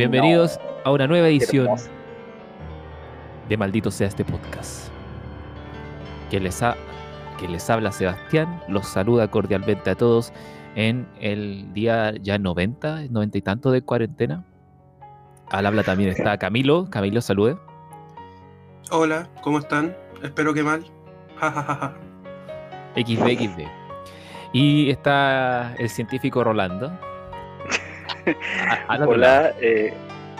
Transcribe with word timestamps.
Bienvenidos 0.00 0.58
a 0.82 0.92
una 0.92 1.06
nueva 1.06 1.28
edición 1.28 1.68
de 3.50 3.56
Maldito 3.58 3.90
sea 3.90 4.08
este 4.08 4.24
podcast. 4.24 4.88
Que 6.30 6.40
les, 6.40 6.62
ha, 6.62 6.74
que 7.38 7.46
les 7.46 7.68
habla 7.68 7.92
Sebastián, 7.92 8.62
los 8.66 8.86
saluda 8.86 9.30
cordialmente 9.30 9.90
a 9.90 9.94
todos 9.94 10.32
en 10.74 11.06
el 11.20 11.70
día 11.74 12.14
ya 12.18 12.38
90, 12.38 13.08
90 13.10 13.36
y 13.36 13.42
tanto 13.42 13.70
de 13.70 13.82
cuarentena. 13.82 14.42
Al 15.50 15.66
habla 15.66 15.82
también 15.82 16.08
está 16.16 16.38
Camilo. 16.38 16.88
Camilo, 16.88 17.20
salude. 17.20 17.58
Hola, 18.90 19.28
¿cómo 19.42 19.58
están? 19.58 19.94
Espero 20.22 20.54
que 20.54 20.62
mal. 20.62 20.82
XD, 22.96 23.36
XD. 23.38 23.60
Y 24.54 24.88
está 24.88 25.74
el 25.78 25.90
científico 25.90 26.42
Rolando. 26.42 26.90
Hola, 29.06 29.52
eh, 29.60 29.92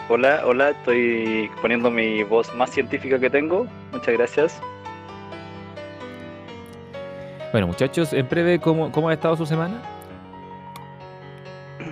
hola, 0.08 0.42
hola, 0.44 0.70
estoy 0.70 1.50
poniendo 1.60 1.90
mi 1.90 2.22
voz 2.22 2.54
más 2.54 2.70
científica 2.70 3.18
que 3.18 3.30
tengo. 3.30 3.66
Muchas 3.92 4.14
gracias. 4.14 4.60
Bueno, 7.52 7.66
muchachos, 7.66 8.12
en 8.12 8.28
breve, 8.28 8.60
¿cómo, 8.60 8.92
cómo 8.92 9.08
ha 9.08 9.12
estado 9.12 9.36
su 9.36 9.44
semana? 9.44 9.82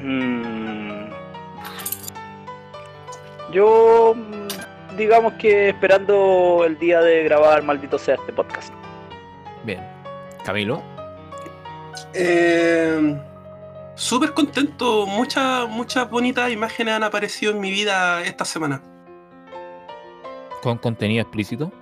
Mm. 0.02 1.08
Yo, 3.52 4.14
digamos 4.96 5.32
que 5.34 5.70
esperando 5.70 6.64
el 6.64 6.78
día 6.78 7.00
de 7.00 7.24
grabar, 7.24 7.62
maldito 7.62 7.98
sea 7.98 8.14
este 8.14 8.32
podcast. 8.32 8.72
Bien. 9.64 9.80
Camilo. 10.44 10.82
Eh, 12.14 13.16
Súper 13.98 14.32
contento, 14.32 15.06
muchas, 15.08 15.68
muchas 15.68 16.08
bonitas 16.08 16.52
imágenes 16.52 16.94
han 16.94 17.02
aparecido 17.02 17.50
en 17.50 17.60
mi 17.60 17.72
vida 17.72 18.22
esta 18.22 18.44
semana. 18.44 18.80
¿Con 20.62 20.78
contenido 20.78 21.20
explícito? 21.20 21.72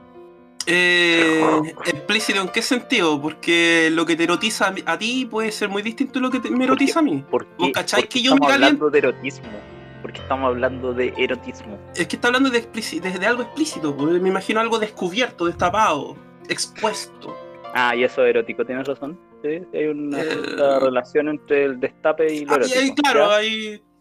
Eh, 0.64 1.44
explícito 1.84 2.40
en 2.40 2.48
qué 2.48 2.62
sentido? 2.62 3.20
Porque 3.20 3.90
lo 3.92 4.06
que 4.06 4.16
te 4.16 4.24
erotiza 4.24 4.74
a 4.86 4.98
ti 4.98 5.28
puede 5.30 5.52
ser 5.52 5.68
muy 5.68 5.82
distinto 5.82 6.18
a 6.18 6.22
lo 6.22 6.30
que 6.30 6.40
me 6.50 6.64
erotiza 6.64 7.00
a 7.00 7.02
mí. 7.02 7.22
¿Por 7.30 7.46
qué, 7.58 7.72
que 8.08 8.22
yo 8.22 8.32
estamos 8.32 8.50
hablando 8.50 8.88
de 8.88 8.98
erotismo? 8.98 9.48
Porque 10.00 10.18
estamos 10.20 10.48
hablando 10.48 10.94
de 10.94 11.12
erotismo. 11.18 11.78
Es 11.94 12.08
que 12.08 12.16
está 12.16 12.28
hablando 12.28 12.48
de, 12.48 12.62
de 12.62 13.26
algo 13.26 13.42
explícito. 13.42 13.94
Me 13.94 14.28
imagino 14.30 14.60
algo 14.60 14.78
descubierto, 14.78 15.44
destapado, 15.44 16.16
expuesto. 16.48 17.36
Ah, 17.74 17.94
y 17.94 18.04
eso 18.04 18.24
es 18.24 18.30
erótico, 18.30 18.64
tienes 18.64 18.88
razón. 18.88 19.18
Sí, 19.46 19.78
hay 19.78 19.86
una 19.86 20.20
eh, 20.20 20.80
relación 20.80 21.28
entre 21.28 21.64
el 21.64 21.80
destape 21.80 22.32
y 22.32 22.44
lo 22.44 22.52
ah, 22.52 22.56
erótico. 22.56 22.94
claro, 22.96 23.28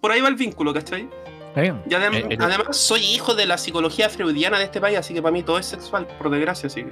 por 0.01 0.11
ahí 0.11 0.21
va 0.21 0.27
el 0.27 0.35
vínculo, 0.35 0.73
¿cachai? 0.73 1.07
Y 1.55 1.93
además, 1.93 2.19
eh, 2.19 2.27
eh, 2.31 2.37
además, 2.39 2.75
soy 2.75 3.01
hijo 3.01 3.33
de 3.33 3.45
la 3.45 3.57
psicología 3.57 4.09
freudiana 4.09 4.57
de 4.57 4.65
este 4.65 4.81
país, 4.81 4.97
así 4.97 5.13
que 5.13 5.21
para 5.21 5.31
mí 5.31 5.41
todo 5.41 5.57
es 5.57 5.65
sexual, 5.65 6.05
por 6.17 6.29
desgracia, 6.29 6.67
así 6.67 6.83
que. 6.83 6.91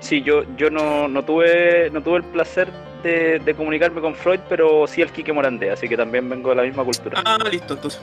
Sí, 0.00 0.22
yo, 0.22 0.44
yo 0.56 0.70
no, 0.70 1.08
no 1.08 1.24
tuve 1.24 1.90
no 1.90 2.00
tuve 2.02 2.18
el 2.18 2.24
placer 2.24 2.68
de, 3.02 3.40
de, 3.40 3.54
comunicarme 3.54 4.00
con 4.00 4.14
Freud, 4.14 4.40
pero 4.48 4.86
sí 4.86 5.02
el 5.02 5.10
Quique 5.10 5.32
Morandé, 5.32 5.70
así 5.70 5.88
que 5.88 5.96
también 5.96 6.28
vengo 6.28 6.50
de 6.50 6.56
la 6.56 6.62
misma 6.62 6.84
cultura. 6.84 7.20
Ah, 7.24 7.36
listo, 7.50 7.74
entonces. 7.74 8.00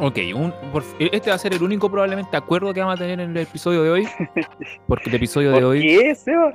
Ok, 0.00 0.18
un, 0.34 0.52
este 0.98 1.30
va 1.30 1.36
a 1.36 1.38
ser 1.38 1.54
el 1.54 1.62
único 1.62 1.90
probablemente 1.90 2.36
acuerdo 2.36 2.74
que 2.74 2.80
vamos 2.80 2.96
a 2.96 2.98
tener 2.98 3.20
en 3.20 3.30
el 3.30 3.36
episodio 3.36 3.82
de 3.82 3.90
hoy. 3.90 4.08
Porque 4.88 5.08
el 5.08 5.16
episodio 5.16 5.52
de 5.52 5.64
hoy. 5.64 5.80
¿Qué, 5.80 6.14
Seba? 6.14 6.54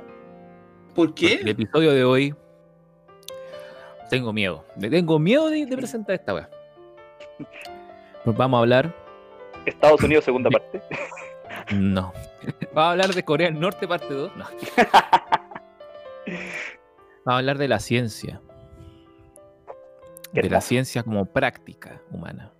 ¿Por 0.98 1.14
qué? 1.14 1.34
El 1.34 1.50
episodio 1.50 1.92
de 1.92 2.02
hoy. 2.02 2.34
Tengo 4.10 4.32
miedo. 4.32 4.64
Me 4.74 4.90
tengo 4.90 5.20
miedo 5.20 5.48
de, 5.48 5.64
presentar 5.68 6.16
esta 6.16 6.34
weá. 6.34 6.50
Pues 8.24 8.36
vamos 8.36 8.58
a 8.58 8.60
hablar. 8.62 8.92
Estados 9.64 10.02
Unidos, 10.02 10.24
segunda 10.24 10.50
parte. 10.52 10.82
No. 11.72 12.12
Vamos 12.74 12.76
a 12.76 12.90
hablar 12.90 13.14
de 13.14 13.24
Corea 13.24 13.48
del 13.48 13.60
Norte, 13.60 13.86
parte 13.86 14.12
2. 14.12 14.36
No. 14.36 14.44
Vamos 16.26 17.26
a 17.26 17.36
hablar 17.36 17.58
de 17.58 17.68
la 17.68 17.78
ciencia. 17.78 18.40
De 20.32 20.50
la 20.50 20.60
ciencia 20.60 21.04
como 21.04 21.26
práctica 21.26 22.02
humana 22.10 22.50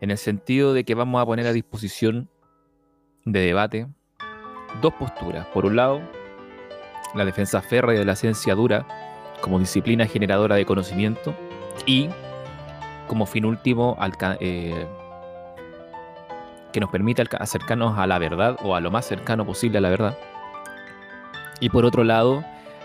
en 0.00 0.10
el 0.10 0.18
sentido 0.18 0.74
de 0.74 0.82
que 0.82 0.96
vamos 0.96 1.22
a 1.22 1.26
poner 1.26 1.46
a 1.46 1.52
disposición 1.52 2.28
de 3.24 3.40
debate 3.40 3.86
dos 4.82 4.92
posturas. 4.94 5.46
Por 5.46 5.66
un 5.66 5.76
lado, 5.76 6.00
la 7.14 7.24
defensa 7.24 7.60
férrea 7.60 7.98
de 7.98 8.04
la 8.04 8.16
ciencia 8.16 8.54
dura 8.54 8.86
como 9.40 9.58
disciplina 9.58 10.06
generadora 10.06 10.56
de 10.56 10.64
conocimiento 10.64 11.34
y 11.86 12.08
como 13.06 13.26
fin 13.26 13.44
último 13.44 13.96
eh, 14.40 14.86
que 16.72 16.80
nos 16.80 16.90
permita 16.90 17.24
acercarnos 17.38 17.98
a 17.98 18.06
la 18.06 18.18
verdad 18.18 18.56
o 18.62 18.74
a 18.74 18.80
lo 18.80 18.90
más 18.90 19.06
cercano 19.06 19.46
posible 19.46 19.78
a 19.78 19.80
la 19.80 19.90
verdad. 19.90 20.18
Y 21.60 21.70
por 21.70 21.84
otro 21.84 22.04
lado, 22.04 22.44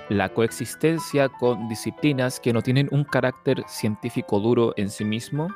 la 0.09 0.29
coexistencia 0.29 1.29
con 1.29 1.67
disciplinas 1.67 2.39
que 2.39 2.53
no 2.53 2.61
tienen 2.61 2.87
un 2.91 3.03
carácter 3.03 3.63
científico 3.67 4.39
duro 4.39 4.73
en 4.77 4.89
sí 4.89 5.03
mismo, 5.05 5.49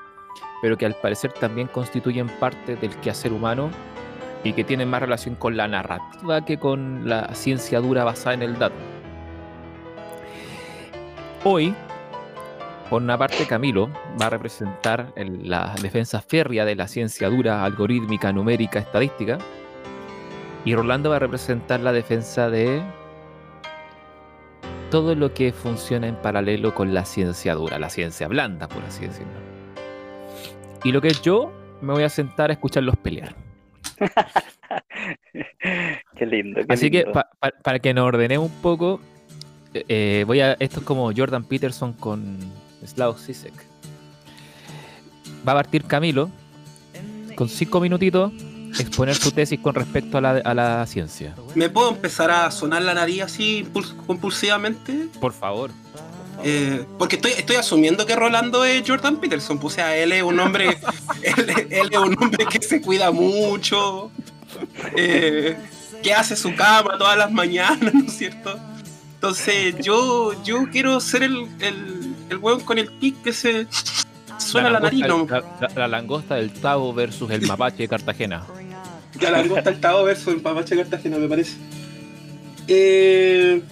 pero 0.61 0.77
que 0.77 0.85
al 0.85 0.95
parecer 0.95 1.31
también 1.33 1.67
constituyen 1.67 2.27
parte 2.39 2.75
del 2.75 2.95
quehacer 2.97 3.33
humano 3.33 3.69
y 4.47 4.53
que 4.53 4.63
tienen 4.63 4.89
más 4.89 5.01
relación 5.01 5.35
con 5.35 5.57
la 5.57 5.67
narrativa 5.67 6.45
que 6.45 6.57
con 6.57 7.09
la 7.09 7.33
ciencia 7.35 7.81
dura 7.81 8.05
basada 8.05 8.33
en 8.33 8.43
el 8.43 8.57
dato. 8.57 8.75
Hoy, 11.43 11.73
por 12.89 13.01
una 13.01 13.17
parte, 13.17 13.45
Camilo 13.45 13.89
va 14.19 14.27
a 14.27 14.29
representar 14.29 15.11
la 15.17 15.75
defensa 15.81 16.21
férrea 16.21 16.63
de 16.63 16.75
la 16.75 16.87
ciencia 16.87 17.29
dura, 17.29 17.65
algorítmica, 17.65 18.31
numérica, 18.31 18.79
estadística, 18.79 19.37
y 20.63 20.75
Rolando 20.75 21.09
va 21.09 21.17
a 21.17 21.19
representar 21.19 21.81
la 21.81 21.91
defensa 21.91 22.49
de 22.49 22.81
todo 24.91 25.13
lo 25.13 25.33
que 25.33 25.51
funciona 25.51 26.07
en 26.07 26.15
paralelo 26.15 26.73
con 26.73 26.93
la 26.93 27.03
ciencia 27.03 27.53
dura, 27.53 27.79
la 27.79 27.89
ciencia 27.89 28.29
blanda, 28.29 28.69
por 28.69 28.81
así 28.83 29.07
decirlo. 29.07 29.39
Y 30.85 30.93
lo 30.93 31.01
que 31.01 31.09
es 31.09 31.21
yo, 31.21 31.51
me 31.81 31.91
voy 31.91 32.03
a 32.03 32.09
sentar 32.09 32.49
a 32.49 32.53
escucharlos 32.53 32.95
pelear. 32.95 33.46
qué 36.15 36.25
lindo. 36.25 36.61
Así 36.69 36.91
que 36.91 37.05
para 37.63 37.79
que 37.79 37.93
nos 37.93 38.05
ordenemos 38.05 38.49
un 38.49 38.61
poco, 38.61 39.01
eh, 39.73 39.85
eh, 39.87 40.23
voy 40.25 40.41
a. 40.41 40.53
Esto 40.53 40.79
es 40.79 40.85
como 40.85 41.11
Jordan 41.15 41.43
Peterson 41.43 41.93
con 41.93 42.37
Slav 42.85 43.17
Sisek. 43.17 43.53
Va 45.47 45.53
a 45.53 45.55
partir 45.55 45.83
Camilo 45.85 46.29
con 47.35 47.49
cinco 47.49 47.79
minutitos 47.79 48.33
exponer 48.79 49.15
su 49.15 49.31
tesis 49.31 49.59
con 49.59 49.75
respecto 49.75 50.17
a 50.17 50.21
la, 50.21 50.29
a 50.37 50.53
la 50.53 50.85
ciencia. 50.85 51.35
¿Me 51.55 51.69
puedo 51.69 51.89
empezar 51.89 52.31
a 52.31 52.49
sonar 52.51 52.81
la 52.81 52.93
nariz 52.93 53.23
así 53.23 53.67
compulsivamente? 54.05 55.07
Por 55.19 55.33
favor. 55.33 55.71
Eh, 56.43 56.85
porque 56.97 57.15
estoy, 57.15 57.31
estoy 57.31 57.55
asumiendo 57.55 58.05
que 58.05 58.15
Rolando 58.15 58.63
es 58.65 58.83
Jordan 58.87 59.17
Peterson. 59.17 59.59
Pues, 59.59 59.73
o 59.73 59.75
sea, 59.75 59.95
él 59.97 60.11
es 60.11 60.23
un 60.23 60.39
hombre. 60.39 60.77
él, 61.23 61.89
es 61.91 61.97
un 61.97 62.15
hombre 62.21 62.45
que 62.45 62.61
se 62.61 62.81
cuida 62.81 63.11
mucho. 63.11 64.11
Eh, 64.95 65.57
que 66.03 66.13
hace 66.13 66.35
su 66.35 66.55
cama 66.55 66.97
todas 66.97 67.17
las 67.17 67.31
mañanas, 67.31 67.93
¿no 67.93 68.05
es 68.05 68.17
cierto? 68.17 68.57
Entonces, 69.15 69.75
yo, 69.81 70.43
yo 70.43 70.69
quiero 70.71 70.99
ser 70.99 71.23
el, 71.23 71.47
el, 71.59 72.15
el 72.29 72.37
hueón 72.37 72.61
con 72.61 72.77
el 72.77 72.99
tic 72.99 73.21
que 73.23 73.33
se 73.33 73.67
suena 74.37 74.69
la, 74.69 74.79
nariz, 74.79 75.05
¿no? 75.07 75.27
La, 75.75 75.87
langosta 75.87 76.35
del 76.35 76.51
Tavo 76.51 76.93
versus 76.93 77.29
el 77.31 77.45
mapache 77.47 77.77
de 77.77 77.87
Cartagena. 77.87 78.45
La 79.19 79.31
langosta 79.31 79.71
del 79.71 79.79
Tavo 79.79 80.03
versus 80.03 80.27
el 80.27 80.43
mapache 80.43 80.75
de 80.75 80.83
Cartagena, 80.83 81.17
me 81.17 81.27
parece. 81.27 81.57
Eh, 82.67 83.63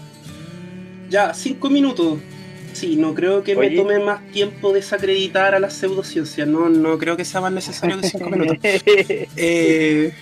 ya, 1.08 1.36
cinco 1.36 1.70
minutos. 1.70 2.20
Sí, 2.76 2.98
no 2.98 3.14
creo 3.14 3.42
que 3.42 3.56
me 3.56 3.70
tome 3.72 4.00
más 4.00 4.22
tiempo 4.34 4.74
desacreditar 4.74 5.56
a 5.56 5.60
las 5.60 5.76
pseudociencias. 5.76 6.46
No, 6.46 6.68
no 6.68 6.98
creo 6.98 7.16
que 7.16 7.24
sea 7.24 7.40
más 7.40 7.54
necesario 7.54 8.02
que 8.02 8.10
cinco 8.10 8.30
minutos. 8.30 8.58
Eh, 9.38 10.14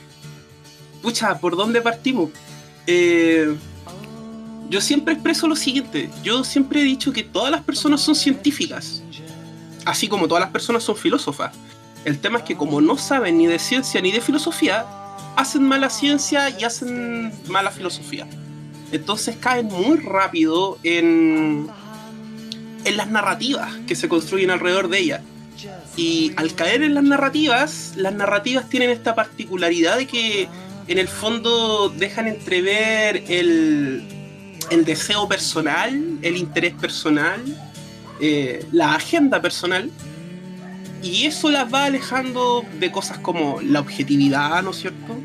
pucha, 1.01 1.39
¿por 1.39 1.55
dónde 1.55 1.81
partimos? 1.81 2.29
Eh, 2.85 3.55
yo 4.69 4.81
siempre 4.81 5.15
expreso 5.15 5.47
lo 5.47 5.55
siguiente. 5.55 6.11
Yo 6.21 6.43
siempre 6.43 6.81
he 6.81 6.83
dicho 6.83 7.11
que 7.11 7.23
todas 7.23 7.49
las 7.49 7.63
personas 7.63 8.01
son 8.01 8.13
científicas. 8.13 9.01
Así 9.83 10.07
como 10.07 10.27
todas 10.27 10.41
las 10.41 10.51
personas 10.51 10.83
son 10.83 10.95
filósofas. 10.95 11.55
El 12.05 12.19
tema 12.19 12.37
es 12.37 12.43
que 12.43 12.55
como 12.55 12.81
no 12.81 12.97
saben 12.99 13.39
ni 13.39 13.47
de 13.47 13.57
ciencia 13.57 13.99
ni 13.99 14.11
de 14.11 14.21
filosofía, 14.21 14.85
hacen 15.35 15.63
mala 15.63 15.89
ciencia 15.89 16.51
y 16.51 16.63
hacen 16.65 17.33
mala 17.47 17.71
filosofía. 17.71 18.27
Entonces 18.91 19.37
caen 19.37 19.65
muy 19.65 19.97
rápido 19.97 20.77
en 20.83 21.67
en 22.85 22.97
las 22.97 23.09
narrativas 23.09 23.71
que 23.87 23.95
se 23.95 24.07
construyen 24.07 24.51
alrededor 24.51 24.89
de 24.89 24.99
ella. 24.99 25.21
Y 25.95 26.33
al 26.35 26.55
caer 26.55 26.83
en 26.83 26.95
las 26.95 27.03
narrativas, 27.03 27.93
las 27.95 28.13
narrativas 28.13 28.69
tienen 28.69 28.89
esta 28.89 29.15
particularidad 29.15 29.97
de 29.97 30.07
que 30.07 30.49
en 30.87 30.97
el 30.97 31.07
fondo 31.07 31.89
dejan 31.89 32.27
entrever 32.27 33.23
el, 33.27 34.03
el 34.69 34.85
deseo 34.85 35.27
personal, 35.27 36.19
el 36.21 36.37
interés 36.37 36.73
personal, 36.73 37.41
eh, 38.19 38.65
la 38.71 38.95
agenda 38.95 39.41
personal, 39.41 39.89
y 41.01 41.25
eso 41.25 41.51
las 41.51 41.71
va 41.71 41.85
alejando 41.85 42.63
de 42.79 42.91
cosas 42.91 43.19
como 43.19 43.61
la 43.61 43.81
objetividad, 43.81 44.63
¿no 44.63 44.71
es 44.71 44.77
cierto? 44.77 45.15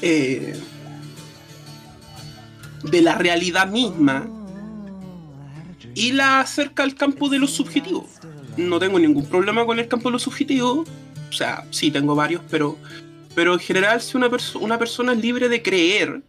Eh, 0.00 0.58
de 2.84 3.02
la 3.02 3.16
realidad 3.16 3.68
misma 3.68 4.28
y 5.94 6.12
la 6.12 6.40
acerca 6.40 6.82
al 6.82 6.94
campo 6.94 7.28
de 7.28 7.38
lo 7.38 7.46
subjetivo. 7.46 8.06
No 8.56 8.78
tengo 8.78 8.98
ningún 8.98 9.26
problema 9.26 9.64
con 9.64 9.78
el 9.78 9.88
campo 9.88 10.08
de 10.08 10.12
lo 10.12 10.18
subjetivo, 10.18 10.84
o 11.28 11.32
sea, 11.32 11.64
sí 11.70 11.90
tengo 11.90 12.14
varios, 12.14 12.42
pero, 12.50 12.76
pero 13.34 13.54
en 13.54 13.60
general 13.60 14.00
si 14.00 14.16
una, 14.16 14.28
una 14.60 14.78
persona 14.78 15.12
es 15.12 15.18
libre 15.18 15.48
de 15.48 15.62
creer, 15.62 16.22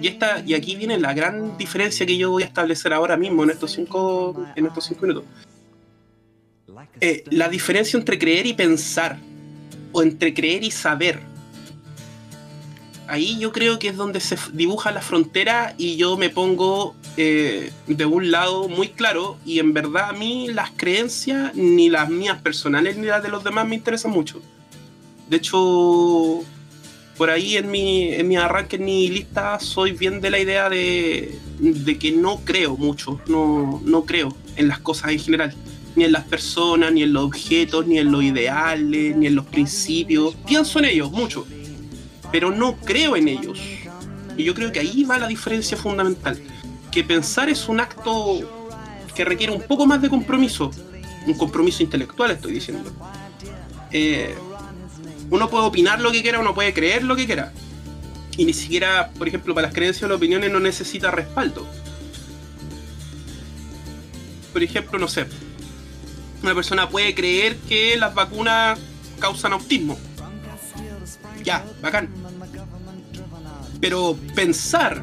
y, 0.00 0.08
esta, 0.08 0.42
y 0.44 0.54
aquí 0.54 0.76
viene 0.76 0.98
la 0.98 1.14
gran 1.14 1.56
diferencia 1.56 2.04
que 2.06 2.16
yo 2.16 2.30
voy 2.30 2.42
a 2.42 2.46
establecer 2.46 2.92
ahora 2.92 3.16
mismo 3.16 3.44
en 3.44 3.50
estos 3.50 3.72
cinco, 3.72 4.46
en 4.56 4.66
estos 4.66 4.84
cinco 4.86 5.02
minutos. 5.02 5.24
Eh, 7.00 7.24
la 7.30 7.48
diferencia 7.48 7.98
entre 7.98 8.18
creer 8.18 8.46
y 8.46 8.54
pensar, 8.54 9.18
o 9.92 10.02
entre 10.02 10.32
creer 10.34 10.62
y 10.64 10.70
saber 10.70 11.20
ahí 13.10 13.38
yo 13.38 13.52
creo 13.52 13.78
que 13.78 13.88
es 13.88 13.96
donde 13.96 14.20
se 14.20 14.36
dibuja 14.52 14.92
la 14.92 15.02
frontera 15.02 15.74
y 15.76 15.96
yo 15.96 16.16
me 16.16 16.30
pongo 16.30 16.94
eh, 17.16 17.72
de 17.86 18.06
un 18.06 18.30
lado 18.30 18.68
muy 18.68 18.88
claro 18.88 19.36
y 19.44 19.58
en 19.58 19.74
verdad 19.74 20.10
a 20.10 20.12
mí 20.12 20.48
las 20.48 20.70
creencias, 20.70 21.54
ni 21.54 21.90
las 21.90 22.08
mías 22.08 22.40
personales 22.40 22.96
ni 22.96 23.06
las 23.06 23.22
de 23.22 23.28
los 23.28 23.42
demás 23.44 23.66
me 23.66 23.74
interesan 23.74 24.12
mucho. 24.12 24.40
De 25.28 25.36
hecho, 25.36 26.42
por 27.16 27.30
ahí 27.30 27.56
en 27.56 27.70
mi, 27.70 28.12
en 28.14 28.28
mi 28.28 28.36
arranque, 28.36 28.76
en 28.76 28.84
mi 28.84 29.08
lista, 29.08 29.58
soy 29.60 29.92
bien 29.92 30.20
de 30.20 30.30
la 30.30 30.38
idea 30.38 30.68
de, 30.68 31.38
de 31.58 31.98
que 31.98 32.12
no 32.12 32.40
creo 32.44 32.76
mucho, 32.76 33.20
no, 33.26 33.82
no 33.84 34.04
creo 34.04 34.34
en 34.56 34.68
las 34.68 34.78
cosas 34.78 35.10
en 35.10 35.18
general 35.18 35.54
ni 35.96 36.04
en 36.04 36.12
las 36.12 36.24
personas, 36.24 36.92
ni 36.92 37.02
en 37.02 37.12
los 37.12 37.24
objetos, 37.24 37.86
ni 37.86 37.98
en 37.98 38.12
los 38.12 38.22
ideales, 38.22 39.16
ni 39.16 39.26
en 39.26 39.34
los 39.34 39.46
principios. 39.46 40.34
Pienso 40.46 40.78
en 40.78 40.84
ellos 40.86 41.10
mucho, 41.10 41.46
pero 42.32 42.50
no 42.50 42.76
creo 42.76 43.16
en 43.16 43.28
ellos. 43.28 43.60
Y 44.36 44.44
yo 44.44 44.54
creo 44.54 44.72
que 44.72 44.80
ahí 44.80 45.04
va 45.04 45.18
la 45.18 45.28
diferencia 45.28 45.76
fundamental. 45.76 46.40
Que 46.90 47.04
pensar 47.04 47.48
es 47.48 47.68
un 47.68 47.80
acto 47.80 48.40
que 49.14 49.24
requiere 49.24 49.52
un 49.52 49.62
poco 49.62 49.86
más 49.86 50.00
de 50.00 50.08
compromiso. 50.08 50.70
Un 51.26 51.34
compromiso 51.34 51.82
intelectual, 51.82 52.30
estoy 52.30 52.52
diciendo. 52.52 52.90
Eh, 53.92 54.34
uno 55.30 55.48
puede 55.48 55.64
opinar 55.64 56.00
lo 56.00 56.10
que 56.10 56.22
quiera, 56.22 56.40
uno 56.40 56.54
puede 56.54 56.72
creer 56.72 57.04
lo 57.04 57.16
que 57.16 57.26
quiera. 57.26 57.52
Y 58.36 58.44
ni 58.44 58.52
siquiera, 58.52 59.10
por 59.18 59.28
ejemplo, 59.28 59.54
para 59.54 59.66
las 59.66 59.74
creencias 59.74 60.04
o 60.04 60.08
las 60.08 60.16
opiniones 60.16 60.50
no 60.50 60.60
necesita 60.60 61.10
respaldo. 61.10 61.66
Por 64.52 64.62
ejemplo, 64.62 64.98
no 64.98 65.08
sé. 65.08 65.26
Una 66.42 66.54
persona 66.54 66.88
puede 66.88 67.14
creer 67.14 67.56
que 67.68 67.96
las 67.96 68.14
vacunas 68.14 68.78
causan 69.18 69.52
autismo. 69.52 69.98
Ya, 71.50 71.64
bacán 71.82 72.08
pero 73.80 74.16
pensar, 74.34 75.02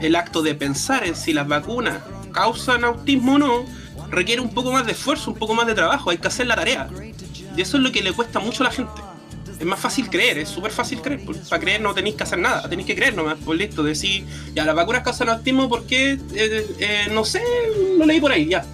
el 0.00 0.16
acto 0.16 0.40
de 0.42 0.54
pensar 0.54 1.04
en 1.04 1.14
si 1.14 1.32
las 1.32 1.46
vacunas 1.46 1.98
causan 2.32 2.84
autismo 2.84 3.34
o 3.34 3.38
no, 3.38 3.64
requiere 4.08 4.40
un 4.40 4.50
poco 4.50 4.72
más 4.72 4.86
de 4.86 4.92
esfuerzo, 4.92 5.32
un 5.32 5.36
poco 5.36 5.54
más 5.54 5.66
de 5.66 5.74
trabajo, 5.74 6.10
hay 6.10 6.18
que 6.18 6.28
hacer 6.28 6.46
la 6.46 6.54
tarea. 6.54 6.88
Y 7.56 7.60
eso 7.60 7.76
es 7.76 7.82
lo 7.82 7.92
que 7.92 8.02
le 8.02 8.12
cuesta 8.12 8.38
mucho 8.38 8.62
a 8.62 8.68
la 8.68 8.72
gente. 8.72 9.02
Es 9.58 9.66
más 9.66 9.78
fácil 9.78 10.08
creer, 10.08 10.38
es 10.38 10.48
súper 10.48 10.70
fácil 10.72 11.00
creer. 11.00 11.20
Para 11.48 11.60
creer 11.60 11.80
no 11.80 11.94
tenéis 11.94 12.16
que 12.16 12.22
hacer 12.22 12.38
nada, 12.38 12.68
tenéis 12.68 12.86
que 12.86 12.94
creer 12.94 13.14
nomás. 13.14 13.36
Pues 13.44 13.58
listo, 13.58 13.82
decir, 13.82 14.24
ya, 14.54 14.64
las 14.64 14.74
vacunas 14.74 15.02
causan 15.02 15.28
autismo 15.28 15.68
porque, 15.68 16.12
eh, 16.34 16.66
eh, 16.78 17.08
no 17.12 17.24
sé, 17.24 17.42
lo 17.98 18.06
leí 18.06 18.20
por 18.20 18.32
ahí, 18.32 18.46
ya. 18.46 18.64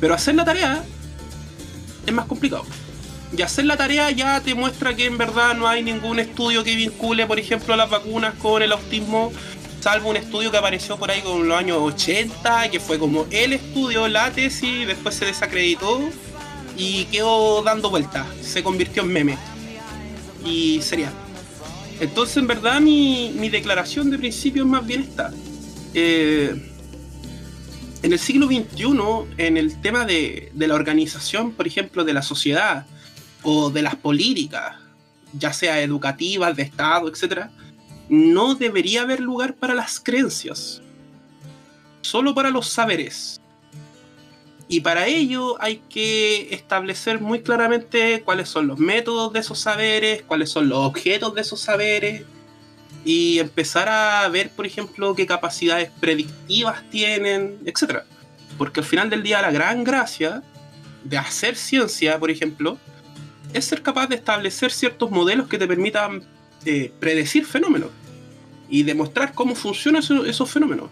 Pero 0.00 0.14
hacer 0.14 0.34
la 0.34 0.44
tarea 0.44 0.82
es 2.06 2.12
más 2.12 2.26
complicado. 2.26 2.64
Y 3.36 3.42
hacer 3.42 3.66
la 3.66 3.76
tarea 3.76 4.10
ya 4.10 4.40
te 4.40 4.54
muestra 4.54 4.96
que 4.96 5.04
en 5.04 5.18
verdad 5.18 5.54
no 5.54 5.68
hay 5.68 5.82
ningún 5.82 6.18
estudio 6.18 6.64
que 6.64 6.74
vincule, 6.74 7.26
por 7.26 7.38
ejemplo, 7.38 7.76
las 7.76 7.90
vacunas 7.90 8.34
con 8.36 8.62
el 8.62 8.72
autismo, 8.72 9.30
salvo 9.80 10.08
un 10.08 10.16
estudio 10.16 10.50
que 10.50 10.56
apareció 10.56 10.96
por 10.96 11.10
ahí 11.10 11.20
con 11.20 11.46
los 11.46 11.58
años 11.58 11.76
80, 11.80 12.70
que 12.70 12.80
fue 12.80 12.98
como 12.98 13.26
el 13.30 13.52
estudio, 13.52 14.08
la 14.08 14.30
tesis, 14.30 14.86
después 14.86 15.14
se 15.16 15.26
desacreditó 15.26 16.00
y 16.78 17.04
quedó 17.06 17.62
dando 17.62 17.90
vueltas, 17.90 18.26
se 18.40 18.62
convirtió 18.62 19.02
en 19.02 19.12
meme. 19.12 19.38
Y 20.42 20.80
sería. 20.80 21.12
Entonces, 22.00 22.38
en 22.38 22.46
verdad, 22.46 22.80
mi, 22.80 23.48
declaración 23.50 24.10
de 24.10 24.16
principio 24.16 24.62
es 24.62 24.68
más 24.68 24.86
bien 24.86 25.02
esta. 25.02 25.30
Eh, 25.92 26.54
en 28.02 28.12
el 28.12 28.18
siglo 28.18 28.46
XXI, 28.46 28.86
en 29.36 29.58
el 29.58 29.78
tema 29.82 30.06
de, 30.06 30.50
de 30.54 30.68
la 30.68 30.74
organización, 30.74 31.52
por 31.52 31.66
ejemplo, 31.66 32.02
de 32.02 32.14
la 32.14 32.22
sociedad, 32.22 32.86
o 33.48 33.70
de 33.70 33.80
las 33.80 33.94
políticas, 33.94 34.74
ya 35.32 35.52
sea 35.52 35.80
educativas, 35.80 36.56
de 36.56 36.64
Estado, 36.64 37.08
etc., 37.08 37.46
no 38.08 38.56
debería 38.56 39.02
haber 39.02 39.20
lugar 39.20 39.54
para 39.54 39.72
las 39.72 40.00
creencias, 40.00 40.82
solo 42.00 42.34
para 42.34 42.50
los 42.50 42.68
saberes. 42.68 43.40
Y 44.66 44.80
para 44.80 45.06
ello 45.06 45.62
hay 45.62 45.80
que 45.88 46.52
establecer 46.52 47.20
muy 47.20 47.40
claramente 47.40 48.20
cuáles 48.24 48.48
son 48.48 48.66
los 48.66 48.80
métodos 48.80 49.32
de 49.32 49.38
esos 49.38 49.60
saberes, 49.60 50.24
cuáles 50.26 50.50
son 50.50 50.68
los 50.68 50.78
objetos 50.78 51.32
de 51.32 51.42
esos 51.42 51.60
saberes, 51.60 52.24
y 53.04 53.38
empezar 53.38 53.88
a 53.88 54.28
ver, 54.28 54.50
por 54.50 54.66
ejemplo, 54.66 55.14
qué 55.14 55.24
capacidades 55.24 55.92
predictivas 56.00 56.82
tienen, 56.90 57.60
etc. 57.64 58.00
Porque 58.58 58.80
al 58.80 58.86
final 58.86 59.08
del 59.08 59.22
día 59.22 59.40
la 59.40 59.52
gran 59.52 59.84
gracia 59.84 60.42
de 61.04 61.16
hacer 61.16 61.54
ciencia, 61.54 62.18
por 62.18 62.32
ejemplo, 62.32 62.76
es 63.56 63.64
ser 63.64 63.82
capaz 63.82 64.06
de 64.08 64.16
establecer 64.16 64.70
ciertos 64.70 65.10
modelos 65.10 65.48
que 65.48 65.58
te 65.58 65.66
permitan 65.66 66.22
eh, 66.64 66.92
predecir 67.00 67.46
fenómenos 67.46 67.90
y 68.68 68.82
demostrar 68.82 69.32
cómo 69.32 69.54
funcionan 69.54 70.02
esos 70.26 70.50
fenómenos. 70.50 70.90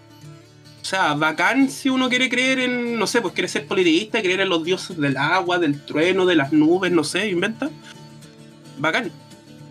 O 0.81 0.87
sea, 0.87 1.15
bacán 1.15 1.71
si 1.71 1.89
uno 1.89 2.09
quiere 2.09 2.29
creer 2.29 2.59
en, 2.61 2.99
no 2.99 3.07
sé, 3.07 3.21
pues 3.21 3.35
quiere 3.35 3.49
ser 3.49 3.67
politista, 3.67 4.21
creer 4.21 4.41
en 4.41 4.49
los 4.49 4.65
dioses 4.65 4.97
del 4.99 5.17
agua, 5.17 5.59
del 5.59 5.81
trueno, 5.85 6.27
de 6.27 6.37
las 6.37 6.53
nubes, 6.53 6.93
no 6.93 7.05
sé, 7.05 7.29
inventa. 7.29 7.71
Bacán. 8.79 9.11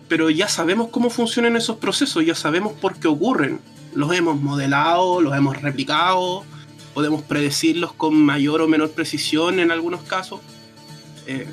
Pero 0.08 0.30
ya 0.30 0.48
sabemos 0.48 0.88
cómo 0.90 1.10
funcionan 1.10 1.56
esos 1.56 1.76
procesos, 1.76 2.24
ya 2.24 2.34
sabemos 2.34 2.74
por 2.74 2.96
qué 2.96 3.08
ocurren. 3.08 3.60
Los 3.94 4.12
hemos 4.14 4.40
modelado, 4.40 5.20
los 5.20 5.36
hemos 5.36 5.60
replicado, 5.62 6.44
podemos 6.94 7.22
predecirlos 7.22 7.92
con 7.92 8.14
mayor 8.14 8.60
o 8.60 8.68
menor 8.68 8.90
precisión 8.90 9.58
en 9.58 9.70
algunos 9.70 10.02
casos. 10.02 10.40
Eh, 11.26 11.46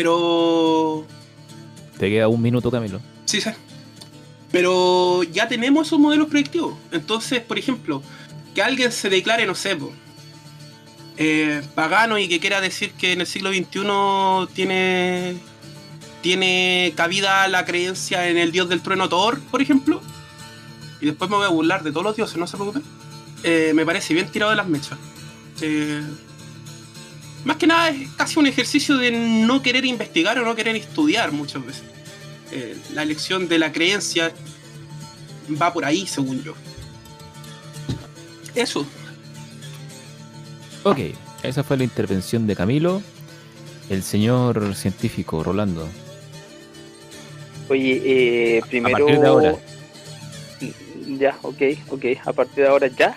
pero. 0.00 1.04
Te 1.98 2.08
queda 2.08 2.28
un 2.28 2.40
minuto, 2.40 2.70
Camilo. 2.70 3.02
Sí, 3.26 3.38
sí. 3.42 3.50
Pero 4.50 5.22
ya 5.24 5.46
tenemos 5.46 5.86
esos 5.86 5.98
modelos 5.98 6.28
predictivos. 6.28 6.74
Entonces, 6.90 7.40
por 7.40 7.58
ejemplo, 7.58 8.02
que 8.54 8.62
alguien 8.62 8.92
se 8.92 9.10
declare, 9.10 9.44
no 9.44 9.54
sé, 9.54 9.76
eh, 11.18 11.60
pagano 11.74 12.16
y 12.16 12.28
que 12.28 12.40
quiera 12.40 12.62
decir 12.62 12.92
que 12.92 13.12
en 13.12 13.20
el 13.20 13.26
siglo 13.26 13.50
XXI 13.50 14.54
tiene, 14.54 15.36
tiene 16.22 16.94
cabida 16.96 17.46
la 17.48 17.66
creencia 17.66 18.26
en 18.28 18.38
el 18.38 18.52
dios 18.52 18.70
del 18.70 18.80
trueno 18.80 19.10
Thor, 19.10 19.38
por 19.50 19.60
ejemplo, 19.60 20.00
y 21.02 21.06
después 21.06 21.30
me 21.30 21.36
voy 21.36 21.44
a 21.44 21.50
burlar 21.50 21.82
de 21.82 21.90
todos 21.90 22.04
los 22.04 22.16
dioses, 22.16 22.38
no 22.38 22.46
se 22.46 22.56
preocupen, 22.56 22.82
eh, 23.42 23.72
me 23.74 23.84
parece 23.84 24.14
bien 24.14 24.28
tirado 24.30 24.50
de 24.50 24.56
las 24.56 24.66
mechas. 24.66 24.98
Eh, 25.60 26.02
más 27.44 27.56
que 27.56 27.66
nada 27.66 27.90
es 27.90 28.08
casi 28.16 28.38
un 28.38 28.46
ejercicio 28.46 28.96
de 28.96 29.10
no 29.10 29.62
querer 29.62 29.84
investigar 29.84 30.38
o 30.38 30.44
no 30.44 30.54
querer 30.54 30.76
estudiar 30.76 31.32
muchas 31.32 31.64
veces. 31.64 31.82
Eh, 32.52 32.76
la 32.94 33.02
elección 33.02 33.48
de 33.48 33.58
la 33.58 33.72
creencia 33.72 34.32
va 35.60 35.72
por 35.72 35.84
ahí, 35.84 36.06
según 36.06 36.42
yo. 36.42 36.54
Eso. 38.54 38.84
Ok, 40.82 40.98
esa 41.42 41.62
fue 41.62 41.76
la 41.76 41.84
intervención 41.84 42.46
de 42.46 42.56
Camilo. 42.56 43.02
El 43.88 44.02
señor 44.02 44.74
científico, 44.74 45.42
Rolando. 45.42 45.88
Oye, 47.68 48.02
eh, 48.04 48.62
primero... 48.68 48.96
A 48.96 49.00
partir 49.00 49.20
de 49.20 49.26
ahora. 49.26 49.56
Ya, 51.06 51.38
ok, 51.42 51.62
ok. 51.88 52.04
A 52.24 52.32
partir 52.32 52.64
de 52.64 52.68
ahora 52.68 52.86
ya. 52.88 53.16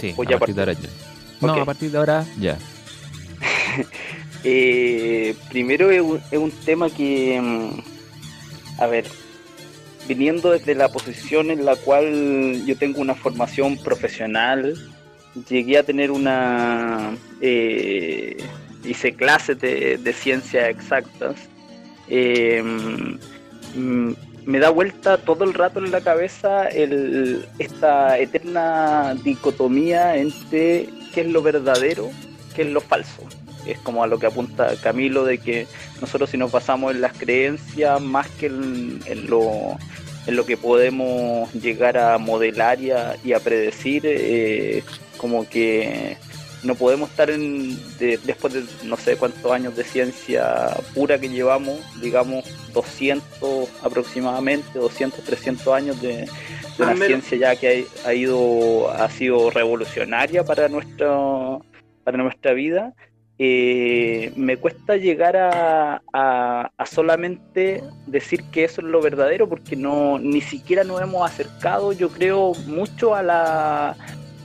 Sí, 0.00 0.10
a 0.10 0.38
partir 0.38 0.54
de 0.54 0.60
ahora 0.60 0.72
ya. 0.72 0.88
No, 1.40 1.52
a 1.54 1.64
partir 1.64 1.90
de 1.90 1.98
ahora 1.98 2.26
ya. 2.38 2.58
Eh, 4.44 5.34
primero 5.50 5.90
es 5.90 6.00
un, 6.38 6.50
tema 6.64 6.88
que, 6.90 7.40
mm, 7.42 8.80
a 8.80 8.86
ver, 8.86 9.04
viniendo 10.06 10.52
desde 10.52 10.76
la 10.76 10.88
posición 10.90 11.50
en 11.50 11.64
la 11.64 11.74
cual 11.74 12.64
yo 12.64 12.78
tengo 12.78 13.00
una 13.00 13.16
formación 13.16 13.76
profesional, 13.78 14.74
llegué 15.48 15.78
a 15.78 15.82
tener 15.82 16.12
una... 16.12 17.16
Eh, 17.40 18.36
hice 18.84 19.12
clases 19.14 19.58
de, 19.58 20.12
ciencias 20.12 20.68
exactas. 20.68 21.34
Eh, 22.08 22.62
mm, 23.74 24.12
me 24.46 24.58
da 24.60 24.70
vuelta 24.70 25.18
todo 25.18 25.44
el 25.44 25.52
rato 25.52 25.78
en 25.78 25.90
la 25.90 26.00
cabeza 26.00 26.68
esta 27.58 28.18
eterna 28.18 29.14
dicotomía 29.22 30.16
entre 30.16 30.88
qué 31.12 31.20
es 31.20 31.26
lo 31.26 31.42
verdadero, 31.42 32.08
qué 32.54 32.62
es 32.62 32.68
lo 32.68 32.80
falso. 32.80 33.28
Es 33.66 33.78
como 33.80 34.02
a 34.02 34.06
lo 34.06 34.18
que 34.18 34.26
apunta 34.26 34.74
Camilo 34.82 35.24
de 35.24 35.38
que 35.38 35.66
nosotros 36.00 36.30
si 36.30 36.36
nos 36.36 36.50
basamos 36.50 36.94
en 36.94 37.00
las 37.00 37.12
creencias 37.12 38.00
más 38.00 38.28
que 38.28 38.46
en, 38.46 39.26
lo, 39.28 39.76
en 40.26 40.36
lo 40.36 40.46
que 40.46 40.56
podemos 40.56 41.52
llegar 41.54 41.98
a 41.98 42.18
modelar 42.18 42.78
y 42.80 42.92
a, 42.92 43.40
predecir, 43.40 44.02
eh, 44.04 44.82
como 45.18 45.48
que 45.48 46.16
no 46.62 46.74
podemos 46.74 47.10
estar 47.10 47.30
en, 47.30 47.78
después 47.98 48.52
de 48.52 48.64
no 48.84 48.96
sé 48.96 49.16
cuántos 49.16 49.50
años 49.52 49.76
de 49.76 49.84
ciencia 49.84 50.68
pura 50.94 51.18
que 51.18 51.28
llevamos, 51.28 51.78
digamos 52.00 52.44
200 52.72 53.68
aproximadamente, 53.82 54.78
200, 54.78 55.24
300 55.24 55.68
años 55.74 56.00
de, 56.00 56.28
una 56.78 56.96
ciencia 56.96 57.38
ya 57.38 57.56
que 57.56 57.86
ha, 58.04 58.14
ido, 58.14 58.90
ha 58.90 59.08
sido 59.10 59.50
revolucionaria 59.50 60.44
para, 60.44 60.68
nuestra 60.68 61.08
para 62.04 62.18
nuestra 62.18 62.52
vida. 62.52 62.94
Eh, 63.40 64.32
me 64.34 64.56
cuesta 64.56 64.96
llegar 64.96 65.36
a, 65.36 66.02
a, 66.12 66.86
solamente 66.86 67.84
decir 68.06 68.42
que 68.50 68.64
eso 68.64 68.80
es 68.80 68.88
lo 68.88 69.00
verdadero 69.00 69.48
porque 69.48 69.76
no 69.76 70.18
ni 70.18 70.40
siquiera 70.40 70.82
nos 70.82 71.00
hemos 71.00 71.24
acercado 71.24 71.92
yo 71.92 72.08
creo 72.08 72.52
mucho 72.66 73.14
a 73.14 73.22
la 73.22 73.96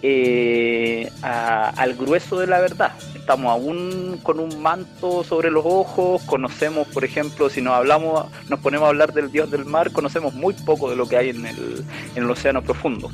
eh, 0.05 1.09
al 1.23 1.95
grueso 1.95 2.37
de 2.37 2.45
la 2.45 2.59
verdad. 2.59 2.91
Estamos 3.15 3.49
aún 3.49 4.19
con 4.21 4.37
un 4.37 4.61
manto 4.61 5.23
sobre 5.23 5.49
los 5.49 5.63
ojos, 5.65 6.21
conocemos, 6.23 6.89
por 6.89 7.05
ejemplo, 7.05 7.49
si 7.49 7.61
nos 7.61 7.73
hablamos, 7.73 8.25
nos 8.49 8.59
ponemos 8.59 8.85
a 8.85 8.89
hablar 8.89 9.13
del 9.13 9.31
dios 9.31 9.49
del 9.49 9.63
mar, 9.63 9.93
conocemos 9.93 10.33
muy 10.33 10.53
poco 10.53 10.89
de 10.89 10.97
lo 10.97 11.07
que 11.07 11.15
hay 11.15 11.29
en 11.29 11.45
el, 11.45 11.85
en 12.15 12.23
el 12.23 12.29
océano 12.29 12.61
profundo. 12.61 13.09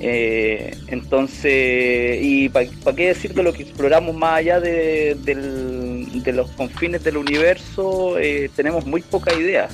Eh, 0.00 0.76
entonces, 0.86 2.18
y 2.22 2.48
para 2.48 2.68
qué 2.96 3.08
decir 3.08 3.34
de 3.34 3.42
lo 3.42 3.52
que 3.52 3.64
exploramos 3.64 4.14
más 4.14 4.38
allá 4.38 4.60
de, 4.60 5.16
los 6.26 6.50
confines 6.52 7.02
del 7.02 7.16
universo, 7.16 8.18
eh, 8.18 8.50
tenemos 8.54 8.86
muy 8.86 9.02
poca 9.02 9.34
idea 9.34 9.68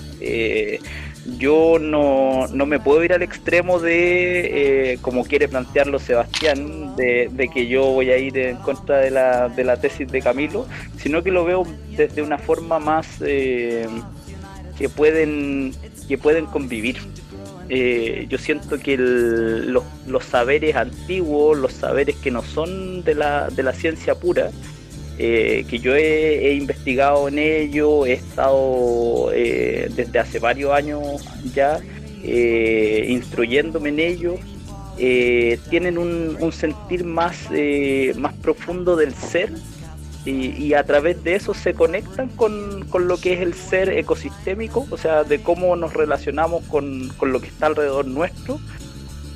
yo 1.39 1.79
no, 1.81 2.47
no, 2.49 2.67
me 2.67 2.79
puedo 2.79 3.03
ir 3.03 3.13
al 3.13 3.23
extremo 3.23 3.79
de, 3.79 4.93
eh, 4.93 4.99
como 5.01 5.25
quiere 5.25 5.49
plantearlo 5.49 5.99
Sebastián, 5.99 6.95
de, 6.97 7.51
que 7.53 7.67
yo 7.67 7.87
voy 7.87 8.11
a 8.11 8.19
ir 8.19 8.37
en 8.37 8.57
contra 8.57 8.99
de 8.99 9.11
la, 9.11 9.49
de 9.49 9.65
la 9.65 9.79
tesis 9.79 10.11
de 10.11 10.21
Camilo, 10.21 10.67
sino 10.99 11.23
que 11.23 11.31
lo 11.31 11.45
veo 11.45 11.67
desde 11.97 12.23
una 12.23 12.39
forma 12.39 12.79
más 12.79 13.07
eh, 13.21 13.87
que, 14.79 14.89
pueden, 14.89 15.73
que 16.09 16.19
pueden 16.19 16.47
convivir. 16.47 16.99
Eh, 17.69 18.27
yo 18.29 18.39
siento 18.39 18.79
que 18.79 18.97
los, 18.99 19.85
los, 20.07 20.25
saberes 20.25 20.77
antiguos, 20.77 21.57
los 21.57 21.73
saberes 21.73 22.17
que 22.17 22.31
no 22.31 22.43
son 22.43 23.03
de 23.05 23.15
la, 23.15 23.49
de 23.49 23.63
la 23.63 23.73
ciencia 23.73 24.15
pura, 24.15 24.51
eh, 25.17 25.65
que 25.71 25.79
yo 25.79 25.95
he, 25.95 26.55
investigado 26.55 27.29
en 27.29 27.39
ello, 27.39 28.05
he 28.05 28.15
estado 28.15 29.31
eh, 29.33 29.89
desde 29.95 30.19
hace 30.19 30.41
varios 30.41 30.73
años 30.73 31.25
ya 31.55 31.79
eh, 32.25 33.07
instruyéndome 33.09 33.91
en 33.91 34.01
ello, 34.01 34.35
tienen 35.71 35.99
un, 35.99 36.53
sentir 36.53 37.05
más, 37.05 37.49
más 38.17 38.33
profundo 38.35 38.97
del 38.97 39.15
ser 39.15 39.53
y, 40.25 40.73
a 40.73 40.85
través 40.85 41.23
de 41.23 41.35
eso 41.35 41.53
se 41.53 41.75
conectan 41.75 42.29
con, 42.31 42.87
lo 43.07 43.17
que 43.19 43.35
es 43.35 43.41
el 43.41 43.55
ser 43.55 43.91
ecosistémico, 43.91 44.87
o 44.91 44.97
sea, 44.97 45.23
de 45.23 45.43
cómo 45.43 45.77
nos 45.77 45.93
relacionamos 45.93 46.65
con, 46.65 47.09
con 47.19 47.33
lo 47.33 47.41
que 47.41 47.49
está 47.49 47.67
alrededor 47.67 48.07
nuestro 48.07 48.59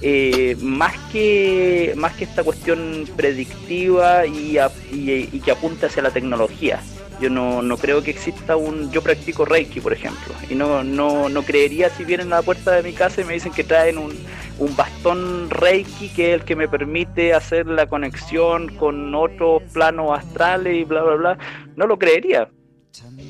eh, 0.00 0.56
más, 0.60 0.94
que, 1.10 1.92
más 1.96 2.14
que 2.14 2.24
esta 2.24 2.44
cuestión 2.44 3.08
predictiva 3.16 4.26
y, 4.26 4.58
y, 4.92 5.40
que 5.40 5.50
apunte 5.50 5.86
hacia 5.86 6.02
la 6.02 6.10
tecnología. 6.10 6.80
Yo 7.20 7.30
no, 7.30 7.62
no, 7.62 7.76
creo 7.76 8.02
que 8.02 8.10
exista 8.10 8.56
un... 8.56 8.90
Yo 8.92 9.02
practico 9.02 9.44
Reiki, 9.44 9.80
por 9.80 9.92
ejemplo, 9.92 10.34
y 10.48 10.54
no, 10.54 10.84
no, 10.84 11.28
no 11.28 11.42
creería 11.42 11.90
si 11.90 12.04
vienen 12.04 12.32
a 12.32 12.36
la 12.36 12.42
puerta 12.42 12.72
de 12.72 12.82
mi 12.82 12.92
casa 12.92 13.20
y 13.20 13.24
me 13.24 13.34
dicen 13.34 13.52
que 13.52 13.64
traen 13.64 13.98
un, 13.98 14.12
un 14.58 14.76
bastón 14.76 15.50
Reiki 15.50 16.08
que 16.10 16.34
es 16.34 16.40
el 16.40 16.44
que 16.44 16.56
me 16.56 16.68
permite 16.68 17.34
hacer 17.34 17.66
la 17.66 17.86
conexión 17.86 18.74
con 18.76 19.14
otros 19.14 19.62
planos 19.72 20.18
astrales 20.18 20.76
y 20.76 20.84
bla, 20.84 21.02
bla, 21.02 21.14
bla. 21.14 21.38
No 21.76 21.86
lo 21.86 21.98
creería, 21.98 22.48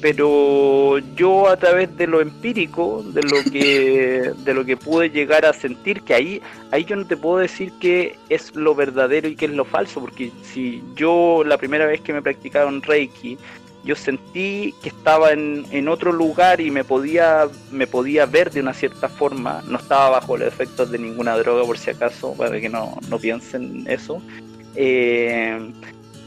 pero 0.01 0.99
yo 1.17 1.49
a 1.49 1.57
través 1.57 1.95
de 1.97 2.07
lo 2.07 2.21
empírico, 2.21 3.03
de 3.03 3.23
lo 3.23 3.51
que, 3.51 4.33
de 4.45 4.55
lo 4.55 4.65
que 4.65 4.77
pude 4.77 5.11
llegar 5.11 5.45
a 5.45 5.53
sentir, 5.53 6.03
que 6.03 6.15
ahí, 6.15 6.43
ahí 6.71 6.85
yo 6.85 6.97
no 6.97 7.07
te 7.07 7.17
puedo 7.17 7.39
decir 7.39 7.73
que 7.81 8.17
es 8.29 8.55
lo 8.55 8.75
verdadero 8.75 9.29
y 9.29 9.37
que 9.37 9.47
es 9.47 9.53
lo 9.53 9.65
falso, 9.65 10.01
porque 10.01 10.31
si 10.43 10.83
yo 10.95 11.43
la 11.45 11.59
primera 11.59 11.87
vez 11.87 12.01
que 12.01 12.13
me 12.13 12.23
practicaron 12.23 12.83
Reiki, 12.83 13.37
yo 13.85 13.95
sentí 13.95 14.75
que 14.83 14.89
estaba 14.91 15.33
en, 15.33 15.67
en 15.71 15.89
otro 15.89 16.13
lugar 16.13 16.61
y 16.61 16.71
me 16.71 16.85
podía, 16.85 17.49
me 17.71 17.87
podía 17.87 18.27
ver 18.27 18.51
de 18.51 18.61
una 18.61 18.75
cierta 18.75 19.09
forma, 19.09 19.63
no 19.67 19.79
estaba 19.79 20.11
bajo 20.11 20.37
los 20.37 20.49
efectos 20.49 20.91
de 20.91 20.99
ninguna 20.99 21.37
droga 21.37 21.65
por 21.65 21.79
si 21.79 21.91
acaso, 21.91 22.35
para 22.35 22.61
que 22.61 22.69
no, 22.69 22.99
no 23.09 23.19
piensen 23.19 23.85
eso. 23.89 24.21
Eh, 24.75 25.73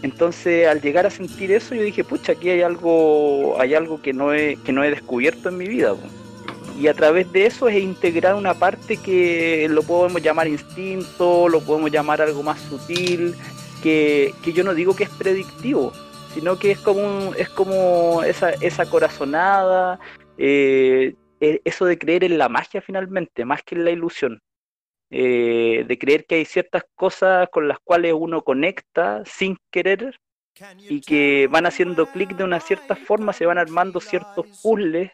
entonces, 0.01 0.67
al 0.67 0.81
llegar 0.81 1.05
a 1.05 1.12
sentir 1.12 1.51
eso, 1.51 1.75
yo 1.75 1.84
dije, 1.84 2.03
pucha, 2.03 2.31
aquí 2.31 2.50
hay 2.50 2.62
algo, 2.62 3.60
hay 3.60 3.75
algo 3.75 4.01
que 4.01 4.13
no 4.13 4.34
he, 4.34 4.58
que 4.58 4.72
no 4.72 4.84
he 4.84 4.89
descubierto 4.89 5.50
en 5.50 5.58
mi 5.58 5.67
vida. 5.67 5.96
Y 6.79 6.88
a 6.88 6.96
través 6.96 7.31
de 7.31 7.46
eso 7.46 7.67
es 7.67 7.81
integrar 7.81 8.34
una 8.34 8.55
parte 8.55 8.98
que 8.98 9.67
lo 9.70 9.84
podemos 9.84 10.22
llamar 10.24 10.48
instinto, 10.48 11.48
lo 11.48 11.62
podemos 11.62 11.91
llamar 11.91 12.22
algo 12.22 12.41
más 12.41 12.60
sutil, 12.62 13.36
que, 13.84 14.34
yo 14.53 14.63
no 14.63 14.74
digo 14.74 14.96
que 14.96 15.03
es 15.03 15.10
predictivo, 15.10 15.93
sino 16.34 16.58
que 16.58 16.72
es 16.72 16.80
como, 16.80 17.34
es 17.36 17.50
como 17.50 18.24
esa, 18.24 18.52
esa 18.52 18.86
corazonada, 18.90 20.00
eh, 20.38 21.16
e, 21.40 21.62
eso 21.66 21.86
de 21.86 21.98
creer 21.98 22.24
en 22.24 22.38
la 22.38 22.50
magia 22.50 22.82
finalmente, 22.82 23.46
más 23.46 23.64
que 23.64 23.76
en 23.76 23.86
la 23.86 23.92
ilusión. 23.92 24.42
Eh, 25.14 25.84
de 25.88 25.98
creer 26.00 26.26
que 26.26 26.36
hay 26.36 26.46
ciertas 26.46 26.84
cosas 26.96 27.50
con 27.52 27.68
las 27.68 27.80
cuales 27.84 28.14
uno 28.18 28.44
conecta 28.44 29.24
sin 29.26 29.58
querer 29.70 30.18
y 30.90 31.02
que 31.02 31.48
van 31.52 31.66
haciendo 31.66 32.06
clic 32.06 32.36
de 32.36 32.46
una 32.46 32.62
cierta 32.62 32.96
forma, 32.96 33.34
se 33.34 33.46
van 33.46 33.58
armando 33.58 34.00
ciertos 34.00 34.46
puzzles 34.62 35.12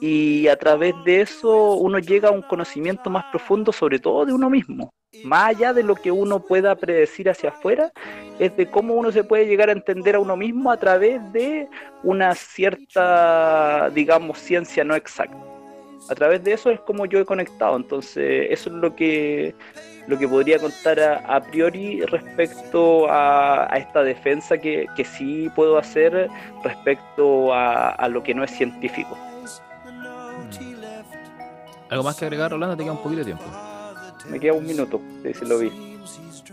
y 0.00 0.48
a 0.48 0.56
través 0.56 0.94
de 1.04 1.20
eso 1.20 1.74
uno 1.74 1.98
llega 1.98 2.28
a 2.28 2.32
un 2.32 2.42
conocimiento 2.42 3.08
más 3.10 3.24
profundo 3.30 3.72
sobre 3.72 4.00
todo 4.00 4.26
de 4.26 4.32
uno 4.32 4.50
mismo. 4.50 4.90
Más 5.24 5.56
allá 5.56 5.72
de 5.72 5.82
lo 5.82 5.96
que 5.96 6.10
uno 6.10 6.40
pueda 6.40 6.74
predecir 6.76 7.28
hacia 7.28 7.50
afuera, 7.50 7.92
es 8.38 8.56
de 8.56 8.70
cómo 8.70 8.94
uno 8.94 9.12
se 9.12 9.24
puede 9.24 9.46
llegar 9.46 9.68
a 9.68 9.72
entender 9.72 10.14
a 10.14 10.20
uno 10.20 10.36
mismo 10.36 10.70
a 10.70 10.76
través 10.76 11.20
de 11.32 11.68
una 12.02 12.34
cierta, 12.34 13.90
digamos, 13.90 14.38
ciencia 14.38 14.84
no 14.84 14.94
exacta 14.94 15.36
a 16.10 16.14
través 16.14 16.42
de 16.42 16.52
eso 16.52 16.70
es 16.70 16.80
como 16.80 17.06
yo 17.06 17.20
he 17.20 17.24
conectado. 17.24 17.76
Entonces, 17.76 18.48
eso 18.50 18.70
es 18.70 18.76
lo 18.76 18.94
que, 18.96 19.54
lo 20.08 20.18
que 20.18 20.26
podría 20.26 20.58
contar 20.58 21.00
a, 21.00 21.40
priori 21.40 22.00
respecto 22.06 23.06
a, 23.08 23.68
esta 23.76 24.02
defensa 24.02 24.58
que, 24.58 24.86
sí 25.04 25.50
puedo 25.54 25.78
hacer 25.78 26.28
respecto 26.64 27.54
a, 27.54 28.08
lo 28.08 28.22
que 28.22 28.34
no 28.34 28.42
es 28.42 28.50
científico. 28.50 29.16
¿Algo 31.88 32.04
más 32.04 32.16
que 32.16 32.24
agregar, 32.24 32.50
Rolando? 32.50 32.76
Te 32.76 32.84
queda 32.84 32.92
un 32.92 33.02
poquito 33.02 33.20
de 33.20 33.24
tiempo. 33.24 33.44
Me 34.28 34.38
queda 34.38 34.54
un 34.54 34.66
minuto, 34.66 35.00
si 35.22 35.44
lo 35.44 35.58
vi. 35.58 35.72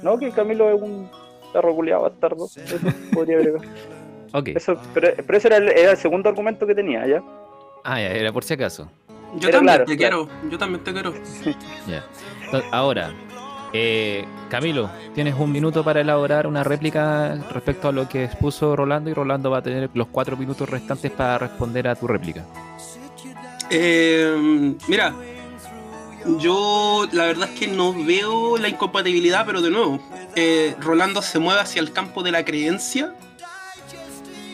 No, 0.01 0.17
que 0.17 0.31
Camilo 0.31 0.69
es 0.69 0.81
un 0.81 1.09
perro 1.53 1.75
culiado 1.75 2.03
bastardo. 2.03 2.45
Eso 2.45 2.77
podría 3.13 3.37
agregar. 3.37 3.61
ok. 4.33 4.49
pero, 4.93 5.37
ese 5.37 5.47
era 5.47 5.57
el, 5.57 5.69
era 5.69 5.91
el 5.91 5.97
segundo 5.97 6.29
argumento 6.29 6.65
que 6.67 6.75
tenía, 6.75 7.05
¿ya? 7.07 7.23
Ah, 7.83 7.99
ya, 7.99 8.09
era 8.09 8.31
por 8.31 8.43
si 8.43 8.53
acaso. 8.53 8.89
Yo 9.39 9.49
también 9.49 9.85
te 9.85 9.97
quiero, 9.97 10.27
yo 10.49 10.57
también 10.57 10.83
te 10.83 10.93
quiero. 10.93 11.13
Ahora, 12.71 13.11
eh, 13.73 14.25
Camilo, 14.49 14.89
tienes 15.13 15.35
un 15.35 15.51
minuto 15.51 15.83
para 15.83 16.01
elaborar 16.01 16.47
una 16.47 16.63
réplica 16.63 17.35
respecto 17.51 17.89
a 17.89 17.91
lo 17.91 18.07
que 18.07 18.23
expuso 18.23 18.75
Rolando 18.75 19.09
y 19.09 19.13
Rolando 19.13 19.51
va 19.51 19.59
a 19.59 19.61
tener 19.61 19.89
los 19.93 20.07
cuatro 20.07 20.37
minutos 20.37 20.69
restantes 20.69 21.11
para 21.11 21.37
responder 21.37 21.87
a 21.87 21.95
tu 21.95 22.07
réplica. 22.07 22.45
Eh, 23.69 24.75
mira, 24.87 25.13
yo 26.39 27.07
la 27.11 27.25
verdad 27.25 27.49
es 27.51 27.59
que 27.59 27.67
no 27.67 27.93
veo 27.93 28.57
la 28.57 28.67
incompatibilidad, 28.67 29.45
pero 29.45 29.61
de 29.61 29.69
nuevo, 29.69 30.01
eh, 30.35 30.75
Rolando 30.79 31.21
se 31.21 31.39
mueve 31.39 31.61
hacia 31.61 31.79
el 31.81 31.91
campo 31.91 32.23
de 32.23 32.31
la 32.31 32.43
creencia 32.43 33.15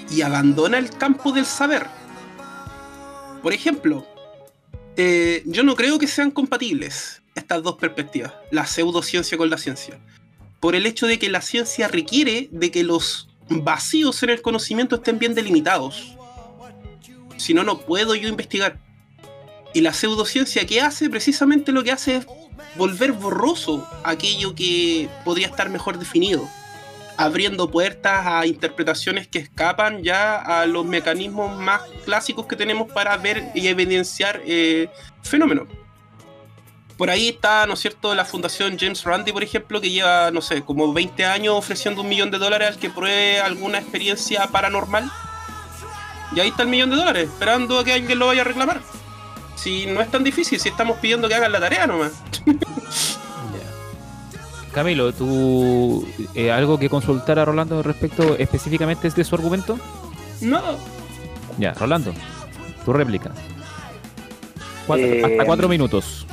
y 0.09 0.21
abandona 0.21 0.77
el 0.77 0.89
campo 0.91 1.31
del 1.31 1.45
saber. 1.45 1.87
Por 3.41 3.53
ejemplo, 3.53 4.05
eh, 4.95 5.43
yo 5.45 5.63
no 5.63 5.75
creo 5.75 5.97
que 5.97 6.07
sean 6.07 6.31
compatibles 6.31 7.21
estas 7.35 7.63
dos 7.63 7.77
perspectivas, 7.77 8.33
la 8.51 8.65
pseudociencia 8.67 9.37
con 9.37 9.49
la 9.49 9.57
ciencia, 9.57 9.99
por 10.59 10.75
el 10.75 10.85
hecho 10.85 11.07
de 11.07 11.17
que 11.17 11.29
la 11.29 11.41
ciencia 11.41 11.87
requiere 11.87 12.47
de 12.51 12.71
que 12.71 12.83
los 12.83 13.27
vacíos 13.49 14.21
en 14.23 14.29
el 14.29 14.41
conocimiento 14.41 14.97
estén 14.97 15.19
bien 15.19 15.33
delimitados. 15.33 16.15
Si 17.37 17.53
no, 17.53 17.63
no 17.63 17.79
puedo 17.79 18.15
yo 18.15 18.29
investigar. 18.29 18.79
Y 19.73 19.81
la 19.81 19.93
pseudociencia 19.93 20.65
que 20.65 20.81
hace, 20.81 21.09
precisamente 21.09 21.71
lo 21.71 21.83
que 21.83 21.91
hace 21.91 22.17
es 22.17 22.27
volver 22.75 23.11
borroso 23.11 23.87
aquello 24.03 24.55
que 24.55 25.09
podría 25.25 25.47
estar 25.47 25.69
mejor 25.69 25.97
definido. 25.97 26.47
abriendo 27.15 27.69
puertas 27.69 28.25
a 28.25 28.47
interpretaciones 28.47 29.27
que 29.27 29.37
escapan 29.37 30.01
ya 30.01 30.35
a 30.35 30.65
los 30.65 30.83
mecanismos 30.83 31.55
más 31.55 31.83
clásicos 32.05 32.47
que 32.47 32.55
tenemos 32.55 32.91
para 32.91 33.15
ver 33.17 33.51
y 33.53 33.67
evidenciar 33.67 34.41
eh, 34.45 34.89
fenómenos. 35.21 35.67
Por 36.97 37.11
ahí 37.11 37.29
está, 37.29 37.67
¿no 37.67 37.73
es 37.73 37.81
cierto?, 37.81 38.15
la 38.15 38.25
fundación 38.25 38.77
James 38.79 39.03
Randi, 39.03 39.31
por 39.31 39.43
ejemplo, 39.43 39.79
que 39.79 39.91
lleva, 39.91 40.31
no 40.31 40.41
sé, 40.41 40.63
como 40.63 40.91
20 40.91 41.23
años 41.25 41.55
ofreciendo 41.55 42.01
un 42.01 42.09
millón 42.09 42.31
de 42.31 42.39
dólares 42.39 42.69
al 42.69 42.77
que 42.77 42.89
pruebe 42.89 43.39
alguna 43.39 43.77
experiencia 43.77 44.47
paranormal. 44.47 45.11
Y 46.35 46.39
ahí 46.39 46.49
está 46.49 46.63
el 46.63 46.69
millón 46.69 46.89
de 46.89 46.95
dólares, 46.95 47.29
esperando 47.29 47.77
a 47.77 47.83
que 47.83 47.93
alguien 47.93 48.17
lo 48.17 48.27
vaya 48.27 48.41
a 48.41 48.45
reclamar. 48.45 48.81
Si 49.63 49.85
no 49.85 50.01
es 50.01 50.11
tan 50.11 50.25
difícil, 50.25 50.59
si 50.59 50.67
estamos 50.67 50.97
pidiendo 50.97 51.29
que 51.29 51.35
hagan 51.35 51.53
la 51.53 51.59
tarea 51.61 51.87
nomás. 51.87 52.11
Camilo, 54.73 55.13
¿tú 55.13 56.05
eh, 56.35 56.51
algo 56.51 56.77
que 56.77 56.89
consultar 56.89 57.39
a 57.39 57.45
Rolando 57.45 57.81
respecto 57.81 58.35
específicamente 58.37 59.09
de 59.09 59.23
su 59.23 59.35
argumento? 59.35 59.79
No. 60.41 60.59
Ya, 61.57 61.73
Rolando, 61.75 62.13
tu 62.83 62.91
réplica. 62.91 63.31
hasta 64.89 65.45
cuatro 65.45 65.67
eh, 65.67 65.69
minutos. 65.69 66.27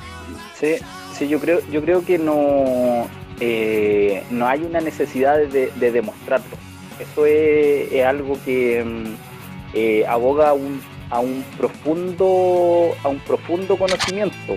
Sí, 0.59 0.75
sí, 1.17 1.29
yo 1.29 1.39
creo, 1.39 1.61
yo 1.71 1.83
creo 1.83 2.05
que 2.05 2.19
no, 2.19 3.07
eh, 3.39 4.25
no 4.31 4.49
hay 4.49 4.65
una 4.65 4.81
necesidad 4.81 5.39
de, 5.39 5.71
demostrarlo. 5.79 6.57
Eso 6.99 7.27
es, 7.27 8.05
algo 8.05 8.37
que 8.45 8.83
mm, 8.83 10.09
aboga 10.09 10.49
a 10.49 10.53
un, 10.55 10.81
a 11.11 11.21
un 11.21 11.45
profundo, 11.57 12.95
a 13.03 13.09
un 13.09 13.19
profundo 13.21 13.77
conocimiento. 13.77 14.57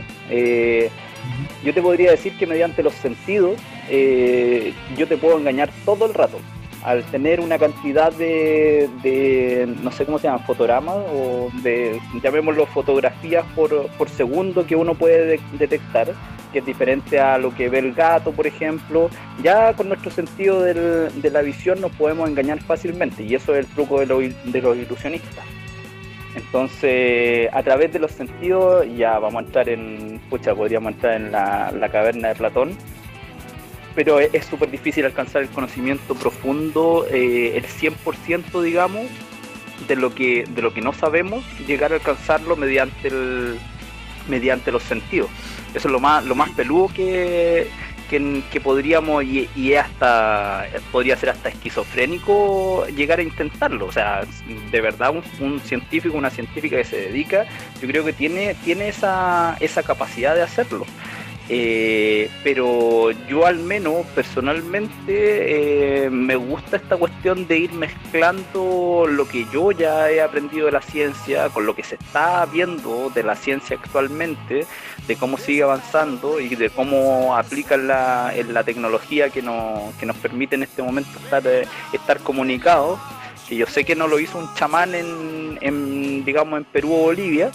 yo 1.64 1.74
te 1.74 1.82
podría 1.82 2.12
decir 2.12 2.38
que 2.38 2.46
mediante 2.48 2.84
los 2.84 2.94
sentidos 2.94 3.60
eh, 3.90 4.74
yo 4.98 5.08
te 5.08 5.18
puedo 5.18 5.38
engañar 5.38 5.70
todo 5.86 6.06
el 6.06 6.14
rato. 6.14 6.40
Al 6.84 7.02
tener 7.06 7.40
una 7.40 7.58
cantidad 7.58 8.12
de, 8.12 9.74
no 9.82 9.92
sé 9.92 10.06
cómo 10.06 10.20
se 10.20 10.28
llama, 10.28 10.40
fotogramas 10.40 10.98
o 11.14 11.50
de, 11.62 12.00
llamémoslo, 12.22 12.66
fotografías 12.66 13.46
por, 13.56 13.88
por 13.92 14.10
segundo 14.10 14.66
que 14.68 14.76
uno 14.76 14.94
puede 14.94 15.40
detectar, 15.58 16.14
que 16.52 16.60
es 16.60 16.66
diferente 16.66 17.22
a 17.22 17.38
lo 17.38 17.56
que 17.56 17.70
ve 17.70 17.80
el 17.80 17.94
gato, 17.94 18.34
por 18.34 18.48
ejemplo, 18.48 19.10
ya 19.42 19.74
con 19.74 19.88
nuestro 19.88 20.12
sentido 20.12 20.62
de 20.62 21.30
la 21.32 21.42
visión 21.42 21.80
nos 21.80 21.92
podemos 21.94 22.30
engañar 22.30 22.62
fácilmente 22.62 23.24
y 23.24 23.34
eso 23.34 23.56
es 23.56 23.66
el 23.66 23.74
truco 23.74 24.02
de, 24.02 24.36
de 24.44 24.62
los 24.62 24.76
ilusionistas. 24.76 25.46
Entonces, 26.36 27.50
a 27.54 27.62
través 27.64 27.94
de 27.94 28.00
los 28.00 28.12
sentidos, 28.12 28.86
ya 28.96 29.20
vamos 29.20 29.44
a 29.44 29.46
entrar 29.46 29.70
en, 29.70 30.20
pucha, 30.30 30.56
podríamos 30.56 30.94
entrar 30.94 31.16
en 31.16 31.32
la, 31.32 31.72
la 31.72 31.90
caverna 31.90 32.30
de 32.30 32.36
Platón, 32.36 32.78
pero 33.96 34.20
es 34.20 34.46
súper 34.46 34.72
difícil 34.72 35.06
alcanzar 35.06 35.44
el 35.44 35.50
conocimiento 35.50 36.16
profundo, 36.16 37.06
eh, 37.12 37.56
el 37.56 37.66
100% 37.66 38.62
digamos, 38.62 39.06
de 39.88 39.96
lo, 39.96 40.14
que, 40.16 40.46
de 40.50 40.62
lo 40.62 40.74
que 40.74 40.82
no 40.82 40.94
sabemos, 40.94 41.44
llegar 41.68 41.92
a 41.92 41.96
alcanzarlo 41.96 42.56
mediante, 42.56 43.10
el, 43.10 43.60
mediante 44.28 44.72
los 44.72 44.84
sentidos. 44.84 45.30
Eso 45.76 45.88
es 45.88 45.92
lo 45.92 46.00
más, 46.00 46.26
lo 46.26 46.36
más 46.36 46.50
peludo 46.52 46.88
que, 46.94 47.68
que, 48.52 48.62
podríamos, 48.62 49.24
y, 49.24 49.74
hasta 49.76 50.68
podría 50.92 51.18
ser 51.18 51.30
hasta 51.30 51.50
esquizofrénico 51.50 52.86
llegar 52.96 53.20
a 53.20 53.24
intentarlo. 53.24 53.88
O 53.88 53.92
sea, 53.92 54.24
de 54.72 54.82
verdad 54.82 55.14
un, 55.40 55.60
científico, 55.62 56.18
una 56.18 56.30
científica 56.30 56.78
que 56.78 56.84
se 56.84 56.98
dedica, 56.98 57.46
yo 57.82 57.88
creo 57.88 58.06
que 58.06 58.14
tiene, 58.14 58.56
tiene 58.64 58.90
esa, 58.90 59.58
esa 59.60 59.84
capacidad 59.84 60.36
de 60.36 60.44
hacerlo. 60.44 60.86
Eh, 61.50 62.30
pero 62.42 63.12
yo 63.28 63.46
al 63.46 63.60
menos 63.60 64.06
personalmente 64.16 66.06
eh, 66.06 66.10
me 66.10 66.38
gusta 66.38 66.78
esta 66.78 66.96
cuestión 66.96 67.48
de 67.48 67.58
ir 67.58 67.74
mezclando 67.74 69.06
lo 69.10 69.28
que 69.28 69.46
yo 69.52 69.74
ya 69.74 70.10
he 70.10 70.22
aprendido 70.22 70.68
de 70.68 70.72
la 70.72 70.82
ciencia 70.82 71.50
con 71.50 71.66
lo 71.66 71.76
que 71.76 71.84
se 71.84 71.96
está 71.96 72.46
viendo 72.46 73.10
de 73.14 73.24
la 73.24 73.36
ciencia 73.36 73.76
actualmente, 73.76 74.66
de 75.06 75.16
cómo 75.18 75.38
sigue 75.38 75.64
avanzando 75.64 76.40
y 76.40 76.56
de 76.56 76.70
cómo 76.70 77.36
aplica 77.36 77.76
la, 77.76 78.32
en 78.34 78.54
la 78.54 78.64
tecnología 78.64 79.30
que, 79.30 79.42
nos, 79.42 79.94
que 79.96 80.06
nos 80.06 80.16
permite 80.18 80.56
en 80.56 80.64
este 80.64 80.82
momento 80.82 81.12
estar, 81.20 81.46
eh, 81.46 81.68
estar 81.92 82.20
comunicados 82.20 83.00
que 83.48 83.58
yo 83.58 83.66
sé 83.66 83.84
que 83.84 83.96
no 83.96 84.08
lo 84.08 84.20
hizo 84.20 84.38
un 84.38 84.54
chamán 84.54 84.96
en, 84.96 85.58
en 85.60 86.24
digamos 86.24 86.58
en 86.58 86.64
Perú 86.64 86.94
o 86.94 86.98
Bolivia, 87.00 87.52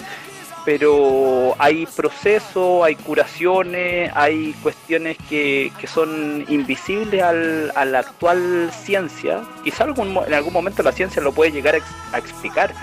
pero 0.68 1.54
hay 1.58 1.86
procesos, 1.86 2.84
hay 2.84 2.94
curaciones, 2.94 4.12
hay 4.14 4.52
cuestiones 4.62 5.16
que, 5.26 5.72
son 5.86 6.44
invisibles 6.46 7.22
a 7.22 7.84
la 7.86 8.00
actual 8.00 8.70
ciencia. 8.70 9.40
Quizá 9.64 9.84
en 9.84 10.34
algún 10.34 10.52
momento 10.52 10.82
la 10.82 10.92
ciencia 10.92 11.22
lo 11.22 11.32
puede 11.32 11.52
llegar 11.52 11.80
a, 12.12 12.18
explicar. 12.18 12.74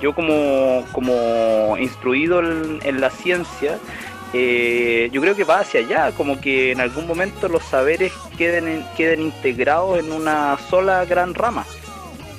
Yo 0.00 0.14
como, 0.14 0.84
como 0.92 1.76
instruido 1.78 2.38
en, 2.38 3.00
la 3.00 3.10
ciencia, 3.10 3.76
eh, 4.32 5.10
yo 5.10 5.20
creo 5.20 5.34
que 5.34 5.42
va 5.42 5.58
hacia 5.58 5.80
allá, 5.80 6.12
como 6.12 6.40
que 6.40 6.70
en 6.70 6.80
algún 6.80 7.08
momento 7.08 7.48
los 7.48 7.64
saberes 7.64 8.12
queden, 8.38 8.86
queden 8.96 9.20
integrados 9.20 9.98
en 9.98 10.12
una 10.12 10.58
sola 10.70 11.04
gran 11.06 11.34
rama 11.34 11.66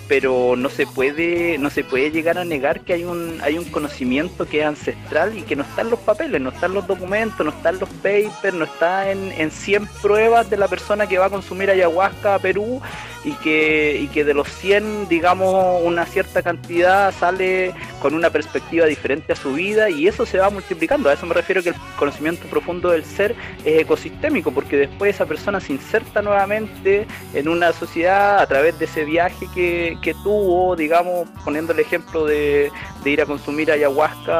pero 0.07 0.55
no 0.57 0.69
se 0.69 0.85
puede 0.85 1.57
no 1.57 1.69
se 1.69 1.83
puede 1.83 2.11
llegar 2.11 2.37
a 2.37 2.45
negar 2.45 2.81
que 2.81 2.93
hay 2.93 3.03
un 3.03 3.39
hay 3.41 3.57
un 3.57 3.65
conocimiento 3.65 4.45
que 4.45 4.59
es 4.59 4.65
ancestral 4.65 5.37
y 5.37 5.43
que 5.43 5.55
no 5.55 5.63
está 5.63 5.81
en 5.81 5.89
los 5.89 5.99
papeles, 5.99 6.41
no 6.41 6.49
está 6.49 6.65
en 6.65 6.73
los 6.73 6.87
documentos, 6.87 7.45
no 7.45 7.51
está 7.51 7.69
en 7.69 7.79
los 7.79 7.89
papers, 7.89 8.53
no 8.53 8.65
está 8.65 9.11
en, 9.11 9.31
en 9.31 9.51
100 9.51 9.87
pruebas 10.01 10.49
de 10.49 10.57
la 10.57 10.67
persona 10.67 11.07
que 11.07 11.17
va 11.17 11.27
a 11.27 11.29
consumir 11.29 11.69
ayahuasca 11.69 12.35
a 12.35 12.39
Perú 12.39 12.81
y 13.23 13.31
que, 13.33 13.99
y 14.01 14.07
que 14.07 14.23
de 14.23 14.33
los 14.33 14.49
100, 14.49 15.07
digamos, 15.07 15.81
una 15.83 16.05
cierta 16.05 16.41
cantidad 16.41 17.13
sale 17.13 17.73
con 18.01 18.13
una 18.13 18.29
perspectiva 18.29 18.85
diferente 18.85 19.33
a 19.33 19.35
su 19.35 19.53
vida 19.53 19.89
y 19.89 20.07
eso 20.07 20.25
se 20.25 20.39
va 20.39 20.49
multiplicando. 20.49 21.09
A 21.09 21.13
eso 21.13 21.25
me 21.25 21.33
refiero 21.33 21.63
que 21.63 21.69
el 21.69 21.75
conocimiento 21.97 22.47
profundo 22.47 22.89
del 22.89 23.05
ser 23.05 23.35
es 23.63 23.81
ecosistémico, 23.81 24.51
porque 24.51 24.75
después 24.77 25.15
esa 25.15 25.25
persona 25.25 25.59
se 25.59 25.73
inserta 25.73 26.21
nuevamente 26.21 27.07
en 27.33 27.47
una 27.47 27.71
sociedad 27.71 28.39
a 28.39 28.47
través 28.47 28.77
de 28.77 28.85
ese 28.85 29.05
viaje 29.05 29.47
que, 29.53 29.97
que 30.01 30.13
tuvo, 30.15 30.75
digamos, 30.75 31.27
poniendo 31.45 31.71
el 31.73 31.79
ejemplo 31.79 32.25
de, 32.25 32.71
de 33.03 33.09
ir 33.09 33.21
a 33.21 33.25
consumir 33.25 33.71
ayahuasca 33.71 34.33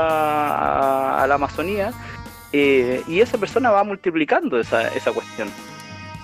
a, 1.24 1.28
la 1.28 1.36
Amazonía. 1.36 1.94
Eh, 2.52 3.02
y 3.08 3.20
esa 3.20 3.38
persona 3.38 3.72
va 3.72 3.84
multiplicando 3.84 4.60
esa, 4.60 4.88
esa 4.90 5.12
cuestión. 5.12 5.50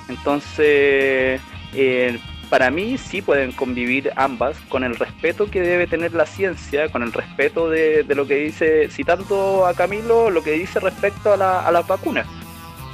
Entonces, 0.09 1.41
eh, 1.73 2.19
para 2.49 2.71
mí 2.71 2.97
sí 2.97 3.21
pueden 3.21 3.51
convivir 3.51 4.11
ambas 4.15 4.57
con 4.69 4.83
el 4.83 4.95
respeto 4.95 5.49
que 5.49 5.61
debe 5.61 5.87
tener 5.87 6.13
la 6.13 6.25
ciencia, 6.25 6.89
con 6.91 7.03
el 7.03 7.13
respeto 7.13 7.69
de, 7.69 8.03
lo 8.09 8.25
que 8.27 8.35
dice, 8.35 8.89
citando 8.89 9.65
a 9.65 9.73
Camilo, 9.73 10.29
lo 10.29 10.43
que 10.43 10.53
dice 10.53 10.79
respecto 10.79 11.33
a, 11.33 11.37
la, 11.37 11.65
a 11.65 11.71
las 11.71 11.87
vacunas. 11.87 12.27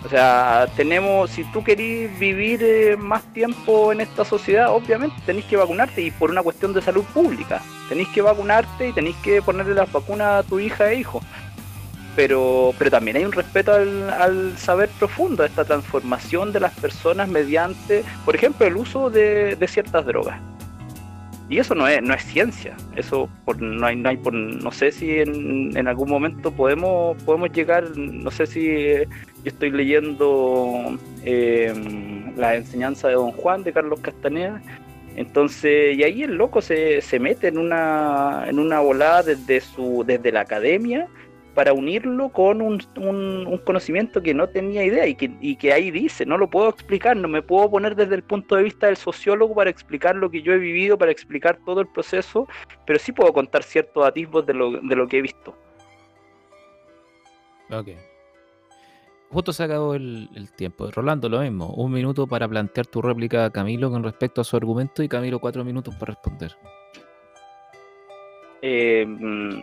O 0.06 0.10
sea, 0.10 0.68
tenemos, 0.76 1.32
si 1.32 1.44
tú 1.46 1.64
querís 1.64 2.20
vivir 2.20 2.62
eh, 2.62 2.96
más 2.96 3.24
tiempo 3.34 3.92
en 3.92 4.02
esta 4.02 4.24
sociedad, 4.24 4.70
obviamente 4.70 5.16
tenéis 5.26 5.46
que 5.46 5.58
vacunarte 5.58 6.04
y 6.04 6.12
por 6.12 6.30
una 6.30 6.44
cuestión 6.44 6.74
de 6.74 6.82
salud 6.84 7.04
pública. 7.06 7.64
Tenéis 7.90 8.10
que 8.10 8.22
vacunarte 8.22 8.90
y 8.90 8.94
tenéis 8.94 9.16
que 9.24 9.42
ponerle 9.42 9.74
las 9.74 9.92
vacunas 9.92 10.46
a 10.46 10.48
tu 10.48 10.60
hija 10.60 10.92
e 10.92 11.00
hijo 11.00 11.24
pero, 12.16 12.74
pero 12.78 12.92
también 12.92 13.18
hay 13.18 13.26
un 13.26 13.32
respeto 13.32 13.74
al, 13.74 14.58
saber 14.58 14.90
profundo, 15.00 15.44
a 15.44 15.46
esta 15.48 15.66
transformación 15.66 16.52
de 16.52 16.60
las 16.60 16.74
personas 16.74 17.28
mediante, 17.28 18.04
por 18.24 18.36
ejemplo, 18.36 18.66
el 18.66 18.78
uso 18.78 19.10
de, 19.10 19.58
ciertas 19.68 20.06
drogas. 20.06 20.40
Y 21.50 21.60
eso 21.60 21.76
no 21.76 21.88
es, 21.88 22.02
no 22.02 22.14
es 22.14 22.24
ciencia, 22.24 22.76
eso 22.96 23.30
por, 23.44 23.62
no 23.62 23.86
hay, 23.86 23.96
no 23.96 24.10
hay 24.10 24.18
por, 24.18 24.34
no 24.34 24.72
sé 24.72 24.92
si 24.92 25.20
en, 25.20 25.78
en, 25.78 25.88
algún 25.88 26.10
momento 26.10 26.52
podemos, 26.52 27.22
podemos 27.24 27.52
llegar, 27.52 27.96
no 27.96 28.32
sé 28.32 28.48
si 28.48 28.66
yo 28.66 29.04
estoy 29.44 29.70
leyendo 29.70 30.98
eh, 31.24 31.72
la 32.36 32.56
enseñanza 32.56 33.10
de 33.10 33.14
Don 33.14 33.32
Juan 33.32 33.64
de 33.64 33.74
Carlos 33.74 34.00
Castaneda, 34.00 34.60
entonces, 35.16 35.98
y 35.98 36.04
ahí 36.04 36.24
el 36.24 36.36
loco 36.36 36.62
se, 36.62 37.00
se 37.02 37.20
mete 37.20 37.48
en 37.48 37.58
una, 37.58 38.46
en 38.48 38.60
una 38.60 38.80
volada 38.80 39.24
desde 39.24 39.62
su, 39.62 40.04
desde 40.06 40.32
la 40.32 40.42
academia 40.42 41.08
para 41.56 41.74
unirlo 41.74 42.30
con 42.30 42.62
un, 42.62 42.84
un, 42.98 43.58
conocimiento 43.60 44.22
que 44.22 44.34
no 44.34 44.48
tenía 44.48 44.84
idea 44.84 45.08
y 45.08 45.16
que, 45.16 45.32
y 45.40 45.56
que 45.56 45.72
ahí 45.72 45.90
dice, 45.90 46.26
no 46.26 46.38
lo 46.38 46.50
puedo 46.50 46.70
explicar, 46.70 47.16
no 47.16 47.30
me 47.30 47.42
puedo 47.42 47.72
poner 47.72 47.96
desde 47.96 48.16
el 48.16 48.24
punto 48.24 48.58
de 48.58 48.64
vista 48.64 48.88
del 48.88 48.98
sociólogo 48.98 49.56
para 49.56 49.70
explicar 49.70 50.18
lo 50.18 50.30
que 50.30 50.42
yo 50.42 50.52
he 50.52 50.58
vivido, 50.58 50.98
para 50.98 51.12
explicar 51.12 51.58
todo 51.66 51.80
el 51.80 51.88
proceso, 51.88 52.48
pero 52.86 53.00
sí 53.00 53.14
puedo 53.14 53.32
contar 53.32 53.64
ciertos 53.64 54.06
atisbos 54.06 54.46
de 54.46 54.54
lo, 54.54 54.72
de 54.72 54.96
lo 54.96 55.08
que 55.08 55.20
he 55.20 55.22
visto. 55.22 55.56
Ok. 57.72 57.88
Justo 59.30 59.54
se 59.54 59.64
acabó 59.64 59.96
el, 59.96 60.30
el, 60.36 60.52
tiempo. 60.52 60.92
Rolando, 60.92 61.30
lo 61.30 61.40
mismo. 61.40 61.74
Un 61.74 61.92
minuto 61.92 62.28
para 62.28 62.48
plantear 62.48 62.86
tu 62.86 63.02
réplica 63.02 63.46
a 63.46 63.50
Camilo 63.50 63.90
con 63.90 64.04
respecto 64.04 64.42
a 64.42 64.44
su 64.44 64.56
argumento 64.56 65.02
y 65.02 65.08
Camilo 65.08 65.40
cuatro 65.40 65.64
minutos 65.64 65.96
para 65.96 66.14
responder. 66.14 66.56
Eh, 68.62 69.06
mm, 69.08 69.60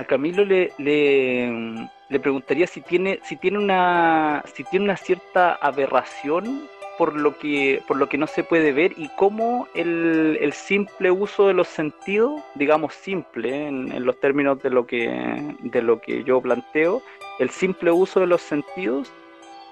a 0.00 0.04
Camilo 0.04 0.44
le, 0.46 0.72
le, 0.78 2.20
preguntaría 2.20 2.66
si 2.66 2.80
tiene, 2.80 3.20
si 3.22 3.36
tiene 3.36 3.58
una, 3.58 4.42
si 4.54 4.64
tiene 4.64 4.86
una 4.86 4.96
cierta 4.96 5.52
aberración 5.54 6.68
por 6.96 7.14
lo 7.14 7.38
que, 7.38 7.82
por 7.86 7.98
lo 7.98 8.08
que 8.08 8.18
no 8.18 8.26
se 8.26 8.42
puede 8.42 8.72
ver 8.72 8.92
y 8.96 9.08
cómo 9.16 9.68
el, 9.74 10.38
el 10.40 10.52
simple 10.52 11.10
uso 11.10 11.48
de 11.48 11.54
los 11.54 11.68
sentidos, 11.68 12.40
digamos 12.54 12.94
simple 12.94 13.68
en, 13.68 13.92
en, 13.92 14.04
los 14.04 14.18
términos 14.20 14.62
de 14.62 14.70
lo 14.70 14.86
que 14.86 15.56
de 15.60 15.82
lo 15.82 16.00
que 16.00 16.24
yo 16.24 16.40
planteo, 16.40 17.02
el 17.38 17.50
simple 17.50 17.90
uso 17.90 18.20
de 18.20 18.26
los 18.26 18.40
sentidos 18.40 19.12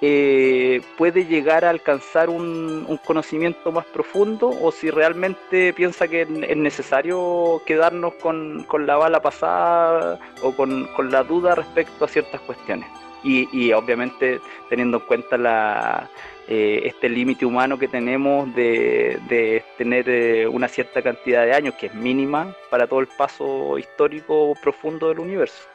eh, 0.00 0.80
puede 0.96 1.24
llegar 1.24 1.64
a 1.64 1.70
alcanzar 1.70 2.30
un, 2.30 2.98
conocimiento 3.04 3.72
más 3.72 3.84
profundo 3.86 4.48
o 4.48 4.70
si 4.70 4.90
realmente 4.90 5.72
piensa 5.72 6.08
que 6.08 6.22
es 6.22 6.56
necesario 6.56 7.62
quedarnos 7.66 8.14
con, 8.14 8.64
con 8.64 8.86
la 8.86 8.96
bala 8.96 9.20
pasada 9.20 10.18
o 10.42 10.52
con, 10.52 10.86
con, 10.94 11.10
la 11.10 11.22
duda 11.24 11.54
respecto 11.54 12.04
a 12.04 12.08
ciertas 12.08 12.40
cuestiones. 12.42 12.88
Y, 13.24 13.48
y 13.52 13.72
obviamente 13.72 14.40
teniendo 14.68 14.98
en 14.98 15.04
cuenta 15.04 15.36
la, 15.36 16.08
eh, 16.50 16.86
este 16.86 17.10
límite 17.10 17.44
humano 17.44 17.78
que 17.78 17.88
tenemos 17.88 18.54
de, 18.54 19.20
de 19.28 19.62
tener 19.76 20.08
eh, 20.08 20.46
una 20.46 20.66
cierta 20.66 21.02
cantidad 21.02 21.44
de 21.44 21.52
años, 21.52 21.74
que 21.74 21.88
es 21.88 21.94
mínima 21.94 22.54
para 22.70 22.86
todo 22.86 23.00
el 23.00 23.06
paso 23.06 23.76
histórico 23.76 24.54
profundo 24.62 25.10
del 25.10 25.18
universo. 25.18 25.68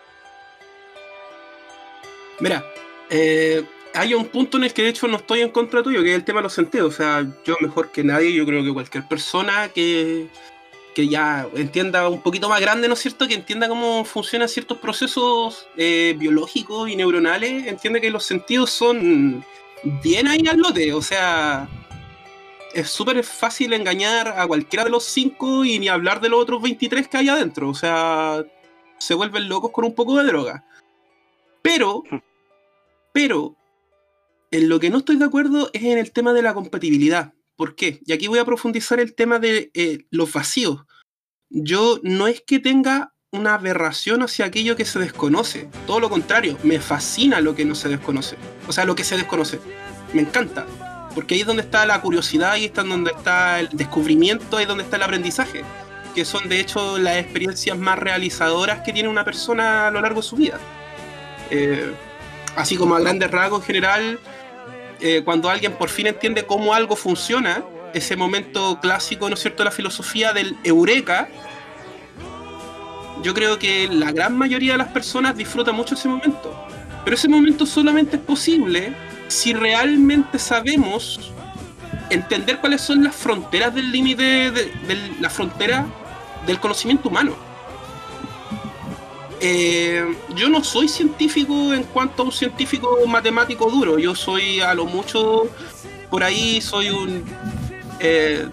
Mira, 2.40 2.66
eh, 3.12 3.64
hay 3.93 4.13
un 4.13 4.25
punto 4.25 4.58
en 4.58 4.63
el 4.63 4.73
que 4.73 4.84
de 4.84 4.89
hecho 4.89 5.08
no 5.08 5.17
estoy 5.17 5.41
en 5.41 5.49
contra 5.49 5.84
tuyo, 5.84 6.01
que 6.01 6.10
es 6.10 6.15
el 6.15 6.23
tema 6.23 6.39
de 6.39 6.43
los 6.43 6.53
sentidos. 6.53 6.93
O 6.93 6.97
sea, 6.97 7.25
yo 7.45 7.56
mejor 7.62 7.91
que 7.91 8.03
nadie, 8.03 8.34
yo 8.34 8.45
creo 8.45 8.63
que 8.63 8.73
cualquier 8.73 9.08
persona 9.08 9.69
que, 9.69 10.27
que 10.95 11.08
ya 11.08 11.47
entienda 11.56 12.10
un 12.10 12.21
poquito 12.21 12.49
más 12.49 12.60
grande, 12.60 12.88
¿no 12.88 12.95
es 12.95 12.99
cierto? 12.99 13.27
Que 13.27 13.36
entienda 13.36 13.67
cómo 13.67 14.03
funcionan 14.06 14.49
ciertos 14.49 14.79
procesos 14.79 15.67
eh, 15.77 16.15
biológicos 16.17 16.89
y 16.89 16.95
neuronales, 16.95 17.67
entiende 17.67 18.01
que 18.01 18.10
los 18.10 18.25
sentidos 18.25 18.71
son 18.71 19.45
bien 20.01 20.27
ahí 20.27 20.45
al 20.47 20.58
lote. 20.58 20.93
O 20.93 21.01
sea, 21.01 21.69
es 22.73 22.89
súper 22.89 23.23
fácil 23.23 23.73
engañar 23.73 24.27
a 24.27 24.47
cualquiera 24.47 24.86
de 24.86 24.89
los 24.89 25.03
cinco 25.03 25.65
y 25.65 25.77
ni 25.77 25.88
hablar 25.88 26.19
de 26.19 26.29
los 26.29 26.41
otros 26.41 26.62
23 26.62 27.08
que 27.08 27.17
hay 27.17 27.29
adentro. 27.29 27.69
O 27.69 27.75
sea, 27.75 28.43
se 28.97 29.13
vuelven 29.13 29.47
locos 29.49 29.71
con 29.71 29.86
un 29.86 29.93
poco 29.93 30.17
de 30.17 30.25
droga. 30.25 30.65
Pero, 31.62 32.03
pero, 33.13 33.56
en 34.54 34.70
lo 34.70 34.80
que 34.80 34.92
no 34.92 35.00
estoy 35.00 35.16
de 35.16 35.26
acuerdo 35.26 35.72
es 35.74 35.82
en 35.82 35.98
el 35.98 36.12
tema 36.12 36.32
de 36.32 36.44
la 36.44 36.54
compatibilidad. 36.54 37.34
¿Por 37.56 37.76
qué? 37.76 38.02
Y 38.06 38.13
aquí 38.13 38.28
voy 38.28 38.38
a 38.38 38.46
profundizar 38.46 39.00
el 39.00 39.16
tema 39.16 39.39
de 39.39 39.72
eh, 39.74 40.06
los 40.12 40.32
vacíos. 40.32 40.84
Yo 41.50 42.00
no 42.04 42.28
es 42.28 42.44
que 42.46 42.60
tenga 42.60 43.16
una 43.32 43.56
aberración 43.56 44.22
hacia 44.22 44.46
aquello 44.46 44.76
que 44.76 44.86
se 44.86 45.00
desconoce. 45.00 45.70
Todo 45.88 46.00
lo 46.00 46.10
contrario, 46.12 46.56
me 46.62 46.80
fascina 46.80 47.42
lo 47.42 47.56
que 47.56 47.66
no 47.66 47.74
se 47.74 47.89
desconoce. 47.89 48.38
O 48.68 48.72
sea, 48.72 48.86
lo 48.86 48.94
que 48.94 49.04
se 49.04 49.18
desconoce. 49.18 49.60
Me 50.13 50.22
encanta. 50.22 50.68
Porque 51.16 51.34
ahí 51.34 51.42
es 51.42 51.48
donde 51.48 51.63
está 51.63 51.88
la 51.88 52.00
curiosidad, 52.02 52.52
ahí 52.52 52.66
está 52.66 52.84
donde 52.84 53.10
está 53.10 53.60
el 53.60 53.70
descubrimiento, 53.70 54.58
ahí 54.58 54.63
es 54.63 54.70
donde 54.70 54.84
está 54.84 54.98
el 54.98 55.04
aprendizaje. 55.04 55.63
Que 56.13 56.26
son 56.26 56.48
de 56.48 56.60
hecho 56.60 57.00
las 57.00 57.18
experiencias 57.18 57.76
más 57.76 57.98
realizadoras 57.98 58.82
que 58.82 58.94
tiene 58.94 59.10
una 59.10 59.26
persona 59.26 59.88
a 59.88 59.92
lo 59.92 60.00
largo 60.00 60.22
de 60.22 60.28
su 60.28 60.36
vida. 60.36 60.60
Eh, 61.50 61.92
así 62.56 62.78
como 62.78 62.96
a 62.96 63.00
grandes 63.00 63.32
rasgos 63.32 63.62
en 63.62 63.66
general, 63.66 64.20
eh, 65.04 65.22
cuando 65.24 65.50
alguien 65.50 65.74
por 65.74 65.89
fin 65.89 66.08
entiende 66.08 66.46
cómo 66.46 66.74
algo 66.74 66.96
funciona, 66.96 67.62
ese 67.94 68.16
momento 68.16 68.80
clásico, 68.82 69.28
¿no 69.28 69.36
es 69.36 69.42
cierto?, 69.42 69.63
de 69.63 69.66
la 69.66 69.72
filosofía 69.72 70.32
del 70.32 70.56
eureka, 70.63 71.28
yo 73.22 73.34
creo 73.34 73.60
que 73.60 73.89
la 73.89 74.13
gran 74.13 74.38
mayoría 74.38 74.72
de 74.72 74.78
las 74.78 74.88
personas 74.88 75.36
disfruta 75.36 75.74
mucho 75.74 75.96
ese 75.96 76.08
momento. 76.08 76.58
Pero 77.04 77.16
ese 77.16 77.28
momento 77.28 77.66
solamente 77.66 78.16
es 78.16 78.22
posible 78.22 78.94
si 79.28 79.54
realmente 79.54 80.39
sabemos 80.39 81.32
entender 82.10 82.60
cuáles 82.60 82.80
son 82.80 83.04
las 83.04 83.13
fronteras 83.13 83.76
del 83.76 83.92
límite, 83.92 84.52
de, 84.52 84.52
de, 84.52 85.16
la 85.20 85.30
frontera 85.30 85.86
del 86.48 86.62
conocimiento 86.62 87.10
humano. 87.10 87.36
Eh, 89.45 90.15
yo 90.38 90.47
no 90.47 90.63
soy 90.63 90.88
científico 90.88 91.73
en 91.73 91.84
cuanto 91.84 92.21
a 92.23 92.25
un 92.27 92.32
científico 92.32 92.97
matemático 93.06 93.69
duro, 93.69 93.99
yo 93.99 94.15
soy 94.15 94.62
a 94.62 94.73
lo 94.73 94.86
mucho, 94.86 95.49
por 96.10 96.23
ahí 96.23 96.62
soy 96.62 96.89
un... 96.89 97.25
Eh, 97.99 98.47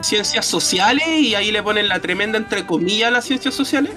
ciencias 0.00 0.46
sociales 0.46 1.06
y 1.06 1.34
ahí 1.34 1.52
le 1.52 1.62
ponen 1.62 1.86
la 1.86 2.00
tremenda 2.00 2.38
entre 2.38 2.66
comillas 2.66 3.08
a 3.08 3.10
las 3.10 3.26
ciencias 3.26 3.54
sociales, 3.54 3.92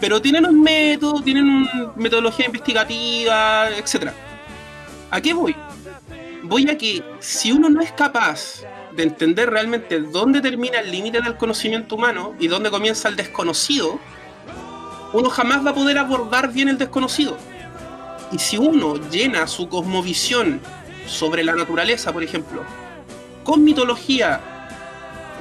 pero 0.00 0.20
tienen 0.20 0.44
un 0.44 0.60
método, 0.60 1.22
tienen 1.22 1.44
una 1.44 1.92
metodología 1.96 2.44
investigativa, 2.44 3.70
etc. 3.70 4.10
¿A 5.10 5.20
qué 5.22 5.32
voy? 5.32 5.56
Voy 6.42 6.68
a 6.68 6.76
que 6.76 7.02
si 7.20 7.52
uno 7.52 7.70
no 7.70 7.80
es 7.80 7.90
capaz 7.92 8.64
de 8.94 9.02
entender 9.02 9.48
realmente 9.48 9.98
dónde 10.00 10.42
termina 10.42 10.80
el 10.80 10.90
límite 10.90 11.22
del 11.22 11.38
conocimiento 11.38 11.94
humano 11.94 12.34
y 12.38 12.48
dónde 12.48 12.70
comienza 12.70 13.08
el 13.08 13.16
desconocido, 13.16 13.98
uno 15.12 15.30
jamás 15.30 15.64
va 15.64 15.70
a 15.70 15.74
poder 15.74 15.98
abordar 15.98 16.52
bien 16.52 16.68
el 16.68 16.78
desconocido. 16.78 17.36
Y 18.32 18.38
si 18.38 18.58
uno 18.58 18.94
llena 19.10 19.46
su 19.46 19.68
cosmovisión 19.68 20.60
sobre 21.06 21.42
la 21.42 21.54
naturaleza, 21.54 22.12
por 22.12 22.22
ejemplo, 22.22 22.62
con 23.42 23.64
mitología, 23.64 24.40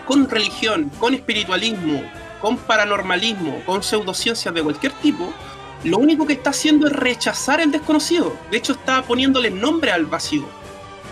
con 0.07 0.27
religión, 0.27 0.89
con 0.99 1.13
espiritualismo, 1.13 2.01
con 2.41 2.57
paranormalismo, 2.57 3.61
con 3.65 3.83
pseudociencias 3.83 4.53
de 4.53 4.63
cualquier 4.63 4.91
tipo, 4.93 5.31
lo 5.83 5.97
único 5.97 6.25
que 6.25 6.33
está 6.33 6.49
haciendo 6.49 6.87
es 6.87 6.93
rechazar 6.93 7.61
el 7.61 7.71
desconocido. 7.71 8.35
De 8.51 8.57
hecho, 8.57 8.73
está 8.73 9.03
poniéndole 9.03 9.51
nombre 9.51 9.91
al 9.91 10.05
vacío. 10.05 10.45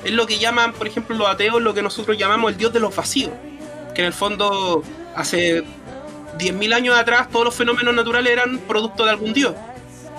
Es 0.03 0.11
lo 0.11 0.25
que 0.25 0.39
llaman, 0.39 0.73
por 0.73 0.87
ejemplo, 0.87 1.15
los 1.15 1.29
ateos, 1.29 1.61
lo 1.61 1.73
que 1.73 1.81
nosotros 1.81 2.17
llamamos 2.17 2.51
el 2.51 2.57
dios 2.57 2.73
de 2.73 2.79
los 2.79 2.95
vacíos. 2.95 3.31
Que 3.93 4.01
en 4.01 4.07
el 4.07 4.13
fondo, 4.13 4.83
hace 5.15 5.63
10.000 6.37 6.73
años 6.73 6.97
atrás, 6.97 7.29
todos 7.29 7.45
los 7.45 7.55
fenómenos 7.55 7.93
naturales 7.93 8.31
eran 8.31 8.57
producto 8.59 9.05
de 9.05 9.11
algún 9.11 9.33
dios. 9.33 9.53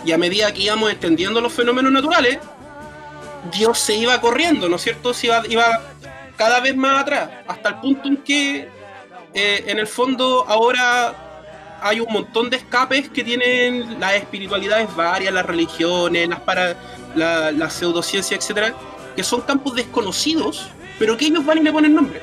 Y 0.05 0.13
a 0.13 0.19
medida 0.19 0.53
que 0.53 0.63
íbamos 0.63 0.91
entendiendo 0.91 1.41
los 1.41 1.53
fenómenos 1.53 1.93
naturales, 1.93 2.39
Dios 3.53 3.79
se 3.79 3.95
iba 3.97 4.21
corriendo, 4.21 4.69
¿no 4.69 4.77
es 4.77 4.83
cierto? 4.83 5.13
Se 5.15 5.27
iba, 5.27 5.81
cada 6.37 6.61
vez 6.61 6.77
más 6.77 7.03
atrás, 7.03 7.31
hasta 7.47 7.71
el 7.71 7.75
punto 7.77 8.09
en 8.09 8.17
que, 8.19 8.69
eh, 9.35 9.65
en 9.67 9.79
el 9.79 9.87
fondo, 9.87 10.45
ahora 10.49 11.15
hay 11.81 12.01
un 12.01 12.13
montón 12.13 12.51
de 12.51 12.57
escapes 12.57 13.09
que 13.09 13.23
tienen 13.23 14.01
las 14.01 14.15
espiritualidades 14.15 14.95
varias, 14.97 15.33
las 15.33 15.47
religiones, 15.47 16.29
las 16.29 16.41
para 16.41 16.77
la, 17.15 17.53
la 17.53 17.71
pseudociencia, 17.71 18.37
etcétera, 18.37 18.75
que 19.15 19.23
son 19.23 19.41
campos 19.43 19.75
desconocidos, 19.75 20.69
pero 20.99 21.17
que 21.17 21.27
ellos 21.27 21.45
van 21.45 21.59
y 21.59 21.63
le 21.63 21.73
ponen 21.73 21.95
nombre. 21.95 22.21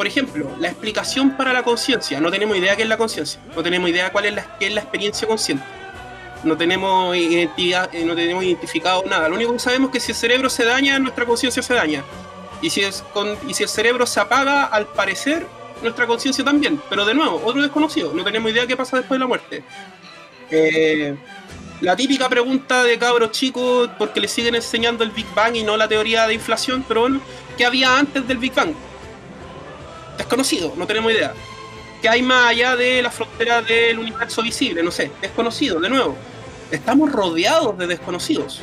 Por 0.00 0.06
ejemplo, 0.06 0.50
la 0.58 0.68
explicación 0.68 1.36
para 1.36 1.52
la 1.52 1.62
conciencia. 1.62 2.22
No 2.22 2.30
tenemos 2.30 2.56
idea 2.56 2.74
qué 2.74 2.84
es 2.84 2.88
la 2.88 2.96
conciencia. 2.96 3.38
No 3.54 3.62
tenemos 3.62 3.90
idea 3.90 4.10
cuál 4.10 4.24
es 4.24 4.34
la, 4.34 4.80
experiencia 4.80 5.28
consciente. 5.28 5.62
No 6.42 6.56
tenemos, 6.56 7.14
identidad, 7.14 7.94
eh, 7.94 8.02
no 8.06 8.14
tenemos 8.14 8.42
identificado 8.42 9.04
nada. 9.04 9.28
Lo 9.28 9.34
único 9.34 9.52
que 9.52 9.58
sabemos 9.58 9.88
es 9.88 9.92
que 9.92 10.00
si 10.00 10.12
el 10.12 10.16
cerebro 10.16 10.48
se 10.48 10.64
daña, 10.64 10.98
nuestra 10.98 11.26
conciencia 11.26 11.62
se 11.62 11.74
daña. 11.74 12.02
Y 12.62 12.70
si 12.70 12.82
el 12.82 13.68
cerebro 13.68 14.06
se 14.06 14.20
apaga, 14.20 14.64
al 14.64 14.86
parecer, 14.86 15.46
nuestra 15.82 16.06
conciencia 16.06 16.42
también. 16.42 16.80
Pero 16.88 17.04
de 17.04 17.12
nuevo, 17.12 17.42
otro 17.44 17.60
desconocido. 17.60 18.14
No 18.14 18.24
tenemos 18.24 18.50
idea 18.52 18.66
qué 18.66 18.78
pasa 18.78 18.96
después 18.96 19.16
de 19.16 19.20
la 19.20 19.26
muerte. 19.26 19.62
Eh, 20.50 21.14
la 21.82 21.94
típica 21.94 22.26
pregunta 22.26 22.84
de 22.84 22.98
cabros 22.98 23.32
chicos, 23.32 23.90
porque 23.98 24.18
le 24.18 24.28
siguen 24.28 24.54
enseñando 24.54 25.04
el 25.04 25.10
Big 25.10 25.26
Bang 25.34 25.56
y 25.56 25.62
no 25.62 25.76
la 25.76 25.88
teoría 25.88 26.26
de 26.26 26.32
inflación, 26.32 26.86
pero 26.88 27.02
bueno, 27.02 27.20
¿qué 27.58 27.66
había 27.66 27.98
antes 27.98 28.26
del 28.26 28.38
Big 28.38 28.54
Bang? 28.54 28.72
Desconocido, 30.20 30.74
no 30.76 30.86
tenemos 30.86 31.12
idea. 31.12 31.32
¿Qué 32.02 32.08
hay 32.10 32.20
más 32.20 32.50
allá 32.50 32.76
de 32.76 33.00
la 33.00 33.10
frontera 33.10 33.62
del 33.62 33.98
universo 33.98 34.42
visible? 34.42 34.82
No 34.82 34.90
sé, 34.90 35.10
desconocido, 35.22 35.80
de 35.80 35.88
nuevo. 35.88 36.14
Estamos 36.70 37.10
rodeados 37.10 37.78
de 37.78 37.86
desconocidos. 37.86 38.60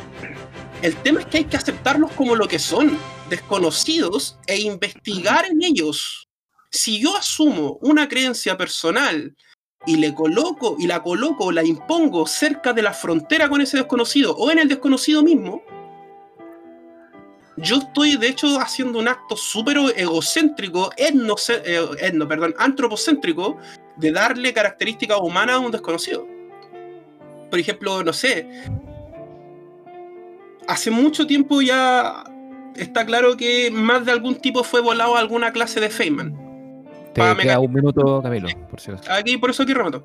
El 0.82 0.94
tema 0.94 1.18
es 1.18 1.26
que 1.26 1.38
hay 1.38 1.44
que 1.46 1.56
aceptarlos 1.56 2.12
como 2.12 2.36
lo 2.36 2.46
que 2.46 2.60
son, 2.60 2.96
desconocidos, 3.28 4.38
e 4.46 4.60
investigar 4.60 5.46
en 5.46 5.60
ellos. 5.64 6.28
Si 6.70 7.00
yo 7.00 7.16
asumo 7.16 7.80
una 7.82 8.08
creencia 8.08 8.56
personal 8.56 9.34
y 9.84 9.96
le 9.96 10.14
coloco 10.14 10.76
y 10.78 10.86
la 10.86 11.02
coloco 11.02 11.50
la 11.50 11.64
impongo 11.64 12.28
cerca 12.28 12.72
de 12.72 12.82
la 12.82 12.92
frontera 12.92 13.48
con 13.48 13.60
ese 13.60 13.78
desconocido 13.78 14.36
o 14.36 14.52
en 14.52 14.60
el 14.60 14.68
desconocido 14.68 15.24
mismo, 15.24 15.64
yo 17.60 17.76
estoy 17.76 18.16
de 18.16 18.28
hecho 18.28 18.60
haciendo 18.60 18.98
un 18.98 19.08
acto 19.08 19.36
súper 19.36 19.78
egocéntrico, 19.96 20.90
etno, 20.96 21.36
eh, 21.48 21.80
etno, 22.00 22.28
perdón, 22.28 22.54
antropocéntrico, 22.58 23.58
de 23.96 24.12
darle 24.12 24.52
características 24.52 25.18
humanas 25.20 25.56
a 25.56 25.58
un 25.58 25.72
desconocido. 25.72 26.26
Por 27.50 27.58
ejemplo, 27.58 28.02
no 28.02 28.12
sé, 28.12 28.48
hace 30.66 30.90
mucho 30.90 31.26
tiempo 31.26 31.62
ya 31.62 32.24
está 32.76 33.04
claro 33.04 33.36
que 33.36 33.70
más 33.70 34.04
de 34.04 34.12
algún 34.12 34.36
tipo 34.36 34.62
fue 34.62 34.80
volado 34.80 35.16
a 35.16 35.20
alguna 35.20 35.52
clase 35.52 35.80
de 35.80 35.90
Feynman. 35.90 36.36
Te 37.14 37.22
queda 37.36 37.58
un 37.58 37.72
minuto, 37.72 38.22
Camilo, 38.22 38.48
por 38.70 38.80
si 38.80 38.92
acaso. 38.92 39.10
Aquí, 39.10 39.36
por 39.38 39.50
eso 39.50 39.62
aquí 39.62 39.74
remato. 39.74 40.04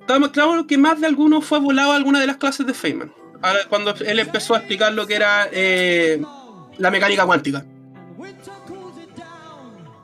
Estamos 0.00 0.30
claro 0.30 0.66
que 0.66 0.76
más 0.76 1.00
de 1.00 1.06
alguno 1.06 1.40
fue 1.40 1.60
volado 1.60 1.92
a 1.92 1.96
alguna 1.96 2.18
de 2.20 2.26
las 2.26 2.38
clases 2.38 2.66
de 2.66 2.74
Feynman. 2.74 3.12
Cuando 3.68 3.94
él 4.06 4.18
empezó 4.18 4.54
a 4.54 4.58
explicar 4.58 4.92
lo 4.92 5.06
que 5.06 5.14
era 5.14 5.48
eh, 5.50 6.22
la 6.78 6.90
mecánica 6.90 7.26
cuántica. 7.26 7.64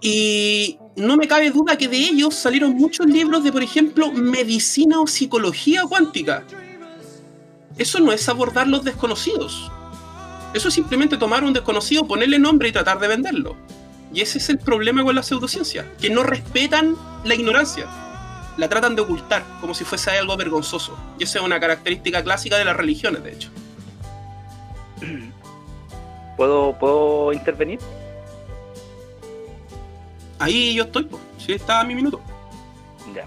Y 0.00 0.78
no 0.96 1.16
me 1.16 1.28
cabe 1.28 1.50
duda 1.50 1.76
que 1.76 1.88
de 1.88 1.96
ellos 1.96 2.34
salieron 2.34 2.74
muchos 2.74 3.06
libros 3.06 3.44
de, 3.44 3.52
por 3.52 3.62
ejemplo, 3.62 4.12
medicina 4.12 5.00
o 5.00 5.06
psicología 5.06 5.82
cuántica. 5.88 6.44
Eso 7.76 8.00
no 8.00 8.12
es 8.12 8.28
abordar 8.28 8.66
los 8.66 8.84
desconocidos. 8.84 9.70
Eso 10.54 10.68
es 10.68 10.74
simplemente 10.74 11.16
tomar 11.16 11.44
un 11.44 11.52
desconocido, 11.52 12.06
ponerle 12.06 12.38
nombre 12.38 12.68
y 12.68 12.72
tratar 12.72 12.98
de 12.98 13.08
venderlo. 13.08 13.56
Y 14.12 14.22
ese 14.22 14.38
es 14.38 14.48
el 14.48 14.58
problema 14.58 15.04
con 15.04 15.14
la 15.14 15.22
pseudociencia, 15.22 15.86
que 16.00 16.10
no 16.10 16.22
respetan 16.22 16.96
la 17.24 17.34
ignorancia. 17.34 17.86
La 18.58 18.68
tratan 18.68 18.96
de 18.96 19.02
ocultar, 19.02 19.44
como 19.60 19.72
si 19.72 19.84
fuese 19.84 20.10
algo 20.10 20.36
vergonzoso. 20.36 20.98
Y 21.18 21.22
esa 21.22 21.38
es 21.38 21.44
una 21.44 21.60
característica 21.60 22.22
clásica 22.22 22.58
de 22.58 22.64
las 22.64 22.76
religiones, 22.76 23.22
de 23.22 23.32
hecho. 23.32 23.50
¿Puedo, 26.36 26.76
¿puedo 26.78 27.32
intervenir? 27.32 27.78
Ahí 30.40 30.74
yo 30.74 30.84
estoy, 30.84 31.04
pues. 31.04 31.22
Sí, 31.38 31.52
está 31.52 31.84
mi 31.84 31.94
minuto. 31.94 32.20
Ya. 33.14 33.26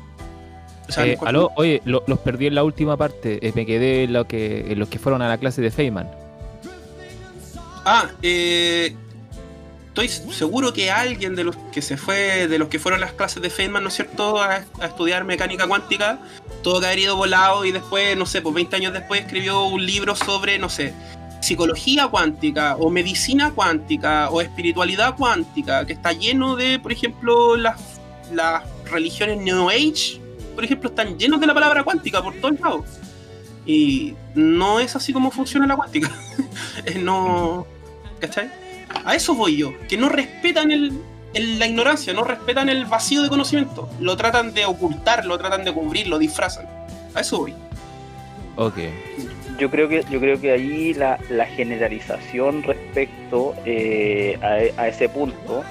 Eh, 1.04 1.18
aló, 1.26 1.52
oye, 1.56 1.82
los 1.86 2.20
perdí 2.20 2.48
en 2.48 2.56
la 2.56 2.66
última 2.66 2.98
parte. 2.98 3.40
Eh, 3.46 3.54
me 3.56 3.66
quedé 3.66 4.04
en, 4.04 4.14
lo 4.14 4.28
que, 4.28 4.72
en 4.72 4.80
los 4.80 4.90
que 4.90 5.00
fueron 5.00 5.22
a 5.22 5.30
la 5.30 5.38
clase 5.38 5.62
de 5.62 5.72
Feynman. 5.72 6.12
Ah, 7.86 8.10
eh, 8.22 8.96
estoy 9.94 10.08
seguro 10.08 10.72
que 10.72 10.90
alguien 10.90 11.36
de 11.36 11.44
los 11.44 11.58
que 11.74 11.82
se 11.82 11.98
fue, 11.98 12.48
de 12.48 12.58
los 12.58 12.70
que 12.70 12.80
fueron 12.80 13.02
las 13.02 13.12
clases 13.12 13.42
de 13.42 13.50
Feynman, 13.50 13.84
¿no 13.84 13.90
es 13.90 13.96
cierto?, 13.96 14.42
a, 14.42 14.64
estudiar 14.82 15.26
mecánica 15.26 15.68
cuántica, 15.68 16.20
todo 16.64 16.80
que 16.80 16.86
haber 16.86 17.00
ido 17.00 17.18
volado 17.18 17.66
y 17.66 17.74
después, 17.74 18.16
no 18.16 18.26
sé, 18.26 18.42
pues 18.42 18.56
20 18.56 18.76
años 18.78 18.94
después 18.94 19.22
escribió 19.22 19.66
un 19.66 19.86
libro 19.86 20.16
sobre, 20.16 20.58
no 20.58 20.70
sé, 20.70 20.94
psicología 21.42 22.08
cuántica 22.08 22.78
o 22.78 22.90
medicina 22.90 23.52
cuántica 23.52 24.30
o 24.30 24.40
espiritualidad 24.40 25.18
cuántica, 25.18 25.86
que 25.86 25.94
está 25.94 26.14
lleno 26.14 26.56
de, 26.56 26.80
por 26.80 26.94
ejemplo, 26.94 27.58
las, 27.58 28.00
las 28.32 28.64
religiones 28.86 29.40
New 29.40 29.70
Age, 29.70 30.22
por 30.56 30.64
ejemplo, 30.64 30.90
están 30.90 31.20
llenos 31.20 31.42
de 31.42 31.48
la 31.48 31.54
palabra 31.54 31.84
cuántica 31.84 32.24
por 32.24 32.34
todos 32.36 32.60
lados. 32.62 32.86
Y 33.66 34.16
no 34.36 34.80
es 34.80 34.96
así 34.96 35.12
como 35.12 35.32
funciona 35.32 35.68
la 35.68 35.76
cuántica. 35.76 36.12
no. 37.00 37.68
¿Cachai? 38.20 38.71
A 39.06 39.16
eso 39.16 39.36
voy 39.36 39.58
yo, 39.58 39.74
que 39.88 39.98
no 39.98 40.10
respetan 40.10 40.72
el, 40.72 40.94
la 41.34 41.68
ignorancia, 41.68 42.14
no 42.14 42.24
respetan 42.24 42.70
el 42.70 42.86
vacío 42.86 43.22
de 43.22 43.30
conocimiento. 43.30 43.90
Lo 44.00 44.18
tratan 44.18 44.54
de 44.54 44.66
ocultar, 44.66 45.26
lo 45.26 45.38
tratan 45.38 45.64
de 45.64 45.74
cubrir, 45.74 46.08
lo 46.08 46.20
disfrazan. 46.20 46.66
A 47.14 47.22
eso 47.22 47.40
voy. 47.40 47.54
Ok 48.56 48.78
yo 49.62 49.70
creo 49.70 49.88
que 49.88 50.04
yo 50.10 50.20
creo 50.20 50.42
que 50.42 50.52
ahí 50.52 50.94
la, 50.96 51.18
generalización 51.56 52.64
respecto 52.64 53.54
eh, 53.64 54.40
a, 54.78 54.88
ese 54.88 55.08
punto 55.08 55.64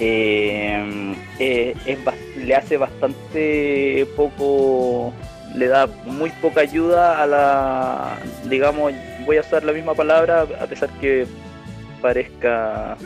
eh, 0.00 1.14
eh, 1.38 1.98
le 2.36 2.54
hace 2.56 2.76
bastante 2.76 4.04
poco 4.16 5.12
le 5.54 5.68
da 5.68 5.86
muy 6.06 6.30
poca 6.42 6.62
ayuda 6.62 7.22
a 7.22 7.26
la 7.26 8.18
digamos 8.48 8.92
voy 9.24 9.36
a 9.36 9.40
usar 9.40 9.62
la 9.62 9.72
misma 9.72 9.94
palabra 9.94 10.46
a 10.60 10.66
pesar 10.66 10.90
que 11.00 11.26
parezca 12.00 12.96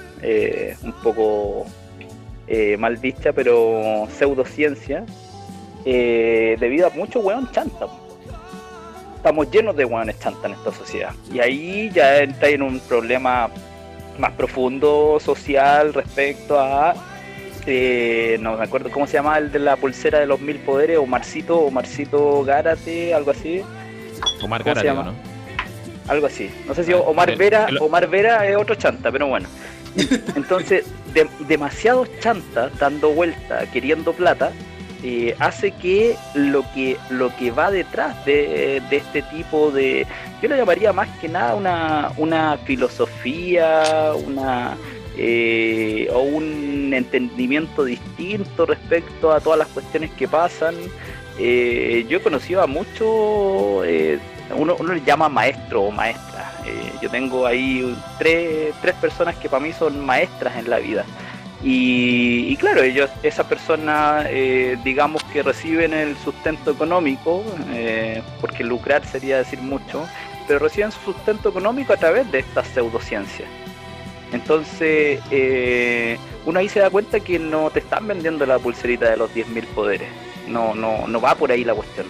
un 0.82 0.92
poco 1.02 1.66
mal 2.78 2.96
vista 2.96 3.32
pero 3.32 4.06
pseudociencia 4.16 5.04
debido 5.84 6.86
a 6.86 6.90
mucho 6.90 7.20
weón 7.20 7.50
chanta 7.52 7.86
estamos 9.24 9.50
llenos 9.50 9.74
de 9.74 9.86
hueones 9.86 10.18
chantas 10.20 10.44
en 10.44 10.52
esta 10.52 10.70
sociedad. 10.70 11.14
Y 11.32 11.40
ahí 11.40 11.90
ya 11.94 12.18
entra 12.18 12.50
en 12.50 12.60
un 12.60 12.78
problema 12.78 13.48
más 14.18 14.32
profundo 14.32 15.18
social 15.18 15.94
respecto 15.94 16.60
a 16.60 16.94
eh, 17.66 18.36
no 18.38 18.58
me 18.58 18.64
acuerdo 18.64 18.90
cómo 18.90 19.06
se 19.06 19.14
llama 19.14 19.38
el 19.38 19.50
de 19.50 19.60
la 19.60 19.76
pulsera 19.76 20.20
de 20.20 20.26
los 20.26 20.40
mil 20.42 20.58
poderes, 20.58 20.98
Omarcito, 20.98 21.58
Omarcito 21.60 22.44
Gárate, 22.44 23.14
algo 23.14 23.30
así. 23.30 23.62
Omar 24.42 24.62
Gárate, 24.62 24.92
¿no? 24.92 25.14
Algo 26.08 26.26
así. 26.26 26.50
No 26.66 26.74
sé 26.74 26.84
si 26.84 26.92
Omar 26.92 27.36
Vera, 27.36 27.68
Omar 27.80 28.08
Vera 28.08 28.46
es 28.46 28.56
otro 28.56 28.74
chanta, 28.74 29.10
pero 29.10 29.26
bueno. 29.26 29.48
Entonces, 30.34 30.84
demasiados 31.46 32.08
chantas 32.20 32.76
dando 32.78 33.10
vuelta, 33.10 33.64
queriendo 33.70 34.12
plata, 34.12 34.52
eh, 35.06 35.36
hace 35.38 35.70
que 35.72 36.16
lo 36.34 36.64
que 36.72 36.96
lo 37.10 37.34
que 37.36 37.50
va 37.50 37.70
detrás 37.70 38.24
de, 38.24 38.80
este 38.90 39.20
tipo 39.20 39.70
de 39.70 40.06
yo 40.40 40.48
lo 40.48 40.56
llamaría 40.56 40.94
más 40.94 41.08
que 41.20 41.28
nada 41.28 41.54
una, 41.54 42.10
una 42.16 42.56
filosofía 42.64 44.12
una 44.26 44.78
eh, 45.18 46.08
o 46.10 46.20
un 46.20 46.94
entendimiento 46.94 47.84
distinto 47.84 48.64
respecto 48.64 49.30
a 49.30 49.40
todas 49.40 49.58
las 49.58 49.68
cuestiones 49.68 50.10
que 50.12 50.26
pasan 50.26 50.74
eh, 51.38 52.06
yo 52.08 52.16
he 52.16 52.22
conocido 52.22 52.62
a 52.62 52.66
muchos 52.66 53.84
uno, 54.50 54.76
uno 54.78 54.94
le 54.94 55.02
llama 55.02 55.28
maestro 55.28 55.82
o 55.82 55.90
maestra 55.90 56.52
yo 57.02 57.10
tengo 57.10 57.46
ahí 57.46 57.94
tres, 58.18 58.74
tres 58.80 58.94
personas 58.94 59.36
que 59.36 59.48
para 59.48 59.62
mí 59.62 59.72
son 59.72 60.04
maestras 60.04 60.56
en 60.56 60.70
la 60.70 60.78
vida 60.78 61.04
y, 61.66 62.56
claro, 62.58 62.82
ellos, 62.82 63.08
esas 63.22 63.46
personas, 63.46 64.26
eh, 64.28 64.76
digamos 64.84 65.24
que 65.24 65.42
reciben 65.42 65.94
el 65.94 66.14
sustento 66.18 66.70
económico, 66.70 67.42
eh, 67.72 68.22
porque 68.42 68.62
lucrar 68.62 69.06
sería 69.06 69.38
decir 69.38 69.60
mucho, 69.62 70.06
pero 70.46 70.58
reciben 70.58 70.92
su 70.92 71.00
sustento 71.00 71.48
económico 71.48 71.94
a 71.94 71.96
través 71.96 72.30
de 72.30 72.40
estas 72.40 72.68
pseudociencias. 72.68 73.48
Entonces, 74.30 75.20
eh, 75.30 76.18
uno 76.44 76.58
ahí 76.58 76.68
se 76.68 76.80
da 76.80 76.90
cuenta 76.90 77.20
que 77.20 77.38
no 77.38 77.70
te 77.70 77.78
están 77.78 78.06
vendiendo 78.08 78.44
la 78.44 78.58
pulserita 78.58 79.08
de 79.08 79.16
los 79.16 79.34
10.000 79.34 79.64
poderes. 79.68 80.08
No, 80.46 80.74
no, 80.74 81.08
no 81.08 81.18
va 81.18 81.34
por 81.34 81.50
ahí 81.50 81.64
la 81.64 81.74
cuestión. 81.74 82.06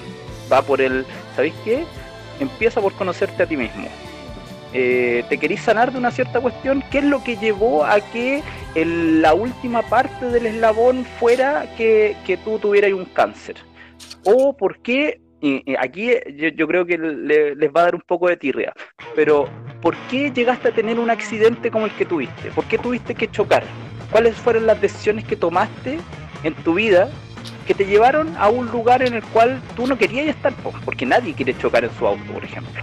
Va 0.52 0.62
por 0.62 0.80
el, 0.80 1.06
¿sabéis 1.36 1.54
qué? 1.64 1.84
Empieza 2.40 2.80
por 2.80 2.92
conocerte 2.94 3.42
a 3.42 3.46
ti 3.46 3.56
mismo. 3.56 3.88
Eh, 4.76 5.24
te 5.28 5.38
querís 5.38 5.60
sanar 5.60 5.92
de 5.92 5.98
una 5.98 6.10
cierta 6.10 6.40
cuestión, 6.40 6.82
¿qué 6.90 6.98
es 6.98 7.04
lo 7.04 7.22
que 7.22 7.36
llevó 7.36 7.84
a 7.84 8.00
que 8.00 8.42
la 8.74 9.32
última 9.32 9.82
parte 9.82 10.26
del 10.30 10.46
eslabón 10.46 11.04
fuera 11.20 11.66
que, 11.76 12.16
tú 12.44 12.58
tuvieras 12.58 12.92
un 12.92 13.04
cáncer? 13.04 13.56
¿O 14.24 14.56
por 14.56 14.78
qué? 14.80 15.20
aquí 15.78 16.10
yo, 16.56 16.66
creo 16.66 16.86
que 16.86 16.96
les 16.96 17.70
va 17.70 17.82
a 17.82 17.84
dar 17.84 17.94
un 17.94 18.00
poco 18.00 18.28
de 18.28 18.36
tirria, 18.36 18.72
pero 19.14 19.46
¿por 19.80 19.94
qué 20.10 20.32
llegaste 20.32 20.68
a 20.68 20.74
tener 20.74 20.98
un 20.98 21.10
accidente 21.10 21.70
como 21.70 21.84
el 21.84 21.92
que 21.92 22.06
tuviste? 22.06 22.50
¿Por 22.50 22.64
qué 22.64 22.78
tuviste 22.78 23.14
que 23.14 23.30
chocar? 23.30 23.62
¿Cuáles 24.10 24.34
fueron 24.34 24.66
las 24.66 24.80
decisiones 24.80 25.24
que 25.24 25.36
tomaste 25.36 25.98
en 26.42 26.54
tu 26.54 26.74
vida 26.74 27.10
que 27.66 27.74
te 27.74 27.84
llevaron 27.86 28.36
a 28.36 28.48
un 28.48 28.66
lugar 28.70 29.02
en 29.02 29.14
el 29.14 29.22
cual 29.22 29.60
tú 29.76 29.86
no 29.86 29.96
querías 29.96 30.26
estar? 30.26 30.52
Porque 30.84 31.06
nadie 31.06 31.34
quiere 31.34 31.56
chocar 31.56 31.84
en 31.84 31.90
su 31.98 32.06
auto, 32.06 32.32
por 32.32 32.44
ejemplo. 32.44 32.82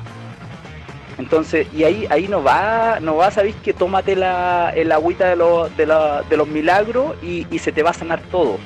Entonces, 1.18 1.68
y 1.74 1.84
ahí, 1.84 2.08
ahí 2.10 2.28
no 2.28 2.42
va, 2.42 3.00
no 3.00 3.18
va, 3.18 3.30
sabéis 3.30 3.56
que 3.58 3.74
tómate 3.74 4.16
la, 4.16 4.74
el 4.76 4.92
agüita 4.92 5.30
de 5.30 5.36
los, 5.36 5.76
de, 5.78 5.86
de 6.30 6.38
los 6.38 6.48
milagros 6.48 7.16
y, 7.22 7.46
se 7.60 7.72
te 7.72 7.84
va 7.84 7.92
a 7.92 7.94
sanar 7.94 8.22
todo. 8.32 8.58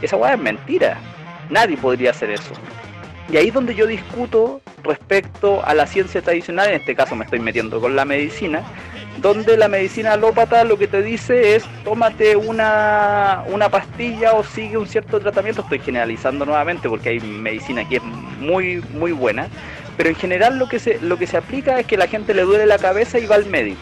Esa 0.00 0.16
weá 0.16 0.34
es 0.34 0.40
mentira. 0.40 0.98
Nadie 1.50 1.76
podría 1.76 2.10
hacer 2.10 2.30
eso. 2.30 2.52
Y 3.32 3.36
ahí 3.36 3.48
es 3.48 3.54
donde 3.54 3.74
yo 3.74 3.86
discuto 3.86 4.60
respecto 4.84 5.64
a 5.64 5.74
la 5.74 5.86
ciencia 5.86 6.22
tradicional, 6.22 6.68
en 6.68 6.74
este 6.74 6.94
caso 6.94 7.16
me 7.16 7.24
estoy 7.24 7.40
metiendo 7.40 7.80
con 7.80 7.96
la 7.96 8.04
medicina, 8.04 8.62
donde 9.18 9.56
la 9.56 9.68
medicina 9.68 10.12
alópata 10.12 10.64
lo 10.64 10.78
que 10.78 10.86
te 10.86 11.02
dice 11.02 11.56
es 11.56 11.64
tómate 11.84 12.36
una, 12.36 13.44
una 13.46 13.68
pastilla 13.68 14.34
o 14.34 14.44
sigue 14.44 14.76
un 14.76 14.86
cierto 14.86 15.20
tratamiento, 15.20 15.62
estoy 15.62 15.78
generalizando 15.78 16.44
nuevamente 16.44 16.88
porque 16.88 17.10
hay 17.10 17.20
medicina 17.20 17.88
que 17.88 17.96
es 17.96 18.02
muy, 18.02 18.82
muy 18.92 19.12
buena, 19.12 19.48
pero 19.96 20.08
en 20.08 20.16
general 20.16 20.58
lo 20.58 20.68
que 20.68 20.78
se, 20.78 21.00
lo 21.00 21.16
que 21.16 21.26
se 21.26 21.36
aplica 21.36 21.78
es 21.80 21.86
que 21.86 21.96
la 21.96 22.06
gente 22.06 22.34
le 22.34 22.42
duele 22.42 22.66
la 22.66 22.78
cabeza 22.78 23.18
y 23.18 23.26
va 23.26 23.36
al 23.36 23.46
médico. 23.46 23.80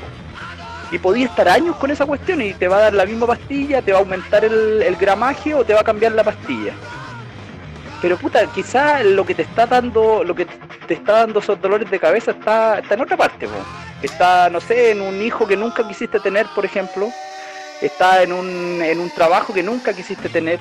Y 0.91 0.99
podía 0.99 1.25
estar 1.25 1.49
años 1.49 1.77
con 1.77 1.91
esa 1.91 2.05
cuestión 2.05 2.43
y 2.43 2.53
te 2.53 2.69
va 2.69 2.77
a 2.77 2.81
dar 2.81 2.95
la 2.95 3.07
misma 3.07 3.27
pastilla, 3.27 3.81
te 3.81 3.93
va 3.93 3.99
a 3.99 4.03
aumentar 4.03 4.45
el, 4.45 4.97
gramaje 5.01 5.55
o 5.55 5.65
te 5.65 5.73
va 5.73 5.81
a 5.81 5.85
cambiar 5.85 6.13
la 6.13 6.23
pastilla. 6.23 6.75
Pero 8.03 8.19
puta, 8.19 8.45
quizá 8.49 9.03
lo 9.03 9.25
que 9.25 9.35
te 9.35 9.43
está 9.43 9.67
dando, 9.67 10.25
lo 10.25 10.35
que 10.35 10.47
te 10.87 10.95
está 10.95 11.13
dando 11.21 11.39
esos 11.39 11.61
dolores 11.61 11.91
de 11.91 11.99
cabeza 11.99 12.33
está, 12.33 12.81
está 12.81 12.95
en 12.95 13.01
otra 13.01 13.17
parte, 13.17 13.49
Está, 14.03 14.51
no 14.51 14.61
sé, 14.61 14.91
en 14.91 15.01
un 15.01 15.23
hijo 15.23 15.47
que 15.47 15.57
nunca 15.57 15.87
quisiste 15.87 16.19
tener, 16.19 16.47
por 16.55 16.65
ejemplo. 16.65 17.09
Está 17.81 18.23
en 18.23 18.33
un, 18.33 18.83
en 18.83 18.99
un 18.99 19.11
trabajo 19.11 19.55
que 19.55 19.63
nunca 19.63 19.93
quisiste 19.95 20.29
tener 20.29 20.59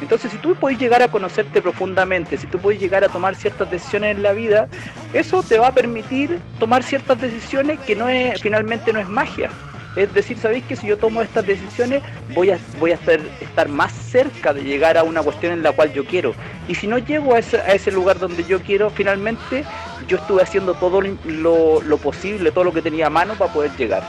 entonces, 0.00 0.32
si 0.32 0.38
tú 0.38 0.54
puedes 0.54 0.78
llegar 0.78 1.02
a 1.02 1.08
conocerte 1.08 1.62
profundamente, 1.62 2.36
si 2.36 2.46
tú 2.46 2.58
puedes 2.58 2.80
llegar 2.80 3.04
a 3.04 3.08
tomar 3.08 3.34
ciertas 3.34 3.70
decisiones 3.70 4.16
en 4.16 4.22
la 4.22 4.32
vida, 4.32 4.68
eso 5.12 5.42
te 5.42 5.58
va 5.58 5.68
a 5.68 5.72
permitir 5.72 6.40
tomar 6.58 6.82
ciertas 6.82 7.20
decisiones 7.20 7.78
que 7.80 7.94
no 7.94 8.08
es, 8.08 8.40
finalmente 8.42 8.92
no 8.92 9.00
es 9.00 9.08
magia. 9.08 9.50
Es 9.96 10.12
decir, 10.12 10.36
sabéis 10.38 10.64
que 10.64 10.76
si 10.76 10.88
yo 10.88 10.98
tomo 10.98 11.22
estas 11.22 11.46
decisiones 11.46 12.02
voy 12.34 12.50
a, 12.50 12.58
voy 12.80 12.90
a 12.90 12.94
estar, 12.94 13.20
estar 13.40 13.68
más 13.68 13.92
cerca 13.92 14.52
de 14.52 14.62
llegar 14.62 14.98
a 14.98 15.04
una 15.04 15.22
cuestión 15.22 15.52
en 15.52 15.62
la 15.62 15.72
cual 15.72 15.92
yo 15.92 16.04
quiero. 16.04 16.34
Y 16.66 16.74
si 16.74 16.86
no 16.86 16.98
llego 16.98 17.34
a 17.34 17.38
ese, 17.38 17.58
a 17.58 17.74
ese 17.74 17.92
lugar 17.92 18.18
donde 18.18 18.44
yo 18.44 18.60
quiero, 18.60 18.90
finalmente 18.90 19.64
yo 20.08 20.16
estuve 20.16 20.42
haciendo 20.42 20.74
todo 20.74 21.00
lo, 21.00 21.80
lo 21.80 21.98
posible, 21.98 22.50
todo 22.50 22.64
lo 22.64 22.72
que 22.72 22.82
tenía 22.82 23.06
a 23.06 23.10
mano 23.10 23.34
para 23.34 23.52
poder 23.52 23.70
llegar. 23.76 24.02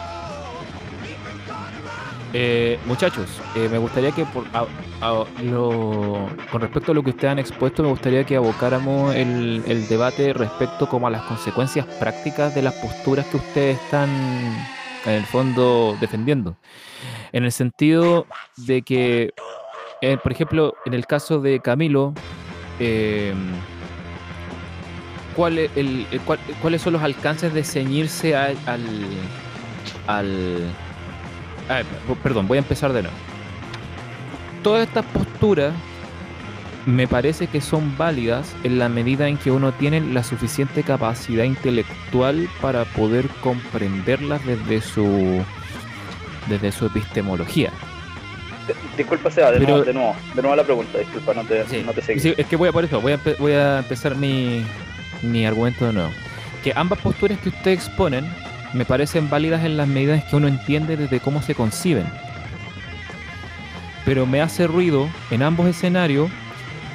Eh, 2.37 2.77
muchachos, 2.85 3.29
eh, 3.55 3.69
me 3.71 3.77
gustaría 3.77 4.11
que 4.11 4.25
por, 4.25 4.43
con 4.51 6.61
respecto 6.61 6.91
a 6.91 6.95
lo 6.95 7.01
que 7.01 7.11
ustedes 7.11 7.31
han 7.31 7.39
expuesto, 7.39 7.81
me 7.81 7.87
gustaría 7.87 8.25
que 8.25 8.35
abocáramos 8.35 9.15
el, 9.15 9.63
el, 9.65 9.87
debate 9.87 10.33
respecto 10.33 10.89
como 10.89 11.07
a 11.07 11.11
las 11.11 11.21
consecuencias 11.21 11.85
prácticas 11.97 12.53
de 12.53 12.61
las 12.61 12.73
posturas 12.73 13.25
que 13.27 13.37
ustedes 13.37 13.79
están 13.79 14.09
en 15.05 15.13
el 15.13 15.25
fondo 15.25 15.97
defendiendo. 15.99 16.57
En 17.31 17.43
el 17.43 17.51
sentido 17.51 18.27
de 18.57 18.81
que, 18.81 19.33
eh, 20.01 20.17
por 20.21 20.31
ejemplo, 20.31 20.75
en 20.85 20.93
el 20.93 21.05
caso 21.05 21.39
de 21.39 21.59
Camilo, 21.59 22.13
¿cuál, 25.35 25.57
el, 25.57 26.07
¿cuáles 26.61 26.81
son 26.81 26.93
los 26.93 27.03
alcances 27.03 27.53
de 27.53 27.63
ceñirse 27.63 28.35
al, 28.35 28.57
al 30.07 30.63
perdón, 32.23 32.47
voy 32.47 32.57
a 32.57 32.61
empezar 32.61 32.93
de 32.93 33.03
nuevo. 33.03 33.17
Todas 34.63 34.87
estas 34.87 35.05
posturas 35.05 35.73
me 36.85 37.07
parece 37.07 37.47
que 37.47 37.61
son 37.61 37.97
válidas 37.97 38.55
en 38.63 38.77
la 38.77 38.89
medida 38.89 39.27
en 39.27 39.37
que 39.37 39.51
uno 39.51 39.73
tiene 39.73 40.01
la 40.01 40.23
suficiente 40.23 40.83
capacidad 40.83 41.43
intelectual 41.43 42.47
para 42.61 42.85
poder 42.85 43.27
comprenderlas 43.41 44.45
desde 44.45 44.81
su 44.81 45.43
desde 46.47 46.71
su 46.71 46.85
epistemología. 46.85 47.71
Disculpa, 48.97 49.31
Seba, 49.31 49.51
de, 49.51 49.59
nuevo, 49.59 49.83
de 49.83 49.93
nuevo, 49.93 50.15
de 50.33 50.41
nuevo 50.41 50.55
la 50.55 50.63
pregunta, 50.63 50.97
disculpa, 50.97 51.33
no 51.33 51.43
te, 51.43 51.65
no 51.83 51.93
te 51.93 52.19
Sí, 52.19 52.33
es 52.35 52.45
que 52.47 52.55
voy 52.55 52.69
a 52.69 52.71
por 52.71 52.83
eso, 52.83 53.01
voy 53.01 53.13
a, 53.13 53.19
voy 53.39 53.51
a 53.53 53.79
empezar 53.79 54.15
mi, 54.15 54.63
mi 55.21 55.45
argumento 55.45 55.85
de 55.85 55.93
nuevo. 55.93 56.11
Que 56.63 56.71
ambas 56.75 56.99
posturas 56.99 57.37
que 57.39 57.49
ustedes 57.49 57.85
exponen 57.85 58.25
me 58.73 58.85
parecen 58.85 59.29
válidas 59.29 59.63
en 59.63 59.77
las 59.77 59.87
medidas 59.87 60.23
que 60.25 60.35
uno 60.35 60.47
entiende 60.47 60.97
desde 60.97 61.19
cómo 61.19 61.41
se 61.41 61.55
conciben. 61.55 62.05
Pero 64.03 64.25
me 64.25 64.41
hace 64.41 64.67
ruido 64.67 65.07
en 65.31 65.43
ambos 65.43 65.67
escenarios 65.67 66.29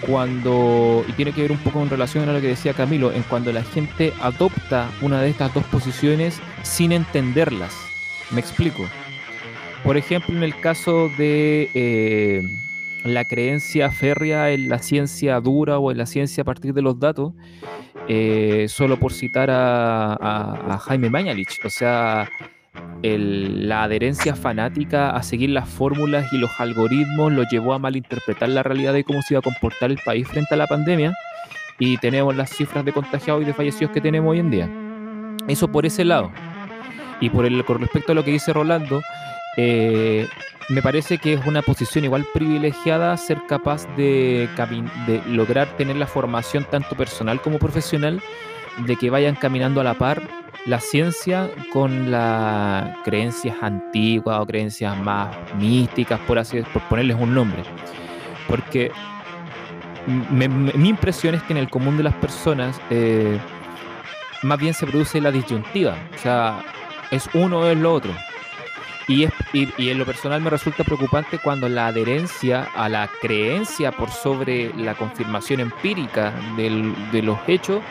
cuando, 0.07 1.05
y 1.09 1.13
tiene 1.13 1.33
que 1.33 1.43
ver 1.43 1.53
un 1.53 1.59
poco 1.59 1.83
en 1.83 1.91
relación 1.91 2.29
a 2.29 2.33
lo 2.33 2.41
que 2.41 2.49
decía 2.49 2.73
Camilo, 2.75 3.13
en 3.13 3.23
cuando 3.23 3.53
la 3.53 3.63
gente 3.63 4.13
adopta 4.21 4.91
una 5.03 5.21
de 5.21 5.31
estas 5.31 5.53
dos 5.55 5.65
posiciones 5.65 6.41
sin 6.63 6.93
entenderlas. 6.93 7.75
Me 8.31 8.41
explico. 8.41 8.87
Por 9.85 9.97
ejemplo, 9.97 10.37
en 10.37 10.43
el 10.43 10.59
caso 10.61 11.11
de 11.17 11.71
eh, 11.75 12.43
la 13.05 13.25
creencia 13.25 13.91
férrea 13.91 14.51
en 14.51 14.69
la 14.69 14.79
ciencia 14.79 15.41
dura 15.41 15.79
o 15.79 15.91
en 15.91 15.99
la 15.99 16.07
ciencia 16.07 16.43
a 16.43 16.45
partir 16.45 16.75
de 16.75 16.83
los 16.83 16.99
datos, 16.99 17.33
eh, 18.09 18.67
solo 18.69 18.99
por 18.99 19.13
citar 19.13 19.49
a, 19.51 20.79
Jaime 20.83 21.11
Mañalich, 21.11 21.61
o 21.65 21.71
sea, 21.71 22.29
la 23.03 23.85
adherencia 23.85 24.35
fanática 24.35 25.11
a 25.11 25.23
seguir 25.23 25.51
las 25.51 25.69
fórmulas 25.69 26.31
y 26.33 26.39
los 26.39 26.51
algoritmos 26.59 27.33
lo 27.33 27.45
llevó 27.45 27.73
a 27.73 27.79
malinterpretar 27.79 28.49
la 28.51 28.63
realidad 28.63 28.93
de 28.93 29.05
cómo 29.05 29.23
se 29.23 29.35
iba 29.35 29.39
a 29.39 29.43
comportar 29.43 29.91
el 29.91 29.99
país 30.05 30.29
frente 30.29 30.55
a 30.55 30.59
la 30.59 30.67
pandemia 30.67 31.15
y 31.79 31.97
tenemos 31.97 32.37
las 32.37 32.51
cifras 32.51 32.85
de 32.85 32.93
contagiados 32.93 33.43
y 33.43 33.47
de 33.47 33.55
fallecidos 33.55 33.93
que 33.93 34.01
tenemos 34.01 34.31
hoy 34.31 34.41
en 34.41 34.51
día. 34.51 34.71
Eso 35.49 35.69
por 35.69 35.87
ese 35.87 36.05
lado. 36.05 36.31
Y 37.21 37.31
por 37.31 37.47
el, 37.47 37.65
con 37.65 37.81
respecto 37.81 38.13
a 38.13 38.15
lo 38.15 38.25
que 38.25 38.33
dice 38.33 38.53
Rolando, 38.53 39.03
eh, 39.57 40.29
me 40.69 40.83
parece 40.83 41.19
que 41.19 41.35
es 41.35 41.47
una 41.47 41.63
posición 41.63 42.05
igual 42.05 42.27
privilegiada 42.33 43.17
ser 43.17 43.39
capaz 43.49 43.87
de, 43.97 44.49
de 45.07 45.23
lograr 45.27 45.77
tener 45.77 45.97
la 45.97 46.07
formación 46.07 46.65
tanto 46.71 46.95
personal 46.97 47.41
como 47.41 47.59
profesional 47.59 48.21
de 48.87 48.97
que 48.97 49.11
vayan 49.11 49.35
caminando 49.35 49.81
a 49.81 49.85
la 49.85 49.95
par 49.95 50.23
la 50.67 50.81
ciencia 50.81 51.51
con 51.73 52.11
las 52.11 52.97
creencias 53.05 53.57
antiguas 53.63 54.41
o 54.41 54.47
creencias 54.47 54.97
más 54.99 55.35
místicas, 55.55 56.21
por 56.21 56.39
así 56.39 56.61
por 56.73 56.83
ponerles 56.83 57.17
un 57.19 57.35
nombre. 57.35 57.63
Porque 58.49 58.91
mi 60.07 60.89
impresión 60.89 61.35
es 61.35 61.43
que 61.43 61.53
en 61.53 61.59
el 61.59 61.71
común 61.71 61.97
de 61.97 62.03
las 62.03 62.15
personas 62.15 62.81
eh, 62.91 63.39
más 64.43 64.59
bien 64.59 64.75
se 64.75 64.87
produce 64.87 65.21
la 65.21 65.31
disyuntiva, 65.31 65.97
o 66.15 66.19
sea, 66.19 66.65
es 67.11 67.29
uno 67.35 67.61
o 67.61 67.67
es 67.67 67.79
lo 67.79 67.93
otro. 67.93 68.13
Y, 69.09 69.27
en 69.55 69.99
lo 69.99 70.07
personal 70.07 70.41
me 70.41 70.51
resulta 70.51 70.85
preocupante 70.85 71.39
cuando 71.39 71.69
la 71.69 71.89
adherencia 71.89 72.69
a 72.77 72.89
la 72.89 73.11
creencia 73.21 73.91
por 73.91 74.09
sobre 74.11 74.73
la 74.75 74.95
confirmación 74.95 75.59
empírica 75.59 76.33
de 76.57 77.23
los 77.23 77.37
hechos 77.49 77.83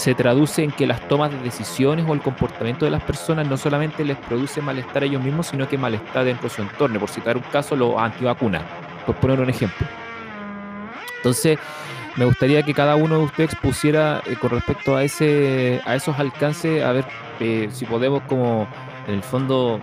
se 0.00 0.14
traduce 0.14 0.64
en 0.64 0.72
que 0.72 0.86
las 0.86 1.06
tomas 1.08 1.30
de 1.30 1.38
decisiones 1.40 2.06
o 2.08 2.14
el 2.14 2.22
comportamiento 2.22 2.86
de 2.86 2.90
las 2.90 3.02
personas 3.02 3.46
no 3.46 3.58
solamente 3.58 4.02
les 4.02 4.16
produce 4.16 4.62
malestar 4.62 5.02
a 5.02 5.06
ellos 5.06 5.22
mismos, 5.22 5.48
sino 5.48 5.68
que 5.68 5.76
malestar 5.76 6.24
dentro 6.24 6.48
de 6.48 6.54
su 6.54 6.62
entorno. 6.62 6.98
Por 6.98 7.10
citar 7.10 7.36
un 7.36 7.42
caso, 7.42 7.76
los 7.76 7.98
antivacunas, 7.98 8.62
por 9.04 9.16
poner 9.16 9.40
un 9.40 9.50
ejemplo. 9.50 9.86
Entonces, 11.18 11.58
me 12.16 12.24
gustaría 12.24 12.62
que 12.62 12.72
cada 12.72 12.96
uno 12.96 13.18
de 13.18 13.24
ustedes 13.24 13.54
pusiera 13.56 14.22
eh, 14.24 14.36
con 14.40 14.48
respecto 14.48 14.96
a 14.96 15.04
ese 15.04 15.82
a 15.84 15.94
esos 15.94 16.18
alcances, 16.18 16.82
a 16.82 16.92
ver 16.92 17.04
eh, 17.38 17.68
si 17.70 17.84
podemos 17.84 18.22
como 18.22 18.66
en 19.06 19.16
el 19.16 19.22
fondo 19.22 19.80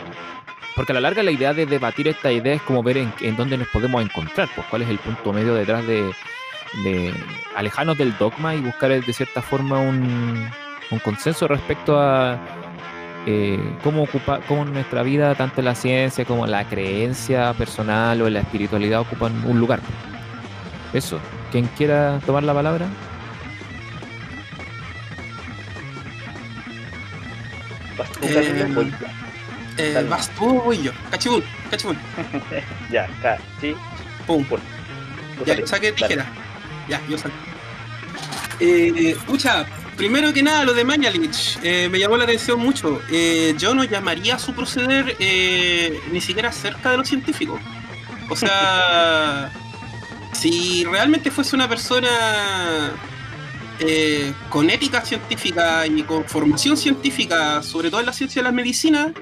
porque 0.75 0.93
a 0.93 0.95
la 0.95 1.01
larga 1.01 1.21
la 1.21 1.32
idea 1.32 1.53
de 1.53 1.67
debatir 1.67 2.08
esta 2.08 2.32
idea 2.32 2.56
es 2.56 2.62
como 2.63 2.82
ver 2.82 2.97
en, 2.97 3.36
dónde 3.36 3.58
nos 3.58 3.67
podemos 3.67 4.03
encontrar, 4.03 4.49
pues 4.56 4.65
cuál 4.67 4.82
es 4.82 4.89
el 4.89 4.97
punto 4.97 5.32
medio 5.32 5.53
detrás 5.53 5.86
de, 5.86 6.12
alejarnos 7.56 7.97
del 7.97 8.17
dogma 8.17 8.56
y 8.56 8.62
buscar 8.62 8.89
de 8.89 9.13
cierta 9.13 9.41
forma 9.41 9.80
un, 9.80 10.49
consenso 11.03 11.47
respecto 11.47 11.99
a 11.99 12.39
eh, 13.25 13.60
cómo 13.84 14.03
ocupa, 14.03 14.39
cómo 14.47 14.63
en 14.63 14.73
nuestra 14.73 15.03
vida 15.03 15.36
tanto 15.36 15.62
la 15.62 15.75
ciencia 15.75 16.23
como 16.23 16.47
la 16.47 16.63
creencia 16.63 17.53
personal 17.53 18.21
o 18.21 18.30
la 18.30 18.39
espiritualidad 18.39 19.01
ocupan 19.01 19.34
un 19.45 19.60
lugar. 19.60 19.80
Eso. 20.93 21.19
¿Quién 21.51 21.65
quiera 21.77 22.19
tomar 22.25 22.43
la 22.43 22.53
palabra? 22.53 22.88
Eh, 28.21 28.65
eh, 29.77 30.06
vas 30.10 30.30
tú 30.32 30.62
voy 30.62 30.82
yo. 30.82 30.91
Cachibún, 31.12 31.43
cachibún. 31.69 31.97
ya, 32.91 33.08
sí. 33.62 33.75
Pum, 34.25 34.43
pum. 34.45 34.60
Ya, 35.45 35.65
saqué 35.65 35.91
tijera. 35.91 36.25
Ya, 36.88 37.02
yo 37.08 37.17
saqué. 37.17 37.36
Eh, 38.60 39.12
escucha, 39.12 39.67
primero 39.97 40.32
que 40.32 40.43
nada, 40.43 40.63
lo 40.63 40.73
de 40.73 40.86
Mañalich 40.86 41.58
eh, 41.63 41.89
me 41.91 42.00
llamó 42.00 42.15
la 42.15 42.23
atención 42.23 42.60
mucho. 42.60 43.02
Eh, 43.12 43.56
yo 43.58 43.73
no 43.73 43.84
llamaría 43.84 44.39
su 44.39 44.54
proceder 44.54 45.17
eh, 45.19 46.00
ni 46.12 46.21
siquiera 46.21 46.52
cerca 46.52 46.91
de 46.91 46.97
lo 46.97 47.04
científico. 47.04 47.60
O 48.30 48.36
sea, 48.36 49.52
si 50.34 50.86
realmente 50.86 51.32
fuese 51.32 51.56
una 51.56 51.67
persona 51.67 52.93
con 54.50 54.71
ética 54.71 55.02
científica 55.06 55.86
y 55.86 56.02
con 56.02 56.26
formación 56.26 56.78
científica, 56.78 57.62
sobre 57.62 57.91
todo 57.91 58.00
en 58.00 58.08
la 58.08 58.13
ciencia 58.13 58.41
de 58.41 58.43
la 58.43 58.52
medicina, 58.52 59.13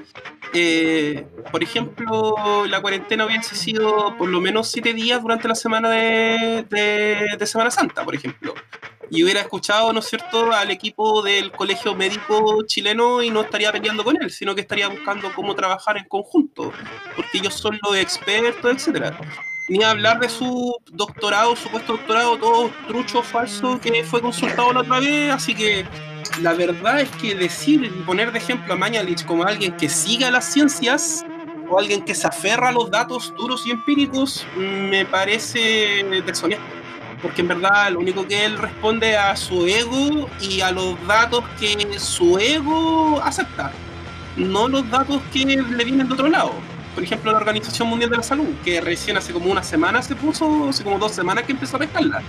eh, 0.58 1.26
por 1.52 1.62
ejemplo, 1.62 2.64
la 2.66 2.80
cuarentena 2.80 3.26
hubiese 3.26 3.54
sido 3.54 4.16
por 4.16 4.28
lo 4.28 4.40
menos 4.40 4.70
siete 4.70 4.94
días 4.94 5.20
durante 5.20 5.48
la 5.48 5.54
semana 5.54 5.90
de, 5.90 6.64
de, 6.68 7.46
Semana 7.46 7.70
Santa, 7.70 8.04
por 8.04 8.14
ejemplo. 8.14 8.54
Y 9.10 9.22
hubiera 9.22 9.40
escuchado, 9.40 9.92
¿no 9.92 10.00
es 10.00 10.06
cierto?, 10.06 10.50
al 10.52 10.70
equipo 10.70 11.22
del 11.22 11.52
Colegio 11.52 11.94
Médico 11.94 12.64
Chileno 12.66 13.22
y 13.22 13.30
no 13.30 13.42
estaría 13.42 13.70
peleando 13.70 14.02
con 14.02 14.20
él, 14.20 14.30
sino 14.30 14.54
que 14.54 14.62
estaría 14.62 14.88
buscando 14.88 15.32
cómo 15.34 15.54
trabajar 15.54 15.98
en 15.98 16.06
conjunto, 16.06 16.72
porque 17.14 17.38
ellos 17.38 17.54
son 17.54 17.78
los 17.82 17.96
expertos, 17.96 18.72
etcétera 18.72 19.16
ni 19.68 19.82
hablar 19.82 20.20
de 20.20 20.28
su 20.28 20.76
doctorado, 20.92 21.56
supuesto 21.56 21.94
doctorado, 21.94 22.38
todo 22.38 22.70
trucho 22.86 23.20
falso 23.22 23.80
que 23.80 24.04
fue 24.04 24.20
consultado 24.20 24.72
la 24.72 24.80
otra 24.82 25.00
vez, 25.00 25.32
así 25.32 25.56
que 25.56 25.84
la 26.40 26.52
verdad 26.54 27.00
es 27.00 27.10
que 27.10 27.34
decir 27.34 27.84
y 27.84 28.02
poner 28.02 28.32
de 28.32 28.38
ejemplo 28.38 28.74
a 28.74 28.76
Mañalich 28.76 29.24
como 29.24 29.44
alguien 29.44 29.76
que 29.76 29.88
siga 29.88 30.30
las 30.30 30.52
ciencias 30.52 31.24
o 31.68 31.78
alguien 31.78 32.04
que 32.04 32.14
se 32.14 32.26
aferra 32.26 32.68
a 32.68 32.72
los 32.72 32.90
datos 32.90 33.32
duros 33.36 33.66
y 33.66 33.70
empíricos 33.70 34.46
me 34.56 35.04
parece 35.04 36.04
deshonesto. 36.24 36.64
Porque 37.22 37.40
en 37.40 37.48
verdad 37.48 37.90
lo 37.90 38.00
único 38.00 38.26
que 38.26 38.44
él 38.44 38.58
responde 38.58 39.16
a 39.16 39.34
su 39.36 39.66
ego 39.66 40.28
y 40.40 40.60
a 40.60 40.70
los 40.70 40.94
datos 41.06 41.44
que 41.58 41.98
su 41.98 42.38
ego 42.38 43.20
acepta, 43.22 43.72
no 44.36 44.68
los 44.68 44.88
datos 44.90 45.20
que 45.32 45.44
le 45.44 45.84
vienen 45.84 46.08
de 46.08 46.14
otro 46.14 46.28
lado 46.28 46.52
por 46.96 47.04
ejemplo, 47.04 47.30
la 47.30 47.36
Organización 47.36 47.88
Mundial 47.88 48.08
de 48.08 48.16
la 48.16 48.22
Salud, 48.22 48.48
que 48.64 48.80
recién 48.80 49.18
hace 49.18 49.30
como 49.30 49.50
una 49.50 49.62
semana 49.62 50.00
se 50.00 50.16
puso, 50.16 50.70
hace 50.70 50.82
como 50.82 50.98
dos 50.98 51.12
semanas 51.12 51.44
que 51.44 51.52
empezó 51.52 51.76
a 51.76 51.80
pescarla. 51.80 52.22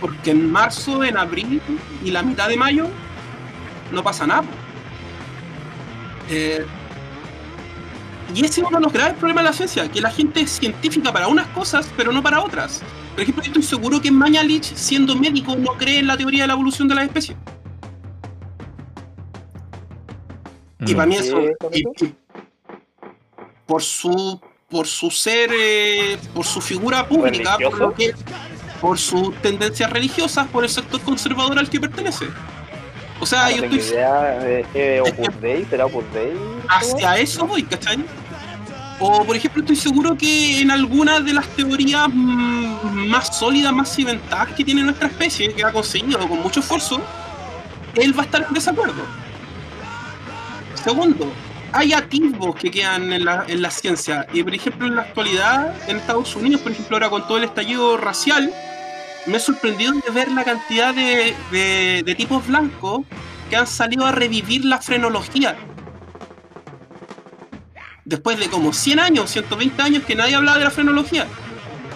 Porque 0.00 0.32
en 0.32 0.50
marzo, 0.50 1.04
en 1.04 1.16
abril 1.16 1.62
y 2.04 2.10
la 2.10 2.24
mitad 2.24 2.48
de 2.48 2.56
mayo 2.56 2.88
no 3.92 4.02
pasa 4.02 4.26
nada. 4.26 4.44
Eh, 6.30 6.64
y 8.34 8.44
ese 8.44 8.60
es 8.60 8.66
uno 8.66 8.78
de 8.78 8.84
los 8.84 8.92
graves 8.92 9.14
problemas 9.14 9.44
de 9.44 9.50
la 9.50 9.56
ciencia, 9.56 9.90
que 9.90 10.00
la 10.00 10.10
gente 10.10 10.40
es 10.40 10.50
científica 10.50 11.12
para 11.12 11.28
unas 11.28 11.46
cosas, 11.48 11.88
pero 11.96 12.12
no 12.12 12.22
para 12.22 12.42
otras. 12.42 12.82
Por 13.14 13.22
ejemplo, 13.22 13.42
estoy 13.42 13.62
seguro 13.62 14.00
que 14.00 14.10
Mañalich, 14.10 14.64
siendo 14.74 15.16
médico, 15.16 15.56
no 15.56 15.72
cree 15.78 16.00
en 16.00 16.06
la 16.06 16.16
teoría 16.16 16.42
de 16.42 16.48
la 16.48 16.52
evolución 16.52 16.88
de 16.88 16.94
las 16.94 17.04
especies. 17.04 17.36
Y 20.86 20.94
para 20.94 21.06
mí 21.06 21.16
eso, 21.16 21.38
por 23.66 23.82
su 23.82 24.40
por 24.68 24.86
su 24.86 25.10
ser, 25.10 25.50
eh, 25.52 26.18
por 26.34 26.44
su 26.44 26.60
figura 26.60 27.08
pública, 27.08 27.56
por, 27.58 27.94
por 28.80 28.98
sus 28.98 29.34
tendencias 29.40 29.90
religiosas, 29.90 30.46
por 30.48 30.62
el 30.62 30.70
sector 30.70 31.00
conservador 31.00 31.58
al 31.58 31.70
que 31.70 31.80
pertenece. 31.80 32.26
O 33.20 33.26
sea, 33.26 33.46
Ah, 33.46 33.50
yo 33.50 33.64
estoy. 33.64 33.78
idea, 33.80 34.38
eh, 34.46 34.64
eh, 34.74 35.00
Opus 35.04 35.40
Dei, 35.40 35.64
¿será 35.68 35.86
Opus 35.86 36.04
Dei? 36.14 36.32
Hacia 36.68 37.16
eso 37.18 37.46
voy, 37.46 37.62
¿cachai? 37.64 38.04
O, 39.00 39.24
por 39.24 39.36
ejemplo, 39.36 39.62
estoy 39.62 39.76
seguro 39.76 40.16
que 40.16 40.60
en 40.60 40.70
algunas 40.70 41.24
de 41.24 41.32
las 41.32 41.46
teorías 41.48 42.08
mm, 42.12 43.08
más 43.08 43.36
sólidas, 43.36 43.72
más 43.72 43.94
cimentadas 43.94 44.48
que 44.56 44.64
tiene 44.64 44.82
nuestra 44.82 45.08
especie, 45.08 45.52
que 45.52 45.64
ha 45.64 45.72
conseguido 45.72 46.28
con 46.28 46.40
mucho 46.42 46.60
esfuerzo, 46.60 47.00
él 47.94 48.16
va 48.16 48.22
a 48.22 48.26
estar 48.26 48.44
en 48.46 48.54
desacuerdo. 48.54 49.02
Segundo, 50.82 51.30
hay 51.72 51.92
atisbos 51.92 52.56
que 52.56 52.70
quedan 52.70 53.12
en 53.12 53.24
la, 53.24 53.44
en 53.48 53.62
la 53.62 53.70
ciencia. 53.70 54.26
Y, 54.32 54.42
por 54.42 54.54
ejemplo, 54.54 54.86
en 54.86 54.96
la 54.96 55.02
actualidad, 55.02 55.74
en 55.88 55.96
Estados 55.98 56.34
Unidos, 56.36 56.60
por 56.60 56.72
ejemplo, 56.72 56.96
ahora 56.96 57.10
con 57.10 57.26
todo 57.26 57.38
el 57.38 57.44
estallido 57.44 57.96
racial, 57.96 58.52
me 59.26 59.36
he 59.36 59.40
sorprendido 59.40 59.92
de 59.92 60.10
ver 60.10 60.30
la 60.30 60.44
cantidad 60.44 60.94
de, 60.94 61.34
de- 62.04 62.14
tipos 62.14 62.46
blancos 62.46 63.00
que 63.50 63.56
han 63.56 63.66
salido 63.66 64.06
a 64.06 64.12
revivir 64.12 64.64
la 64.64 64.78
frenología. 64.80 65.56
Después 68.04 68.38
de 68.38 68.48
como 68.48 68.72
100 68.72 69.00
años, 69.00 69.30
120 69.30 69.82
años 69.82 70.02
que 70.04 70.14
nadie 70.14 70.34
hablaba 70.34 70.58
de 70.58 70.64
la 70.64 70.70
frenología. 70.70 71.26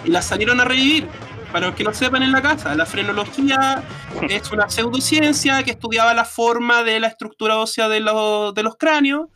Y 0.05 0.09
la 0.09 0.21
salieron 0.21 0.59
a 0.59 0.65
revivir. 0.65 1.07
Para 1.51 1.67
los 1.67 1.75
que 1.75 1.83
no 1.83 1.93
sepan 1.93 2.23
en 2.23 2.31
la 2.31 2.41
casa, 2.41 2.73
la 2.73 2.85
frenología 2.87 3.83
es 4.27 4.51
una 4.51 4.69
pseudociencia 4.69 5.61
que 5.63 5.69
estudiaba 5.71 6.11
la 6.15 6.25
forma 6.25 6.81
de 6.81 6.99
la 6.99 7.07
estructura 7.07 7.57
ósea 7.57 7.87
de 7.89 7.99
de 7.99 8.63
los 8.63 8.75
cráneos. 8.77 9.27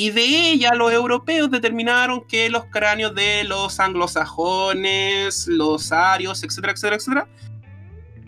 Y 0.00 0.10
de 0.10 0.52
ella 0.52 0.74
los 0.76 0.92
europeos 0.92 1.50
determinaron 1.50 2.22
que 2.22 2.48
los 2.50 2.66
cráneos 2.66 3.16
de 3.16 3.42
los 3.42 3.80
anglosajones, 3.80 5.48
los 5.48 5.90
arios, 5.90 6.44
etcétera, 6.44 6.72
etcétera, 6.72 6.96
etcétera, 6.98 7.28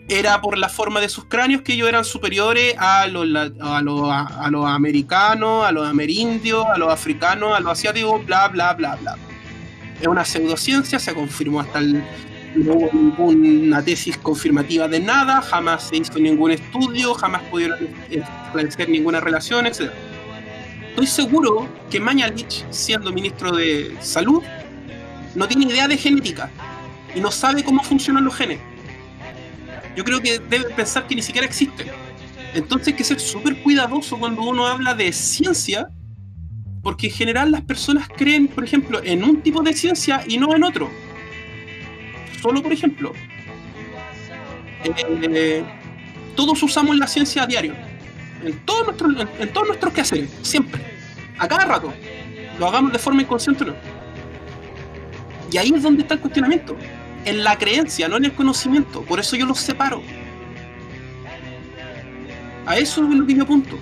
era 0.09 0.41
por 0.41 0.57
la 0.57 0.67
forma 0.67 0.99
de 0.99 1.07
sus 1.07 1.23
cráneos 1.23 1.61
que 1.61 1.71
ellos 1.71 1.87
eran 1.87 2.03
superiores 2.03 2.75
a 2.77 3.07
los, 3.07 3.25
a 3.61 3.81
los, 3.81 4.09
a 4.11 4.49
los 4.51 4.65
americanos, 4.65 5.63
a 5.65 5.71
los 5.71 5.87
amerindios, 5.87 6.65
a 6.65 6.77
los 6.77 6.91
africanos, 6.91 7.55
a 7.55 7.61
los 7.61 7.71
asiáticos, 7.71 8.25
bla, 8.25 8.49
bla, 8.49 8.73
bla, 8.73 8.97
bla. 8.97 9.15
Es 10.01 10.07
una 10.07 10.25
pseudociencia, 10.25 10.99
se 10.99 11.13
confirmó 11.13 11.61
hasta 11.61 11.79
el... 11.79 12.03
No 12.53 12.73
hubo 12.73 12.91
ninguna 12.91 13.81
tesis 13.81 14.17
confirmativa 14.17 14.89
de 14.89 14.99
nada, 14.99 15.41
jamás 15.41 15.87
se 15.87 15.95
hizo 15.95 16.19
ningún 16.19 16.51
estudio, 16.51 17.13
jamás 17.13 17.41
pudieron 17.43 17.79
establecer 18.09 18.89
ninguna 18.89 19.21
relación, 19.21 19.67
etc. 19.67 19.89
Estoy 20.91 21.07
seguro 21.07 21.69
que 21.89 22.01
Mañalich, 22.01 22.65
siendo 22.69 23.13
ministro 23.13 23.55
de 23.55 23.95
Salud, 24.01 24.43
no 25.35 25.47
tiene 25.47 25.65
idea 25.65 25.87
de 25.87 25.97
genética 25.97 26.51
y 27.15 27.21
no 27.21 27.31
sabe 27.31 27.63
cómo 27.63 27.81
funcionan 27.81 28.25
los 28.25 28.35
genes. 28.35 28.59
Yo 29.95 30.03
creo 30.03 30.21
que 30.21 30.39
debe 30.39 30.65
pensar 30.71 31.07
que 31.07 31.15
ni 31.15 31.21
siquiera 31.21 31.47
existen. 31.47 31.87
Entonces 32.53 32.89
hay 32.89 32.93
que 32.95 33.05
ser 33.05 33.21
súper 33.21 33.63
cuidadoso 33.63 34.19
cuando 34.19 34.43
uno 34.43 34.67
habla 34.67 34.93
de 34.93 35.13
ciencia, 35.13 35.87
porque 36.83 37.07
en 37.07 37.13
general 37.13 37.51
las 37.51 37.61
personas 37.61 38.09
creen, 38.09 38.49
por 38.49 38.65
ejemplo, 38.65 39.01
en 39.01 39.23
un 39.23 39.41
tipo 39.41 39.63
de 39.63 39.71
ciencia 39.71 40.25
y 40.27 40.37
no 40.37 40.53
en 40.53 40.65
otro. 40.65 40.91
Solo, 42.41 42.61
por 42.61 42.73
ejemplo, 42.73 43.13
eh, 44.83 45.63
todos 46.35 46.61
usamos 46.61 46.97
la 46.97 47.07
ciencia 47.07 47.43
a 47.43 47.47
diario, 47.47 47.75
en 48.43 48.65
todos 48.65 48.85
nuestros, 48.85 49.27
en, 49.39 49.53
todos 49.53 49.67
nuestros 49.67 49.93
quehaceres, 49.93 50.29
siempre, 50.41 50.81
a 51.37 51.47
cada 51.47 51.65
rato, 51.65 51.93
lo 52.59 52.67
hagamos 52.67 52.91
de 52.91 52.99
forma 52.99 53.21
inconsciente 53.21 53.63
o 53.63 53.67
no. 53.67 53.73
Y 55.51 55.57
ahí 55.57 55.73
es 55.75 55.83
donde 55.83 56.03
está 56.03 56.13
el 56.13 56.19
cuestionamiento 56.21 56.77
en 57.25 57.43
la 57.43 57.57
creencia, 57.57 58.07
no 58.07 58.17
en 58.17 58.25
el 58.25 58.33
conocimiento. 58.33 59.01
Por 59.03 59.19
eso 59.19 59.35
yo 59.35 59.45
los 59.45 59.59
separo. 59.59 60.01
A 62.65 62.77
eso 62.77 63.03
es 63.03 63.15
lo 63.15 63.25
que 63.25 63.35
yo 63.35 63.43
apunto. 63.43 63.77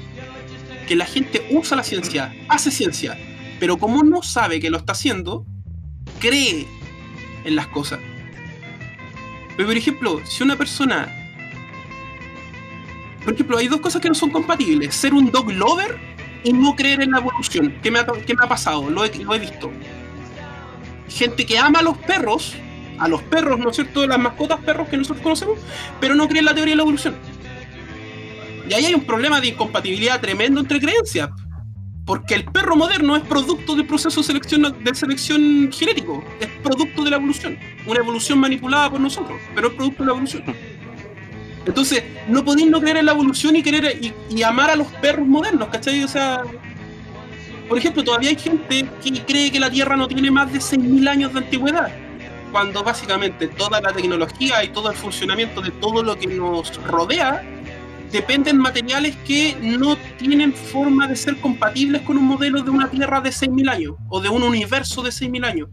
Que 0.87 0.95
la 0.95 1.05
gente 1.05 1.45
usa 1.51 1.77
la 1.77 1.83
ciencia, 1.83 2.33
hace 2.47 2.71
ciencia, 2.71 3.17
pero 3.59 3.77
como 3.77 4.03
no 4.03 4.23
sabe 4.23 4.59
que 4.59 4.69
lo 4.69 4.77
está 4.77 4.93
haciendo, 4.93 5.45
cree 6.19 6.65
en 7.45 7.55
las 7.55 7.67
cosas. 7.67 7.99
Pero, 9.55 9.67
por 9.67 9.77
ejemplo, 9.77 10.21
si 10.25 10.43
una 10.43 10.55
persona... 10.55 11.18
Por 13.23 13.33
ejemplo, 13.33 13.57
hay 13.57 13.67
dos 13.67 13.81
cosas 13.81 14.01
que 14.01 14.07
no 14.07 14.15
son 14.15 14.29
compatibles. 14.29 14.95
Ser 14.95 15.13
un 15.13 15.31
dog 15.31 15.51
lover 15.51 15.97
y 16.43 16.53
no 16.53 16.75
creer 16.75 17.01
en 17.01 17.11
la 17.11 17.19
evolución. 17.19 17.75
¿Qué 17.81 17.91
me 17.91 17.99
ha, 17.99 18.05
qué 18.25 18.33
me 18.33 18.43
ha 18.43 18.47
pasado? 18.47 18.89
Lo 18.89 19.03
he, 19.03 19.15
lo 19.17 19.33
he 19.33 19.39
visto. 19.39 19.71
Gente 21.07 21.45
que 21.45 21.57
ama 21.57 21.79
a 21.79 21.81
los 21.81 21.97
perros, 21.97 22.55
a 22.97 23.07
los 23.07 23.21
perros, 23.23 23.59
¿no 23.59 23.69
es 23.69 23.75
cierto? 23.75 24.05
Las 24.07 24.19
mascotas 24.19 24.59
perros 24.61 24.87
que 24.87 24.97
nosotros 24.97 25.21
conocemos, 25.21 25.59
pero 25.99 26.15
no 26.15 26.27
creen 26.27 26.39
en 26.39 26.45
la 26.45 26.55
teoría 26.55 26.73
de 26.73 26.77
la 26.77 26.83
evolución. 26.83 27.15
Y 28.69 28.73
ahí 28.73 28.85
hay 28.85 28.93
un 28.93 29.03
problema 29.03 29.41
de 29.41 29.47
incompatibilidad 29.47 30.21
tremendo 30.21 30.59
entre 30.59 30.79
creencias. 30.79 31.29
Porque 32.05 32.33
el 32.33 32.45
perro 32.45 32.75
moderno 32.75 33.15
es 33.15 33.21
producto 33.21 33.75
del 33.75 33.85
proceso 33.85 34.21
de 34.21 34.25
selección, 34.25 34.75
de 34.83 34.95
selección 34.95 35.71
genético, 35.71 36.23
es 36.39 36.47
producto 36.63 37.03
de 37.03 37.11
la 37.11 37.17
evolución. 37.17 37.57
Una 37.85 37.99
evolución 37.99 38.39
manipulada 38.39 38.89
por 38.89 38.99
nosotros, 38.99 39.39
pero 39.53 39.67
es 39.67 39.73
producto 39.75 40.01
de 40.01 40.07
la 40.07 40.13
evolución. 40.13 40.43
Entonces, 41.69 42.03
no 42.27 42.43
podéis 42.43 42.67
no 42.67 42.81
creer 42.81 42.97
en 42.97 43.05
la 43.05 43.11
evolución 43.11 43.55
y 43.55 43.61
querer 43.61 43.99
y, 44.01 44.11
y 44.35 44.41
amar 44.41 44.71
a 44.71 44.75
los 44.75 44.87
perros 44.87 45.27
modernos, 45.27 45.69
¿cachai? 45.69 46.03
O 46.03 46.07
sea, 46.07 46.41
por 47.67 47.77
ejemplo, 47.77 48.03
todavía 48.03 48.29
hay 48.29 48.35
gente 48.35 48.89
que 49.03 49.23
cree 49.23 49.51
que 49.51 49.59
la 49.59 49.69
Tierra 49.69 49.95
no 49.95 50.07
tiene 50.07 50.31
más 50.31 50.51
de 50.51 50.57
6.000 50.57 51.07
años 51.07 51.31
de 51.31 51.39
antigüedad, 51.41 51.91
cuando 52.51 52.83
básicamente 52.83 53.47
toda 53.49 53.79
la 53.79 53.93
tecnología 53.93 54.63
y 54.63 54.69
todo 54.69 54.89
el 54.89 54.97
funcionamiento 54.97 55.61
de 55.61 55.69
todo 55.69 56.01
lo 56.01 56.17
que 56.17 56.25
nos 56.25 56.75
rodea 56.85 57.43
dependen 58.11 58.57
materiales 58.57 59.15
que 59.17 59.55
no 59.61 59.95
tienen 60.17 60.51
forma 60.51 61.05
de 61.05 61.15
ser 61.15 61.39
compatibles 61.39 62.01
con 62.01 62.17
un 62.17 62.25
modelo 62.25 62.63
de 62.63 62.71
una 62.71 62.89
Tierra 62.89 63.21
de 63.21 63.29
6.000 63.29 63.69
años 63.69 63.95
o 64.09 64.19
de 64.19 64.29
un 64.29 64.41
universo 64.41 65.03
de 65.03 65.11
6.000 65.11 65.45
años. 65.45 65.69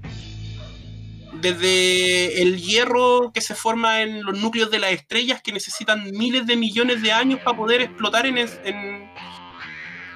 Desde 1.40 2.42
el 2.42 2.56
hierro 2.60 3.30
que 3.32 3.40
se 3.40 3.54
forma 3.54 4.02
en 4.02 4.22
los 4.24 4.38
núcleos 4.38 4.70
de 4.70 4.78
las 4.78 4.92
estrellas 4.92 5.40
que 5.42 5.52
necesitan 5.52 6.10
miles 6.12 6.46
de 6.46 6.56
millones 6.56 7.02
de 7.02 7.12
años 7.12 7.40
para 7.44 7.56
poder 7.56 7.80
explotar 7.82 8.26
en... 8.26 8.38
es- 8.38 8.58
en- 8.64 9.10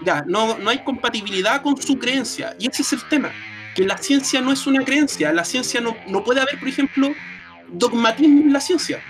Ya, 0.05 0.25
no, 0.27 0.57
no 0.59 0.71
hay 0.71 0.83
compatibilidad 0.83 1.61
con 1.63 1.81
su 1.81 1.99
creencia. 1.99 2.57
Y 2.59 2.69
ese 2.69 2.83
es 2.83 2.93
el 2.95 3.05
tema. 3.09 3.31
Que 3.75 3.85
la 3.85 3.99
ciencia 3.99 4.41
no 4.41 4.51
es 4.53 4.67
una 4.67 4.83
creencia. 4.85 5.33
La 5.33 5.45
ciencia 5.45 5.81
no, 5.81 5.97
no 6.09 6.25
puede 6.25 6.41
haber, 6.41 6.59
por 6.59 6.69
ejemplo, 6.69 7.13
dogmatismo 7.69 8.41
en 8.43 8.53
la 8.53 8.61
ciencia. 8.61 9.01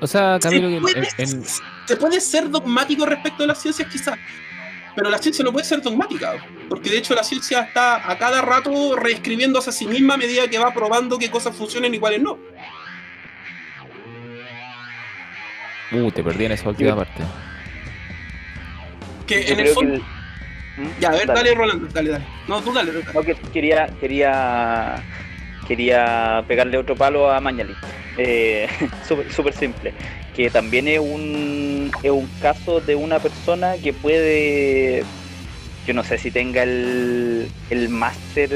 O 0.00 0.06
sea, 0.06 0.38
Camilo, 0.40 0.68
se, 0.68 0.74
que 0.74 0.80
puede, 0.80 1.08
en- 1.18 1.30
en- 1.38 1.44
se 1.86 1.96
puede 1.96 2.20
ser 2.20 2.50
dogmático 2.50 3.06
respecto 3.06 3.44
a 3.44 3.46
las 3.46 3.60
ciencias 3.62 3.88
quizás, 3.90 4.18
pero 4.94 5.10
la 5.10 5.18
ciencia 5.18 5.44
no 5.44 5.52
puede 5.52 5.64
ser 5.64 5.82
dogmática, 5.82 6.34
porque 6.68 6.90
de 6.90 6.98
hecho 6.98 7.14
la 7.14 7.24
ciencia 7.24 7.60
está 7.60 8.10
a 8.10 8.16
cada 8.18 8.40
rato 8.42 8.96
reescribiéndose 8.96 9.70
a 9.70 9.72
sí 9.72 9.86
misma 9.86 10.14
a 10.14 10.16
medida 10.16 10.48
que 10.48 10.58
va 10.58 10.72
probando 10.72 11.18
qué 11.18 11.30
cosas 11.30 11.56
funcionan 11.56 11.92
y 11.94 11.98
cuáles 11.98 12.22
no. 12.22 12.38
Uh, 15.92 16.10
te 16.10 16.22
perdí 16.22 16.46
en 16.46 16.52
esa 16.52 16.68
última 16.68 16.96
parte. 16.96 17.22
Que 19.26 19.44
Yo 19.44 19.54
en 19.54 19.60
el 19.60 19.68
fondo... 19.68 19.94
que 19.94 20.14
¿Mm? 20.76 20.88
Ya, 20.98 21.10
a 21.10 21.12
ver, 21.12 21.26
dale, 21.26 21.54
Rolando, 21.54 21.86
dale, 21.92 22.10
dale. 22.10 22.24
No, 22.48 22.60
tú 22.60 22.72
dale, 22.72 22.92
dale. 22.92 23.04
No, 23.14 23.22
que 23.22 23.36
quería, 23.52 23.86
quería, 24.00 24.96
quería 25.68 26.44
pegarle 26.48 26.78
otro 26.78 26.96
palo 26.96 27.30
a 27.30 27.40
Mañalich. 27.40 27.76
Eh, 28.18 28.68
súper 29.30 29.52
simple. 29.52 29.94
Que 30.36 30.50
también 30.50 30.88
es 30.88 30.98
un, 30.98 31.92
es 32.02 32.10
un 32.10 32.28
caso 32.42 32.80
de 32.80 32.96
una 32.96 33.20
persona 33.20 33.76
que 33.76 33.92
puede, 33.92 35.04
yo 35.86 35.94
no 35.94 36.02
sé 36.02 36.18
si 36.18 36.30
tenga 36.32 36.64
el, 36.64 37.48
el 37.70 37.88
máster 37.88 38.48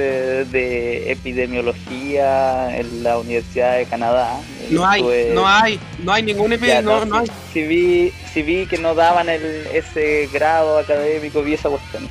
de 0.48 1.12
epidemiología 1.12 2.76
en 2.76 3.02
la 3.04 3.18
Universidad 3.18 3.76
de 3.78 3.84
Canadá. 3.86 4.40
No 4.70 4.86
hay, 4.88 5.02
es- 5.02 5.34
no 5.34 5.46
hay, 5.46 5.78
no 6.02 6.12
hay 6.12 6.22
ningún 6.24 6.52
EP, 6.52 6.66
ya, 6.66 6.82
no, 6.82 7.04
no 7.06 7.18
hay. 7.18 7.26
Si 7.52 7.62
vi, 7.62 8.12
si 8.32 8.42
vi 8.42 8.66
que 8.66 8.78
no 8.78 8.94
daban 8.94 9.28
el, 9.28 9.66
ese 9.72 10.28
grado 10.32 10.78
académico, 10.78 11.42
vi 11.42 11.54
esa 11.54 11.68
cuestión. 11.68 12.08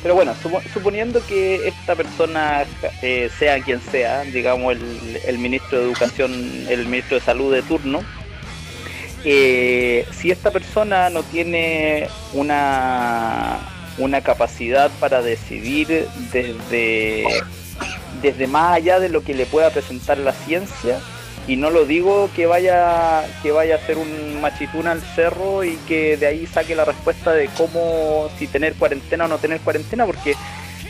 Pero 0.00 0.14
bueno, 0.14 0.32
supo- 0.40 0.62
suponiendo 0.72 1.20
que 1.26 1.66
esta 1.66 1.96
persona 1.96 2.64
eh, 3.02 3.28
sea 3.36 3.60
quien 3.60 3.80
sea, 3.80 4.22
digamos 4.22 4.76
el, 4.76 5.20
el 5.26 5.38
ministro 5.38 5.78
de 5.80 5.84
Educación, 5.86 6.66
el 6.68 6.86
ministro 6.86 7.18
de 7.18 7.24
Salud 7.24 7.52
de 7.52 7.62
turno, 7.62 8.04
eh, 9.24 10.06
si 10.12 10.30
esta 10.30 10.50
persona 10.50 11.10
no 11.10 11.22
tiene 11.22 12.08
una, 12.32 13.58
una 13.98 14.20
capacidad 14.20 14.90
para 15.00 15.22
decidir 15.22 16.06
desde, 16.32 17.24
desde 18.22 18.46
más 18.46 18.76
allá 18.76 19.00
de 19.00 19.08
lo 19.08 19.22
que 19.22 19.34
le 19.34 19.46
pueda 19.46 19.70
presentar 19.70 20.18
la 20.18 20.32
ciencia, 20.32 21.00
y 21.48 21.56
no 21.56 21.70
lo 21.70 21.86
digo 21.86 22.28
que 22.36 22.44
vaya 22.46 23.24
que 23.42 23.52
vaya 23.52 23.76
a 23.76 23.78
hacer 23.78 23.96
un 23.96 24.38
machitún 24.40 24.86
al 24.86 25.00
cerro 25.00 25.64
y 25.64 25.76
que 25.88 26.18
de 26.18 26.26
ahí 26.26 26.46
saque 26.46 26.76
la 26.76 26.84
respuesta 26.84 27.32
de 27.32 27.48
cómo 27.56 28.28
si 28.38 28.46
tener 28.46 28.74
cuarentena 28.74 29.24
o 29.24 29.28
no 29.28 29.38
tener 29.38 29.58
cuarentena 29.60 30.04
porque 30.04 30.34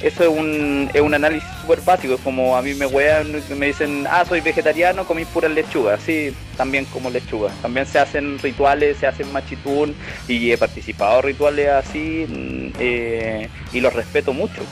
eso 0.03 0.23
es 0.23 0.29
un, 0.29 0.91
es 0.93 1.01
un 1.01 1.15
análisis 1.15 1.49
súper 1.61 1.81
básico, 1.81 2.15
es 2.15 2.21
como 2.21 2.57
a 2.57 2.63
mí 2.63 2.75
me 2.75 2.87
wean, 2.87 3.33
me 3.57 3.67
dicen, 3.67 4.07
ah, 4.09 4.25
soy 4.25 4.41
vegetariano, 4.41 5.05
comí 5.05 5.25
pura 5.25 5.49
lechuga, 5.49 5.99
sí, 5.99 6.35
también 6.57 6.85
como 6.87 7.11
lechuga. 7.11 7.51
También 7.63 7.87
se 7.87 7.99
hacen 7.99 8.39
rituales, 8.39 8.99
se 8.99 9.07
hacen 9.07 9.33
machitún 9.33 9.95
y 10.29 10.53
he 10.53 10.59
participado 10.59 11.19
en 11.19 11.25
rituales 11.25 11.69
así 11.69 12.27
mm, 12.29 12.69
eh, 12.79 13.49
y 13.73 13.81
los 13.81 13.93
respeto 13.93 14.33
mucho. 14.33 14.63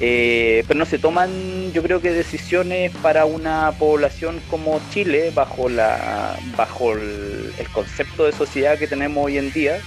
Eh, 0.00 0.64
pero 0.68 0.78
no 0.78 0.86
se 0.86 0.98
toman, 0.98 1.72
yo 1.72 1.82
creo 1.82 2.00
que 2.00 2.12
decisiones 2.12 2.92
para 3.02 3.24
una 3.24 3.72
población 3.78 4.40
como 4.48 4.80
Chile 4.90 5.32
bajo 5.34 5.68
la 5.68 6.38
bajo 6.56 6.92
el, 6.92 7.52
concepto 7.72 8.24
de 8.24 8.32
sociedad 8.32 8.78
que 8.78 8.86
tenemos 8.86 9.24
hoy 9.24 9.38
en 9.38 9.52
día. 9.52 9.80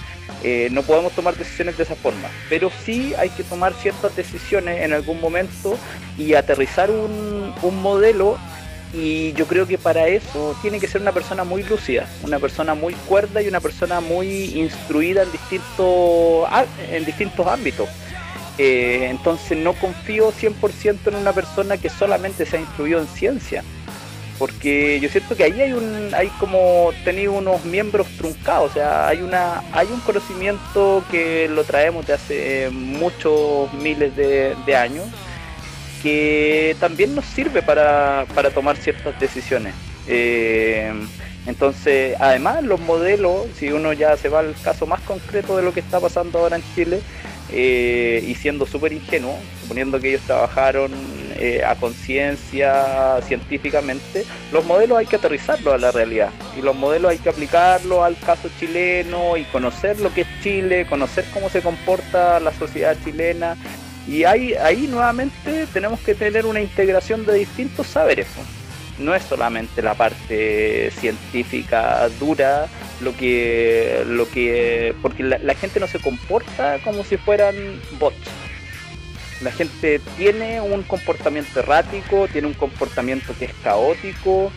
Eh, 0.44 0.68
no 0.72 0.82
podemos 0.82 1.12
tomar 1.12 1.36
decisiones 1.36 1.76
de 1.76 1.84
esa 1.84 1.94
forma, 1.94 2.28
pero 2.48 2.70
sí 2.84 3.14
hay 3.16 3.30
que 3.30 3.44
tomar 3.44 3.74
ciertas 3.74 4.16
decisiones 4.16 4.80
en 4.80 4.92
algún 4.92 5.20
momento 5.20 5.78
y 6.18 6.34
aterrizar 6.34 6.90
un, 6.90 7.54
un 7.62 7.82
modelo 7.82 8.38
y 8.92 9.32
yo 9.32 9.46
creo 9.46 9.66
que 9.66 9.78
para 9.78 10.06
eso 10.08 10.54
tiene 10.60 10.78
que 10.78 10.86
ser 10.86 11.00
una 11.00 11.12
persona 11.12 11.44
muy 11.44 11.62
lúcida, 11.62 12.06
una 12.22 12.38
persona 12.38 12.74
muy 12.74 12.94
cuerda 12.94 13.40
y 13.40 13.48
una 13.48 13.60
persona 13.60 14.00
muy 14.00 14.58
instruida 14.58 15.22
en 15.22 15.32
distintos, 15.32 16.48
en 16.90 17.04
distintos 17.04 17.46
ámbitos. 17.46 17.88
Eh, 18.58 19.06
entonces 19.08 19.56
no 19.56 19.72
confío 19.72 20.30
100% 20.30 20.98
en 21.06 21.14
una 21.14 21.32
persona 21.32 21.78
que 21.78 21.88
solamente 21.88 22.44
se 22.44 22.58
ha 22.58 22.60
instruido 22.60 23.00
en 23.00 23.06
ciencia. 23.06 23.64
Porque 24.42 24.98
yo 24.98 25.08
siento 25.08 25.36
que 25.36 25.44
ahí 25.44 25.60
hay 25.60 25.72
un, 25.72 26.12
hay 26.16 26.26
como 26.40 26.90
tenido 27.04 27.34
unos 27.34 27.64
miembros 27.64 28.08
truncados, 28.18 28.72
o 28.72 28.74
sea, 28.74 29.06
hay 29.06 29.22
una, 29.22 29.62
hay 29.70 29.86
un 29.86 30.00
conocimiento 30.00 31.04
que 31.12 31.48
lo 31.48 31.62
traemos 31.62 32.08
de 32.08 32.14
hace 32.14 32.68
muchos 32.72 33.72
miles 33.74 34.16
de, 34.16 34.76
años, 34.76 35.04
que 36.02 36.74
también 36.80 37.14
nos 37.14 37.24
sirve 37.24 37.62
para, 37.62 38.26
tomar 38.52 38.76
ciertas 38.78 39.16
decisiones. 39.20 39.76
Eh, 40.08 40.92
entonces, 41.46 42.16
además, 42.18 42.64
los 42.64 42.80
modelos, 42.80 43.46
si 43.56 43.70
uno 43.70 43.92
ya 43.92 44.16
se 44.16 44.28
va 44.28 44.40
al 44.40 44.56
caso 44.64 44.86
más 44.86 45.02
concreto 45.02 45.56
de 45.56 45.62
lo 45.62 45.72
que 45.72 45.78
está 45.78 46.00
pasando 46.00 46.40
ahora 46.40 46.56
en 46.56 46.64
Chile, 46.74 47.00
eh, 47.52 48.24
y 48.26 48.34
siendo 48.34 48.66
súper 48.66 48.92
ingenuo, 48.92 49.38
suponiendo 49.60 50.00
que 50.00 50.10
ellos 50.10 50.22
trabajaron 50.22 50.92
eh, 51.36 51.62
a 51.64 51.74
conciencia 51.74 53.20
científicamente, 53.26 54.24
los 54.52 54.64
modelos 54.64 54.98
hay 54.98 55.06
que 55.06 55.16
aterrizarlos 55.16 55.74
a 55.74 55.78
la 55.78 55.90
realidad 55.90 56.30
y 56.58 56.62
los 56.62 56.74
modelos 56.74 57.10
hay 57.10 57.18
que 57.18 57.28
aplicarlos 57.28 58.00
al 58.00 58.18
caso 58.18 58.48
chileno 58.58 59.36
y 59.36 59.44
conocer 59.44 60.00
lo 60.00 60.12
que 60.14 60.22
es 60.22 60.28
Chile, 60.42 60.86
conocer 60.88 61.24
cómo 61.32 61.48
se 61.48 61.60
comporta 61.60 62.40
la 62.40 62.52
sociedad 62.52 62.96
chilena 63.04 63.56
y 64.06 64.24
ahí, 64.24 64.54
ahí 64.54 64.88
nuevamente 64.88 65.66
tenemos 65.72 66.00
que 66.00 66.14
tener 66.14 66.46
una 66.46 66.60
integración 66.60 67.24
de 67.24 67.34
distintos 67.34 67.86
saberes. 67.86 68.26
No 68.36 68.61
es 69.14 69.22
solamente 69.24 69.82
la 69.82 69.94
parte 69.94 70.90
científica 70.92 72.08
dura, 72.20 72.66
lo 73.00 73.16
que 73.16 74.04
lo 74.06 74.28
que 74.28 74.94
porque 75.02 75.22
la, 75.22 75.54
gente 75.54 75.80
no 75.80 75.86
se 75.86 75.98
comporta 75.98 76.78
como 76.84 77.04
si 77.04 77.16
fueran 77.16 77.54
bots. 77.98 78.16
La 79.42 79.50
gente 79.50 80.00
tiene 80.16 80.60
un 80.60 80.82
comportamiento 80.82 81.60
errático 81.60 82.28
tiene 82.28 82.46
un 82.46 82.54
comportamiento 82.54 83.34
que 83.36 83.46
es 83.46 83.54
caótico 83.64 84.52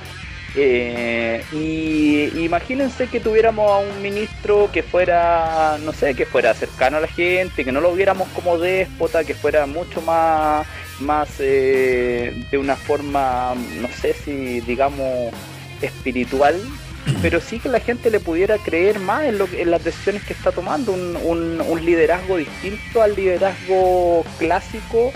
eh, 0.58 1.44
y 1.52 2.46
imagínense 2.46 3.08
que 3.08 3.20
tuviéramos 3.20 3.70
a 3.70 3.78
un 3.78 4.02
ministro 4.02 4.70
que 4.72 4.84
fuera 4.84 5.78
no 5.84 5.92
sé 5.92 6.14
que 6.14 6.26
fuera 6.26 6.54
cercano 6.54 6.98
a 6.98 7.02
la 7.02 7.08
gente 7.08 7.66
que 7.66 7.72
no 7.72 7.82
lo 7.82 7.94
viéramos 7.94 8.28
como 8.30 8.58
déspota 8.58 9.24
que 9.24 9.34
fuera 9.34 9.66
mucho 9.66 10.02
más 10.02 10.66
más 11.00 11.30
eh, 11.40 12.34
de 12.52 12.58
una 12.58 12.76
forma 12.76 13.54
no 13.82 13.88
sé 13.90 14.14
si 14.14 14.62
digamos 14.62 15.34
espiritual 15.82 16.60
pero 17.22 17.40
sí 17.40 17.60
que 17.60 17.70
la 17.70 17.80
gente 17.80 18.10
le 18.10 18.20
pudiera 18.20 18.58
creer 18.58 19.00
más 19.00 19.24
en, 19.24 19.38
lo, 19.38 19.48
en 19.48 19.72
las 19.72 19.84
decisiones 19.84 20.24
que 20.24 20.34
está 20.34 20.52
tomando, 20.52 20.92
un, 20.92 21.62
un, 21.62 21.86
liderazgo 21.86 22.38
distinto 22.38 23.02
al 23.02 23.16
liderazgo 23.16 24.24
clásico 24.40 25.12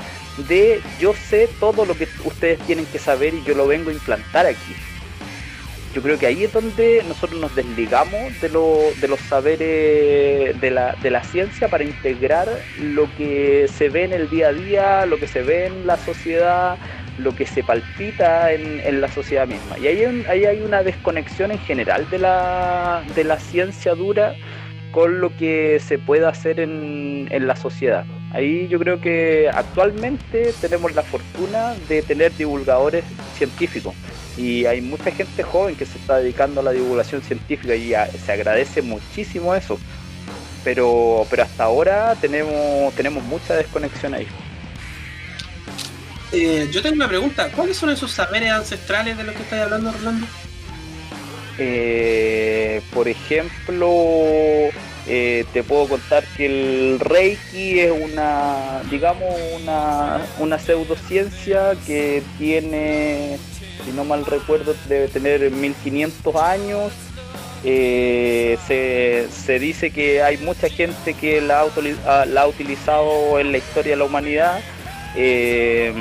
de 0.48 0.82
yo 1.00 1.14
sé 1.14 1.50
todo 1.60 1.86
lo 1.86 1.96
que 1.96 2.08
ustedes 2.24 2.60
tienen 2.60 2.86
que 2.86 3.00
saber 3.00 3.34
y 3.34 3.44
yo 3.44 3.56
lo 3.56 3.68
vengo 3.68 3.90
a 3.90 3.94
implantar 3.94 4.46
aquí. 4.46 4.76
Yo 5.94 6.04
creo 6.04 6.20
que 6.20 6.28
ahí 6.28 6.44
es 6.44 6.54
donde 6.54 7.04
nosotros 7.08 7.42
nos 7.42 7.56
desligamos 7.56 8.40
de, 8.42 8.50
lo, 8.50 8.80
de 9.02 9.08
los 9.08 9.20
saberes 9.22 10.60
de 10.62 10.72
la, 10.72 10.96
de 11.02 11.10
la 11.10 11.24
ciencia 11.24 11.68
para 11.68 11.84
integrar 11.84 12.48
lo 12.80 13.08
que 13.18 13.68
se 13.68 13.90
ve 13.90 14.04
en 14.04 14.14
el 14.14 14.30
día 14.30 14.50
a 14.50 14.54
día, 14.54 15.06
lo 15.08 15.18
que 15.18 15.28
se 15.28 15.42
ve 15.42 15.66
en 15.66 15.88
la 15.88 15.98
sociedad, 15.98 16.78
lo 17.18 17.36
que 17.36 17.48
se 17.48 17.64
palpita 17.64 18.54
en, 18.54 19.02
la 19.02 19.08
sociedad 19.08 19.48
misma. 19.48 19.80
Y 19.80 19.88
ahí, 19.88 20.26
ahí, 20.30 20.46
hay 20.46 20.62
una 20.62 20.84
desconexión 20.84 21.52
en 21.52 21.60
general 21.60 22.08
de 22.12 22.20
la, 22.20 23.04
de 23.16 23.24
la 23.24 23.40
ciencia 23.40 23.96
dura 23.96 24.36
con 24.92 25.20
lo 25.20 25.36
que 25.38 25.80
se 25.80 25.98
puede 25.98 26.26
hacer 26.28 26.60
en, 26.60 27.28
en, 27.32 27.48
la 27.48 27.56
sociedad. 27.56 28.06
Ahí 28.32 28.68
yo 28.68 28.78
creo 28.78 29.02
que 29.02 29.50
actualmente 29.52 30.54
tenemos 30.62 30.94
la 30.94 31.02
fortuna 31.02 31.74
de 31.88 32.04
tener 32.04 32.36
divulgadores 32.36 33.04
científicos 33.36 33.96
y 34.40 34.66
hay 34.66 34.80
mucha 34.80 35.12
gente 35.12 35.44
joven 35.44 35.76
que 35.76 35.86
se 35.86 35.98
está 35.98 36.18
dedicando 36.18 36.62
a 36.62 36.64
la 36.64 36.72
divulgación 36.72 37.22
científica 37.22 37.76
y 37.76 37.94
se 38.26 38.32
agradece 38.32 38.82
muchísimo 38.82 39.54
eso. 39.54 39.78
Pero, 40.64 41.28
pero 41.30 41.44
hasta 41.44 41.66
ahora 41.66 42.16
tenemos, 42.20 42.94
tenemos 42.94 43.22
mucha 43.26 43.56
desconexión 43.56 44.14
ahí. 44.14 44.28
Eh, 46.32 46.70
yo 46.72 46.82
tengo 46.82 46.96
una 46.96 47.10
pregunta. 47.10 47.52
¿Cuáles 47.52 47.76
son 47.76 47.90
esos 47.90 48.12
saberes 48.12 48.52
ancestrales 48.52 49.18
de 49.18 49.26
los 49.26 49.36
que 49.36 49.42
estás 49.44 49.62
hablando, 49.62 49.92
Rolando? 49.92 50.26
Eh, 51.58 52.82
por 52.94 53.10
ejemplo, 53.10 53.90
eh, 55.08 55.44
te 55.52 55.64
puedo 55.64 55.90
contar 55.90 56.24
que 56.38 56.46
el 56.46 57.00
Reiki 57.02 57.80
es 57.80 57.92
una, 57.92 58.82
digamos, 58.90 59.34
una, 59.60 60.22
una 60.40 60.60
pseudociencia 60.60 61.74
que 61.86 62.24
tiene, 62.38 63.38
si 63.86 63.92
no 63.92 64.04
mal 64.04 64.26
recuerdo, 64.26 64.76
debe 64.88 65.08
tener 65.08 65.50
1500 65.52 66.36
años. 66.36 66.92
se, 67.64 69.28
se, 69.30 69.60
dice 69.60 69.92
que 69.92 70.24
hay 70.24 70.38
mucha 70.38 70.70
gente 70.70 71.14
que 71.14 71.42
la 71.42 71.62
ha 71.62 72.48
utilizado 72.48 73.40
en 73.40 73.52
la 73.52 73.58
historia 73.58 73.92
de 73.92 73.98
la 73.98 74.06
humanidad 74.06 74.62
eh, 75.16 75.94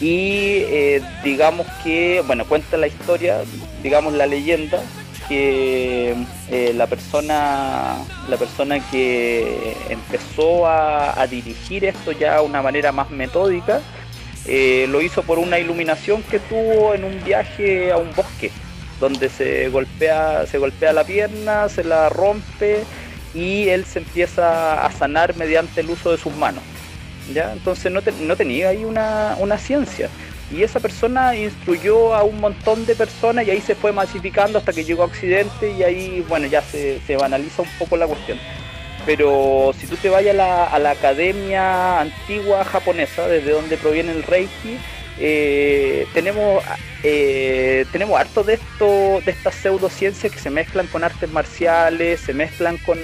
y 0.00 0.64
eh, 0.66 1.02
digamos 1.22 1.66
que, 1.84 2.22
bueno, 2.26 2.44
cuenta 2.46 2.76
la 2.76 2.86
historia, 2.86 3.42
digamos 3.82 4.14
la 4.14 4.26
leyenda, 4.26 4.80
que 5.28 6.16
eh, 6.50 6.72
la 6.74 6.88
persona 6.88 7.98
la 8.28 8.36
persona 8.36 8.80
que 8.90 9.76
empezó 9.88 10.66
a, 10.66 11.24
dirigir 11.30 11.84
esto 11.84 12.10
ya 12.10 12.40
de 12.40 12.40
una 12.44 12.60
manera 12.60 12.90
más 12.90 13.10
metódica 13.10 13.80
lo 14.46 15.00
hizo 15.00 15.22
por 15.22 15.38
una 15.38 15.58
iluminación 15.58 16.22
que 16.22 16.38
tuvo 16.38 16.94
en 16.94 17.04
un 17.04 17.22
viaje 17.24 17.92
a 17.92 17.96
un 17.96 18.12
bosque 18.14 18.50
donde 19.00 19.28
se 19.28 19.68
golpea 19.68 20.46
se 20.46 20.58
golpea 20.58 20.92
la 20.92 21.04
pierna 21.04 21.68
se 21.68 21.84
la 21.84 22.08
rompe 22.08 22.84
y 23.34 23.68
él 23.68 23.84
se 23.84 24.00
empieza 24.00 24.84
a 24.84 24.90
sanar 24.92 25.36
mediante 25.36 25.80
el 25.80 25.90
uso 25.90 26.10
de 26.10 26.18
sus 26.18 26.34
manos 26.34 26.62
¿ya? 27.32 27.52
Entonces 27.52 27.90
no, 27.92 28.00
no 28.20 28.36
tenía 28.36 28.70
ahí 28.70 28.84
una, 28.84 29.58
ciencia. 29.58 30.08
Y 30.50 30.62
esa 30.62 30.80
persona 30.80 31.34
instruyó 31.34 32.14
a 32.14 32.24
un 32.24 32.40
montón 32.40 32.84
de 32.84 32.94
personas 32.94 33.46
y 33.46 33.50
ahí 33.50 33.60
se 33.60 33.74
fue 33.74 33.92
masificando 33.92 34.58
hasta 34.58 34.72
que 34.72 34.84
llegó 34.84 35.02
a 35.02 35.06
Occidente 35.06 35.72
y 35.72 35.82
ahí, 35.82 36.24
bueno, 36.28 36.46
ya 36.46 36.60
se, 36.60 37.00
se 37.06 37.16
banaliza 37.16 37.62
un 37.62 37.68
poco 37.78 37.96
la 37.96 38.06
cuestión. 38.06 38.38
Pero 39.04 39.72
si 39.78 39.86
tú 39.86 39.96
te 39.96 40.08
vayas 40.08 40.34
a 40.34 40.36
la, 40.36 40.64
a 40.64 40.78
la 40.78 40.90
academia 40.92 42.00
antigua 42.00 42.64
japonesa, 42.64 43.26
desde 43.26 43.50
donde 43.50 43.76
proviene 43.76 44.12
el 44.12 44.22
Reiki, 44.22 44.78
eh, 45.18 46.06
tenemos 46.14 46.64
eh, 47.02 47.84
tenemos 47.92 48.18
harto 48.18 48.42
de 48.42 48.54
esto 48.54 49.20
de 49.24 49.30
estas 49.30 49.54
pseudociencias 49.56 50.32
que 50.32 50.38
se 50.38 50.50
mezclan 50.50 50.86
con 50.86 51.04
artes 51.04 51.30
marciales 51.30 52.20
se 52.20 52.32
mezclan 52.32 52.78
con, 52.78 52.98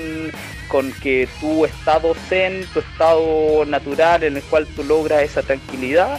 con 0.69 0.91
que 0.93 1.29
tu 1.39 1.67
estado 1.67 2.15
zen 2.15 2.65
tu 2.73 2.81
estado 2.81 3.67
natural 3.67 4.25
en 4.25 4.37
el 4.37 4.43
cual 4.45 4.67
tú 4.67 4.85
logras 4.85 5.23
esa 5.23 5.43
tranquilidad 5.43 6.19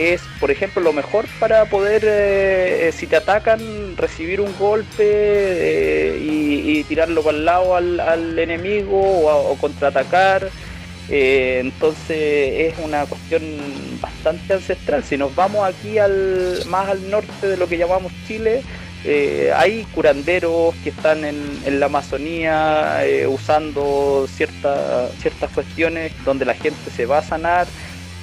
es 0.00 0.22
por 0.40 0.50
ejemplo 0.50 0.82
lo 0.82 0.92
mejor 0.92 1.26
para 1.38 1.66
poder 1.66 2.02
eh, 2.06 2.90
si 2.96 3.06
te 3.06 3.16
atacan 3.16 3.96
recibir 3.96 4.40
un 4.40 4.56
golpe 4.58 6.18
y, 6.20 6.84
tirarlo 6.84 7.22
para 7.22 7.36
el 7.36 7.44
lado 7.44 7.76
al, 7.76 8.38
enemigo 8.38 8.98
o, 8.98 9.54
contraatacar 9.58 10.48
eh, 11.08 11.58
entonces 11.60 12.72
es 12.72 12.74
una 12.82 13.04
cuestión 13.04 13.42
bastante 14.00 14.54
ancestral. 14.54 15.02
Si 15.04 15.16
nos 15.16 15.34
vamos 15.34 15.68
aquí 15.68 15.98
al 15.98 16.62
más 16.66 16.88
al 16.88 17.10
norte 17.10 17.48
de 17.48 17.56
lo 17.56 17.68
que 17.68 17.76
llamamos 17.76 18.12
Chile, 18.26 18.62
eh, 19.04 19.50
hay 19.56 19.84
curanderos 19.94 20.74
que 20.84 20.90
están 20.90 21.24
en, 21.24 21.80
la 21.80 21.86
Amazonía 21.86 23.06
eh, 23.06 23.26
usando 23.26 24.26
ciertas 24.28 25.10
ciertas 25.20 25.50
cuestiones 25.50 26.12
donde 26.24 26.44
la 26.44 26.54
gente 26.54 26.90
se 26.94 27.06
va 27.06 27.18
a 27.18 27.22
sanar. 27.22 27.66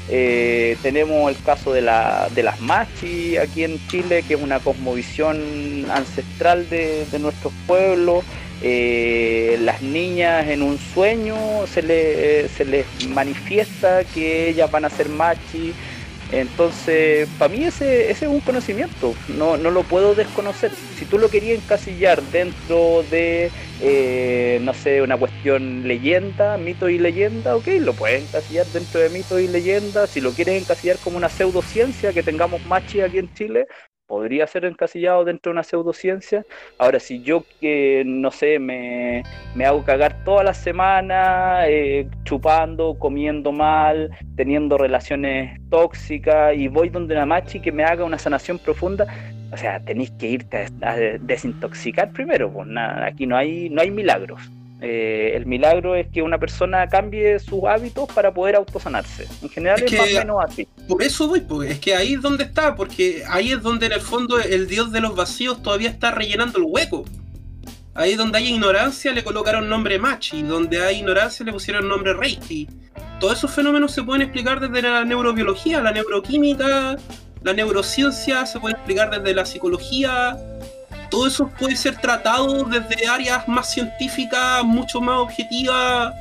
Eh, 0.10 0.78
tenemos 0.82 1.30
el 1.30 1.42
caso 1.44 1.74
de, 1.74 1.82
la, 1.82 2.30
de 2.34 2.44
las 2.44 2.62
machi 2.62 3.38
aquí 3.38 3.64
en 3.64 3.86
Chile, 3.88 4.24
que 4.28 4.36
es 4.36 4.42
una 4.42 4.60
cosmovisión 4.60 5.86
ancestral 5.92 6.70
de, 6.70 7.06
de 7.12 7.20
nuestros 7.20 7.54
pueblos. 7.66 8.24
Eh, 8.62 9.60
las 9.62 9.82
niñas 9.82 10.48
en 10.48 10.64
un 10.64 10.80
sueño 10.80 11.36
se, 11.68 11.84
le, 11.84 12.50
se 12.50 12.66
les 12.66 12.86
manifiesta 13.10 14.04
que 14.04 14.50
ellas 14.50 14.72
van 14.72 14.86
a 14.86 14.90
ser 14.90 15.10
machi. 15.10 15.74
Entonces, 16.32 17.28
para 17.38 17.54
mí 17.54 17.64
ese, 17.64 18.12
ese, 18.12 18.26
es 18.26 18.32
un 18.32 18.42
conocimiento, 18.42 19.16
no, 19.30 19.56
no, 19.56 19.72
lo 19.72 19.84
puedo 19.84 20.14
desconocer. 20.14 20.72
Si 20.98 21.06
tú 21.06 21.18
lo 21.18 21.30
querías 21.30 21.58
encasillar 21.58 22.22
dentro 22.22 23.06
de, 23.10 23.50
eh, 23.80 24.60
no 24.64 24.74
sé, 24.74 25.02
una 25.02 25.18
cuestión 25.18 25.88
leyenda, 25.88 26.58
mito 26.58 26.90
y 26.90 26.98
leyenda, 26.98 27.56
ok, 27.56 27.68
lo 27.80 27.94
puedes 27.94 28.24
encasillar 28.24 28.66
dentro 28.68 29.00
de 29.00 29.10
mito 29.10 29.40
y 29.40 29.48
leyenda. 29.48 30.08
Si 30.08 30.22
lo 30.22 30.32
quieres 30.32 30.62
encasillar 30.62 30.98
como 30.98 31.18
una 31.18 31.30
pseudociencia, 31.30 32.14
que 32.14 32.24
tengamos 32.24 32.66
machi 32.66 33.02
aquí 33.02 33.20
en 33.20 33.34
Chile, 33.34 33.68
podría 34.08 34.48
ser 34.48 34.66
encasillado 34.66 35.26
dentro 35.26 35.52
de 35.52 35.56
una 35.56 35.64
pseudociencia. 35.64 36.46
Ahora, 36.78 37.00
si 37.00 37.22
yo 37.22 37.44
que, 37.60 38.04
no 38.06 38.32
sé, 38.32 38.58
me, 38.58 39.24
hago 39.66 39.84
cagar 39.84 40.24
toda 40.24 40.44
la 40.44 40.54
semana, 40.54 41.68
eh, 41.68 42.08
chupando, 42.24 42.96
comiendo 42.98 43.52
mal, 43.52 44.10
teniendo 44.36 44.78
relaciones 44.78 45.60
tóxicas, 45.70 46.56
y 46.56 46.70
voy 46.70 46.90
donde 46.90 47.16
una 47.16 47.26
machi 47.26 47.60
que 47.60 47.72
me 47.72 47.84
haga 47.84 48.06
una 48.06 48.18
sanación 48.18 48.58
profunda, 48.58 49.06
o 49.52 49.58
sea, 49.58 49.80
tenéis 49.82 50.12
que 50.12 50.28
irte 50.28 50.68
a, 50.82 50.96
desintoxicar 51.20 52.12
primero, 52.12 52.52
pues 52.52 52.68
nada, 52.68 53.06
aquí 53.06 53.28
no 53.28 53.36
hay, 53.36 53.70
no 53.70 53.82
hay 53.82 53.92
milagros. 53.92 54.42
Eh, 54.80 55.32
el 55.34 55.48
milagro 55.48 55.96
es 55.96 56.08
que 56.10 56.22
una 56.22 56.38
persona 56.38 56.88
cambie 56.88 57.40
sus 57.40 57.64
hábitos 57.64 58.12
para 58.14 58.32
poder 58.32 58.56
autosanarse. 58.56 59.28
En 59.42 59.50
general 59.50 59.82
es, 59.84 59.92
más 59.92 60.14
o 60.14 60.20
menos 60.20 60.38
así. 60.46 60.68
Por 60.88 61.02
eso 61.02 61.28
voy, 61.28 61.42
porque 61.42 61.72
es 61.72 61.80
que 61.80 61.96
ahí 61.96 62.14
es 62.14 62.22
donde 62.22 62.44
está, 62.44 62.76
porque 62.76 63.24
ahí 63.28 63.52
es 63.52 63.62
donde 63.62 63.88
en 63.88 63.94
el 63.94 64.02
fondo 64.02 64.40
el 64.40 64.68
dios 64.68 64.92
de 64.92 65.02
los 65.02 65.16
vacíos 65.16 65.64
todavía 65.64 65.90
está 65.90 66.12
rellenando 66.12 66.60
el 66.60 66.66
hueco. 66.68 67.06
Ahí 67.96 68.14
donde 68.14 68.38
hay 68.38 68.54
ignorancia 68.54 69.12
le 69.12 69.24
colocaron 69.24 69.68
nombre 69.68 69.98
Machi, 69.98 70.44
donde 70.44 70.80
hay 70.84 71.00
ignorancia 71.00 71.44
le 71.44 71.52
pusieron 71.52 71.88
nombre 71.88 72.14
Reiki. 72.14 72.68
Todos 73.20 73.40
esos 73.40 73.50
fenómenos 73.50 73.92
se 73.92 74.04
pueden 74.04 74.22
explicar 74.22 74.60
desde 74.60 74.88
la 74.88 75.04
neurobiología, 75.04 75.82
la 75.82 75.92
neuroquímica, 75.92 76.98
la 77.42 77.54
neurociencia, 77.54 78.46
se 78.46 78.60
puede 78.60 78.76
explicar 78.76 79.10
desde 79.10 79.34
la 79.34 79.44
psicología, 79.44 80.38
todo 81.10 81.28
eso 81.28 81.50
puede 81.50 81.76
ser 81.76 81.98
tratado 81.98 82.64
desde 82.64 83.08
áreas 83.08 83.48
más 83.48 83.72
científicas, 83.72 84.64
mucho 84.64 85.02
más 85.02 85.20
objetivas. 85.20 86.14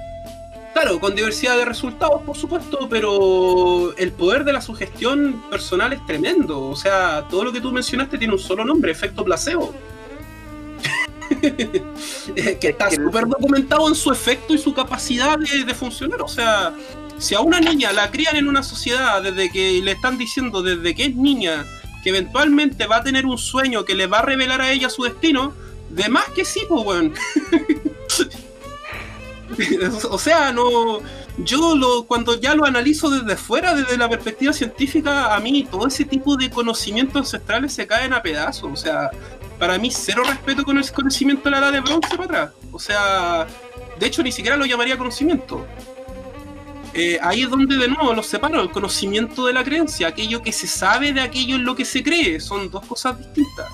Claro, 0.72 1.00
con 1.00 1.14
diversidad 1.14 1.56
de 1.56 1.64
resultados, 1.64 2.22
por 2.22 2.36
supuesto, 2.36 2.86
pero 2.88 3.96
el 3.96 4.12
poder 4.12 4.44
de 4.44 4.52
la 4.52 4.60
sugestión 4.60 5.42
personal 5.48 5.92
es 5.92 6.04
tremendo. 6.04 6.68
O 6.68 6.76
sea, 6.76 7.24
todo 7.30 7.44
lo 7.44 7.52
que 7.52 7.60
tú 7.60 7.72
mencionaste 7.72 8.18
tiene 8.18 8.34
un 8.34 8.38
solo 8.38 8.64
nombre, 8.64 8.92
efecto 8.92 9.24
placebo. 9.24 9.74
que 11.40 12.68
está 12.68 12.90
súper 12.90 13.26
documentado 13.26 13.88
en 13.88 13.94
su 13.94 14.12
efecto 14.12 14.54
y 14.54 14.58
su 14.58 14.74
capacidad 14.74 15.38
de, 15.38 15.64
de, 15.64 15.74
funcionar. 15.74 16.20
O 16.22 16.28
sea, 16.28 16.74
si 17.18 17.34
a 17.34 17.40
una 17.40 17.58
niña 17.58 17.92
la 17.92 18.10
crían 18.10 18.36
en 18.36 18.46
una 18.46 18.62
sociedad 18.62 19.22
desde 19.22 19.50
que 19.50 19.80
le 19.82 19.92
están 19.92 20.18
diciendo 20.18 20.62
desde 20.62 20.94
que 20.94 21.06
es 21.06 21.16
niña 21.16 21.64
que 22.06 22.10
eventualmente 22.10 22.86
va 22.86 22.98
a 22.98 23.02
tener 23.02 23.26
un 23.26 23.36
sueño 23.36 23.84
que 23.84 23.96
le 23.96 24.06
va 24.06 24.20
a 24.20 24.22
revelar 24.22 24.60
a 24.60 24.70
ella 24.70 24.88
su 24.88 25.02
destino, 25.02 25.52
de 25.90 26.08
más 26.08 26.26
que 26.36 26.44
sí, 26.44 26.60
pues, 26.68 26.86
weón. 26.86 27.14
o 30.10 30.16
sea, 30.16 30.52
no. 30.52 31.00
Yo 31.38 31.74
lo, 31.74 32.04
cuando 32.04 32.40
ya 32.40 32.54
lo 32.54 32.64
analizo 32.64 33.10
desde 33.10 33.36
fuera, 33.36 33.74
desde 33.74 33.98
la 33.98 34.08
perspectiva 34.08 34.52
científica, 34.52 35.34
a 35.34 35.40
mí 35.40 35.66
todo 35.68 35.88
ese 35.88 36.04
tipo 36.04 36.36
de 36.36 36.48
conocimientos 36.48 37.16
ancestrales 37.16 37.72
se 37.72 37.88
caen 37.88 38.12
a 38.12 38.22
pedazos. 38.22 38.70
O 38.72 38.76
sea, 38.76 39.10
para 39.58 39.76
mí 39.76 39.90
cero 39.90 40.22
respeto 40.24 40.62
con 40.62 40.78
el 40.78 40.88
conocimiento 40.92 41.42
de 41.42 41.50
la 41.50 41.58
edad 41.58 41.72
de 41.72 41.80
bronce 41.80 42.10
para 42.10 42.24
atrás. 42.24 42.50
O 42.70 42.78
sea, 42.78 43.48
de 43.98 44.06
hecho 44.06 44.22
ni 44.22 44.30
siquiera 44.30 44.56
lo 44.56 44.64
llamaría 44.64 44.96
conocimiento. 44.96 45.66
Eh, 46.98 47.18
ahí 47.22 47.42
es 47.42 47.50
donde 47.50 47.76
de 47.76 47.88
nuevo 47.88 48.14
los 48.14 48.26
separo, 48.26 48.62
el 48.62 48.70
conocimiento 48.70 49.44
de 49.44 49.52
la 49.52 49.62
creencia, 49.62 50.08
aquello 50.08 50.40
que 50.40 50.50
se 50.50 50.66
sabe 50.66 51.12
de 51.12 51.20
aquello 51.20 51.56
en 51.56 51.64
lo 51.66 51.76
que 51.76 51.84
se 51.84 52.02
cree, 52.02 52.40
son 52.40 52.70
dos 52.70 52.86
cosas 52.86 53.18
distintas. 53.18 53.70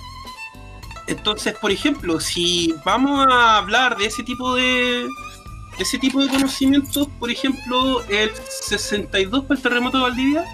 Entonces, 1.07 1.55
por 1.55 1.71
ejemplo, 1.71 2.19
si 2.19 2.75
vamos 2.85 3.25
a 3.31 3.59
hablar 3.59 3.97
de 3.97 4.07
ese 4.07 4.25
tipo 4.25 4.57
de, 4.57 5.07
ese 5.79 5.99
tipo 5.99 6.21
de 6.21 6.31
conocimientos, 6.31 7.07
por 7.21 7.31
ejemplo, 7.31 8.03
el 8.09 8.33
62 8.35 9.45
para 9.45 9.55
el 9.57 9.63
terremoto 9.63 9.99
de 9.99 10.03
Valdivia, 10.03 10.45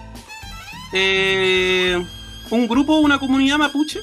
eh, 0.92 2.04
un 2.50 2.68
grupo, 2.68 2.98
una 2.98 3.18
comunidad 3.18 3.56
mapuche, 3.56 3.98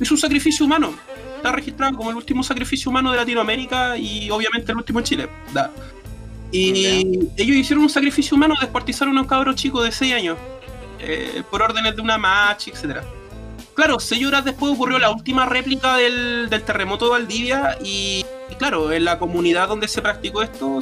es 0.00 0.10
un 0.10 0.18
sacrificio 0.18 0.66
humano. 0.66 0.94
Está 1.36 1.52
registrado 1.52 1.96
como 1.96 2.10
el 2.10 2.16
último 2.16 2.42
sacrificio 2.42 2.90
humano 2.90 3.12
de 3.12 3.18
Latinoamérica 3.18 3.96
y 3.96 4.28
obviamente 4.30 4.72
el 4.72 4.78
último 4.78 4.98
en 4.98 5.04
Chile. 5.04 5.28
Da. 5.52 5.70
Y 6.52 7.30
ellos 7.38 7.56
hicieron 7.56 7.84
un 7.84 7.90
sacrificio 7.90 8.36
humano, 8.36 8.54
descuartizaron 8.60 9.16
a 9.16 9.22
un 9.22 9.26
cabro 9.26 9.54
chico 9.54 9.82
de 9.82 9.90
6 9.90 10.12
años, 10.12 10.38
eh, 11.00 11.42
por 11.50 11.62
órdenes 11.62 11.96
de 11.96 12.02
una 12.02 12.18
match, 12.18 12.68
etc. 12.68 12.98
Claro, 13.74 13.98
seis 13.98 14.26
horas 14.26 14.44
después 14.44 14.74
ocurrió 14.74 14.98
la 14.98 15.10
última 15.10 15.46
réplica 15.46 15.96
del, 15.96 16.48
terremoto 16.66 17.06
de 17.06 17.10
Valdivia 17.12 17.78
y, 17.82 18.24
claro, 18.58 18.92
en 18.92 19.04
la 19.04 19.18
comunidad 19.18 19.68
donde 19.68 19.88
se 19.88 20.02
practicó 20.02 20.42
esto, 20.42 20.80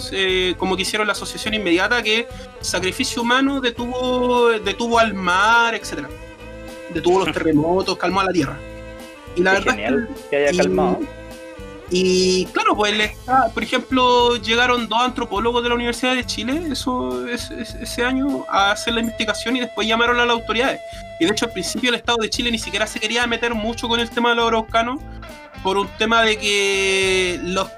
como 0.58 0.74
que 0.74 0.82
hicieron 0.82 1.06
la 1.06 1.12
asociación 1.12 1.54
inmediata 1.54 2.02
que 2.02 2.26
sacrificio 2.60 3.22
humano 3.22 3.60
detuvo, 3.60 4.50
detuvo 4.50 4.98
al 4.98 5.14
mar, 5.14 5.76
etc. 5.76 6.08
Detuvo 6.92 7.24
los 7.24 7.32
terremotos, 7.32 7.96
calmó 7.96 8.20
a 8.20 8.24
la 8.24 8.32
tierra. 8.32 8.58
Y 9.36 9.42
la 9.42 9.52
verdad 9.52 9.76
que, 10.28 10.36
haya 10.36 10.62
calmado. 10.62 10.98
Y 11.90 12.46
claro, 12.46 12.76
pues 12.76 12.94
por 13.52 13.62
ejemplo, 13.62 14.36
llegaron 14.36 14.88
dos 14.88 15.00
antropólogos 15.00 15.62
de 15.62 15.68
la 15.70 15.74
Universidad 15.74 16.14
de 16.14 16.24
Chile 16.24 16.62
eso 16.70 17.26
ese 17.28 18.04
año 18.04 18.44
a 18.48 18.70
hacer 18.70 18.94
la 18.94 19.00
investigación 19.00 19.56
y 19.56 19.60
después 19.60 19.88
llamaron 19.88 20.20
a 20.20 20.24
las 20.24 20.36
autoridades. 20.36 20.80
Y 21.18 21.24
de 21.24 21.32
hecho, 21.32 21.46
al 21.46 21.52
principio 21.52 21.90
el 21.90 21.96
Estado 21.96 22.18
de 22.22 22.30
Chile 22.30 22.50
ni 22.50 22.58
siquiera 22.58 22.86
se 22.86 23.00
quería 23.00 23.26
meter 23.26 23.54
mucho 23.54 23.88
con 23.88 23.98
el 23.98 24.08
tema 24.08 24.30
de 24.30 24.36
los 24.36 24.46
araucanos 24.46 25.00
por 25.62 25.76
un 25.76 25.88
tema 25.98 26.22
de 26.22 26.38
que 26.38 27.40
los 27.42 27.68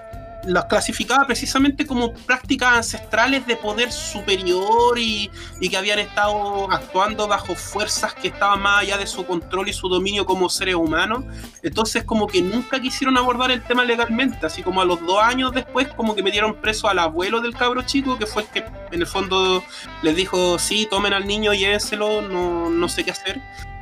las 0.44 0.64
clasificaba 0.64 1.26
precisamente 1.26 1.86
como 1.86 2.12
prácticas 2.12 2.72
ancestrales 2.76 3.46
de 3.46 3.56
poder 3.56 3.92
superior 3.92 4.98
y, 4.98 5.30
que 5.60 5.76
habían 5.76 6.00
estado 6.00 6.70
actuando 6.70 7.26
bajo 7.28 7.54
fuerzas 7.54 8.12
que 8.14 8.28
estaban 8.28 8.60
más 8.60 8.82
allá 8.82 8.98
de 8.98 9.06
su 9.06 9.24
control 9.24 9.68
y 9.68 9.72
su 9.72 9.88
dominio 9.88 10.26
como 10.26 10.48
seres 10.48 10.74
humanos. 10.74 11.24
Entonces 11.62 12.04
como 12.04 12.26
que 12.26 12.42
nunca 12.42 12.80
quisieron 12.80 13.16
abordar 13.16 13.50
el 13.50 13.62
tema 13.62 13.84
legalmente, 13.84 14.44
así 14.44 14.62
como 14.62 14.82
a 14.82 14.84
los 14.84 15.00
dos 15.00 15.22
años 15.22 15.52
después 15.52 15.88
como 15.88 16.14
que 16.14 16.22
metieron 16.22 16.60
preso 16.60 16.88
al 16.88 16.98
abuelo 16.98 17.40
del 17.40 17.54
cabro 17.54 17.82
chico, 17.82 18.18
que 18.18 18.26
fue 18.26 18.42
el 18.42 18.48
que 18.48 18.64
en 18.90 19.00
el 19.00 19.06
fondo 19.06 19.62
les 20.02 20.16
dijo, 20.16 20.58
sí, 20.58 20.86
tomen 20.90 21.14
al 21.14 21.26
niño, 21.26 21.54
llévenselo, 21.54 22.22
no, 22.22 22.68
no 22.68 22.88
sé 22.88 23.04
qué 23.04 23.12
hacer 23.12 23.40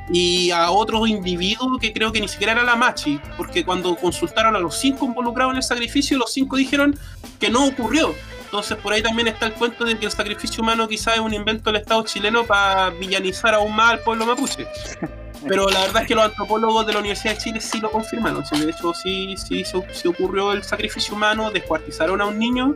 y 0.09 0.51
a 0.51 0.71
otro 0.71 1.05
individuo 1.07 1.77
que 1.79 1.93
creo 1.93 2.11
que 2.11 2.19
ni 2.19 2.27
siquiera 2.27 2.53
era 2.53 2.63
la 2.63 2.75
Machi, 2.75 3.19
porque 3.37 3.63
cuando 3.63 3.95
consultaron 3.95 4.55
a 4.55 4.59
los 4.59 4.77
cinco 4.77 5.05
involucrados 5.05 5.51
en 5.51 5.57
el 5.57 5.63
sacrificio, 5.63 6.17
los 6.17 6.33
cinco 6.33 6.57
dijeron 6.57 6.97
que 7.39 7.49
no 7.49 7.65
ocurrió. 7.65 8.13
Entonces 8.43 8.77
por 8.77 8.91
ahí 8.91 9.01
también 9.01 9.29
está 9.29 9.45
el 9.45 9.53
cuento 9.53 9.85
de 9.85 9.97
que 9.97 10.05
el 10.05 10.11
sacrificio 10.11 10.61
humano 10.61 10.87
quizás 10.87 11.15
es 11.15 11.21
un 11.21 11.33
invento 11.33 11.71
del 11.71 11.81
Estado 11.81 12.03
chileno 12.03 12.45
para 12.45 12.89
villanizar 12.89 13.53
aún 13.53 13.73
más 13.73 13.91
al 13.91 13.99
pueblo 13.99 14.25
mapuche. 14.25 14.67
Pero 15.47 15.69
la 15.69 15.79
verdad 15.81 16.03
es 16.03 16.07
que 16.07 16.15
los 16.15 16.25
antropólogos 16.25 16.85
de 16.85 16.93
la 16.93 16.99
Universidad 16.99 17.33
de 17.33 17.39
Chile 17.39 17.61
sí 17.61 17.79
lo 17.79 17.89
confirmaron. 17.89 18.43
De 18.43 18.69
hecho, 18.69 18.93
sí, 18.93 19.35
sí, 19.37 19.63
sí 19.65 20.07
ocurrió 20.07 20.51
el 20.51 20.63
sacrificio 20.63 21.15
humano, 21.15 21.49
descuartizaron 21.49 22.21
a 22.21 22.25
un 22.25 22.37
niño 22.37 22.75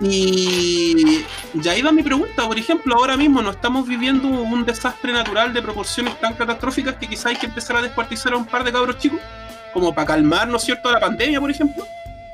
y 0.00 1.24
ya 1.54 1.76
iba 1.76 1.90
mi 1.92 2.02
pregunta, 2.02 2.46
por 2.46 2.58
ejemplo, 2.58 2.94
ahora 2.96 3.16
mismo 3.16 3.40
no 3.40 3.50
estamos 3.50 3.88
viviendo 3.88 4.28
un 4.28 4.64
desastre 4.64 5.12
natural 5.12 5.52
de 5.52 5.62
proporciones 5.62 6.18
tan 6.20 6.34
catastróficas 6.34 6.96
que 6.96 7.06
quizás 7.06 7.26
hay 7.26 7.36
que 7.36 7.46
empezar 7.46 7.76
a 7.76 7.82
descuartizar 7.82 8.32
a 8.32 8.36
un 8.36 8.46
par 8.46 8.64
de 8.64 8.72
cabros 8.72 8.98
chicos, 8.98 9.20
como 9.72 9.94
para 9.94 10.08
calmar, 10.08 10.48
¿no 10.48 10.58
es 10.58 10.64
cierto?, 10.64 10.90
la 10.90 11.00
pandemia, 11.00 11.40
por 11.40 11.50
ejemplo. 11.50 11.86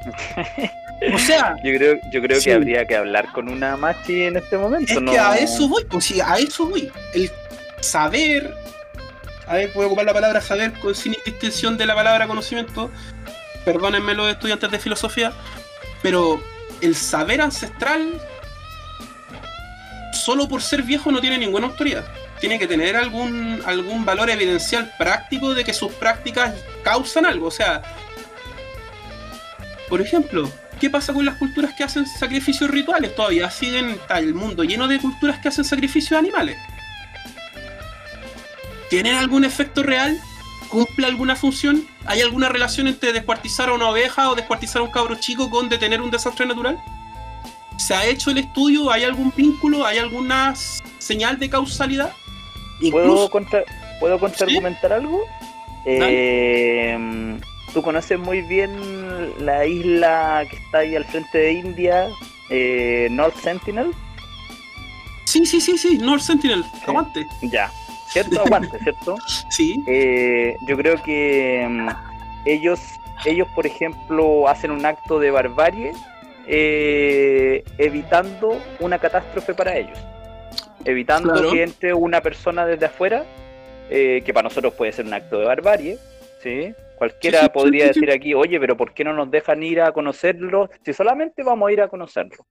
O 1.14 1.18
sea, 1.18 1.56
yo 1.64 1.74
creo, 1.76 1.98
yo 2.12 2.22
creo 2.22 2.40
que 2.40 2.52
habría 2.52 2.86
que 2.86 2.94
hablar 2.94 3.32
con 3.32 3.48
una 3.48 3.76
machi 3.76 4.22
en 4.22 4.36
este 4.36 4.56
momento. 4.56 4.92
Es 4.92 5.00
que 5.00 5.18
a 5.18 5.36
eso 5.36 5.68
voy, 5.68 5.84
pues 5.84 6.04
sí, 6.04 6.20
a 6.20 6.36
eso 6.36 6.66
voy. 6.66 6.92
El 7.12 7.28
saber, 7.80 8.54
a 9.48 9.54
ver, 9.54 9.72
puedo 9.72 9.88
ocupar 9.88 10.04
la 10.04 10.12
palabra 10.12 10.40
saber 10.40 10.72
sin 10.94 11.16
distinción 11.24 11.76
de 11.76 11.86
la 11.86 11.94
palabra 11.94 12.28
conocimiento. 12.28 12.90
Perdónenme 13.64 14.14
los 14.14 14.30
estudiantes 14.30 14.70
de 14.70 14.78
filosofía, 14.78 15.32
pero 16.02 16.40
el 16.82 16.96
saber 16.96 17.40
ancestral, 17.40 18.20
solo 20.12 20.48
por 20.48 20.60
ser 20.60 20.82
viejo, 20.82 21.10
no 21.10 21.20
tiene 21.20 21.38
ninguna 21.38 21.68
autoridad. 21.68 22.04
Tiene 22.40 22.58
que 22.58 22.66
tener 22.66 22.96
algún, 22.96 23.62
algún 23.64 24.04
valor 24.04 24.28
evidencial 24.28 24.92
práctico 24.98 25.54
de 25.54 25.64
que 25.64 25.72
sus 25.72 25.92
prácticas 25.92 26.54
causan 26.82 27.24
algo. 27.24 27.46
O 27.46 27.50
sea, 27.52 27.82
por 29.88 30.00
ejemplo, 30.00 30.50
¿qué 30.80 30.90
pasa 30.90 31.12
con 31.12 31.24
las 31.24 31.36
culturas 31.36 31.72
que 31.74 31.84
hacen 31.84 32.04
sacrificios 32.04 32.68
rituales? 32.68 33.14
Todavía 33.14 33.48
siguen, 33.48 33.90
está 33.90 34.18
el 34.18 34.34
mundo 34.34 34.64
lleno 34.64 34.88
de 34.88 34.98
culturas 34.98 35.38
que 35.38 35.48
hacen 35.48 35.64
sacrificios 35.64 36.18
animales. 36.18 36.58
¿Tienen 38.90 39.14
algún 39.14 39.44
efecto 39.44 39.84
real? 39.84 40.18
¿Cumple 40.68 41.06
alguna 41.06 41.36
función? 41.36 41.86
¿Hay 42.06 42.20
alguna 42.20 42.48
relación 42.48 42.88
entre 42.88 43.12
descuartizar 43.12 43.68
a 43.68 43.74
una 43.74 43.88
oveja 43.88 44.30
o 44.30 44.34
descuartizar 44.34 44.80
a 44.80 44.84
un 44.84 44.90
cabro 44.90 45.14
chico 45.16 45.50
con 45.50 45.68
detener 45.68 46.00
un 46.00 46.10
desastre 46.10 46.46
natural? 46.46 46.82
¿Se 47.76 47.94
ha 47.94 48.04
hecho 48.06 48.30
el 48.30 48.38
estudio? 48.38 48.90
¿Hay 48.90 49.04
algún 49.04 49.32
vínculo? 49.36 49.86
¿Hay 49.86 49.98
alguna 49.98 50.54
señal 50.98 51.38
de 51.38 51.48
causalidad? 51.50 52.12
¿Puedo, 52.90 53.30
contra 53.30 53.62
¿Puedo 54.00 54.18
contraargumentar 54.18 54.92
algo? 54.92 55.20
Eh, 55.84 57.38
Tú 57.72 57.80
conoces 57.80 58.18
muy 58.18 58.42
bien 58.42 58.70
la 59.44 59.64
isla 59.64 60.44
que 60.48 60.56
está 60.56 60.78
ahí 60.78 60.94
al 60.94 61.06
frente 61.06 61.38
de 61.38 61.52
India, 61.52 62.08
eh, 62.50 63.08
North 63.10 63.36
Sentinel. 63.40 63.92
Sí, 65.24 65.46
sí, 65.46 65.58
sí, 65.58 65.78
sí, 65.78 65.96
North 65.96 66.20
Sentinel, 66.20 66.64
aguante. 66.86 67.26
Ya, 67.40 67.72
¿cierto? 68.12 68.40
Aguante, 68.40 68.78
¿cierto? 68.78 69.16
sí. 69.50 69.82
Eh, 69.86 70.56
yo 70.66 70.76
creo 70.76 71.02
que 71.02 71.66
mm, 71.68 71.88
ellos, 72.46 72.80
ellos, 73.24 73.48
por 73.54 73.66
ejemplo, 73.66 74.48
hacen 74.48 74.70
un 74.70 74.84
acto 74.84 75.18
de 75.18 75.30
barbarie 75.30 75.92
eh, 76.46 77.64
evitando 77.78 78.60
una 78.80 78.98
catástrofe 78.98 79.54
para 79.54 79.76
ellos. 79.76 79.98
Evitando 80.84 81.50
que 81.50 81.62
entre 81.62 81.94
una 81.94 82.20
persona 82.20 82.66
desde 82.66 82.86
afuera, 82.86 83.24
que 83.88 84.30
para 84.32 84.44
nosotros 84.44 84.74
puede 84.74 84.90
ser 84.90 85.04
un 85.04 85.14
acto 85.14 85.38
de 85.38 85.44
barbarie, 85.44 85.98
¿sí? 86.42 86.74
Cualquiera 87.02 87.48
podría 87.48 87.88
decir 87.88 88.10
aquí, 88.12 88.32
oye, 88.32 88.60
pero 88.60 88.76
¿por 88.76 88.94
qué 88.94 89.02
no 89.02 89.12
nos 89.12 89.28
dejan 89.28 89.60
ir 89.64 89.80
a 89.80 89.90
conocerlo? 89.90 90.70
Si 90.84 90.92
solamente 90.92 91.42
vamos 91.42 91.68
a 91.68 91.72
ir 91.72 91.80
a 91.80 91.88
conocerlo. 91.88 92.46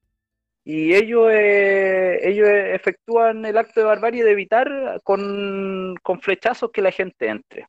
Y 0.63 0.93
ellos, 0.93 1.29
eh, 1.31 2.19
ellos 2.23 2.47
efectúan 2.47 3.45
el 3.45 3.57
acto 3.57 3.79
de 3.79 3.85
barbarie 3.87 4.23
de 4.23 4.31
evitar 4.31 5.01
con, 5.03 5.95
flechazos 6.21 6.71
que 6.71 6.81
la 6.81 6.91
gente 6.91 7.27
entre. 7.27 7.67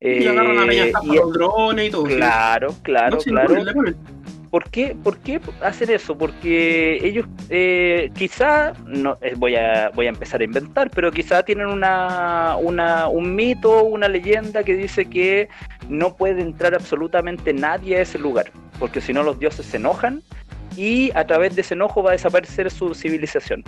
y 0.00 0.26
agarran 0.26 0.68
a 0.68 0.72
eh, 0.72 0.92
los 1.06 1.32
drones 1.32 1.88
y 1.88 1.90
todo. 1.90 2.04
Claro, 2.04 2.74
claro, 2.82 3.18
claro. 3.18 3.54
¿Por 4.52 4.68
qué, 4.68 4.94
¿Por 5.02 5.16
qué 5.16 5.40
hacer 5.62 5.90
eso? 5.90 6.18
Porque 6.18 6.98
ellos 7.02 7.24
eh, 7.48 8.10
quizá, 8.14 8.74
no, 8.86 9.16
eh, 9.22 9.32
voy, 9.34 9.56
a, 9.56 9.88
voy 9.94 10.04
a 10.04 10.10
empezar 10.10 10.42
a 10.42 10.44
inventar, 10.44 10.90
pero 10.90 11.10
quizá 11.10 11.42
tienen 11.42 11.68
una, 11.68 12.58
una, 12.60 13.08
un 13.08 13.34
mito, 13.34 13.82
una 13.82 14.08
leyenda 14.08 14.62
que 14.62 14.76
dice 14.76 15.06
que 15.06 15.48
no 15.88 16.14
puede 16.16 16.42
entrar 16.42 16.74
absolutamente 16.74 17.54
nadie 17.54 17.96
a 17.96 18.02
ese 18.02 18.18
lugar, 18.18 18.52
porque 18.78 19.00
si 19.00 19.14
no 19.14 19.22
los 19.22 19.38
dioses 19.38 19.64
se 19.64 19.78
enojan 19.78 20.22
y 20.76 21.10
a 21.14 21.26
través 21.26 21.54
de 21.54 21.62
ese 21.62 21.74
enojo 21.74 22.02
va 22.02 22.10
a 22.10 22.12
desaparecer 22.12 22.70
su 22.70 22.94
civilización. 22.94 23.64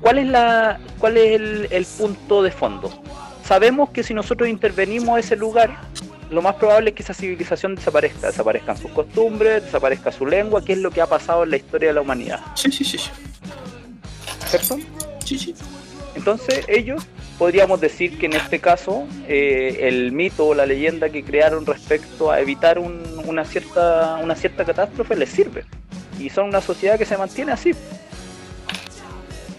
¿Cuál 0.00 0.18
es, 0.18 0.26
la, 0.26 0.78
cuál 0.98 1.16
es 1.16 1.40
el, 1.40 1.68
el 1.70 1.84
punto 1.84 2.42
de 2.42 2.50
fondo? 2.50 3.02
Sabemos 3.44 3.90
que 3.90 4.02
si 4.02 4.14
nosotros 4.14 4.48
intervenimos 4.48 5.16
a 5.16 5.20
ese 5.20 5.36
lugar, 5.36 5.78
lo 6.30 6.42
más 6.42 6.56
probable 6.56 6.90
es 6.90 6.96
que 6.96 7.02
esa 7.02 7.14
civilización 7.14 7.76
desaparezca, 7.76 8.26
desaparezcan 8.26 8.76
sus 8.76 8.90
costumbres, 8.90 9.64
desaparezca 9.64 10.10
su 10.10 10.26
lengua, 10.26 10.64
que 10.64 10.72
es 10.72 10.78
lo 10.78 10.90
que 10.90 11.00
ha 11.00 11.06
pasado 11.06 11.44
en 11.44 11.50
la 11.50 11.56
historia 11.56 11.88
de 11.88 11.94
la 11.94 12.00
humanidad. 12.00 12.40
Sí, 12.54 12.70
sí, 12.72 12.84
sí. 12.84 12.98
¿Cierto? 14.46 14.78
Sí, 15.24 15.38
sí. 15.38 15.54
Entonces 16.14 16.64
ellos 16.68 17.06
podríamos 17.38 17.80
decir 17.80 18.18
que 18.18 18.26
en 18.26 18.34
este 18.34 18.58
caso 18.58 19.06
eh, 19.28 19.78
el 19.82 20.12
mito 20.12 20.46
o 20.46 20.54
la 20.54 20.66
leyenda 20.66 21.08
que 21.10 21.22
crearon 21.22 21.66
respecto 21.66 22.30
a 22.30 22.40
evitar 22.40 22.78
una, 22.78 23.44
cierta, 23.44 24.18
una 24.22 24.34
cierta 24.34 24.64
catástrofe 24.64 25.16
les 25.16 25.30
sirve. 25.30 25.64
Y 26.18 26.30
son 26.30 26.48
una 26.48 26.60
sociedad 26.60 26.98
que 26.98 27.04
se 27.04 27.16
mantiene 27.16 27.52
así. 27.52 27.72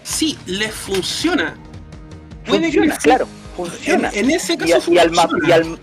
Sí, 0.02 0.38
les 0.46 0.72
funciona. 0.72 1.56
Funciona, 2.44 2.96
claro 2.96 3.28
funciona. 3.58 4.10
En, 4.14 4.30
ese 4.30 4.56
caso 4.56 4.92
y, 4.92 4.98
al, 4.98 5.10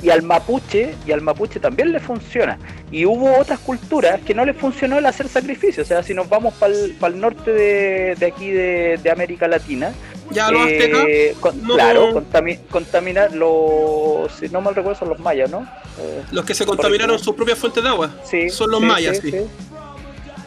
y, 0.02 0.10
al, 0.10 0.22
mapuche 0.24 0.96
y 1.06 1.12
al 1.12 1.22
mapuche 1.22 1.60
también 1.60 1.92
le 1.92 2.00
funciona. 2.00 2.58
Y 2.90 3.06
hubo 3.06 3.38
otras 3.38 3.60
culturas 3.60 4.22
que 4.22 4.34
no 4.34 4.46
les 4.46 4.56
funcionó 4.56 4.98
el 4.98 5.06
hacer 5.06 5.28
sacrificio. 5.28 5.84
O 5.84 5.86
sea, 5.86 6.02
si 6.02 6.14
nos 6.14 6.30
vamos 6.30 6.54
para 6.54 6.74
el 6.74 7.20
norte 7.20 7.52
de, 7.52 8.26
aquí 8.26 8.50
de, 8.50 9.12
América 9.12 9.48
Latina, 9.48 9.94
ya 10.32 10.52
los 10.52 10.68
eh, 10.68 11.36
claro, 11.76 12.24
contaminar 12.70 13.34
los, 13.34 14.32
si 14.32 14.50
no 14.50 14.62
mal 14.62 14.76
recuerdo, 14.76 15.00
son 15.00 15.10
los 15.10 15.20
mayas, 15.20 15.50
¿no? 15.50 15.68
Eh, 16.00 16.24
los 16.32 16.46
que 16.46 16.54
se 16.54 16.66
contaminaron 16.66 17.20
sus 17.20 17.36
propias 17.36 17.58
fuentes 17.58 17.84
de 17.84 17.90
agua. 17.90 18.12
Sí, 18.24 18.50
son 18.50 18.72
los 18.72 18.82
mayas, 18.82 19.20
sí, 19.22 19.34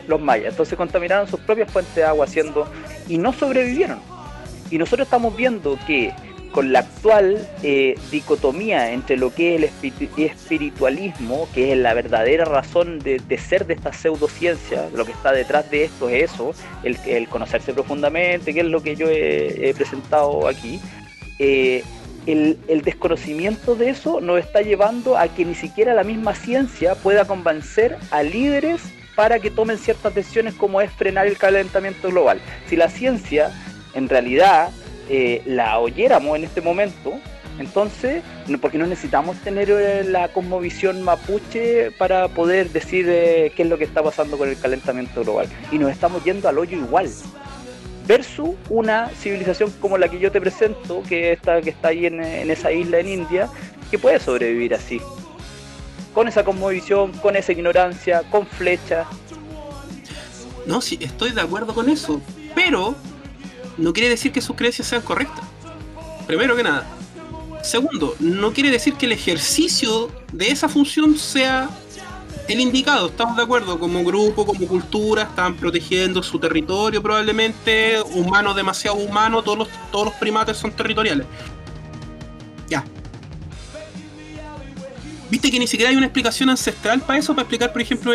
Los 0.07 0.21
mayas. 0.21 0.51
Entonces 0.51 0.77
contaminaron 0.77 1.29
sus 1.29 1.41
propias 1.41 1.71
fuentes 1.71 1.95
de 1.95 2.05
agua 2.05 2.27
haciendo 2.27 2.67
y 3.09 3.19
no 3.19 3.33
sobrevivieron. 3.33 4.01
Y 4.71 4.79
nosotros 4.79 5.07
estamos 5.07 5.35
viendo 5.37 5.79
que 5.87 6.13
con 6.53 6.73
la 6.73 6.81
actual 6.81 7.47
eh, 7.63 7.95
dicotomía 8.11 8.93
entre 8.93 9.17
lo 9.17 9.35
que 9.35 9.55
es 9.57 9.63
el 9.63 10.25
espiritualismo, 10.25 11.49
que 11.55 11.73
es 11.73 11.79
la 11.79 11.95
verdadera 11.95 12.45
razón 12.45 12.99
de, 12.99 13.21
ser 13.39 13.67
de 13.67 13.75
esta 13.75 13.93
pseudociencia, 13.93 14.89
lo 14.95 15.05
que 15.05 15.13
está 15.13 15.33
detrás 15.33 15.71
de 15.71 15.85
esto 15.85 16.09
es 16.09 16.31
eso, 16.31 16.53
el, 16.83 17.29
conocerse 17.29 17.73
profundamente, 17.73 18.55
que 18.55 18.61
es 18.61 18.67
lo 18.67 18.83
que 18.83 18.97
yo 18.97 19.09
he, 19.09 19.73
presentado 19.75 20.49
aquí, 20.49 20.81
eh, 21.39 21.85
el, 22.27 22.59
el, 22.69 22.83
desconocimiento 22.83 23.75
de 23.75 23.91
eso 23.91 24.21
nos 24.21 24.39
está 24.39 24.61
llevando 24.61 25.17
a 25.17 25.29
que 25.29 25.45
ni 25.45 25.55
siquiera 25.55 25.95
la 25.95 26.05
misma 26.05 26.35
ciencia 26.35 26.95
pueda 26.95 27.27
convencer 27.27 27.97
a 28.11 28.23
líderes 28.23 28.83
para 29.15 29.39
que 29.39 29.51
tomen 29.51 29.79
ciertas 29.79 30.15
decisiones 30.15 30.55
como 30.55 30.81
es 30.81 30.93
frenar 30.93 31.27
el 31.27 31.39
calentamiento 31.39 32.09
global. 32.09 32.41
Si 32.67 32.77
la 32.77 32.89
ciencia 32.89 33.51
en 33.95 34.09
realidad 34.09 34.71
eh, 35.09 35.43
la 35.47 35.79
oyéramos 35.79 36.37
en 36.37 36.45
este 36.45 36.61
momento, 36.61 37.15
entonces, 37.59 38.23
porque 38.61 38.79
no 38.79 38.87
necesitamos 38.87 39.37
tener 39.39 39.69
eh, 39.71 40.05
la 40.05 40.29
cosmovisión 40.29 41.03
mapuche 41.03 41.91
para 41.93 42.29
poder 42.29 42.71
decir 42.71 43.07
eh, 43.09 43.53
qué 43.57 43.63
es 43.63 43.69
lo 43.69 43.79
que 43.79 43.85
está 43.85 44.03
pasando 44.03 44.39
con 44.39 44.49
el 44.49 44.59
calentamiento 44.59 45.23
global. 45.23 45.49
Y 45.73 45.79
nos 45.79 45.91
estamos 45.91 46.23
yendo 46.25 46.49
al 46.49 46.59
hoyo 46.59 46.79
igual. 46.79 47.11
Versus 48.07 48.51
una 48.71 49.09
civilización 49.11 49.71
como 49.81 49.99
la 49.99 50.09
que 50.09 50.19
yo 50.19 50.31
te 50.31 50.41
presento, 50.41 51.03
que 51.03 51.33
está, 51.33 51.61
que 51.61 51.71
está 51.71 51.89
ahí 51.89 52.07
en, 52.07 52.23
en 52.23 52.51
esa 52.51 52.73
isla 52.73 53.01
en 53.01 53.09
India, 53.09 53.49
que 53.91 53.99
puede 53.99 54.21
sobrevivir 54.21 54.75
así. 54.75 55.01
Con 56.15 56.29
esa 56.29 56.45
cosmovisión, 56.45 57.13
con 57.13 57.37
esa 57.37 57.53
ignorancia, 57.53 58.23
con 58.31 58.47
flechas. 58.47 59.07
No, 60.65 60.81
sí, 60.81 60.99
estoy 61.01 61.33
de 61.33 61.41
acuerdo 61.41 61.75
con 61.75 61.89
eso. 61.89 62.21
Pero 62.55 62.95
no 63.79 63.93
quiere 63.93 64.09
decir 64.09 64.33
que 64.33 64.41
sus 64.41 64.57
creencias 64.57 64.89
sean 64.89 65.03
correctas. 65.03 65.45
Primero 66.27 66.55
que 66.57 66.63
nada. 66.63 66.87
Segundo, 67.63 68.15
no 68.21 68.53
quiere 68.53 68.71
decir 68.71 68.95
que 68.95 69.07
el 69.07 69.13
ejercicio 69.13 70.11
de 70.33 70.51
esa 70.51 70.69
función 70.69 71.17
sea 71.17 71.71
el 72.49 72.61
indicado. 72.61 73.09
Estamos 73.09 73.37
de 73.37 73.43
acuerdo, 73.43 73.79
como 73.79 74.05
grupo, 74.05 74.47
como 74.47 74.67
cultura, 74.67 75.23
están 75.23 75.57
protegiendo 75.57 76.23
su 76.23 76.39
territorio 76.39 77.03
probablemente, 77.03 78.01
humanos 78.15 78.57
demasiado 78.57 78.97
humanos, 78.97 79.45
todos 79.45 79.59
los, 79.59 79.69
todos 79.91 80.07
los 80.07 80.15
primates 80.15 80.57
son 80.57 80.73
territoriales. 80.73 81.27
Ya, 82.69 82.85
Viste 85.31 85.51
que 85.51 85.59
ni 85.59 85.67
siquiera 85.67 85.91
hay 85.91 85.97
una 85.97 86.07
explicación 86.07 86.49
ancestral 86.49 87.01
para 87.03 87.19
eso, 87.19 87.35
para 87.35 87.43
explicar, 87.43 87.71
por 87.73 87.83
ejemplo, 87.83 88.13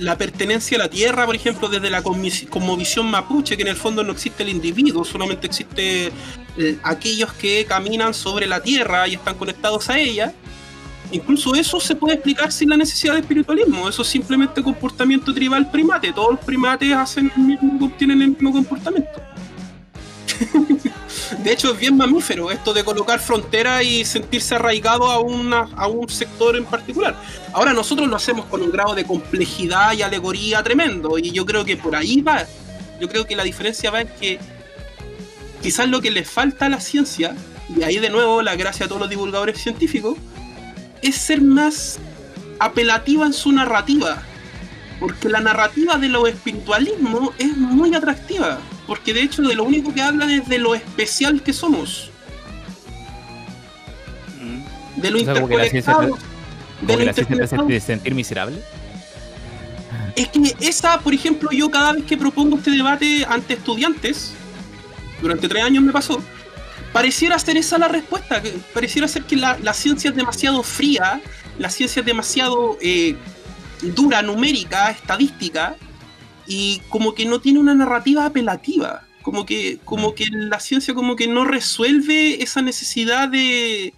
la 0.00 0.18
pertenencia 0.18 0.76
a 0.76 0.80
la 0.80 0.90
tierra, 0.90 1.24
por 1.24 1.36
ejemplo, 1.36 1.68
desde 1.68 1.88
la 1.88 2.02
cosmovisión 2.02 3.08
mapuche, 3.08 3.56
que 3.56 3.62
en 3.62 3.68
el 3.68 3.76
fondo 3.76 4.02
no 4.02 4.10
existe 4.12 4.42
el 4.42 4.48
individuo, 4.48 5.04
solamente 5.04 5.46
existe 5.46 6.10
eh, 6.56 6.78
aquellos 6.82 7.32
que 7.34 7.64
caminan 7.64 8.12
sobre 8.12 8.46
la 8.46 8.60
tierra 8.60 9.06
y 9.06 9.14
están 9.14 9.36
conectados 9.36 9.88
a 9.88 10.00
ella. 10.00 10.34
Incluso 11.12 11.54
eso 11.54 11.78
se 11.78 11.94
puede 11.94 12.14
explicar 12.14 12.50
sin 12.50 12.70
la 12.70 12.76
necesidad 12.76 13.14
de 13.14 13.20
espiritualismo, 13.20 13.88
eso 13.88 14.02
es 14.02 14.08
simplemente 14.08 14.62
comportamiento 14.62 15.32
tribal 15.32 15.70
primate, 15.70 16.12
todos 16.12 16.32
los 16.32 16.40
primates 16.40 16.92
hacen 16.92 17.30
tienen 17.98 18.22
el 18.22 18.30
mismo 18.30 18.50
comportamiento. 18.50 19.22
de 21.42 21.52
hecho, 21.52 21.72
es 21.72 21.78
bien 21.78 21.96
mamífero 21.96 22.50
esto 22.50 22.72
de 22.72 22.84
colocar 22.84 23.18
frontera 23.18 23.82
y 23.82 24.04
sentirse 24.04 24.54
arraigado 24.54 25.10
a, 25.10 25.18
una, 25.18 25.68
a 25.76 25.86
un 25.88 26.08
sector 26.08 26.56
en 26.56 26.64
particular. 26.64 27.16
Ahora 27.52 27.72
nosotros 27.72 28.08
lo 28.08 28.16
hacemos 28.16 28.46
con 28.46 28.62
un 28.62 28.70
grado 28.70 28.94
de 28.94 29.04
complejidad 29.04 29.92
y 29.92 30.02
alegoría 30.02 30.62
tremendo, 30.62 31.18
y 31.18 31.32
yo 31.32 31.44
creo 31.44 31.64
que 31.64 31.76
por 31.76 31.96
ahí 31.96 32.20
va. 32.20 32.44
Yo 33.00 33.08
creo 33.08 33.26
que 33.26 33.34
la 33.34 33.42
diferencia 33.42 33.90
va 33.90 34.02
en 34.02 34.08
que 34.20 34.38
quizás 35.60 35.88
lo 35.88 36.00
que 36.00 36.10
le 36.10 36.24
falta 36.24 36.66
a 36.66 36.68
la 36.68 36.80
ciencia, 36.80 37.34
y 37.74 37.82
ahí 37.82 37.98
de 37.98 38.10
nuevo 38.10 38.42
la 38.42 38.54
gracia 38.54 38.86
a 38.86 38.88
todos 38.88 39.00
los 39.00 39.10
divulgadores 39.10 39.60
científicos, 39.60 40.16
es 41.02 41.16
ser 41.16 41.40
más 41.40 41.98
apelativa 42.60 43.26
en 43.26 43.32
su 43.32 43.50
narrativa. 43.50 44.22
Porque 45.00 45.28
la 45.28 45.40
narrativa 45.40 45.96
de 45.96 46.08
lo 46.08 46.28
espiritualismo 46.28 47.32
es 47.38 47.56
muy 47.56 47.92
atractiva 47.94 48.60
porque 48.86 49.14
de 49.14 49.22
hecho 49.22 49.42
de 49.42 49.54
lo 49.54 49.64
único 49.64 49.92
que 49.92 50.02
hablan 50.02 50.30
es 50.30 50.48
de 50.48 50.58
lo 50.58 50.74
especial 50.74 51.42
que 51.42 51.52
somos. 51.52 52.10
De 54.96 55.10
lo 55.10 55.18
interconectado. 55.18 56.18
¿De, 56.82 57.64
de 57.68 57.80
sentir 57.80 58.14
miserable? 58.14 58.60
Es 60.16 60.28
que 60.28 60.54
esa, 60.60 60.98
por 61.00 61.14
ejemplo, 61.14 61.50
yo 61.52 61.70
cada 61.70 61.92
vez 61.92 62.04
que 62.04 62.16
propongo 62.16 62.56
este 62.56 62.72
debate 62.72 63.24
ante 63.28 63.54
estudiantes, 63.54 64.34
durante 65.22 65.48
tres 65.48 65.64
años 65.64 65.82
me 65.82 65.92
pasó, 65.92 66.22
pareciera 66.92 67.38
ser 67.38 67.56
esa 67.56 67.78
la 67.78 67.88
respuesta. 67.88 68.42
Pareciera 68.74 69.08
ser 69.08 69.22
que 69.24 69.36
la, 69.36 69.74
ciencia 69.74 70.10
es 70.10 70.16
demasiado 70.16 70.62
fría, 70.62 71.20
la 71.58 71.70
ciencia 71.70 72.00
es 72.00 72.06
demasiado 72.06 72.76
eh, 72.82 73.16
dura, 73.80 74.22
numérica, 74.22 74.90
estadística, 74.90 75.76
y 76.52 76.82
como 76.90 77.14
que 77.14 77.24
no 77.24 77.40
tiene 77.40 77.58
una 77.58 77.74
narrativa 77.74 78.26
apelativa. 78.26 79.06
Como 79.22 79.46
que, 79.46 79.78
como 79.84 80.10
mm. 80.10 80.14
que 80.14 80.26
la 80.30 80.60
ciencia 80.60 80.92
como 80.92 81.16
que 81.16 81.26
no 81.26 81.44
resuelve 81.44 82.42
esa 82.42 82.60
necesidad 82.60 83.28
de... 83.28 83.94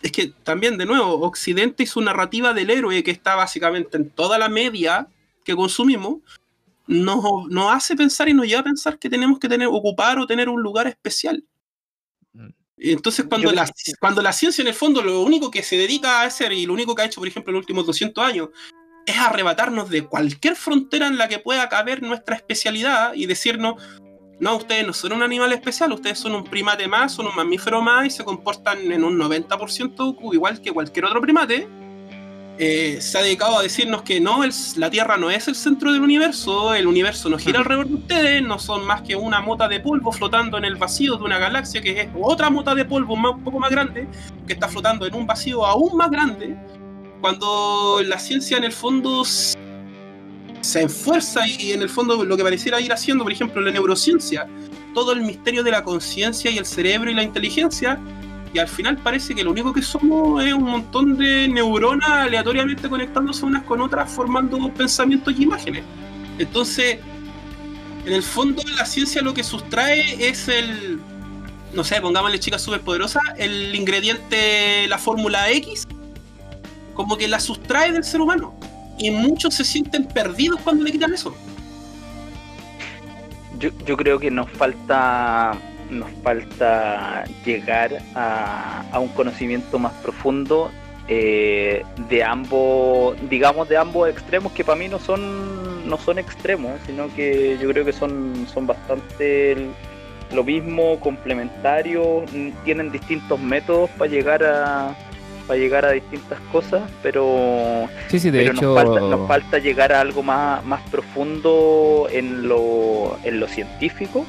Es 0.00 0.12
que 0.12 0.28
también, 0.44 0.78
de 0.78 0.86
nuevo, 0.86 1.14
Occidente 1.26 1.82
y 1.82 1.86
su 1.86 2.00
narrativa 2.00 2.54
del 2.54 2.70
héroe, 2.70 3.02
que 3.02 3.10
está 3.10 3.34
básicamente 3.34 3.96
en 3.96 4.10
toda 4.10 4.38
la 4.38 4.48
media 4.48 5.08
que 5.44 5.56
consumimos, 5.56 6.18
nos, 6.86 7.48
nos 7.48 7.72
hace 7.72 7.96
pensar 7.96 8.28
y 8.28 8.34
nos 8.34 8.46
lleva 8.46 8.60
a 8.60 8.64
pensar 8.64 8.98
que 8.98 9.10
tenemos 9.10 9.40
que 9.40 9.48
tener, 9.48 9.66
ocupar 9.66 10.20
o 10.20 10.26
tener 10.26 10.48
un 10.48 10.62
lugar 10.62 10.86
especial. 10.86 11.42
Mm. 12.34 12.50
Entonces, 12.76 13.26
cuando 13.28 13.50
la, 13.50 13.68
cuando 13.98 14.22
la 14.22 14.32
ciencia, 14.32 14.62
en 14.62 14.68
el 14.68 14.74
fondo, 14.74 15.02
lo 15.02 15.22
único 15.22 15.50
que 15.50 15.64
se 15.64 15.76
dedica 15.76 16.20
a 16.20 16.26
hacer 16.26 16.52
y 16.52 16.66
lo 16.66 16.74
único 16.74 16.94
que 16.94 17.02
ha 17.02 17.06
hecho, 17.06 17.20
por 17.20 17.26
ejemplo, 17.26 17.50
en 17.50 17.54
los 17.54 17.62
últimos 17.62 17.84
200 17.84 18.24
años, 18.24 18.50
es 19.10 19.18
arrebatarnos 19.18 19.90
de 19.90 20.04
cualquier 20.04 20.56
frontera 20.56 21.06
en 21.06 21.18
la 21.18 21.28
que 21.28 21.38
pueda 21.38 21.68
caber 21.68 22.02
nuestra 22.02 22.36
especialidad 22.36 23.14
y 23.14 23.26
decirnos, 23.26 23.82
no, 24.40 24.56
ustedes 24.56 24.86
no 24.86 24.92
son 24.92 25.12
un 25.12 25.22
animal 25.22 25.52
especial, 25.52 25.92
ustedes 25.92 26.18
son 26.18 26.34
un 26.34 26.44
primate 26.44 26.86
más, 26.86 27.12
son 27.12 27.26
un 27.26 27.34
mamífero 27.34 27.82
más 27.82 28.06
y 28.06 28.10
se 28.10 28.24
comportan 28.24 28.92
en 28.92 29.02
un 29.02 29.18
90% 29.18 30.32
igual 30.32 30.60
que 30.60 30.70
cualquier 30.70 31.06
otro 31.06 31.20
primate. 31.20 31.66
Eh, 32.60 33.00
se 33.00 33.16
ha 33.16 33.22
dedicado 33.22 33.56
a 33.56 33.62
decirnos 33.62 34.02
que 34.02 34.20
no, 34.20 34.40
la 34.76 34.90
Tierra 34.90 35.16
no 35.16 35.30
es 35.30 35.46
el 35.46 35.54
centro 35.54 35.92
del 35.92 36.02
universo, 36.02 36.74
el 36.74 36.88
universo 36.88 37.28
no 37.28 37.38
gira 37.38 37.60
alrededor 37.60 37.86
de 37.86 37.94
ustedes, 37.94 38.42
no 38.42 38.58
son 38.58 38.84
más 38.84 39.02
que 39.02 39.14
una 39.14 39.40
mota 39.40 39.68
de 39.68 39.78
polvo 39.78 40.10
flotando 40.10 40.58
en 40.58 40.64
el 40.64 40.74
vacío 40.74 41.16
de 41.16 41.22
una 41.22 41.38
galaxia 41.38 41.80
que 41.80 42.00
es 42.00 42.08
otra 42.20 42.50
mota 42.50 42.74
de 42.74 42.84
polvo 42.84 43.14
un 43.14 43.44
poco 43.44 43.60
más 43.60 43.70
grande, 43.70 44.08
que 44.44 44.54
está 44.54 44.66
flotando 44.66 45.06
en 45.06 45.14
un 45.14 45.24
vacío 45.24 45.64
aún 45.64 45.96
más 45.96 46.10
grande, 46.10 46.56
cuando 47.20 48.00
la 48.04 48.18
ciencia 48.18 48.56
en 48.56 48.64
el 48.64 48.72
fondo 48.72 49.24
se 49.24 50.82
esfuerza 50.82 51.46
y 51.46 51.72
en 51.72 51.82
el 51.82 51.88
fondo 51.88 52.24
lo 52.24 52.36
que 52.36 52.42
pareciera 52.42 52.80
ir 52.80 52.92
haciendo, 52.92 53.24
por 53.24 53.32
ejemplo, 53.32 53.60
la 53.60 53.70
neurociencia, 53.70 54.46
todo 54.94 55.12
el 55.12 55.22
misterio 55.22 55.62
de 55.62 55.70
la 55.70 55.82
conciencia 55.82 56.50
y 56.50 56.58
el 56.58 56.66
cerebro 56.66 57.10
y 57.10 57.14
la 57.14 57.22
inteligencia, 57.22 57.98
y 58.52 58.58
al 58.58 58.68
final 58.68 58.96
parece 58.98 59.34
que 59.34 59.44
lo 59.44 59.50
único 59.50 59.72
que 59.72 59.82
somos 59.82 60.42
es 60.42 60.52
un 60.52 60.64
montón 60.64 61.16
de 61.18 61.48
neuronas 61.48 62.08
aleatoriamente 62.08 62.88
conectándose 62.88 63.44
unas 63.44 63.62
con 63.64 63.80
otras, 63.80 64.10
formando 64.10 64.58
pensamientos 64.72 65.34
y 65.38 65.42
imágenes. 65.42 65.84
Entonces, 66.38 66.98
en 68.06 68.12
el 68.12 68.22
fondo 68.22 68.62
la 68.76 68.86
ciencia 68.86 69.20
lo 69.20 69.34
que 69.34 69.44
sustrae 69.44 70.28
es 70.28 70.48
el, 70.48 70.98
no 71.74 71.84
sé, 71.84 72.00
pongámosle 72.00 72.40
chica 72.40 72.58
superpoderosa, 72.58 73.20
el 73.36 73.74
ingrediente, 73.74 74.86
la 74.88 74.98
fórmula 74.98 75.50
X, 75.52 75.86
como 76.98 77.16
que 77.16 77.28
la 77.28 77.38
sustrae 77.38 77.92
del 77.92 78.02
ser 78.02 78.20
humano. 78.20 78.52
Y 78.98 79.12
muchos 79.12 79.54
se 79.54 79.62
sienten 79.62 80.04
perdidos 80.04 80.60
cuando 80.62 80.82
le 80.82 80.90
quitan 80.90 81.14
eso. 81.14 81.32
Yo, 83.60 83.70
yo 83.86 83.96
creo 83.96 84.18
que 84.18 84.32
nos 84.32 84.50
falta 84.50 85.56
nos 85.90 86.10
falta 86.24 87.24
llegar 87.46 88.02
a, 88.16 88.98
un 89.00 89.08
conocimiento 89.08 89.78
más 89.78 89.92
profundo 90.02 90.72
eh, 91.06 91.84
de 92.10 92.24
ambos, 92.24 93.16
digamos 93.30 93.68
de 93.68 93.76
ambos 93.76 94.10
extremos 94.10 94.52
que 94.52 94.64
para 94.64 94.76
mí 94.76 94.88
no 94.88 94.98
son 94.98 95.88
no 95.88 95.98
son 95.98 96.18
extremos, 96.18 96.72
sino 96.84 97.14
que 97.14 97.56
yo 97.62 97.68
creo 97.70 97.84
que 97.84 97.92
son, 97.92 98.46
son 98.52 98.66
bastante 98.66 99.68
lo 100.32 100.42
mismo, 100.42 100.98
complementarios, 100.98 102.28
tienen 102.64 102.90
distintos 102.90 103.38
métodos 103.40 103.88
para 103.90 104.10
llegar 104.10 104.42
a, 104.42 104.94
para 105.48 105.58
llegar 105.58 105.86
a 105.86 105.92
distintas 105.92 106.38
cosas, 106.52 106.82
pero, 107.02 107.88
sí, 108.08 108.20
sí, 108.20 108.30
de 108.30 108.42
hecho... 108.42 108.62
nos, 108.62 108.74
falta, 108.76 109.00
nos, 109.00 109.26
falta, 109.26 109.58
llegar 109.58 109.92
a 109.94 110.02
algo 110.02 110.22
más, 110.22 110.62
más 110.64 110.82
profundo 110.90 112.06
en 112.12 112.46
lo, 112.46 113.18
en 113.24 113.40
lo 113.40 113.48
científico 113.48 114.26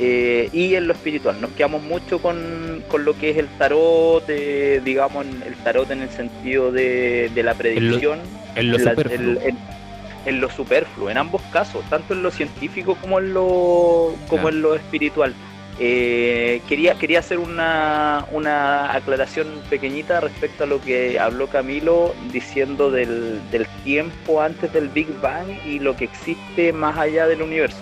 eh, 0.00 0.50
y 0.52 0.74
en 0.74 0.88
lo 0.88 0.94
espiritual. 0.94 1.40
Nos 1.40 1.52
quedamos 1.52 1.82
mucho 1.84 2.20
con, 2.20 2.82
con 2.88 3.04
lo 3.04 3.16
que 3.16 3.30
es 3.30 3.36
el 3.36 3.46
tarot, 3.56 4.26
digamos, 4.26 5.26
el 5.46 5.54
tarot 5.62 5.90
en 5.92 6.02
el 6.02 6.10
sentido 6.10 6.72
de, 6.72 7.30
de 7.32 7.42
la 7.44 7.54
predicción. 7.54 8.18
En 8.56 8.72
lo, 8.72 8.78
superfluo. 8.80 9.40
En, 10.26 10.40
lo 10.40 10.50
superfluo, 10.50 11.08
en 11.08 11.18
ambos 11.18 11.40
casos, 11.52 11.84
tanto 11.88 12.14
en 12.14 12.22
lo 12.22 12.32
científico 12.32 12.96
como 13.00 13.20
en 13.20 13.32
lo, 13.32 14.14
como 14.28 14.48
en 14.48 14.60
lo 14.60 14.74
espiritual. 14.74 15.34
Eh, 15.78 16.60
quería, 16.68 16.94
quería 16.94 17.20
hacer 17.20 17.38
una, 17.38 18.26
una, 18.30 18.94
aclaración 18.94 19.48
pequeñita 19.70 20.20
respecto 20.20 20.64
a 20.64 20.66
lo 20.66 20.80
que 20.82 21.18
habló 21.18 21.46
Camilo 21.46 22.14
diciendo 22.30 22.90
del, 22.90 23.40
del, 23.50 23.66
tiempo 23.82 24.42
antes 24.42 24.70
del 24.72 24.90
Big 24.90 25.08
Bang 25.20 25.48
y 25.66 25.78
lo 25.78 25.96
que 25.96 26.04
existe 26.04 26.72
más 26.74 26.98
allá 26.98 27.26
del 27.26 27.40
universo. 27.40 27.78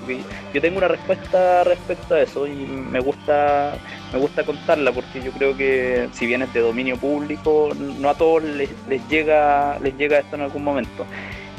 Yo 0.55 0.61
tengo 0.61 0.78
una 0.78 0.88
respuesta 0.88 1.64
respecto 1.64 2.14
a 2.14 2.22
eso 2.22 2.47
y 2.47 2.53
me 2.53 3.01
gusta, 3.01 3.76
me 4.12 4.18
gusta 4.20 4.45
contarla 4.45 4.93
porque 4.93 5.20
yo 5.20 5.32
creo 5.32 5.57
que 5.57 6.09
si 6.12 6.26
bien 6.26 6.43
es 6.43 6.55
de 6.55 6.61
dominio 6.61 6.97
público, 6.97 7.70
no 7.76 8.09
a 8.09 8.14
todos 8.14 8.45
les, 8.45 8.70
les 8.88 9.07
llega, 9.09 9.78
les 9.80 9.97
llega 9.97 10.20
esto 10.20 10.36
en 10.36 10.43
algún 10.43 10.62
momento 10.62 11.05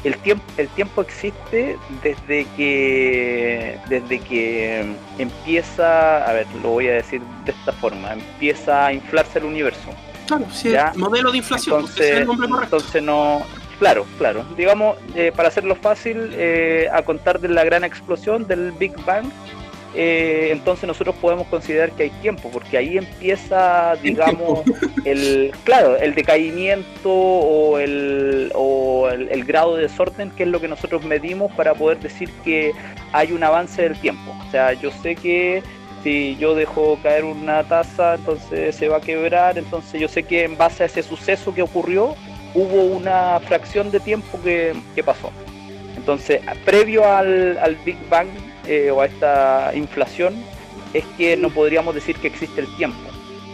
el 0.04 0.16
tiempo, 0.18 0.44
el 0.56 0.68
tiempo 0.68 1.02
existe 1.02 1.76
desde 2.02 2.46
que, 2.56 3.78
desde 3.88 4.18
que 4.20 4.94
empieza, 5.18 6.28
a 6.28 6.32
ver, 6.32 6.46
lo 6.62 6.70
voy 6.70 6.88
a 6.88 6.94
decir 6.94 7.22
de 7.44 7.52
esta 7.52 7.72
forma, 7.72 8.12
empieza 8.12 8.86
a 8.86 8.92
inflarse 8.92 9.38
el 9.38 9.44
universo. 9.44 9.90
Claro, 10.26 10.46
sí, 10.50 10.72
modelo 10.96 11.30
de 11.30 11.38
inflación, 11.38 11.80
entonces, 11.80 12.26
entonces 12.62 13.02
no, 13.02 13.42
claro, 13.78 14.06
claro, 14.18 14.44
digamos, 14.56 14.96
eh, 15.14 15.32
para 15.34 15.48
hacerlo 15.48 15.76
fácil, 15.76 16.30
eh, 16.32 16.88
a 16.92 17.02
contar 17.02 17.40
de 17.40 17.48
la 17.48 17.64
gran 17.64 17.84
explosión 17.84 18.46
del 18.46 18.72
Big 18.72 18.94
Bang, 19.04 19.26
eh, 19.94 20.48
entonces 20.50 20.86
nosotros 20.86 21.14
podemos 21.20 21.46
considerar 21.48 21.92
que 21.92 22.04
hay 22.04 22.10
tiempo, 22.10 22.48
porque 22.50 22.78
ahí 22.78 22.96
empieza, 22.96 23.94
digamos, 24.02 24.60
el, 25.04 25.52
claro, 25.64 25.96
el 25.96 26.14
decaimiento 26.14 27.12
o, 27.12 27.78
el, 27.78 28.50
o 28.54 29.08
el, 29.10 29.44
grado 29.44 29.76
de 29.76 29.82
desorden, 29.82 30.30
que 30.30 30.44
es 30.44 30.48
lo 30.48 30.60
que 30.60 30.68
nosotros 30.68 31.04
medimos 31.04 31.52
para 31.52 31.74
poder 31.74 32.00
decir 32.00 32.30
que 32.44 32.72
hay 33.12 33.32
un 33.32 33.44
avance 33.44 33.82
del 33.82 33.98
tiempo. 34.00 34.34
O 34.46 34.50
sea, 34.50 34.72
yo 34.72 34.90
sé 34.90 35.14
que 35.14 35.62
si 36.02 36.36
yo 36.36 36.54
dejo 36.54 36.98
caer 37.02 37.24
una 37.24 37.62
taza, 37.64 38.14
entonces 38.14 38.74
se 38.74 38.88
va 38.88 38.96
a 38.96 39.00
quebrar, 39.00 39.58
entonces 39.58 40.00
yo 40.00 40.08
sé 40.08 40.22
que 40.22 40.44
en 40.44 40.56
base 40.56 40.82
a 40.82 40.86
ese 40.86 41.02
suceso 41.02 41.54
que 41.54 41.62
ocurrió, 41.62 42.16
hubo 42.54 42.82
una 42.84 43.40
fracción 43.40 43.90
de 43.90 44.00
tiempo 44.00 44.40
que, 44.42 44.74
que 44.94 45.04
pasó. 45.04 45.30
Entonces, 45.96 46.40
previo 46.64 47.06
al, 47.06 47.58
al 47.58 47.76
Big 47.76 47.96
Bang, 48.08 48.28
eh, 48.66 48.90
o 48.90 49.00
a 49.00 49.06
esta 49.06 49.72
inflación 49.74 50.34
es 50.94 51.04
que 51.16 51.36
no 51.36 51.50
podríamos 51.50 51.94
decir 51.94 52.16
que 52.16 52.28
existe 52.28 52.60
el 52.60 52.76
tiempo. 52.76 53.10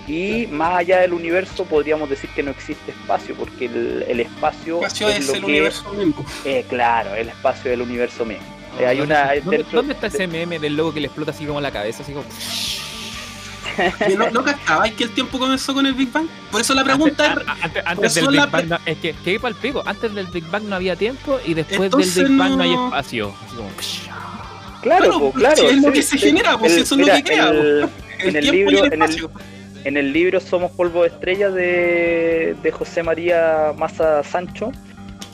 Y 0.06 0.46
más 0.46 0.78
allá 0.78 1.00
del 1.00 1.12
universo 1.12 1.64
podríamos 1.66 2.08
decir 2.08 2.30
que 2.30 2.42
no 2.42 2.50
existe 2.50 2.92
espacio, 2.92 3.34
porque 3.34 3.66
el, 3.66 4.20
espacio, 4.20 4.80
es, 4.84 5.00
el 5.00 5.44
universo 5.44 5.92
mismo. 5.92 6.24
Eh, 6.46 6.64
claro, 6.68 7.14
el 7.14 7.28
espacio 7.28 7.70
del 7.70 7.82
universo 7.82 8.24
mismo. 8.24 8.44
Eh, 8.80 8.86
hay 8.86 9.00
una, 9.00 9.32
¿Dónde, 9.70 9.92
está 9.92 10.06
ese 10.06 10.26
meme 10.26 10.58
del 10.58 10.76
logo 10.76 10.94
que 10.94 11.00
le 11.00 11.06
explota 11.08 11.32
así 11.32 11.44
como 11.44 11.60
la 11.60 11.70
cabeza? 11.70 12.02
Así 12.02 12.12
como... 12.12 12.24
¿No, 14.18 14.30
¿No 14.30 14.44
que 14.44 15.04
el 15.04 15.10
tiempo 15.10 15.38
comenzó 15.38 15.74
con 15.74 15.84
el 15.86 15.94
Big 15.94 16.10
Bang? 16.10 16.26
Por 16.50 16.62
eso 16.62 16.74
la 16.74 16.84
pregunta 16.84 17.36
antes, 17.62 17.82
antes 17.84 18.14
del 18.14 18.28
Big 18.28 18.50
Bang 18.50 18.66
no, 18.66 18.78
es 18.86 18.98
que, 18.98 19.12
que 19.12 19.40
antes 19.84 20.14
del 20.14 20.26
Big 20.28 20.44
Bang 20.50 20.64
no 20.64 20.76
había 20.76 20.96
tiempo 20.96 21.38
y 21.44 21.54
después 21.54 21.90
del 21.90 22.28
Big 22.28 22.38
Bang 22.38 22.56
no, 22.56 22.62
hay 22.62 22.72
espacio. 22.72 23.34
Así 23.44 23.56
como... 23.56 23.68
Claro, 24.82 25.32
claro. 25.32 25.68
es 25.68 25.82
lo 25.82 25.92
que 25.92 26.02
se 26.02 26.18
genera, 26.18 26.58
pues 26.58 26.72
eso 26.76 26.94
es 26.94 27.06
lo 27.06 27.14
que 27.14 27.22
crea. 27.22 27.50
en, 28.20 28.36
el 28.36 28.50
libro, 28.50 28.84
en, 29.84 29.96
el, 29.96 30.12
libro 30.12 30.40
Somos 30.40 30.72
Polvo 30.72 31.02
de 31.02 31.08
Estrella 31.08 31.50
de, 31.50 32.56
de 32.62 32.70
José 32.70 33.02
María 33.02 33.72
Maza 33.76 34.22
Sancho, 34.22 34.72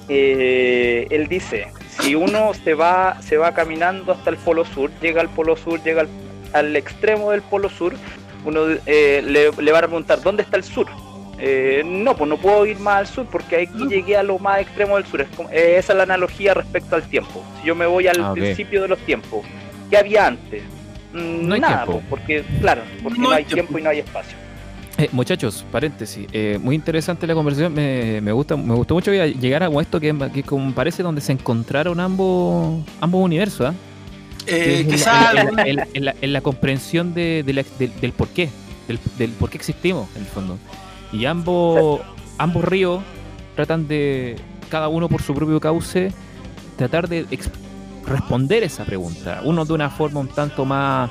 eh, 0.09 1.07
él 1.11 1.29
dice, 1.29 1.69
si 2.01 2.15
uno 2.15 2.53
se 2.55 2.75
va, 2.75 3.21
se 3.23 3.37
va 3.37 3.55
caminando 3.55 4.13
hasta 4.13 4.31
el 4.31 4.37
polo 4.37 4.65
sur, 4.65 4.91
llega 5.01 5.21
al 5.21 5.29
polo 5.31 5.57
sur, 5.57 5.83
llega 5.83 6.07
al, 6.53 6.77
extremo 6.77 7.31
del 7.31 7.43
polo 7.43 7.69
sur, 7.69 7.95
uno 8.45 8.67
eh, 8.87 9.23
le, 9.25 9.51
le, 9.51 9.73
va 9.73 9.79
a 9.79 9.83
preguntar, 9.83 10.21
¿dónde 10.23 10.43
está 10.43 10.57
el 10.57 10.65
sur? 10.65 10.87
Eh, 11.39 11.83
no, 11.85 12.17
pues 12.17 12.29
no 12.29 12.37
puedo 12.37 12.65
ir 12.67 12.79
más 12.79 12.97
al 12.97 13.07
sur 13.07 13.27
porque 13.31 13.63
aquí 13.63 13.87
llegué 13.89 14.17
a 14.17 14.23
lo 14.23 14.39
más 14.39 14.61
extremo 14.61 14.97
del 14.97 15.07
sur. 15.07 15.21
Es 15.21 15.29
eh, 15.53 15.77
esa 15.79 15.93
es 15.93 15.97
la 15.97 16.03
analogía 16.05 16.55
respecto 16.55 16.97
al 16.97 17.03
tiempo. 17.03 17.45
Si 17.61 17.69
yo 17.69 17.75
me 17.75 17.87
voy 17.87 18.07
al 18.07 18.23
ah, 18.23 18.33
principio 18.33 18.83
de 18.83 18.89
los 18.89 18.99
tiempos, 19.01 19.45
¿qué 19.91 19.97
había 19.97 20.29
antes? 20.29 20.63
Mm, 21.13 21.49
no 21.49 21.57
nada, 21.57 21.87
pues, 21.87 21.99
porque, 22.09 22.45
claro, 22.61 22.83
porque 23.03 23.19
no, 23.19 23.31
hay 23.31 23.45
tiempo. 23.45 23.79
y 23.79 23.83
no 23.83 23.91
hay 23.91 24.01
espacio. 24.01 24.37
Eh, 24.97 25.09
muchachos, 25.11 25.65
paréntesis, 25.73 26.29
eh, 26.33 26.57
muy 26.63 26.77
interesante 26.77 27.27
la 27.27 27.35
conversación, 27.35 27.75
me, 27.75 28.33
gusta, 28.33 28.57
me 28.57 28.75
gustó 28.75 28.95
mucho 28.95 29.13
llegar 29.13 29.65
a 29.65 29.81
esto 29.81 29.99
que, 29.99 30.15
que 30.33 30.45
como 30.45 30.73
parece 30.73 31.03
donde 31.03 31.21
se 31.21 31.33
encontraron 31.33 31.99
ambos, 31.99 32.81
ambos 33.01 33.25
universos, 33.25 33.75
en, 34.47 36.33
la, 36.33 36.41
comprensión 36.43 37.13
de, 37.13 37.43
del, 37.43 38.13
por 38.13 38.29
qué, 38.29 38.51
del, 39.19 39.31
por 39.31 39.51
qué 39.51 39.57
existimos, 39.57 40.09
en 40.15 40.23
el 40.23 40.29
fondo. 40.29 40.59
Y 41.15 41.27
ambos, 41.27 42.01
ambos 42.39 42.65
ríos 42.65 43.01
tratan 43.55 43.87
de, 43.87 44.37
cada 44.69 44.89
uno 44.89 45.09
por 45.09 45.23
su 45.23 45.35
propio 45.35 45.61
cauce, 45.61 46.13
tratar 46.77 47.09
de 47.09 47.27
responder 48.07 48.65
esa 48.65 48.85
pregunta. 48.85 49.41
Uno 49.45 49.65
de 49.65 49.73
una 49.73 49.91
forma 49.91 50.21
un 50.21 50.29
tanto 50.29 50.65
más 50.65 51.11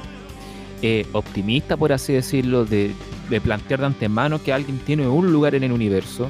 eh, 0.81 1.07
optimista, 1.13 1.77
por 1.77 1.93
así 1.93 2.11
decirlo, 2.11 2.65
de, 2.65 2.93
plantear 3.41 3.79
de 3.79 3.85
antemano 3.85 4.43
que 4.43 4.51
alguien 4.51 4.79
tiene 4.79 5.07
un 5.07 5.31
lugar 5.31 5.55
en 5.55 5.63
el 5.63 5.71
universo. 5.71 6.29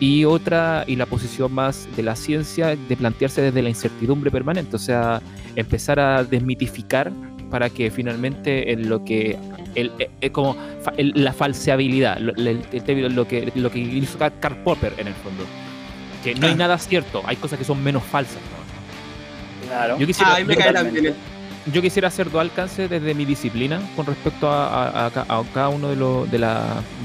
Y 0.00 0.24
otra, 0.24 0.84
y 0.86 0.96
la 0.96 1.06
posición 1.06 1.52
más 1.52 1.86
de 1.94 2.02
la 2.02 2.16
ciencia, 2.16 2.74
de 2.74 2.96
plantearse 2.96 3.42
desde 3.42 3.62
la 3.62 3.68
incertidumbre 3.68 4.30
permanente, 4.30 4.74
o 4.74 4.78
sea, 4.78 5.20
empezar 5.54 6.00
a 6.00 6.24
desmitificar 6.24 7.12
para 7.50 7.68
que 7.68 7.90
finalmente 7.90 8.72
en 8.72 8.88
lo 8.88 9.04
que 9.04 9.38
el, 9.74 9.92
eh, 9.98 10.10
eh, 10.20 10.30
como 10.30 10.56
la 10.96 11.32
falseabilidad, 11.32 12.18
lo, 12.18 12.32
lo, 12.34 13.28
que 13.28 13.52
lo 13.54 13.70
que 13.70 13.78
hizo 13.78 14.18
Karl 14.18 14.56
Popper 14.62 14.94
en 14.98 15.08
el 15.08 15.14
fondo, 15.14 15.44
que 16.22 16.34
no 16.34 16.46
hay 16.46 16.54
nada 16.54 16.78
cierto, 16.78 17.22
hay 17.26 17.36
cosas 17.36 17.58
que 17.58 17.64
son 17.64 17.82
menos 17.82 18.02
falsas. 18.02 18.40
Claro. 19.66 19.98
Yo 19.98 20.06
quisiera, 20.06 20.36
ah, 20.36 20.92
yo 21.72 21.80
quisiera 21.80 22.08
hacer 22.08 22.30
dos 22.30 22.40
alcances 22.40 22.90
desde 22.90 23.14
mi 23.14 23.24
disciplina 23.24 23.80
con 23.94 24.04
respecto 24.04 24.48
a, 24.50 25.10
cada 25.54 25.68
uno 25.68 25.88
de, 25.88 25.96
de, 26.30 26.38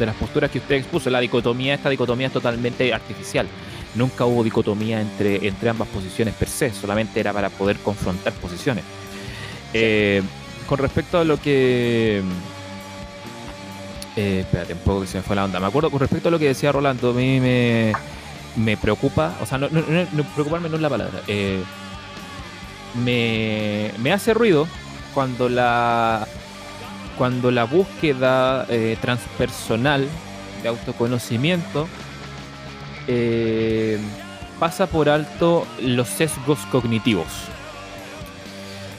las 0.06 0.16
posturas 0.20 0.50
que 0.50 0.58
usted 0.58 0.76
expuso. 0.76 1.10
La 1.10 1.20
dicotomía, 1.20 1.76
esta 1.76 1.90
dicotomía 1.90 2.28
es 2.28 2.34
totalmente 2.34 2.94
artificial. 2.94 3.48
Nunca 3.96 4.26
hubo 4.26 4.44
dicotomía 4.44 5.00
entre, 5.00 5.48
entre 5.48 5.70
ambas 5.70 5.88
posiciones 5.88 6.34
per 6.34 6.50
se, 6.50 6.72
solamente 6.72 7.20
era 7.20 7.34
para 7.34 7.50
poder 7.50 7.78
confrontar 7.78 8.34
posiciones. 8.34 8.84
Eh, 9.74 10.22
con 10.68 10.80
respecto 10.80 11.20
a 11.20 11.24
lo 11.24 11.40
que... 11.40 12.22
Eh, 14.18 14.40
espérate 14.40 14.74
un 14.74 14.80
poco 14.80 15.02
que 15.02 15.08
se 15.08 15.18
me 15.18 15.24
fue 15.24 15.36
la 15.36 15.46
onda. 15.46 15.60
Me 15.60 15.68
acuerdo 15.68 15.92
con 15.92 16.00
respecto 16.00 16.28
a 16.28 16.32
lo 16.32 16.40
que 16.40 16.48
decía 16.48 16.72
Rolando, 16.72 17.12
a 17.12 17.14
mí 17.14 17.40
me, 17.40 17.94
me 18.56 18.76
preocupa, 18.76 19.38
o 19.42 19.46
sea, 19.46 19.60
no, 19.60 19.70
preocuparme 20.34 20.70
no 20.70 20.76
es 20.76 20.82
la 20.82 20.90
palabra. 20.90 21.22
Eh, 21.28 21.62
me, 22.96 24.12
hace 24.12 24.34
ruido 24.34 24.68
cuando 25.14 25.50
la 25.50 26.28
cuando 27.18 27.50
la 27.50 27.64
búsqueda 27.64 28.66
eh, 28.70 28.98
transpersonal 29.02 30.08
de 30.62 30.70
autoconocimiento 30.70 31.88
eh, 33.08 34.00
pasa 34.60 34.88
por 34.88 35.10
alto 35.10 35.66
los 35.82 36.08
sesgos 36.08 36.60
cognitivos. 36.72 37.28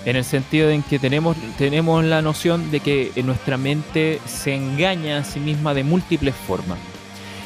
En 0.09 0.17
el 0.17 0.25
sentido 0.25 0.71
en 0.71 0.83
que 0.83 0.99
tenemos, 0.99 1.37
tenemos 1.59 2.03
la 2.03 2.23
noción 2.23 2.71
de 2.71 2.81
que 2.81 3.13
nuestra 3.27 3.59
mente 3.59 4.21
se 4.25 4.55
engaña 4.55 5.19
a 5.19 5.25
sí 5.25 5.39
misma 5.39 5.75
de 5.75 5.85
múltiples 5.85 6.35
formas. 6.35 6.79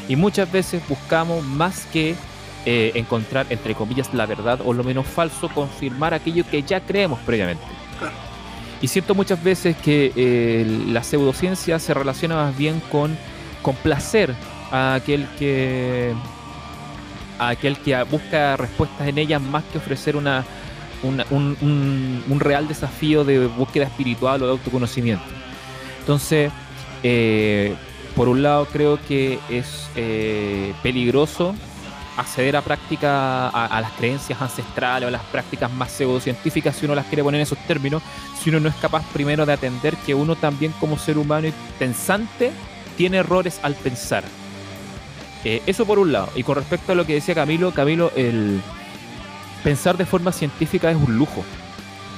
Y 0.08 0.14
muchas 0.14 0.52
veces 0.52 0.80
buscamos 0.88 1.44
más 1.44 1.86
que 1.86 2.14
eh, 2.64 2.92
encontrar, 2.94 3.46
entre 3.50 3.74
comillas, 3.74 4.14
la 4.14 4.26
verdad 4.26 4.60
o 4.64 4.72
lo 4.72 4.84
menos 4.84 5.08
falso, 5.08 5.48
confirmar 5.48 6.14
aquello 6.14 6.44
que 6.48 6.62
ya 6.62 6.78
creemos 6.78 7.18
previamente. 7.26 7.64
Y 8.80 8.86
siento 8.86 9.16
muchas 9.16 9.42
veces 9.42 9.74
que 9.78 10.12
eh, 10.14 10.84
la 10.86 11.02
pseudociencia 11.02 11.80
se 11.80 11.92
relaciona 11.92 12.36
más 12.36 12.56
bien 12.56 12.80
con 12.92 13.18
complacer 13.62 14.36
a 14.70 14.94
aquel 14.94 15.26
que 15.36 16.14
a 17.40 17.48
aquel 17.48 17.76
que 17.78 18.00
busca 18.04 18.56
respuestas 18.56 19.08
en 19.08 19.18
ellas 19.18 19.42
más 19.42 19.64
que 19.64 19.78
ofrecer 19.78 20.14
una, 20.14 20.44
un, 21.02 22.36
real 22.40 22.68
desafío 22.68 23.24
de 23.24 23.46
búsqueda 23.46 23.84
espiritual 23.84 24.42
o 24.42 24.46
de 24.46 24.52
autoconocimiento. 24.52 25.24
Entonces, 26.00 26.52
eh, 27.02 27.74
por 28.16 28.28
un 28.28 28.42
lado 28.42 28.66
creo 28.66 28.98
que 29.06 29.38
es 29.48 29.88
peligroso 30.82 31.54
acceder 32.16 32.56
a 32.56 32.62
práctica 32.62 33.48
a, 33.48 33.80
las 33.80 33.92
creencias 33.92 34.40
ancestrales 34.40 35.06
o 35.06 35.08
a 35.08 35.10
las 35.10 35.22
prácticas 35.24 35.72
más 35.72 35.90
pseudocientíficas 35.92 36.76
si 36.76 36.84
uno 36.84 36.94
las 36.94 37.06
quiere 37.06 37.22
poner 37.22 37.40
en 37.40 37.42
esos 37.42 37.58
términos, 37.66 38.02
si 38.40 38.50
uno 38.50 38.60
no 38.60 38.68
es 38.68 38.74
capaz 38.76 39.04
primero 39.12 39.46
de 39.46 39.52
atender 39.52 39.96
que 39.98 40.14
uno 40.14 40.36
también 40.36 40.72
como 40.80 40.98
ser 40.98 41.18
humano 41.18 41.48
y 41.48 41.54
pensante 41.78 42.52
tiene 42.96 43.18
errores 43.18 43.60
al 43.62 43.74
pensar. 43.74 44.24
Eh, 45.44 45.62
eso 45.66 45.86
por 45.86 45.98
un 45.98 46.12
lado. 46.12 46.28
Y 46.36 46.42
con 46.42 46.56
respecto 46.56 46.92
a 46.92 46.94
lo 46.94 47.06
que 47.06 47.14
decía 47.14 47.34
Camilo, 47.34 47.72
Camilo, 47.72 48.12
el 48.14 48.60
pensar 49.62 49.96
de 49.96 50.06
forma 50.06 50.32
científica 50.32 50.90
es 50.90 50.96
un 50.96 51.16
lujo. 51.16 51.44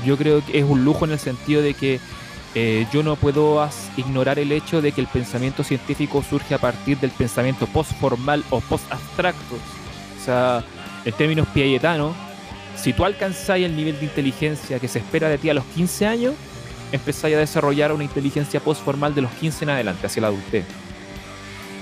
Yo 0.05 0.17
creo 0.17 0.45
que 0.45 0.59
es 0.59 0.65
un 0.65 0.85
lujo 0.85 1.05
en 1.05 1.13
el 1.13 1.19
sentido 1.19 1.63
de 1.63 1.75
que 1.75 2.01
eh, 2.55 2.87
yo 2.93 3.03
no 3.03 3.17
puedo 3.17 3.69
ignorar 3.97 4.39
el 4.39 4.53
hecho 4.53 4.81
de 4.81 4.93
que 4.93 5.01
el 5.01 5.07
pensamiento 5.09 5.65
científico 5.65 6.23
surge 6.23 6.55
a 6.55 6.59
partir 6.59 6.99
del 6.99 7.11
pensamiento 7.11 7.67
post-formal 7.67 8.45
o 8.51 8.61
post-abstracto 8.61 9.57
o 10.25 10.25
sea, 10.25 10.65
en 11.05 11.13
términos 11.13 11.47
piagetanos, 11.49 12.17
si 12.77 12.95
tú 12.95 13.05
alcanzáis 13.05 13.67
el 13.67 13.77
nivel 13.77 13.99
de 13.99 14.07
inteligencia 14.07 14.81
que 14.81 14.89
se 14.89 15.01
espera 15.01 15.29
de 15.29 15.37
ti 15.37 15.51
a 15.51 15.55
los 15.55 15.65
15 15.67 16.07
años, 16.07 16.35
empezáis 16.93 17.37
a 17.37 17.41
desarrollar 17.41 17.93
una 17.93 18.05
inteligencia 18.05 18.59
postformal 18.59 19.15
de 19.15 19.21
los 19.21 19.31
15 19.33 19.65
en 19.65 19.71
adelante, 19.71 20.07
hacia 20.07 20.23
la 20.23 20.29
adultez. 20.29 20.65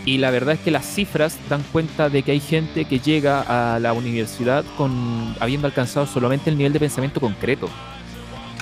Y 0.04 0.18
la 0.18 0.30
verdad 0.30 0.54
es 0.54 0.60
que 0.60 0.70
las 0.70 0.84
cifras 0.84 1.38
dan 1.48 1.62
cuenta 1.70 2.08
de 2.08 2.22
que 2.22 2.32
hay 2.32 2.40
gente 2.40 2.84
que 2.86 2.98
llega 2.98 3.74
a 3.74 3.78
la 3.78 3.92
universidad 3.92 4.64
con 4.76 5.36
habiendo 5.38 5.68
alcanzado 5.68 6.06
solamente 6.06 6.50
el 6.50 6.56
nivel 6.56 6.72
de 6.72 6.80
pensamiento 6.80 7.20
concreto. 7.20 7.68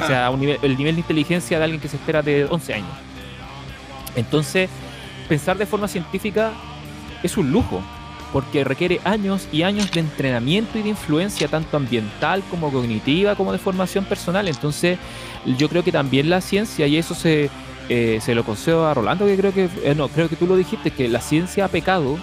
O 0.03 0.07
sea, 0.07 0.29
el 0.29 0.77
nivel 0.77 0.95
de 0.95 1.01
inteligencia 1.01 1.59
de 1.59 1.65
alguien 1.65 1.81
que 1.81 1.89
se 1.89 1.97
espera 1.97 2.23
de 2.23 2.47
11 2.47 2.75
años. 2.75 2.91
Entonces, 4.17 4.69
pensar 5.29 5.57
de 5.57 5.67
forma 5.67 5.89
científica 5.89 6.53
es 7.23 7.37
un 7.37 7.51
lujo 7.51 7.83
porque 8.33 8.65
requiere 8.65 9.01
años 9.05 9.49
y 9.51 9.63
años 9.63 9.91
de 9.91 10.01
entrenamiento 10.01 10.79
y 10.79 10.83
de 10.83 10.91
influencia, 10.91 11.49
tanto 11.49 11.77
ambiental 11.77 12.43
como 12.49 12.71
cognitiva, 12.71 13.35
como 13.35 13.53
de 13.53 13.59
formación 13.59 14.05
personal. 14.05 14.47
Entonces, 14.47 14.99
yo 15.59 15.69
creo 15.69 15.83
que 15.83 15.93
también 15.93 16.31
la 16.31 16.41
ciencia, 16.41 16.87
y 16.87 16.97
eso 16.97 17.15
se, 17.15 17.51
eh, 17.93 18.21
se 18.23 18.37
lo 18.37 18.45
concedo 18.45 18.87
a 18.87 18.95
Rolando, 18.95 19.27
que 19.27 19.37
creo 19.37 19.53
que, 19.53 19.69
eh, 19.83 19.95
no, 19.97 20.09
creo 20.09 20.29
que 20.29 20.37
tú 20.37 20.47
lo 20.47 20.55
dijiste, 20.55 20.93
que 20.93 21.09
la 21.09 21.21
ciencia 21.21 21.65
ha 21.65 21.69
pecado 21.69 22.19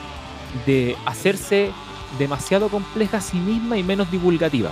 de 0.65 0.95
hacerse 1.05 1.71
demasiado 2.17 2.69
compleja 2.69 3.17
a 3.17 3.21
sí 3.21 3.35
misma 3.37 3.77
y 3.77 3.83
menos 3.83 4.09
divulgativa. 4.09 4.71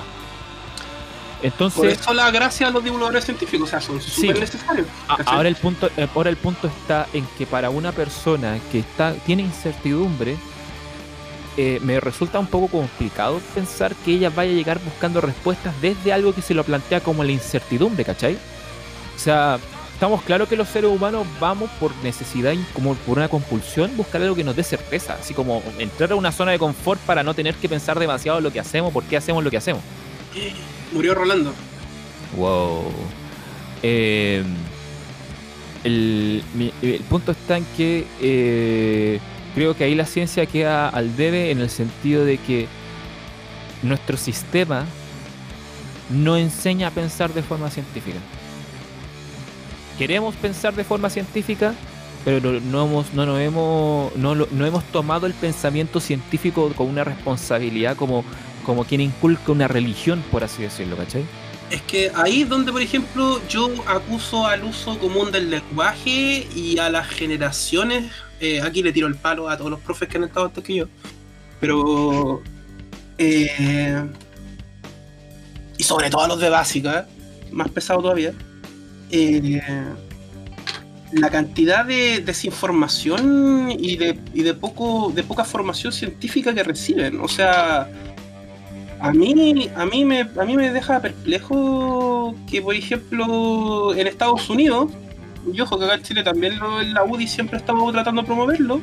Entonces, 1.44 1.78
Por 1.78 1.88
eso 1.88 2.14
la 2.14 2.32
gracia 2.32 2.68
a 2.68 2.72
los 2.72 2.82
divulgadores 2.82 3.26
científicos, 3.26 3.68
o 3.68 3.70
sea, 3.70 3.82
son 3.82 4.02
súper 4.02 4.40
necesarios. 4.40 4.88
Ahora 5.26 5.50
el 5.50 5.58
punto, 5.58 5.90
eh, 5.98 6.08
ahora 6.16 6.30
el 6.30 6.38
punto 6.38 6.68
está 6.68 7.08
en 7.12 7.28
que 7.38 7.46
para 7.46 7.70
una 7.70 7.92
persona 7.92 8.58
que 8.72 8.80
está, 8.80 9.14
tiene 9.26 9.44
incertidumbre, 9.44 10.38
eh, 11.58 11.80
me 11.84 12.00
resulta 12.00 12.40
un 12.40 12.48
poco 12.48 12.70
complicado 12.70 13.42
pensar 13.54 13.94
que 13.96 14.14
ella 14.14 14.30
vaya 14.30 14.54
a 14.54 14.56
llegar 14.56 14.80
buscando 14.80 15.20
respuestas 15.20 15.74
desde 15.82 16.14
algo 16.14 16.34
que 16.34 16.42
se 16.42 16.54
lo 16.54 16.64
plantea 16.64 17.02
como 17.02 17.22
la 17.22 17.34
incertidumbre, 17.34 18.06
¿cachai? 18.06 18.36
O 19.16 19.20
sea, 19.20 19.60
estamos 19.96 20.22
claros 20.24 20.50
que 20.50 20.58
los 20.58 20.68
seres 20.68 20.92
humanos 20.92 21.26
vamos 21.40 21.70
por 21.80 21.96
necesidad, 22.04 22.54
como 22.74 22.96
por 22.96 23.18
una 23.18 23.30
compulsión, 23.30 23.96
buscar 23.96 24.22
algo 24.22 24.36
que 24.36 24.44
nos 24.44 24.54
dé 24.54 24.62
certeza, 24.62 25.18
así 25.20 25.34
como 25.34 25.64
entrar 25.80 26.12
a 26.12 26.16
una 26.16 26.34
zona 26.34 26.52
de 26.52 26.60
confort 26.60 27.00
para 27.02 27.24
no 27.24 27.34
tener 27.34 27.56
que 27.56 27.70
pensar 27.70 27.98
demasiado 27.98 28.42
lo 28.42 28.52
que 28.52 28.60
hacemos, 28.60 28.92
por 28.92 29.06
qué 29.06 29.16
hacemos 29.16 29.42
lo 29.42 29.50
que 29.50 29.56
hacemos. 29.56 29.82
Murió 30.92 31.16
Rolando. 31.16 31.54
Wow. 32.36 32.92
Eh, 33.84 34.44
el, 35.86 36.44
el, 36.82 37.00
punto 37.10 37.32
está 37.32 37.56
en 37.56 37.66
que 37.78 38.06
eh, 38.22 39.20
creo 39.54 39.78
que 39.78 39.86
ahí 39.86 39.96
la 39.96 40.06
ciencia 40.06 40.46
queda 40.46 40.90
al 40.90 41.16
debe 41.16 41.52
en 41.52 41.60
el 41.60 41.70
sentido 41.70 42.26
de 42.26 42.38
que 42.38 42.68
nuestro 43.82 44.18
sistema 44.18 44.84
no 46.10 46.36
enseña 46.36 46.90
a 46.90 46.92
pensar 46.92 47.34
de 47.34 47.44
forma 47.44 47.70
científica. 47.72 48.18
Queremos 49.98 50.36
pensar 50.36 50.74
de 50.76 50.84
forma 50.84 51.10
científica, 51.10 51.74
pero 52.24 52.60
no, 52.60 52.86
hemos, 52.86 53.14
no, 53.14 53.26
no, 53.26 53.40
hemos, 53.40 54.16
no, 54.16 54.36
no 54.36 54.66
hemos 54.66 54.84
tomado 54.86 55.28
el 55.28 55.34
pensamiento 55.34 56.00
científico 56.00 56.72
con 56.76 56.88
una 56.88 57.04
responsabilidad 57.04 57.96
como, 57.96 58.24
como 58.66 58.84
quien 58.84 59.02
inculca 59.02 59.52
una 59.52 59.68
religión, 59.68 60.24
por 60.32 60.44
así 60.44 60.64
decirlo, 60.64 60.98
¿cachai? 60.98 61.26
Es 61.72 61.82
que 61.84 62.12
ahí 62.14 62.44
es 62.44 62.50
donde, 62.50 62.72
por 62.72 62.82
ejemplo, 62.82 63.42
yo 63.50 63.70
acuso 63.88 64.46
al 64.46 64.64
uso 64.64 65.00
común 65.00 65.32
del 65.32 65.50
lenguaje 65.50 66.48
y 66.56 66.78
a 66.78 66.90
las 66.90 67.08
generaciones 67.08 68.12
eh, 68.40 68.62
aquí 68.62 68.84
le 68.84 68.92
tiro 68.92 69.08
el 69.08 69.16
palo 69.16 69.50
a 69.50 69.58
todos 69.58 69.72
los 69.72 69.80
profes 69.80 70.10
que 70.10 70.18
han 70.18 70.26
estado 70.26 70.48
antes 70.48 70.64
que 70.64 70.76
yo. 70.76 70.86
Pero. 71.60 72.42
Eh, 73.18 74.04
y 75.78 75.84
sobre 75.84 76.10
todo 76.10 76.22
a 76.22 76.28
los 76.28 76.40
de 76.40 76.50
básica, 76.50 77.08
más 77.52 77.70
pesado 77.70 78.02
todavía. 78.02 78.34
Eh, 79.18 79.62
la 81.14 81.30
cantidad 81.30 81.86
de 81.86 82.20
desinformación 82.20 83.72
y 83.72 83.96
de, 83.96 84.20
de, 84.34 84.54
poco, 84.54 85.12
de 85.16 85.24
poca 85.24 85.46
formación 85.46 85.94
científica 85.94 86.54
que 86.54 86.64
reciben. 86.64 87.22
O 87.22 87.28
sea, 87.30 87.88
a 89.00 89.12
mí, 89.14 89.70
a, 89.76 89.86
mí 89.86 90.04
me, 90.04 90.22
a 90.22 90.46
mí 90.46 90.58
me 90.58 90.72
deja 90.74 91.00
perplejo 91.00 92.36
que, 92.50 92.62
por 92.62 92.76
ejemplo, 92.76 93.96
en 93.96 94.08
Estados 94.08 94.50
Unidos, 94.50 94.92
y 95.54 95.62
ojo 95.62 95.80
que 95.80 95.86
acá 95.86 95.96
en 95.96 96.02
Chile 96.04 96.24
también 96.24 96.60
lo, 96.60 96.82
la 96.82 97.06
UDI 97.06 97.28
siempre 97.28 97.58
estamos 97.58 97.94
tratando 97.94 98.22
de 98.22 98.26
promoverlo, 98.26 98.82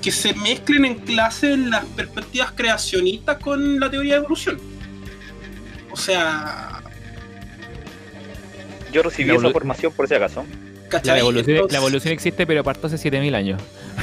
que 0.00 0.12
se 0.12 0.34
mezclen 0.34 0.84
en 0.84 0.94
clase 0.94 1.56
las 1.56 1.84
perspectivas 1.86 2.52
creacionistas 2.52 3.38
con 3.38 3.80
la 3.80 3.90
teoría 3.90 4.14
de 4.14 4.18
evolución. 4.18 4.58
O 5.90 5.96
sea... 5.96 6.81
Yo 8.92 9.02
recibí 9.02 9.34
esa 9.34 9.50
formación 9.50 9.92
por 9.92 10.06
si 10.08 10.14
acaso. 10.14 10.44
La 11.02 11.18
evolución, 11.18 11.66
la 11.70 11.78
evolución, 11.78 12.12
existe, 12.12 12.46
pero 12.46 12.62
parto 12.62 12.86
hace 12.86 12.98
7000 12.98 13.34
años. 13.34 13.62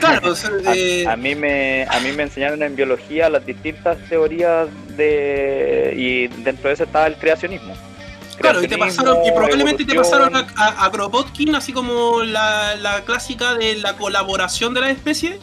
Claro, 0.00 0.34
a, 1.08 1.16
mí 1.16 1.34
me, 1.34 1.84
a 1.84 1.98
mí 2.00 2.12
me 2.12 2.22
enseñaron 2.24 2.62
en 2.62 2.76
biología 2.76 3.28
las 3.28 3.44
distintas 3.44 3.98
teorías 4.08 4.68
de 4.96 5.94
y 5.96 6.28
dentro 6.42 6.68
de 6.68 6.74
eso 6.74 6.84
estaba 6.84 7.06
el 7.06 7.16
creacionismo. 7.16 7.74
Claro, 8.38 8.62
y 8.62 8.68
te 8.68 8.78
pasaron, 8.78 9.24
y 9.24 9.32
probablemente 9.32 9.84
te 9.84 9.94
pasaron 9.94 10.36
a, 10.36 10.90
Kropotkin, 10.92 11.54
así 11.54 11.72
como 11.72 12.22
la, 12.22 13.02
clásica 13.06 13.54
de 13.54 13.76
la 13.76 13.96
colaboración 13.96 14.74
de 14.74 14.80
la 14.82 14.90
especie. 14.90 15.40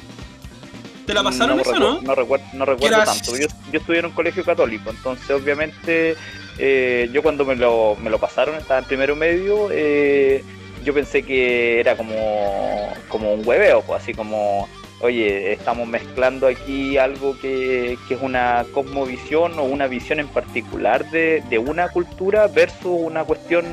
¿Te 1.05 1.13
la 1.13 1.21
pasaron 1.21 1.59
eso, 1.59 1.77
no? 1.77 2.01
No 2.01 2.15
recuerdo, 2.15 2.45
no 2.53 2.65
recuerdo 2.65 3.03
tanto. 3.03 3.37
Yo, 3.37 3.47
yo, 3.71 3.79
estudié 3.79 3.99
en 3.99 4.05
un 4.05 4.11
colegio 4.11 4.43
católico, 4.43 4.89
entonces 4.89 5.29
obviamente 5.31 6.15
eh, 6.57 7.09
yo 7.11 7.21
cuando 7.21 7.45
me 7.45 7.55
lo, 7.55 7.95
me 8.01 8.09
lo 8.09 8.19
pasaron, 8.19 8.55
estaba 8.55 8.79
en 8.79 8.85
primero 8.85 9.15
medio, 9.15 9.69
eh, 9.71 10.43
yo 10.83 10.93
pensé 10.93 11.23
que 11.23 11.79
era 11.79 11.97
como, 11.97 12.93
como 13.09 13.33
un 13.33 13.45
hueveo, 13.45 13.81
pues 13.81 14.03
así 14.03 14.13
como, 14.13 14.69
oye, 15.01 15.51
estamos 15.51 15.87
mezclando 15.87 16.47
aquí 16.47 16.97
algo 16.97 17.37
que, 17.39 17.97
es 18.09 18.21
una 18.21 18.65
cosmovisión 18.71 19.59
o 19.59 19.63
una 19.63 19.87
visión 19.87 20.19
en 20.19 20.27
particular 20.27 21.09
de, 21.09 21.43
una 21.59 21.89
cultura 21.89 22.47
versus 22.47 22.97
una 22.99 23.23
cuestión 23.23 23.65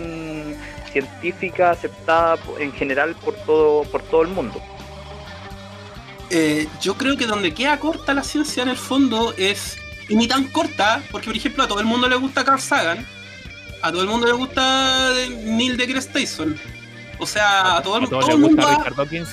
científica 0.91 1.71
aceptada 1.71 2.39
en 2.59 2.73
general 2.73 3.15
por 3.25 3.35
todo, 3.35 3.85
por 3.85 4.03
todo 4.03 4.23
el 4.23 4.29
mundo. 4.29 4.61
Eh, 6.31 6.67
yo 6.81 6.95
creo 6.95 7.17
que 7.19 7.27
donde 7.27 7.53
queda 7.53 7.79
corta 7.79 8.15
la 8.15 8.23
ciencia 8.23 8.63
en 8.63 8.71
el 8.71 8.79
fondo 8.79 9.35
es, 9.37 9.77
y 10.09 10.17
ni 10.17 10.29
tan 10.29 10.45
corta, 10.45 11.03
porque 11.11 11.27
por 11.27 11.37
ejemplo 11.37 11.65
a 11.65 11.69
todo 11.69 11.81
el 11.81 11.87
mundo 11.87 12.09
le 12.09 12.17
gusta 12.17 12.45
Carl 12.45 12.61
Sagan, 12.61 13.07
a 13.83 13.91
todo 13.91 14.03
el 14.03 14.09
mundo 14.09 14.27
le 14.27 14.33
gusta 14.33 15.11
Neil 15.45 15.77
deGrasse 15.77 16.11
Tyson, 16.11 16.57
o 17.19 17.27
sea, 17.27 17.77
a 17.77 17.83
todo, 17.83 17.99
el, 17.99 18.09
todo 18.09 18.31
el 18.31 18.39
mundo. 18.39 18.67
Richard 18.69 18.95
Dawkins? 18.95 19.29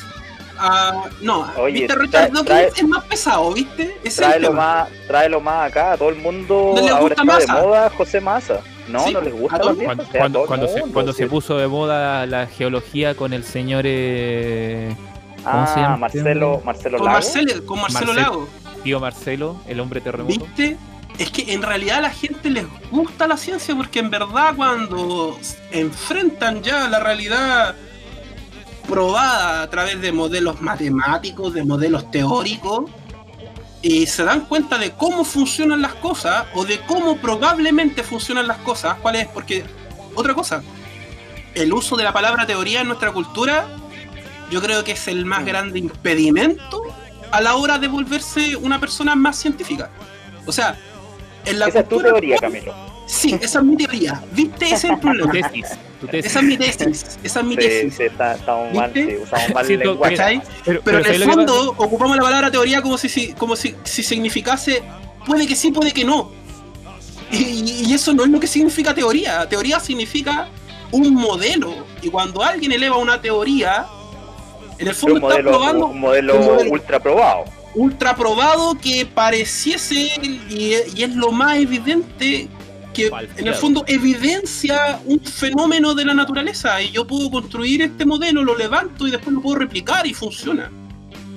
no, 1.22 1.52
Oye, 1.58 1.82
¿viste? 1.82 1.96
Richard 1.96 2.32
Dawkins 2.32 2.78
es 2.78 2.88
más 2.88 3.04
pesado, 3.06 3.54
¿viste? 3.54 3.98
Es 4.04 4.16
tráelo, 4.16 4.54
más, 4.54 4.90
tráelo 5.08 5.40
más 5.42 5.72
acá, 5.72 5.94
a 5.94 5.98
todo 5.98 6.10
el 6.10 6.16
mundo. 6.16 6.76
¿No 6.76 6.96
ahora 6.96 7.16
está 7.18 7.38
de 7.38 7.62
moda 7.62 7.90
José 7.90 8.22
Massa. 8.22 8.62
No, 8.88 9.10
no 9.12 9.22
les 9.22 9.34
gusta 9.34 9.60
cuando, 9.60 10.04
cuando, 10.12 10.46
cuando, 10.46 10.68
se, 10.68 10.82
cuando 10.82 11.14
se, 11.14 11.28
puso 11.28 11.58
de 11.58 11.68
moda 11.68 12.26
la 12.26 12.48
geología 12.48 13.16
con 13.16 13.34
el 13.34 13.44
señor. 13.44 13.84
Eh, 13.86 14.96
¿Cómo 15.44 15.66
se 15.68 15.74
ah, 15.74 15.82
llama? 15.84 15.98
Marcelo, 15.98 16.62
Marcelo 16.66 16.98
con 16.98 17.06
Lago. 17.06 17.18
Marcelo, 17.18 17.66
con 17.66 17.82
Marcelo 17.82 18.14
Lago. 18.14 18.48
Tío 18.84 19.00
Marcelo, 19.00 19.62
el 19.68 19.80
hombre 19.80 20.02
terremoto. 20.02 20.46
¿Viste? 20.46 20.78
es 21.20 21.32
que 21.32 21.54
en 21.54 21.62
realidad 21.62 21.98
a 21.98 22.02
la 22.02 22.10
gente 22.12 22.50
les 22.50 22.66
gusta 22.90 23.28
la 23.28 23.36
ciencia 23.36 23.76
porque 23.76 24.00
en 24.00 24.10
verdad 24.10 24.54
cuando 24.56 25.38
enfrentan 25.70 26.64
ya 26.64 26.88
la 26.88 27.02
realidad 27.02 27.76
probada 28.88 29.64
a 29.64 29.70
través 29.70 30.02
de 30.02 30.14
modelos 30.14 30.62
matemáticos, 30.62 31.54
de 31.54 31.64
modelos 31.66 32.10
teóricos, 32.10 32.90
y 33.82 34.08
se 34.08 34.24
dan 34.24 34.42
cuenta 34.42 34.78
de 34.78 34.92
cómo 34.92 35.24
funcionan 35.24 35.82
las 35.82 35.94
cosas 35.96 36.48
o 36.54 36.66
de 36.66 36.80
cómo 36.82 37.18
probablemente 37.18 38.02
funcionan 38.02 38.48
las 38.48 38.58
cosas, 38.60 38.98
¿cuál 39.02 39.16
es? 39.16 39.28
Porque, 39.28 39.64
otra 40.16 40.34
cosa, 40.34 40.64
el 41.54 41.72
uso 41.74 41.98
de 41.98 42.04
la 42.04 42.14
palabra 42.14 42.48
teoría 42.48 42.82
en 42.82 42.88
nuestra 42.88 43.12
cultura 43.12 43.68
yo 44.50 44.62
creo 44.62 44.84
que 44.84 44.94
es 44.94 45.08
el 45.08 45.26
más 45.26 45.46
grande 45.46 45.80
impedimento 45.80 46.82
a 47.32 47.42
la 47.42 47.56
hora 47.56 47.78
de 47.78 47.88
volverse 47.88 48.56
una 48.56 48.80
persona 48.80 49.16
más 49.16 49.38
científica. 49.38 49.90
O 50.46 50.52
sea, 50.52 50.78
esa 51.46 51.80
es 51.80 51.90
tu 51.90 52.02
teoría, 52.02 52.38
Camilo. 52.38 52.74
Sí, 53.06 53.36
esa 53.42 53.60
es 53.60 53.66
mi 53.66 53.76
teoría. 53.76 54.22
¿Viste? 54.32 54.66
Ese 54.66 54.76
es 54.76 54.84
el 54.86 55.00
problema. 55.00 55.34
Esa 56.12 56.40
es 56.40 56.46
mi 56.46 56.58
tesis. 56.58 57.18
Esa 57.24 57.40
es 57.40 57.46
mi 57.46 57.56
tesis. 57.56 57.96
Sí, 57.96 58.04
está, 58.04 58.36
estamos 58.36 58.74
mal, 58.74 58.94
usamos 59.24 59.54
mal 59.54 59.72
el 59.72 59.80
lenguaje. 59.80 60.42
Pero, 60.64 61.00
en 61.00 61.06
el 61.06 61.24
fondo 61.24 61.74
ocupamos 61.78 62.16
la 62.16 62.24
palabra 62.24 62.52
teoría 62.52 62.82
como 62.82 62.98
si, 62.98 63.34
como 63.34 63.56
si, 63.56 63.76
si 63.84 64.04
significase 64.04 64.84
puede 65.26 65.48
que 65.48 65.56
sí, 65.56 65.72
puede 65.72 65.92
que 65.92 66.06
no. 66.06 66.32
Y, 67.32 67.86
y, 67.88 67.94
eso 67.94 68.14
no 68.14 68.24
es 68.24 68.30
lo 68.30 68.40
que 68.40 68.48
significa 68.48 68.94
teoría. 68.94 69.48
Teoría 69.50 69.80
significa 69.80 70.48
un 70.92 71.14
modelo. 71.14 71.86
Y 72.02 72.10
cuando 72.10 72.44
alguien 72.44 72.72
eleva 72.72 72.98
una 72.98 73.22
teoría, 73.22 73.88
en 74.80 74.88
el 74.88 74.96
fondo 74.96 75.30
está 75.30 75.42
probando. 75.42 75.88
Un 75.88 76.00
modelo, 76.00 76.40
un 76.40 76.46
modelo 76.46 76.72
ultra 76.72 77.00
probado 77.00 77.46
ultra 77.76 78.16
probado 78.16 78.76
que 78.76 79.06
pareciese, 79.06 80.12
y, 80.50 80.74
es 80.74 81.16
lo 81.16 81.32
más 81.32 81.58
evidente, 81.58 82.48
que 82.94 83.12
en 83.38 83.48
el 83.48 83.54
fondo 83.54 83.84
evidencia 83.88 85.00
un 85.06 85.20
fenómeno 85.20 85.94
de 85.94 86.06
la 86.06 86.14
naturaleza. 86.14 86.82
Y 86.82 86.92
yo 86.92 87.06
puedo 87.06 87.30
construir 87.30 87.82
este 87.82 88.06
modelo, 88.06 88.44
lo 88.44 88.58
levanto 88.58 89.08
y 89.08 89.12
después 89.12 89.34
lo 89.34 89.42
puedo 89.42 89.60
replicar 89.60 90.06
y 90.08 90.14
funciona. 90.14 90.72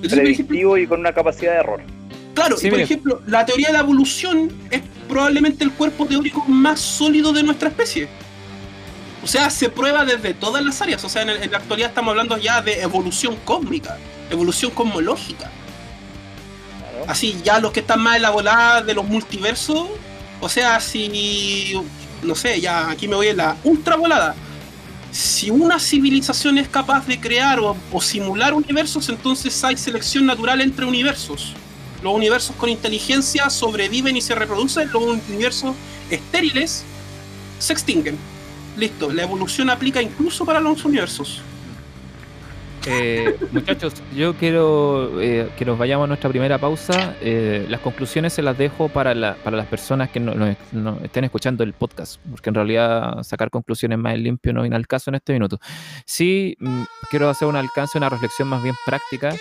Predictivo 0.01 0.77
y 0.77 0.87
con 0.87 0.99
una 0.99 1.13
capacidad 1.13 1.53
de 1.53 1.57
error. 1.59 1.81
Claro, 2.33 2.57
y 2.61 2.69
por 2.69 2.79
ejemplo, 2.79 3.21
la 3.27 3.45
teoría 3.45 3.67
de 3.67 3.73
la 3.73 3.79
evolución 3.79 4.51
es 4.71 4.81
probablemente 5.07 5.63
el 5.63 5.71
cuerpo 5.71 6.05
teórico 6.07 6.43
más 6.47 6.79
sólido 6.79 7.31
de 7.31 7.43
nuestra 7.43 7.69
especie. 7.69 8.09
O 9.23 9.27
sea, 9.27 9.49
se 9.49 9.69
prueba 9.69 10.03
desde 10.03 10.33
todas 10.33 10.63
las 10.63 10.81
áreas. 10.81 11.03
O 11.03 11.09
sea, 11.09 11.21
en, 11.21 11.29
en 11.29 11.51
la 11.51 11.57
actualidad 11.59 11.89
estamos 11.89 12.11
hablando 12.11 12.37
ya 12.37 12.61
de 12.61 12.81
evolución 12.81 13.37
cósmica, 13.45 13.97
evolución 14.29 14.71
cosmológica. 14.71 15.49
Así, 17.07 17.39
ya 17.43 17.59
los 17.59 17.71
que 17.71 17.81
están 17.81 18.01
más 18.01 18.17
en 18.17 18.21
la 18.21 18.29
volada 18.29 18.81
de 18.81 18.93
los 18.93 19.05
multiversos, 19.05 19.87
o 20.39 20.49
sea, 20.49 20.79
si, 20.79 21.73
no 22.21 22.35
sé, 22.35 22.59
ya 22.59 22.89
aquí 22.89 23.07
me 23.07 23.15
voy 23.15 23.27
en 23.27 23.37
la 23.37 23.55
ultra 23.63 23.95
volada. 23.95 24.35
Si 25.11 25.49
una 25.49 25.79
civilización 25.79 26.57
es 26.57 26.67
capaz 26.67 27.05
de 27.05 27.19
crear 27.19 27.59
o, 27.59 28.01
simular 28.01 28.53
universos, 28.53 29.09
entonces 29.09 29.63
hay 29.63 29.77
selección 29.77 30.25
natural 30.25 30.61
entre 30.61 30.85
universos. 30.85 31.53
Los 32.01 32.13
universos 32.13 32.55
con 32.55 32.69
inteligencia 32.69 33.49
sobreviven 33.49 34.17
y 34.17 34.21
se 34.21 34.35
reproducen, 34.35 34.91
los 34.91 35.03
universos 35.03 35.75
estériles 36.09 36.83
se 37.59 37.73
extinguen. 37.73 38.17
Listo, 38.77 39.11
la 39.11 39.23
evolución 39.23 39.69
aplica 39.69 40.01
incluso 40.01 40.45
para 40.45 40.59
los 40.59 40.83
universos. 40.83 41.41
Eh, 42.85 43.37
muchachos, 43.51 43.93
yo 44.13 44.33
quiero 44.33 45.21
eh, 45.21 45.49
que 45.57 45.63
nos 45.63 45.77
vayamos 45.77 46.05
a 46.05 46.07
nuestra 46.07 46.29
primera 46.29 46.57
pausa. 46.57 47.15
Eh, 47.21 47.65
las 47.69 47.79
conclusiones 47.79 48.33
se 48.33 48.41
las 48.41 48.57
dejo 48.57 48.89
para, 48.89 49.35
para 49.35 49.57
las 49.57 49.67
personas 49.67 50.09
que 50.09 50.19
no, 50.19 50.55
estén 51.03 51.23
escuchando 51.23 51.63
el 51.63 51.73
podcast, 51.73 52.19
porque 52.29 52.49
en 52.49 52.55
realidad 52.55 53.23
sacar 53.23 53.49
conclusiones 53.49 53.97
más 53.97 54.15
en 54.15 54.23
limpio 54.23 54.53
no 54.53 54.61
viene 54.61 54.75
al 54.75 54.87
caso 54.87 55.11
en 55.11 55.15
este 55.15 55.33
minuto. 55.33 55.59
Sí, 56.05 56.57
mm, 56.59 56.83
quiero 57.09 57.29
hacer 57.29 57.47
un 57.47 57.55
alcance, 57.55 57.97
una 57.97 58.09
reflexión 58.09 58.47
más 58.49 58.61
bien 58.61 58.75
práctica, 58.85 59.33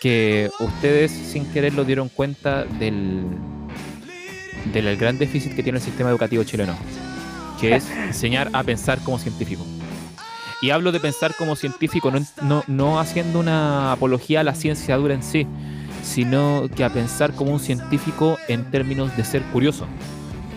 que 0.00 0.50
ustedes 0.60 1.10
sin 1.10 1.50
querer 1.52 1.74
lo 1.74 1.84
dieron 1.84 2.08
cuenta 2.08 2.64
del, 2.64 3.24
del 4.72 4.96
gran 4.96 5.18
déficit 5.18 5.54
que 5.54 5.62
tiene 5.62 5.78
el 5.78 5.84
sistema 5.84 6.10
educativo 6.10 6.44
chileno, 6.44 6.74
que 7.60 7.76
es 7.76 7.90
enseñar 7.90 8.50
a 8.52 8.62
pensar 8.62 8.98
como 9.00 9.18
científico. 9.18 9.64
Y 10.62 10.70
hablo 10.70 10.92
de 10.92 11.00
pensar 11.00 11.34
como 11.36 11.56
científico, 11.56 12.10
no, 12.42 12.64
no, 12.66 12.98
haciendo 12.98 13.38
una 13.38 13.92
apología 13.92 14.40
a 14.40 14.44
la 14.44 14.54
ciencia 14.54 14.96
dura 14.96 15.14
en 15.14 15.22
sí, 15.22 15.46
sino 16.02 16.68
que 16.74 16.84
a 16.84 16.90
pensar 16.90 17.34
como 17.34 17.52
un 17.52 17.60
científico 17.60 18.38
en 18.48 18.70
términos 18.70 19.14
de 19.16 19.24
ser 19.24 19.42
curioso, 19.42 19.86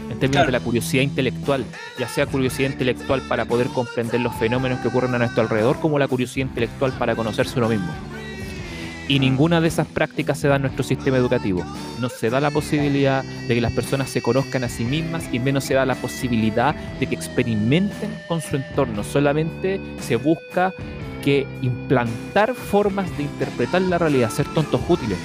en 0.09 0.19
términos 0.19 0.45
de 0.45 0.51
la 0.51 0.59
curiosidad 0.59 1.03
intelectual, 1.03 1.65
ya 1.99 2.07
sea 2.07 2.25
curiosidad 2.25 2.69
intelectual 2.69 3.21
para 3.23 3.45
poder 3.45 3.67
comprender 3.67 4.21
los 4.21 4.35
fenómenos 4.35 4.79
que 4.79 4.87
ocurren 4.87 5.13
a 5.15 5.19
nuestro 5.19 5.41
alrededor, 5.41 5.79
como 5.79 5.99
la 5.99 6.07
curiosidad 6.07 6.47
intelectual 6.47 6.93
para 6.93 7.15
conocerse 7.15 7.57
uno 7.59 7.69
mismo. 7.69 7.91
Y 9.07 9.19
ninguna 9.19 9.61
de 9.61 9.69
esas 9.69 9.87
prácticas 9.87 10.37
se 10.37 10.47
da 10.47 10.57
en 10.57 10.63
nuestro 10.63 10.83
sistema 10.83 11.17
educativo. 11.17 11.63
No 11.99 12.09
se 12.09 12.29
da 12.29 12.41
la 12.41 12.51
posibilidad 12.51 13.23
de 13.23 13.55
que 13.55 13.61
las 13.61 13.71
personas 13.71 14.09
se 14.09 14.21
conozcan 14.21 14.65
a 14.65 14.69
sí 14.69 14.83
mismas 14.83 15.29
y 15.31 15.39
menos 15.39 15.63
se 15.63 15.75
da 15.75 15.85
la 15.85 15.95
posibilidad 15.95 16.75
de 16.99 17.07
que 17.07 17.15
experimenten 17.15 18.09
con 18.27 18.41
su 18.41 18.57
entorno. 18.57 19.03
Solamente 19.03 19.79
se 20.01 20.17
busca 20.17 20.73
que 21.23 21.47
implantar 21.61 22.53
formas 22.53 23.15
de 23.17 23.23
interpretar 23.23 23.81
la 23.81 23.97
realidad, 23.97 24.29
ser 24.29 24.45
tontos 24.53 24.81
útiles. 24.87 25.17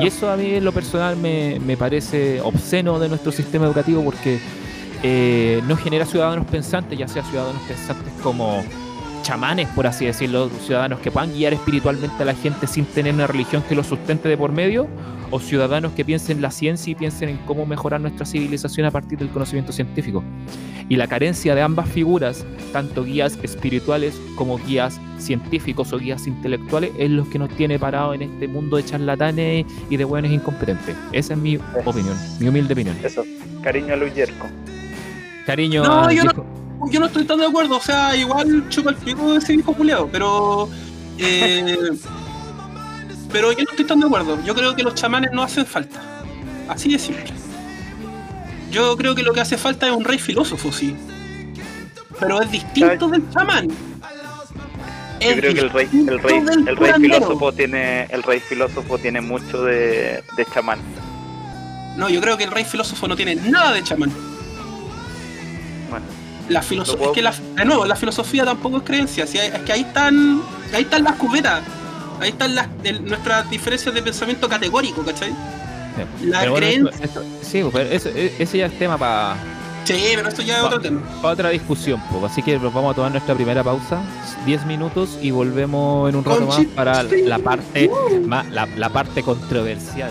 Y 0.00 0.06
eso 0.06 0.30
a 0.30 0.36
mí 0.36 0.54
en 0.54 0.64
lo 0.64 0.72
personal 0.72 1.16
me, 1.16 1.76
parece 1.76 2.40
obsceno 2.40 2.98
de 2.98 3.08
nuestro 3.08 3.30
sistema 3.30 3.66
educativo 3.66 4.02
porque 4.02 4.40
eh, 5.02 5.62
no 5.66 5.76
genera 5.76 6.04
ciudadanos 6.04 6.46
pensantes, 6.46 6.98
ya 6.98 7.06
sea 7.06 7.22
ciudadanos 7.22 7.62
pensantes 7.62 8.12
como 8.22 8.64
chamanes, 9.26 9.66
por 9.70 9.88
así 9.88 10.06
decirlo, 10.06 10.48
ciudadanos 10.64 11.00
que 11.00 11.10
puedan 11.10 11.32
guiar 11.32 11.52
espiritualmente 11.52 12.22
a 12.22 12.26
la 12.26 12.34
gente 12.34 12.68
sin 12.68 12.84
tener 12.84 13.12
una 13.12 13.26
religión 13.26 13.64
que 13.68 13.74
los 13.74 13.88
sustente 13.88 14.28
de 14.28 14.36
por 14.36 14.52
medio, 14.52 14.86
o 15.32 15.40
ciudadanos 15.40 15.92
que 15.94 16.04
piensen 16.04 16.40
la 16.40 16.52
ciencia 16.52 16.92
y 16.92 16.94
piensen 16.94 17.30
en 17.30 17.38
cómo 17.38 17.66
mejorar 17.66 18.00
nuestra 18.00 18.24
civilización 18.24 18.86
a 18.86 18.92
partir 18.92 19.18
del 19.18 19.30
conocimiento 19.30 19.72
científico. 19.72 20.22
Y 20.88 20.94
la 20.94 21.08
carencia 21.08 21.56
de 21.56 21.62
ambas 21.62 21.88
figuras, 21.88 22.46
tanto 22.72 23.02
guías 23.02 23.36
espirituales 23.42 24.16
como 24.36 24.58
guías 24.58 25.00
científicos 25.18 25.92
o 25.92 25.98
guías 25.98 26.28
intelectuales, 26.28 26.92
es 26.96 27.10
lo 27.10 27.28
que 27.28 27.40
nos 27.40 27.48
tiene 27.50 27.80
parados 27.80 28.14
en 28.14 28.22
este 28.22 28.46
mundo 28.46 28.76
de 28.76 28.84
charlatanes 28.84 29.66
y 29.90 29.96
de 29.96 30.04
buenos 30.04 30.30
incompetentes. 30.30 30.94
Esa 31.10 31.34
es 31.34 31.40
mi 31.40 31.56
opinión, 31.84 32.16
mi 32.38 32.46
humilde 32.46 32.74
opinión. 32.74 32.96
Eso, 33.02 33.24
cariño 33.60 33.94
a 33.94 33.96
Luis 33.96 34.14
Yerko. 34.14 34.46
Cariño 35.46 35.82
No, 35.82 36.02
a 36.04 36.12
yo 36.12 36.22
Yo 36.90 37.00
no 37.00 37.06
estoy 37.06 37.24
tan 37.24 37.38
de 37.38 37.46
acuerdo, 37.46 37.76
o 37.76 37.80
sea, 37.80 38.14
igual 38.16 38.68
chupa 38.68 38.90
el 38.90 38.96
pico 38.96 39.32
de 39.32 39.38
ese 39.38 39.54
viejo 39.54 39.72
culiao, 39.74 40.08
pero. 40.10 40.68
eh, 41.18 41.76
pero 43.32 43.52
yo 43.52 43.64
no 43.64 43.70
estoy 43.70 43.84
tan 43.86 44.00
de 44.00 44.06
acuerdo. 44.06 44.38
Yo 44.44 44.54
creo 44.54 44.74
que 44.76 44.82
los 44.82 44.94
chamanes 44.94 45.30
no 45.32 45.42
hacen 45.42 45.66
falta. 45.66 46.00
Así 46.68 46.90
de 46.92 46.98
simple. 46.98 47.32
Yo 48.70 48.96
creo 48.96 49.14
que 49.14 49.22
lo 49.22 49.32
que 49.32 49.40
hace 49.40 49.56
falta 49.56 49.86
es 49.88 49.92
un 49.92 50.04
rey 50.04 50.18
filósofo, 50.18 50.72
sí. 50.72 50.96
Pero 52.18 52.40
es 52.40 52.50
distinto 52.50 53.08
del 53.08 53.28
chamán. 53.30 53.68
Yo 53.68 53.76
Es 55.20 55.36
creo 55.36 55.54
que 55.54 55.60
el 55.60 55.70
rey, 55.70 55.88
el 55.92 56.18
rey, 56.22 56.38
el 56.66 56.76
rey 56.76 56.92
filósofo 57.00 57.52
tiene, 57.52 58.04
el 58.04 58.22
rey 58.22 58.40
filósofo 58.40 58.98
tiene 58.98 59.20
mucho 59.20 59.62
de, 59.64 60.22
de 60.36 60.46
chamán. 60.52 60.78
No, 61.96 62.08
yo 62.10 62.20
creo 62.20 62.36
que 62.36 62.44
el 62.44 62.50
rey 62.50 62.64
filósofo 62.64 63.08
no 63.08 63.16
tiene 63.16 63.34
nada 63.36 63.72
de 63.72 63.82
chamán. 63.82 64.12
Bueno, 65.88 66.04
La 66.48 66.60
Lo 66.60 66.66
filosofía, 66.66 67.06
es 67.06 67.12
que 67.12 67.22
la, 67.22 67.32
de 67.56 67.64
nuevo, 67.64 67.84
la 67.86 67.96
filosofía 67.96 68.44
tampoco 68.44 68.76
es 68.78 68.82
creencia, 68.84 69.26
si 69.26 69.38
hay- 69.38 69.48
es 69.48 69.60
que 69.60 69.72
ahí 69.72 69.80
están, 69.80 70.40
ahí 70.74 70.82
están 70.82 71.02
las 71.04 71.14
cubetas, 71.16 71.60
ahí 72.20 72.28
están 72.30 72.54
las, 72.54 72.68
el- 72.84 73.04
nuestras 73.04 73.48
diferencias 73.50 73.92
de 73.94 74.02
pensamiento 74.02 74.48
categórico, 74.48 75.02
¿cachai? 75.04 75.32
La 76.24 76.40
Pero 76.40 76.52
bueno, 76.52 76.66
creencia- 76.66 77.04
esto- 77.04 77.20
esto- 77.22 77.24
sí, 77.42 77.64
pero 77.72 77.88
eso- 77.90 78.08
e- 78.10 78.34
ese 78.38 78.58
ya 78.58 78.66
es 78.66 78.78
tema 78.78 78.96
para 78.98 79.34
Sí, 79.84 79.94
pero 80.16 80.28
esto 80.28 80.42
ya 80.42 80.58
es 80.58 80.62
otro 80.64 80.80
tema. 80.80 81.00
otra 81.22 81.48
discusión. 81.50 82.00
po. 82.10 82.24
Así 82.26 82.42
que 82.42 82.58
nos 82.58 82.72
vamos 82.74 82.92
a 82.92 82.94
tomar 82.96 83.12
nuestra 83.12 83.34
primera 83.34 83.62
pausa, 83.64 84.00
10 84.44 84.64
minutos, 84.66 85.16
y 85.22 85.30
volvemos 85.30 86.08
en 86.08 86.16
un 86.16 86.24
rato 86.24 86.44
más 86.46 86.60
para 86.74 87.02
sí. 87.08 87.22
la 87.24 87.38
parte, 87.38 87.90
más, 88.24 88.48
la, 88.50 88.66
la 88.76 88.88
parte 88.90 89.22
controversial. 89.22 90.10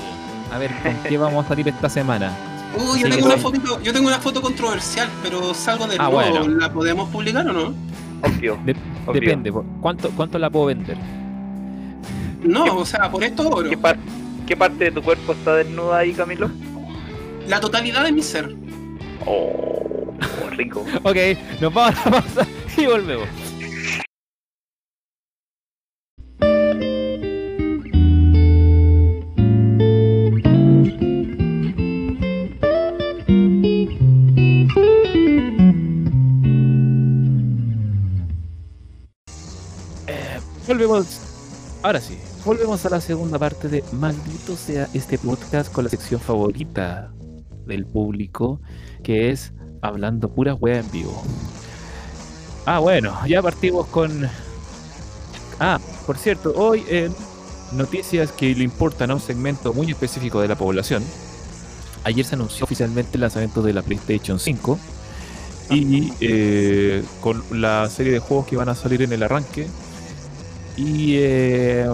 A 0.52 0.58
ver, 0.58 0.72
¿con 0.82 0.94
qué 1.10 1.18
vamos 1.18 1.46
a 1.46 1.50
salir 1.50 1.68
esta 1.68 1.90
semana? 1.90 2.34
Uy, 2.78 3.00
yo 3.00 3.08
Sí, 3.08 3.14
tengo 3.14 3.26
una 3.28 3.38
fotito, 3.38 3.82
yo 3.82 3.94
tengo 3.94 4.08
una 4.08 4.20
foto 4.20 4.42
controversial, 4.42 5.08
pero 5.24 5.54
salgo 5.54 5.88
de 5.88 5.96
Ah, 6.00 6.10
nuevo. 6.10 6.40
bueno. 6.40 6.48
¿La 6.60 6.72
podemos 6.72 7.10
publicar 7.10 7.48
o 7.48 7.54
no? 7.54 7.74
obvio. 8.24 8.58
De- 8.66 8.76
obvio. 9.06 9.22
depende. 9.22 9.52
¿cuánto, 9.82 10.10
¿cuánto 10.12 10.40
la 10.40 10.50
puedo 10.50 10.66
vender? 10.68 10.98
No, 12.44 12.64
¿Qué- 12.64 12.70
o 12.72 12.86
sea, 12.86 13.10
por 13.12 13.24
esto 13.24 13.48
oro. 13.50 13.70
¿Qué, 13.70 13.78
par- 13.78 13.98
¿Qué 14.46 14.56
parte 14.56 14.86
de 14.86 14.92
tu 14.92 15.02
cuerpo 15.02 15.34
está 15.34 15.56
desnuda 15.56 15.98
ahí, 16.00 16.14
Camilo? 16.14 16.50
La 17.48 17.60
totalidad 17.60 18.04
de 18.04 18.12
mi 18.12 18.22
ser. 18.22 18.56
Oh, 19.26 20.14
rico. 20.52 20.84
Ok, 21.04 21.18
nos 21.62 21.74
vamos 21.74 21.96
a 22.06 22.10
la 22.10 22.22
pausa 22.22 22.48
y 22.78 22.86
volvemos. 22.86 23.28
Volvemos. 40.68 41.20
Ahora 41.84 42.02
sí, 42.02 42.18
volvemos 42.44 42.86
a 42.86 42.90
la 42.90 43.02
segunda 43.02 43.38
parte 43.38 43.68
de 43.68 43.84
Maldito 43.92 44.56
sea 44.56 44.88
este 44.94 45.18
podcast 45.18 45.72
con 45.72 45.84
la 45.84 45.90
sección 45.90 46.20
favorita 46.20 47.12
del 47.66 47.86
público, 47.86 48.60
que 49.04 49.30
es 49.30 49.54
hablando 49.82 50.30
pura 50.30 50.56
wea 50.56 50.80
en 50.80 50.92
vivo. 50.92 51.24
Ah, 52.66 52.80
bueno, 52.80 53.16
ya 53.28 53.42
partimos 53.42 53.86
con. 53.88 54.28
Ah, 55.60 55.80
por 56.06 56.18
cierto, 56.18 56.54
hoy 56.56 56.84
en 56.90 57.14
noticias 57.74 58.32
que 58.32 58.54
le 58.56 58.64
importan 58.64 59.12
a 59.12 59.16
un 59.16 59.22
segmento 59.22 59.74
muy 59.74 59.92
específico 59.92 60.42
de 60.42 60.48
la 60.48 60.56
población. 60.56 61.04
Ayer 62.04 62.26
se 62.26 62.36
anunció 62.36 62.66
oficialmente 62.66 63.12
el 63.16 63.22
lanzamiento 63.22 63.62
de 63.62 63.74
la 63.74 63.82
PlayStation 63.82 64.40
5 64.40 64.80
y 65.72 66.14
eh, 66.20 67.04
con 67.22 67.44
la 67.52 67.90
serie 67.90 68.14
de 68.14 68.20
juegos 68.20 68.46
que 68.46 68.56
van 68.56 68.70
a 68.70 68.76
salir 68.76 69.02
en 69.02 69.14
el 69.14 69.24
arranque. 69.24 69.68
Y 70.78 71.16
eh, 71.18 71.88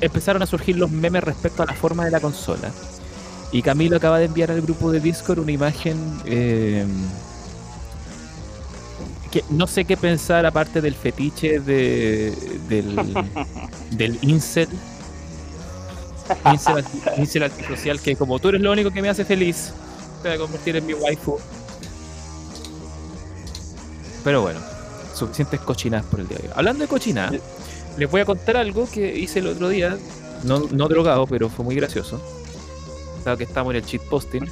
empezaron 0.00 0.42
a 0.42 0.46
surgir 0.46 0.76
los 0.76 0.90
memes 0.90 1.22
respecto 1.24 1.62
a 1.62 1.66
la 1.66 1.74
forma 1.74 2.04
de 2.04 2.10
la 2.10 2.20
consola. 2.20 2.70
Y 3.52 3.62
Camilo 3.62 3.96
acaba 3.96 4.18
de 4.18 4.26
enviar 4.26 4.50
al 4.50 4.62
grupo 4.62 4.90
de 4.90 5.00
Discord 5.00 5.38
una 5.38 5.52
imagen 5.52 5.96
eh, 6.24 6.84
que 9.30 9.44
no 9.50 9.66
sé 9.66 9.84
qué 9.84 9.96
pensar 9.96 10.46
aparte 10.46 10.80
del 10.80 10.94
fetiche 10.94 11.60
de, 11.60 12.32
del, 12.68 12.96
del 13.90 14.18
incel. 14.22 14.68
Incel, 16.46 16.84
incel 17.18 17.42
antisocial 17.42 18.00
que 18.00 18.16
como 18.16 18.38
tú 18.38 18.48
eres 18.48 18.60
lo 18.60 18.72
único 18.72 18.90
que 18.90 19.02
me 19.02 19.08
hace 19.08 19.24
feliz, 19.24 19.72
te 20.22 20.28
voy 20.28 20.36
a 20.36 20.40
convertir 20.40 20.76
en 20.76 20.86
mi 20.86 20.94
waifu. 20.94 21.38
Pero 24.24 24.40
bueno, 24.42 24.60
suficientes 25.14 25.60
cochinadas 25.60 26.06
por 26.06 26.20
el 26.20 26.28
día 26.28 26.38
de 26.38 26.48
hoy. 26.48 26.52
Hablando 26.56 26.82
de 26.82 26.88
cochinadas, 26.88 27.40
les 27.96 28.10
voy 28.10 28.20
a 28.20 28.24
contar 28.24 28.56
algo 28.56 28.88
que 28.90 29.16
hice 29.16 29.38
el 29.38 29.46
otro 29.48 29.68
día, 29.68 29.96
no, 30.42 30.60
no 30.70 30.88
drogado, 30.88 31.26
pero 31.26 31.48
fue 31.48 31.64
muy 31.64 31.74
gracioso. 31.74 32.20
Dado 33.24 33.36
que 33.38 33.44
estamos 33.44 33.70
en 33.72 33.76
el 33.76 33.84
cheat 33.86 34.02
posting. 34.02 34.42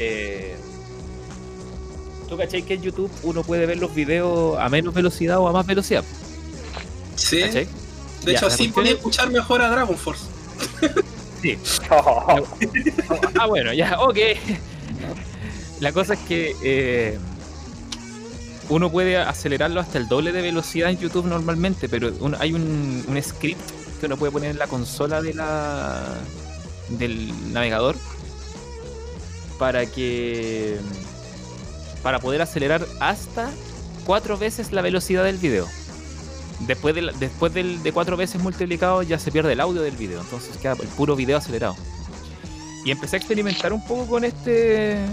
Eh, 0.00 0.54
¿Tú 2.28 2.36
cachai 2.36 2.62
que 2.62 2.74
en 2.74 2.82
YouTube 2.82 3.10
uno 3.24 3.42
puede 3.42 3.66
ver 3.66 3.78
los 3.78 3.92
videos 3.94 4.56
a 4.58 4.68
menos 4.68 4.94
velocidad 4.94 5.38
o 5.40 5.48
a 5.48 5.52
más 5.52 5.66
velocidad? 5.66 6.04
Sí. 7.16 7.40
¿Cachai? 7.40 7.66
De 8.24 8.32
Ya, 8.32 8.38
hecho, 8.38 8.48
la 8.48 8.50
sí 8.50 8.56
cuestión 8.68 8.72
podía 8.74 8.90
es- 8.92 8.96
escuchar 8.98 9.30
mejor 9.30 9.60
a 9.62 9.70
Dragon 9.70 9.96
Force. 9.96 10.24
Sí. 11.42 11.58
Ah, 13.40 13.46
bueno, 13.46 13.72
ya, 13.72 13.98
ok. 14.00 14.16
La 15.80 15.92
cosa 15.92 16.14
es 16.14 16.20
que 16.20 16.54
eh, 16.62 17.18
uno 18.68 18.90
puede 18.90 19.16
acelerarlo 19.16 19.80
hasta 19.80 19.98
el 19.98 20.08
doble 20.08 20.32
de 20.32 20.42
velocidad 20.42 20.90
en 20.90 20.98
YouTube 20.98 21.26
normalmente, 21.26 21.88
pero 21.88 22.12
hay 22.38 22.52
un, 22.52 23.04
un 23.06 23.22
script 23.22 23.60
que 24.00 24.06
uno 24.06 24.16
puede 24.16 24.32
poner 24.32 24.50
en 24.50 24.58
la 24.58 24.66
consola 24.66 25.22
de 25.22 25.34
la 25.34 26.02
del 26.90 27.52
navegador 27.52 27.96
para 29.58 29.86
que 29.86 30.78
para 32.02 32.20
poder 32.20 32.40
acelerar 32.40 32.86
hasta 33.00 33.50
cuatro 34.04 34.38
veces 34.38 34.72
la 34.72 34.82
velocidad 34.82 35.24
del 35.24 35.36
video. 35.36 35.66
Después, 36.60 36.94
de, 36.94 37.12
después 37.18 37.54
de 37.54 37.92
cuatro 37.92 38.16
veces 38.16 38.40
multiplicado 38.40 39.02
ya 39.02 39.18
se 39.18 39.30
pierde 39.30 39.52
el 39.52 39.60
audio 39.60 39.82
del 39.82 39.96
video, 39.96 40.20
entonces 40.20 40.56
queda 40.56 40.72
el 40.72 40.88
puro 40.88 41.14
video 41.14 41.38
acelerado. 41.38 41.76
Y 42.84 42.90
empecé 42.90 43.16
a 43.16 43.18
experimentar 43.18 43.72
un 43.72 43.84
poco 43.86 44.06
con 44.06 44.24
este 44.24 45.04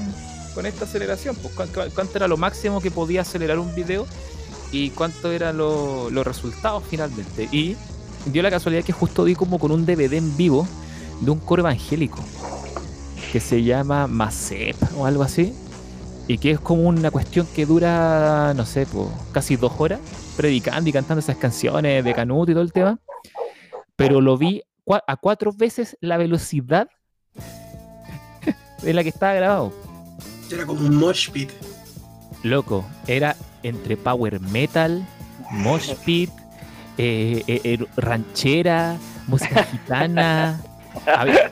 con 0.56 0.66
esta 0.66 0.86
aceleración, 0.86 1.36
pues 1.36 1.54
cuán- 1.54 1.68
cuán- 1.74 1.92
cuánto 1.92 2.18
era 2.18 2.28
lo 2.28 2.38
máximo 2.38 2.82
que 2.82 2.90
podía 2.90 3.22
acelerar 3.22 3.60
un 3.60 3.76
video 3.76 4.08
y 4.72 4.90
cuánto 4.92 5.32
eran 5.32 5.58
lo- 5.58 6.10
los 6.10 6.26
resultados 6.26 6.84
finalmente. 6.90 7.48
Y 7.52 7.76
dio 8.26 8.42
la 8.42 8.50
casualidad 8.50 8.84
que 8.84 8.94
justo 8.94 9.24
di 9.26 9.36
como 9.36 9.60
con 9.60 9.72
un 9.72 9.86
DVD 9.86 10.14
en 10.18 10.36
vivo 10.38 10.68
de 11.22 11.30
un 11.32 11.40
coro 11.40 11.62
evangélico 11.62 12.18
que 13.32 13.40
se 13.40 13.64
llama 13.64 14.08
Masep 14.08 14.76
o 14.98 15.06
algo 15.06 15.22
así. 15.24 15.54
Y 16.28 16.40
que 16.40 16.50
es 16.52 16.60
como 16.60 16.84
una 16.90 17.12
cuestión 17.12 17.46
que 17.54 17.68
dura, 17.68 18.54
no 18.56 18.66
sé, 18.66 18.88
pues, 18.88 19.08
casi 19.32 19.58
dos 19.58 19.74
horas, 19.78 20.00
predicando 20.36 20.90
y 20.90 20.94
cantando 20.94 21.20
esas 21.20 21.38
canciones 21.38 22.04
de 22.04 22.14
Canuto 22.16 22.50
y 22.52 22.56
todo 22.56 22.64
el 22.64 22.74
tema. 22.74 22.98
Pero 23.96 24.22
lo 24.22 24.36
vi 24.36 24.64
a 25.08 25.16
cuatro 25.18 25.52
veces 25.54 25.96
la 26.02 26.18
velocidad 26.18 26.88
en 28.84 28.96
la 28.96 29.04
que 29.04 29.10
estaba 29.10 29.34
grabado. 29.34 29.72
Era 30.52 30.66
como 30.66 30.82
un 30.82 30.96
mosh 30.96 31.30
pit. 31.32 31.50
Loco, 32.44 32.86
era 33.08 33.36
entre 33.64 33.98
power 33.98 34.40
metal, 34.40 35.06
mosh 35.52 35.94
pit, 36.06 36.30
eh, 36.98 37.44
eh, 37.48 37.62
eh, 37.64 37.86
ranchera, 37.98 38.98
música 39.28 39.64
gitana. 39.64 40.62
Había- 41.06 41.52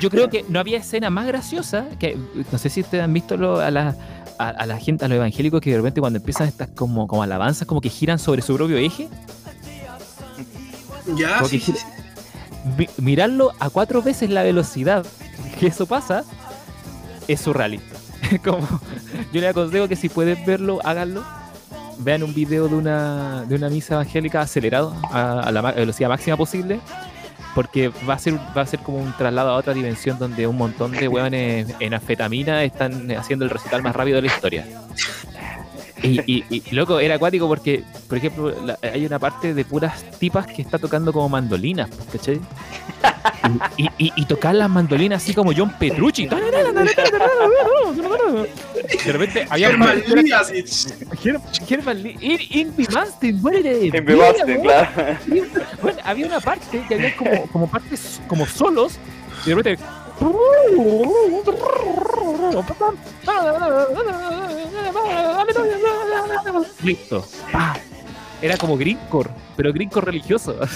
yo 0.00 0.08
creo 0.10 0.30
que 0.30 0.44
no 0.48 0.60
había 0.60 0.78
escena 0.78 1.10
más 1.10 1.26
graciosa 1.26 1.84
que 1.98 2.16
no 2.50 2.56
sé 2.58 2.70
si 2.70 2.80
ustedes 2.80 3.04
han 3.04 3.12
visto 3.12 3.36
lo- 3.36 3.60
a 3.60 3.70
la 3.70 3.94
a, 4.38 4.48
a 4.50 4.66
la 4.66 4.78
gente, 4.78 5.04
a 5.04 5.08
los 5.08 5.16
evangélicos 5.16 5.60
que 5.60 5.70
de 5.72 5.76
repente 5.78 6.00
cuando 6.00 6.18
empiezan 6.18 6.46
estas 6.46 6.68
como, 6.68 7.08
como 7.08 7.24
alabanzas 7.24 7.66
como 7.66 7.80
que 7.80 7.88
giran 7.90 8.20
sobre 8.20 8.40
su 8.40 8.54
propio 8.54 8.76
eje. 8.78 9.08
Ya, 11.16 11.42
sí, 11.44 11.58
sí, 11.58 11.74
mirarlo 12.98 13.52
a 13.58 13.70
cuatro 13.70 14.02
veces 14.02 14.30
la 14.30 14.42
velocidad 14.42 15.04
que 15.58 15.66
eso 15.68 15.86
pasa 15.86 16.22
es 17.26 17.40
surrealista. 17.40 17.96
Yo 19.32 19.40
les 19.40 19.50
aconsejo 19.50 19.88
que 19.88 19.96
si 19.96 20.08
pueden 20.08 20.44
verlo, 20.44 20.80
háganlo. 20.84 21.24
vean 21.98 22.22
un 22.22 22.34
video 22.34 22.68
de 22.68 22.74
una, 22.74 23.44
de 23.44 23.54
una 23.54 23.68
misa 23.68 23.94
evangélica 23.94 24.40
acelerado 24.40 24.94
a, 25.10 25.50
la 25.50 25.62
velocidad 25.72 26.08
máxima 26.08 26.36
posible, 26.36 26.80
porque 27.54 27.88
va 28.08 28.14
a 28.14 28.18
ser 28.18 28.34
va 28.56 28.62
a 28.62 28.66
ser 28.66 28.80
como 28.80 28.98
un 28.98 29.12
traslado 29.16 29.50
a 29.50 29.56
otra 29.56 29.74
dimensión 29.74 30.18
donde 30.18 30.46
un 30.46 30.56
montón 30.56 30.92
de 30.92 31.08
hueones 31.08 31.74
en 31.80 31.94
afetamina 31.94 32.62
están 32.64 33.10
haciendo 33.12 33.44
el 33.44 33.50
recital 33.50 33.82
más 33.82 33.96
rápido 33.96 34.16
de 34.16 34.22
la 34.22 34.28
historia. 34.28 34.66
Y, 36.02 36.44
y, 36.48 36.74
loco, 36.74 37.00
era 37.00 37.16
acuático 37.16 37.48
porque, 37.48 37.82
por 38.08 38.18
ejemplo, 38.18 38.54
hay 38.82 39.04
una 39.04 39.18
parte 39.18 39.54
de 39.54 39.64
puras 39.64 40.04
tipas 40.18 40.46
que 40.46 40.62
está 40.62 40.78
tocando 40.78 41.12
como 41.12 41.28
mandolinas, 41.28 41.90
¿cachai? 42.12 42.40
Y, 43.76 43.88
y, 43.98 44.26
tocar 44.26 44.54
las 44.54 44.68
mandolinas 44.68 45.22
así 45.22 45.34
como 45.34 45.52
John 45.56 45.72
Petrucci. 45.78 46.28
De 49.04 49.12
repente 49.12 49.46
había 49.48 49.70
una. 49.70 49.94
Herman 51.68 52.02
Lee. 52.02 52.48
Invi 52.50 52.86
Manstein, 52.92 53.40
muere. 53.40 53.90
claro. 54.62 54.90
Bueno, 55.82 55.98
había 56.04 56.26
una 56.26 56.40
parte 56.40 56.82
que 56.88 56.94
había 56.94 57.16
como, 57.16 57.46
como 57.46 57.70
partes 57.70 58.20
como 58.28 58.46
solos. 58.46 58.98
Y 59.44 59.50
de 59.50 59.54
repente 59.54 59.84
Listo. 66.82 67.24
Era 68.40 68.56
como 68.56 68.76
Greencore, 68.76 69.30
pero 69.56 69.72
Greencore 69.72 70.06
religioso. 70.06 70.56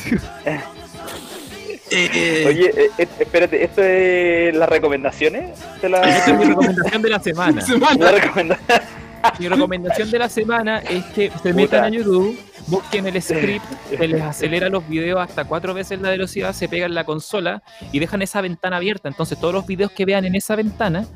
Eh, 1.95 2.47
Oye, 2.49 2.73
eh, 2.75 2.91
eh, 2.97 3.09
espérate, 3.19 3.63
¿esto 3.63 3.83
es 3.83 4.57
las 4.57 4.67
recomendaciones? 4.67 5.51
De 5.83 5.91
la... 5.91 6.01
Esta 6.01 6.31
es 6.31 6.39
mi 6.39 6.45
recomendación 6.49 7.03
de 7.03 7.11
la 7.11 7.21
semana. 7.21 7.63
mi 9.39 9.49
recomendación 9.49 10.11
de 10.11 10.19
la 10.19 10.29
semana 10.29 10.79
es 10.79 11.05
que 11.07 11.31
se 11.43 11.53
metan 11.53 11.85
a 11.85 11.89
YouTube, 11.89 12.39
busquen 12.67 13.07
el 13.07 13.21
script, 13.23 13.65
se 13.89 14.09
les 14.09 14.23
acelera 14.23 14.69
los 14.69 14.89
videos 14.89 15.21
hasta 15.21 15.45
cuatro 15.45 15.75
veces 15.75 16.01
la 16.01 16.11
velocidad, 16.11 16.53
se 16.53 16.69
pegan 16.69 16.95
la 16.95 17.05
consola 17.05 17.63
y 17.93 17.99
dejan 17.99 18.23
esa 18.23 18.41
ventana 18.41 18.77
abierta. 18.77 19.09
Entonces 19.09 19.39
todos 19.39 19.55
los 19.55 19.67
videos 19.67 19.91
que 19.93 20.05
vean 20.05 20.25
en 20.25 20.35
esa 20.35 20.57
ventana 20.57 21.07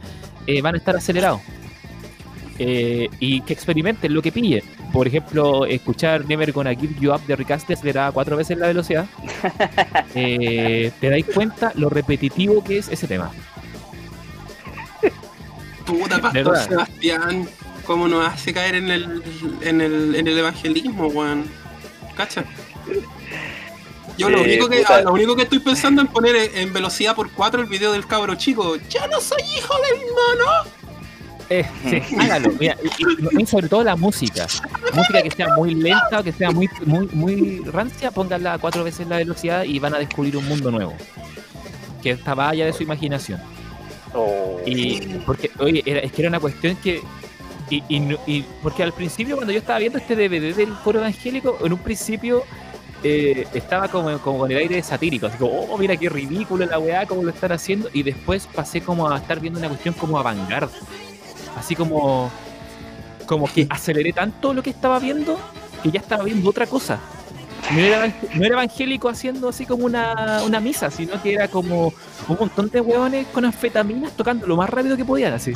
van 0.63 0.75
a 0.75 0.79
estar 0.79 0.97
acelerados. 0.97 1.41
Eh, 2.59 3.11
y 3.21 3.43
que 3.43 3.53
experimenten 3.53 4.15
lo 4.15 4.23
que 4.23 4.33
pillen. 4.33 4.63
Por 4.93 5.07
ejemplo, 5.07 5.67
escuchar 5.67 6.25
Never 6.25 6.53
Gonna 6.53 6.75
Give 6.75 6.95
You 6.99 7.13
Up 7.13 7.21
de 7.27 7.37
Rick 7.37 7.51
Astley 7.51 7.77
acelerada 7.77 8.13
cuatro 8.13 8.37
veces 8.37 8.57
la 8.59 8.69
velocidad. 8.69 9.07
Eh, 10.19 10.93
te 10.99 11.11
dais 11.11 11.27
cuenta 11.27 11.73
lo 11.75 11.91
repetitivo 11.91 12.65
que 12.65 12.79
es 12.79 12.89
ese 12.89 13.07
tema. 13.07 13.31
Puta 15.85 16.19
pastor 16.19 16.57
Sebastián, 16.57 17.47
cómo 17.87 18.09
nos 18.09 18.27
hace 18.27 18.53
caer 18.53 18.75
en 18.75 18.91
el, 18.91 19.23
en 19.63 19.81
el, 19.81 20.15
en 20.15 20.27
el 20.27 20.39
evangelismo, 20.39 21.07
weón. 21.07 21.45
¿Cacha? 22.17 22.45
Yo 24.19 24.31
lo, 24.31 24.43
único 24.43 24.69
que, 24.69 24.83
lo 25.05 25.13
único 25.13 25.37
que 25.37 25.43
estoy 25.43 25.59
pensando 25.59 26.01
en 26.01 26.09
poner 26.09 26.37
en 26.55 26.73
velocidad 26.73 27.15
por 27.15 27.31
4 27.31 27.61
el 27.61 27.67
video 27.67 27.93
del 27.93 28.07
cabro 28.07 28.35
chico. 28.35 28.77
¡Ya 28.89 29.07
no 29.09 29.21
soy 29.21 29.43
hijo 29.43 29.75
del 29.83 30.01
mono! 30.11 30.77
Eh, 31.49 31.65
sí, 31.89 32.17
hágalo. 32.19 32.53
y, 33.39 33.47
sobre 33.47 33.69
todo 33.69 33.85
la 33.85 33.95
música. 33.95 34.47
Música 34.95 35.23
que 35.23 35.31
sea 35.31 35.55
muy 35.57 35.75
lenta 35.75 36.21
o 36.21 36.25
que 36.25 36.33
sea 36.33 36.51
muy, 36.51 36.69
muy, 36.85 37.07
muy 37.13 37.63
rancia, 37.67 38.11
pónganla 38.11 38.59
cuatro 38.59 38.83
veces 38.83 39.07
la 39.07 39.19
velocidad 39.19 39.65
y 39.65 39.79
van 39.79 39.95
a 39.95 39.99
descubrir 39.99 40.37
un 40.37 40.49
mundo 40.49 40.71
nuevo. 40.71 40.95
Que 42.03 42.13
estaba 42.13 42.49
allá 42.49 42.67
de 42.67 42.73
su 42.73 42.83
imaginación. 42.83 43.41
Oh. 44.15 44.61
Y 44.65 45.01
porque, 45.27 45.51
oye, 45.59 45.83
es 45.85 46.11
que 46.13 46.23
era 46.23 46.29
una 46.29 46.41
cuestión 46.41 46.77
que. 46.77 47.03
Y, 47.69 47.83
y, 47.89 48.43
porque 48.63 48.83
al 48.83 48.93
principio, 48.93 49.35
cuando 49.37 49.53
yo 49.53 49.59
estaba 49.59 49.81
viendo 49.81 49.99
este 49.99 50.15
DVD 50.15 50.55
del 50.55 50.73
coro 50.85 51.01
evangélico, 51.01 51.59
en 51.65 51.73
un 51.73 51.79
principio 51.79 52.45
eh, 53.03 53.47
estaba 53.55 53.89
como, 53.89 54.19
como, 54.21 54.39
con 54.39 54.51
el 54.51 54.59
aire 54.59 54.83
satírico, 54.83 55.27
así 55.27 55.37
como, 55.37 55.63
oh, 55.63 55.77
mira 55.77 55.97
qué 55.97 56.09
ridículo 56.09 56.65
la 56.65 56.79
weá, 56.79 57.07
cómo 57.07 57.25
lo 57.25 57.31
están 57.31 57.53
haciendo, 57.53 57.89
y 57.93 58.03
después 58.03 58.47
pasé 58.47 58.81
como 58.81 59.09
a 59.09 59.19
estar 59.19 59.41
viendo 59.41 59.59
una 59.59 59.69
cuestión 59.69 59.95
como 59.95 60.19
a 60.19 60.37
así 61.57 61.75
como, 61.75 62.31
como 63.27 63.53
que 63.53 63.67
aceleré 63.69 64.13
tanto 64.13 64.55
lo 64.55 64.63
que 64.63 64.71
estaba 64.71 64.99
viendo 64.99 65.39
que 65.83 65.91
ya 65.91 66.01
estaba 66.01 66.25
viendo 66.25 66.49
otra 66.49 66.67
cosa. 66.67 67.01
No 67.73 67.81
era, 67.81 68.15
evangélico 68.33 69.09
haciendo 69.09 69.49
así 69.49 69.67
como 69.67 69.87
una, 69.87 70.61
misa, 70.61 70.91
sino 70.91 71.21
que 71.21 71.35
era 71.35 71.49
como 71.49 71.93
un 72.29 72.37
montón 72.39 72.71
de 72.71 72.81
hueones 72.81 73.27
con 73.29 73.45
anfetaminas 73.45 74.13
tocando 74.13 74.47
lo 74.47 74.57
más 74.57 74.71
rápido 74.71 74.97
que 74.97 75.05
podían, 75.05 75.33
así. 75.33 75.53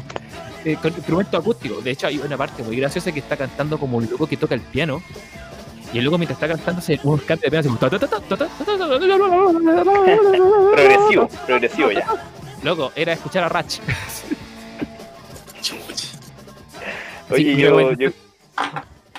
Eh, 0.65 0.77
con 0.81 0.93
instrumentos 0.93 1.41
acústicos. 1.41 1.83
De 1.83 1.91
hecho, 1.91 2.07
hay 2.07 2.19
una 2.19 2.37
parte 2.37 2.63
muy 2.63 2.77
graciosa 2.77 3.11
que 3.13 3.21
está 3.21 3.37
cantando 3.37 3.79
como 3.79 3.97
un 3.97 4.09
loco 4.11 4.27
que 4.27 4.37
toca 4.37 4.55
el 4.55 4.61
piano. 4.61 5.03
Y 5.93 5.99
el 5.99 6.05
loco 6.05 6.19
mientras 6.19 6.37
está 6.37 6.49
cantando 6.49 6.81
se 6.81 7.01
un 7.03 7.19
cante 7.19 7.51
de 7.51 7.63
piano 7.63 7.79
progresivo, 10.73 11.29
progresivo 11.47 11.91
ya. 11.91 12.07
Loco, 12.63 12.93
era 12.95 13.15
escuchar 13.15 13.45
a 13.45 13.49
Ratch. 13.49 13.79
Oye, 17.31 17.57
yo, 17.57 17.93
yo, 17.93 18.11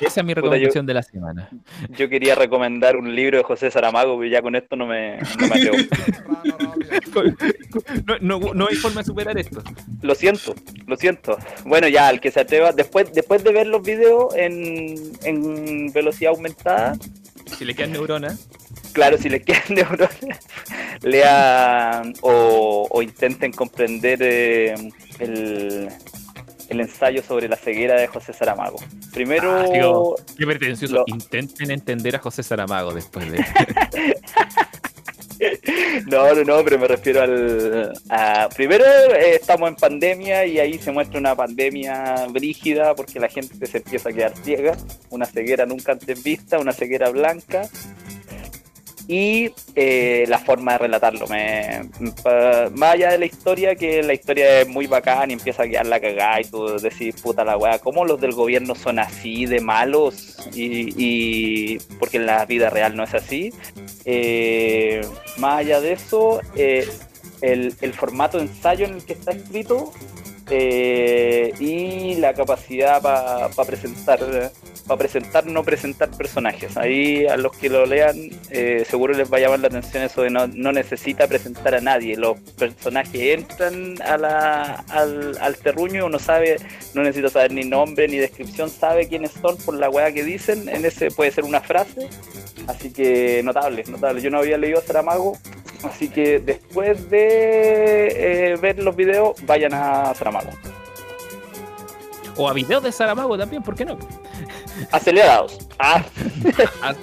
Esa 0.01 0.21
es 0.21 0.25
mi 0.25 0.33
recomendación 0.33 0.85
de 0.85 0.93
la 0.93 1.03
semana. 1.03 1.49
Yo 1.89 2.09
quería 2.09 2.35
recomendar 2.35 2.97
un 2.97 3.15
libro 3.15 3.37
de 3.37 3.43
José 3.43 3.69
Saramago, 3.69 4.17
pero 4.17 4.31
ya 4.31 4.41
con 4.41 4.55
esto 4.55 4.75
no 4.75 4.87
me, 4.87 5.17
no 5.17 5.47
me 5.47 5.55
atrevo. 5.55 5.77
no, 8.05 8.39
no, 8.39 8.53
no, 8.53 8.67
hay 8.67 8.75
forma 8.75 9.01
de 9.01 9.05
superar 9.05 9.37
esto. 9.37 9.61
Lo 10.01 10.15
siento, 10.15 10.55
lo 10.87 10.97
siento. 10.97 11.37
Bueno, 11.65 11.87
ya, 11.87 12.09
el 12.09 12.19
que 12.19 12.31
se 12.31 12.39
atreva, 12.39 12.71
después, 12.71 13.13
después 13.13 13.43
de 13.43 13.53
ver 13.53 13.67
los 13.67 13.83
videos 13.83 14.33
en, 14.35 14.95
en 15.23 15.93
velocidad 15.93 16.31
aumentada. 16.31 16.97
Si 17.57 17.65
le 17.65 17.75
quedan 17.75 17.91
neuronas. 17.91 18.47
Claro, 18.93 19.17
si 19.17 19.29
le 19.29 19.41
quedan 19.41 19.61
neuronas, 19.69 20.17
lean 21.01 22.13
o, 22.21 22.87
o 22.89 23.01
intenten 23.01 23.51
comprender 23.51 24.19
eh, 24.21 24.75
el, 25.19 25.89
el 26.71 26.79
ensayo 26.79 27.21
sobre 27.21 27.49
la 27.49 27.57
ceguera 27.57 27.99
de 27.99 28.07
José 28.07 28.31
Saramago. 28.31 28.79
Primero. 29.13 30.15
Ah, 30.17 30.23
qué 30.37 30.45
pretencioso. 30.45 31.03
Intenten 31.05 31.69
entender 31.69 32.15
a 32.15 32.19
José 32.19 32.43
Saramago 32.43 32.93
después 32.93 33.29
de. 33.29 33.39
no, 36.07 36.33
no, 36.33 36.43
no, 36.45 36.63
pero 36.63 36.79
me 36.79 36.87
refiero 36.87 37.21
al. 37.23 37.91
primero 38.55 38.85
eh, 38.85 39.35
estamos 39.35 39.67
en 39.69 39.75
pandemia 39.75 40.45
y 40.45 40.59
ahí 40.59 40.79
se 40.79 40.93
muestra 40.93 41.19
una 41.19 41.35
pandemia 41.35 42.27
brígida 42.29 42.95
porque 42.95 43.19
la 43.19 43.27
gente 43.27 43.65
se 43.67 43.79
empieza 43.79 44.09
a 44.09 44.13
quedar 44.13 44.33
ciega. 44.37 44.77
Una 45.09 45.25
ceguera 45.25 45.65
nunca 45.65 45.91
antes 45.91 46.23
vista, 46.23 46.57
una 46.57 46.71
ceguera 46.71 47.09
blanca 47.09 47.69
y 49.07 49.51
eh, 49.75 50.25
la 50.27 50.39
forma 50.39 50.73
de 50.73 50.77
relatarlo. 50.79 51.27
Me, 51.27 51.89
más 52.75 52.93
allá 52.93 53.11
de 53.11 53.17
la 53.17 53.25
historia, 53.25 53.75
que 53.75 54.03
la 54.03 54.13
historia 54.13 54.61
es 54.61 54.67
muy 54.67 54.87
bacán 54.87 55.29
y 55.29 55.33
empieza 55.33 55.63
a 55.63 55.67
quedar 55.67 55.85
la 55.85 55.99
cagada 55.99 56.41
y 56.41 56.45
tú 56.45 56.77
decís, 56.77 57.15
puta 57.21 57.43
la 57.43 57.57
weá, 57.57 57.79
¿cómo 57.79 58.05
los 58.05 58.19
del 58.19 58.33
gobierno 58.33 58.75
son 58.75 58.99
así 58.99 59.45
de 59.45 59.59
malos? 59.59 60.37
Y, 60.53 61.77
porque 61.99 62.17
en 62.17 62.25
la 62.25 62.45
vida 62.45 62.69
real 62.69 62.95
no 62.95 63.03
es 63.03 63.13
así. 63.13 63.53
Eh, 64.05 65.01
más 65.37 65.59
allá 65.59 65.81
de 65.81 65.93
eso, 65.93 66.41
eh, 66.55 66.87
el, 67.41 67.73
el 67.81 67.93
formato 67.93 68.37
de 68.37 68.45
ensayo 68.45 68.85
en 68.85 68.95
el 68.95 69.05
que 69.05 69.13
está 69.13 69.31
escrito 69.31 69.91
eh, 70.51 71.53
y 71.59 72.15
la 72.15 72.33
capacidad 72.33 73.01
para 73.01 73.49
presentar 73.65 74.19
para 74.87 74.97
presentar 74.97 75.45
no 75.45 75.63
presentar 75.63 76.09
personajes. 76.11 76.75
Ahí 76.75 77.25
a 77.25 77.37
los 77.37 77.55
que 77.55 77.69
lo 77.69 77.85
lean 77.85 78.29
eh, 78.49 78.83
seguro 78.85 79.13
les 79.13 79.31
va 79.31 79.37
a 79.37 79.39
llamar 79.39 79.59
la 79.59 79.67
atención 79.67 80.03
eso 80.03 80.23
de 80.23 80.29
no, 80.29 80.47
no 80.47 80.71
necesita 80.71 81.27
presentar 81.27 81.75
a 81.75 81.81
nadie. 81.81 82.17
Los 82.17 82.39
personajes 82.57 83.39
entran 83.39 83.95
a 84.01 84.83
al, 84.89 85.37
al 85.39 85.55
terruño 85.57 86.05
uno 86.05 86.19
sabe 86.19 86.57
no 86.93 87.03
necesita 87.03 87.29
saber 87.29 87.53
ni 87.53 87.63
nombre 87.63 88.07
ni 88.07 88.17
descripción 88.17 88.69
sabe 88.69 89.07
quiénes 89.07 89.31
son 89.31 89.55
por 89.57 89.75
la 89.75 89.89
weá 89.89 90.11
que 90.11 90.23
dicen 90.23 90.67
en 90.67 90.83
ese 90.83 91.11
puede 91.11 91.31
ser 91.31 91.45
una 91.45 91.61
frase. 91.61 92.09
Así 92.67 92.91
que 92.91 93.41
notable 93.43 93.83
notable. 93.87 94.21
Yo 94.21 94.29
no 94.29 94.39
había 94.39 94.57
leído 94.57 94.81
Saramago 94.81 95.37
Así 95.83 96.09
que 96.09 96.39
después 96.39 97.09
de 97.09 98.51
eh, 98.51 98.55
ver 98.57 98.81
los 98.83 98.95
videos, 98.95 99.35
vayan 99.45 99.73
a 99.73 100.13
Saramago. 100.13 100.40
O 102.37 102.47
a 102.47 102.53
videos 102.53 102.83
de 102.83 102.91
Saramago 102.91 103.37
también, 103.37 103.61
¿por 103.61 103.75
qué 103.75 103.85
no? 103.85 103.97
Acelerados. 104.91 105.59
Ah. 105.77 106.03
ah. 106.81 106.95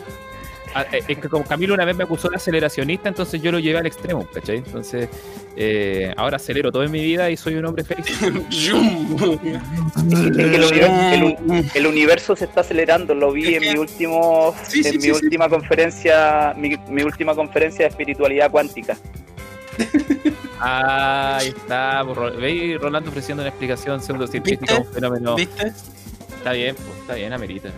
Ah, 0.74 0.84
eh, 0.92 1.02
es 1.08 1.18
que 1.18 1.28
como 1.28 1.44
Camilo 1.44 1.74
una 1.74 1.84
vez 1.84 1.96
me 1.96 2.04
acusó 2.04 2.28
de 2.28 2.36
aceleracionista, 2.36 3.08
entonces 3.08 3.40
yo 3.42 3.50
lo 3.50 3.58
llevé 3.58 3.78
al 3.78 3.86
extremo, 3.86 4.26
¿cachai? 4.32 4.58
Entonces, 4.58 5.08
eh, 5.56 6.12
ahora 6.16 6.36
acelero 6.36 6.70
todo 6.70 6.84
en 6.84 6.90
mi 6.90 7.02
vida 7.02 7.30
y 7.30 7.36
soy 7.36 7.54
un 7.54 7.64
hombre 7.64 7.84
feliz. 7.84 8.06
el, 11.74 11.86
universo, 11.86 12.36
se 12.36 12.44
está 12.44 12.60
acelerando, 12.60 13.14
lo 13.14 13.32
vi 13.32 13.54
en 13.54 13.62
mi 13.62 13.78
último, 13.78 14.54
en 14.72 15.00
mi 15.00 15.10
última 15.10 15.48
conferencia, 15.48 16.54
mi, 16.56 17.02
última 17.02 17.34
conferencia 17.34 17.86
de 17.86 17.88
espiritualidad 17.88 18.50
cuántica. 18.50 18.96
Ah, 20.60 21.36
ahí 21.40 21.48
está, 21.48 22.02
veis 22.36 22.80
Rolando 22.80 23.10
ofreciendo 23.10 23.42
una 23.42 23.50
explicación 23.50 24.02
pseudocientífica, 24.02 24.78
un 24.78 24.86
fenómeno. 24.86 25.36
¿Viste? 25.36 25.72
Está 26.36 26.52
bien, 26.52 26.74
pues, 26.74 26.98
está 27.00 27.14
bien, 27.14 27.32
amerita. 27.32 27.70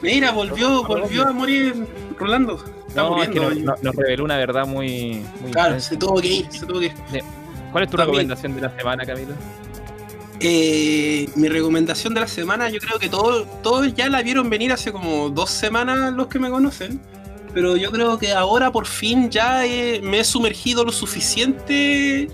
Mira, 0.00 0.32
volvió, 0.32 0.84
volvió 0.84 1.28
a 1.28 1.32
morir 1.32 1.86
Rolando. 2.18 2.64
Está 2.88 3.02
no, 3.02 3.22
es 3.22 3.28
que 3.28 3.40
nos, 3.40 3.94
reveló 3.94 4.24
una 4.24 4.36
verdad 4.36 4.66
muy. 4.66 5.22
claro, 5.52 5.78
se 5.80 5.96
tuvo 5.96 6.20
que 6.20 6.28
ir, 6.28 6.46
se 6.50 6.66
tuvo 6.66 6.80
que 6.80 6.86
ir. 6.86 6.94
¿Cuál 7.70 7.84
es 7.84 7.90
tu 7.90 7.96
recomendación 7.96 8.54
de 8.54 8.62
la 8.62 8.70
semana, 8.76 9.04
Camilo? 9.04 9.34
Eh, 10.40 11.28
mi 11.36 11.48
recomendación 11.48 12.14
de 12.14 12.20
la 12.20 12.26
semana, 12.26 12.68
yo 12.68 12.80
creo 12.80 12.98
que 12.98 13.08
todos, 13.08 13.46
todos 13.62 13.94
ya 13.94 14.08
la 14.08 14.22
vieron 14.22 14.50
venir 14.50 14.72
hace 14.72 14.90
como 14.92 15.30
dos 15.30 15.50
semanas 15.50 16.12
los 16.12 16.26
que 16.26 16.38
me 16.38 16.50
conocen. 16.50 17.00
Pero 17.54 17.76
yo 17.76 17.90
creo 17.90 18.18
que 18.18 18.32
ahora 18.32 18.70
por 18.70 18.86
fin 18.86 19.30
ya 19.30 19.62
me 20.02 20.20
he 20.20 20.24
sumergido 20.24 20.84
lo 20.84 20.92
suficiente 20.92 22.28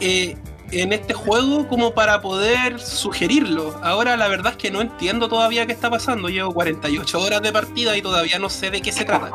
eh, 0.00 0.36
en 0.70 0.92
este 0.92 1.14
juego 1.14 1.68
como 1.68 1.92
para 1.92 2.20
poder 2.20 2.80
sugerirlo. 2.80 3.78
Ahora 3.82 4.16
la 4.16 4.28
verdad 4.28 4.52
es 4.52 4.58
que 4.58 4.70
no 4.70 4.80
entiendo 4.80 5.28
todavía 5.28 5.66
qué 5.66 5.72
está 5.72 5.90
pasando. 5.90 6.28
Llevo 6.28 6.52
48 6.54 7.20
horas 7.20 7.42
de 7.42 7.52
partida 7.52 7.96
y 7.96 8.02
todavía 8.02 8.38
no 8.38 8.48
sé 8.48 8.70
de 8.70 8.80
qué 8.80 8.92
se 8.92 9.04
trata. 9.04 9.30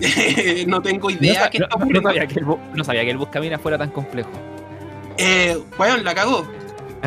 no 0.66 0.82
tengo 0.82 1.10
idea 1.10 1.44
no, 1.44 1.50
qué 1.50 1.58
está 1.58 1.76
ocurriendo. 1.76 2.00
No 2.02 2.08
sabía 2.08 2.26
que 2.26 2.40
el, 2.40 2.46
no 2.74 2.84
sabía 2.84 3.04
que 3.04 3.10
el 3.10 3.16
Buscamina 3.18 3.58
fuera 3.58 3.78
tan 3.78 3.90
complejo. 3.90 4.30
Eh, 5.18 5.58
bueno, 5.76 5.96
la 5.98 6.14
cagó. 6.14 6.46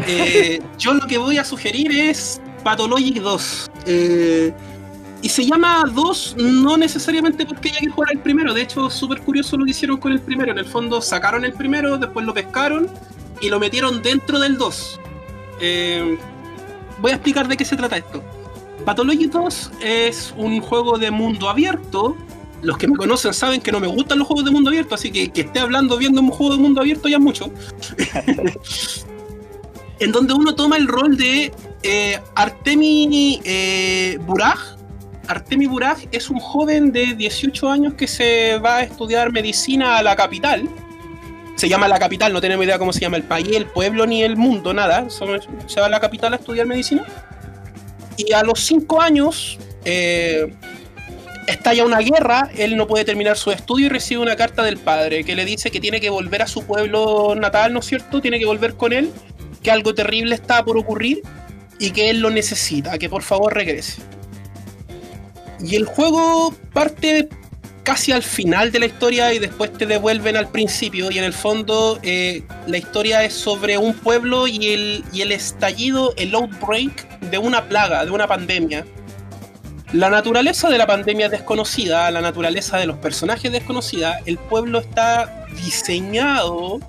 Eh, 0.08 0.62
yo 0.78 0.94
lo 0.94 1.08
que 1.08 1.18
voy 1.18 1.38
a 1.38 1.46
sugerir 1.46 1.90
es 1.90 2.42
Pathologic 2.66 3.22
2. 3.22 3.72
Eh, 3.86 4.52
y 5.26 5.30
se 5.30 5.44
llama 5.44 5.84
2 5.92 6.36
no 6.38 6.78
necesariamente 6.78 7.48
porque 7.48 7.70
haya 7.70 7.80
que 7.80 7.90
jugar 7.90 8.12
el 8.14 8.20
primero. 8.20 8.54
De 8.54 8.62
hecho, 8.62 8.92
súper 8.92 9.22
curioso 9.22 9.58
lo 9.58 9.66
que 9.66 9.72
hicieron 9.72 9.98
con 9.98 10.12
el 10.12 10.22
primero. 10.22 10.52
En 10.52 10.60
el 10.60 10.66
fondo 10.66 11.02
sacaron 11.02 11.44
el 11.44 11.54
primero, 11.54 11.98
después 11.98 12.24
lo 12.28 12.32
pescaron 12.32 12.88
y 13.42 13.50
lo 13.50 13.60
metieron 13.60 14.04
dentro 14.04 14.40
del 14.40 14.56
2. 14.56 15.00
Eh, 15.62 16.20
voy 17.00 17.12
a 17.12 17.16
explicar 17.16 17.48
de 17.48 17.58
qué 17.58 17.66
se 17.66 17.76
trata 17.76 17.98
esto. 17.98 18.22
Pathologic 18.86 19.32
2 19.32 19.72
es 19.82 20.32
un 20.38 20.62
juego 20.62 21.00
de 21.00 21.10
mundo 21.10 21.50
abierto. 21.50 22.16
Los 22.62 22.78
que 22.78 22.88
me 22.88 22.96
conocen 22.96 23.34
saben 23.34 23.62
que 23.62 23.72
no 23.72 23.80
me 23.80 23.88
gustan 23.88 24.20
los 24.20 24.28
juegos 24.28 24.46
de 24.46 24.52
mundo 24.52 24.70
abierto, 24.70 24.94
así 24.94 25.12
que 25.12 25.32
que 25.32 25.42
esté 25.42 25.60
hablando 25.60 25.98
viendo 25.98 26.22
un 26.22 26.30
juego 26.30 26.56
de 26.56 26.62
mundo 26.62 26.82
abierto 26.82 27.08
ya 27.08 27.18
es 27.18 27.24
mucho. 27.24 27.52
en 30.00 30.12
donde 30.12 30.36
uno 30.36 30.54
toma 30.54 30.78
el 30.78 30.88
rol 30.88 31.18
de 31.18 31.52
eh, 31.82 32.22
Artemi 32.36 33.42
eh, 33.44 34.20
Buraj. 34.22 34.75
Artemi 35.28 35.66
Buraj 35.66 36.00
es 36.12 36.30
un 36.30 36.40
joven 36.40 36.92
de 36.92 37.16
18 37.16 37.70
años 37.70 37.94
que 37.96 38.08
se 38.08 38.58
va 38.60 38.78
a 38.78 38.84
estudiar 38.84 39.32
medicina 39.32 39.98
a 39.98 40.04
la 40.04 40.16
capital. 40.16 40.70
Se 41.56 41.70
llama 41.70 41.88
la 41.88 42.00
capital, 42.00 42.34
no 42.34 42.42
tenemos 42.42 42.66
idea 42.66 42.78
cómo 42.78 42.92
se 42.92 43.00
llama 43.00 43.18
el 43.18 43.24
país, 43.24 43.50
el 43.56 43.66
pueblo 43.66 44.06
ni 44.06 44.24
el 44.24 44.36
mundo, 44.36 44.74
nada. 44.74 45.08
Se 45.10 45.80
va 45.80 45.86
a 45.86 45.90
la 45.90 46.00
capital 46.00 46.34
a 46.34 46.36
estudiar 46.36 46.68
medicina. 46.68 47.06
Y 48.18 48.34
a 48.34 48.44
los 48.44 48.60
5 48.66 49.02
años 49.02 49.58
eh, 49.84 50.54
estalla 51.48 51.86
una 51.86 52.00
guerra, 52.00 52.50
él 52.58 52.78
no 52.78 52.88
puede 52.88 53.06
terminar 53.06 53.38
su 53.38 53.52
estudio 53.52 53.88
y 53.88 53.90
recibe 53.90 54.22
una 54.22 54.36
carta 54.36 54.64
del 54.64 54.78
padre 54.78 55.24
que 55.24 55.36
le 55.36 55.46
dice 55.46 55.72
que 55.72 55.80
tiene 55.80 56.00
que 56.00 56.10
volver 56.10 56.42
a 56.42 56.48
su 56.48 56.66
pueblo 56.66 57.36
natal, 57.36 57.74
¿no 57.74 57.80
es 57.80 57.86
cierto? 57.86 58.22
Tiene 58.22 58.40
que 58.40 58.46
volver 58.46 58.76
con 58.76 58.94
él 58.94 59.12
que 59.64 59.72
algo 59.72 59.96
terrible 59.96 60.36
está 60.36 60.64
por 60.64 60.78
ocurrir 60.78 61.22
y 61.80 61.92
que 61.92 62.10
él 62.10 62.20
lo 62.20 62.30
necesita, 62.30 62.98
que 62.98 63.10
por 63.10 63.24
favor 63.24 63.54
regrese. 63.54 64.02
Y 65.64 65.76
el 65.76 65.86
juego 65.86 66.54
parte 66.74 67.30
casi 67.84 68.12
al 68.12 68.24
final 68.24 68.72
de 68.72 68.80
la 68.80 68.88
historia 68.88 69.34
y 69.34 69.40
después 69.40 69.72
te 69.72 69.86
devuelven 69.86 70.36
al 70.36 70.50
principio 70.50 71.12
y 71.12 71.20
en 71.20 71.24
el 71.24 71.34
fondo 71.34 72.00
eh, 72.02 72.42
la 72.66 72.80
historia 72.80 73.24
es 73.24 73.34
sobre 73.34 73.78
un 73.78 73.94
pueblo 73.94 74.48
y 74.48 74.74
el, 74.74 75.04
y 75.14 75.22
el 75.22 75.32
estallido, 75.32 76.14
el 76.18 76.34
outbreak 76.34 77.20
de 77.20 77.38
una 77.38 77.66
plaga, 77.66 78.04
de 78.04 78.12
una 78.12 78.28
pandemia. 78.28 78.86
La 79.94 80.10
naturaleza 80.10 80.68
de 80.70 80.80
la 80.80 80.88
pandemia 80.88 81.28
es 81.28 81.32
desconocida, 81.32 82.10
la 82.10 82.22
naturaleza 82.22 82.78
de 82.78 82.88
los 82.88 82.98
personajes 82.98 83.52
desconocida, 83.52 84.20
el 84.26 84.40
pueblo 84.40 84.80
está 84.80 85.46
diseñado 85.64 86.80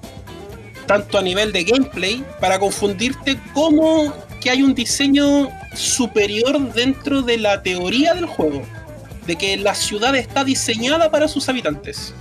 tanto 0.86 1.18
a 1.18 1.22
nivel 1.22 1.52
de 1.52 1.64
gameplay, 1.64 2.24
para 2.40 2.58
confundirte 2.58 3.38
como 3.52 4.12
que 4.40 4.50
hay 4.50 4.62
un 4.62 4.74
diseño 4.74 5.50
superior 5.76 6.72
dentro 6.72 7.22
de 7.22 7.38
la 7.38 7.62
teoría 7.62 8.14
del 8.14 8.26
juego, 8.26 8.62
de 9.26 9.36
que 9.36 9.56
la 9.56 9.74
ciudad 9.74 10.14
está 10.14 10.44
diseñada 10.44 11.10
para 11.10 11.28
sus 11.28 11.48
habitantes. 11.48 12.14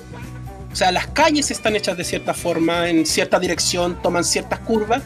O 0.71 0.75
sea, 0.75 0.91
las 0.91 1.07
calles 1.07 1.51
están 1.51 1.75
hechas 1.75 1.97
de 1.97 2.03
cierta 2.03 2.33
forma, 2.33 2.89
en 2.89 3.05
cierta 3.05 3.39
dirección, 3.39 4.01
toman 4.01 4.25
ciertas 4.25 4.59
curvas, 4.59 5.01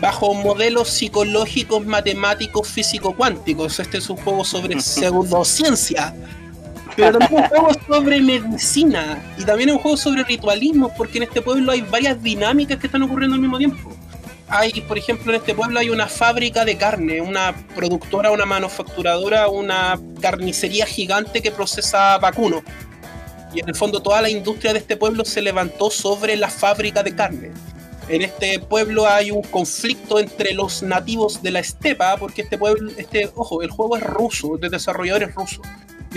bajo 0.00 0.34
modelos 0.34 0.88
psicológicos, 0.88 1.84
matemáticos, 1.84 2.68
físico-cuánticos. 2.68 3.78
Este 3.80 3.98
es 3.98 4.08
un 4.08 4.16
juego 4.16 4.44
sobre 4.44 4.80
pseudociencia 4.80 6.14
pero 6.96 7.18
también 7.18 7.42
un 7.42 7.48
juego 7.48 7.68
sobre 7.86 8.20
medicina 8.20 9.18
y 9.38 9.44
también 9.44 9.70
es 9.70 9.76
un 9.76 9.80
juego 9.80 9.96
sobre 9.96 10.24
ritualismo, 10.24 10.92
porque 10.96 11.18
en 11.18 11.24
este 11.24 11.42
pueblo 11.42 11.72
hay 11.72 11.82
varias 11.82 12.22
dinámicas 12.22 12.78
que 12.78 12.86
están 12.86 13.02
ocurriendo 13.02 13.34
al 13.34 13.40
mismo 13.40 13.58
tiempo. 13.58 13.92
Hay, 14.48 14.80
por 14.82 14.98
ejemplo, 14.98 15.32
en 15.32 15.40
este 15.40 15.54
pueblo 15.54 15.80
hay 15.80 15.88
una 15.88 16.06
fábrica 16.06 16.64
de 16.64 16.76
carne, 16.76 17.20
una 17.20 17.54
productora, 17.74 18.30
una 18.30 18.44
manufacturadora, 18.44 19.48
una 19.48 19.98
carnicería 20.20 20.86
gigante 20.86 21.40
que 21.40 21.50
procesa 21.50 22.18
vacuno. 22.18 22.62
Y 23.54 23.60
en 23.60 23.68
el 23.68 23.74
fondo 23.74 24.02
toda 24.02 24.20
la 24.20 24.28
industria 24.28 24.72
de 24.72 24.80
este 24.80 24.96
pueblo 24.96 25.24
se 25.24 25.40
levantó 25.40 25.90
sobre 25.90 26.36
la 26.36 26.50
fábrica 26.50 27.02
de 27.02 27.14
carne. 27.14 27.52
En 28.08 28.20
este 28.20 28.58
pueblo 28.58 29.08
hay 29.08 29.30
un 29.30 29.42
conflicto 29.42 30.18
entre 30.18 30.52
los 30.52 30.82
nativos 30.82 31.42
de 31.42 31.50
la 31.50 31.60
estepa, 31.60 32.16
porque 32.18 32.42
este 32.42 32.58
pueblo, 32.58 32.92
este, 32.98 33.30
ojo, 33.34 33.62
el 33.62 33.70
juego 33.70 33.96
es 33.96 34.02
ruso, 34.02 34.58
de 34.58 34.68
desarrolladores 34.68 35.34
rusos 35.34 35.66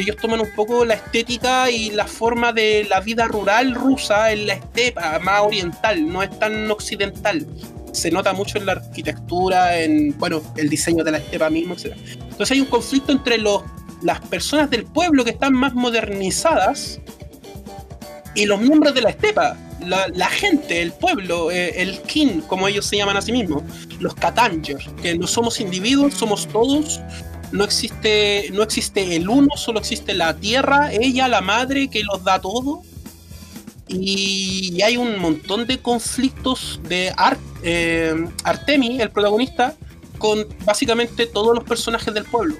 ellos 0.01 0.17
toman 0.17 0.41
un 0.41 0.51
poco 0.55 0.85
la 0.85 0.95
estética 0.95 1.69
y 1.71 1.89
la 1.89 2.05
forma 2.05 2.53
de 2.53 2.85
la 2.89 2.99
vida 2.99 3.25
rural 3.25 3.73
rusa 3.75 4.31
en 4.31 4.47
la 4.47 4.53
estepa, 4.53 5.19
más 5.19 5.41
oriental, 5.41 6.07
no 6.07 6.23
es 6.23 6.37
tan 6.37 6.69
occidental. 6.69 7.45
Se 7.97 8.11
nota 8.11 8.33
mucho 8.33 8.57
en 8.57 8.65
la 8.65 8.73
arquitectura, 8.73 9.79
en 9.79 10.17
bueno, 10.17 10.41
el 10.55 10.69
diseño 10.69 11.03
de 11.03 11.11
la 11.11 11.17
estepa 11.17 11.49
mismo, 11.49 11.73
etc. 11.73 11.93
Entonces 12.21 12.51
hay 12.51 12.61
un 12.61 12.67
conflicto 12.67 13.11
entre 13.11 13.37
los, 13.37 13.63
las 14.01 14.19
personas 14.21 14.69
del 14.69 14.85
pueblo 14.85 15.23
que 15.23 15.31
están 15.31 15.53
más 15.53 15.73
modernizadas 15.73 16.99
y 18.35 18.45
los 18.45 18.59
miembros 18.61 18.93
de 18.93 19.01
la 19.01 19.09
estepa, 19.09 19.57
la, 19.85 20.27
gente, 20.27 20.81
el 20.81 20.91
pueblo, 20.91 21.49
eh, 21.49 21.81
el 21.81 22.01
kin, 22.01 22.41
como 22.41 22.67
ellos 22.67 22.85
se 22.85 22.97
llaman 22.97 23.17
a 23.17 23.21
sí 23.21 23.31
mismos, 23.31 23.63
los 23.99 24.13
Katangers, 24.13 24.89
que 25.01 25.17
no 25.17 25.25
somos 25.25 25.59
individuos, 25.59 26.13
somos 26.13 26.47
todos 26.47 26.99
no 27.51 27.63
existe, 27.63 28.49
no 28.53 28.63
existe 28.63 29.15
el 29.15 29.29
uno, 29.29 29.55
solo 29.55 29.79
existe 29.79 30.13
la 30.13 30.35
tierra, 30.35 30.91
ella, 30.91 31.27
la 31.27 31.41
madre, 31.41 31.89
que 31.89 32.03
los 32.03 32.23
da 32.23 32.39
todo. 32.39 32.81
Y, 33.87 34.81
hay 34.81 34.97
un 34.97 35.19
montón 35.19 35.65
de 35.65 35.79
conflictos 35.79 36.79
de 36.83 37.13
Art, 37.15 37.39
eh, 37.63 38.27
Artemi, 38.43 39.01
el 39.01 39.11
protagonista, 39.11 39.75
con 40.17 40.47
básicamente 40.65 41.25
todos 41.25 41.55
los 41.55 41.63
personajes 41.63 42.13
del 42.13 42.25
pueblo. 42.25 42.55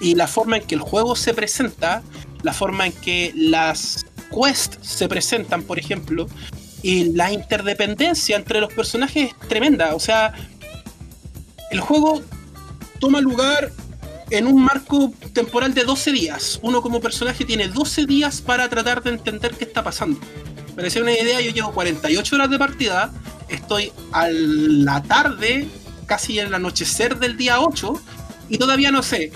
Y 0.00 0.14
la 0.14 0.26
forma 0.26 0.56
en 0.56 0.66
que 0.66 0.74
el 0.74 0.80
juego 0.80 1.16
se 1.16 1.34
presenta, 1.34 2.02
la 2.42 2.52
forma 2.52 2.86
en 2.86 2.92
que 2.92 3.32
las 3.34 4.06
quests 4.30 4.78
se 4.80 5.08
presentan, 5.08 5.62
por 5.62 5.78
ejemplo, 5.78 6.26
y 6.82 7.12
la 7.12 7.32
interdependencia 7.32 8.36
entre 8.36 8.60
los 8.60 8.72
personajes 8.72 9.30
es 9.30 9.48
tremenda. 9.48 9.94
O 9.94 10.00
sea, 10.00 10.32
el 11.70 11.80
juego 11.80 12.22
toma 12.98 13.20
lugar 13.20 13.70
en 14.30 14.46
un 14.46 14.62
marco 14.62 15.12
temporal 15.32 15.74
de 15.74 15.84
12 15.84 16.12
días. 16.12 16.58
Uno 16.62 16.80
como 16.80 17.00
personaje 17.00 17.44
tiene 17.44 17.68
12 17.68 18.06
días 18.06 18.40
para 18.40 18.68
tratar 18.68 19.02
de 19.02 19.10
entender 19.10 19.54
qué 19.56 19.64
está 19.64 19.82
pasando. 19.82 20.20
Para 20.80 20.88
hacer 20.88 21.02
una 21.02 21.12
idea, 21.12 21.42
yo 21.42 21.50
llevo 21.50 21.72
48 21.72 22.36
horas 22.36 22.48
de 22.48 22.58
partida, 22.58 23.12
estoy 23.50 23.92
a 24.12 24.28
la 24.30 25.02
tarde, 25.02 25.68
casi 26.06 26.38
en 26.38 26.46
el 26.46 26.54
anochecer 26.54 27.18
del 27.18 27.36
día 27.36 27.60
8, 27.60 27.92
y 28.48 28.56
todavía 28.56 28.90
no 28.90 29.02
sé 29.02 29.30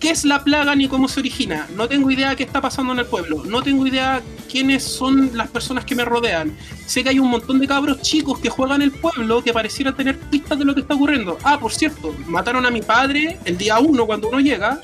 qué 0.00 0.10
es 0.10 0.24
la 0.24 0.42
plaga 0.42 0.74
ni 0.74 0.88
cómo 0.88 1.06
se 1.06 1.20
origina. 1.20 1.68
No 1.76 1.86
tengo 1.86 2.10
idea 2.10 2.34
qué 2.34 2.42
está 2.42 2.60
pasando 2.60 2.92
en 2.94 2.98
el 2.98 3.06
pueblo. 3.06 3.44
No 3.44 3.62
tengo 3.62 3.86
idea 3.86 4.20
quiénes 4.50 4.82
son 4.82 5.30
las 5.34 5.48
personas 5.50 5.84
que 5.84 5.94
me 5.94 6.04
rodean. 6.04 6.58
Sé 6.84 7.04
que 7.04 7.10
hay 7.10 7.20
un 7.20 7.30
montón 7.30 7.60
de 7.60 7.68
cabros 7.68 8.02
chicos 8.02 8.40
que 8.40 8.48
juegan 8.48 8.82
el 8.82 8.90
pueblo 8.90 9.44
que 9.44 9.52
pareciera 9.52 9.94
tener 9.94 10.18
pistas 10.18 10.58
de 10.58 10.64
lo 10.64 10.74
que 10.74 10.80
está 10.80 10.94
ocurriendo. 10.94 11.38
Ah, 11.44 11.60
por 11.60 11.72
cierto, 11.72 12.12
mataron 12.26 12.66
a 12.66 12.72
mi 12.72 12.82
padre 12.82 13.38
el 13.44 13.56
día 13.56 13.78
uno 13.78 14.04
cuando 14.04 14.28
uno 14.28 14.40
llega. 14.40 14.80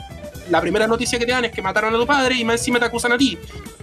La 0.49 0.61
primera 0.61 0.87
noticia 0.87 1.19
que 1.19 1.27
te 1.27 1.33
dan 1.33 1.47
es 1.47 1.51
que 1.51 1.61
mataron 1.61 1.93
a 1.93 1.99
tu 1.99 2.07
padre 2.07 2.37
y 2.37 2.45
más 2.45 2.61
encima 2.61 2.79
te 2.79 2.85
acusan 2.85 3.11
a 3.11 3.19
ti. 3.19 3.37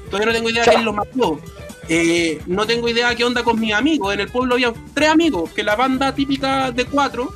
Todavía 0.09 0.27
no 0.27 0.33
tengo 0.33 0.49
idea 0.49 0.63
de 0.63 0.69
quién 0.71 0.85
lo 0.85 0.93
mató. 0.93 1.39
Eh, 1.87 2.41
no 2.45 2.67
tengo 2.67 2.87
idea 2.87 3.15
qué 3.15 3.23
onda 3.23 3.43
con 3.43 3.59
mis 3.59 3.73
amigos. 3.73 4.13
En 4.13 4.19
el 4.19 4.29
pueblo 4.29 4.55
había 4.55 4.73
tres 4.93 5.09
amigos, 5.09 5.51
que 5.51 5.63
la 5.63 5.75
banda 5.75 6.13
típica 6.13 6.71
de 6.71 6.85
cuatro 6.85 7.31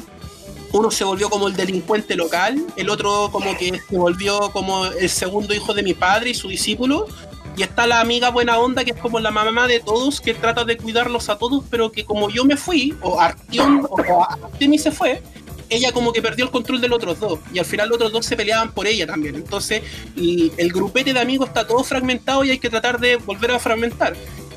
uno 0.74 0.90
se 0.90 1.04
volvió 1.04 1.30
como 1.30 1.48
el 1.48 1.56
delincuente 1.56 2.16
local, 2.16 2.66
el 2.76 2.90
otro 2.90 3.30
como 3.32 3.56
que 3.58 3.80
se 3.88 3.98
volvió 3.98 4.50
como 4.52 4.86
el 4.86 5.10
segundo 5.10 5.54
hijo 5.54 5.74
de 5.74 5.84
mi 5.84 5.94
padre 5.94 6.32
y 6.32 6.34
su 6.34 6.48
discípulo, 6.48 7.08
y 7.56 7.62
está 7.62 7.86
la 7.86 8.00
amiga 8.00 8.32
buena 8.32 8.58
onda 8.58 8.84
que 8.84 8.92
es 8.92 8.98
como 8.98 9.20
la 9.20 9.30
mamá 9.30 9.68
de 9.68 9.80
todos, 9.80 10.20
que 10.20 10.34
trata 10.34 10.66
de 10.66 10.76
cuidarlos 10.78 11.30
a 11.30 11.38
todos, 11.38 11.64
pero 11.70 11.92
que 11.92 12.04
como 12.04 12.30
yo 12.30 12.44
me 12.44 12.58
fui, 12.58 12.96
o 13.02 13.20
Artión 13.20 13.88
o 13.88 14.24
Artemis 14.24 14.82
se 14.82 14.92
fue, 14.92 15.22
ella 15.74 15.92
como 15.92 16.14
que 16.14 16.22
perdió 16.22 16.46
el 16.46 16.52
control 16.52 16.80
de 16.82 16.88
los 16.88 16.98
otros 16.98 17.20
dos. 17.20 17.40
Y 17.54 17.60
al 17.60 17.66
final 17.66 17.90
los 17.90 17.96
otros 17.96 18.12
dos 18.12 18.26
se 18.26 18.36
peleaban 18.36 18.72
por 18.72 18.88
ella 18.88 19.06
también. 19.06 19.36
Entonces, 19.36 19.84
el 20.16 20.72
grupete 20.72 21.14
de 21.14 21.20
amigos 21.20 21.50
está 21.50 21.68
todo 21.68 21.84
fragmentado 21.84 22.44
y 22.44 22.52
hay 22.52 22.60
que 22.60 22.70
tratar 22.70 23.00
de 23.00 23.18
volver 23.18 23.52
a 23.52 23.60
fragmentar. 23.60 24.16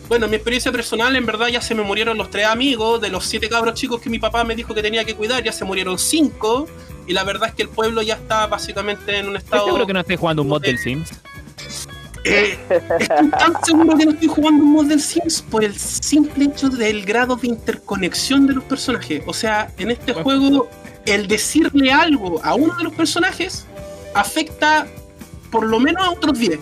Bueno, 0.08 0.28
mi 0.28 0.36
experiencia 0.36 0.70
personal, 0.70 1.16
en 1.16 1.26
verdad, 1.26 1.48
ya 1.48 1.60
se 1.60 1.74
me 1.74 1.82
murieron 1.82 2.16
los 2.16 2.30
tres 2.30 2.46
amigos. 2.46 3.00
De 3.00 3.08
los 3.08 3.24
siete 3.24 3.48
cabros 3.48 3.74
chicos 3.74 4.00
que 4.00 4.08
mi 4.08 4.20
papá 4.20 4.44
me 4.44 4.54
dijo 4.54 4.72
que 4.72 4.82
tenía 4.82 5.04
que 5.04 5.14
cuidar, 5.14 5.42
ya 5.42 5.50
se 5.52 5.64
murieron 5.64 5.98
cinco. 5.98 6.68
Y 7.08 7.12
la 7.12 7.24
verdad 7.24 7.48
es 7.48 7.54
que 7.54 7.62
el 7.62 7.68
pueblo 7.68 8.02
ya 8.02 8.14
está 8.14 8.46
básicamente 8.46 9.18
en 9.18 9.28
un 9.28 9.36
estado. 9.36 9.56
¿Estás 9.56 9.66
seguro 9.66 9.86
que 9.86 9.92
no 9.92 10.00
estés 10.00 10.20
jugando 10.20 10.42
un 10.42 10.48
mod 10.48 10.62
del 10.62 10.78
Sims? 10.78 11.10
Eh, 12.24 12.58
estoy 12.68 13.30
tan 13.30 13.64
seguro 13.64 13.96
que 13.96 14.04
no 14.04 14.10
estoy 14.10 14.28
jugando 14.28 14.64
un 14.64 14.72
mod 14.72 14.86
del 14.86 15.00
Sims 15.00 15.42
por 15.42 15.62
el 15.62 15.76
simple 15.76 16.46
hecho 16.46 16.68
del 16.68 17.04
grado 17.04 17.36
de 17.36 17.46
interconexión 17.46 18.46
de 18.48 18.54
los 18.54 18.64
personajes. 18.64 19.22
O 19.26 19.32
sea, 19.32 19.72
en 19.78 19.92
este 19.92 20.12
juego, 20.12 20.68
el 21.06 21.28
decirle 21.28 21.92
algo 21.92 22.40
a 22.44 22.54
uno 22.54 22.74
de 22.76 22.84
los 22.84 22.94
personajes 22.94 23.64
afecta 24.14 24.86
por 25.50 25.64
lo 25.64 25.78
menos 25.78 26.04
a 26.04 26.10
otros 26.10 26.38
10. 26.38 26.58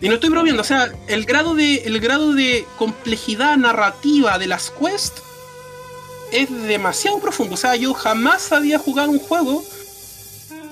Y 0.00 0.08
no 0.08 0.14
estoy 0.14 0.30
bromeando, 0.30 0.62
o 0.62 0.64
sea, 0.64 0.92
el 1.06 1.24
grado 1.24 1.54
de, 1.54 1.76
el 1.84 2.00
grado 2.00 2.32
de 2.32 2.66
complejidad 2.76 3.56
narrativa 3.56 4.36
de 4.38 4.48
las 4.48 4.70
quests 4.70 5.22
es 6.32 6.50
demasiado 6.64 7.20
profundo. 7.20 7.54
O 7.54 7.56
sea, 7.56 7.76
yo 7.76 7.94
jamás 7.94 8.50
había 8.52 8.78
jugado 8.78 9.10
un 9.10 9.20
juego 9.20 9.62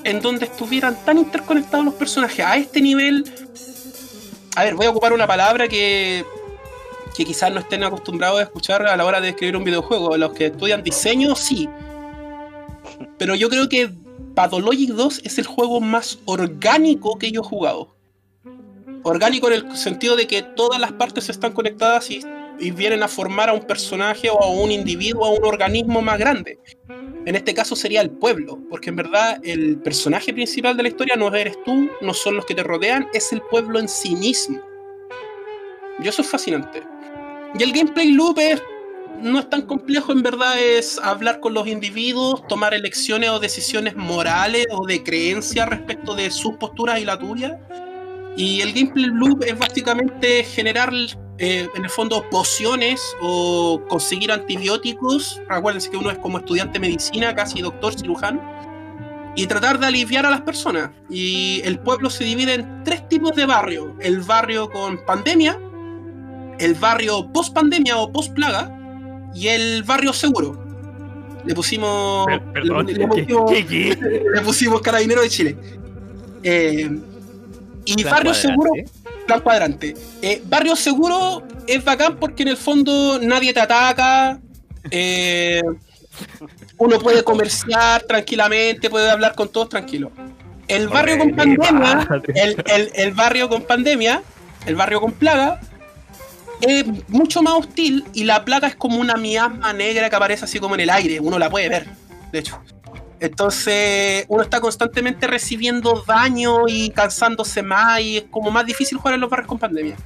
en 0.02 0.20
donde 0.20 0.46
estuvieran 0.46 0.96
tan 1.04 1.18
interconectados 1.18 1.84
los 1.84 1.94
personajes 1.94 2.44
a 2.44 2.56
este 2.56 2.80
nivel. 2.80 3.24
A 4.56 4.64
ver, 4.64 4.74
voy 4.74 4.86
a 4.86 4.90
ocupar 4.90 5.12
una 5.12 5.26
palabra 5.28 5.68
que, 5.68 6.24
que 7.16 7.24
quizás 7.24 7.52
no 7.52 7.60
estén 7.60 7.84
acostumbrados 7.84 8.40
a 8.40 8.44
escuchar 8.44 8.86
a 8.86 8.96
la 8.96 9.04
hora 9.04 9.20
de 9.20 9.30
escribir 9.30 9.56
un 9.56 9.64
videojuego. 9.64 10.16
Los 10.16 10.32
que 10.32 10.46
estudian 10.46 10.82
diseño, 10.82 11.34
sí. 11.34 11.68
Pero 13.18 13.34
yo 13.34 13.48
creo 13.48 13.68
que 13.68 13.90
Pathologic 14.34 14.90
2 14.90 15.22
es 15.24 15.38
el 15.38 15.46
juego 15.46 15.80
más 15.80 16.18
orgánico 16.24 17.18
que 17.18 17.30
yo 17.30 17.40
he 17.40 17.44
jugado 17.44 18.00
orgánico 19.02 19.48
en 19.48 19.54
el 19.54 19.76
sentido 19.76 20.16
de 20.16 20.26
que 20.26 20.42
todas 20.42 20.80
las 20.80 20.92
partes 20.92 21.28
están 21.28 21.52
conectadas 21.52 22.10
y, 22.10 22.24
vienen 22.72 23.02
a 23.02 23.08
formar 23.08 23.48
a 23.48 23.54
un 23.54 23.62
personaje 23.62 24.28
o 24.28 24.38
a 24.38 24.50
un 24.50 24.70
individuo, 24.70 25.24
a 25.24 25.30
un 25.30 25.42
organismo 25.46 26.02
más 26.02 26.18
grande. 26.18 26.58
En 27.24 27.34
este 27.34 27.54
caso 27.54 27.74
sería 27.74 28.02
el 28.02 28.10
pueblo, 28.10 28.58
porque 28.68 28.90
en 28.90 28.96
verdad 28.96 29.40
el 29.42 29.78
personaje 29.78 30.34
principal 30.34 30.76
de 30.76 30.82
la 30.82 30.90
historia 30.90 31.16
no 31.16 31.34
eres 31.34 31.56
tú, 31.64 31.88
no 32.02 32.12
son 32.12 32.36
los 32.36 32.44
que 32.44 32.54
te 32.54 32.62
rodean, 32.62 33.08
es 33.14 33.32
el 33.32 33.40
pueblo 33.40 33.78
en 33.78 33.88
sí 33.88 34.14
mismo. 34.14 34.60
Y 36.02 36.08
eso 36.08 36.20
es 36.20 36.28
fascinante. 36.28 36.82
Y 37.58 37.62
el 37.62 37.72
gameplay 37.72 38.12
loop 38.12 38.38
no 39.20 39.38
es 39.38 39.50
tan 39.50 39.62
complejo, 39.62 40.12
en 40.12 40.22
verdad 40.22 40.58
es 40.58 40.98
hablar 40.98 41.40
con 41.40 41.52
los 41.52 41.66
individuos, 41.66 42.46
tomar 42.46 42.72
elecciones 42.72 43.30
o 43.30 43.38
decisiones 43.38 43.96
morales 43.96 44.66
o 44.70 44.86
de 44.86 45.02
creencia 45.02 45.66
respecto 45.66 46.14
de 46.14 46.30
sus 46.30 46.56
posturas 46.56 47.00
y 47.00 47.04
la 47.04 47.18
tuya 47.18 47.58
y 48.36 48.60
el 48.60 48.72
gameplay 48.72 49.06
loop 49.06 49.42
es 49.44 49.58
básicamente 49.58 50.44
generar, 50.44 50.92
eh, 51.38 51.68
en 51.74 51.84
el 51.84 51.90
fondo, 51.90 52.24
pociones 52.30 53.16
o 53.20 53.82
conseguir 53.88 54.30
antibióticos. 54.32 55.40
Recuérdense 55.48 55.90
que 55.90 55.96
uno 55.96 56.10
es 56.10 56.18
como 56.18 56.38
estudiante 56.38 56.74
de 56.74 56.80
medicina, 56.80 57.34
casi 57.34 57.60
doctor 57.60 57.92
cirujano. 57.98 58.40
Y 59.36 59.46
tratar 59.46 59.78
de 59.78 59.86
aliviar 59.86 60.26
a 60.26 60.30
las 60.30 60.40
personas. 60.42 60.90
Y 61.08 61.60
el 61.64 61.78
pueblo 61.80 62.10
se 62.10 62.24
divide 62.24 62.54
en 62.54 62.84
tres 62.84 63.08
tipos 63.08 63.34
de 63.36 63.46
barrios. 63.46 63.88
El 64.00 64.20
barrio 64.20 64.70
con 64.70 65.04
pandemia, 65.04 65.60
el 66.60 66.74
barrio 66.74 67.32
post 67.32 67.54
pandemia 67.54 67.96
o 67.96 68.12
post 68.12 68.32
plaga 68.34 68.70
y 69.34 69.48
el 69.48 69.82
barrio 69.82 70.12
seguro. 70.12 70.58
Le 71.44 71.54
pusimos, 71.54 72.26
le, 72.28 72.38
pusimos, 73.06 73.52
le 73.70 74.40
pusimos 74.44 74.80
carabinero 74.82 75.22
de 75.22 75.28
Chile. 75.28 75.56
Eh, 76.42 76.90
y 77.86 78.04
Barrio 78.04 78.34
Seguro, 78.34 78.70
plan 79.26 79.40
cuadrante. 79.40 79.94
Eh, 80.22 80.42
barrio 80.46 80.76
Seguro 80.76 81.42
es 81.66 81.84
bacán 81.84 82.16
porque 82.16 82.42
en 82.42 82.50
el 82.50 82.56
fondo 82.56 83.18
nadie 83.20 83.52
te 83.52 83.60
ataca. 83.60 84.38
Eh, 84.90 85.62
uno 86.78 86.98
puede 86.98 87.22
comerciar 87.24 88.02
tranquilamente, 88.02 88.90
puede 88.90 89.10
hablar 89.10 89.34
con 89.34 89.48
todos 89.48 89.68
tranquilo. 89.68 90.12
El 90.68 90.88
barrio 90.88 91.18
con 91.18 91.34
pandemia, 91.34 92.08
el, 92.94 93.12
barrio 93.12 93.48
con 93.48 93.62
pandemia, 93.62 94.22
el 94.66 94.76
barrio 94.76 95.00
con 95.00 95.12
plaga, 95.12 95.60
es 96.60 96.84
mucho 97.08 97.42
más 97.42 97.54
hostil 97.54 98.04
y 98.12 98.24
la 98.24 98.44
plaga 98.44 98.68
es 98.68 98.76
como 98.76 98.98
una 98.98 99.16
miasma 99.16 99.72
negra 99.72 100.10
que 100.10 100.16
aparece 100.16 100.44
así 100.44 100.58
como 100.58 100.74
en 100.74 100.82
el 100.82 100.90
aire. 100.90 101.20
Uno 101.20 101.38
la 101.38 101.50
puede 101.50 101.68
ver, 101.68 101.86
de 102.32 102.38
hecho. 102.38 102.60
Entonces 103.20 104.24
uno 104.28 104.42
está 104.42 104.60
constantemente 104.60 105.26
recibiendo 105.26 106.02
daño 106.06 106.68
y 106.68 106.90
cansándose 106.90 107.62
más 107.62 108.00
y 108.00 108.18
es 108.18 108.24
como 108.30 108.50
más 108.50 108.64
difícil 108.64 108.98
jugar 108.98 109.14
en 109.14 109.20
los 109.20 109.30
barrios 109.30 109.48
con 109.48 109.58
pandemia. 109.58 109.96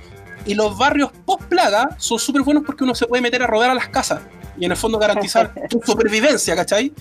Y 0.46 0.54
los 0.54 0.76
barrios 0.76 1.10
post 1.24 1.44
plaga 1.44 1.96
son 1.98 2.18
súper 2.18 2.42
buenos 2.42 2.64
porque 2.66 2.84
uno 2.84 2.94
se 2.94 3.06
puede 3.06 3.22
meter 3.22 3.42
a 3.42 3.46
rodar 3.46 3.70
a 3.70 3.74
las 3.74 3.88
casas 3.88 4.20
y 4.58 4.64
en 4.64 4.72
el 4.72 4.76
fondo 4.76 4.98
garantizar 4.98 5.54
tu 5.70 5.80
supervivencia, 5.84 6.54
¿cachai? 6.56 6.92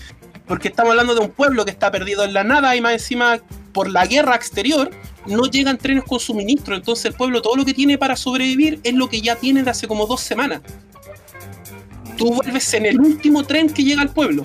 Porque 0.46 0.68
estamos 0.68 0.90
hablando 0.90 1.14
de 1.14 1.20
un 1.20 1.30
pueblo 1.30 1.64
que 1.64 1.70
está 1.70 1.90
perdido 1.90 2.24
en 2.24 2.34
la 2.34 2.44
nada 2.44 2.76
y 2.76 2.80
más 2.80 2.92
encima 2.92 3.38
por 3.72 3.90
la 3.90 4.06
guerra 4.06 4.34
exterior 4.34 4.90
no 5.26 5.46
llegan 5.46 5.78
trenes 5.78 6.04
con 6.04 6.20
suministro. 6.20 6.74
Entonces 6.74 7.06
el 7.06 7.14
pueblo 7.14 7.40
todo 7.40 7.56
lo 7.56 7.64
que 7.64 7.72
tiene 7.72 7.96
para 7.96 8.16
sobrevivir 8.16 8.80
es 8.84 8.94
lo 8.94 9.08
que 9.08 9.20
ya 9.20 9.36
tiene 9.36 9.62
de 9.62 9.70
hace 9.70 9.88
como 9.88 10.06
dos 10.06 10.20
semanas. 10.20 10.60
Tú 12.16 12.34
vuelves 12.34 12.72
en 12.74 12.86
el 12.86 13.00
último 13.00 13.42
tren 13.44 13.72
que 13.72 13.82
llega 13.82 14.02
al 14.02 14.10
pueblo 14.10 14.44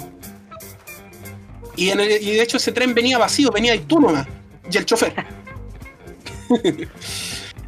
y, 1.79 1.95
de 1.95 2.41
hecho 2.41 2.57
ese 2.57 2.73
tren 2.73 2.93
venía 2.93 3.17
vacío, 3.17 3.51
venía 3.51 3.73
y 3.73 3.79
tú 3.79 4.01
nomás. 4.01 4.27
Y 4.69 4.77
el 4.77 4.85
chofer. 4.85 5.13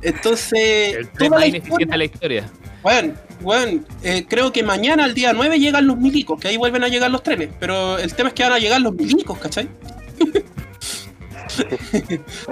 Entonces. 0.01 0.95
El 0.95 1.09
tren 1.11 1.31
más 1.31 1.47
ineficiente 1.47 1.85
de 1.85 1.97
la 1.97 2.03
historia. 2.03 2.51
Bueno, 2.83 3.13
bueno 3.41 3.83
eh, 4.03 4.25
creo 4.27 4.51
que 4.51 4.63
mañana, 4.63 5.05
el 5.05 5.13
día 5.13 5.33
9, 5.33 5.59
llegan 5.59 5.87
los 5.87 5.97
milicos, 5.97 6.39
que 6.39 6.49
ahí 6.49 6.57
vuelven 6.57 6.83
a 6.83 6.87
llegar 6.87 7.11
los 7.11 7.23
trenes. 7.23 7.49
Pero 7.59 7.97
el 7.97 8.13
tema 8.13 8.29
es 8.29 8.35
que 8.35 8.43
van 8.43 8.53
a 8.53 8.59
llegar 8.59 8.81
los 8.81 8.93
milicos, 8.93 9.37
¿cachai? 9.37 9.67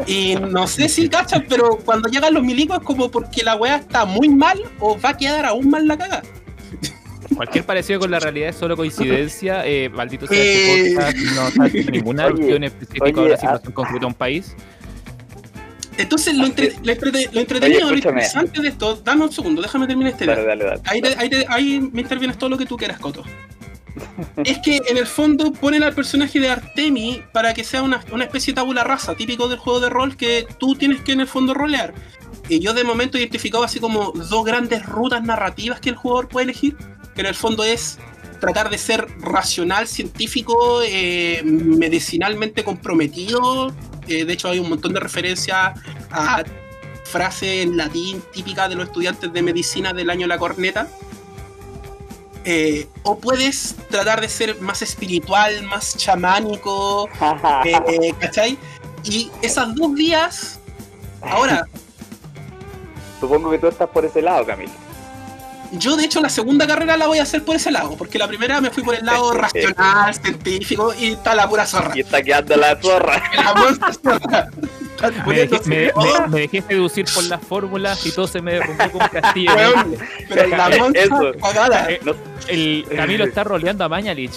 y 0.07 0.35
no 0.35 0.67
sé 0.67 0.89
si 0.89 1.09
cachas, 1.09 1.43
pero 1.47 1.77
cuando 1.85 2.09
llegan 2.09 2.33
los 2.33 2.43
milicos 2.43 2.79
es 2.79 2.83
como 2.83 3.09
porque 3.09 3.43
la 3.43 3.55
weá 3.55 3.77
está 3.77 4.05
muy 4.05 4.29
mal 4.29 4.61
o 4.79 4.99
va 4.99 5.09
a 5.09 5.17
quedar 5.17 5.45
aún 5.45 5.69
mal 5.69 5.87
la 5.87 5.97
caga. 5.97 6.21
Cualquier 7.35 7.63
parecido 7.63 7.99
con 7.99 8.11
la 8.11 8.19
realidad 8.19 8.49
es 8.49 8.55
solo 8.55 8.75
coincidencia. 8.75 9.65
Eh, 9.65 9.89
maldito 9.89 10.27
sea 10.27 10.37
este 10.37 10.95
podcast, 10.95 11.17
no 11.17 11.47
está 11.47 11.91
ninguna 11.91 12.23
alusión 12.25 12.63
específica 12.63 13.21
a 13.21 13.25
la 13.25 13.37
situación 13.37 13.73
concreta 13.73 13.99
de 13.99 14.05
un 14.07 14.13
país. 14.13 14.55
Entonces, 15.99 16.35
lo, 16.35 16.45
entre, 16.45 16.73
lo, 16.81 16.91
entretenido, 16.91 17.89
lo 17.89 17.95
interesante 17.95 18.61
de 18.61 18.69
esto, 18.69 18.95
dame 19.03 19.25
un 19.25 19.31
segundo, 19.31 19.61
déjame 19.61 19.85
terminar 19.85 20.13
este 20.13 20.25
dale, 20.25 20.43
dale, 20.43 20.63
dale. 20.63 20.81
Ahí, 20.85 21.01
ahí, 21.17 21.45
ahí, 21.47 21.89
me 21.91 22.01
intervienes 22.01 22.37
todo 22.37 22.49
lo 22.49 22.57
que 22.57 22.65
tú 22.65 22.77
quieras, 22.77 22.99
Coto. 22.99 23.23
es 24.45 24.59
que 24.59 24.79
en 24.87 24.97
el 24.97 25.05
fondo 25.05 25.51
ponen 25.51 25.83
al 25.83 25.93
personaje 25.93 26.39
de 26.39 26.49
Artemi 26.49 27.21
para 27.33 27.53
que 27.53 27.63
sea 27.63 27.83
una, 27.83 28.03
una, 28.11 28.23
especie 28.23 28.53
de 28.53 28.55
tabula 28.55 28.83
rasa, 28.83 29.15
típico 29.15 29.47
del 29.49 29.59
juego 29.59 29.81
de 29.81 29.89
rol 29.89 30.15
que 30.15 30.47
tú 30.57 30.75
tienes 30.75 31.01
que 31.01 31.11
en 31.11 31.19
el 31.19 31.27
fondo 31.27 31.53
rolear. 31.53 31.93
Y 32.47 32.59
yo 32.59 32.73
de 32.73 32.83
momento 32.83 33.17
he 33.17 33.21
identificado 33.21 33.63
así 33.63 33.79
como 33.79 34.11
dos 34.11 34.45
grandes 34.45 34.85
rutas 34.85 35.23
narrativas 35.23 35.79
que 35.79 35.89
el 35.89 35.95
jugador 35.95 36.29
puede 36.29 36.45
elegir 36.45 36.75
que 37.13 37.21
en 37.21 37.27
el 37.27 37.35
fondo 37.35 37.63
es 37.63 37.99
tratar 38.39 38.69
de 38.69 38.77
ser 38.77 39.07
racional, 39.19 39.87
científico, 39.87 40.81
eh, 40.83 41.41
medicinalmente 41.43 42.63
comprometido. 42.63 43.73
Eh, 44.07 44.25
de 44.25 44.33
hecho, 44.33 44.49
hay 44.49 44.59
un 44.59 44.69
montón 44.69 44.93
de 44.93 44.99
referencias 44.99 45.73
a 46.11 46.43
frases 47.03 47.63
en 47.63 47.77
latín 47.77 48.21
típicas 48.31 48.69
de 48.69 48.75
los 48.75 48.87
estudiantes 48.87 49.31
de 49.33 49.41
medicina 49.41 49.93
del 49.93 50.09
año 50.09 50.27
La 50.27 50.37
Corneta. 50.37 50.87
Eh, 52.45 52.87
o 53.03 53.19
puedes 53.19 53.75
tratar 53.89 54.21
de 54.21 54.29
ser 54.29 54.59
más 54.61 54.81
espiritual, 54.81 55.63
más 55.63 55.97
chamánico, 55.97 57.09
¿cachai? 58.19 58.57
Y 59.03 59.29
esas 59.41 59.75
dos 59.75 59.93
vías, 59.93 60.59
ahora... 61.21 61.65
Supongo 63.19 63.51
que 63.51 63.59
tú 63.59 63.67
estás 63.67 63.89
por 63.89 64.05
ese 64.05 64.21
lado, 64.21 64.45
Camilo. 64.45 64.71
Yo, 65.73 65.95
de 65.95 66.05
hecho, 66.05 66.21
la 66.21 66.29
segunda 66.29 66.65
carrera 66.65 66.97
la 66.97 67.07
voy 67.07 67.19
a 67.19 67.23
hacer 67.23 67.43
por 67.43 67.55
ese 67.55 67.71
lado, 67.71 67.95
porque 67.97 68.17
la 68.17 68.27
primera 68.27 68.59
me 68.59 68.69
fui 68.71 68.83
por 68.83 68.95
el 68.95 69.05
lado 69.05 69.33
racional, 69.33 70.13
científico, 70.13 70.93
y 70.99 71.11
está 71.13 71.35
la 71.35 71.47
pura 71.47 71.65
zorra. 71.65 71.91
Y 71.95 72.01
está 72.01 72.21
quedando 72.21 72.55
la 72.55 72.79
zorra. 72.79 73.23
La 73.33 73.93
zorra. 73.93 74.49
Me 75.25 75.33
dejé, 75.33 75.59
me, 75.65 75.91
me, 76.27 76.39
dejé, 76.41 76.61
seducir 76.61 77.05
por 77.13 77.23
las 77.23 77.41
fórmulas 77.41 78.05
y 78.05 78.11
todo 78.11 78.27
se 78.27 78.41
me 78.41 78.55
derrumbó 78.55 78.91
como 78.91 79.09
castillo. 79.09 79.53
pero 80.27 80.49
la 80.49 80.69
monza 80.77 81.39
pagada. 81.39 81.89
Eh, 81.89 82.01
el 82.49 82.85
Camilo 82.97 83.23
está 83.23 83.45
roleando 83.45 83.85
a 83.85 83.89
Mañalich. 83.89 84.33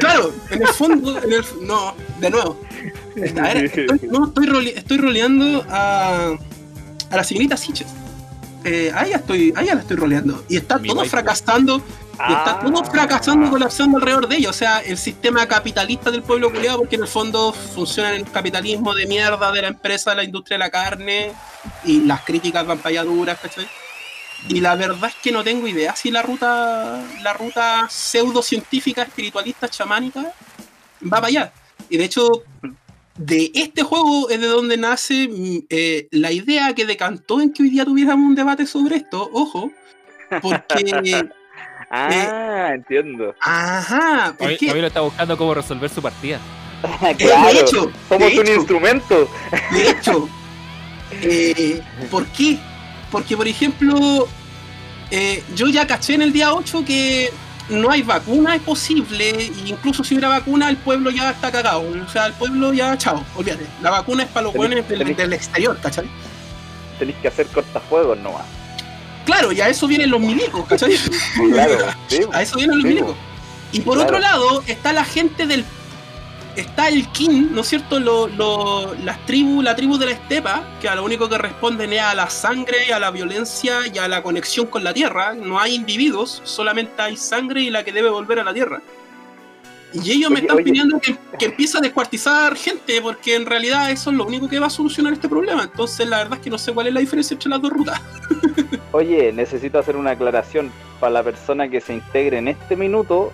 Claro, 0.00 0.32
en 0.50 0.62
el 0.62 0.68
fondo, 0.68 1.16
en 1.22 1.32
el, 1.32 1.44
no, 1.60 1.94
de 2.18 2.30
nuevo. 2.30 2.60
A 3.38 3.42
ver, 3.42 3.64
estoy, 3.66 4.08
no, 4.10 4.26
estoy, 4.26 4.68
estoy 4.70 4.98
roleando 4.98 5.64
a, 5.70 6.36
a 7.10 7.16
la 7.16 7.22
señorita 7.22 7.56
Siches 7.56 7.86
eh, 8.66 8.92
ahí, 8.92 9.12
estoy, 9.12 9.54
ahí 9.56 9.66
la 9.66 9.74
estoy 9.74 9.96
roleando. 9.96 10.44
Y 10.48 10.56
está 10.56 10.80
todo 10.82 11.04
fracasando. 11.04 11.80
Y 12.28 12.32
está 12.32 12.58
todo 12.58 12.84
fracasando 12.84 13.46
y 13.46 13.50
colapsando 13.50 13.98
alrededor 13.98 14.26
de 14.26 14.36
ellos. 14.38 14.50
O 14.50 14.58
sea, 14.58 14.80
el 14.80 14.98
sistema 14.98 15.46
capitalista 15.46 16.10
del 16.10 16.22
pueblo 16.22 16.50
culiado, 16.50 16.78
porque 16.78 16.96
en 16.96 17.02
el 17.02 17.08
fondo 17.08 17.52
funciona 17.52 18.10
el 18.16 18.28
capitalismo 18.28 18.92
de 18.92 19.06
mierda 19.06 19.52
de 19.52 19.62
la 19.62 19.68
empresa, 19.68 20.10
de 20.10 20.16
la 20.16 20.24
industria 20.24 20.56
de 20.56 20.64
la 20.64 20.70
carne, 20.70 21.32
y 21.84 22.00
las 22.00 22.22
críticas 22.22 22.66
van 22.66 22.78
para 22.78 22.88
allá 22.88 23.04
duras, 23.04 23.38
¿cachai? 23.40 23.68
Y 24.48 24.60
la 24.60 24.74
verdad 24.74 25.10
es 25.10 25.16
que 25.22 25.30
no 25.30 25.44
tengo 25.44 25.68
idea 25.68 25.94
si 25.94 26.10
la 26.10 26.22
ruta, 26.22 27.04
la 27.22 27.32
ruta 27.34 27.86
pseudocientífica, 27.88 29.02
espiritualista, 29.02 29.68
chamánica, 29.68 30.32
va 31.04 31.10
para 31.10 31.28
allá. 31.28 31.52
Y 31.88 31.98
de 31.98 32.04
hecho, 32.04 32.42
de 33.18 33.50
este 33.54 33.82
juego 33.82 34.28
es 34.30 34.40
de 34.40 34.46
donde 34.46 34.76
nace 34.76 35.28
mm, 35.28 35.66
eh, 35.70 36.08
la 36.10 36.32
idea 36.32 36.74
que 36.74 36.84
decantó 36.84 37.40
en 37.40 37.52
que 37.52 37.62
hoy 37.62 37.70
día 37.70 37.84
tuviéramos 37.84 38.26
un 38.26 38.34
debate 38.34 38.66
sobre 38.66 38.96
esto, 38.96 39.28
ojo, 39.32 39.70
porque... 40.42 41.28
ah, 41.90 42.70
entiendo. 42.74 43.34
Ajá. 43.40 44.34
Hoy, 44.38 44.58
hoy 44.60 44.80
lo 44.80 44.86
está 44.86 45.00
buscando 45.00 45.36
cómo 45.36 45.54
resolver 45.54 45.90
su 45.90 46.02
partida. 46.02 46.40
claro, 47.18 47.52
de 47.52 47.60
hecho, 47.60 47.90
somos 48.08 48.34
un 48.34 48.48
instrumento. 48.48 49.28
De 49.72 49.90
hecho, 49.90 50.28
eh, 51.22 51.80
¿por 52.10 52.26
qué? 52.26 52.58
Porque, 53.10 53.36
por 53.36 53.48
ejemplo, 53.48 54.28
eh, 55.10 55.42
yo 55.54 55.68
ya 55.68 55.86
caché 55.86 56.14
en 56.14 56.22
el 56.22 56.32
día 56.32 56.52
8 56.52 56.84
que 56.84 57.30
no 57.68 57.90
hay 57.90 58.02
vacuna, 58.02 58.54
es 58.54 58.62
posible, 58.62 59.30
e 59.30 59.52
incluso 59.66 60.04
si 60.04 60.14
hubiera 60.14 60.28
vacuna, 60.28 60.68
el 60.68 60.76
pueblo 60.76 61.10
ya 61.10 61.30
está 61.30 61.50
cagado. 61.50 61.80
O 61.80 62.08
sea, 62.08 62.26
el 62.26 62.32
pueblo 62.34 62.72
ya, 62.72 62.96
chao, 62.96 63.24
olvídate. 63.34 63.66
La 63.82 63.90
vacuna 63.90 64.22
es 64.22 64.28
para 64.28 64.44
los 64.44 64.54
buenos 64.54 64.88
del, 64.88 65.16
del, 65.16 65.32
exterior, 65.32 65.78
¿cachai? 65.80 66.08
Tenéis 66.98 67.18
que 67.18 67.28
hacer 67.28 67.46
cortafuegos 67.48 68.18
nomás. 68.18 68.44
Claro, 69.24 69.50
y 69.50 69.60
a 69.60 69.68
eso 69.68 69.86
vienen 69.88 70.10
los 70.10 70.20
milicos, 70.20 70.66
¿cachai? 70.66 70.96
Claro, 71.52 71.78
a 72.32 72.42
eso 72.42 72.56
vienen 72.56 72.78
los 72.78 72.84
milicos. 72.84 73.16
Y 73.72 73.80
por 73.80 73.98
otro 73.98 74.18
lado, 74.18 74.62
está 74.66 74.92
la 74.92 75.04
gente 75.04 75.46
del 75.46 75.64
está 76.56 76.88
el 76.88 77.06
King, 77.12 77.48
¿no 77.52 77.60
es 77.60 77.68
cierto? 77.68 78.00
Lo, 78.00 78.94
las 79.04 79.24
tribus, 79.26 79.62
la 79.62 79.76
tribu 79.76 79.98
de 79.98 80.06
la 80.06 80.12
estepa, 80.12 80.64
que 80.80 80.88
a 80.88 80.94
lo 80.94 81.04
único 81.04 81.28
que 81.28 81.38
responden 81.38 81.92
es 81.92 82.00
a 82.00 82.14
la 82.14 82.30
sangre, 82.30 82.92
a 82.92 82.98
la 82.98 83.10
violencia 83.10 83.80
y 83.92 83.98
a 83.98 84.08
la 84.08 84.22
conexión 84.22 84.66
con 84.66 84.84
la 84.84 84.94
tierra. 84.94 85.34
No 85.34 85.58
hay 85.60 85.74
individuos, 85.74 86.40
solamente 86.44 87.00
hay 87.00 87.16
sangre 87.16 87.62
y 87.62 87.70
la 87.70 87.84
que 87.84 87.92
debe 87.92 88.08
volver 88.08 88.40
a 88.40 88.44
la 88.44 88.54
tierra. 88.54 88.80
Y 89.92 90.12
ellos 90.12 90.30
me 90.30 90.40
están 90.40 90.58
pidiendo 90.58 90.98
que, 91.00 91.16
que, 91.38 91.46
empiece 91.46 91.78
a 91.78 91.80
descuartizar 91.80 92.54
gente, 92.56 93.00
porque 93.00 93.34
en 93.34 93.46
realidad 93.46 93.90
eso 93.90 94.10
es 94.10 94.16
lo 94.16 94.26
único 94.26 94.48
que 94.48 94.58
va 94.58 94.66
a 94.66 94.70
solucionar 94.70 95.12
este 95.12 95.28
problema. 95.28 95.62
Entonces, 95.62 96.08
la 96.08 96.18
verdad 96.18 96.38
es 96.38 96.44
que 96.44 96.50
no 96.50 96.58
sé 96.58 96.72
cuál 96.72 96.88
es 96.88 96.94
la 96.94 97.00
diferencia 97.00 97.34
entre 97.34 97.48
las 97.48 97.62
dos 97.62 97.72
rutas. 97.72 98.00
Oye, 98.92 99.32
necesito 99.32 99.78
hacer 99.78 99.96
una 99.96 100.10
aclaración 100.10 100.70
para 101.00 101.10
la 101.12 101.22
persona 101.22 101.68
que 101.68 101.80
se 101.80 101.94
integre 101.94 102.38
en 102.38 102.48
este 102.48 102.76
minuto 102.76 103.32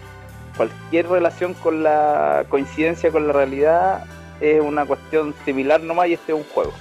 cualquier 0.63 1.09
relación 1.09 1.55
con 1.55 1.83
la 1.83 2.45
coincidencia 2.49 3.11
con 3.11 3.27
la 3.27 3.33
realidad 3.33 4.05
es 4.41 4.61
una 4.61 4.85
cuestión 4.85 5.35
similar 5.45 5.81
nomás 5.81 6.09
y 6.09 6.13
este 6.15 6.33
es 6.33 6.39
un 6.39 6.45
juego. 6.45 6.73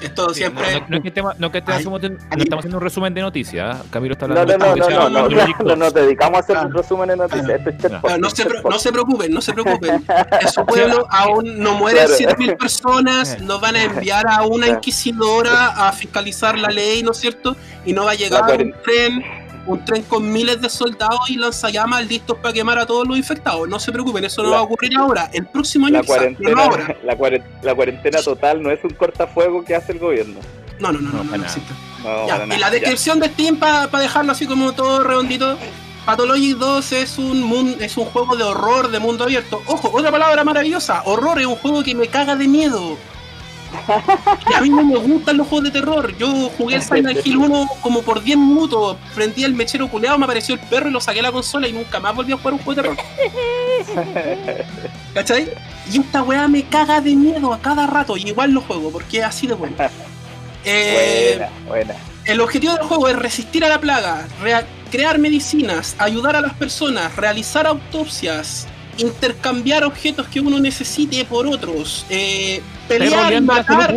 Esto 0.00 0.34
siempre. 0.34 0.80
No, 0.80 0.86
no, 0.88 0.96
es 0.96 1.02
que, 1.02 1.08
estemos, 1.08 1.38
no 1.38 1.52
que 1.52 1.58
estemos, 1.58 1.80
estamos 1.80 2.58
haciendo 2.58 2.78
un 2.78 2.82
resumen 2.82 3.14
de 3.14 3.20
noticias. 3.20 3.76
¿eh? 3.76 3.82
Camilo 3.90 4.14
está 4.14 4.24
hablando 4.24 4.58
no, 4.58 4.74
no, 4.74 4.76
no, 4.76 5.08
no, 5.08 5.28
no, 5.28 5.64
no, 5.64 5.76
nos 5.76 5.94
dedicamos 5.94 6.38
a 6.38 6.40
hacer 6.40 6.56
un 6.58 6.72
resumen 6.72 7.08
de 7.08 7.16
noticias. 7.16 7.66
Esto 7.66 7.86
es 7.86 8.18
no, 8.18 8.30
se, 8.30 8.44
no 8.44 8.78
se 8.78 8.92
preocupen, 8.92 9.32
no 9.32 9.40
se 9.40 9.52
preocupen. 9.52 10.04
En 10.40 10.48
su 10.48 10.66
pueblo 10.66 11.06
aún 11.08 11.60
no 11.60 11.74
mueren 11.74 12.06
claro. 12.06 12.36
7.000 12.36 12.56
personas, 12.56 13.40
nos 13.40 13.60
van 13.60 13.76
a 13.76 13.84
enviar 13.84 14.26
a 14.28 14.42
una 14.42 14.66
inquisidora 14.66 15.68
a 15.88 15.92
fiscalizar 15.92 16.58
la 16.58 16.68
ley, 16.68 17.04
¿no 17.04 17.12
es 17.12 17.18
cierto? 17.18 17.54
Y 17.84 17.92
no 17.92 18.04
va 18.04 18.12
a 18.12 18.14
llegar 18.14 18.60
un 18.60 18.74
tren 18.82 19.22
un 19.66 19.84
tren 19.84 20.02
con 20.02 20.30
miles 20.32 20.60
de 20.60 20.68
soldados 20.68 21.30
y 21.30 21.36
lanzallamas 21.36 22.06
listos 22.06 22.38
para 22.38 22.52
quemar 22.52 22.78
a 22.78 22.86
todos 22.86 23.06
los 23.06 23.16
infectados. 23.16 23.68
No 23.68 23.78
se 23.78 23.92
preocupen, 23.92 24.24
eso 24.24 24.42
no 24.42 24.50
la, 24.50 24.56
va 24.56 24.60
a 24.60 24.64
ocurrir 24.64 24.96
ahora. 24.96 25.30
El 25.32 25.46
próximo 25.46 25.86
año 25.86 25.98
la 25.98 26.04
cuarentena, 26.04 26.50
no 26.50 26.62
ahora. 26.62 26.96
La, 27.02 27.16
la, 27.62 27.74
cuarentena 27.74 28.22
total 28.22 28.62
no 28.62 28.70
es 28.70 28.82
un 28.84 28.90
cortafuego 28.90 29.64
que 29.64 29.74
hace 29.74 29.92
el 29.92 29.98
gobierno. 29.98 30.40
No, 30.78 30.92
no, 30.92 31.00
no, 31.00 31.10
no, 31.10 31.24
no, 31.24 31.36
no 31.36 31.44
existe. 31.44 31.72
ya, 32.26 32.44
y 32.44 32.58
la 32.58 32.70
descripción 32.70 33.20
ya. 33.20 33.26
de 33.26 33.34
Steam, 33.34 33.56
para 33.56 33.88
pa 33.88 34.00
dejarlo 34.00 34.32
así 34.32 34.46
como 34.46 34.72
todo 34.72 35.04
redondito. 35.04 35.56
Pathologic 36.04 36.56
2 36.56 36.92
es 36.92 37.18
un, 37.18 37.76
es 37.80 37.96
un 37.96 38.06
juego 38.06 38.34
de 38.34 38.42
horror 38.42 38.90
de 38.90 38.98
mundo 38.98 39.22
abierto. 39.24 39.62
Ojo, 39.66 39.90
otra 39.92 40.10
palabra 40.10 40.42
maravillosa. 40.42 41.02
Horror 41.04 41.38
es 41.40 41.46
un 41.46 41.54
juego 41.54 41.84
que 41.84 41.94
me 41.94 42.08
caga 42.08 42.34
de 42.34 42.48
miedo. 42.48 42.98
Y 44.50 44.52
a 44.54 44.60
mí 44.60 44.70
no 44.70 44.84
me 44.84 44.96
gustan 44.96 45.36
los 45.36 45.46
juegos 45.46 45.64
de 45.64 45.80
terror. 45.80 46.16
Yo 46.16 46.50
jugué 46.56 46.76
el 46.76 46.82
Silent 46.82 47.26
Hill 47.26 47.38
1 47.38 47.68
como 47.80 48.02
por 48.02 48.22
10 48.22 48.38
minutos. 48.38 48.96
Prendí 49.14 49.44
el 49.44 49.54
mechero 49.54 49.88
culeado, 49.88 50.18
me 50.18 50.24
apareció 50.24 50.54
el 50.54 50.60
perro 50.60 50.88
y 50.88 50.92
lo 50.92 51.00
saqué 51.00 51.20
a 51.20 51.24
la 51.24 51.32
consola 51.32 51.68
y 51.68 51.72
nunca 51.72 52.00
más 52.00 52.14
volví 52.14 52.32
a 52.32 52.36
jugar 52.36 52.54
un 52.54 52.60
juego 52.60 52.82
de 52.82 52.88
terror. 52.88 54.64
¿Cachai? 55.14 55.48
Y 55.90 56.00
esta 56.00 56.22
weá 56.22 56.48
me 56.48 56.64
caga 56.64 57.00
de 57.00 57.14
miedo 57.14 57.52
a 57.52 57.60
cada 57.60 57.86
rato. 57.86 58.16
Y 58.16 58.28
igual 58.28 58.52
lo 58.52 58.60
juego 58.60 58.90
porque 58.90 59.18
es 59.18 59.24
así 59.24 59.46
de 59.46 59.54
bueno. 59.54 59.76
Eh, 60.64 61.34
buena, 61.38 61.50
buena. 61.66 62.12
El 62.24 62.40
objetivo 62.40 62.74
del 62.74 62.84
juego 62.84 63.08
es 63.08 63.16
resistir 63.16 63.64
a 63.64 63.68
la 63.68 63.80
plaga, 63.80 64.28
crear 64.92 65.18
medicinas, 65.18 65.96
ayudar 65.98 66.36
a 66.36 66.40
las 66.40 66.54
personas, 66.54 67.16
realizar 67.16 67.66
autopsias, 67.66 68.68
intercambiar 68.98 69.84
objetos 69.84 70.28
que 70.28 70.40
uno 70.40 70.58
necesite 70.60 71.24
por 71.24 71.46
otros, 71.46 72.04
eh, 72.10 72.62
pelear 72.88 73.32
y 73.32 73.40
matar, 73.40 73.94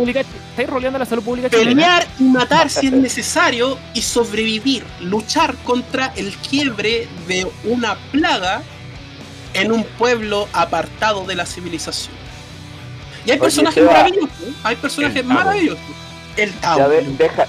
roleando 0.66 0.98
la 0.98 1.04
salud 1.04 1.22
pública 1.22 1.48
pelear 1.50 2.06
y 2.18 2.22
matar 2.24 2.70
si 2.70 2.86
es 2.86 2.92
necesario 2.92 3.78
y 3.94 4.02
sobrevivir, 4.02 4.84
luchar 5.00 5.54
contra 5.64 6.12
el 6.16 6.34
quiebre 6.36 7.08
de 7.28 7.46
una 7.64 7.96
plaga 8.10 8.62
en 9.54 9.72
un 9.72 9.84
pueblo 9.84 10.48
apartado 10.52 11.24
de 11.24 11.34
la 11.34 11.46
civilización. 11.46 12.14
Y 13.26 13.32
hay 13.32 13.38
personajes 13.38 13.84
maravillosos, 13.84 14.30
¿eh? 14.30 14.52
hay 14.62 14.76
personajes 14.76 15.24
maravillosos. 15.24 15.80
El 16.36 16.52
Tao. 16.54 16.88
deja, 17.18 17.46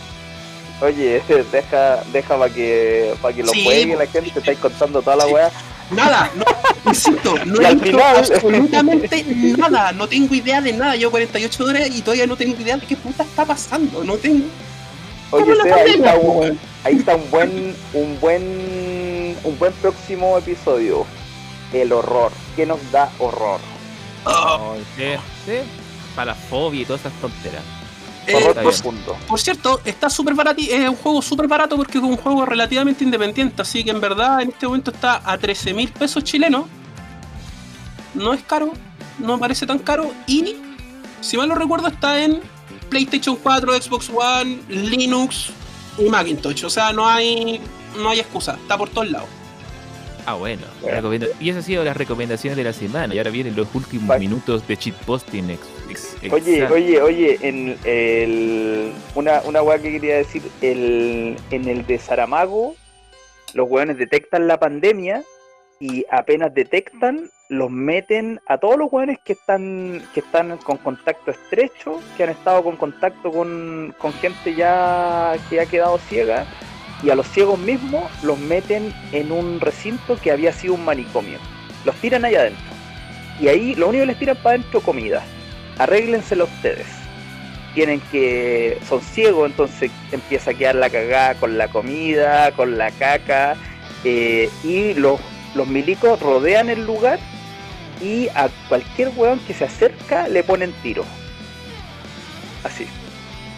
oye, 0.81 1.21
deja, 1.51 2.03
deja 2.11 2.37
para 2.37 2.53
que, 2.53 3.13
para 3.21 3.35
que 3.35 3.43
lo 3.43 3.51
sí, 3.51 3.63
juegue 3.63 3.95
la 3.95 4.07
gente, 4.07 4.31
te 4.31 4.39
estáis 4.39 4.57
contando 4.57 5.01
toda 5.01 5.17
la 5.17 5.25
sí. 5.25 5.33
weá. 5.33 5.51
Nada, 5.91 6.31
no, 6.35 6.43
insisto, 6.89 7.35
no 7.45 7.61
he 7.61 7.75
visto 7.75 8.03
absolutamente 8.03 9.23
nada, 9.57 9.93
no 9.93 10.07
tengo 10.07 10.33
idea 10.35 10.61
de 10.61 10.73
nada. 10.73 10.95
Llevo 10.95 11.11
48 11.11 11.63
horas 11.63 11.89
y 11.89 12.01
todavía 12.01 12.27
no 12.27 12.35
tengo 12.35 12.59
idea 12.59 12.77
de 12.77 12.85
qué 12.85 12.95
puta 12.95 13.23
está 13.23 13.45
pasando, 13.45 14.03
no 14.03 14.15
tengo. 14.15 14.45
Oye, 15.31 15.55
sea, 15.63 15.75
ahí, 15.75 15.91
está 15.91 16.15
un, 16.15 16.59
ahí 16.83 16.95
está 16.95 17.15
un 17.15 17.31
buen, 17.31 17.75
un 17.93 18.19
buen, 18.19 19.37
un 19.43 19.59
buen 19.59 19.73
próximo 19.73 20.37
episodio. 20.37 21.05
El 21.73 21.91
horror. 21.91 22.31
¿Qué 22.55 22.65
nos 22.65 22.79
da 22.91 23.09
horror? 23.19 23.59
Oh. 24.23 24.75
sí, 24.95 25.03
sí, 25.45 25.59
para 26.15 26.31
la 26.31 26.35
fobia 26.35 26.81
y 26.81 26.85
todas 26.85 27.01
esas 27.01 27.13
tonteras. 27.19 27.63
Eh, 28.27 28.53
por, 28.61 28.73
por, 29.27 29.39
cierto, 29.39 29.79
está 29.85 30.09
súper 30.09 30.33
barato, 30.33 30.61
es 30.61 30.89
un 30.89 30.95
juego 30.97 31.21
súper 31.21 31.47
barato 31.47 31.77
porque 31.77 31.97
es 31.97 32.03
un 32.03 32.17
juego 32.17 32.45
relativamente 32.45 33.03
independiente, 33.03 33.61
así 33.61 33.85
que 33.85 33.91
en 33.91 34.01
verdad 34.01 34.41
en 34.41 34.49
este 34.49 34.67
momento 34.67 34.91
está 34.91 35.21
a 35.23 35.37
13 35.37 35.73
mil 35.73 35.89
pesos 35.89 36.23
chilenos. 36.25 36.65
No 38.13 38.33
es 38.33 38.43
caro, 38.43 38.73
no 39.19 39.39
parece 39.39 39.65
tan 39.65 39.79
caro 39.79 40.11
y, 40.27 40.55
si 41.21 41.37
mal 41.37 41.47
no 41.47 41.55
recuerdo, 41.55 41.87
está 41.87 42.21
en 42.21 42.41
PlayStation 42.89 43.37
4, 43.37 43.81
Xbox 43.81 44.09
One, 44.09 44.59
Linux 44.67 45.51
y 45.97 46.09
Macintosh. 46.09 46.65
O 46.65 46.69
sea, 46.69 46.91
no 46.91 47.07
hay, 47.07 47.61
no 47.97 48.09
hay 48.09 48.19
excusa, 48.19 48.57
está 48.61 48.77
por 48.77 48.89
todos 48.89 49.09
lados. 49.09 49.29
Ah, 50.25 50.33
bueno. 50.33 50.63
Y 51.39 51.49
esas 51.49 51.63
han 51.63 51.63
sido 51.63 51.85
las 51.85 51.95
recomendaciones 51.95 52.57
de 52.57 52.63
la 52.65 52.73
semana. 52.73 53.15
Y 53.15 53.17
ahora 53.17 53.31
vienen 53.31 53.55
los 53.55 53.67
últimos 53.73 54.19
minutos 54.19 54.67
de 54.67 54.75
cheat 54.75 54.95
posting. 55.05 55.57
Ex, 56.21 56.33
oye, 56.33 56.65
oye, 56.65 57.01
oye, 57.01 57.37
en 57.41 57.77
el, 57.83 58.91
una, 59.15 59.41
una 59.41 59.61
weá 59.61 59.79
que 59.79 59.91
quería 59.91 60.17
decir, 60.17 60.41
el, 60.61 61.37
en 61.51 61.67
el 61.67 61.85
de 61.85 61.99
Saramago, 61.99 62.75
los 63.53 63.69
weones 63.69 63.97
detectan 63.97 64.47
la 64.47 64.59
pandemia 64.59 65.23
y 65.79 66.05
apenas 66.09 66.53
detectan, 66.53 67.29
los 67.49 67.69
meten 67.69 68.39
a 68.47 68.57
todos 68.57 68.77
los 68.77 68.91
weones 68.91 69.19
que 69.23 69.33
están, 69.33 70.03
que 70.13 70.21
están 70.21 70.57
con 70.57 70.77
contacto 70.77 71.31
estrecho, 71.31 72.01
que 72.15 72.23
han 72.23 72.29
estado 72.29 72.63
con 72.63 72.75
contacto 72.77 73.31
con, 73.31 73.93
con 73.97 74.13
gente 74.13 74.55
ya 74.55 75.35
que 75.49 75.61
ha 75.61 75.65
quedado 75.65 75.97
ciega 75.99 76.45
y 77.03 77.09
a 77.09 77.15
los 77.15 77.27
ciegos 77.27 77.59
mismos 77.59 78.11
los 78.23 78.39
meten 78.39 78.93
en 79.11 79.31
un 79.31 79.59
recinto 79.59 80.17
que 80.19 80.31
había 80.31 80.51
sido 80.51 80.73
un 80.73 80.83
manicomio. 80.83 81.37
Los 81.85 81.95
tiran 81.97 82.25
allá 82.25 82.41
adentro. 82.41 82.65
Y 83.39 83.47
ahí 83.47 83.75
lo 83.75 83.89
único 83.89 84.01
que 84.01 84.07
les 84.07 84.19
tiran 84.19 84.37
para 84.37 84.55
adentro 84.55 84.81
comida. 84.81 85.23
Arréglenselo 85.77 86.45
ustedes. 86.45 86.87
Tienen 87.73 88.01
que. 88.11 88.79
son 88.87 89.01
ciegos, 89.01 89.49
entonces 89.49 89.91
empieza 90.11 90.51
a 90.51 90.53
quedar 90.53 90.75
la 90.75 90.89
cagada 90.89 91.35
con 91.35 91.57
la 91.57 91.67
comida, 91.67 92.51
con 92.51 92.77
la 92.77 92.91
caca. 92.91 93.55
Eh, 94.03 94.49
y 94.63 94.93
los, 94.93 95.19
los 95.55 95.67
milicos 95.67 96.19
rodean 96.19 96.69
el 96.69 96.85
lugar 96.85 97.19
y 98.01 98.27
a 98.29 98.49
cualquier 98.69 99.11
weón 99.15 99.39
que 99.39 99.53
se 99.53 99.65
acerca 99.65 100.27
le 100.27 100.43
ponen 100.43 100.71
tiro. 100.83 101.03
Así. 102.63 102.87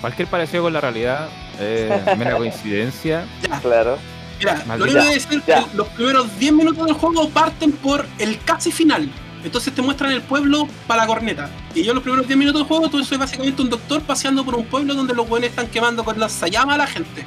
Cualquier 0.02 0.28
parecido 0.28 0.64
con 0.64 0.74
la 0.74 0.82
realidad 0.82 1.30
eh, 1.60 1.90
mera 2.18 2.36
coincidencia. 2.38 3.26
Claro. 3.62 3.98
Mira, 4.40 4.64
lo 4.78 4.84
único 4.86 5.02
que 5.02 5.14
decir 5.14 5.42
que 5.42 5.56
los 5.74 5.88
primeros 5.90 6.40
10 6.40 6.54
minutos 6.54 6.86
del 6.86 6.96
juego 6.96 7.30
parten 7.30 7.74
por 7.74 8.06
el 8.20 8.40
casi 8.44 8.72
final. 8.72 9.10
Entonces 9.44 9.74
te 9.74 9.82
muestran 9.82 10.12
el 10.12 10.22
pueblo 10.22 10.68
para 10.88 11.04
la 11.04 11.08
corneta. 11.08 11.50
Y 11.74 11.84
yo 11.84 11.94
los 11.94 12.04
primeros 12.04 12.28
10 12.28 12.38
minutos 12.38 12.62
del 12.62 12.68
juego, 12.68 12.90
tú 12.90 13.04
soy 13.04 13.18
básicamente 13.18 13.62
un 13.62 13.70
doctor 13.70 14.02
paseando 14.02 14.44
por 14.44 14.56
un 14.56 14.66
pueblo 14.66 14.94
donde 14.94 15.14
los 15.14 15.28
buenos 15.28 15.50
están 15.50 15.68
quemando 15.68 16.04
con 16.04 16.20
lanzallamas 16.20 16.76
a 16.76 16.78
la 16.80 16.88
gente. 16.88 17.26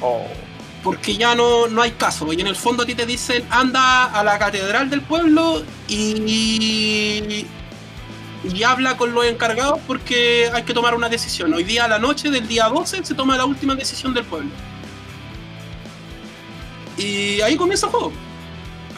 Oh. 0.00 0.26
Porque 0.82 1.16
ya 1.16 1.34
no, 1.34 1.68
no 1.68 1.82
hay 1.82 1.92
caso. 1.92 2.32
Y 2.32 2.40
en 2.40 2.46
el 2.46 2.56
fondo 2.56 2.82
a 2.82 2.86
ti 2.86 2.94
te 2.94 3.06
dicen, 3.06 3.44
anda 3.50 4.04
a 4.04 4.22
la 4.22 4.38
catedral 4.38 4.90
del 4.90 5.00
pueblo 5.00 5.64
y, 5.88 7.46
y 8.44 8.62
habla 8.62 8.96
con 8.96 9.14
los 9.14 9.24
encargados 9.24 9.80
porque 9.86 10.50
hay 10.52 10.62
que 10.64 10.74
tomar 10.74 10.94
una 10.94 11.08
decisión. 11.08 11.52
Hoy 11.54 11.64
día 11.64 11.86
a 11.86 11.88
la 11.88 11.98
noche 11.98 12.30
del 12.30 12.46
día 12.46 12.68
12 12.68 13.04
se 13.04 13.14
toma 13.14 13.36
la 13.36 13.46
última 13.46 13.74
decisión 13.74 14.12
del 14.12 14.24
pueblo. 14.24 14.50
Y 16.98 17.40
ahí 17.40 17.56
comienza 17.56 17.86
el 17.86 17.92
juego. 17.92 18.25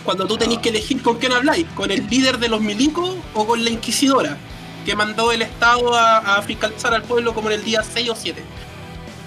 Cuando 0.09 0.27
tú 0.27 0.39
tenés 0.39 0.61
que 0.61 0.71
elegir 0.71 1.03
con 1.03 1.19
quién 1.19 1.33
habláis, 1.33 1.67
con 1.75 1.91
el 1.91 2.09
líder 2.09 2.39
de 2.39 2.49
los 2.49 2.63
milicos 2.63 3.15
o 3.35 3.47
con 3.47 3.63
la 3.63 3.69
inquisidora, 3.69 4.39
que 4.87 4.97
mandó 4.97 5.33
el 5.33 5.43
Estado 5.43 5.95
a, 5.95 6.41
fiscalizar 6.41 6.95
al 6.95 7.03
pueblo 7.03 7.35
como 7.35 7.51
en 7.51 7.59
el 7.59 7.65
día 7.67 7.83
6 7.83 8.09
o 8.09 8.17
7. 8.17 8.43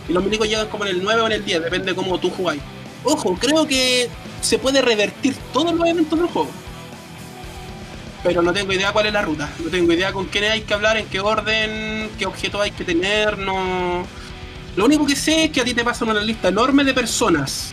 Y 0.10 0.12
los 0.12 0.24
milicos 0.24 0.48
llegan 0.48 0.70
como 0.70 0.88
en 0.88 0.96
el 0.96 1.04
9 1.04 1.22
o 1.22 1.26
en 1.28 1.34
el 1.34 1.46
10, 1.46 1.66
depende 1.66 1.92
de 1.92 1.96
cómo 1.96 2.20
tú 2.20 2.32
jugáis. 2.32 2.64
Ojo, 3.04 3.38
creo 3.40 3.68
que 3.68 4.10
se 4.42 4.58
puede 4.58 4.82
revertir 4.82 5.36
todos 5.54 5.72
los 5.76 5.88
eventos 5.88 6.18
del 6.18 6.28
juego. 6.30 6.50
Pero 8.24 8.42
no 8.42 8.52
tengo 8.52 8.74
idea 8.74 8.92
cuál 8.92 9.06
es 9.06 9.14
la 9.14 9.22
ruta. 9.22 9.52
No 9.64 9.70
tengo 9.70 9.94
idea 9.94 10.12
con 10.12 10.26
quién 10.30 10.46
hay 10.46 10.62
que 10.62 10.74
hablar, 10.74 10.98
en 10.98 11.06
qué 11.06 11.20
orden, 11.20 12.10
qué 12.18 12.26
objetos 12.26 12.60
hay 12.60 12.72
que 12.72 12.84
tener. 12.84 13.38
No. 13.38 14.04
Lo 14.76 14.86
único 14.86 15.06
que 15.06 15.16
sé 15.16 15.44
es 15.44 15.52
que 15.52 15.62
a 15.62 15.64
ti 15.64 15.76
te 15.76 15.84
pasan 15.84 16.10
una 16.10 16.22
lista 16.22 16.48
enorme 16.48 16.84
de 16.84 16.96
personas 16.96 17.72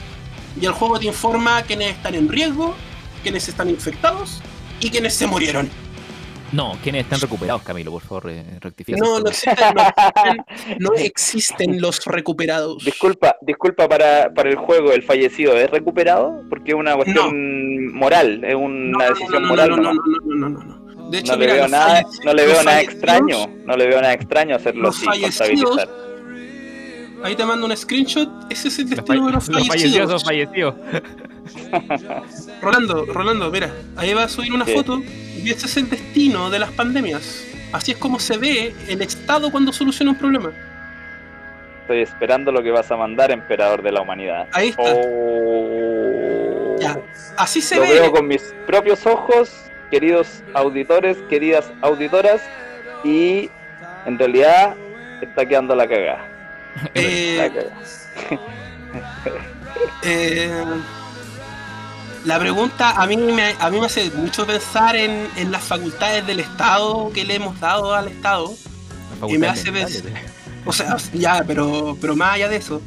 y 0.61 0.67
el 0.67 0.73
juego 0.73 0.99
te 0.99 1.07
informa 1.07 1.63
quiénes 1.63 1.93
están 1.93 2.15
en 2.15 2.29
riesgo, 2.29 2.75
quiénes 3.23 3.49
están 3.49 3.69
infectados 3.69 4.41
y 4.81 4.91
quiénes 4.91 5.15
se 5.15 5.27
murieron. 5.27 5.69
No, 6.51 6.79
quiénes 6.83 7.03
están 7.03 7.21
recuperados, 7.21 7.63
Camilo, 7.63 7.91
por 7.91 8.03
favor, 8.03 8.31
eh, 8.31 8.43
rectifica. 8.61 8.99
No, 8.99 9.19
no 10.79 10.95
existen, 10.95 11.81
los 11.81 12.05
recuperados. 12.07 12.83
Disculpa, 12.85 13.37
disculpa 13.43 13.87
para, 13.87 14.33
el 14.49 14.57
juego, 14.57 14.93
el 14.93 15.03
fallecido, 15.03 15.55
¿es 15.59 15.71
recuperado? 15.71 16.43
Porque 16.49 16.71
es 16.71 16.77
una 16.77 16.97
cuestión 16.97 17.93
moral, 17.93 18.43
es 18.45 18.55
una 18.55 19.11
decisión 19.11 19.47
moral. 19.47 19.71
No, 19.71 19.77
no, 19.77 19.93
no, 19.93 20.03
no, 20.25 20.49
no, 20.49 20.65
no, 20.65 21.11
De 21.11 21.19
hecho, 21.19 21.33
no 21.33 21.39
le 21.39 21.47
veo 21.53 21.69
nada, 21.69 22.03
no 22.25 22.33
le 22.33 22.47
veo 22.47 22.63
nada 22.63 22.81
extraño, 22.81 23.47
no 23.67 23.77
le 23.77 23.87
veo 23.87 24.01
nada 24.01 24.15
extraño 24.15 24.57
hacerlo 24.57 24.89
así, 24.89 25.05
contabilizar 25.07 26.08
Ahí 27.23 27.35
te 27.35 27.45
mando 27.45 27.67
un 27.67 27.77
screenshot. 27.77 28.29
Ese 28.51 28.69
es 28.69 28.79
el 28.79 28.91
destino 28.91 29.27
de 29.27 29.33
los 29.33 29.47
fallecidos. 29.47 30.11
Los 30.11 30.25
fallecidos 30.25 30.75
Rolando, 32.63 33.07
Rolando, 33.07 33.51
mira, 33.51 33.73
ahí 33.97 34.15
va 34.15 34.25
a 34.25 34.29
subir 34.29 34.53
una 34.53 34.65
foto 34.65 35.01
y 35.03 35.51
ese 35.51 35.67
es 35.67 35.77
el 35.77 35.89
destino 35.89 36.51
de 36.51 36.59
las 36.59 36.71
pandemias. 36.73 37.45
Así 37.73 37.93
es 37.93 37.99
como 37.99 38.19
se 38.19 38.37
ve 38.39 38.75
el 38.89 39.03
Estado 39.03 39.51
cuando 39.51 39.73
soluciona 39.73 40.13
un 40.13 40.19
problema. 40.19 40.53
Estoy 41.83 42.03
esperando 42.03 42.53
lo 42.53 42.63
que 42.63 42.71
vas 42.71 42.91
a 42.91 42.97
mandar, 42.97 43.31
emperador 43.31 43.83
de 43.83 43.93
la 43.93 44.03
humanidad. 44.03 44.49
Ahí 44.53 44.69
está. 44.69 44.83
Oh. 44.85 46.77
Ya. 46.79 47.01
Así 47.37 47.61
se 47.61 47.77
lo 47.77 47.83
ve. 47.83 47.89
Lo 47.89 47.95
veo 47.95 48.13
con 48.13 48.27
mis 48.27 48.55
propios 48.67 49.07
ojos, 49.07 49.71
queridos 49.91 50.43
auditores, 50.55 51.17
queridas 51.31 51.73
auditoras, 51.81 52.43
y 53.05 53.51
en 54.07 54.19
realidad 54.19 54.77
está 55.23 55.47
quedando 55.47 55.75
la 55.75 55.89
cagada. 55.89 56.38
Eh, 56.95 57.51
eh, 60.03 60.65
la 62.25 62.39
pregunta 62.39 62.91
a 62.91 63.07
mí, 63.07 63.17
me, 63.17 63.55
a 63.59 63.71
mí 63.71 63.81
me 63.81 63.87
hace 63.87 64.11
mucho 64.11 64.47
pensar 64.47 64.97
en, 64.97 65.29
las 65.51 65.63
facultades 65.63 66.27
del 66.27 66.41
Estado 66.41 67.11
que 67.13 67.25
le 67.25 67.37
hemos 67.37 67.59
dado 67.61 67.95
al 67.95 68.09
Estado. 68.09 68.55
Y 69.29 69.39
me 69.39 69.49
hace 69.49 69.73
pensar. 69.73 70.03
O 70.65 70.73
sea, 70.73 70.97
ya, 71.15 71.43
pero, 71.47 71.97
pero 72.01 72.15
más 72.15 72.35
allá 72.35 72.49
de 72.49 72.57
eso, 72.57 72.83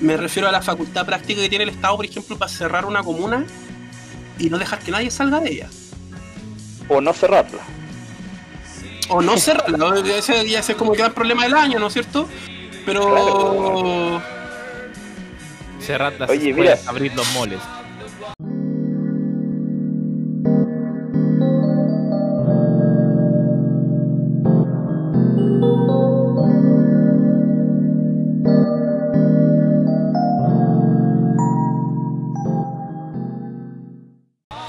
me 0.00 0.16
refiero 0.16 0.48
a 0.48 0.52
la 0.52 0.62
facultad 0.62 1.06
práctica 1.06 1.40
que 1.40 1.48
tiene 1.48 1.64
el 1.64 1.70
Estado, 1.70 1.96
por 1.96 2.04
ejemplo, 2.04 2.36
para 2.36 2.50
cerrar 2.50 2.84
una 2.84 3.02
comuna 3.02 3.46
y 4.38 4.50
no 4.50 4.58
dejar 4.58 4.80
que 4.80 4.90
nadie 4.90 5.10
salga 5.10 5.40
de 5.40 5.50
ella. 5.50 5.70
O 6.88 7.00
no 7.00 7.12
cerrarla. 7.12 7.62
O 9.08 9.22
no 9.22 9.38
cerrarla. 9.38 10.02
ese, 10.16 10.48
ya 10.48 10.58
es 10.58 10.74
como 10.74 10.92
el 10.92 10.98
gran 10.98 11.12
problema 11.12 11.44
del 11.44 11.54
año, 11.54 11.78
¿no 11.78 11.86
es 11.86 11.92
cierto? 11.92 12.28
Pero. 12.84 14.20
Cerrar 15.80 16.12
las 16.18 16.30
Oye, 16.30 16.52
mira. 16.52 16.78
abrir 16.86 17.14
los 17.14 17.30
moles. 17.34 17.58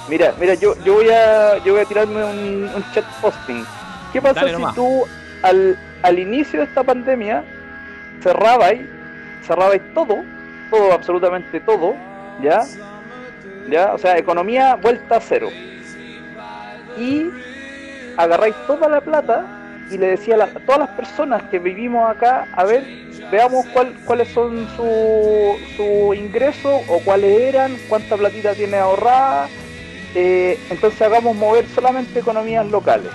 Mira, 0.09 0.33
mira, 0.39 0.53
yo, 0.55 0.75
yo 0.83 0.93
voy 0.93 1.09
a 1.09 1.57
yo 1.63 1.73
voy 1.73 1.81
a 1.81 1.85
tirarme 1.85 2.23
un, 2.23 2.83
chat 2.93 3.05
posting. 3.21 3.63
¿Qué 4.11 4.21
pasa 4.21 4.47
si 4.47 4.75
tú 4.75 5.05
al, 5.41 5.77
al 6.03 6.19
inicio 6.19 6.59
de 6.59 6.65
esta 6.65 6.83
pandemia 6.83 7.43
cerrabais, 8.23 8.81
cerrabais 9.45 9.81
todo, 9.93 10.23
todo, 10.71 10.93
absolutamente 10.93 11.59
todo, 11.59 11.95
¿ya? 12.41 12.63
¿Ya? 13.69 13.93
O 13.93 13.97
sea, 13.97 14.17
economía 14.17 14.75
vuelta 14.75 15.17
a 15.17 15.21
cero. 15.21 15.49
Y 16.97 17.29
agarráis 18.17 18.55
toda 18.65 18.87
la 18.87 19.01
plata 19.01 19.45
y 19.91 19.97
le 19.97 20.07
decía 20.07 20.35
a, 20.35 20.47
todas 20.47 20.79
las 20.79 20.89
personas 20.91 21.43
que 21.43 21.59
vivimos 21.59 22.09
acá, 22.09 22.47
a 22.53 22.63
ver, 22.63 22.83
veamos 23.31 23.65
cuál, 23.67 23.93
cuáles 24.05 24.29
son 24.29 24.67
su, 24.75 25.57
su 25.75 26.13
ingreso 26.13 26.81
o 26.87 26.99
cuáles 27.03 27.41
eran, 27.41 27.75
cuánta 27.89 28.15
platita 28.15 28.53
tiene 28.53 28.77
ahorrada. 28.77 29.49
Eh, 30.15 30.59
entonces 30.69 31.01
hagamos 31.01 31.35
mover 31.35 31.67
solamente 31.67 32.19
economías 32.19 32.65
locales 32.67 33.11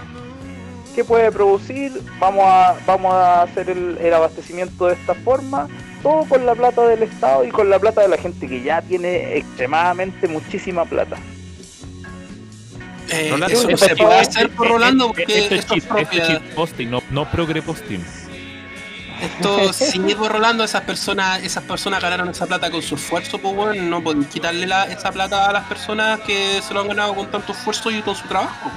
puede 1.04 1.30
producir, 1.30 1.92
vamos 2.18 2.44
a, 2.44 2.76
vamos 2.86 3.12
a 3.14 3.42
hacer 3.42 3.70
el, 3.70 4.12
abastecimiento 4.12 4.86
de 4.86 4.94
esta 4.94 5.14
forma, 5.14 5.68
todo 6.02 6.24
con 6.24 6.44
la 6.44 6.54
plata 6.54 6.86
del 6.86 7.02
Estado 7.02 7.44
y 7.44 7.50
con 7.50 7.70
la 7.70 7.78
plata 7.78 8.02
de 8.02 8.08
la 8.08 8.16
gente 8.16 8.48
que 8.48 8.62
ya 8.62 8.82
tiene 8.82 9.36
extremadamente 9.36 10.28
muchísima 10.28 10.84
plata. 10.84 11.16
Eh, 13.10 13.34
eso 13.48 13.76
se 13.76 13.96
puede 13.96 14.18
hacer 14.18 14.50
por 14.50 14.68
Rolando 14.68 15.06
porque 15.08 15.54
esto, 15.56 15.74
es 15.74 15.84
posting, 16.54 16.90
no, 16.90 17.02
no 17.10 17.30
progre 17.30 17.62
posting. 17.62 18.04
Esto, 19.22 19.72
si 19.72 19.98
por 20.14 20.30
Rolando, 20.30 20.62
esas 20.62 20.82
personas, 20.82 21.42
esas 21.42 21.64
personas 21.64 22.00
ganaron 22.00 22.28
esa 22.28 22.46
plata 22.46 22.70
con 22.70 22.82
su 22.82 22.94
esfuerzo, 22.94 23.38
pues 23.38 23.54
bueno, 23.54 23.82
no 23.82 24.02
pueden 24.02 24.24
quitarle 24.24 24.66
la, 24.66 24.84
esa 24.84 25.10
plata 25.10 25.48
a 25.48 25.52
las 25.52 25.64
personas 25.64 26.20
que 26.20 26.60
se 26.62 26.72
lo 26.74 26.80
han 26.80 26.88
ganado 26.88 27.14
con 27.14 27.28
tanto 27.30 27.52
esfuerzo 27.52 27.90
y 27.90 28.00
con 28.02 28.14
su 28.14 28.28
trabajo 28.28 28.70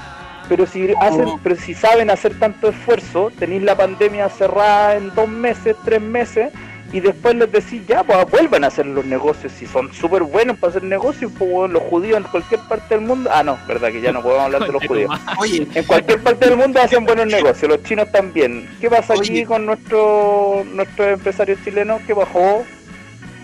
pero 0.51 0.67
si 0.67 0.89
hacen, 0.99 1.29
pero 1.41 1.55
si 1.55 1.73
saben 1.73 2.09
hacer 2.09 2.37
tanto 2.37 2.67
esfuerzo, 2.67 3.31
tenéis 3.39 3.63
la 3.63 3.77
pandemia 3.77 4.27
cerrada 4.27 4.97
en 4.97 5.15
dos 5.15 5.29
meses, 5.29 5.77
tres 5.85 6.01
meses, 6.01 6.51
y 6.91 6.99
después 6.99 7.35
les 7.35 7.49
decís, 7.49 7.81
ya, 7.87 8.03
pues 8.03 8.29
vuelvan 8.29 8.65
a 8.65 8.67
hacer 8.67 8.85
los 8.85 9.05
negocios, 9.05 9.53
si 9.57 9.65
son 9.65 9.93
súper 9.93 10.23
buenos 10.23 10.57
para 10.57 10.71
hacer 10.71 10.83
negocios, 10.83 11.31
pues 11.39 11.71
los 11.71 11.81
judíos 11.83 12.17
en 12.17 12.23
cualquier 12.23 12.59
parte 12.67 12.95
del 12.95 13.05
mundo, 13.05 13.29
ah 13.33 13.43
no, 13.43 13.57
verdad 13.65 13.93
que 13.93 14.01
ya 14.01 14.11
no 14.11 14.21
podemos 14.21 14.43
hablar 14.43 14.65
de 14.65 14.73
los 14.73 14.85
judíos, 14.87 15.09
en 15.73 15.85
cualquier 15.85 16.21
parte 16.21 16.49
del 16.49 16.57
mundo 16.57 16.81
hacen 16.81 17.05
buenos 17.05 17.27
negocios, 17.27 17.71
los 17.71 17.81
chinos 17.83 18.11
también. 18.11 18.67
¿Qué 18.81 18.89
pasa 18.89 19.13
aquí 19.13 19.45
con 19.45 19.65
nuestro 19.65 20.65
nuestros 20.73 21.13
empresarios 21.13 21.59
chilenos? 21.63 22.01
¿Qué 22.05 22.11
bajó? 22.11 22.65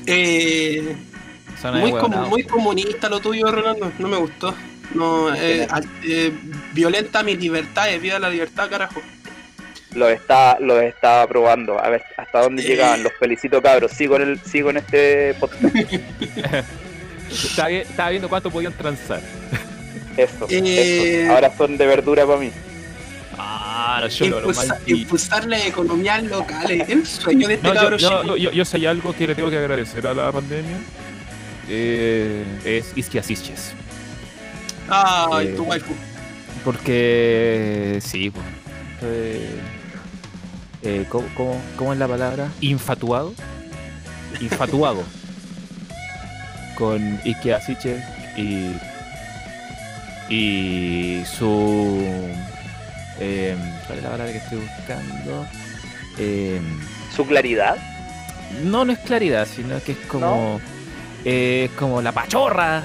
Eh, 0.07 0.93
muy, 1.71 1.93
muy 2.29 2.43
comunista 2.43 3.07
lo 3.07 3.21
tuyo, 3.21 3.49
Rolando, 3.49 3.93
no 3.97 4.09
me 4.09 4.17
gustó. 4.17 4.53
No, 4.93 5.33
eh, 5.33 5.67
eh, 6.03 6.31
violenta 6.73 7.23
mis 7.23 7.37
libertades, 7.37 8.01
viva 8.01 8.19
la 8.19 8.29
libertad, 8.29 8.69
carajo. 8.69 9.01
Lo 9.93 10.09
está, 10.09 10.57
lo 10.59 10.79
estaba 10.79 11.27
probando, 11.27 11.79
a 11.81 11.89
ver 11.89 12.03
hasta 12.17 12.41
dónde 12.41 12.63
llegaban. 12.63 13.03
Los 13.03 13.13
felicito 13.13 13.61
cabros, 13.61 13.91
sigo 13.91 14.15
en 14.17 14.21
el, 14.23 14.39
sigo 14.39 14.69
en 14.69 14.77
este 14.77 15.33
podcast. 15.35 15.75
estaba, 17.31 18.09
viendo 18.09 18.29
cuánto 18.29 18.51
podían 18.51 18.73
transar. 18.73 19.21
Eso, 20.15 20.47
eh, 20.49 21.27
ahora 21.29 21.55
son 21.55 21.77
de 21.77 21.85
verdura 21.85 22.25
para 22.25 22.39
mí. 22.39 22.51
Ah, 23.37 24.07
yo 24.09 24.25
impulsar 24.87 25.45
la 25.45 25.63
economía 25.65 26.19
local, 26.21 26.71
el 26.71 27.05
sueño 27.05 27.47
de 27.47 27.53
este 27.55 27.67
no, 27.67 27.97
yo, 27.97 28.35
yo, 28.35 28.51
yo, 28.51 28.65
sé 28.65 28.87
algo 28.87 29.13
que 29.15 29.27
le 29.27 29.35
tengo 29.35 29.49
que 29.49 29.57
agradecer 29.57 30.07
a 30.07 30.13
la 30.13 30.31
pandemia. 30.31 30.77
Eh, 31.69 32.43
es 32.65 32.93
Isquias 32.95 33.29
Isches. 33.29 33.73
Ay, 34.89 35.53
tu 35.55 35.63
waifu. 35.63 35.93
Porque 36.63 37.99
sí, 38.01 38.29
pues. 38.29 38.45
Eh, 40.83 41.05
¿cómo, 41.09 41.93
es 41.93 41.99
la 41.99 42.07
palabra? 42.07 42.49
Infatuado. 42.61 43.33
Infatuado. 44.39 45.03
con 46.75 47.19
Ike 47.25 47.53
Asiche 47.53 48.03
y, 48.37 48.73
y 50.29 51.23
su... 51.25 52.03
Eh, 53.19 53.55
¿Cuál 53.87 53.97
es 53.97 54.03
la 54.03 54.11
palabra 54.11 54.31
que 54.31 54.37
estoy 54.37 54.59
buscando? 54.59 55.47
Eh, 56.19 56.61
¿Su 57.15 57.25
claridad? 57.25 57.77
No, 58.63 58.85
no 58.85 58.93
es 58.93 58.99
claridad, 58.99 59.47
sino 59.47 59.81
que 59.83 59.93
es 59.93 59.97
como... 60.07 60.61
Eh, 61.25 61.69
es 61.69 61.77
como 61.77 62.01
la 62.01 62.11
pachorra. 62.11 62.83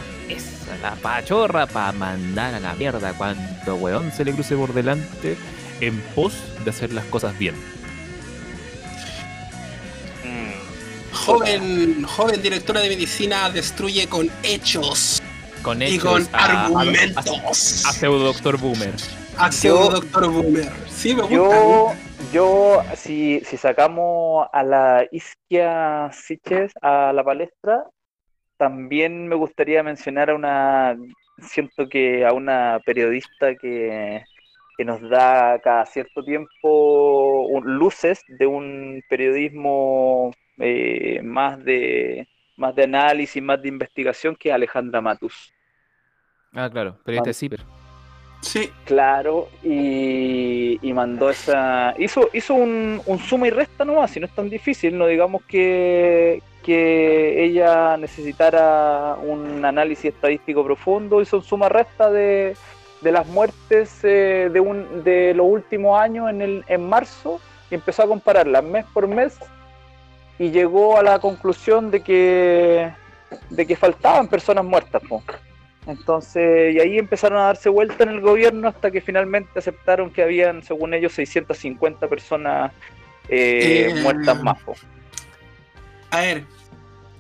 La 0.81 0.94
pachorra 0.97 1.66
para 1.66 1.93
mandar 1.93 2.55
a 2.55 2.61
la 2.61 2.74
mierda 2.74 3.12
cuanto 3.15 3.77
weón 3.77 4.11
se 4.12 4.24
le 4.24 4.32
cruce 4.32 4.57
por 4.57 4.73
delante 4.73 5.36
en 5.81 6.01
pos 6.15 6.32
de 6.65 6.70
hacer 6.70 6.93
las 6.93 7.05
cosas 7.07 7.36
bien. 7.39 7.55
joven, 11.12 12.03
joven 12.05 12.43
directora 12.43 12.81
de 12.81 12.89
medicina 12.89 13.51
destruye 13.51 14.09
con 14.09 14.31
hechos. 14.43 15.20
Con 15.62 15.81
y 15.82 15.99
con 15.99 16.27
a- 16.32 16.39
a- 16.39 16.65
argumentos. 16.66 17.85
A, 17.85 17.90
a 17.90 17.93
pseudo 17.93 18.24
doctor 18.24 18.57
Boomer. 18.59 18.94
A 19.39 19.51
pseudo 19.53 19.90
Doctor 19.90 20.28
Boomer. 20.31 20.73
Sí, 20.90 21.15
me 21.15 21.23
gusta. 21.23 21.36
Yo, 21.36 21.93
yo 22.32 22.82
si, 22.97 23.40
si 23.49 23.57
sacamos 23.57 24.47
a 24.53 24.62
la 24.62 25.05
Isquia 25.12 26.11
Siches 26.12 26.73
a 26.82 27.12
la 27.15 27.23
palestra, 27.24 27.85
también 28.62 29.26
me 29.26 29.34
gustaría 29.34 29.82
mencionar 29.82 30.30
a 30.30 30.36
una, 30.36 30.97
siento 31.39 31.89
que 31.89 32.24
a 32.24 32.32
una 32.32 32.78
periodista 32.86 33.56
que, 33.56 34.22
que 34.78 34.84
nos 34.84 35.01
da 35.10 35.59
cada 35.59 35.84
cierto 35.84 36.22
tiempo 36.22 37.43
un- 37.48 37.76
luces 37.76 38.22
de 38.28 38.47
un 38.47 39.02
periodismo 39.09 40.30
eh, 40.59 41.20
más 41.24 41.64
de 41.64 42.28
más 42.56 42.72
de 42.76 42.84
análisis, 42.84 43.43
más 43.43 43.60
de 43.60 43.68
investigación 43.68 44.36
que 44.36 44.51
es 44.51 44.55
Alejandra 44.55 45.01
Matus. 45.01 45.52
Ah, 46.52 46.70
claro, 46.70 47.01
periodista 47.02 47.30
de 47.30 47.34
Ciber. 47.34 47.60
Sí, 48.43 48.73
Claro, 48.85 49.48
y, 49.62 50.78
mandó 50.93 51.31
esa. 51.31 51.94
Hizo, 51.98 52.28
hizo 52.35 52.55
un, 52.55 53.01
suma 53.27 53.47
y 53.47 53.51
resta 53.51 53.85
nomás, 53.85 54.10
si 54.10 54.20
no 54.20 54.27
es 54.27 54.35
tan 54.35 54.51
difícil, 54.51 54.98
no 54.98 55.06
digamos 55.06 55.43
que, 55.44 56.43
que 56.62 57.44
ella 57.44 57.97
necesitara 57.97 59.16
un 59.23 59.64
análisis 59.64 60.06
estadístico 60.06 60.64
profundo, 60.64 61.23
hizo 61.23 61.39
un 61.39 61.43
suma 61.44 61.70
resta 61.70 62.10
de, 62.10 62.55
de 63.01 63.12
las 63.12 63.27
muertes 63.28 64.01
eh, 64.02 64.51
de, 64.52 64.60
un, 64.60 65.02
de 65.05 65.32
los 65.35 65.47
últimos 65.47 65.98
años 65.98 66.28
en, 66.28 66.43
el, 66.43 66.64
en 66.66 66.86
marzo 66.86 67.40
y 67.70 67.77
empezó 67.77 68.02
a 68.02 68.09
compararlas 68.09 68.62
mes 68.64 68.85
por 68.93 69.06
mes 69.09 69.39
y 70.39 70.51
llegó 70.51 70.98
a 70.98 71.02
la 71.02 71.19
conclusión 71.20 71.90
de 71.90 72.02
que, 72.02 72.93
de 73.48 73.66
que 73.66 73.77
faltaban 73.77 74.28
personas 74.28 74.64
muertas. 74.64 75.01
po. 75.09 75.23
Entonces, 75.86 76.74
y 76.74 76.80
ahí 76.80 76.98
empezaron 76.98 77.38
a 77.38 77.46
darse 77.46 77.68
vuelta 77.68 78.04
en 78.04 78.10
el 78.10 78.20
gobierno 78.20 78.68
hasta 78.68 78.90
que 78.90 79.00
finalmente 79.00 79.59
aceptaron 79.59 80.10
que 80.10 80.22
habían, 80.22 80.62
según 80.62 80.94
ellos, 80.94 81.12
650 81.12 82.06
personas 82.09 82.72
eh, 83.28 83.88
Eh. 83.90 84.00
muertas 84.02 84.42
más. 84.42 84.60
po. 84.62 84.74
a 86.10 86.20
ver, 86.20 86.44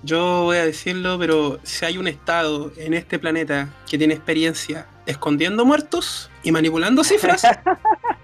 yo 0.04 0.42
voy 0.44 0.56
a 0.58 0.66
decirlo, 0.66 1.18
pero 1.18 1.58
si 1.62 1.84
hay 1.84 1.98
un 1.98 2.06
estado 2.08 2.72
en 2.76 2.94
este 2.94 3.18
planeta 3.18 3.68
que 3.88 3.98
tiene 3.98 4.14
experiencia 4.14 4.86
escondiendo 5.06 5.64
muertos 5.64 6.30
y 6.42 6.52
manipulando 6.52 7.02
cifras, 7.04 7.42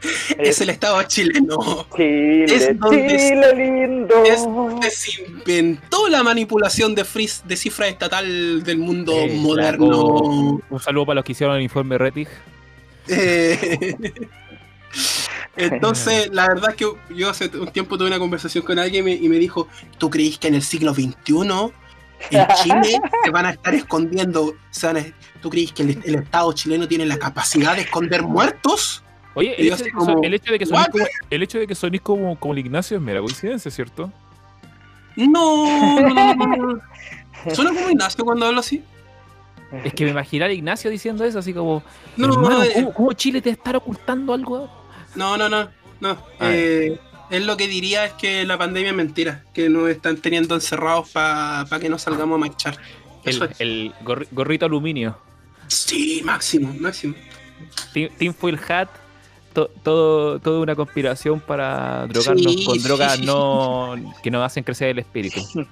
es 0.38 0.60
el 0.60 0.70
estado 0.70 1.02
chileno. 1.04 1.86
Chile, 1.96 2.44
es 2.44 2.78
donde 2.78 3.08
Chile 3.16 3.54
lindo. 3.56 4.24
es 4.24 4.44
donde 4.44 4.90
se 4.90 5.22
inventó 5.22 6.08
la 6.08 6.22
manipulación 6.22 6.94
de, 6.94 7.04
fris- 7.04 7.42
de 7.44 7.56
cifra 7.56 7.88
estatal 7.88 8.62
del 8.62 8.78
mundo 8.78 9.12
Eh, 9.16 9.32
moderno. 9.36 9.86
claro. 9.88 10.62
Un 10.70 10.80
saludo 10.80 11.06
para 11.06 11.14
los 11.16 11.24
que 11.24 11.32
hicieron 11.32 11.56
el 11.56 11.62
informe 11.62 11.98
Retig. 11.98 12.28
Eh, 13.08 14.04
Entonces, 15.56 16.30
la 16.32 16.46
verdad 16.48 16.70
es 16.70 16.76
que 16.76 16.86
yo 17.14 17.28
hace 17.30 17.46
un 17.58 17.68
tiempo 17.72 17.98
tuve 17.98 18.06
una 18.08 18.18
conversación 18.18 18.64
con 18.64 18.78
alguien 18.78 19.02
y 19.08 19.10
me, 19.10 19.14
y 19.24 19.28
me 19.28 19.36
dijo, 19.38 19.66
¿tú 19.98 20.08
crees 20.08 20.38
que 20.38 20.48
en 20.48 20.54
el 20.54 20.62
siglo 20.62 20.94
XXI 20.94 21.12
en 22.30 22.46
Chile 22.62 23.00
se 23.24 23.30
van 23.30 23.46
a 23.46 23.50
estar 23.50 23.74
escondiendo? 23.74 24.54
se 24.70 24.86
van 24.86 24.98
a- 24.98 25.06
¿Tú 25.42 25.50
crees 25.50 25.72
que 25.72 25.82
el, 25.82 26.00
el 26.04 26.14
Estado 26.16 26.52
chileno 26.52 26.86
tiene 26.86 27.06
la 27.06 27.18
capacidad 27.18 27.74
de 27.74 27.82
esconder 27.82 28.22
muertos? 28.22 29.02
Oye, 29.38 29.54
el 29.58 29.66
hecho, 29.66 29.74
así 29.74 29.84
de 29.84 29.90
que 29.90 29.96
como, 29.96 30.04
son- 30.12 30.24
el 30.24 30.34
hecho 30.34 30.52
de 30.52 30.58
que 30.58 30.66
sonís 30.66 30.88
como, 30.88 31.04
el 31.30 31.42
hecho 31.42 31.58
de 31.58 31.66
que 31.66 31.74
sonís 31.74 32.00
como, 32.00 32.38
como 32.38 32.52
el 32.54 32.58
Ignacio 32.60 32.96
es 32.96 33.02
mera 33.02 33.20
coincidencia, 33.20 33.70
¿cierto? 33.70 34.12
No, 35.16 36.00
no, 36.00 36.34
no, 36.34 36.34
no. 36.34 36.80
Suena 37.54 37.72
como 37.72 37.90
Ignacio 37.90 38.24
cuando 38.24 38.46
hablo 38.46 38.60
así. 38.60 38.82
Es 39.84 39.92
que 39.92 40.04
me 40.04 40.10
imaginar 40.12 40.48
a 40.48 40.52
Ignacio 40.52 40.90
diciendo 40.90 41.24
eso, 41.24 41.38
así 41.38 41.52
como, 41.52 41.82
No, 42.16 42.32
hermano, 42.32 42.62
eh, 42.62 42.70
¿cómo, 42.74 42.94
cómo 42.94 43.12
Chile 43.12 43.42
te 43.42 43.50
está 43.50 43.70
ocultando 43.76 44.32
algo? 44.32 44.70
no, 45.14 45.36
no, 45.36 45.48
no. 45.48 45.68
no. 46.00 46.16
Eh, 46.40 46.98
él 47.30 47.46
lo 47.46 47.56
que 47.58 47.68
diría 47.68 48.06
es 48.06 48.12
que 48.14 48.44
la 48.46 48.56
pandemia 48.56 48.90
es 48.90 48.96
mentira, 48.96 49.44
que 49.52 49.68
nos 49.68 49.88
están 49.90 50.16
teniendo 50.16 50.54
encerrados 50.54 51.10
para 51.10 51.66
que 51.80 51.88
no 51.90 51.98
salgamos 51.98 52.36
a 52.36 52.38
marchar. 52.38 52.78
Eso 53.24 53.44
El, 53.44 53.50
es. 53.50 53.60
el 53.60 53.92
gorri- 54.04 54.28
gorrito 54.30 54.64
aluminio, 54.66 55.18
Sí, 55.66 56.22
máximo, 56.24 56.74
máximo. 56.80 57.14
Tin- 57.92 58.10
Tinfoil 58.16 58.58
Hat, 58.68 58.88
to- 59.66 59.70
todo, 59.82 60.38
toda 60.40 60.60
una 60.60 60.74
conspiración 60.76 61.40
para 61.40 62.06
drogarnos 62.06 62.54
Sí, 62.54 62.64
con 62.64 62.78
drogas 62.82 63.16
sí. 63.16 63.26
no 63.26 63.94
que 64.22 64.30
nos 64.30 64.44
hacen 64.44 64.62
crecer 64.64 64.88
el 64.90 64.98
espíritu. 65.00 65.40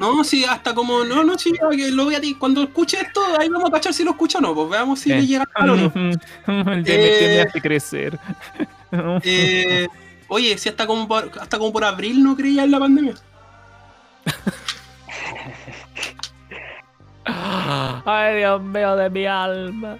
No, 0.00 0.24
sí, 0.24 0.46
hasta 0.46 0.74
como, 0.74 1.04
no, 1.04 1.22
no, 1.24 1.36
sí, 1.38 1.52
lo 1.92 2.04
voy 2.04 2.14
a 2.14 2.22
ti. 2.22 2.34
Cuando 2.36 2.62
escuche 2.62 2.98
esto, 2.98 3.20
ahí 3.38 3.50
vamos 3.50 3.68
a 3.68 3.72
cachar 3.72 3.92
si 3.92 4.02
lo 4.02 4.12
escucho 4.12 4.38
o 4.38 4.40
no, 4.40 4.54
pues 4.54 4.70
veamos 4.70 4.98
si 4.98 5.12
Eh. 5.12 5.16
le 5.16 5.26
llega 5.26 5.44
a 5.54 5.64
o 5.64 5.66
no. 5.66 5.92
me 6.46 6.82
Eh. 6.86 7.42
hace 7.46 7.60
crecer. 7.60 8.18
Eh, 9.22 9.86
oye, 10.28 10.56
si 10.56 10.70
hasta 10.70 10.86
como, 10.86 11.06
por, 11.06 11.30
hasta 11.38 11.58
como 11.58 11.70
por 11.70 11.84
abril 11.84 12.24
no 12.24 12.34
creía 12.34 12.64
en 12.64 12.70
la 12.70 12.78
pandemia. 12.78 13.14
Ay, 17.26 18.38
Dios 18.38 18.62
mío 18.62 18.96
de 18.96 19.10
mi 19.10 19.26
alma. 19.26 19.98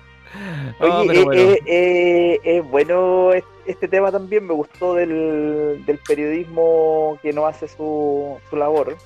No, 0.81 1.03
eh, 1.03 1.23
bueno. 1.25 1.33
eh, 1.33 1.59
eh, 1.67 2.41
es 2.45 2.65
bueno 2.71 3.33
es- 3.33 3.45
este 3.67 3.89
tema 3.89 4.11
también, 4.13 4.47
me 4.47 4.53
gustó 4.53 4.95
del, 4.95 5.83
del 5.87 5.99
periodismo 6.07 7.19
que 7.23 7.33
no 7.33 7.47
hace 7.47 7.67
su, 7.69 8.37
su 8.51 8.57
labor. 8.57 8.97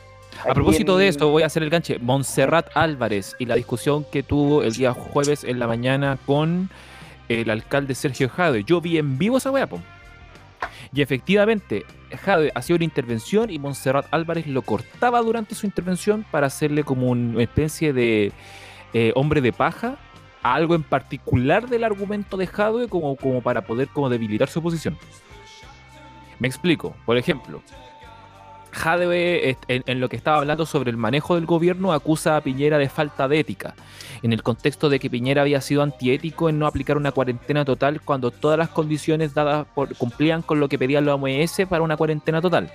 A 0.48 0.54
propósito 0.54 0.96
de 0.96 1.08
esto, 1.08 1.28
voy 1.30 1.42
a 1.42 1.46
hacer 1.46 1.62
el 1.62 1.70
ganche. 1.70 1.98
Montserrat 1.98 2.68
Álvarez 2.74 3.34
y 3.38 3.46
la 3.46 3.54
discusión 3.56 4.04
que 4.10 4.22
tuvo 4.22 4.62
el 4.62 4.72
día 4.72 4.92
jueves 4.92 5.44
en 5.44 5.58
la 5.58 5.66
mañana 5.66 6.18
con 6.26 6.70
el 7.28 7.50
alcalde 7.50 7.94
Sergio 7.94 8.28
Jade. 8.28 8.64
Yo 8.64 8.80
vi 8.80 8.98
en 8.98 9.18
vivo 9.18 9.38
esa 9.38 9.50
weá. 9.50 9.68
Y 10.92 11.02
efectivamente, 11.02 11.84
Jade 12.24 12.50
hacía 12.54 12.76
una 12.76 12.84
intervención 12.84 13.50
y 13.50 13.58
Montserrat 13.58 14.06
Álvarez 14.10 14.46
lo 14.46 14.62
cortaba 14.62 15.20
durante 15.20 15.54
su 15.54 15.66
intervención 15.66 16.24
para 16.30 16.46
hacerle 16.46 16.82
como 16.84 17.10
una 17.10 17.42
especie 17.42 17.92
de 17.92 18.32
eh, 18.94 19.12
hombre 19.14 19.40
de 19.40 19.52
paja 19.52 19.98
a 20.42 20.54
algo 20.54 20.74
en 20.74 20.82
particular 20.82 21.68
del 21.68 21.84
argumento 21.84 22.36
de 22.36 22.46
Jade 22.46 22.88
como, 22.88 23.16
como 23.16 23.42
para 23.42 23.62
poder 23.62 23.88
como 23.88 24.08
debilitar 24.08 24.48
su 24.48 24.62
posición. 24.62 24.96
Me 26.38 26.48
explico. 26.48 26.94
Por 27.04 27.16
ejemplo, 27.16 27.62
Jadwe, 28.70 29.56
en, 29.68 29.82
en 29.86 30.00
lo 30.00 30.08
que 30.08 30.16
estaba 30.16 30.38
hablando 30.38 30.66
sobre 30.66 30.90
el 30.90 30.96
manejo 30.96 31.34
del 31.34 31.46
gobierno, 31.46 31.92
acusa 31.92 32.36
a 32.36 32.40
Piñera 32.40 32.78
de 32.78 32.88
falta 32.88 33.28
de 33.28 33.40
ética, 33.40 33.74
en 34.22 34.32
el 34.32 34.42
contexto 34.42 34.88
de 34.88 34.98
que 34.98 35.10
Piñera 35.10 35.42
había 35.42 35.60
sido 35.60 35.82
antiético 35.82 36.48
en 36.48 36.58
no 36.58 36.66
aplicar 36.66 36.96
una 36.96 37.12
cuarentena 37.12 37.64
total 37.64 38.00
cuando 38.00 38.30
todas 38.30 38.58
las 38.58 38.68
condiciones 38.68 39.34
dadas 39.34 39.66
por, 39.74 39.94
cumplían 39.96 40.42
con 40.42 40.60
lo 40.60 40.68
que 40.68 40.78
pedía 40.78 41.00
la 41.00 41.14
OMS 41.14 41.62
para 41.68 41.82
una 41.82 41.96
cuarentena 41.96 42.40
total. 42.40 42.70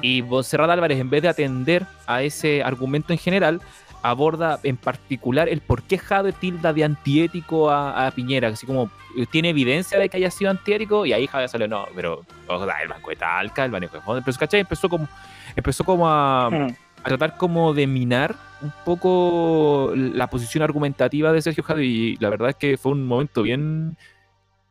Y 0.00 0.22
Monserrat 0.22 0.70
Álvarez, 0.70 0.98
en 0.98 1.10
vez 1.10 1.22
de 1.22 1.28
atender 1.28 1.86
a 2.06 2.22
ese 2.22 2.62
argumento 2.62 3.12
en 3.12 3.18
general, 3.18 3.60
aborda 4.04 4.60
en 4.62 4.76
particular 4.76 5.48
el 5.48 5.60
por 5.62 5.82
qué 5.82 5.96
Jade 5.98 6.32
tilda 6.32 6.72
de 6.74 6.84
antiético 6.84 7.70
a, 7.70 8.06
a 8.06 8.10
Piñera, 8.10 8.48
así 8.48 8.66
como 8.66 8.90
eh, 9.16 9.24
tiene 9.30 9.48
evidencia 9.48 9.98
de 9.98 10.08
que 10.10 10.18
haya 10.18 10.30
sido 10.30 10.50
antiético, 10.50 11.06
y 11.06 11.12
ahí 11.14 11.26
Jade 11.26 11.48
sale, 11.48 11.66
no, 11.68 11.86
pero 11.96 12.22
o 12.46 12.64
sea, 12.64 12.74
el 12.82 12.88
banco 12.88 13.08
de 13.10 13.16
Talca, 13.16 13.64
el 13.64 13.70
manejo 13.70 13.96
de 13.96 14.02
fondos, 14.02 14.22
pero 14.24 14.36
¿cachai? 14.36 14.60
Empezó 14.60 14.88
como, 14.90 15.08
empezó 15.56 15.84
como 15.84 16.08
a, 16.08 16.50
Mm. 16.50 16.66
a 17.02 17.08
tratar 17.08 17.36
como 17.38 17.72
de 17.72 17.86
minar 17.86 18.34
un 18.60 18.72
poco 18.84 19.92
la 19.94 20.26
posición 20.26 20.62
argumentativa 20.62 21.32
de 21.32 21.40
Sergio 21.40 21.64
Jade, 21.64 21.84
y 21.84 22.16
la 22.16 22.28
verdad 22.28 22.50
es 22.50 22.56
que 22.56 22.76
fue 22.76 22.92
un 22.92 23.06
momento 23.06 23.42
bien 23.42 23.96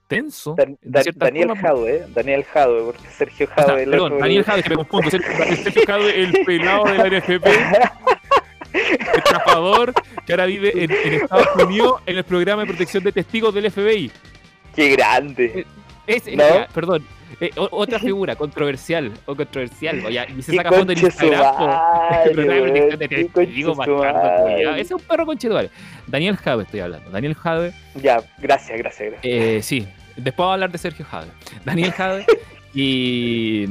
tenso. 0.08 0.54
Dan- 0.56 0.78
Dan- 0.84 1.04
Daniel 1.16 1.48
forma, 1.50 1.62
Jadwe, 1.62 1.96
¿eh? 1.96 2.06
Daniel 2.14 2.44
Jadwe, 2.44 2.84
porque 2.86 3.08
Sergio 3.10 3.48
o 3.52 3.56
sea, 3.56 3.66
Jadwe. 3.66 3.86
perdón, 3.88 4.20
Daniel 4.20 4.44
Jade, 4.44 4.62
que 4.64 4.70
me 4.70 4.76
confundo, 4.76 5.10
Sergio, 5.10 5.32
Sergio 5.64 5.84
Jade, 5.88 6.22
el 6.24 6.32
pelado 6.46 6.84
de 6.86 6.98
la 6.98 7.08
NFP, 7.20 7.46
estafador 9.18 9.94
que 10.26 10.34
ahora 10.34 10.46
vive 10.46 10.72
en, 10.84 10.92
en 10.92 11.14
Estados 11.14 11.48
Unidos 11.66 12.02
en 12.06 12.18
el 12.18 12.24
programa 12.24 12.62
de 12.64 12.68
protección 12.70 13.04
de 13.04 13.12
testigos 13.12 13.54
del 13.54 13.72
FBI. 13.72 14.12
Qué 14.76 14.90
grande. 14.90 15.66
Es, 16.08 16.26
¿No? 16.28 16.34
ya, 16.34 16.68
perdón, 16.74 17.06
Eh, 17.40 17.52
otra 17.56 18.00
figura 18.00 18.36
controversial 18.36 19.12
o 19.26 19.36
controversial. 19.36 20.04
Oye, 20.06 20.26
y 20.38 20.42
se 20.42 20.56
saca 20.56 20.72
foto 20.72 20.92
en 20.92 21.00
Instagram. 21.00 21.56
Ese 24.76 24.82
es 24.82 24.92
un 24.92 25.00
perro 25.02 25.26
conchetual. 25.26 25.70
Daniel 26.08 26.38
Jave 26.38 26.64
estoy 26.64 26.80
hablando. 26.82 27.10
Daniel 27.12 27.36
Jave. 27.36 27.74
Ya, 27.96 28.22
gracias, 28.38 28.78
gracias, 28.78 29.12
gracias. 29.12 29.20
Eh, 29.24 29.60
sí, 29.62 29.88
después 30.16 30.46
voy 30.46 30.52
a 30.52 30.54
hablar 30.54 30.72
de 30.72 30.78
Sergio 30.78 31.06
Jave. 31.06 31.28
Daniel 31.66 31.92
Jave. 31.92 32.26
y. 32.74 33.68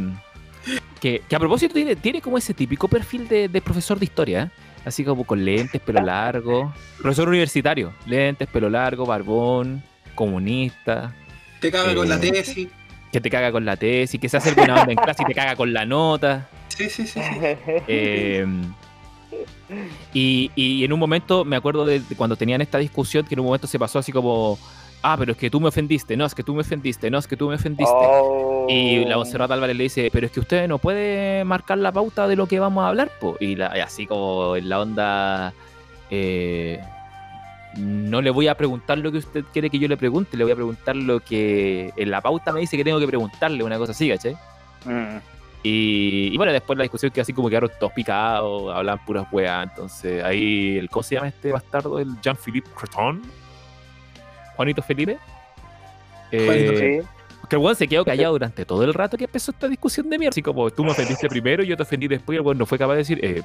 Que, 1.00 1.20
que, 1.28 1.34
a 1.34 1.38
propósito 1.40 1.74
tiene, 1.74 1.96
tiene 1.96 2.20
como 2.20 2.38
ese 2.38 2.54
típico 2.54 2.86
perfil 2.86 3.26
de, 3.26 3.48
de 3.48 3.60
profesor 3.60 3.98
de 3.98 4.04
historia, 4.04 4.42
¿eh? 4.44 4.50
Así 4.84 5.04
como 5.04 5.24
con 5.24 5.44
lentes, 5.44 5.80
pelo 5.80 6.00
largo. 6.00 6.72
Profesor 6.98 7.28
universitario, 7.28 7.92
lentes, 8.06 8.48
pelo 8.48 8.68
largo, 8.68 9.06
barbón, 9.06 9.82
comunista. 10.14 11.14
Te 11.60 11.70
caga 11.70 11.94
con 11.94 12.08
la 12.08 12.16
eh, 12.16 12.30
tesis. 12.30 12.68
Que 13.10 13.20
te 13.20 13.30
caga 13.30 13.52
con 13.52 13.64
la 13.64 13.76
tesis, 13.76 14.20
que 14.20 14.28
se 14.28 14.36
hace 14.36 14.52
buena 14.52 14.80
onda 14.80 14.92
en 14.92 14.98
clase 14.98 15.22
y 15.22 15.26
te 15.26 15.34
caga 15.34 15.56
con 15.56 15.72
la 15.72 15.84
nota. 15.84 16.48
Sí, 16.68 16.88
sí, 16.88 17.06
sí. 17.06 17.20
sí. 17.20 17.38
Eh, 17.86 18.46
y, 20.14 20.50
y, 20.54 20.84
en 20.84 20.92
un 20.92 20.98
momento 20.98 21.44
me 21.44 21.56
acuerdo 21.56 21.84
de, 21.84 22.02
cuando 22.16 22.36
tenían 22.36 22.60
esta 22.60 22.78
discusión 22.78 23.24
que 23.24 23.34
en 23.34 23.40
un 23.40 23.46
momento 23.46 23.66
se 23.66 23.78
pasó 23.78 23.98
así 23.98 24.12
como 24.12 24.58
ah, 25.02 25.16
pero 25.18 25.32
es 25.32 25.38
que 25.38 25.50
tú 25.50 25.60
me 25.60 25.68
ofendiste, 25.68 26.16
no, 26.16 26.24
es 26.24 26.34
que 26.34 26.42
tú 26.42 26.54
me 26.54 26.60
ofendiste, 26.60 27.10
no, 27.10 27.18
es 27.18 27.26
que 27.26 27.36
tú 27.36 27.48
me 27.48 27.56
ofendiste. 27.56 27.94
Y 28.68 29.04
la 29.04 29.16
Monserrat 29.16 29.50
Álvarez 29.50 29.76
le 29.76 29.82
dice, 29.84 30.10
pero 30.12 30.26
es 30.26 30.32
que 30.32 30.40
usted 30.40 30.68
no 30.68 30.78
puede 30.78 31.44
marcar 31.44 31.78
la 31.78 31.92
pauta 31.92 32.28
de 32.28 32.36
lo 32.36 32.46
que 32.46 32.60
vamos 32.60 32.84
a 32.84 32.88
hablar, 32.88 33.10
po. 33.20 33.36
Y, 33.40 33.60
así 33.60 34.06
como 34.06 34.56
en 34.56 34.68
la 34.68 34.80
onda, 34.80 35.52
eh, 36.10 36.80
no 37.76 38.22
le 38.22 38.30
voy 38.30 38.48
a 38.48 38.56
preguntar 38.56 38.98
lo 38.98 39.10
que 39.10 39.18
usted 39.18 39.44
quiere 39.52 39.68
que 39.68 39.78
yo 39.78 39.88
le 39.88 39.96
pregunte, 39.96 40.36
le 40.36 40.44
voy 40.44 40.52
a 40.52 40.56
preguntar 40.56 40.94
lo 40.96 41.20
que 41.20 41.92
en 41.96 42.10
la 42.10 42.20
pauta 42.20 42.52
me 42.52 42.60
dice 42.60 42.76
que 42.76 42.84
tengo 42.84 43.00
que 43.00 43.06
preguntarle, 43.06 43.64
una 43.64 43.78
cosa 43.78 43.92
así, 43.92 44.08
¿cachai? 44.08 44.36
Mm. 44.84 45.18
Y, 45.64 46.36
bueno, 46.36 46.52
después 46.52 46.76
la 46.76 46.82
discusión 46.82 47.12
que 47.12 47.20
así 47.20 47.32
como 47.32 47.48
quedaron 47.48 47.70
todos 47.78 47.92
picados, 47.92 48.74
hablan 48.74 49.04
puras 49.04 49.26
weas, 49.30 49.68
entonces 49.68 50.22
ahí, 50.24 50.76
el, 50.76 50.90
¿cómo 50.90 51.04
se 51.04 51.14
llama 51.14 51.28
este 51.28 51.52
bastardo? 51.52 52.00
El 52.00 52.20
Jean-Philippe 52.20 52.68
Creton 52.74 53.22
Juanito 54.56 54.82
Felipe. 54.82 55.18
Eh, 56.30 57.02
que 57.48 57.56
el 57.56 57.62
weón 57.62 57.76
se 57.76 57.86
quedó 57.86 58.04
callado 58.04 58.32
durante 58.32 58.64
todo 58.64 58.82
el 58.84 58.94
rato 58.94 59.18
que 59.18 59.24
empezó 59.24 59.50
esta 59.50 59.68
discusión 59.68 60.08
de 60.08 60.18
mierda. 60.18 60.32
Así 60.32 60.42
como 60.42 60.70
tú 60.70 60.84
me 60.84 60.92
ofendiste 60.92 61.28
primero 61.28 61.62
y 61.62 61.66
yo 61.66 61.76
te 61.76 61.82
ofendí 61.82 62.08
después. 62.08 62.36
Y 62.36 62.38
el 62.38 62.46
weón 62.46 62.56
no 62.56 62.64
fue 62.64 62.78
capaz 62.78 62.92
de 62.92 62.98
decir, 62.98 63.20
eh, 63.22 63.42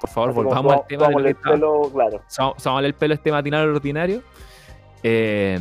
por 0.00 0.10
favor, 0.10 0.32
volvamos 0.32 0.72
al 0.72 0.86
tema. 0.86 1.08
el 1.08 1.34
pelo, 1.34 1.90
claro. 1.92 2.22
Vamos 2.38 2.84
el 2.84 2.94
pelo 2.94 3.14
este 3.14 3.30
matinal 3.30 3.68
ordinario. 3.68 4.22
Eh, 5.02 5.58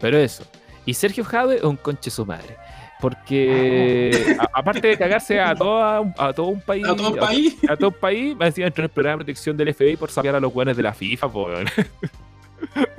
pero 0.00 0.18
eso. 0.18 0.44
Y 0.84 0.94
Sergio 0.94 1.24
Jave 1.24 1.56
es 1.56 1.62
un 1.62 1.76
conche 1.76 2.10
su 2.10 2.26
madre. 2.26 2.56
Porque 3.00 4.36
aparte 4.52 4.86
de 4.86 4.96
cagarse 4.96 5.40
a, 5.40 5.56
toda, 5.56 6.14
a 6.16 6.32
todo 6.32 6.46
un 6.46 6.60
país, 6.60 6.86
a 6.86 6.94
todo 6.94 7.10
un 7.10 7.16
país, 7.16 7.56
a, 7.68 7.76
todo 7.76 7.88
un 7.88 7.96
país, 7.96 8.36
va 8.40 8.44
a 8.44 8.48
decir 8.50 8.64
entrar 8.64 8.84
en 8.84 8.90
el 8.90 8.90
programa 8.90 9.18
de 9.18 9.24
protección 9.24 9.56
del 9.56 9.74
FBI 9.74 9.96
por 9.96 10.10
saber 10.10 10.36
a 10.36 10.40
los 10.40 10.54
weones 10.54 10.76
de 10.76 10.82
la 10.84 10.92
FIFA, 10.94 11.28
pues. 11.28 11.72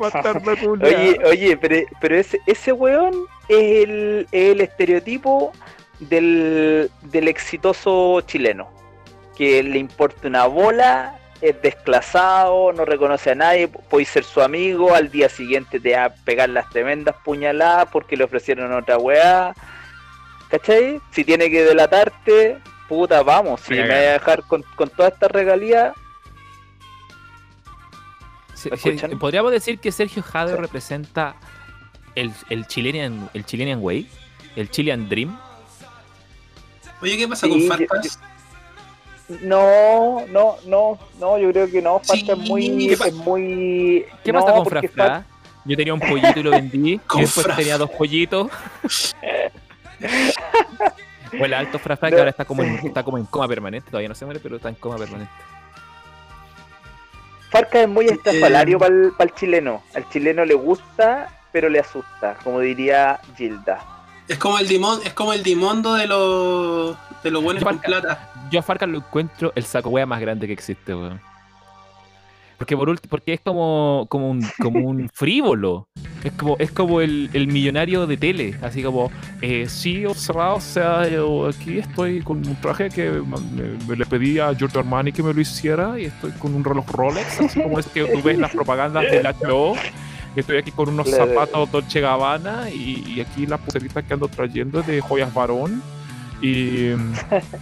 oye, 0.81 1.19
oye, 1.26 1.57
pero, 1.57 1.76
pero 1.99 2.15
ese, 2.15 2.40
ese 2.45 2.72
weón 2.72 3.14
es 3.48 3.88
el, 3.88 4.27
el 4.31 4.61
estereotipo 4.61 5.52
del, 5.99 6.90
del 7.03 7.27
exitoso 7.27 8.22
chileno. 8.22 8.72
Que 9.35 9.64
le 9.64 9.80
importa 9.80 10.27
una 10.27 10.45
bola, 10.45 11.18
es 11.41 11.61
desclasado, 11.61 12.72
no 12.72 12.85
reconoce 12.85 13.31
a 13.31 13.35
nadie, 13.35 13.68
puede 13.68 14.06
ser 14.06 14.23
su 14.23 14.41
amigo, 14.41 14.95
al 14.95 15.11
día 15.11 15.27
siguiente 15.27 15.80
te 15.80 15.95
va 15.95 16.06
a 16.06 16.10
pegar 16.10 16.49
las 16.49 16.69
tremendas 16.69 17.15
puñaladas 17.23 17.90
porque 17.91 18.15
le 18.15 18.23
ofrecieron 18.23 18.72
otra 18.73 18.98
weá. 18.98 19.53
¿Cachai? 20.49 21.02
Si 21.11 21.23
tiene 21.23 21.49
que 21.49 21.64
delatarte, 21.64 22.60
puta, 22.88 23.23
vamos, 23.23 23.61
si 23.61 23.73
me 23.73 23.81
voy 23.81 23.91
a 23.91 24.14
dejar 24.14 24.44
con, 24.44 24.64
con 24.76 24.90
toda 24.90 25.10
esta 25.10 25.27
regalía, 25.27 25.94
podríamos 29.19 29.52
decir 29.52 29.80
que 29.80 29.91
Sergio 29.91 30.23
Jade 30.23 30.56
representa 30.56 31.35
el, 32.15 32.31
el, 32.49 32.68
Chilean, 32.68 33.30
el 33.34 33.45
Chilean 33.45 33.80
Way, 33.81 34.07
el 34.56 34.69
Chilean 34.69 35.10
Dream. 35.10 35.38
Oye, 37.02 37.18
¿qué 37.18 37.27
pasa 37.27 37.48
con 37.48 37.61
Farcas? 37.61 38.19
No, 39.41 40.26
no, 40.27 40.57
no, 40.65 40.99
no, 41.19 41.38
yo 41.38 41.52
creo 41.52 41.69
que 41.69 41.81
no. 41.81 41.99
Farcas 41.99 42.30
es 42.30 42.38
muy. 42.38 42.88
¿Qué, 42.88 42.94
es 42.94 43.14
muy... 43.14 44.06
¿Qué 44.23 44.34
pasa 44.34 44.53
con 44.53 44.65
Frafra? 44.65 45.26
Yo 45.65 45.77
tenía 45.77 45.94
un 45.94 45.99
pollito 45.99 46.40
y 46.40 46.44
lo 46.44 46.52
vendí. 46.52 46.99
y 47.15 47.19
después 47.19 47.48
tenía 47.56 47.77
dos 47.77 47.90
pollitos. 47.91 48.49
o 51.40 51.45
el 51.45 51.53
alto 51.53 51.80
Frafra 51.80 52.10
que 52.10 52.18
ahora 52.18 52.30
está 52.30 52.45
como, 52.45 52.64
en, 52.64 52.76
está 52.85 53.03
como 53.03 53.18
en 53.18 53.26
coma 53.26 53.48
permanente. 53.48 53.90
Todavía 53.90 54.10
no 54.10 54.15
se 54.15 54.26
muere, 54.26 54.40
pero 54.40 54.57
está 54.57 54.69
en 54.69 54.76
coma 54.76 54.98
permanente. 54.98 55.31
Farca 57.54 57.84
es 57.84 57.88
muy 57.88 58.08
estrafalario 58.08 58.80
para 58.80 58.96
el, 59.20 59.34
chileno. 59.36 59.84
Al 59.94 60.10
chileno 60.10 60.44
le 60.44 60.56
gusta, 60.56 61.30
pero 61.52 61.70
le 61.70 61.80
asusta, 61.80 62.36
como 62.44 62.60
diría 62.60 63.20
Gilda. 63.38 63.80
Es 64.28 64.40
como 64.40 64.58
el 64.58 64.68
dimon, 64.68 65.00
es 65.06 65.14
como 65.14 65.34
el 65.34 65.44
dimondo 65.44 65.94
de 65.94 66.08
los 66.08 66.98
de 67.24 67.30
los 67.30 67.44
buenos 67.44 67.64
con 67.64 67.78
plata. 67.78 68.32
Yo 68.50 68.60
a 68.60 68.64
Farca 68.64 68.88
lo 68.88 68.98
encuentro 68.98 69.54
el 69.54 69.66
saco 69.66 69.90
wea 69.90 70.08
más 70.08 70.20
grande 70.20 70.48
que 70.48 70.54
existe, 70.54 70.96
weón. 70.96 71.22
Porque 72.58 72.78
por 72.78 73.00
porque 73.02 73.34
es 73.34 73.42
como, 73.42 74.06
como 74.10 74.30
un, 74.30 74.46
como 74.60 74.80
un 74.80 75.10
frívolo. 75.14 75.88
Es 76.24 76.32
como, 76.34 76.56
es 76.58 76.72
como 76.72 77.02
el, 77.02 77.30
el 77.34 77.48
millonario 77.48 78.08
de 78.08 78.18
tele. 78.18 78.56
Así 78.62 78.82
como, 78.82 79.12
eh, 79.42 79.66
sí, 79.68 80.06
observado, 80.06 80.56
o 80.56 80.62
sea, 80.62 81.08
yo 81.08 81.48
aquí 81.48 81.80
estoy 81.80 82.22
con 82.22 82.38
un 82.38 82.56
traje 82.62 82.90
que 82.90 83.12
me, 83.88 83.96
le 83.96 84.06
pedí 84.06 84.40
a 84.40 84.54
Giorgio 84.54 84.80
Armani 84.80 85.12
que 85.12 85.24
me 85.24 85.34
lo 85.34 85.42
hiciera 85.42 86.00
y 86.00 86.06
estoy 86.06 86.32
con 86.32 86.54
un 86.54 86.64
reloj 86.64 86.90
Rolex, 86.92 87.42
así 87.42 87.62
como 87.62 87.80
es 87.80 87.88
que 87.88 88.06
tú 88.06 88.22
ves 88.22 88.38
las 88.38 88.52
propagandas 88.52 89.04
de 89.04 89.22
la 89.22 89.34
HBO. 89.34 89.76
Estoy 90.36 90.58
aquí 90.58 90.72
con 90.72 90.90
unos 90.90 91.10
zapatos 91.10 91.72
Dolce 91.72 92.02
Gabbana 92.02 92.70
y, 92.70 93.04
y 93.08 93.22
aquí 93.22 93.46
la 93.46 93.58
pulserita 93.58 94.02
que 94.02 94.14
ando 94.14 94.28
trayendo 94.28 94.82
de 94.82 95.00
joyas 95.00 95.32
varón 95.34 95.84
y, 96.44 96.94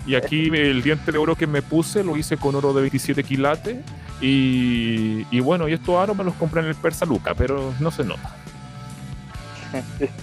y, 0.08 0.16
aquí 0.16 0.48
el 0.48 0.82
diente 0.82 1.12
de 1.12 1.18
oro 1.20 1.36
que 1.36 1.46
me 1.46 1.62
puse 1.62 2.04
lo 2.04 2.18
hice 2.18 2.36
con 2.36 2.56
oro 2.56 2.74
de 2.74 2.82
27 2.82 3.24
quilates. 3.24 3.78
Y, 4.20 5.26
y 5.30 5.40
bueno, 5.40 5.68
y 5.68 5.74
estos 5.74 5.96
aros 5.96 6.18
me 6.18 6.24
los 6.24 6.34
compré 6.34 6.62
en 6.62 6.68
el 6.68 6.76
Persa 6.76 7.06
Luca, 7.06 7.36
pero 7.36 7.74
no 7.80 7.92
se 7.92 8.04
nota. 8.04 8.36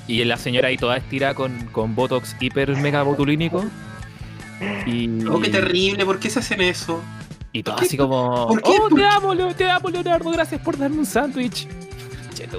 Y 0.06 0.24
la 0.24 0.36
señora 0.36 0.68
ahí 0.68 0.76
toda 0.76 0.96
estirada 0.96 1.34
con, 1.34 1.66
con 1.66 1.94
Botox 1.94 2.36
hiper 2.40 2.76
mega 2.76 3.02
botulínico. 3.02 3.64
Y... 4.86 5.24
Oh, 5.26 5.40
qué 5.40 5.50
terrible, 5.50 6.04
¿por 6.04 6.18
qué 6.18 6.28
se 6.28 6.40
hacen 6.40 6.60
eso? 6.60 7.00
Y 7.52 7.62
todo 7.62 7.76
así 7.76 7.96
como. 7.96 8.48
¿Por 8.48 8.62
qué? 8.62 8.70
Oh, 8.70 8.88
te 8.88 9.04
amo, 9.04 9.54
te 9.54 9.70
amo, 9.70 9.88
Leonardo, 9.88 10.30
gracias 10.30 10.60
por 10.60 10.76
darme 10.76 10.98
un 10.98 11.06
sándwich. 11.06 11.68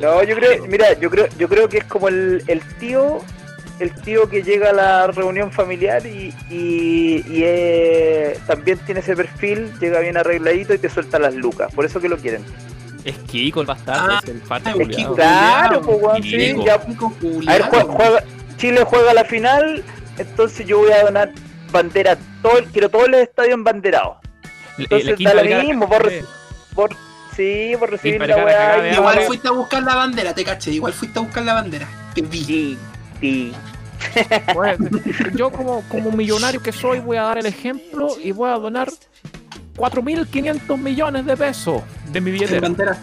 No, 0.01 0.23
yo 0.23 0.35
creo, 0.35 0.65
mira, 0.65 0.97
yo 0.99 1.09
creo, 1.09 1.27
yo 1.38 1.47
creo 1.47 1.69
que 1.69 1.80
es 1.80 1.84
como 1.84 2.07
el, 2.07 2.43
el 2.47 2.61
tío 2.80 3.21
el 3.80 3.93
tío 3.93 4.30
que 4.30 4.43
llega 4.43 4.69
a 4.69 4.73
la 4.73 5.07
reunión 5.07 5.51
familiar 5.51 6.06
y, 6.06 6.34
y, 6.49 7.23
también 8.45 8.77
tiene 8.80 8.99
ese 8.99 9.15
perfil, 9.15 9.72
llega 9.80 9.99
bien 9.99 10.18
arregladito 10.18 10.73
y 10.73 10.77
te 10.77 10.89
suelta 10.89 11.19
las 11.19 11.35
lucas. 11.35 11.73
Por 11.73 11.85
eso 11.85 11.99
que 11.99 12.10
lo 12.10 12.18
quieren. 12.18 12.43
Es 13.06 13.18
Kiko 13.19 13.61
el 13.61 13.68
bastardo, 13.68 14.11
ah, 14.11 14.19
es 14.22 14.30
el 14.30 14.39
parte 14.41 14.72
es 14.77 14.88
Kiko, 14.89 15.15
Claro, 15.15 15.81
pues, 15.81 16.23
sí, 16.23 16.56
ya. 16.65 16.73
A 16.73 17.53
ver, 17.53 17.61
juega, 17.88 18.23
Chile 18.57 18.84
juega 18.85 19.14
la 19.14 19.23
final, 19.23 19.84
entonces 20.18 20.68
yo 20.68 20.80
voy 20.80 20.91
a 20.91 21.03
donar 21.03 21.31
bandera, 21.72 22.18
todo, 22.41 22.60
quiero 22.73 22.89
todo 22.89 23.06
el 23.06 23.14
estadio 23.15 23.53
embanderados. 23.53 24.18
Entonces 24.77 25.18
da 25.19 25.34
lo 25.34 25.64
mismo, 25.64 25.88
por, 25.88 26.11
por, 26.76 26.89
sí, 27.35 27.73
por 27.80 27.91
recibir 27.91 28.22
la 28.22 28.43
weá. 28.43 28.93
Igual 28.93 29.22
fuiste 29.22 29.47
a 29.47 29.51
buscar 29.51 29.84
la 29.84 29.95
bandera, 29.95 30.34
te 30.34 30.43
caché, 30.43 30.72
igual 30.72 30.93
fuiste 30.93 31.19
a 31.19 31.22
buscar 31.22 31.43
la 31.43 31.53
bandera. 31.53 31.88
Te 32.14 32.22
vi. 32.22 32.77
Yo 35.35 35.51
como, 35.51 35.84
como 35.89 36.11
millonario 36.11 36.61
que 36.61 36.71
soy 36.71 36.99
voy 36.99 37.17
a 37.17 37.23
dar 37.23 37.38
el 37.38 37.45
ejemplo 37.45 38.09
y 38.21 38.31
voy 38.31 38.49
a 38.49 38.53
donar 38.55 38.89
4.500 39.76 40.77
millones 40.77 41.26
de 41.26 41.38
pesos 41.38 41.84
de 42.11 42.21
mi 42.21 42.31
billete. 42.31 42.59
Banderas 42.59 42.99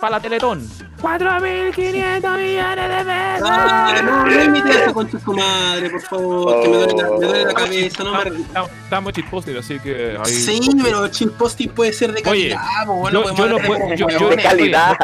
Para 0.00 0.10
la 0.12 0.20
Teletón. 0.20 0.68
4.500 1.00 2.38
millones 2.38 2.88
de 2.88 3.04
pesos. 3.04 3.48
Ah, 3.50 4.00
no, 4.02 4.24
no 4.26 4.44
imites 4.44 4.76
eso 4.76 4.94
con 4.94 5.08
tu 5.08 5.34
madre, 5.34 5.90
por 5.90 6.00
favor, 6.02 6.62
que 6.62 6.68
me 6.68 6.76
duele 6.76 6.94
la, 6.94 7.10
me 7.10 7.26
duele 7.26 7.44
la 7.44 7.54
cabeza. 7.54 8.04
No 8.04 8.66
Estamos 8.84 9.12
shitposting, 9.12 9.56
así 9.56 9.78
que. 9.80 10.16
Ahí... 10.22 10.32
Sí, 10.32 10.60
pero 10.82 11.06
shitposting 11.08 11.70
puede 11.70 11.92
ser 11.92 12.12
de 12.12 12.22
calidad. 12.22 12.60
Oye, 12.88 13.00
bueno, 13.00 13.24
yo, 13.24 13.34
yo 13.34 13.46
no 13.46 13.58
puedo. 13.58 13.94
Yo, 13.94 14.08
yo, 14.08 14.28
de 14.30 14.36
calidad. 14.36 14.96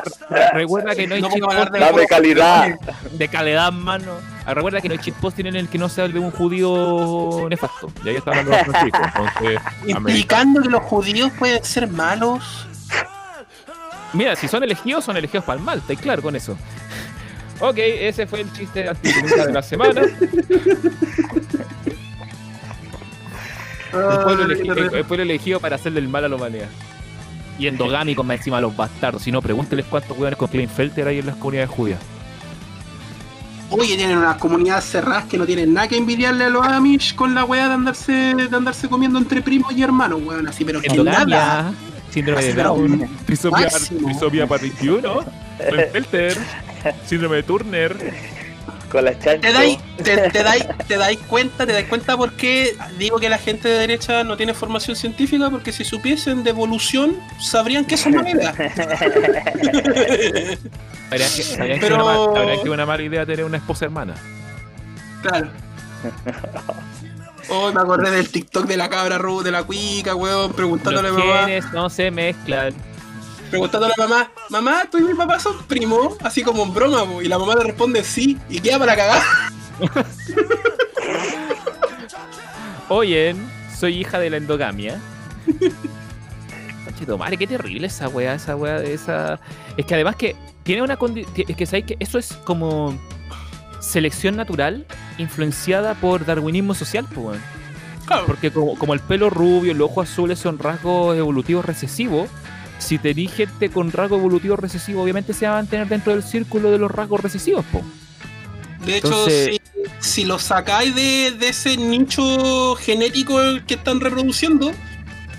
Recuerda 0.53 0.95
que 0.95 1.07
no 1.07 1.15
hay 1.17 1.23
no 1.23 1.29
shitposting. 1.29 1.73
De, 1.73 2.01
de 2.01 2.07
calidad. 2.07 2.79
De 3.13 3.29
calidad, 3.29 3.73
mano. 3.73 4.13
Recuerda 4.47 4.81
que 4.81 4.89
no 4.89 4.95
hay 4.95 5.01
shitposting 5.01 5.47
en 5.47 5.57
el 5.57 5.69
que 5.69 5.79
no 5.79 5.89
sea 5.89 6.07
el 6.07 6.13
de 6.13 6.19
un 6.19 6.31
judío 6.31 7.47
nefasto. 7.49 7.91
Y 8.05 8.09
ahí 8.09 8.17
está 8.17 8.31
hablando 8.31 8.53
de 8.53 8.65
Francisco. 8.65 9.01
Entonces, 9.05 9.61
Implicando 9.87 10.63
que 10.63 10.69
los 10.69 10.83
judíos 10.83 11.31
pueden 11.39 11.63
ser 11.65 11.89
malos. 11.89 12.67
Mira, 14.13 14.37
si 14.37 14.49
son 14.49 14.65
elegidos, 14.65 15.05
son 15.05 15.17
elegidos 15.17 15.45
para 15.45 15.59
el 15.59 15.65
mal, 15.65 15.79
está 15.79 15.95
claro 16.01 16.23
con 16.23 16.37
eso. 16.37 16.57
Ok, 17.63 17.77
ese 17.77 18.27
fue 18.27 18.41
el 18.41 18.51
chiste 18.55 18.83
de 18.83 19.53
la 19.53 19.63
semana. 19.63 20.01
el, 20.01 20.17
pueblo 23.93 24.45
elegido, 24.45 24.75
el, 24.75 25.05
pueblo 25.05 25.23
elegido 25.23 25.61
para 25.61 25.77
hacerle 25.77 26.01
el 26.01 26.09
mal 26.09 26.25
a 26.25 26.29
la 26.31 26.37
humanidad. 26.37 26.69
Y 27.59 27.67
endogámicos 27.67 28.25
más 28.25 28.39
encima 28.39 28.57
a 28.57 28.63
los 28.63 28.75
bastardos. 28.75 29.21
Si 29.21 29.31
no, 29.31 29.43
pregúnteles 29.43 29.85
cuántos 29.85 30.17
hueones 30.17 30.39
con 30.39 30.49
Kleinfelter 30.49 31.07
hay 31.07 31.19
en 31.19 31.27
las 31.27 31.37
comunidades 31.37 31.69
judías. 31.69 32.01
Oye, 33.69 33.97
tienen 33.97 34.17
unas 34.17 34.39
comunidades 34.39 34.85
cerradas 34.85 35.27
que 35.27 35.37
no 35.37 35.45
tienen 35.45 35.73
nada 35.73 35.87
que 35.87 35.99
envidiarle 35.99 36.45
a 36.45 36.49
los 36.49 36.67
Amish 36.67 37.15
con 37.15 37.35
la 37.35 37.45
weá 37.45 37.69
de 37.69 37.75
andarse, 37.75 38.13
de 38.13 38.57
andarse 38.57 38.89
comiendo 38.89 39.19
entre 39.19 39.43
primos 39.43 39.73
y 39.75 39.83
hermanos, 39.83 40.21
weón, 40.25 40.49
así, 40.49 40.65
pero 40.65 40.81
que 40.81 40.89
nada. 40.89 41.73
Síndrome 42.11 42.43
de 42.43 42.55
Down, 42.55 43.09
trisomía, 43.25 43.69
para 44.47 44.63
21, 44.63 45.25
Felter, 45.93 46.37
síndrome 47.07 47.37
de 47.37 47.43
Turner. 47.45 47.97
Con 48.91 49.05
la 49.05 49.17
chancha. 49.17 49.41
¿Te 49.41 49.53
dais, 49.53 49.79
te, 50.03 50.43
dais, 50.43 50.67
te 50.89 50.97
dais 50.97 51.19
cuenta, 51.19 51.65
te 51.65 51.73
dais 51.73 51.87
cuenta 51.87 52.17
por 52.17 52.33
qué 52.33 52.77
digo 52.99 53.21
que 53.21 53.29
la 53.29 53.39
gente 53.39 53.69
de 53.69 53.79
derecha 53.79 54.25
no 54.25 54.37
tiene 54.37 54.53
formación 54.53 54.97
científica? 54.97 55.49
Porque 55.49 55.71
si 55.71 55.85
supiesen 55.85 56.43
de 56.43 56.51
evolución, 56.51 57.17
sabrían 57.39 57.85
que 57.85 57.95
eso 57.95 58.09
es 58.09 58.17
mala 58.17 58.53
Pero... 61.11 61.25
que, 62.35 62.63
que 62.65 62.71
una 62.71 62.87
mala 62.87 63.03
idea 63.03 63.25
tener 63.25 63.45
una 63.45 63.59
esposa 63.59 63.85
hermana. 63.85 64.17
Claro. 65.23 65.51
Oh, 67.51 67.73
me 67.73 67.81
acordé 67.81 68.11
del 68.11 68.29
TikTok 68.29 68.67
de 68.67 68.77
la 68.77 68.89
cabra 68.89 69.19
Ru, 69.19 69.43
de 69.43 69.51
la 69.51 69.65
cuica, 69.65 70.15
weón, 70.15 70.53
preguntándole 70.53 71.09
a 71.09 71.13
mamá. 71.13 71.47
no 71.73 71.91
se 71.91 72.11
mezclan. 72.11 72.73
Preguntándole 73.51 73.93
a 73.99 74.03
mamá, 74.03 74.31
mamá, 74.49 74.85
tú 74.91 74.99
y 74.99 75.03
mi 75.03 75.15
papá 75.15 75.41
son 75.41 75.59
primos, 75.65 76.17
así 76.23 76.43
como 76.43 76.63
en 76.63 76.73
broma, 76.73 77.05
y 77.23 77.27
la 77.27 77.39
mamá 77.39 77.57
le 77.57 77.65
responde 77.65 78.05
sí, 78.05 78.39
y 78.49 78.61
queda 78.61 78.79
para 78.79 78.95
cagar. 78.95 79.23
Oye, 82.89 83.35
soy 83.77 83.99
hija 83.99 84.19
de 84.19 84.31
la 84.31 84.37
endogamia. 84.37 85.01
madre, 87.19 87.37
qué 87.37 87.47
terrible 87.47 87.87
esa 87.87 88.09
weá, 88.09 88.35
esa 88.35 88.57
weá, 88.57 88.83
esa. 88.83 89.41
Es 89.77 89.87
que 89.87 89.95
además 89.95 90.17
que 90.17 90.37
tiene 90.63 90.83
una 90.83 90.97
condición. 90.97 91.47
Es 91.49 91.57
que 91.57 91.67
sabéis 91.67 91.87
que 91.87 91.97
eso 91.99 92.19
es 92.19 92.33
como 92.45 92.99
selección 93.81 94.37
natural 94.37 94.87
influenciada 95.19 95.95
por 95.95 96.25
darwinismo 96.25 96.75
social, 96.75 97.07
pues, 97.13 97.41
Porque 98.27 98.51
como, 98.51 98.95
el 98.95 99.01
pelo 99.01 99.31
rubio, 99.31 99.75
los 99.75 99.91
ojos 99.91 100.11
azules 100.11 100.39
son 100.39 100.59
rasgos 100.59 101.17
evolutivos 101.17 101.65
recesivos, 101.65 102.29
si 102.79 102.99
tenéis 102.99 103.33
gente 103.33 103.71
con 103.71 103.93
rasgo 103.93 104.17
evolutivo 104.17 104.57
recesivo, 104.57 105.03
obviamente 105.03 105.35
se 105.35 105.47
va 105.47 105.53
a 105.53 105.57
mantener 105.57 105.89
dentro 105.89 106.13
del 106.13 106.23
círculo 106.23 106.71
de 106.71 106.79
los 106.79 106.91
rasgos 106.91 107.21
recesivos, 107.21 107.65
po. 107.67 107.83
De 108.85 108.97
hecho, 108.97 109.27
si, 109.99 110.25
lo 110.25 110.39
sacáis 110.39 110.95
de, 110.95 111.37
ese 111.41 111.77
nicho 111.77 112.75
genético 112.77 113.39
que 113.67 113.75
están 113.75 114.01
reproduciendo, 114.01 114.73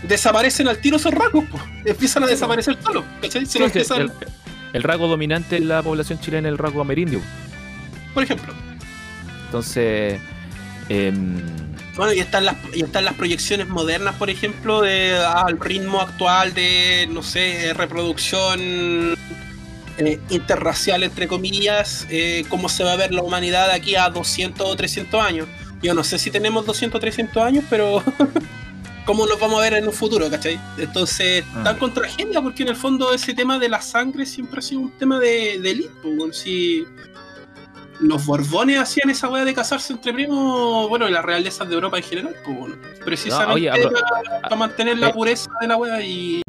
desaparecen 0.03 0.67
al 0.67 0.77
tiro 0.77 0.97
esos 0.97 1.13
rasgos, 1.13 1.45
po. 1.45 1.59
empiezan 1.83 2.23
a 2.23 2.27
desaparecer 2.27 2.75
todos, 2.75 3.03
el, 3.23 4.11
el, 4.73 4.83
rasgo 4.83 5.07
dominante 5.07 5.57
en 5.57 5.67
la 5.67 5.81
población 5.81 6.19
chilena 6.19 6.47
es 6.47 6.53
el 6.53 6.57
rasgo 6.59 6.81
amerindio 6.81 7.21
por 8.13 8.23
ejemplo. 8.23 8.53
Entonces. 9.45 10.19
Em, 10.89 11.41
bueno, 11.95 12.13
y 12.13 12.19
están, 12.19 12.45
las, 12.45 12.55
y 12.73 12.83
están 12.83 13.05
las 13.05 13.13
proyecciones 13.15 13.67
modernas, 13.67 14.15
por 14.15 14.29
ejemplo, 14.29 14.81
de 14.81 15.15
al 15.17 15.59
ritmo 15.59 16.01
actual 16.01 16.53
de, 16.53 17.07
no 17.11 17.21
sé, 17.21 17.73
reproducción 17.73 19.15
eh, 19.97 20.19
interracial, 20.29 21.03
entre 21.03 21.27
comillas, 21.27 22.07
eh, 22.09 22.45
cómo 22.49 22.69
se 22.69 22.83
va 22.83 22.93
a 22.93 22.95
ver 22.95 23.13
la 23.13 23.21
humanidad 23.21 23.67
de 23.67 23.73
aquí 23.73 23.95
a 23.95 24.09
200 24.09 24.67
o 24.67 24.75
300 24.75 25.21
años. 25.21 25.47
Yo 25.83 25.93
no 25.93 26.03
sé 26.03 26.17
si 26.17 26.31
tenemos 26.31 26.65
200 26.65 26.97
o 26.97 26.99
300 26.99 27.43
años, 27.43 27.65
pero 27.69 28.03
cómo 29.05 29.25
nos 29.27 29.39
vamos 29.39 29.59
a 29.59 29.63
ver 29.63 29.73
en 29.73 29.87
un 29.87 29.93
futuro, 29.93 30.29
¿cachai? 30.29 30.59
Entonces, 30.77 31.43
ah. 31.55 31.63
tan 31.63 31.77
con 31.77 31.93
tragedia, 31.93 32.41
porque 32.41 32.63
en 32.63 32.69
el 32.69 32.75
fondo 32.75 33.13
ese 33.13 33.33
tema 33.33 33.59
de 33.59 33.69
la 33.69 33.81
sangre 33.81 34.25
siempre 34.25 34.59
ha 34.59 34.61
sido 34.61 34.81
un 34.81 34.91
tema 34.91 35.19
de, 35.19 35.59
de 35.59 35.71
elite, 35.71 35.93
pues, 36.01 36.37
si 36.37 36.85
los 38.01 38.25
Borbones 38.25 38.79
hacían 38.79 39.09
esa 39.09 39.29
weá 39.29 39.45
de 39.45 39.53
casarse 39.53 39.93
entre 39.93 40.13
primos, 40.13 40.89
bueno, 40.89 41.07
y 41.07 41.11
las 41.11 41.23
realezas 41.23 41.67
de 41.69 41.75
Europa 41.75 41.97
en 41.97 42.03
general, 42.03 42.35
pues 42.43 42.57
bueno, 42.57 42.75
precisamente 43.05 43.71
para, 44.41 44.55
mantener 44.55 44.97
la 44.97 45.09
eh. 45.09 45.13
pureza 45.13 45.49
de 45.61 45.67
la 45.67 45.77
weá 45.77 46.01
y. 46.01 46.41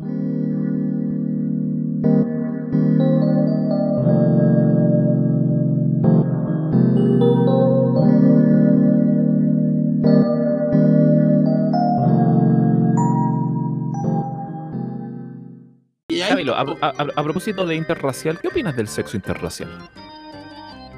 Camilo, 16.29 16.55
a, 16.55 16.63
a, 16.63 17.23
propósito 17.23 17.67
de 17.67 17.75
interracial, 17.75 18.41
¿qué 18.41 18.49
opinas 18.49 18.75
del 18.75 18.89
sexo 18.89 19.17
interracial? 19.17 19.69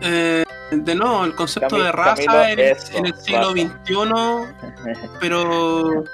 Eh, 0.01 0.45
de 0.71 0.95
nuevo, 0.95 1.25
el 1.25 1.35
concepto 1.35 1.83
de 1.83 1.93
raza 1.93 2.51
en, 2.51 2.59
el 2.59 2.77
siglo 3.16 3.51
XXI, 3.53 3.69
pero 5.21 6.05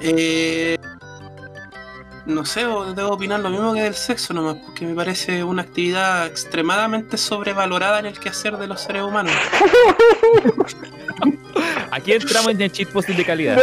eh, 0.00 0.78
no 2.26 2.44
sé, 2.44 2.60
debo 2.60 3.10
opinar 3.10 3.40
lo 3.40 3.50
mismo 3.50 3.74
que 3.74 3.82
del 3.82 3.94
sexo 3.94 4.32
nomás, 4.32 4.56
porque 4.64 4.86
me 4.86 4.94
parece 4.94 5.42
una 5.42 5.62
actividad 5.62 6.26
extremadamente 6.26 7.16
sobrevalorada 7.16 7.98
en 7.98 8.06
el 8.06 8.18
quehacer 8.18 8.56
de 8.56 8.66
los 8.66 8.80
seres 8.80 9.02
humanos. 9.02 9.32
Aquí 11.90 12.12
entramos 12.12 12.52
en 12.52 12.60
el 12.62 12.70
chip 12.70 12.92
de 12.94 13.24
calidad. 13.24 13.58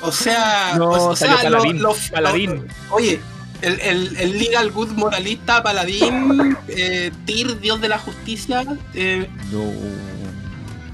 O 0.00 0.12
sea, 0.12 0.78
o, 0.80 1.14
sea, 1.14 1.36
oye, 2.90 3.20
el, 3.62 3.80
el, 3.80 4.16
el, 4.16 4.38
legal 4.38 4.70
good 4.70 4.90
moralista, 4.90 5.62
paladín, 5.62 6.56
eh, 6.68 7.10
Tyr, 7.24 7.58
dios 7.60 7.80
de 7.80 7.88
la 7.88 7.98
justicia. 7.98 8.64
Eh, 8.94 9.28
no. 9.50 9.72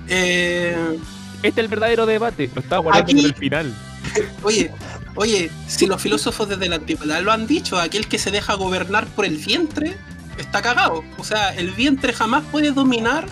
Eh, 0.09 0.99
este 1.43 1.61
es 1.61 1.65
el 1.65 1.69
verdadero 1.69 2.07
debate, 2.07 2.51
lo 2.55 2.61
estaba 2.61 2.83
guardando 2.83 3.13
aquí, 3.13 3.25
el 3.25 3.35
final. 3.35 3.75
Oye, 4.43 4.71
oye, 5.15 5.51
si 5.67 5.87
los 5.87 6.01
filósofos 6.01 6.49
desde 6.49 6.69
la 6.69 6.77
antigüedad 6.77 7.23
lo 7.23 7.33
han 7.33 7.47
dicho, 7.47 7.79
aquel 7.79 8.07
que 8.07 8.19
se 8.19 8.31
deja 8.31 8.55
gobernar 8.55 9.07
por 9.07 9.25
el 9.25 9.39
vientre 9.39 9.97
está 10.39 10.63
cagado. 10.63 11.03
O 11.19 11.25
sea, 11.25 11.55
el 11.55 11.71
vientre 11.71 12.13
jamás 12.13 12.45
puede 12.53 12.71
dominar 12.73 13.27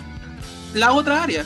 la 0.73 0.93
otra 0.93 1.23
área. 1.23 1.45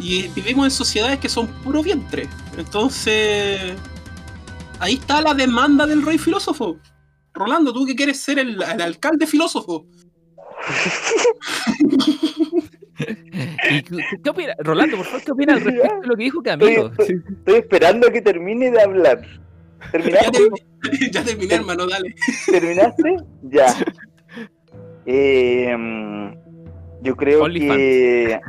Y 0.00 0.28
vivimos 0.28 0.66
en 0.66 0.70
sociedades 0.70 1.18
que 1.18 1.28
son 1.28 1.46
puro 1.46 1.82
vientre. 1.82 2.28
Entonces, 2.56 3.74
ahí 4.80 4.94
está 4.94 5.20
la 5.20 5.34
demanda 5.34 5.86
del 5.86 6.04
rey 6.04 6.18
filósofo. 6.18 6.78
Rolando, 7.34 7.72
tú 7.72 7.86
que 7.86 7.96
quieres 7.96 8.20
ser 8.20 8.38
el, 8.38 8.62
alcalde 8.62 9.26
filósofo. 9.26 9.86
qué 14.22 14.30
opina? 14.30 14.54
Rolando, 14.58 14.98
por 14.98 15.06
favor, 15.06 15.24
¿qué 15.24 15.32
opinas 15.32 15.56
al 15.56 15.64
respecto 15.64 16.00
de 16.00 16.06
lo 16.06 16.16
que 16.16 16.22
dijo 16.22 16.42
Camilo? 16.42 16.88
Estoy, 16.88 17.22
estoy, 17.38 17.54
esperando 17.54 18.08
a 18.08 18.12
que 18.12 18.20
termine 18.20 18.70
de 18.70 18.80
hablar. 18.80 19.22
¿Terminaste? 19.90 20.48
Ya, 21.12 21.22
terminé, 21.22 21.54
hermano, 21.54 21.86
dale. 21.86 22.12
¿Terminaste? 22.50 23.16
Ya. 23.42 23.66
Eh, 25.06 25.76
yo 27.02 27.16
creo 27.16 27.44
que. 27.44 28.40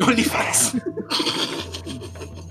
OnlyFans. 0.00 0.76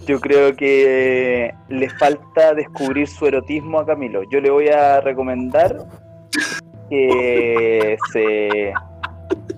Yo 0.05 0.19
creo 0.19 0.55
que 0.55 1.53
le 1.67 1.89
falta 1.91 2.53
descubrir 2.53 3.07
su 3.07 3.27
erotismo 3.27 3.79
a 3.79 3.85
Camilo. 3.85 4.23
Yo 4.31 4.39
le 4.41 4.49
voy 4.49 4.69
a 4.69 5.01
recomendar 5.01 5.85
que 6.89 7.97
se 8.11 8.73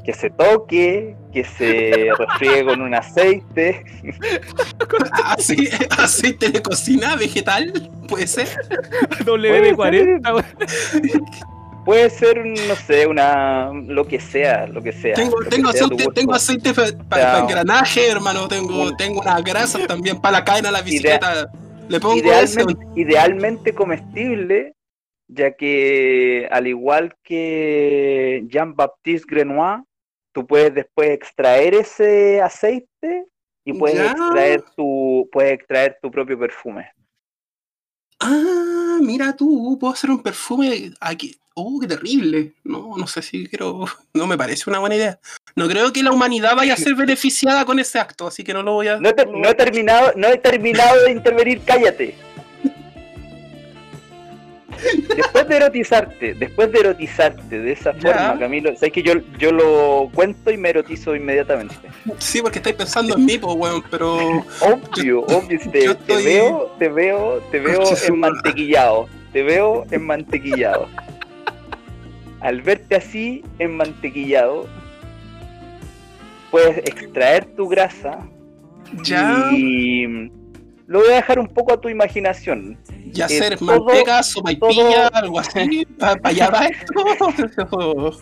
que 0.04 0.14
se 0.14 0.30
toque, 0.32 1.16
que 1.32 1.44
se 1.44 2.10
refriegue 2.18 2.66
con 2.66 2.82
un 2.82 2.94
aceite. 2.94 3.86
¿Aceite 5.98 6.50
de 6.50 6.62
cocina 6.62 7.16
vegetal? 7.16 7.90
¿Puede 8.08 8.28
ser? 8.28 8.48
WD-40. 9.26 10.46
Puede 11.86 12.10
ser, 12.10 12.46
no 12.46 12.76
sé, 12.76 13.08
una. 13.08 13.72
lo 13.74 14.06
que 14.06 14.20
sea, 14.20 14.68
lo 14.68 14.82
que 14.84 14.92
sea. 14.92 15.16
Tengo, 15.16 15.40
tengo 15.50 15.70
aceite, 15.70 16.06
tengo 16.14 16.34
aceite 16.34 16.74
para 17.10 17.40
engranaje, 17.40 18.08
hermano. 18.08 18.48
Tengo, 18.48 18.96
tengo 18.96 19.22
una 19.22 19.42
grasa 19.42 19.80
también 19.88 20.20
para 20.22 20.40
la 20.40 20.46
cadena 20.46 20.68
de 20.70 20.74
la 20.74 20.82
bicicleta. 20.82 21.52
Le 21.90 22.00
pongo 22.00 22.18
idealmente, 22.18 22.88
idealmente 22.96 23.74
comestible, 23.74 24.76
ya 25.28 25.56
que 25.56 26.48
al 26.52 26.68
igual 26.68 27.16
que 27.24 28.46
Jean-Baptiste 28.48 29.28
Grenoir, 29.28 29.84
tú 30.32 30.46
puedes 30.46 30.74
después 30.74 31.10
extraer 31.10 31.74
ese 31.74 32.42
aceite 32.42 33.26
y 33.66 33.74
puedes 33.74 34.00
extraer 34.12 34.64
tu 34.76 35.28
puedes 35.32 35.54
extraer 35.54 35.98
tu 36.02 36.12
propio 36.12 36.40
perfume. 36.40 36.92
Ah, 38.20 39.00
mira 39.02 39.36
tú, 39.36 39.78
puedo 39.80 39.94
hacer 39.94 40.12
un 40.12 40.22
perfume 40.22 40.94
aquí. 41.00 41.36
Oh, 41.64 41.80
qué 41.80 41.88
terrible. 41.88 42.54
No, 42.64 42.98
no 42.98 43.06
sé 43.06 43.22
si 43.22 43.48
quiero. 43.48 43.86
No 44.14 44.28
me 44.28 44.38
parece 44.38 44.70
una 44.70 44.80
buena 44.80 44.96
idea. 44.96 45.20
No 45.56 45.68
creo 45.70 45.94
que 45.94 46.04
la 46.04 46.12
humanidad 46.12 46.56
vaya 46.56 46.74
a 46.74 46.78
ser 46.78 46.96
beneficiada 46.96 47.64
con 47.66 47.80
ese 47.80 47.98
acto, 47.98 48.28
así 48.28 48.44
que 48.44 48.54
no 48.54 48.62
lo 48.62 48.74
voy 48.74 48.88
a. 48.90 49.00
No, 49.00 49.10
he, 49.10 49.26
no 49.26 49.50
he 49.50 49.56
terminado, 49.56 50.12
no 50.18 50.28
he 50.28 50.38
terminado 50.38 51.04
de 51.04 51.12
intervenir, 51.12 51.62
cállate. 51.66 52.16
Después 55.16 55.48
de 55.48 55.58
erotizarte, 55.58 56.34
después 56.34 56.72
de 56.72 56.80
erotizarte 56.80 57.60
de 57.60 57.72
esa 57.72 57.94
forma, 57.94 58.38
Camilo, 58.40 58.76
sabes 58.76 58.92
que 58.92 59.04
yo, 59.04 59.14
yo 59.38 59.52
lo 59.52 60.10
cuento 60.14 60.52
y 60.52 60.58
me 60.58 60.70
erotizo 60.70 61.16
inmediatamente. 61.16 61.76
Sí, 62.18 62.42
porque 62.42 62.60
estáis 62.60 62.76
pensando 62.76 63.16
en 63.16 63.26
mí, 63.26 63.38
pues, 63.38 63.56
weón, 63.56 63.84
pero. 63.90 64.18
Obvio, 64.62 65.22
obvio, 65.22 65.60
te, 65.72 65.96
te, 65.96 66.16
veo, 66.24 66.76
te 66.80 66.90
veo, 66.90 67.42
te 67.52 67.60
veo 67.60 67.84
enmantequillado. 68.08 69.08
Te 69.32 69.44
veo 69.44 69.86
enmantequillado. 69.92 70.90
Al 72.42 72.62
verte 72.62 72.96
así, 72.96 73.44
enmantequillado, 73.60 74.68
puedes 76.50 76.78
extraer 76.80 77.46
tu 77.56 77.68
grasa 77.68 78.20
ya. 79.04 79.50
y 79.52 80.06
lo 80.88 81.00
voy 81.00 81.12
a 81.12 81.16
dejar 81.16 81.40
un 81.40 81.48
poco 81.48 81.74
a 81.74 81.80
tu 81.80 81.88
imaginación. 81.88 82.78
Ya 83.12 83.30
ser 83.30 83.58
todo, 83.58 83.86
manteca, 83.86 84.22
sopaipilla, 84.24 85.08
algo 85.08 85.40
así, 85.40 85.86
para 85.98 86.20
allá 86.24 86.50
va 86.50 86.68
esto. 86.68 88.18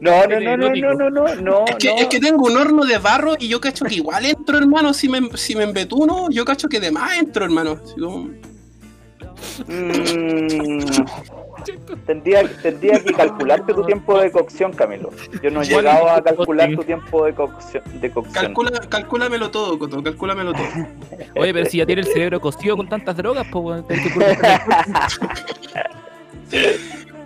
No, 0.00 0.26
no, 0.26 0.40
no, 0.40 0.56
no, 0.58 0.68
no, 0.74 0.94
no, 0.94 1.10
no, 1.10 1.34
no. 1.36 1.64
Es 1.66 1.76
que, 1.76 1.88
no. 1.88 1.96
es 1.96 2.06
que 2.08 2.20
tengo 2.20 2.44
un 2.44 2.56
horno 2.58 2.84
de 2.84 2.98
barro 2.98 3.34
y 3.38 3.48
yo 3.48 3.60
cacho 3.62 3.86
que 3.86 3.94
igual 3.94 4.26
entro, 4.26 4.58
hermano, 4.58 4.92
si 4.92 5.08
me, 5.08 5.36
si 5.38 5.56
me 5.56 5.64
embetuno, 5.64 6.28
yo 6.30 6.44
cacho 6.44 6.68
que 6.68 6.80
de 6.80 6.90
más 6.90 7.16
entro, 7.16 7.46
hermano. 7.46 7.80
Como... 7.98 8.28
Mm, 9.66 10.80
tendría, 12.06 12.42
tendría 12.62 13.00
que 13.00 13.12
calcularte 13.12 13.74
tu 13.74 13.84
tiempo 13.84 14.18
de 14.20 14.30
cocción, 14.30 14.72
Camilo. 14.72 15.10
Yo 15.42 15.50
no 15.50 15.62
he 15.62 15.66
llegado 15.66 16.08
a 16.08 16.22
calcular 16.22 16.74
tu 16.74 16.82
tiempo 16.82 17.24
de 17.24 17.34
cocción. 17.34 17.82
De 18.00 18.10
cocción. 18.10 18.44
Calcula, 18.46 18.80
calcúlamelo 18.88 19.50
todo, 19.50 19.78
Coto, 19.78 20.02
calcúlamelo 20.02 20.52
todo. 20.52 20.66
Oye, 21.36 21.52
pero 21.54 21.66
si 21.66 21.78
ya 21.78 21.86
tiene 21.86 22.02
el 22.02 22.08
cerebro 22.08 22.40
cocido 22.40 22.76
con 22.76 22.88
tantas 22.88 23.16
drogas, 23.16 23.46
pues, 23.50 23.84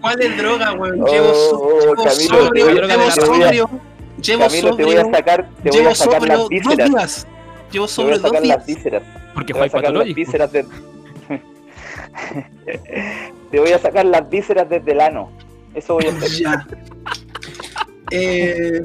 ¿Cuál 0.00 0.20
es 0.20 0.36
droga, 0.36 0.72
weón? 0.72 1.04
Llevo, 1.04 1.32
oh, 1.52 1.80
llevo 1.80 1.94
Camilo, 1.94 2.44
sobrio, 2.44 2.66
llevo 2.86 3.10
sobrio. 3.10 3.70
Llevo 4.20 4.46
Camilo, 4.46 4.68
sobrio. 4.68 4.76
Te 4.76 4.84
voy 4.84 4.96
a 4.96 5.04
sacar, 5.16 5.48
te 5.62 5.70
voy 5.70 5.86
a 5.86 5.94
sacar 5.94 6.22
las 6.26 6.48
vísceras. 6.48 7.26
Llevo 7.70 7.88
sobre 7.88 8.18
dos 8.18 8.32
días. 8.42 8.66
Las. 8.66 9.02
Porque 9.34 9.54
fue 9.54 9.70
patológico. 9.70 10.14
Vísceras 10.14 10.52
de... 10.52 10.66
te 13.50 13.60
voy 13.60 13.72
a 13.72 13.78
sacar 13.78 14.04
las 14.06 14.28
vísceras 14.28 14.68
desde 14.68 14.92
el 14.92 15.00
ano. 15.00 15.30
Eso 15.74 15.94
voy 15.94 16.06
a 16.06 16.10
hacer. 16.10 16.30
Ya. 16.30 16.66
Eh... 18.10 18.84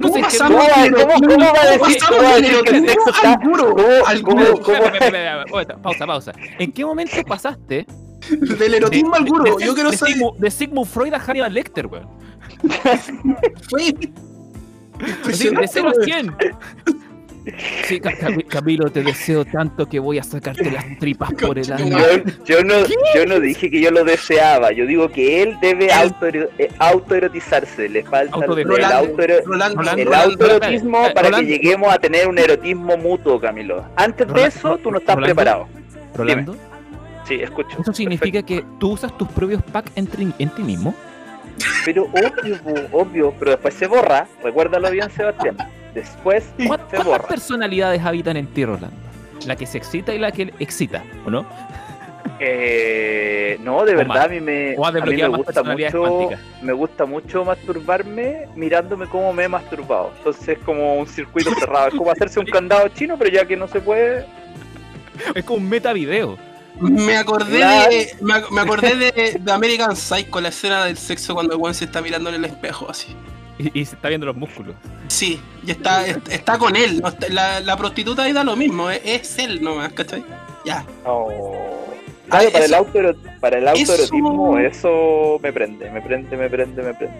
No 0.00 0.08
sé, 0.08 0.22
¿Cómo, 0.38 0.58
¿cómo, 0.58 1.14
cómo, 1.20 1.46
va 1.46 1.62
a 1.62 1.70
decir, 1.70 1.98
cómo 2.08 2.22
va 2.22 2.30
a 2.30 2.36
decir 2.40 2.62
que 2.64 2.76
el 2.76 2.88
sexo 2.88 3.10
está... 3.10 3.38
Pausa, 5.80 6.06
pausa. 6.06 6.32
¿En 6.58 6.72
qué 6.72 6.84
momento 6.84 7.16
pasaste 7.24 7.86
del 8.30 8.74
erotismo 8.74 9.14
al 9.14 9.24
guro. 9.24 9.58
Yo 9.58 9.74
quiero 9.74 9.90
de, 9.90 9.96
saber. 9.96 10.14
Sigmund, 10.14 10.38
de 10.40 10.50
Sigmund 10.50 10.86
Freud 10.86 11.14
a 11.14 11.18
Hannibal 11.18 11.52
Lecter, 11.52 11.86
weón. 11.86 12.08
Fue. 13.68 13.92
De 15.26 15.68
0 15.68 15.90
a 15.90 16.04
100. 16.04 16.36
Sí, 17.84 18.00
Camilo, 18.48 18.90
te 18.90 19.02
deseo 19.02 19.44
tanto 19.44 19.86
que 19.86 19.98
voy 19.98 20.18
a 20.18 20.22
sacarte 20.22 20.70
las 20.70 20.98
tripas 20.98 21.32
por 21.40 21.58
el 21.58 21.70
ano. 21.70 21.98
Yo, 21.98 22.24
yo, 22.44 22.64
no, 22.64 22.74
yo 23.14 23.26
no 23.26 23.38
dije 23.38 23.70
que 23.70 23.80
yo 23.80 23.90
lo 23.90 24.04
deseaba, 24.04 24.72
yo 24.72 24.86
digo 24.86 25.10
que 25.10 25.42
él 25.42 25.56
debe 25.60 25.88
eh, 25.88 26.70
autoerotizarse, 26.78 27.88
le 27.88 28.02
falta 28.02 28.36
Auto 28.36 28.56
el, 28.56 28.70
el, 28.70 28.84
auto, 28.84 29.22
el 29.22 30.14
autoerotismo 30.14 31.12
para 31.14 31.30
que 31.30 31.44
lleguemos 31.44 31.92
a 31.92 31.98
tener 31.98 32.28
un 32.28 32.38
erotismo 32.38 32.96
mutuo, 32.96 33.38
Camilo. 33.38 33.84
Antes 33.96 34.32
de 34.32 34.44
eso, 34.44 34.78
tú 34.78 34.90
no 34.90 34.98
estás 34.98 35.16
Rolando, 35.16 35.34
preparado. 35.34 35.68
Rolando, 36.14 36.52
Dime. 36.52 36.64
Sí, 37.26 37.34
escucho. 37.42 37.78
¿eso 37.80 37.92
significa 37.92 38.42
que 38.42 38.64
tú 38.78 38.92
usas 38.92 39.16
tus 39.16 39.28
propios 39.28 39.62
packs 39.62 39.90
en, 39.96 40.08
en 40.38 40.48
ti 40.50 40.62
mismo? 40.62 40.94
Pero 41.84 42.04
obvio, 42.04 42.58
obvio, 42.92 43.34
pero 43.38 43.52
después 43.52 43.74
se 43.74 43.86
borra. 43.86 44.26
Recuérdalo 44.42 44.90
bien, 44.90 45.10
Sebastián. 45.10 45.56
Después 45.94 46.44
se 46.58 46.66
¿Cuántas 46.66 47.04
borra. 47.04 47.26
personalidades 47.28 48.02
habitan 48.04 48.36
en 48.36 48.46
ti, 48.48 48.64
Rolando? 48.64 48.96
La 49.46 49.56
que 49.56 49.66
se 49.66 49.78
excita 49.78 50.14
y 50.14 50.18
la 50.18 50.32
que 50.32 50.52
excita, 50.58 51.02
¿o 51.24 51.30
no? 51.30 51.46
Eh, 52.40 53.58
no, 53.60 53.84
de 53.84 53.94
O 53.94 53.96
verdad 53.98 54.14
más. 54.14 54.24
a 54.26 54.28
mí 54.28 54.40
me, 54.40 54.74
a 54.74 54.90
mí 55.06 55.16
me 55.16 55.28
gusta 55.28 55.62
mucho, 55.62 56.00
cuánticas. 56.00 56.40
me 56.62 56.72
gusta 56.72 57.04
mucho 57.06 57.44
masturbarme 57.44 58.48
mirándome 58.56 59.06
cómo 59.06 59.32
me 59.32 59.44
he 59.44 59.48
masturbado. 59.48 60.12
Entonces 60.18 60.48
es 60.48 60.58
como 60.64 60.96
un 60.96 61.06
circuito 61.06 61.50
cerrado, 61.54 61.88
es 61.88 61.94
como 61.94 62.10
hacerse 62.10 62.40
un 62.40 62.46
candado 62.46 62.88
chino, 62.88 63.16
pero 63.18 63.30
ya 63.30 63.46
que 63.46 63.56
no 63.56 63.68
se 63.68 63.80
puede, 63.80 64.26
Es 65.34 65.44
como 65.44 65.58
un 65.58 65.68
meta 65.68 65.92
video. 65.92 66.36
Me 66.80 67.16
acordé 67.16 67.58
Claro. 67.58 67.90
de. 67.90 68.16
Me, 68.20 68.34
ac- 68.34 68.50
me 68.50 68.60
acordé 68.62 68.96
de, 68.96 69.38
de 69.40 69.52
American 69.52 69.94
Psycho, 69.94 70.40
la 70.40 70.48
escena 70.48 70.84
del 70.86 70.96
sexo 70.96 71.34
cuando 71.34 71.54
el 71.54 71.74
se 71.74 71.84
está 71.84 72.02
mirando 72.02 72.30
en 72.30 72.34
el 72.36 72.44
espejo 72.46 72.90
así. 72.90 73.14
Y, 73.58 73.80
y 73.80 73.84
se 73.84 73.94
está 73.94 74.08
viendo 74.08 74.26
los 74.26 74.36
músculos. 74.36 74.74
Sí, 75.08 75.40
y 75.64 75.70
está, 75.70 76.06
est- 76.06 76.28
está 76.28 76.58
con 76.58 76.74
él. 76.76 77.02
la, 77.30 77.60
la 77.60 77.76
prostituta 77.76 78.24
ahí 78.24 78.32
da 78.32 78.42
lo 78.44 78.56
mismo, 78.56 78.90
es, 78.90 79.00
es 79.04 79.38
él 79.38 79.62
nomás, 79.62 79.92
¿cachai? 79.92 80.24
Ya. 80.64 80.84
Oh. 81.04 81.84
Ah, 82.30 82.38
Claro, 82.40 82.50
para, 82.52 82.64
eso- 82.64 82.74
el 82.74 82.74
autoero- 82.84 83.16
para 83.40 83.58
el 83.58 83.68
eso- 83.68 83.92
autoerotismo 83.92 84.58
eso... 84.58 85.38
me 85.42 85.52
prende, 85.52 85.90
me 85.90 86.00
prende, 86.02 86.36
me 86.36 86.48
prende, 86.50 86.82
me 86.82 86.94
prende. 86.94 87.16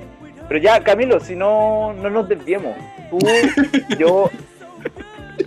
Pero 0.48 0.60
ya, 0.60 0.82
Camilo, 0.82 1.20
si 1.20 1.34
no, 1.36 1.92
no 1.94 2.10
nos 2.10 2.28
desviemos. 2.28 2.74
Tú, 3.10 3.18
yo... 3.98 4.30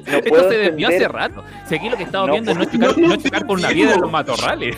No 0.05 0.17
Esto 0.17 0.29
puedo 0.29 0.49
se 0.49 0.57
desvió 0.57 0.87
hace 0.89 1.07
rato. 1.07 1.43
Si 1.67 1.75
aquí 1.75 1.89
lo 1.89 1.97
que 1.97 2.03
estamos 2.03 2.27
No, 2.27 2.33
viendo 2.33 2.51
es 2.51 2.57
no 2.57 2.65
chocar, 2.65 2.97
no, 2.97 3.07
no 3.07 3.15
chocar 3.17 3.45
con 3.45 3.59
una 3.59 3.69
no. 3.69 3.73
piedra 3.73 3.95
en 3.95 4.01
los 4.01 4.11
matorrales. 4.11 4.75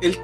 El, 0.00 0.18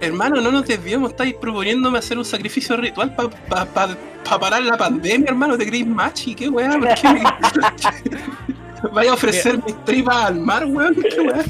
hermano, 0.00 0.40
no 0.40 0.50
nos 0.52 0.66
desviemos, 0.66 1.10
estáis 1.10 1.34
proponiéndome 1.34 1.98
hacer 1.98 2.18
un 2.18 2.24
sacrificio 2.24 2.76
ritual 2.76 3.14
para 3.14 3.30
pa, 3.30 3.64
pa- 3.66 3.96
pa 4.28 4.38
parar 4.38 4.62
la 4.62 4.76
pandemia, 4.76 5.28
hermano. 5.30 5.56
¿Te 5.56 5.66
creéis 5.66 5.86
machi? 5.86 6.34
¿Qué 6.34 6.48
weá? 6.48 6.70
¿Por 6.78 6.94
qué 6.94 7.08
me- 7.12 7.22
Vaya 8.92 9.12
a 9.12 9.14
ofrecer 9.14 9.62
mis 9.64 9.82
tripas 9.84 10.26
al 10.26 10.40
mar, 10.40 10.64
weón. 10.66 10.94
¿Qué 10.94 11.20
weá? 11.20 11.42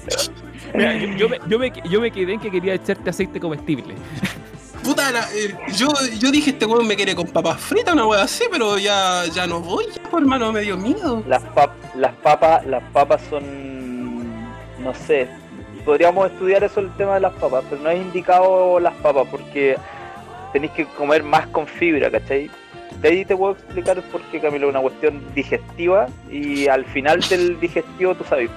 Mira, 0.74 0.96
yo, 0.96 1.08
yo 1.16 1.28
me, 1.28 1.38
yo, 1.48 1.58
me, 1.58 1.72
yo 1.90 2.00
me 2.00 2.10
quedé 2.10 2.34
en 2.34 2.40
que 2.40 2.50
quería 2.50 2.74
echarte 2.74 3.10
aceite 3.10 3.38
comestible. 3.40 3.94
Puta, 4.82 5.10
la- 5.10 5.26
eh, 5.34 5.56
yo, 5.76 5.88
yo 6.18 6.30
dije, 6.30 6.50
este 6.50 6.66
weón 6.66 6.86
me 6.86 6.94
quiere 6.96 7.14
con 7.14 7.26
papas 7.26 7.58
fritas, 7.60 7.94
una 7.94 8.06
weá 8.06 8.22
así, 8.22 8.44
pero 8.50 8.76
ya, 8.78 9.24
ya 9.34 9.46
no 9.46 9.60
voy, 9.60 9.86
ya, 9.94 10.02
pues, 10.10 10.22
hermano, 10.22 10.52
me 10.52 10.60
dio 10.60 10.76
miedo. 10.76 11.22
Las, 11.26 11.42
pap- 11.54 11.70
las 11.96 12.12
papas 12.16 12.66
las 12.66 12.82
papas 12.92 13.20
son 13.30 13.44
no 14.82 14.92
sé 15.06 15.28
podríamos 15.84 16.30
estudiar 16.30 16.64
eso 16.64 16.80
el 16.80 16.90
tema 16.96 17.14
de 17.14 17.20
las 17.20 17.32
papas 17.34 17.64
pero 17.68 17.82
no 17.82 17.90
es 17.90 18.00
indicado 18.00 18.80
las 18.80 18.94
papas 18.96 19.26
porque 19.30 19.76
tenéis 20.52 20.72
que 20.72 20.84
comer 20.86 21.22
más 21.22 21.46
con 21.48 21.66
fibra 21.66 22.10
¿cachai? 22.10 22.50
de 23.00 23.08
ahí 23.08 23.24
te 23.24 23.36
puedo 23.36 23.52
explicar 23.52 24.00
por 24.10 24.20
qué 24.22 24.40
Camilo 24.40 24.66
es 24.66 24.70
una 24.70 24.80
cuestión 24.80 25.22
digestiva 25.34 26.06
y 26.30 26.68
al 26.68 26.84
final 26.86 27.20
del 27.28 27.58
digestivo 27.60 28.14
tú 28.14 28.24
sabes 28.24 28.48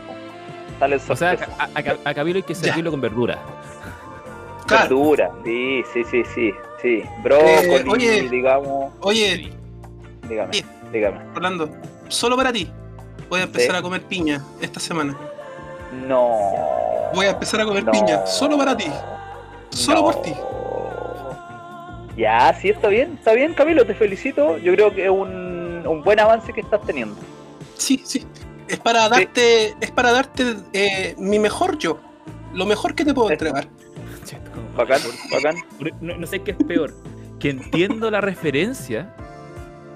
sale 0.80 0.96
O 1.10 1.16
sea, 1.16 1.32
a, 1.58 1.64
a, 1.80 2.10
a 2.10 2.14
Camilo 2.14 2.38
hay 2.38 2.44
que 2.44 2.54
servirlo 2.56 2.92
con 2.92 3.02
verdura. 3.02 3.40
Claro. 4.68 4.84
verdura 4.84 5.32
sí 5.44 5.84
sí 5.94 6.04
sí 6.04 6.24
sí 6.36 6.52
sí 6.82 7.04
brócoli 7.24 7.48
Eh, 7.50 7.86
oye. 7.90 8.30
digamos 8.30 8.94
Oye, 9.02 9.52
dígame 10.30 10.52
dígame 10.92 11.18
Orlando, 11.36 11.70
solo 12.10 12.36
para 12.38 12.52
ti. 12.54 12.70
Voy 13.30 13.40
a 13.42 13.44
empezar 13.44 13.72
Sí. 13.72 13.78
a 13.78 13.82
comer 13.82 14.02
piña 14.04 14.42
esta 14.62 14.80
semana. 14.80 15.18
No 15.94 16.40
Voy 17.14 17.26
a 17.26 17.30
empezar 17.32 17.62
a 17.62 17.66
comer 17.66 17.84
No. 17.86 17.92
piña, 17.92 18.26
solo 18.28 18.58
para 18.58 18.76
ti. 18.76 18.88
Solo 19.70 20.02
por 20.04 20.22
ti. 20.22 20.34
Ya, 22.18 22.54
sí, 22.60 22.70
está 22.70 22.88
bien, 22.88 23.14
está 23.14 23.34
bien, 23.34 23.54
Camilo, 23.54 23.86
te 23.86 23.94
felicito. 23.94 24.58
Yo 24.58 24.74
creo 24.74 24.94
que 24.94 25.06
es 25.06 25.10
un, 25.10 25.84
un 25.88 26.04
buen 26.04 26.20
avance 26.20 26.52
que 26.52 26.62
estás 26.62 26.82
teniendo. 26.82 27.16
Sí, 27.78 28.02
sí. 28.04 28.26
Es 28.68 28.80
para 28.80 29.08
darte, 29.08 29.76
es 29.80 29.92
para 29.92 30.12
darte 30.12 30.56
eh, 30.74 31.16
mi 31.18 31.38
mejor 31.40 31.78
yo. 31.78 32.00
Lo 32.54 32.66
mejor 32.66 32.96
que 32.96 33.06
te 33.06 33.14
puedo 33.14 33.30
entregar. 33.30 33.68
Bacán, 34.76 35.00
bacán. 35.32 35.56
No, 36.02 36.18
no 36.18 36.28
sé 36.28 36.42
qué 36.42 36.52
es 36.52 36.58
peor. 36.68 36.94
Que 37.40 37.52
entiendo 37.52 38.10
la 38.12 38.20
referencia 38.20 39.14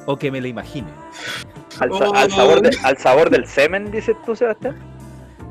o 0.06 0.16
que 0.18 0.32
me 0.32 0.40
la 0.42 0.48
imagine. 0.48 0.88
Al, 1.80 1.90
sa- 1.98 2.10
Oh. 2.10 2.16
al 2.16 2.32
sabor 2.32 2.62
de- 2.62 2.78
al 2.84 2.98
sabor 2.98 3.30
del 3.32 3.48
semen, 3.48 3.92
dices 3.92 4.16
tú, 4.26 4.36
Sebastián. 4.36 4.78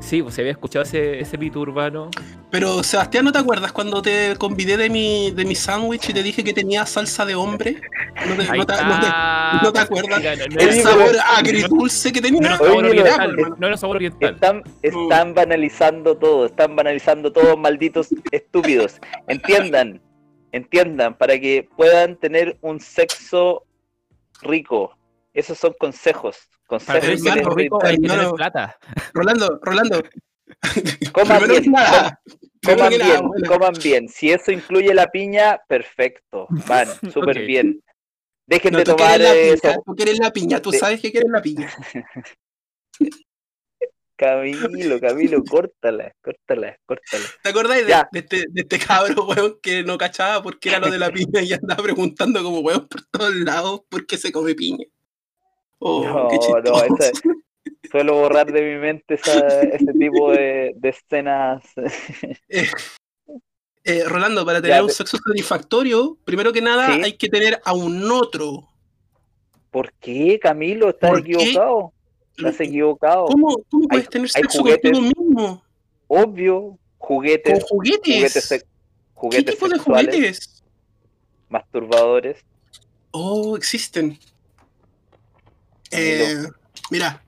Sí, 0.01 0.21
pues 0.23 0.33
se 0.35 0.41
había 0.41 0.51
escuchado 0.53 0.83
ese, 0.83 1.19
ese 1.19 1.37
mito 1.37 1.59
urbano 1.59 2.09
Pero 2.49 2.83
Sebastián, 2.83 3.23
¿no 3.23 3.31
te 3.31 3.37
acuerdas 3.37 3.71
cuando 3.71 4.01
te 4.01 4.35
convidé 4.37 4.75
de 4.75 4.89
mi, 4.89 5.31
de 5.31 5.45
mi 5.45 5.53
sándwich 5.55 6.09
y 6.09 6.13
te 6.13 6.23
dije 6.23 6.43
que 6.43 6.53
tenía 6.53 6.85
salsa 6.85 7.23
de 7.25 7.35
hombre? 7.35 7.79
¿No 8.27 8.35
te, 8.35 8.43
no 8.57 8.65
te, 8.65 8.73
no 8.83 8.99
te- 8.99 9.63
no 9.63 9.71
te 9.73 9.79
acuerdas? 9.79 10.17
Mira, 10.19 10.35
no- 10.35 10.47
no 10.55 10.59
El 10.59 10.81
sabor 10.81 11.15
agridulce 11.37 12.11
que 12.11 12.19
no 12.19 12.27
tenía. 12.27 12.47
era 12.47 12.57
sabor 12.57 12.85
oriental, 12.85 13.29
hermano. 13.29 13.55
no 13.59 13.67
era 13.67 13.77
sabor 13.77 13.95
oriental. 13.97 14.33
Están, 14.33 14.63
están 14.81 15.33
banalizando 15.35 16.17
todo, 16.17 16.45
están 16.47 16.75
banalizando 16.75 17.31
todos 17.31 17.57
malditos 17.57 18.09
estúpidos. 18.31 18.99
Entiendan, 19.27 20.01
entiendan, 20.51 21.13
para 21.15 21.39
que 21.39 21.69
puedan 21.77 22.15
tener 22.17 22.57
un 22.61 22.79
sexo 22.79 23.63
rico. 24.41 24.97
Esos 25.33 25.57
son 25.59 25.73
consejos. 25.79 26.37
Para 26.79 26.99
tener 26.99 27.45
rico 27.55 27.83
hay 27.83 27.97
que 27.97 28.07
tener 28.07 28.31
plata. 28.31 28.77
Rolando, 29.13 29.59
Rolando. 29.61 30.03
Coman 31.13 31.47
bien, 31.47 31.71
nada, 31.71 32.19
coman 32.63 32.91
nada, 32.97 33.05
bien, 33.05 33.27
bueno, 33.27 33.47
coman 33.47 33.73
bien. 33.81 34.09
Si 34.09 34.31
eso 34.31 34.51
incluye 34.51 34.93
la 34.93 35.07
piña, 35.07 35.59
perfecto. 35.67 36.47
Van, 36.67 36.87
súper 37.13 37.45
bien. 37.45 37.81
Dejen 38.45 38.73
no, 38.73 38.79
de 38.79 38.83
tú 38.83 38.91
tomar 38.95 39.17
quieres 39.17 39.27
la 39.29 39.35
eso. 39.35 39.61
piña, 39.61 39.77
tú 39.85 39.95
quieres 39.95 40.19
la 40.19 40.31
piña, 40.33 40.61
tú 40.61 40.71
De- 40.71 40.79
sabes 40.79 40.99
que 41.01 41.11
quieres 41.11 41.29
la 41.31 41.41
piña. 41.41 41.71
Camilo, 44.15 44.99
Camilo, 44.99 45.43
córtala, 45.43 46.13
córtala, 46.21 46.77
córtala. 46.85 47.25
¿Te 47.41 47.49
acordáis 47.49 47.87
de, 47.87 47.95
este, 48.13 48.45
de 48.49 48.61
este 48.61 48.77
cabro, 48.77 49.25
weón, 49.25 49.57
que 49.63 49.83
no 49.83 49.97
cachaba 49.97 50.43
porque 50.43 50.69
era 50.69 50.79
lo 50.79 50.91
de 50.91 50.99
la 50.99 51.11
piña 51.11 51.41
y 51.41 51.53
andaba 51.53 51.81
preguntando 51.81 52.43
como 52.43 52.59
weón 52.59 52.87
por 52.87 53.01
todos 53.05 53.33
lados 53.33 53.81
por 53.89 54.05
qué 54.05 54.17
se 54.17 54.31
come 54.31 54.53
piña? 54.53 54.85
Oh, 55.83 56.03
No, 56.05 56.27
qué 56.29 56.37
no, 56.69 56.83
esa- 56.83 57.11
Suelo 57.91 58.13
borrar 58.15 58.51
de 58.51 58.61
mi 58.61 58.79
mente 58.79 59.15
esa- 59.15 59.61
ese 59.61 59.93
tipo 59.93 60.31
de, 60.31 60.71
de 60.75 60.89
escenas. 60.89 61.63
Eh, 63.83 64.03
Rolando, 64.05 64.45
para 64.45 64.61
tener 64.61 64.77
Ya, 64.77 64.83
un 64.83 64.91
sexo 64.91 65.17
satisfactorio, 65.17 66.15
primero 66.23 66.53
que 66.53 66.61
nada 66.61 66.93
Sí. 66.93 67.01
hay 67.03 67.13
que 67.17 67.27
tener 67.27 67.59
a 67.65 67.73
un 67.73 68.11
otro. 68.11 68.67
¿Por 69.71 69.91
qué, 69.93 70.37
Camilo? 70.39 70.89
Estás 70.91 71.17
equivocado. 71.17 71.91
Estás 72.37 72.59
equivocado. 72.61 73.25
¿Cómo, 73.25 73.57
cómo 73.71 73.87
puedes 73.87 74.05
Hay- 74.05 74.09
tener 74.11 74.29
sexo 74.29 74.59
juguetes. 74.59 74.91
contigo 74.91 75.21
mismo? 75.25 75.63
Obvio, 76.07 76.59
Con 76.61 76.77
juguetes, 76.99 77.63
juguetes. 77.67 78.01
juguetes, 78.13 78.43
sex- 78.45 78.63
¿Qué 78.63 78.69
juguetes 79.15 79.55
tipo 79.55 79.67
de 79.67 79.79
juguetes? 79.79 80.63
masturbadores. 81.49 82.37
Oh, 83.09 83.57
existen. 83.57 84.19
Eh, 85.91 86.45
mira, 86.89 87.21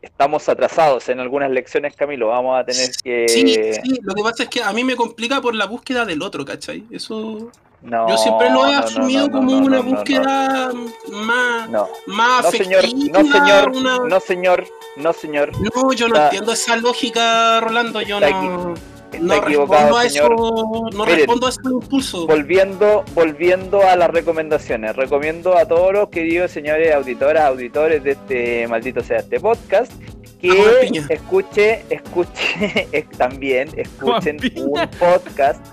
Estamos 0.00 0.48
atrasados 0.48 1.08
en 1.08 1.18
algunas 1.18 1.50
lecciones, 1.50 1.94
Camilo. 1.96 2.28
Vamos 2.28 2.58
a 2.58 2.64
tener 2.64 2.90
que. 3.02 3.26
sí, 3.28 3.44
sí, 3.82 4.00
lo 4.02 4.14
que 4.14 4.22
pasa 4.22 4.44
es 4.44 4.48
que 4.48 4.62
a 4.62 4.72
mí 4.72 4.84
me 4.84 4.94
complica 4.94 5.40
por 5.40 5.54
la 5.56 5.66
búsqueda 5.66 6.04
del 6.04 6.22
otro, 6.22 6.44
¿cachai? 6.44 6.84
Eso 6.90 7.50
No, 7.82 8.08
yo 8.08 8.16
siempre 8.16 8.48
lo 8.50 8.66
he 8.68 8.72
no, 8.72 8.78
asumido 8.78 9.26
no, 9.26 9.32
como 9.32 9.56
una 9.58 9.80
búsqueda 9.80 10.70
más, 11.10 11.68
No, 11.68 11.88
más 12.06 12.44
no, 12.44 12.50
señor, 12.50 12.84
afectiva, 12.84 13.22
no, 13.22 13.32
señor, 13.32 13.70
una- 13.76 13.98
no, 13.98 14.20
señor, 14.20 14.64
no, 14.96 15.12
señor. 15.12 15.50
No, 15.74 15.92
yo 15.92 16.08
no 16.08 16.14
Está- 16.14 16.24
entiendo 16.26 16.52
esa 16.52 16.76
lógica, 16.76 17.60
Rolando. 17.60 18.00
Yo 18.02 18.20
no, 18.20 18.74
Está 19.12 19.18
no 19.26 19.34
equivocado, 19.34 19.98
respondo 19.98 19.98
a 19.98 20.08
señor. 20.08 20.32
eso. 20.34 20.90
No 20.92 21.04
Miren, 21.04 21.16
respondo 21.18 21.46
a 21.46 21.50
ese 21.50 21.60
impulso. 21.64 22.26
Volviendo, 22.26 23.04
volviendo 23.14 23.82
a 23.82 23.96
las 23.96 24.10
recomendaciones, 24.10 24.94
recomiendo 24.96 25.56
a 25.56 25.66
todos 25.66 25.92
los 25.92 26.08
queridos 26.10 26.50
señores 26.50 26.94
auditoras, 26.94 27.44
auditores 27.44 28.02
de 28.04 28.10
este 28.12 28.68
maldito 28.68 29.02
sea 29.02 29.18
este 29.18 29.40
podcast, 29.40 29.92
que 30.40 30.90
escuche, 31.10 31.82
escuche, 31.90 32.88
es- 32.92 33.08
también 33.10 33.68
escuchen 33.76 34.38
un 34.56 34.88
podcast. 34.98 35.64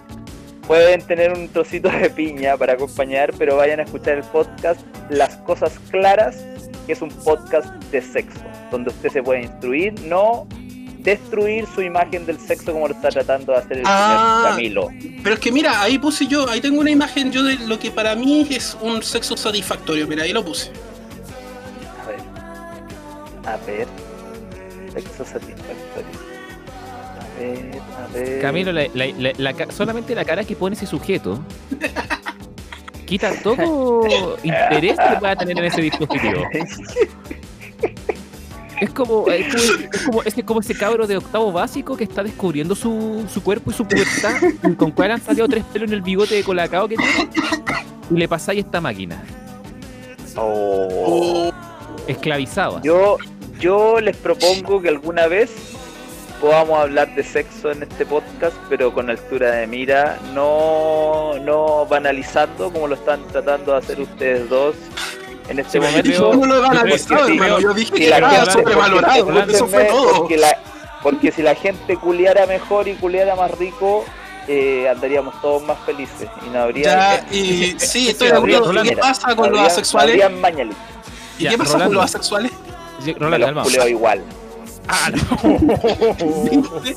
Pueden 0.68 1.02
tener 1.03 1.32
un 1.32 1.48
trocito 1.49 1.90
de 1.90 2.10
piña 2.10 2.57
para 2.57 2.74
acompañar, 2.74 3.32
pero 3.38 3.56
vayan 3.57 3.80
a 3.80 3.84
escuchar 3.84 4.16
el 4.18 4.24
podcast 4.24 4.82
Las 5.10 5.36
Cosas 5.38 5.78
Claras, 5.91 6.44
que 6.88 6.94
es 6.94 7.02
un 7.03 7.10
podcast 7.10 7.68
de 7.91 8.02
sexo, 8.02 8.40
donde 8.72 8.90
usted 8.90 9.10
se 9.12 9.22
puede 9.22 9.41
instruir, 9.44 9.94
no 10.07 10.48
destruir 11.06 11.65
su 11.73 11.82
imagen 11.82 12.26
del 12.26 12.40
sexo 12.40 12.73
como 12.73 12.88
lo 12.88 12.94
está 12.95 13.10
tratando 13.10 13.53
de 13.53 13.60
hacer 13.60 13.77
el 13.77 13.84
Ah. 13.86 14.56
señor 14.56 14.90
Camilo. 14.90 14.90
Pero 15.23 15.36
es 15.36 15.40
que 15.40 15.52
mira, 15.52 15.82
ahí 15.82 15.98
puse 15.99 16.27
yo, 16.27 16.49
ahí 16.49 16.60
tengo 16.60 16.82
una 16.82 16.90
imagen 16.91 17.32
yo 17.32 17.44
de 17.44 17.56
lo 17.60 17.77
que 17.80 17.91
para 17.91 18.15
mí 18.15 18.45
es 18.49 18.76
un 18.82 19.02
sexo 19.03 19.38
satisfactorio. 19.38 20.07
Mira, 20.07 20.23
ahí 20.23 20.34
lo 20.34 20.44
puse. 20.44 20.72
A 22.03 22.07
ver. 22.07 22.19
A 23.53 23.57
ver. 23.65 23.88
Sexo 24.91 25.23
satisfactorio. 25.26 26.26
A 27.19 27.40
ver, 27.40 27.82
a 28.03 28.07
ver. 28.14 28.41
Camilo, 28.41 28.72
la- 28.72 28.88
la- 28.94 29.06
la- 29.18 29.34
la 29.38 29.53
ca- 29.53 29.72
solamente 29.72 30.15
la 30.15 30.26
cara 30.26 30.44
que 30.44 30.56
pone 30.56 30.76
ese 30.76 30.86
sujeto 30.88 31.44
quita 33.06 33.32
todo 33.44 34.38
interés 34.44 34.98
que 34.98 35.15
pueda 35.19 35.36
tener 35.36 35.57
en 35.60 35.65
ese 35.65 35.82
dispositivo. 35.82 36.41
Es 38.81 38.89
como, 38.89 39.27
es 39.30 39.45
como, 39.53 39.81
es 39.91 40.03
como, 40.03 40.23
es 40.23 40.43
como 40.43 40.60
ese 40.60 40.76
cabro 40.76 41.07
de 41.07 41.18
octavo 41.18 41.52
básico 41.52 41.95
que 41.95 42.03
está 42.03 42.23
descubriendo 42.23 42.76
su, 42.76 43.26
su 43.31 43.41
cuerpo 43.41 43.72
y 43.72 43.73
su 43.73 43.85
pubertad, 43.88 44.35
con 44.77 44.91
cual 44.91 45.11
han 45.11 45.22
salido 45.22 45.47
tres 45.47 45.64
pelos 45.72 45.88
en 45.89 45.93
el 45.95 46.02
bigote 46.02 46.35
de 46.35 46.43
colacao 46.43 46.88
que 46.88 46.97
tiene, 46.97 47.30
y 48.11 48.14
le 48.15 48.27
pasáis 48.27 48.65
esta 48.65 48.81
máquina, 48.81 49.23
Oh. 50.38 51.52
Esclavizada. 52.07 52.81
Yo, 52.84 53.18
yo 53.60 54.02
les 54.02 54.18
propongo 54.18 54.81
que 54.81 54.89
alguna 54.89 55.27
vez 55.27 55.52
podamos 56.41 56.77
hablar 56.80 57.15
de 57.15 57.23
sexo 57.23 57.72
en 57.72 57.84
este 57.84 58.06
podcast, 58.06 58.56
pero 58.69 58.93
con 58.93 59.10
altura 59.10 59.52
de 59.52 59.68
mira, 59.68 60.19
no, 60.34 61.39
no 61.39 61.85
banalizando 61.85 62.72
como 62.72 62.88
lo 62.88 62.95
están 62.95 63.26
tratando 63.31 63.72
de 63.72 63.77
hacer 63.77 64.02
ustedes 64.02 64.49
dos 64.49 64.76
en 65.49 65.59
este 65.59 65.72
Sí, 65.73 65.80
momento. 65.80 66.09
yo 66.11 66.34
no 66.35 66.45
lo 66.45 66.57
he 66.57 66.59
banalizado, 66.61 67.22
porque- 67.22 67.34
hermano. 67.34 67.59
Yo 67.59 67.73
dije 67.73 67.93
si 67.93 67.99
que 68.03 68.11
gente- 68.13 68.51
sobrevalorado. 68.51 69.26
porque- 69.26 69.51
Eso 69.53 69.67
fue 69.67 69.84
todo. 69.85 70.13
Porque, 70.17 70.38
la- 70.38 70.57
porque 71.03 71.31
si 71.31 71.41
la 71.41 71.55
gente 71.55 71.97
culiara 71.97 72.45
mejor 72.47 72.88
y 72.88 72.93
culiara 72.95 73.35
más 73.35 73.51
rico, 73.51 74.05
eh, 74.47 74.88
andaríamos 74.89 75.39
todos 75.41 75.63
más 75.63 75.77
felices 75.85 76.30
y 76.45 76.49
no 76.49 76.59
habría. 76.61 76.84
Ya, 76.84 77.26
y 77.31 77.76
sí, 77.80 78.09
estoy 78.09 78.27
de 78.30 78.35
acuerdo. 78.38 78.84
¿Y 78.84 78.89
¿Qué 78.89 78.97
pasa 78.97 79.35
con 79.35 79.51
los 79.51 79.59
asexuales? 79.61 80.15
¿Y 80.15 81.43
Ya, 81.43 81.49
qué 81.49 81.57
pasa 81.57 81.73
Rolando. 81.73 81.85
con 81.89 81.95
los 81.95 82.05
asexuales? 82.05 82.51
Rolando, 83.19 83.38
los 83.38 83.45
calma. 83.47 83.63
culeo 83.63 83.88
igual. 83.88 84.22
Ah, 84.88 85.09
no. 85.11 85.19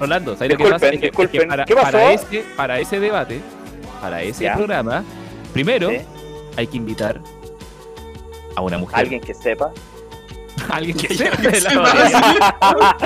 Rolando, 0.00 0.34
¿sabes 0.36 0.52
lo 0.52 0.56
que 0.56 0.64
Disculpen, 0.64 0.70
pasa? 0.72 0.86
Es 0.86 0.90
que- 0.90 0.96
es 0.96 1.00
que 1.00 1.06
disculpen. 1.08 1.48
para, 1.48 1.64
¿Qué 1.64 1.74
pasó? 1.74 1.84
para 1.92 2.12
ese, 2.12 2.44
para 2.56 2.78
ese 2.78 3.00
debate, 3.00 3.40
para 4.00 4.22
ese 4.22 4.44
Ya. 4.44 4.54
programa, 4.54 5.04
primero 5.52 5.90
¿sí? 5.90 5.98
Hay 6.60 6.66
que 6.66 6.76
invitar 6.76 7.20
a 8.56 8.60
una 8.62 8.78
mujer. 8.78 8.98
Alguien 8.98 9.20
que 9.20 9.34
sepa. 9.34 9.72
Alguien 10.70 10.96
que 10.96 11.08
Que 11.08 11.14
sepa 11.14 11.42
la 11.42 11.52
sepa. 11.60 12.96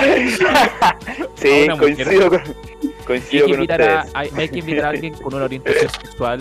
sí, 1.37 1.67
coincido 1.79 2.29
con, 2.31 2.41
Hay 2.41 2.93
coincido 3.07 3.47
que, 3.47 3.51
con 3.53 3.55
invitar 3.55 3.83
a, 3.83 4.07
hay, 4.15 4.31
hay 4.37 4.49
que 4.49 4.59
invitar 4.59 4.85
a 4.87 4.89
alguien 4.91 5.15
con 5.15 5.35
una 5.35 5.45
orientación 5.45 5.91
sexual 6.03 6.41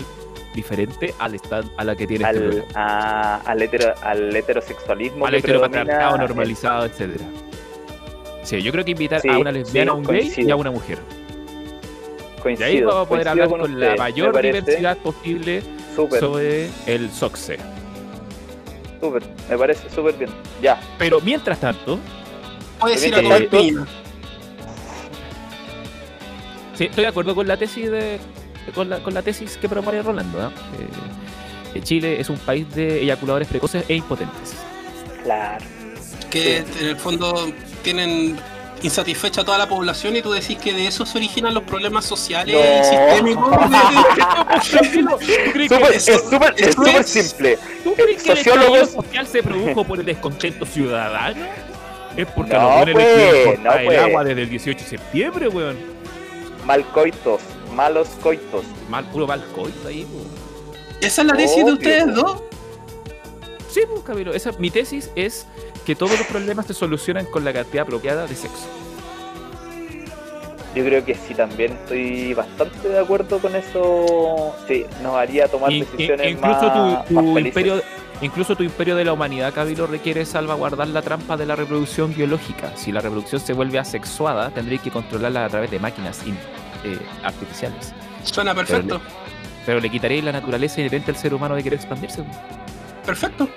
diferente 0.54 1.14
al 1.18 1.34
esta- 1.34 1.62
a 1.76 1.84
la 1.84 1.96
que 1.96 2.06
tiene 2.06 2.24
este 2.24 2.36
Al, 2.38 2.44
programa. 2.44 2.68
a- 2.74 3.36
al, 3.44 3.62
hetero- 3.62 3.94
al 4.02 4.36
heterosexualismo 4.36 5.26
Al 5.26 5.32
que 5.32 5.38
heteropatriarcado 5.38 6.18
normalizado, 6.18 6.84
etcétera. 6.86 7.24
Sí, 8.42 8.60
yo 8.62 8.72
creo 8.72 8.84
que 8.84 8.90
invitar 8.92 9.20
Sí, 9.20 9.28
a 9.28 9.38
una 9.38 9.50
lesbiana, 9.52 9.92
a 9.92 9.94
sí, 9.94 9.98
un 10.00 10.04
gay 10.06 10.16
y 10.18 10.20
coincido. 10.22 10.52
a 10.52 10.56
una 10.56 10.70
mujer. 10.70 10.98
Coincido, 12.42 12.68
Y 12.68 12.72
ahí 12.72 12.82
vamos 12.82 13.06
a 13.06 13.08
poder 13.08 13.24
coincido 13.24 13.30
hablar 13.44 13.48
con, 13.48 13.60
con, 13.60 13.80
la 13.80 13.96
mayor 13.96 14.42
diversidad 14.42 14.98
posible 14.98 15.62
Sobre 15.94 16.70
el 16.86 17.10
SOXE. 17.10 17.58
súper, 19.00 19.22
me 19.48 19.58
parece 19.58 19.88
súper 19.90 20.14
bien. 20.14 20.30
Ya, 20.62 20.80
Pero 20.98 21.20
mientras 21.20 21.60
tanto, 21.60 21.98
Puedes 22.80 23.04
ir 23.06 23.14
a 23.14 23.22
comer 23.22 23.48
sí, 26.74 26.84
estoy 26.84 27.02
de 27.02 27.08
acuerdo 27.08 27.34
con 27.34 27.46
la 27.46 27.56
tesis 27.56 27.90
de 27.90 28.18
con 28.74 28.88
la, 28.88 29.02
con 29.02 29.14
la 29.14 29.22
tesis 29.22 29.56
que 29.56 29.68
propone 29.68 30.02
Rolando. 30.02 30.40
¿ah? 30.40 30.50
Eh, 30.78 31.72
que 31.74 31.82
Chile 31.82 32.20
es 32.20 32.30
un 32.30 32.38
país 32.38 32.72
de 32.74 33.02
eyaculadores 33.02 33.48
precoces 33.48 33.84
e 33.88 33.94
impotentes. 33.94 34.54
claro. 35.22 35.64
Que 36.30 36.58
en 36.58 36.88
el 36.88 36.96
fondo 36.96 37.52
tienen 37.84 38.36
insatisfecha 38.86 39.40
a 39.40 39.44
toda 39.44 39.58
la 39.58 39.68
población 39.68 40.14
y 40.16 40.22
tú 40.22 40.30
decís 40.32 40.58
que 40.58 40.72
de 40.72 40.86
eso 40.86 41.04
se 41.06 41.18
originan 41.18 41.54
los 41.54 41.62
problemas 41.64 42.04
sociales 42.04 42.54
No. 42.54 42.60
y 42.60 42.84
sistémicos. 42.84 43.50
¿Tú 44.70 44.78
crees 45.52 46.06
Súper- 46.06 46.54
que, 46.54 46.64
es 46.66 46.74
súper 46.74 46.96
es 46.96 47.16
es- 47.16 47.28
simple. 47.28 47.58
¿tú 47.82 47.94
crees 47.94 48.22
que 48.22 48.32
el 48.32 48.38
estallido 48.38 48.86
social 48.86 49.26
se 49.26 49.42
produjo 49.42 49.84
por 49.84 49.98
el 50.00 50.06
descontento 50.06 50.66
ciudadano? 50.66 51.44
Es 52.16 52.26
porque 52.28 52.52
No, 52.52 52.70
a 52.70 52.84
los 52.84 52.92
pues, 52.94 53.60
no, 53.60 53.72
el 53.72 53.84
pues. 53.86 53.98
agua 53.98 54.24
desde 54.24 54.42
el 54.42 54.50
18 54.50 54.78
de 54.84 54.86
septiembre, 54.90 55.48
weón. 55.48 55.76
Malcoitos, 56.64 57.40
malos 57.74 58.08
coitos. 58.22 58.64
Mal, 58.88 59.04
puro 59.10 59.26
mal 59.26 59.44
coito 59.54 59.88
ahí, 59.88 60.06
weón. 60.12 60.28
Esa 61.00 61.22
es 61.22 61.26
la 61.28 61.34
tesis 61.34 61.64
de 61.66 61.72
ustedes 61.72 62.14
dos. 62.14 62.42
Sí, 63.70 63.80
pues, 63.88 64.02
Camilo. 64.04 64.32
Esa, 64.32 64.52
mi 64.52 64.70
tesis 64.70 65.10
es 65.16 65.46
que 65.84 65.94
todos 65.94 66.18
los 66.18 66.26
problemas 66.26 66.66
se 66.66 66.74
solucionan 66.74 67.26
con 67.26 67.44
la 67.44 67.52
cantidad 67.52 67.82
apropiada 67.82 68.26
de 68.26 68.34
sexo. 68.34 68.66
yo 70.74 70.84
creo 70.84 71.04
que 71.04 71.14
sí, 71.14 71.34
también 71.34 71.72
estoy 71.72 72.34
bastante 72.34 72.88
de 72.88 72.98
acuerdo 72.98 73.38
con 73.38 73.54
eso. 73.54 74.54
Sí, 74.66 74.84
nos 75.02 75.14
haría 75.14 75.46
tomar 75.48 75.70
decisiones 75.70 76.32
incluso 76.32 76.62
más, 76.62 77.06
tu, 77.06 77.14
más 77.14 77.44
imperio, 77.44 77.82
incluso 78.20 78.56
tu 78.56 78.62
imperio 78.62 78.96
de 78.96 79.04
la 79.04 79.12
humanidad, 79.12 79.52
Cabilo, 79.52 79.86
requiere 79.86 80.24
salvaguardar 80.24 80.88
la 80.88 81.02
trampa 81.02 81.36
de 81.36 81.46
la 81.46 81.56
reproducción 81.56 82.14
biológica. 82.14 82.76
Si 82.76 82.90
la 82.90 83.00
reproducción 83.00 83.40
se 83.40 83.52
vuelve 83.52 83.78
asexuada, 83.78 84.50
tendréis 84.50 84.80
que 84.80 84.90
controlarla 84.90 85.44
a 85.44 85.48
través 85.48 85.70
de 85.70 85.78
máquinas 85.78 86.22
eh, 86.26 86.98
artificiales. 87.22 87.92
Suena 88.24 88.54
perfecto. 88.54 89.00
Pero 89.66 89.80
le, 89.80 89.90
quitaréis 89.90 90.24
la 90.24 90.32
naturaleza 90.32 90.80
inherente 90.80 91.10
al 91.10 91.16
ser 91.16 91.34
humano 91.34 91.54
de 91.54 91.62
querer 91.62 91.78
expandirse. 91.78 92.24
Perfecto. 93.04 93.48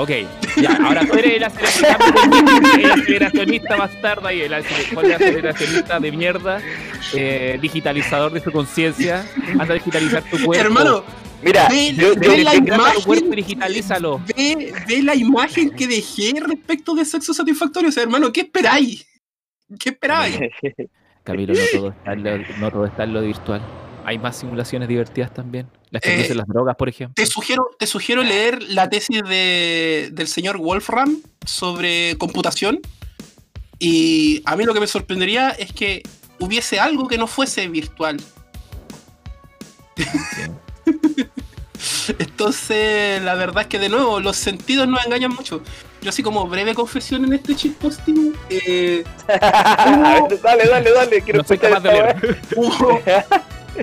Ok, 0.00 0.10
ya, 0.60 0.76
ahora 0.84 1.04
tú 1.06 1.14
eres 1.14 1.34
el 1.36 1.44
aceleracionista 2.92 3.76
bastarda 3.76 4.32
y 4.32 4.42
el 4.42 4.54
aceleracionista 4.54 5.98
de 5.98 6.12
mierda, 6.12 6.60
eh, 7.14 7.58
digitalizador 7.60 8.32
de 8.32 8.40
su 8.40 8.52
conciencia. 8.52 9.26
Anda 9.58 9.74
a 9.74 9.74
digitalizar 9.74 10.22
tu 10.24 10.36
cuerpo. 10.44 10.54
Hermano, 10.54 11.04
Mira, 11.42 11.68
ve, 11.68 11.92
yo, 11.94 12.14
ve 12.16 12.26
yo- 12.26 12.44
la 12.44 12.54
imagen, 12.54 13.30
digitalízalo. 13.30 14.20
ve, 14.36 14.72
ve 14.86 15.02
la 15.02 15.14
imagen 15.14 15.70
que 15.70 15.86
dejé 15.86 16.32
respecto 16.46 16.94
de 16.94 17.04
sexo 17.04 17.32
satisfactorio. 17.34 17.88
O 17.88 17.92
sea, 17.92 18.02
hermano, 18.02 18.32
¿qué 18.32 18.42
esperáis? 18.42 19.06
¿Qué 19.78 19.90
esperáis? 19.90 20.38
Camilo, 21.24 21.52
no 21.54 21.60
todo, 21.72 21.88
está 21.90 22.12
en 22.12 22.24
lo, 22.24 22.38
no 22.58 22.70
todo 22.70 22.86
está 22.86 23.04
en 23.04 23.12
lo 23.12 23.20
virtual. 23.20 23.60
Hay 24.08 24.16
más 24.16 24.38
simulaciones 24.38 24.88
divertidas 24.88 25.34
también. 25.34 25.68
Las 25.90 26.00
que 26.00 26.18
Eh, 26.18 26.34
las 26.34 26.46
drogas, 26.46 26.74
por 26.76 26.88
ejemplo. 26.88 27.12
Te 27.14 27.26
sugiero, 27.26 27.68
te 27.78 27.86
sugiero 27.86 28.22
leer 28.22 28.62
la 28.62 28.88
tesis 28.88 29.20
de, 29.22 30.08
del 30.12 30.28
señor 30.28 30.56
Wolfram 30.56 31.20
sobre 31.44 32.16
computación. 32.16 32.80
Y 33.78 34.40
a 34.46 34.56
mí 34.56 34.64
lo 34.64 34.72
que 34.72 34.80
me 34.80 34.86
sorprendería 34.86 35.50
es 35.50 35.74
que 35.74 36.02
hubiese 36.40 36.80
algo 36.80 37.06
que 37.06 37.18
no 37.18 37.26
fuese 37.26 37.68
virtual. 37.68 38.16
Entonces, 42.18 43.22
la 43.22 43.34
verdad 43.34 43.64
es 43.64 43.68
que 43.68 43.78
de 43.78 43.90
nuevo, 43.90 44.20
los 44.20 44.38
sentidos 44.38 44.88
nos 44.88 45.04
engañan 45.04 45.34
mucho. 45.34 45.60
Yo 46.00 46.08
así 46.08 46.22
como 46.22 46.46
breve 46.46 46.74
confesión 46.74 47.26
en 47.26 47.34
este 47.34 47.54
chip 47.54 47.76
posting, 47.76 48.32
eh, 48.48 49.04
ver, 49.28 50.40
dale, 50.40 50.66
dale, 50.66 50.92
dale, 50.92 51.20
quiero 51.20 51.40
No 51.40 51.42
escuchar 51.42 51.76
esta 51.76 51.92
leer. 51.92 52.40
hubo, 52.56 53.02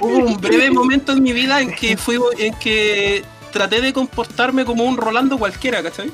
hubo 0.01 0.17
un 0.17 0.39
breve 0.39 0.71
momento 0.71 1.11
en 1.11 1.23
mi 1.23 1.33
vida 1.33 1.61
en 1.61 1.71
que 1.73 1.97
fui 1.97 2.17
en 2.37 2.53
que 2.55 3.23
traté 3.51 3.81
de 3.81 3.93
comportarme 3.93 4.65
como 4.65 4.83
un 4.83 4.97
Rolando 4.97 5.37
cualquiera, 5.37 5.81
¿cachai? 5.81 6.11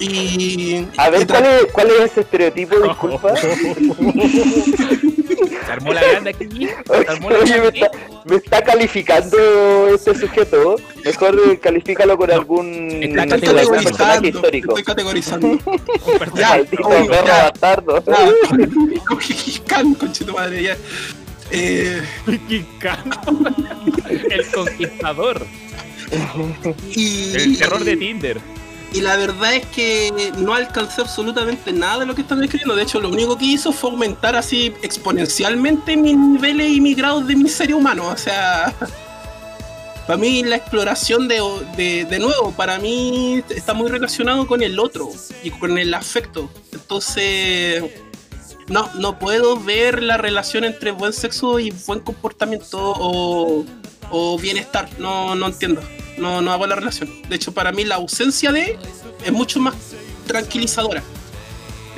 Y, 0.00 0.86
A 0.96 1.08
ver, 1.08 1.26
¿cuál 1.26 1.44
es, 1.44 1.66
¿cuál 1.72 1.90
es 1.90 2.00
ese 2.10 2.20
estereotipo? 2.22 2.80
Disculpa. 2.80 3.34
Se 5.66 5.72
armó 5.72 5.92
la 5.92 6.02
grande 6.02 6.30
aquí. 6.30 6.68
Se 6.68 7.06
armó 7.08 7.30
la 7.30 7.38
Oye, 7.38 7.60
me 7.60 7.68
está, 7.68 7.90
me 8.24 8.36
está 8.36 8.62
calificando 8.62 9.38
este 9.94 10.14
sujeto. 10.14 10.76
Mejor 11.04 11.60
califícalo 11.60 12.16
con 12.16 12.30
algún, 12.30 13.02
Está 13.02 13.26
personaje 13.26 14.28
histórico. 14.28 14.70
estoy 14.70 14.84
categorizando. 14.84 15.46
Un 15.48 15.58
personaje. 15.58 16.40
Ya, 16.40 16.48
Maldito 16.50 16.88
perro 16.88 17.24
bastardo. 17.24 18.04
Con 19.04 20.34
madre, 20.34 20.62
ya. 20.62 20.76
Eh, 21.50 22.02
El 24.30 24.46
conquistador. 24.52 25.46
y, 26.94 27.34
El 27.34 27.58
terror 27.58 27.84
de 27.84 27.96
Tinder. 27.96 28.40
y 28.92 29.00
la 29.00 29.16
verdad 29.16 29.54
es 29.54 29.66
que 29.66 30.32
no 30.38 30.54
alcancé 30.54 31.00
absolutamente 31.00 31.72
nada 31.72 32.00
de 32.00 32.06
lo 32.06 32.14
que 32.14 32.22
están 32.22 32.42
escribiendo. 32.42 32.76
De 32.76 32.82
hecho, 32.82 33.00
lo 33.00 33.08
único 33.08 33.36
que 33.36 33.46
hizo 33.46 33.72
fue 33.72 33.90
aumentar 33.90 34.36
así 34.36 34.72
exponencialmente 34.82 35.96
mis 35.96 36.16
niveles 36.16 36.70
y 36.70 36.80
mis 36.80 36.96
grados 36.96 37.26
de 37.26 37.36
miseria 37.36 37.76
humano. 37.76 38.08
O 38.08 38.16
sea, 38.16 38.72
para 40.06 40.18
mí 40.18 40.42
la 40.44 40.56
exploración 40.56 41.28
de, 41.28 41.40
de, 41.76 42.04
de 42.04 42.18
nuevo, 42.18 42.52
para 42.52 42.78
mí 42.78 43.42
está 43.48 43.74
muy 43.74 43.90
relacionado 43.90 44.46
con 44.46 44.62
el 44.62 44.78
otro 44.78 45.10
y 45.42 45.50
con 45.50 45.78
el 45.78 45.94
afecto. 45.94 46.50
Entonces, 46.72 47.82
no, 48.68 48.88
no 48.94 49.18
puedo 49.18 49.58
ver 49.60 50.02
la 50.02 50.16
relación 50.16 50.64
entre 50.64 50.90
buen 50.92 51.12
sexo 51.12 51.58
y 51.58 51.70
buen 51.86 52.00
comportamiento 52.00 52.78
o, 52.80 53.64
o 54.10 54.38
bienestar. 54.38 54.88
No, 54.98 55.34
no 55.34 55.46
entiendo. 55.46 55.82
No, 56.18 56.40
no 56.40 56.52
hago 56.52 56.66
la 56.66 56.76
relación. 56.76 57.10
De 57.28 57.36
hecho, 57.36 57.52
para 57.52 57.72
mí 57.72 57.84
la 57.84 57.96
ausencia 57.96 58.52
de 58.52 58.78
es 59.24 59.32
mucho 59.32 59.58
más 59.60 59.74
tranquilizadora. 60.26 61.02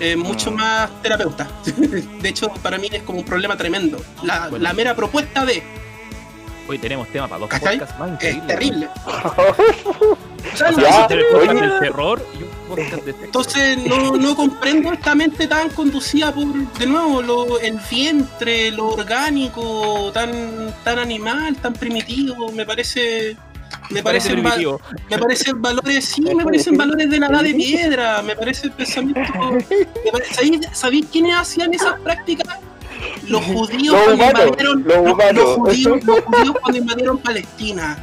Es 0.01 0.17
mucho 0.17 0.51
Mm. 0.51 0.55
más 0.57 1.03
terapeuta. 1.03 1.49
De 2.21 2.29
hecho, 2.29 2.49
para 2.63 2.77
mí 2.79 2.89
es 2.93 3.03
como 3.03 3.21
un 3.21 3.25
problema 3.25 3.57
tremendo. 3.57 3.99
La, 4.23 4.49
Bueno. 4.49 4.63
la 4.63 4.73
mera 4.75 4.95
propuesta 4.95 5.45
de 5.45 5.63
Hoy 6.69 6.79
tenemos 6.79 7.07
tema 7.09 7.29
para 7.29 7.39
dos 7.39 7.49
podcasts 7.49 7.97
más 7.99 8.21
es 8.23 8.45
terrible. 8.47 8.89
Sea, 10.55 10.71
Ya, 10.73 11.07
el 11.07 11.79
terror 11.81 12.25
y 12.39 12.43
un 12.43 12.51
podcast 12.69 13.05
de 13.05 13.13
sexo. 13.13 13.25
Entonces 13.25 13.79
no, 13.79 14.17
no 14.17 14.37
comprendo 14.37 14.93
esta 14.93 15.15
mente 15.15 15.47
tan 15.47 15.69
conducida 15.71 16.33
por, 16.33 16.47
de 16.79 16.87
nuevo, 16.87 17.23
lo, 17.23 17.59
el 17.61 17.79
vientre, 17.91 18.71
lo 18.71 18.89
orgánico, 18.89 20.11
tan, 20.13 20.75
tan 20.85 20.99
animal, 20.99 21.57
tan 21.57 21.73
primitivo. 21.73 22.51
Me 22.53 22.65
parece. 22.67 23.37
Me 23.91 24.03
Parece 24.03 24.31
parecen, 24.37 24.79
me 25.11 25.19
parecen 25.19 25.63
valores, 25.63 26.05
sí, 26.05 26.21
me 26.23 26.45
parecen 26.45 26.77
valores 26.77 27.09
de 27.11 27.19
la 27.21 27.27
edad 27.27 27.43
de 27.43 27.55
piedra, 27.55 28.23
me 28.23 28.35
parece 28.35 28.69
pensamiento. 28.71 29.21
me 29.21 30.11
pare- 30.13 30.25
¿Sabéis, 30.35 30.61
sabéis 30.73 31.07
quiénes 31.11 31.37
hacían 31.37 31.73
esas 31.75 31.99
prácticas? 32.01 32.59
Los 33.29 33.45
judíos 33.45 33.95
humanos, 34.13 34.49
invadieron. 34.49 34.85
los 35.37 35.57
judíos, 35.57 36.05
los 36.05 36.21
judíos 36.21 36.57
cuando 36.61 36.79
invadieron 36.79 37.19
Palestina. 37.19 37.99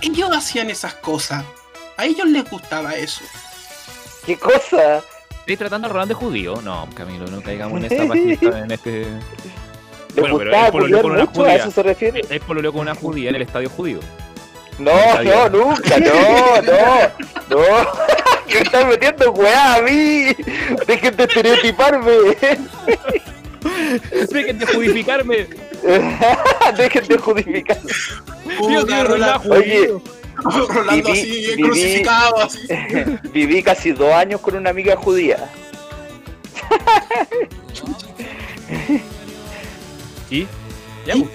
Ellos 0.00 0.30
hacían 0.32 0.70
esas 0.70 0.94
cosas. 0.94 1.44
A 1.96 2.04
ellos 2.06 2.26
les 2.28 2.48
gustaba 2.48 2.94
eso. 2.94 3.22
¿Qué 4.26 4.36
cosa? 4.36 5.02
¿Estáis 5.40 5.58
tratando 5.58 5.88
de 5.88 5.92
Rolando 5.92 6.14
de 6.14 6.20
judío? 6.20 6.60
No, 6.62 6.88
Camilo, 6.94 7.26
no 7.26 7.42
caigamos 7.42 7.78
en 7.78 7.84
esta 7.92 8.08
página, 8.08 8.58
en 8.60 8.70
este... 8.70 9.06
¿Le 10.14 10.20
Bueno, 10.20 10.38
pero 10.38 10.50
gustaba 10.50 10.66
él 10.66 10.72
pololeó 10.72 11.02
con 11.02 11.10
una 11.12 11.24
mucho? 11.24 11.40
¿A 11.40 11.44
judía. 11.44 11.56
eso 11.56 11.70
se 11.70 11.82
refiere? 11.82 12.20
Él 12.30 12.40
pololeó 12.40 12.72
con 12.72 12.82
una 12.82 12.94
judía 12.94 13.30
en 13.30 13.36
el 13.36 13.42
estadio 13.42 13.68
judío. 13.68 14.00
No, 14.78 14.92
no, 15.22 15.48
nunca, 15.50 15.98
no, 15.98 16.62
no, 16.62 16.80
no. 17.50 17.64
Que 18.46 18.56
me 18.56 18.60
están 18.60 18.88
metiendo 18.88 19.30
weá 19.32 19.76
a 19.76 19.82
mí. 19.82 20.26
Dejen 20.86 21.16
de 21.16 21.24
estereotiparme. 21.24 22.12
Dejen 24.30 24.58
de 24.58 24.66
judificarme. 24.66 25.46
Dejen 26.76 27.06
de 27.08 27.18
justificarme. 27.18 27.90
Dios 28.68 28.86
mío, 28.86 29.04
Rolando, 29.04 29.54
Oye, 29.54 29.94
Rolando 30.68 31.10
viví- 31.10 31.12
así, 31.12 31.46
viví- 31.56 31.64
crucificado, 31.64 32.40
así. 32.42 32.58
viví 33.32 33.62
casi 33.62 33.92
dos 33.92 34.12
años 34.12 34.40
con 34.40 34.56
una 34.56 34.70
amiga 34.70 34.96
judía. 34.96 35.50
¿Y? 40.30 40.46
Ya, 41.06 41.14
pues. 41.14 41.28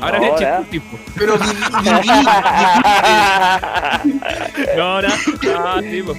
Ahora 0.00 0.18
No, 0.20 0.36
es 0.36 0.40
el 0.42 0.70
tipo. 0.70 0.98
Pero 1.16 1.38
viví, 1.38 1.52
viví, 1.54 1.62
No, 4.76 5.02
no, 5.02 5.08
no, 5.08 5.82
sí, 5.82 6.02
pues. 6.02 6.18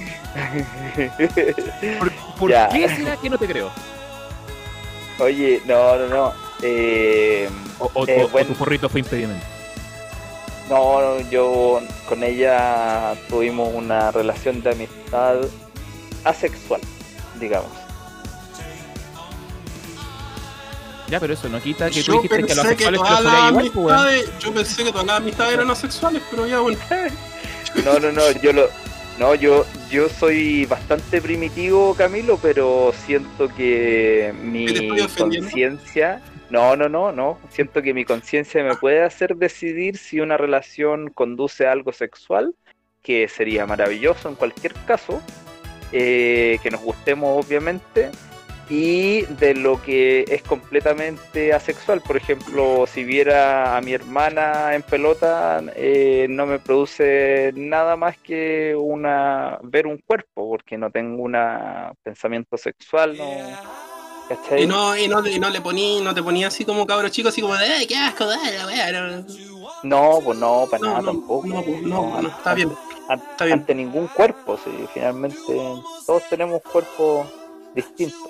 ¿Por, 1.98 2.12
por 2.38 2.50
qué 2.72 2.88
será 2.96 3.16
que 3.16 3.30
no 3.30 3.38
te 3.38 3.46
creo? 3.46 3.70
Oye, 5.18 5.62
no, 5.66 5.96
no, 5.96 6.06
no. 6.08 6.32
Eh, 6.62 7.48
O, 7.78 7.90
o- 7.94 8.06
Eh, 8.06 8.22
o- 8.22 8.26
o 8.26 8.28
bueno. 8.28 8.48
tu 8.48 8.54
porrito 8.54 8.88
fue 8.88 9.00
impedimento. 9.00 9.44
No, 10.70 11.00
no, 11.00 11.30
yo 11.30 11.82
con 12.08 12.22
ella 12.22 13.14
tuvimos 13.28 13.74
una 13.74 14.10
relación 14.12 14.62
de 14.62 14.70
amistad 14.70 15.38
asexual, 16.24 16.80
digamos. 17.38 17.70
Ya, 21.08 21.18
pero 21.18 21.34
eso 21.34 21.48
no 21.48 21.60
quita 21.60 21.90
que 21.90 22.04
tú 22.04 22.12
yo 22.12 22.22
dijiste 22.22 22.44
que 22.44 22.54
los 22.54 22.66
sexuales 22.66 23.00
te 23.02 23.52
los 23.52 23.64
igual, 23.64 23.70
pues, 23.72 24.38
yo 24.38 24.54
pensé 24.54 24.84
que 24.84 24.92
todas 24.92 25.06
las 25.06 25.16
amistades 25.16 25.54
eran 25.54 25.70
asexuales, 25.70 26.22
pero 26.30 26.46
ya 26.46 26.60
bueno. 26.60 26.78
No, 27.84 28.00
no, 28.00 28.10
no, 28.10 28.22
yo 28.42 28.52
lo 28.52 28.68
no, 29.20 29.34
yo 29.36 29.64
yo 29.90 30.08
soy 30.08 30.66
bastante 30.66 31.20
primitivo, 31.20 31.94
Camilo, 31.94 32.36
pero 32.40 32.92
siento 33.06 33.48
que 33.48 34.34
mi 34.42 34.66
conciencia 35.16 36.20
no, 36.50 36.76
no, 36.76 36.88
no, 36.88 37.12
no. 37.12 37.38
Siento 37.50 37.80
que 37.82 37.94
mi 37.94 38.04
conciencia 38.04 38.62
me 38.64 38.74
puede 38.74 39.02
hacer 39.02 39.36
decidir 39.36 39.96
si 39.96 40.20
una 40.20 40.36
relación 40.36 41.10
conduce 41.10 41.66
a 41.66 41.72
algo 41.72 41.92
sexual, 41.92 42.54
que 43.02 43.28
sería 43.28 43.66
maravilloso 43.66 44.28
en 44.28 44.34
cualquier 44.34 44.74
caso, 44.86 45.22
eh, 45.92 46.58
que 46.62 46.70
nos 46.70 46.82
gustemos 46.82 47.44
obviamente, 47.44 48.10
y 48.68 49.22
de 49.22 49.54
lo 49.54 49.82
que 49.82 50.24
es 50.28 50.42
completamente 50.42 51.52
asexual. 51.52 52.00
Por 52.00 52.16
ejemplo, 52.16 52.84
si 52.86 53.04
viera 53.04 53.76
a 53.76 53.80
mi 53.80 53.92
hermana 53.92 54.74
en 54.74 54.82
pelota, 54.82 55.60
eh, 55.74 56.26
no 56.30 56.46
me 56.46 56.60
produce 56.60 57.52
nada 57.56 57.96
más 57.96 58.16
que 58.18 58.76
una 58.76 59.58
ver 59.62 59.88
un 59.88 59.98
cuerpo, 59.98 60.48
porque 60.50 60.78
no 60.78 60.90
tengo 60.90 61.22
un 61.22 61.36
pensamiento 62.02 62.56
sexual, 62.56 63.16
no, 63.18 63.89
¿Cachai? 64.30 64.62
Y 64.62 64.66
no, 64.66 64.96
y 64.96 65.08
no, 65.08 65.26
y 65.26 65.40
no 65.40 65.50
le 65.50 65.60
poní, 65.60 66.00
no 66.00 66.14
te 66.14 66.22
ponía 66.22 66.46
así 66.46 66.64
como 66.64 66.86
cabro 66.86 67.08
chico, 67.08 67.30
así 67.30 67.40
como 67.40 67.56
de, 67.56 67.64
¡ay, 67.64 67.86
qué 67.88 67.96
asco, 67.96 68.26
dale, 68.26 69.24
No, 69.82 70.20
pues 70.24 70.38
no, 70.38 70.68
para 70.70 70.84
nada 70.84 71.02
tampoco. 71.02 71.48
No, 71.48 71.62
pues, 71.64 71.82
no, 71.82 72.22
no, 72.22 72.28
está 72.28 72.54
bien. 72.54 72.72
Está 73.10 73.44
bien. 73.44 73.58
Ante 73.58 73.74
ningún 73.74 74.06
cuerpo, 74.06 74.56
sí, 74.64 74.70
finalmente 74.94 75.36
todos 76.06 76.22
tenemos 76.30 76.62
cuerpos 76.62 77.26
distintos. 77.74 78.20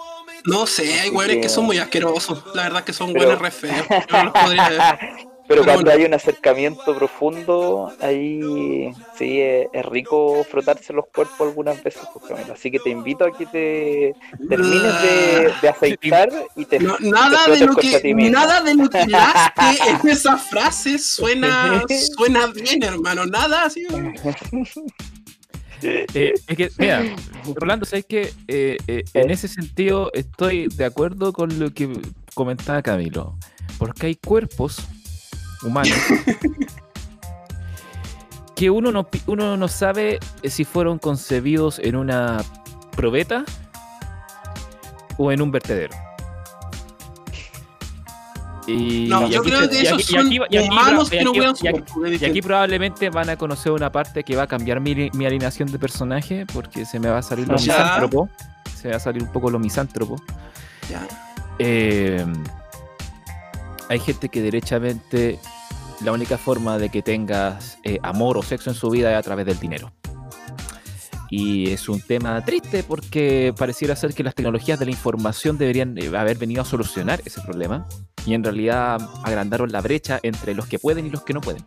No 0.46 0.66
sé, 0.66 1.00
hay 1.00 1.10
güeyes 1.10 1.42
que... 1.42 1.48
son 1.50 1.66
muy 1.66 1.76
asquerosos. 1.76 2.44
La 2.54 2.62
verdad 2.62 2.82
que 2.82 2.94
son 2.94 3.12
güeyes 3.12 3.38
re 3.38 3.50
feos. 3.50 3.86
no 4.10 4.24
los 4.24 4.32
podría 4.32 4.98
Pero 5.50 5.64
cuando 5.64 5.90
hay 5.90 6.04
un 6.04 6.14
acercamiento 6.14 6.96
profundo, 6.96 7.92
ahí 8.00 8.92
sí 9.18 9.40
es, 9.40 9.66
rico 9.86 10.44
frotarse 10.48 10.92
los 10.92 11.06
cuerpos 11.08 11.40
algunas 11.40 11.82
veces, 11.82 12.02
pues, 12.14 12.48
Así 12.50 12.70
que 12.70 12.78
te 12.78 12.90
invito 12.90 13.24
a 13.24 13.36
que 13.36 13.46
te 13.46 14.14
termines 14.48 15.02
de, 15.02 15.52
de 15.60 15.68
aceitar 15.68 16.30
y 16.54 16.66
te. 16.66 16.78
nada, 16.78 17.48
de 17.48 17.66
lo 17.66 17.74
que, 17.74 18.14
nada 18.14 18.62
de 18.62 18.76
lo 18.76 18.88
que 18.88 19.00
en 19.00 20.08
esa 20.08 20.38
frase 20.38 21.00
suena, 21.00 21.82
suena 22.16 22.46
bien, 22.46 22.84
hermano. 22.84 23.26
Nada 23.26 23.64
así. 23.64 23.84
Eh, 25.82 26.34
es 26.46 26.56
que, 26.56 26.70
mira, 26.78 27.02
Rolando, 27.56 27.86
¿sabes 27.86 28.04
que 28.04 28.32
eh, 28.46 28.76
eh, 28.86 29.02
en 29.14 29.30
ese 29.30 29.48
sentido 29.48 30.12
estoy 30.12 30.68
de 30.68 30.84
acuerdo 30.84 31.32
con 31.32 31.58
lo 31.58 31.72
que 31.72 31.90
comentaba 32.34 32.82
Camilo. 32.82 33.36
Porque 33.78 34.06
hay 34.06 34.14
cuerpos 34.14 34.86
humanos 35.62 35.92
que 38.60 38.68
uno 38.68 38.92
no, 38.92 39.08
uno 39.26 39.56
no 39.56 39.68
sabe 39.68 40.18
si 40.44 40.64
fueron 40.64 40.98
concebidos 40.98 41.78
en 41.78 41.96
una 41.96 42.44
probeta 42.94 43.44
o 45.16 45.32
en 45.32 45.40
un 45.40 45.50
vertedero. 45.50 45.96
Y, 48.66 49.06
no, 49.08 49.28
yo 49.28 49.42
creo 49.42 49.66
que 49.68 49.80
esos 49.80 50.04
son 50.04 50.28
humanos 50.28 51.08
que 51.08 51.24
no 51.24 51.32
Y 51.32 52.22
aquí 52.22 52.42
probablemente 52.42 53.08
van 53.08 53.30
a 53.30 53.36
conocer 53.36 53.72
una 53.72 53.90
parte 53.90 54.22
que 54.22 54.36
va 54.36 54.42
a 54.42 54.46
cambiar 54.46 54.78
mi, 54.80 55.08
mi 55.14 55.24
alineación 55.24 55.72
de 55.72 55.78
personaje 55.78 56.44
porque 56.52 56.84
se 56.84 57.00
me 57.00 57.08
va 57.08 57.18
a 57.18 57.22
salir 57.22 57.48
lo 57.48 57.54
misántropo. 57.54 58.28
Se 58.76 58.88
me 58.88 58.90
va 58.90 58.96
a 58.98 59.00
salir 59.00 59.22
un 59.22 59.32
poco 59.32 59.50
lo 59.50 59.58
misántropo. 59.58 60.16
Ya. 60.90 61.08
Eh, 61.58 62.26
hay 63.90 63.98
gente 63.98 64.28
que 64.28 64.40
derechamente 64.40 65.40
la 66.04 66.12
única 66.12 66.38
forma 66.38 66.78
de 66.78 66.90
que 66.90 67.02
tengas 67.02 67.76
eh, 67.82 67.98
amor 68.04 68.38
o 68.38 68.42
sexo 68.42 68.70
en 68.70 68.76
su 68.76 68.88
vida 68.88 69.10
es 69.10 69.16
a 69.16 69.22
través 69.22 69.44
del 69.46 69.58
dinero. 69.58 69.92
Y 71.28 71.70
es 71.70 71.88
un 71.88 72.00
tema 72.00 72.44
triste 72.44 72.84
porque 72.84 73.52
pareciera 73.58 73.96
ser 73.96 74.14
que 74.14 74.22
las 74.22 74.36
tecnologías 74.36 74.78
de 74.78 74.84
la 74.84 74.92
información 74.92 75.58
deberían 75.58 75.98
eh, 75.98 76.16
haber 76.16 76.38
venido 76.38 76.62
a 76.62 76.64
solucionar 76.64 77.20
ese 77.24 77.40
problema 77.40 77.88
y 78.24 78.34
en 78.34 78.44
realidad 78.44 79.00
agrandaron 79.24 79.72
la 79.72 79.80
brecha 79.80 80.20
entre 80.22 80.54
los 80.54 80.66
que 80.68 80.78
pueden 80.78 81.06
y 81.06 81.10
los 81.10 81.24
que 81.24 81.34
no 81.34 81.40
pueden. 81.40 81.64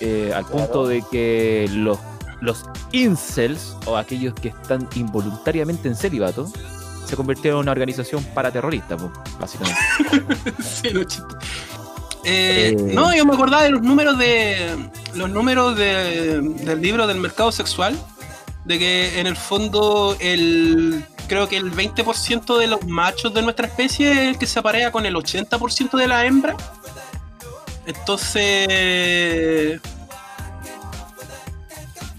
Eh, 0.00 0.32
al 0.34 0.46
punto 0.46 0.86
de 0.86 1.04
que 1.10 1.68
los, 1.70 1.98
los 2.40 2.64
incels 2.92 3.76
o 3.84 3.98
aquellos 3.98 4.32
que 4.32 4.48
están 4.48 4.88
involuntariamente 4.94 5.86
en 5.86 5.96
celibato 5.96 6.50
se 7.08 7.16
convirtieron 7.16 7.58
en 7.58 7.62
una 7.62 7.72
organización 7.72 8.22
paraterrorista, 8.34 8.96
básicamente. 9.40 9.80
sí, 10.62 10.90
eh, 12.24 12.76
no, 12.78 13.14
yo 13.16 13.24
me 13.24 13.32
acordaba 13.34 13.62
de 13.62 13.70
los 13.70 13.80
números 13.80 14.18
de 14.18 14.76
los 15.14 15.30
números 15.30 15.76
del 15.76 16.80
libro 16.80 17.06
del 17.06 17.18
mercado 17.18 17.50
sexual, 17.50 17.98
de 18.64 18.78
que 18.78 19.20
en 19.20 19.26
el 19.26 19.36
fondo 19.36 20.16
el 20.20 21.04
creo 21.28 21.48
que 21.48 21.56
el 21.56 21.72
20% 21.72 22.58
de 22.58 22.66
los 22.66 22.84
machos 22.86 23.32
de 23.32 23.42
nuestra 23.42 23.66
especie 23.66 24.10
es 24.12 24.18
el 24.18 24.38
que 24.38 24.46
se 24.46 24.58
aparea 24.58 24.90
con 24.90 25.06
el 25.06 25.14
80% 25.14 25.96
de 25.96 26.08
la 26.08 26.26
hembra. 26.26 26.56
Entonces, 27.86 29.80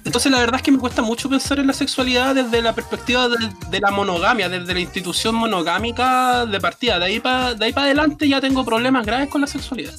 entonces 0.09 0.31
la 0.31 0.39
verdad 0.39 0.55
es 0.55 0.63
que 0.63 0.71
me 0.71 0.79
cuesta 0.79 1.03
mucho 1.03 1.29
pensar 1.29 1.59
en 1.59 1.67
la 1.67 1.73
sexualidad 1.73 2.33
desde 2.33 2.63
la 2.63 2.73
perspectiva 2.73 3.29
de, 3.29 3.79
la 3.79 3.91
monogamia, 3.91 4.49
desde 4.49 4.73
la 4.73 4.79
institución 4.79 5.35
monogámica 5.35 6.47
de 6.47 6.59
partida. 6.59 6.97
De 6.97 7.05
ahí 7.05 7.19
para 7.19 7.49
ahí 7.49 7.71
adelante 7.75 8.27
ya 8.27 8.41
tengo 8.41 8.65
problemas 8.65 9.05
graves 9.05 9.29
con 9.29 9.41
la 9.41 9.45
sexualidad. 9.45 9.93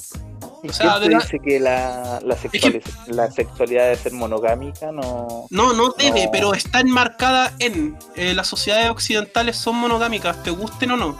O 0.67 0.73
sea, 0.73 0.99
dice 0.99 1.39
que 1.39 1.61
la, 1.61 2.19
la, 2.25 2.35
sexualidad 3.31 3.83
debe 3.85 3.95
ser 3.95 4.11
monogámica? 4.11 4.91
No, 4.91 5.45
no, 5.49 5.71
no 5.71 5.95
debe, 5.97 6.27
pero 6.29 6.53
está 6.53 6.81
enmarcada 6.81 7.53
en 7.59 7.97
eh, 8.17 8.33
las 8.33 8.47
sociedades 8.47 8.89
occidentales 8.89 9.55
son 9.55 9.77
monogámicas, 9.77 10.43
te 10.43 10.51
gusten 10.51 10.91
o 10.91 10.97
no. 10.97 11.17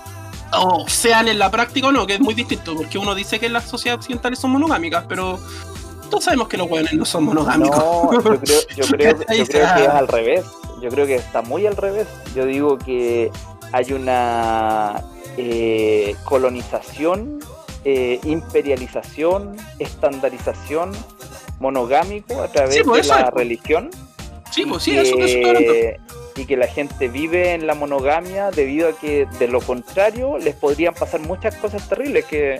O 0.51 0.85
sean 0.89 1.30
en 1.30 1.39
la 1.39 1.49
práctica 1.49 1.88
o 1.88 1.91
no, 1.93 2.05
que 2.05 2.15
es 2.15 2.19
muy 2.19 2.34
distinto, 2.34 2.76
porque 2.76 2.97
uno 2.97 3.15
dice 3.15 3.39
que 3.39 3.47
las 3.47 3.69
sociedades 3.69 4.01
occidentales 4.01 4.38
son 4.38 4.51
monogámicas, 4.51 5.05
pero 5.07 5.39
todos 6.11 6.25
sabemos 6.25 6.47
que 6.47 6.57
los 6.57 6.69
buenos 6.69 6.93
no 6.93 7.05
son 7.05 7.23
monogámicos. 7.23 7.77
No, 7.77 8.13
yo 8.13 8.21
creo, 8.21 8.61
yo 8.75 8.85
creo, 8.85 9.17
que 9.27 9.41
es 9.41 9.55
al 9.55 10.07
revés. 10.07 10.45
Yo 10.81 10.89
creo 10.89 11.07
que 11.07 11.15
está 11.15 11.41
muy 11.41 11.65
al 11.65 11.75
revés. 11.75 12.07
Yo 12.35 12.45
digo 12.45 12.77
que 12.77 13.31
hay 13.71 13.93
una 13.93 15.03
eh, 15.38 16.15
colonización, 16.23 17.39
eh, 17.85 18.19
imperialización, 18.23 19.55
estandarización 19.79 20.91
monogámico 21.59 22.41
a 22.41 22.47
través 22.47 22.83
pues 22.83 23.07
de 23.07 23.15
la 23.15 23.31
religión. 23.31 23.89
Sí, 24.51 24.65
pues 24.65 24.83
sí, 24.83 24.97
eso, 24.97 25.15
eso 25.17 25.97
y 26.35 26.45
que 26.45 26.57
la 26.57 26.67
gente 26.67 27.07
vive 27.07 27.53
en 27.53 27.67
la 27.67 27.75
monogamia 27.75 28.51
debido 28.51 28.89
a 28.89 28.93
que 28.93 29.27
de 29.39 29.47
lo 29.47 29.61
contrario 29.61 30.38
les 30.38 30.55
podrían 30.55 30.93
pasar 30.93 31.19
muchas 31.21 31.55
cosas 31.55 31.88
terribles 31.88 32.25
que 32.25 32.59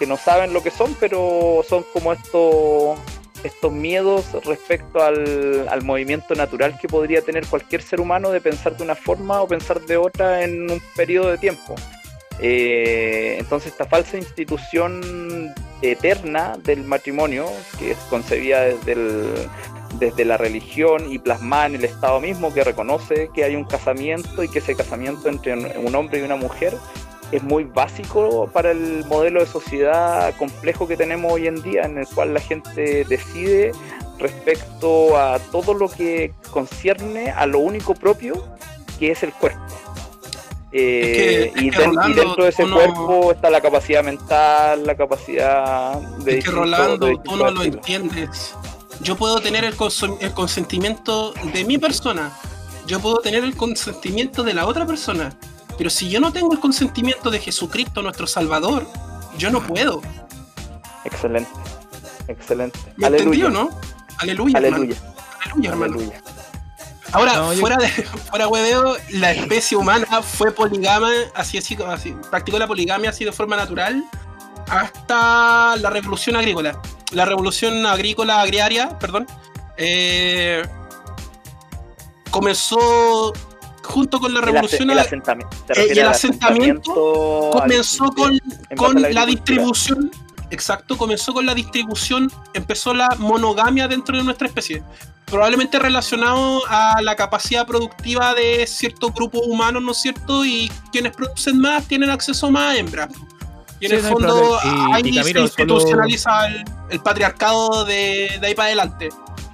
que 0.00 0.06
no 0.06 0.16
saben 0.16 0.54
lo 0.54 0.62
que 0.62 0.70
son, 0.72 0.96
pero 0.98 1.62
son 1.68 1.84
como 1.92 2.12
estos 2.12 2.98
estos 3.44 3.72
miedos 3.72 4.32
respecto 4.44 5.02
al, 5.02 5.66
al, 5.68 5.82
movimiento 5.82 6.34
natural 6.34 6.78
que 6.78 6.88
podría 6.88 7.22
tener 7.22 7.46
cualquier 7.46 7.80
ser 7.80 8.00
humano 8.00 8.30
de 8.30 8.40
pensar 8.40 8.76
de 8.76 8.82
una 8.82 8.94
forma 8.94 9.40
o 9.40 9.48
pensar 9.48 9.80
de 9.80 9.96
otra 9.96 10.42
en 10.42 10.70
un 10.70 10.82
periodo 10.94 11.30
de 11.30 11.38
tiempo. 11.38 11.74
Eh, 12.42 13.36
entonces 13.38 13.72
esta 13.72 13.84
falsa 13.84 14.16
institución 14.16 15.54
eterna 15.82 16.56
del 16.64 16.84
matrimonio, 16.84 17.46
que 17.78 17.92
es 17.92 17.98
concebida 18.08 18.62
desde, 18.62 18.92
el, 18.92 19.48
desde 19.98 20.24
la 20.24 20.38
religión 20.38 21.12
y 21.12 21.18
plasmada 21.18 21.66
en 21.66 21.74
el 21.76 21.84
Estado 21.84 22.20
mismo, 22.20 22.52
que 22.52 22.64
reconoce 22.64 23.30
que 23.34 23.44
hay 23.44 23.56
un 23.56 23.64
casamiento 23.64 24.42
y 24.42 24.48
que 24.48 24.60
ese 24.60 24.74
casamiento 24.74 25.28
entre 25.28 25.54
un 25.78 25.94
hombre 25.94 26.20
y 26.20 26.22
una 26.22 26.36
mujer 26.36 26.74
es 27.32 27.42
muy 27.42 27.64
básico 27.64 28.48
para 28.52 28.70
el 28.72 29.04
modelo 29.06 29.40
de 29.40 29.46
sociedad 29.46 30.34
complejo 30.36 30.88
que 30.88 30.96
tenemos 30.96 31.32
hoy 31.32 31.46
en 31.46 31.62
día, 31.62 31.82
en 31.82 31.98
el 31.98 32.06
cual 32.06 32.34
la 32.34 32.40
gente 32.40 33.04
decide 33.04 33.72
respecto 34.18 35.16
a 35.16 35.38
todo 35.38 35.74
lo 35.74 35.88
que 35.88 36.32
concierne 36.50 37.30
a 37.30 37.46
lo 37.46 37.60
único 37.60 37.94
propio, 37.94 38.44
que 38.98 39.12
es 39.12 39.22
el 39.22 39.32
cuerpo. 39.32 39.60
Eh, 40.72 41.52
y, 41.56 41.70
dentro 41.70 42.44
de 42.44 42.50
ese 42.50 42.68
cuerpo 42.68 43.32
está 43.32 43.50
la 43.50 43.60
capacidad 43.60 44.04
mental, 44.04 44.86
la 44.86 44.94
capacidad 44.94 46.00
de... 46.18 46.38
Es 46.38 46.44
que 46.44 46.50
Rolando, 46.50 47.18
tú 47.24 47.36
no 47.36 47.50
lo 47.50 47.64
entiendes. 47.64 48.54
Yo 49.00 49.16
puedo 49.16 49.40
tener 49.40 49.64
el, 49.64 49.74
el 50.20 50.32
consentimiento 50.32 51.32
de 51.52 51.64
mi 51.64 51.78
persona, 51.78 52.30
yo 52.86 53.00
puedo 53.00 53.18
tener 53.18 53.42
el 53.42 53.56
consentimiento 53.56 54.42
de 54.42 54.54
la 54.54 54.66
otra 54.66 54.86
persona, 54.86 55.34
pero 55.80 55.88
si 55.88 56.10
yo 56.10 56.20
no 56.20 56.30
tengo 56.30 56.52
el 56.52 56.60
consentimiento 56.60 57.30
de 57.30 57.38
Jesucristo, 57.38 58.02
nuestro 58.02 58.26
Salvador, 58.26 58.86
yo 59.38 59.50
no 59.50 59.66
puedo. 59.66 60.02
Excelente, 61.06 61.48
excelente. 62.28 62.78
¿Me 62.98 63.06
entendió, 63.06 63.48
no? 63.48 63.70
Aleluya. 64.18 64.58
Aleluya. 64.58 64.94
Aleluya, 65.42 65.70
hermano. 65.70 65.96
Ahora, 67.12 67.44
fuera 67.58 67.78
de 67.78 67.88
fuera 68.30 68.46
hueveo, 68.46 68.94
la 69.12 69.32
especie 69.32 69.74
humana 69.74 70.20
fue 70.20 70.52
poligama, 70.52 71.08
así, 71.34 71.56
así, 71.56 71.78
así, 71.88 72.14
practicó 72.30 72.58
la 72.58 72.66
poligamia 72.66 73.08
así 73.08 73.24
de 73.24 73.32
forma 73.32 73.56
natural 73.56 74.04
hasta 74.68 75.76
la 75.76 75.88
revolución 75.88 76.36
agrícola. 76.36 76.78
La 77.12 77.24
revolución 77.24 77.86
agrícola 77.86 78.42
agraria, 78.42 78.98
perdón, 78.98 79.26
eh, 79.78 80.62
comenzó 82.30 83.32
junto 83.90 84.20
con 84.20 84.32
la 84.32 84.40
revolución 84.40 84.90
el, 84.90 84.98
el 85.76 86.06
asentamiento, 86.06 87.50
comenzó 87.52 88.06
con, 88.12 88.38
con 88.76 89.02
la, 89.02 89.26
distribución 89.26 90.10
exacto 90.50 90.96
comenzó 90.96 91.32
con 91.32 91.46
la 91.46 91.54
distribución 91.54 92.30
empezó 92.54 92.94
la 92.94 93.08
monogamia 93.18 93.86
dentro 93.88 94.16
de 94.16 94.24
nuestra 94.24 94.46
especie 94.46 94.82
probablemente 95.26 95.78
relacionado 95.78 96.62
a 96.68 97.00
la 97.02 97.14
capacidad 97.14 97.66
productiva 97.66 98.34
de 98.34 98.66
ciertos 98.66 99.14
grupos 99.14 99.42
humanos 99.46 99.82
no 99.82 99.92
es 99.92 99.98
cierto 99.98 100.44
y 100.44 100.70
quienes 100.90 101.12
producen 101.12 101.58
más 101.58 101.86
tienen 101.86 102.10
acceso 102.10 102.50
más 102.50 102.74
a 102.74 102.78
hembras. 102.78 103.08
Y 103.78 103.86
en 103.86 103.92
el 103.92 104.00
fondo 104.02 104.58
ahí 104.92 105.12
se 105.22 105.40
institucionaliza 105.40 106.48
el, 106.90 107.00
patriarcado 107.00 107.84
de, 107.84 108.38
de 108.40 108.46
ahí 108.48 108.54
para 108.54 108.66
adelante 108.66 109.08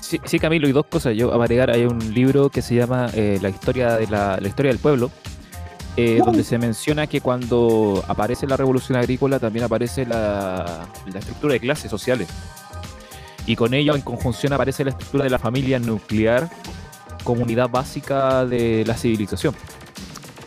Sí, 0.06 0.38
Camilo, 0.38 0.68
y 0.68 0.72
dos 0.72 0.86
cosas. 0.86 1.16
Yo 1.16 1.32
a 1.32 1.42
agregar, 1.42 1.68
hay 1.68 1.84
un 1.84 2.14
libro 2.14 2.48
que 2.48 2.62
se 2.62 2.76
llama 2.76 3.10
eh, 3.14 3.40
la, 3.42 3.48
historia 3.48 3.96
de 3.96 4.06
la, 4.06 4.38
historia 4.40 4.70
del 4.70 4.78
pueblo, 4.78 5.10
eh, 5.96 6.20
donde 6.24 6.44
se 6.44 6.58
menciona 6.58 7.08
que 7.08 7.20
cuando 7.20 8.04
aparece 8.06 8.46
la 8.46 8.56
revolución 8.56 8.96
agrícola 8.96 9.40
también 9.40 9.64
aparece 9.64 10.06
la, 10.06 10.86
la 11.12 11.18
estructura 11.18 11.54
de 11.54 11.60
clases 11.60 11.90
sociales. 11.90 12.28
Y 13.46 13.56
con 13.56 13.74
ello, 13.74 13.96
en 13.96 14.02
conjunción, 14.02 14.52
aparece 14.52 14.84
la 14.84 14.90
estructura 14.90 15.24
de 15.24 15.30
la 15.30 15.40
familia 15.40 15.80
nuclear 15.80 16.48
como 17.24 17.42
unidad 17.42 17.68
básica 17.68 18.46
de 18.46 18.84
la 18.86 18.94
civilización. 18.94 19.56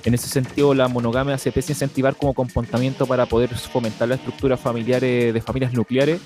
En 0.06 0.14
ese 0.14 0.30
sentido, 0.30 0.73
la 0.73 0.88
monogamia 0.88 1.38
se 1.38 1.49
empieza 1.49 1.73
a 1.73 1.76
incentivar 1.76 2.15
como 2.15 2.34
comportamiento 2.34 3.06
para 3.06 3.26
poder 3.26 3.53
fomentar 3.57 4.07
la 4.07 4.15
estructura 4.15 4.56
familiar 4.56 5.02
de 5.02 5.44
familias 5.45 5.73
nucleares, 5.73 6.22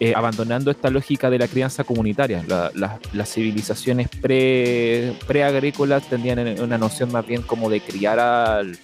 eh, 0.00 0.12
abandonando 0.14 0.70
esta 0.70 0.90
lógica 0.90 1.30
de 1.30 1.38
la 1.38 1.48
crianza 1.48 1.84
comunitaria. 1.84 2.44
las 2.74 3.32
civilizaciones 3.32 4.08
pre, 4.08 5.14
pre-agrícolas 5.26 6.08
tenían 6.08 6.60
una 6.60 6.78
noción 6.78 7.12
más 7.12 7.26
bien 7.26 7.42
como 7.42 7.70
de 7.70 7.80
criar 7.80 8.18
al... 8.18 8.78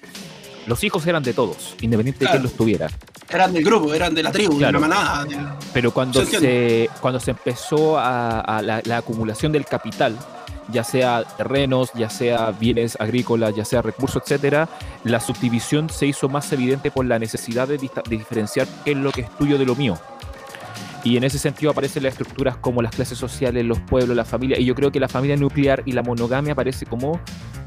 Los 0.66 0.85
hijos 0.85 1.06
eran 1.06 1.22
de 1.22 1.32
todos, 1.32 1.76
independiente 1.80 2.24
de 2.24 2.30
quién 2.30 2.43
los 2.43 2.52
tuviera. 2.52 2.89
Eran 3.30 3.52
del 3.55 3.64
grupo, 3.64 3.93
eran 3.94 4.14
de 4.14 4.22
la 4.22 4.32
tribu, 4.32 4.59
de 4.59 4.70
la 4.70 4.78
manada. 4.78 5.59
Pero 5.72 5.93
cuando 5.93 6.24
se, 6.24 6.90
cuando 7.01 7.20
se 7.20 7.30
empezó 7.30 7.98
a, 7.98 8.60
la 8.62 8.97
acumulación 8.98 9.51
del 9.51 9.64
capital, 9.64 10.14
ya 10.70 10.85
sea 10.85 11.24
terrenos, 11.24 11.90
ya 11.94 12.10
sea 12.10 12.51
bienes 12.51 12.97
agrícolas, 13.01 13.55
ya 13.55 13.64
sea 13.64 13.82
recursos, 13.82 14.22
etcétera, 14.22 14.68
la 15.05 15.20
subdivisión 15.20 15.89
se 15.90 16.06
hizo 16.06 16.28
más 16.28 16.52
evidente 16.52 16.90
por 16.90 17.05
la 17.06 17.18
necesidad 17.18 17.68
de, 17.68 17.78
diferenciar 18.09 18.66
qué 18.85 18.93
es 18.93 18.97
lo 18.97 19.10
que 19.12 19.22
es 19.22 19.30
tuyo 19.36 19.59
de 19.59 19.66
lo 19.66 19.74
mío. 19.74 19.98
Y 21.05 21.16
en 21.16 21.25
ese 21.25 21.39
sentido 21.39 21.70
aparecen 21.70 22.03
las 22.03 22.12
estructuras 22.12 22.57
como 22.57 22.83
las 22.83 22.95
clases 22.95 23.19
sociales, 23.19 23.65
los 23.65 23.81
pueblos, 23.81 24.16
la 24.16 24.25
familia. 24.25 24.59
Y 24.59 24.65
yo 24.65 24.75
creo 24.75 24.91
que 24.91 25.01
la 25.01 25.09
familia 25.09 25.37
nuclear 25.37 25.83
y 25.87 25.93
la 25.93 26.03
monogamia 26.03 26.53
aparece 26.53 26.87
como 26.87 27.20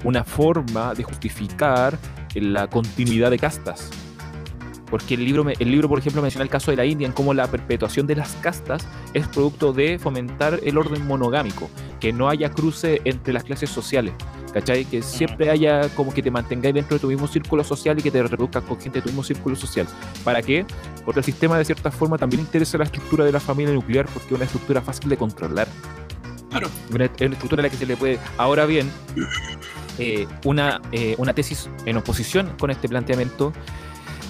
una 0.03 0.23
forma 0.23 0.93
de 0.93 1.03
justificar 1.03 1.97
la 2.35 2.67
continuidad 2.67 3.31
de 3.31 3.39
castas. 3.39 3.89
Porque 4.89 5.13
el 5.13 5.23
libro, 5.23 5.45
el 5.47 5.71
libro, 5.71 5.87
por 5.87 5.99
ejemplo, 5.99 6.21
menciona 6.21 6.43
el 6.43 6.49
caso 6.49 6.69
de 6.71 6.77
la 6.77 6.85
India 6.85 7.07
en 7.07 7.13
cómo 7.13 7.33
la 7.33 7.49
perpetuación 7.49 8.07
de 8.07 8.17
las 8.17 8.33
castas 8.41 8.85
es 9.13 9.25
producto 9.29 9.71
de 9.71 9.97
fomentar 9.97 10.59
el 10.63 10.77
orden 10.77 11.07
monogámico, 11.07 11.69
que 12.01 12.11
no 12.11 12.27
haya 12.27 12.51
cruce 12.51 13.01
entre 13.05 13.31
las 13.31 13.45
clases 13.45 13.69
sociales. 13.69 14.13
¿Cachai? 14.53 14.85
Que 14.85 15.01
siempre 15.01 15.49
haya 15.49 15.89
como 15.89 16.13
que 16.13 16.21
te 16.21 16.29
mantengáis 16.29 16.75
dentro 16.75 16.95
de 16.95 16.99
tu 17.01 17.07
mismo 17.07 17.27
círculo 17.27 17.63
social 17.63 17.97
y 17.99 18.01
que 18.01 18.11
te 18.11 18.21
reproduzcas 18.21 18.63
con 18.63 18.79
gente 18.79 18.99
de 18.99 19.03
tu 19.03 19.09
mismo 19.09 19.23
círculo 19.23 19.55
social. 19.55 19.87
¿Para 20.23 20.41
qué? 20.41 20.65
Porque 21.05 21.21
el 21.21 21.25
sistema 21.25 21.57
de 21.57 21.65
cierta 21.65 21.91
forma 21.91 22.17
también 22.17 22.41
interesa 22.41 22.77
la 22.77 22.83
estructura 22.83 23.25
de 23.25 23.31
la 23.31 23.39
familia 23.39 23.73
nuclear 23.73 24.07
porque 24.07 24.27
es 24.27 24.33
una 24.33 24.45
estructura 24.45 24.81
fácil 24.81 25.09
de 25.09 25.17
controlar. 25.17 25.67
Claro. 26.49 26.67
Una, 26.89 27.05
una 27.05 27.33
estructura 27.33 27.61
en 27.61 27.63
la 27.63 27.69
que 27.69 27.77
se 27.77 27.85
le 27.85 27.95
puede... 27.95 28.19
Ahora 28.37 28.65
bien, 28.65 28.91
eh, 29.97 30.27
una, 30.45 30.81
eh, 30.91 31.15
una 31.17 31.33
tesis 31.33 31.69
en 31.85 31.97
oposición 31.97 32.53
con 32.59 32.71
este 32.71 32.89
planteamiento 32.89 33.53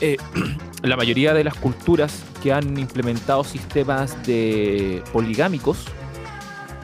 eh, 0.02 0.18
la 0.84 0.98
mayoría 0.98 1.34
de 1.34 1.44
las 1.44 1.54
culturas 1.56 2.24
que 2.42 2.52
han 2.52 2.78
implementado 2.78 3.44
sistemas 3.44 4.22
de 4.26 5.04
poligámicos 5.14 5.86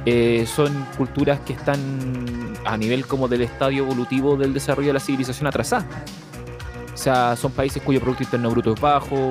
eh, 0.06 0.46
son 0.48 0.86
culturas 0.98 1.40
que 1.42 1.54
están 1.54 1.80
a 2.66 2.78
nivel 2.78 3.06
como 3.06 3.28
del 3.28 3.42
estadio 3.42 3.84
evolutivo 3.84 4.38
del 4.38 4.54
desarrollo 4.54 4.88
de 4.88 4.94
la 4.94 5.00
civilización 5.00 5.48
atrasada. 5.48 5.86
O 6.94 6.98
sea, 6.98 7.36
son 7.36 7.52
países 7.52 7.82
cuyo 7.84 8.00
Producto 8.00 8.24
Interno 8.24 8.50
Bruto 8.50 8.74
es 8.74 8.82
bajo, 8.82 9.30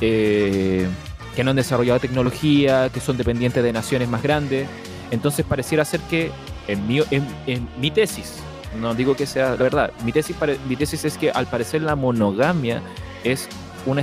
eh, 0.00 0.86
que 1.34 1.44
no 1.44 1.50
han 1.50 1.56
desarrollado 1.56 1.98
tecnología, 2.00 2.88
que 2.88 3.00
son 3.00 3.16
dependientes 3.16 3.62
de 3.62 3.72
naciones 3.72 4.08
más 4.08 4.22
grandes. 4.22 4.68
Entonces 5.10 5.44
pareciera 5.44 5.84
ser 5.84 6.00
que 6.02 6.30
en 6.68 6.86
mi, 6.86 7.00
en 7.10 7.68
mi 7.80 7.90
tesis, 7.90 8.40
no 8.78 8.94
digo 8.94 9.16
que 9.16 9.26
sea 9.26 9.50
la 9.50 9.56
verdad, 9.56 9.92
mi 10.04 10.12
tesis, 10.12 10.36
mi 10.68 10.76
tesis 10.76 11.04
es 11.04 11.18
que 11.18 11.30
al 11.30 11.46
parecer 11.46 11.82
la 11.82 11.96
monogamia 11.96 12.80
es 13.24 13.48
una 13.86 14.02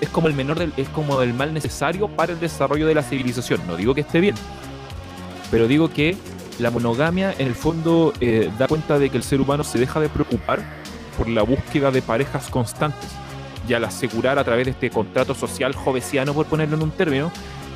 es 0.00 0.08
como 0.10 0.28
el 0.28 0.34
menor 0.34 0.58
del, 0.58 0.72
es 0.76 0.88
como 0.90 1.22
el 1.22 1.34
mal 1.34 1.54
necesario 1.54 2.08
para 2.08 2.32
el 2.32 2.40
desarrollo 2.40 2.86
de 2.86 2.94
la 2.94 3.02
civilización. 3.02 3.60
No 3.66 3.76
digo 3.76 3.94
que 3.94 4.02
esté 4.02 4.20
bien, 4.20 4.34
pero 5.54 5.68
digo 5.68 5.88
que 5.88 6.16
la 6.58 6.72
monogamia 6.72 7.32
en 7.38 7.46
el 7.46 7.54
fondo 7.54 8.12
eh, 8.20 8.50
da 8.58 8.66
cuenta 8.66 8.98
de 8.98 9.08
que 9.08 9.16
el 9.16 9.22
ser 9.22 9.40
humano 9.40 9.62
se 9.62 9.78
deja 9.78 10.00
de 10.00 10.08
preocupar 10.08 10.58
por 11.16 11.28
la 11.28 11.42
búsqueda 11.44 11.92
de 11.92 12.02
parejas 12.02 12.48
constantes 12.48 13.08
y 13.68 13.72
al 13.72 13.84
asegurar 13.84 14.36
a 14.40 14.42
través 14.42 14.64
de 14.64 14.72
este 14.72 14.90
contrato 14.90 15.32
social 15.32 15.72
jovesiano, 15.72 16.34
por 16.34 16.46
ponerlo 16.46 16.74
en 16.74 16.82
un 16.82 16.90
término, 16.90 17.30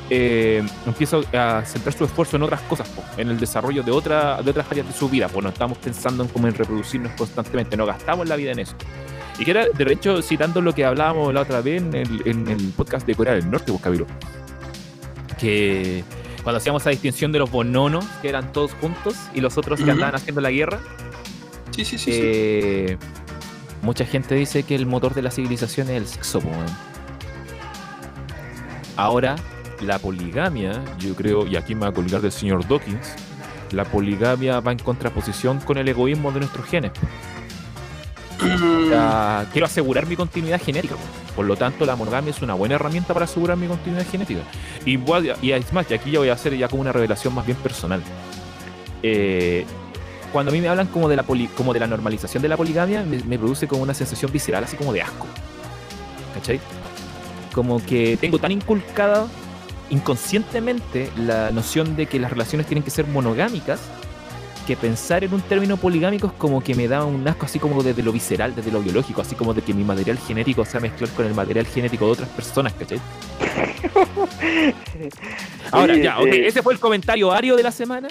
eh, 0.09 0.61
empieza 0.85 1.19
a 1.31 1.63
centrar 1.63 1.95
su 1.95 2.03
esfuerzo 2.03 2.35
en 2.35 2.43
otras 2.43 2.59
cosas, 2.63 2.91
en 3.15 3.29
el 3.29 3.39
desarrollo 3.39 3.81
de, 3.81 3.91
otra, 3.91 4.41
de 4.41 4.51
otras 4.51 4.69
áreas 4.69 4.85
de 4.85 4.91
su 4.91 5.07
vida. 5.07 5.29
Pues 5.29 5.41
no 5.41 5.49
estamos 5.49 5.77
pensando 5.77 6.23
en 6.23 6.27
cómo 6.27 6.49
en 6.49 6.55
reproducirnos 6.55 7.13
constantemente, 7.13 7.77
no 7.77 7.85
gastamos 7.85 8.27
la 8.27 8.35
vida 8.35 8.51
en 8.51 8.59
eso. 8.59 8.75
Y 9.39 9.45
que 9.45 9.51
era, 9.51 9.69
de 9.69 9.93
hecho, 9.93 10.21
citando 10.21 10.59
lo 10.59 10.75
que 10.75 10.83
hablábamos 10.83 11.33
la 11.33 11.43
otra 11.43 11.61
vez 11.61 11.81
en 11.81 11.95
el, 11.95 12.73
podcast 12.75 13.07
de 13.07 13.15
Corea 13.15 13.35
del 13.35 13.49
Norte, 13.49 13.71
Buscabilo. 13.71 14.05
Pues, 14.05 15.37
que 15.37 16.03
cuando 16.43 16.57
hacíamos 16.57 16.83
esa 16.83 16.89
distinción 16.89 17.31
de 17.31 17.39
los 17.39 17.51
bononos, 17.51 18.05
que 18.21 18.29
eran 18.29 18.51
todos 18.51 18.73
juntos, 18.73 19.15
y 19.33 19.41
los 19.41 19.57
otros 19.57 19.81
que 19.81 19.91
andaban 19.91 20.15
haciendo 20.15 20.41
la 20.41 20.51
guerra. 20.51 20.79
Sí, 21.71 21.85
sí, 21.85 21.97
sí, 21.97 22.11
eh, 22.13 22.97
Mucha 23.81 24.05
gente 24.05 24.35
dice 24.35 24.63
que 24.63 24.75
el 24.75 24.85
motor 24.85 25.13
de 25.13 25.21
la 25.21 25.31
civilización 25.31 25.89
es 25.89 25.97
el 25.97 26.07
sexo, 26.07 26.41
Ahora, 28.97 29.37
la 29.81 29.97
poligamia, 29.99 30.83
yo 30.99 31.15
creo, 31.15 31.47
y 31.47 31.55
aquí 31.55 31.73
me 31.73 31.81
va 31.81 31.87
a 31.87 31.93
colgar 31.93 32.21
del 32.21 32.33
señor 32.33 32.67
Dawkins, 32.67 33.15
la 33.71 33.85
poligamia 33.85 34.59
va 34.59 34.73
en 34.73 34.79
contraposición 34.79 35.59
con 35.59 35.77
el 35.77 35.87
egoísmo 35.87 36.31
de 36.31 36.39
nuestros 36.39 36.65
genes 36.65 36.91
quiero 39.51 39.65
asegurar 39.65 40.05
mi 40.05 40.15
continuidad 40.15 40.61
genética. 40.61 40.95
Por 41.35 41.45
lo 41.45 41.55
tanto, 41.55 41.85
la 41.85 41.95
monogamia 41.95 42.31
es 42.31 42.41
una 42.41 42.53
buena 42.53 42.75
herramienta 42.75 43.13
para 43.13 43.25
asegurar 43.25 43.57
mi 43.57 43.67
continuidad 43.67 44.05
genética. 44.09 44.41
Y, 44.85 44.99
y 45.41 45.51
es 45.51 45.73
más, 45.73 45.89
y 45.89 45.93
aquí 45.93 46.11
ya 46.11 46.19
voy 46.19 46.29
a 46.29 46.33
hacer 46.33 46.57
ya 46.57 46.67
como 46.67 46.81
una 46.81 46.91
revelación 46.91 47.33
más 47.33 47.45
bien 47.45 47.57
personal. 47.57 48.01
Eh, 49.03 49.65
cuando 50.31 50.51
a 50.51 50.53
mí 50.53 50.61
me 50.61 50.67
hablan 50.67 50.87
como 50.87 51.09
de 51.09 51.15
la 51.15 51.23
como 51.23 51.73
de 51.73 51.79
la 51.79 51.87
normalización 51.87 52.43
de 52.43 52.49
la 52.49 52.57
poligamia, 52.57 53.03
me, 53.03 53.39
produce 53.39 53.67
como 53.67 53.83
una 53.83 53.93
sensación 53.93 54.31
visceral, 54.31 54.63
así 54.63 54.77
como 54.77 54.93
de 54.93 55.01
asco. 55.01 55.27
¿Cachai? 56.35 56.59
Como 57.53 57.83
que 57.83 58.17
tengo 58.17 58.37
tan 58.37 58.51
inculcada 58.51 59.27
inconscientemente 59.89 61.09
la 61.17 61.49
noción 61.49 61.95
de 61.95 62.05
que 62.05 62.19
las 62.19 62.31
relaciones 62.31 62.67
tienen 62.67 62.83
que 62.83 62.91
ser 62.91 63.07
monogámicas 63.07 63.79
que 64.69 64.77
pensar 64.77 65.23
en 65.23 65.33
un 65.33 65.41
término 65.41 65.77
poligámico 65.77 66.27
es 66.27 66.33
como 66.33 66.63
que 66.63 66.75
me 66.75 66.87
da 66.87 67.03
un 67.03 67.27
asco 67.27 67.47
así 67.47 67.57
como 67.57 67.81
desde 67.81 68.03
lo 68.03 68.11
visceral, 68.11 68.53
desde 68.53 68.69
lo 68.69 68.81
biológico, 68.81 69.19
así 69.19 69.33
como 69.33 69.51
de 69.51 69.63
que 69.63 69.73
mi 69.73 69.83
material 69.83 70.19
genético 70.19 70.63
se 70.63 70.73
va 70.73 70.77
a 70.77 70.81
mezclar 70.81 71.09
con 71.09 71.25
el 71.25 71.33
material 71.33 71.65
genético 71.65 72.05
de 72.05 72.11
otras 72.11 72.29
personas, 72.29 72.73
¿cachai? 72.73 73.01
Ahora, 75.71 75.97
ya, 75.97 76.19
ok, 76.19 76.27
eh, 76.27 76.45
ese 76.45 76.61
fue 76.61 76.73
el 76.73 76.79
comentario 76.79 77.31
ario 77.31 77.55
de 77.55 77.63
la 77.63 77.71
semana. 77.71 78.09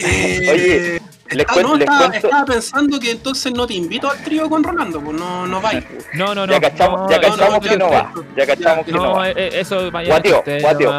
Eh, 0.00 0.50
Oye, 0.52 1.00
les 1.34 1.46
ah, 1.48 1.62
no, 1.62 1.76
estaba, 2.12 2.44
pensando 2.44 3.00
que 3.00 3.12
entonces 3.12 3.50
no 3.54 3.66
te 3.66 3.72
invito 3.72 4.10
al 4.10 4.22
trío 4.22 4.50
con 4.50 4.62
Rolando, 4.62 5.00
pues 5.00 5.18
no, 5.18 5.46
no 5.46 5.62
vais. 5.62 5.82
No, 6.12 6.34
no, 6.34 6.46
no. 6.46 6.52
Ya 6.52 6.60
cachamos, 6.60 7.10
ya 7.10 7.20
cachamos 7.22 7.66
que 7.66 7.78
no 7.78 7.88
va. 7.88 8.12
Ya 8.36 8.46
cachamos 8.46 8.84
que 8.84 8.92
no 8.92 9.14
va. 9.14 9.30
Eh, 9.30 9.60
eso 9.60 9.90
vaya. 9.90 10.10
Guateo, 10.10 10.44
guateo. 10.60 10.90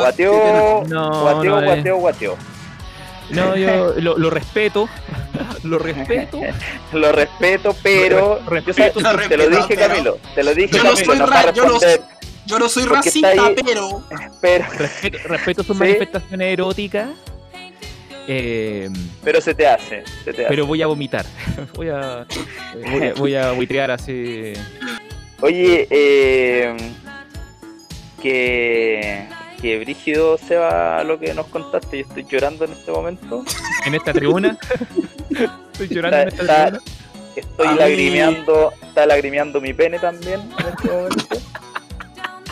Guateo, 0.00 0.84
guateo, 0.88 1.62
guateo, 1.62 1.96
guateo. 1.98 2.57
No, 3.30 3.56
yo 3.56 3.94
lo, 3.98 4.30
respeto. 4.30 4.88
lo 5.64 5.78
respeto. 5.78 6.40
lo 6.92 7.12
respeto, 7.12 7.76
pero. 7.82 8.40
respeto, 8.48 9.00
te 9.28 9.36
lo 9.36 9.48
dije, 9.48 9.76
Camilo. 9.76 10.18
Te 10.34 10.42
lo 10.42 10.54
dije, 10.54 10.76
yo 10.76 10.84
no 10.84 10.96
Soy 10.96 11.18
yo, 12.46 12.58
no, 12.58 12.68
soy 12.68 12.84
racista, 12.84 13.52
pero. 13.62 14.02
pero... 14.40 14.64
Respeto, 15.24 15.62
sus 15.62 15.76
manifestaciones 15.76 16.52
eróticas. 16.52 17.10
Eh, 18.30 18.90
pero 19.24 19.40
se 19.40 19.54
te, 19.54 19.66
hace, 19.66 20.02
Pero 20.24 20.66
voy 20.66 20.82
a 20.82 20.86
vomitar. 20.86 21.24
voy 21.74 21.88
a. 21.88 22.26
Voy 22.90 23.06
a, 23.06 23.14
voy 23.14 23.34
a 23.34 23.52
buitrear 23.52 23.90
así. 23.90 24.52
Oye, 25.40 25.86
eh, 25.90 26.76
que 28.22 29.28
que 29.60 29.78
brígido 29.78 30.38
va 30.52 31.02
lo 31.04 31.18
que 31.18 31.34
nos 31.34 31.46
contaste. 31.46 31.98
Yo 31.98 32.06
estoy 32.08 32.26
llorando 32.28 32.64
en 32.64 32.72
este 32.72 32.90
momento. 32.90 33.44
¿En 33.86 33.94
esta 33.94 34.12
tribuna? 34.12 34.58
estoy 35.30 35.88
llorando 35.88 36.18
en 36.18 36.28
esta 36.28 36.70
tribuna. 36.70 36.82
Estoy 37.36 37.76
lagrimeando, 37.76 38.72
está 38.82 39.06
lagrimeando 39.06 39.60
mi 39.60 39.72
pene 39.72 39.98
también 39.98 40.40
en 40.58 40.66
este 40.66 40.88
momento. 40.88 41.36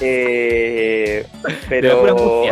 Eh, 0.01 1.26
pero 1.68 2.44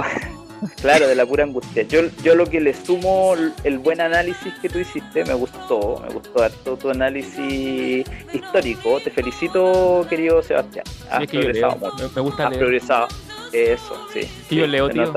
claro, 0.81 1.07
de 1.07 1.15
la 1.15 1.27
pura 1.27 1.45
angustia. 1.45 1.83
Yo, 1.83 2.01
yo 2.23 2.35
lo 2.35 2.47
que 2.47 2.61
le 2.61 2.75
sumo 2.75 3.35
el 3.65 3.79
buen 3.79 4.01
análisis 4.01 4.53
que 4.61 4.69
tú 4.69 4.79
hiciste, 4.79 5.25
me 5.25 5.35
gustó, 5.35 6.03
me 6.07 6.15
gustó 6.15 6.49
todo 6.65 6.77
tu 6.77 6.91
análisis 6.91 8.05
histórico. 8.33 9.01
Te 9.01 9.11
felicito, 9.11 10.07
querido 10.09 10.43
Sebastián. 10.43 10.85
Has 11.11 11.27
progresado 11.27 11.77
mucho. 11.77 12.11
Me, 12.15 12.21
gusta 12.21 12.49
Has 12.49 12.57
progresado. 12.57 13.09
Eso, 13.55 14.07
sí. 14.13 14.29
yo 14.51 14.67
leo, 14.67 14.89
tío. 14.91 15.13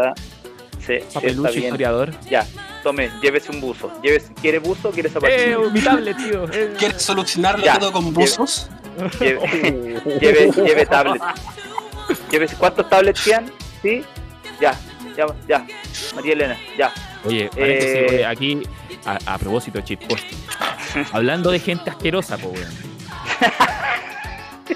sí, 0.85 0.99
Papelucho, 1.13 1.53
historiador. 1.57 2.11
Ya, 2.29 2.45
tome, 2.83 3.09
llévese 3.21 3.51
un 3.51 3.59
buzo. 3.61 3.91
Llévese, 4.03 4.31
¿Quiere 4.39 4.59
buzo? 4.59 4.91
¿Quiere 4.91 5.09
zapatillas? 5.09 5.41
Eh, 5.41 5.57
mi 5.71 5.81
tablet, 5.81 6.17
tío. 6.17 6.45
¿Quieres 6.77 7.01
solucionarlo 7.01 7.65
Ya, 7.65 7.79
todo 7.79 7.91
con 7.91 8.13
buzos? 8.13 8.69
Lleve, 9.19 9.39
lleve, 10.21 10.51
lleve 10.51 10.85
tablet. 10.85 11.21
Lleve, 12.31 12.47
¿Cuántos 12.57 12.87
tablets 12.89 13.23
tienen? 13.23 13.51
¿Sí? 13.81 14.03
Ya, 14.61 14.73
ya, 15.17 15.25
ya. 15.47 15.65
María 16.15 16.33
Elena, 16.33 16.57
ya. 16.77 16.93
Oye, 17.25 17.49
Eh. 17.57 18.05
oye, 18.09 18.25
aquí, 18.25 18.61
a, 19.05 19.17
a 19.33 19.37
propósito 19.37 19.79
shitposting, 19.81 20.37
hablando 21.11 21.51
de 21.51 21.59
gente 21.59 21.89
asquerosa, 21.89 22.37
po, 22.37 22.49
weón. 22.49 22.71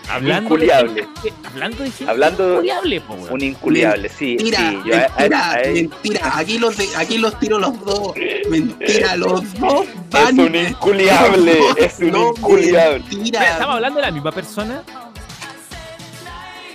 Hablando 0.09 0.55
de, 0.55 0.65
Inculiable. 0.65 1.07
gente, 1.21 1.33
hablando 1.47 1.83
de 1.83 1.91
gente 1.91 2.11
Hablando- 2.11 2.51
inculiable, 2.53 3.01
po. 3.01 3.13
Un 3.31 3.41
inculiable, 3.41 4.09
sí. 4.09 4.35
Mentira, 4.37 4.57
sí 4.59 4.81
yo 4.85 4.95
a- 4.95 4.97
a- 4.97 5.09
mentira, 5.19 5.51
a 5.51 5.61
él- 5.61 5.73
mentira. 5.89 6.37
Aquí 6.37 6.57
los, 6.59 6.77
de- 6.77 6.89
aquí 6.97 7.17
los 7.17 7.39
tiro 7.39 7.59
los 7.59 7.79
dos. 7.85 8.13
Mentira, 8.49 9.15
los 9.17 9.53
dos 9.59 9.85
Es 9.85 10.09
van. 10.09 10.39
un 10.39 10.55
inculiable, 10.55 11.55
dos, 11.57 11.77
es 11.77 11.99
un 11.99 12.11
no, 12.11 12.27
inculiable. 12.29 12.99
mentira. 13.09 13.51
¿Estamos 13.51 13.75
hablando 13.75 13.99
de 13.99 14.05
la 14.05 14.11
misma 14.11 14.31
persona? 14.31 14.83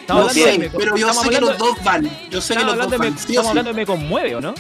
Estamos 0.01 0.25
No 0.27 0.31
sé, 0.33 0.59
de 0.59 0.71
pero 0.71 0.97
yo 0.97 1.13
sé 1.13 1.29
que 1.31 1.41
los 1.41 1.59
dos 1.59 1.83
van. 1.83 2.09
Yo 2.31 2.41
sé 2.41 2.55
que 2.57 2.63
los 2.65 2.77
dos 2.77 2.91
de 2.91 2.99
me, 2.99 3.07
van. 3.11 3.17
estamos 3.19 3.43
sí. 3.43 3.49
hablando 3.49 3.71
de 3.73 3.75
me 3.77 3.87
conmueve, 3.87 4.37
¿o 4.37 4.41
no? 4.41 4.55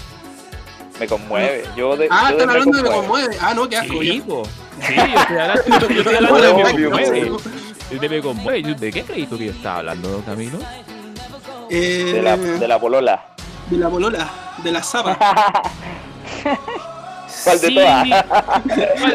Me 0.98 1.06
conmueve. 1.06 1.64
Yo 1.76 1.96
de, 1.96 2.08
Ah, 2.10 2.30
yo 2.30 2.36
de 2.36 2.42
están 2.42 2.50
hablando 2.50 2.76
de 2.78 2.82
me 2.82 2.88
conmueve. 2.90 3.36
Ah, 3.40 3.54
no, 3.54 3.68
qué 3.68 3.76
asco. 3.76 4.00
Sí, 4.00 4.18
ya. 4.18 4.24
po. 4.24 4.42
Sí, 4.86 4.94
yo 4.94 5.02
estoy 5.20 5.36
hablando, 5.38 5.88
yo 5.88 6.00
estoy 6.00 6.14
hablando 6.16 6.40
de 6.40 6.54
me 6.54 6.84
conmueve. 6.90 7.30
Po. 7.88 8.00
De 8.00 8.08
me 8.08 8.20
conmueve. 8.22 8.74
¿De 8.74 8.92
qué 8.92 9.02
tú 9.28 9.36
que 9.38 9.46
yo 9.46 9.52
estaba 9.52 9.78
hablando, 9.78 10.22
Camilo? 10.24 10.58
Eh, 11.70 12.12
De 12.14 12.22
la, 12.22 12.36
de 12.36 12.68
la 12.68 12.78
polola. 12.78 13.24
de 13.70 13.78
la 13.78 13.88
polola, 13.88 14.28
de 14.62 14.72
la 14.72 14.82
zapa. 14.82 15.18
¿Cuál 17.44 17.60
de 17.60 17.66
Sí. 17.68 17.74
todas? 17.74 18.04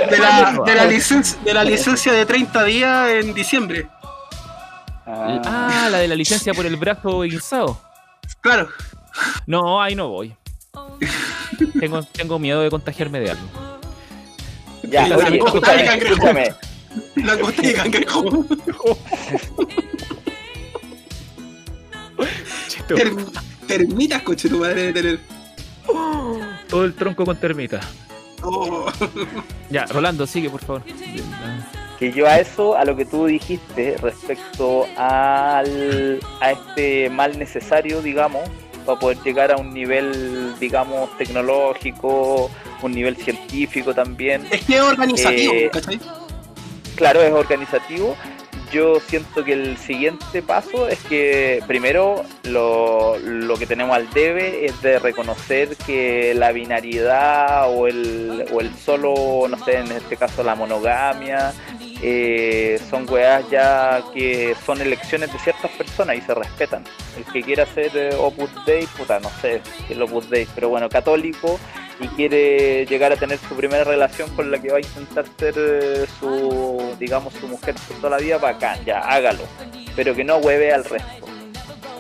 De 0.09 0.17
la, 0.17 0.61
de, 0.66 0.75
la 0.75 0.85
licencia, 0.85 1.38
de 1.43 1.53
la 1.53 1.64
licencia 1.64 2.11
de 2.14 2.25
30 2.25 2.64
días 2.66 3.09
en 3.09 3.33
diciembre. 3.33 3.88
Ah, 5.08 5.41
Ah, 5.45 5.88
la 5.90 5.98
de 6.00 6.08
la 6.08 6.16
licencia 6.16 6.53
por 6.53 6.66
el 6.66 6.75
brazo 6.77 7.22
guinzado. 7.22 7.80
Claro. 8.41 8.69
No, 9.45 9.82
ahí 9.82 9.95
no 9.95 10.08
voy. 10.09 10.35
Tengo, 11.80 12.03
tengo 12.03 12.40
miedo 12.40 12.61
de 12.61 12.69
contagiarme 12.69 13.19
de 13.19 13.32
algo. 13.32 13.48
ya, 14.83 15.03
oye, 15.17 15.38
escúchame, 15.38 15.83
escúchame. 15.98 16.53
La 17.16 17.38
costa 17.40 17.61
de 17.61 17.74
cangrejo. 17.82 18.45
Term- 22.88 23.32
termitas, 23.68 24.22
coche, 24.24 24.50
tu 24.50 24.60
madre 24.60 24.92
de 24.92 24.94
tener. 24.94 25.20
todo 26.68 26.86
el 26.86 26.94
tronco 26.94 27.26
con 27.26 27.38
termita. 27.38 27.80
Oh. 28.44 28.86
Ya, 29.70 29.86
Rolando, 29.86 30.26
sigue, 30.26 30.50
por 30.50 30.61
favor. 30.61 30.84
que 32.00 32.11
yo 32.11 32.28
a 32.28 32.40
eso, 32.40 32.76
a 32.76 32.84
lo 32.86 32.95
que 32.95 33.06
tú 33.06 33.26
dijiste 33.28 33.95
respecto 34.02 34.86
al, 34.98 36.20
a 36.42 36.52
este 36.52 37.10
mal 37.10 37.38
necesario, 37.38 38.02
digamos, 38.02 38.42
para 38.86 39.00
poder 39.00 39.20
llegar 39.24 39.52
a 39.52 39.58
un 39.58 39.72
nivel, 39.74 40.56
digamos, 40.60 41.16
tecnológico, 41.18 42.50
un 42.82 42.92
nivel 42.92 43.16
científico 43.16 43.94
también, 43.94 44.48
Es 44.50 44.64
que 44.66 44.78
es 44.78 44.82
organizativo, 44.82 45.53
Eh, 45.53 45.70
¿cachai? 45.72 46.00
Claro, 47.02 47.24
es 47.24 47.34
organizativo. 47.34 48.16
Yo 48.72 49.00
siento 49.00 49.44
que 49.44 49.54
el 49.54 49.78
siguiente 49.78 50.42
paso 50.42 50.88
es 50.88 51.00
que 51.00 51.62
primero 51.68 52.24
lo, 52.44 53.18
que 53.58 53.66
tenemos 53.66 53.96
al 53.96 54.10
debe 54.12 54.66
es 54.66 54.82
de 54.82 54.98
reconocer 55.00 55.76
que 55.76 56.34
la 56.36 56.52
binariedad 56.52 57.70
o 57.76 57.88
el, 57.88 58.46
o 58.54 58.62
el 58.62 58.74
solo, 58.76 59.48
no 59.50 59.58
sé, 59.66 59.80
en 59.80 59.92
este 59.92 60.16
caso 60.16 60.44
la 60.44 60.56
monogamia, 60.56 61.54
eh, 62.02 62.80
son 62.90 63.08
weas 63.10 63.48
ya 63.50 64.04
que 64.14 64.56
son 64.66 64.82
elecciones 64.82 65.32
de 65.32 65.40
ciertas 65.40 65.72
personas 65.72 66.18
y 66.18 66.22
se 66.22 66.34
respetan. 66.34 66.84
El 67.18 67.26
que 67.32 67.42
quiera 67.44 67.66
ser 67.66 67.92
eh, 67.96 68.16
Opus 68.18 68.50
Dei, 68.66 68.86
puta, 68.88 69.20
no 69.20 69.30
sé 69.42 69.62
qué 69.78 69.84
es 69.86 69.92
el 69.92 70.02
Opus 70.02 70.30
Dei, 70.30 70.48
pero 70.56 70.70
bueno, 70.70 70.90
católico 70.90 71.60
y 72.00 72.08
quiere 72.10 72.86
llegar 72.88 73.12
a 73.12 73.16
tener 73.16 73.38
su 73.38 73.56
primera 73.56 73.84
relación 73.84 74.30
con 74.36 74.50
la 74.50 74.60
que 74.60 74.72
va 74.72 74.78
a 74.78 74.82
intentar 74.82 75.26
ser 75.38 75.54
eh, 75.58 76.06
su, 76.20 76.96
digamos, 77.00 77.34
su 77.36 77.48
mujer 77.48 77.76
por 77.88 77.98
toda 77.98 78.10
la 78.12 78.18
vida, 78.18 78.38
bacán, 78.40 78.84
ya, 78.84 79.00
hágalo. 79.00 79.44
Pero 79.96 80.16
que 80.16 80.24
no 80.24 80.38
hueve 80.38 80.74
al 80.74 80.84
resto. 80.84 81.28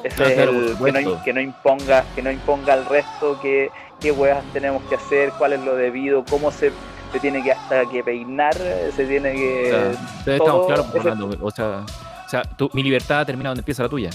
Ese 0.03 0.33
es 0.33 0.39
el, 0.39 0.75
que, 0.83 0.91
no, 0.91 1.23
que 1.23 1.33
no 1.33 1.41
imponga, 1.41 2.03
que 2.15 2.23
no 2.23 2.31
imponga 2.31 2.73
al 2.73 2.85
resto 2.85 3.39
que 3.39 3.69
qué 3.99 4.11
weas 4.11 4.43
tenemos 4.51 4.81
que 4.89 4.95
hacer, 4.95 5.31
cuál 5.37 5.53
es 5.53 5.59
lo 5.59 5.75
debido, 5.75 6.25
cómo 6.25 6.51
se, 6.51 6.71
se 7.11 7.19
tiene 7.19 7.43
que 7.43 7.51
hasta 7.51 7.85
que 7.89 8.03
peinar, 8.03 8.55
se 8.95 9.05
tiene 9.05 9.31
O 9.31 9.33
que 9.33 9.69
entonces 9.69 10.37
todo 10.37 10.67
estamos 10.67 10.67
claros, 10.67 10.85
ese-. 10.95 11.37
O 11.41 11.51
sea, 11.51 11.85
o 12.25 12.29
sea 12.29 12.43
tu- 12.43 12.69
mi 12.73 12.83
libertad 12.83 13.25
termina 13.25 13.49
donde 13.49 13.61
empieza 13.61 13.83
la 13.83 13.89
tuya. 13.89 14.09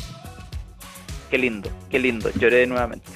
qué 1.31 1.39
lindo, 1.39 1.69
qué 1.91 1.99
lindo, 1.99 2.31
lloré 2.39 2.67
nuevamente. 2.67 3.11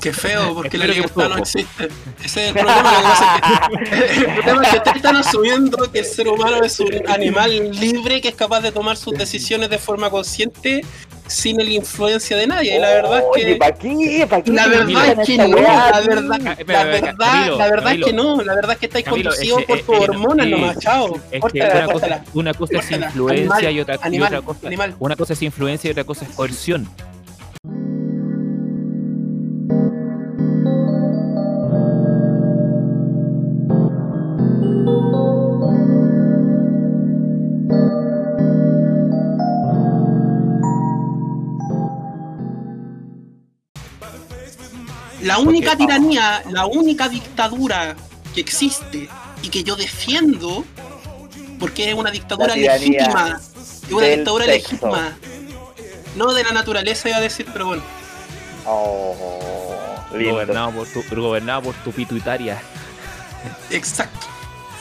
Qué 0.00 0.12
feo, 0.12 0.54
porque 0.54 0.78
la 0.78 0.86
libertad 0.86 1.28
no 1.28 1.38
existe. 1.38 1.88
Ese 2.24 2.44
es 2.44 2.48
el 2.48 2.52
problema. 2.54 3.68
Que, 3.80 4.04
el 4.16 4.34
problema 4.34 4.62
es 4.62 4.68
que 4.70 4.76
ustedes 4.76 4.96
están 4.96 5.16
asumiendo 5.16 5.90
que 5.92 5.98
el 5.98 6.04
ser 6.04 6.28
humano 6.28 6.62
es 6.62 6.78
un 6.78 6.90
animal 7.08 7.70
libre 7.72 8.20
que 8.20 8.28
es 8.28 8.34
capaz 8.36 8.60
de 8.60 8.70
tomar 8.70 8.96
sus 8.96 9.14
decisiones 9.14 9.70
de 9.70 9.78
forma 9.78 10.08
consciente 10.08 10.84
sin 11.28 11.56
la 11.56 11.64
influencia 11.64 12.36
de 12.36 12.46
nadie. 12.46 12.76
Y 12.76 12.78
la 12.80 12.88
verdad 12.88 13.18
es 13.18 13.44
que. 13.44 13.56
¿para 13.56 13.74
qué? 13.74 14.26
¿Para 14.28 14.42
qué? 14.42 14.52
La 14.52 14.66
verdad 14.66 15.20
es 15.20 15.26
que 15.26 15.38
no, 15.38 15.48
la 15.48 16.00
verdad, 16.00 16.40
la 16.66 16.84
verdad, 16.84 17.16
Camilo, 17.18 17.58
la 17.58 17.68
verdad 17.68 17.92
es 17.94 18.04
que 18.04 18.12
no, 18.12 18.42
la 18.42 18.54
verdad 18.54 18.72
es 18.72 18.78
que 18.78 18.86
estáis 18.86 19.06
conducidos 19.06 19.62
es 19.68 19.82
por 19.82 20.10
hormonas 20.10 20.46
sí, 20.46 20.52
nomás, 20.52 20.78
chao. 20.78 21.14
Es 21.30 21.30
que 21.30 21.40
Córtala, 21.40 21.74
una 21.74 21.86
cosa, 21.86 21.92
córtala. 21.92 22.24
una 22.34 22.54
cosa 22.54 22.78
es 22.78 22.90
influencia 22.90 23.68
Animal, 23.68 23.72
y, 23.72 23.80
otra, 23.80 23.94
y 23.94 23.98
animal, 24.02 24.34
otra 24.34 24.42
cosa. 24.42 24.66
animal. 24.66 24.94
Una 24.98 25.16
cosa 25.16 25.32
es 25.32 25.42
influencia 25.42 25.88
y 25.88 25.90
otra 25.92 26.04
cosa 26.04 26.24
es 26.24 26.30
coerción. 26.34 26.88
La 45.28 45.38
única 45.38 45.72
Porque- 45.72 45.84
tiranía, 45.84 46.42
la 46.50 46.64
única 46.64 47.06
dictadura 47.08 47.94
que 48.34 48.40
existe 48.40 49.10
y 49.42 49.48
que 49.50 49.62
yo 49.62 49.76
defiendo, 49.76 50.64
porque 51.58 51.90
es 51.90 51.94
una 51.94 52.10
dictadura 52.10 52.56
legítima, 52.56 53.38
es 53.38 53.92
una 53.92 54.06
dictadura 54.06 54.46
sexo. 54.46 54.70
legítima, 54.70 55.18
no 56.16 56.32
de 56.32 56.44
la 56.44 56.52
naturaleza, 56.52 57.10
iba 57.10 57.18
a 57.18 57.20
decir, 57.20 57.46
pero 57.52 57.66
bueno. 57.66 57.82
Oh. 58.64 59.14
Gobernado 60.10 60.70
por, 60.72 60.86
tu, 60.88 61.02
gobernado 61.20 61.62
por 61.62 61.74
tu 61.74 61.92
pituitaria. 61.92 62.62
Exacto. 63.70 64.26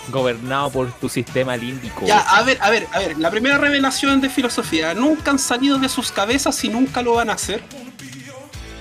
Gobernado 0.07 0.69
por 0.69 0.93
tu 0.93 1.09
sistema 1.09 1.57
límbico. 1.57 2.05
Ya, 2.05 2.19
a 2.19 2.41
ver, 2.43 2.57
a 2.61 2.69
ver, 2.69 2.87
a 2.93 2.99
ver, 2.99 3.17
la 3.17 3.29
primera 3.29 3.57
revelación 3.57 4.21
de 4.21 4.29
filosofía, 4.29 4.93
nunca 4.93 5.31
han 5.31 5.39
salido 5.39 5.77
de 5.77 5.89
sus 5.89 6.13
cabezas 6.13 6.63
y 6.63 6.69
nunca 6.69 7.01
lo 7.01 7.15
van 7.15 7.29
a 7.29 7.33
hacer. 7.33 7.61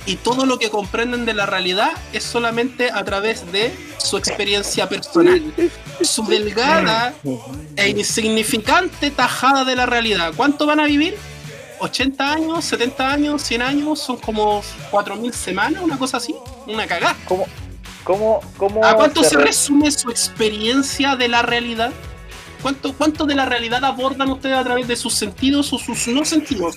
Y 0.06 0.16
todo 0.16 0.46
lo 0.46 0.58
que 0.58 0.70
comprenden 0.70 1.24
de 1.24 1.34
la 1.34 1.46
realidad 1.46 1.90
es 2.12 2.22
solamente 2.22 2.90
a 2.92 3.04
través 3.04 3.50
de 3.50 3.74
su 3.98 4.16
experiencia 4.16 4.88
personal. 4.88 5.42
Su 6.02 6.24
delgada 6.26 7.12
e 7.74 7.88
insignificante 7.88 9.10
tajada 9.10 9.64
de 9.64 9.74
la 9.74 9.84
realidad. 9.86 10.32
¿Cuánto 10.36 10.64
van 10.64 10.78
a 10.78 10.84
vivir? 10.84 11.16
¿80 11.80 12.20
años? 12.20 12.72
¿70 12.72 13.00
años? 13.00 13.50
¿100 13.50 13.62
años? 13.62 13.98
Son 14.00 14.16
como 14.18 14.62
4.000 14.92 15.32
semanas, 15.32 15.82
una 15.82 15.98
cosa 15.98 16.18
así. 16.18 16.34
Una 16.66 16.86
cagada. 16.86 17.16
¿Cómo, 17.26 17.46
cómo, 18.04 18.40
cómo 18.56 18.84
¿A 18.84 18.94
cuánto 18.94 19.24
se 19.24 19.36
re- 19.36 19.46
resume 19.46 19.90
su 19.90 20.08
experiencia 20.10 21.16
de 21.16 21.26
la 21.28 21.42
realidad? 21.42 21.90
¿Cuánto, 22.62 22.92
¿Cuánto 22.94 23.26
de 23.26 23.34
la 23.34 23.44
realidad 23.44 23.84
abordan 23.84 24.30
ustedes 24.30 24.56
a 24.56 24.64
través 24.64 24.86
de 24.88 24.96
sus 24.96 25.14
sentidos 25.14 25.72
o 25.72 25.78
sus 25.78 26.06
no 26.08 26.24
sentidos? 26.24 26.76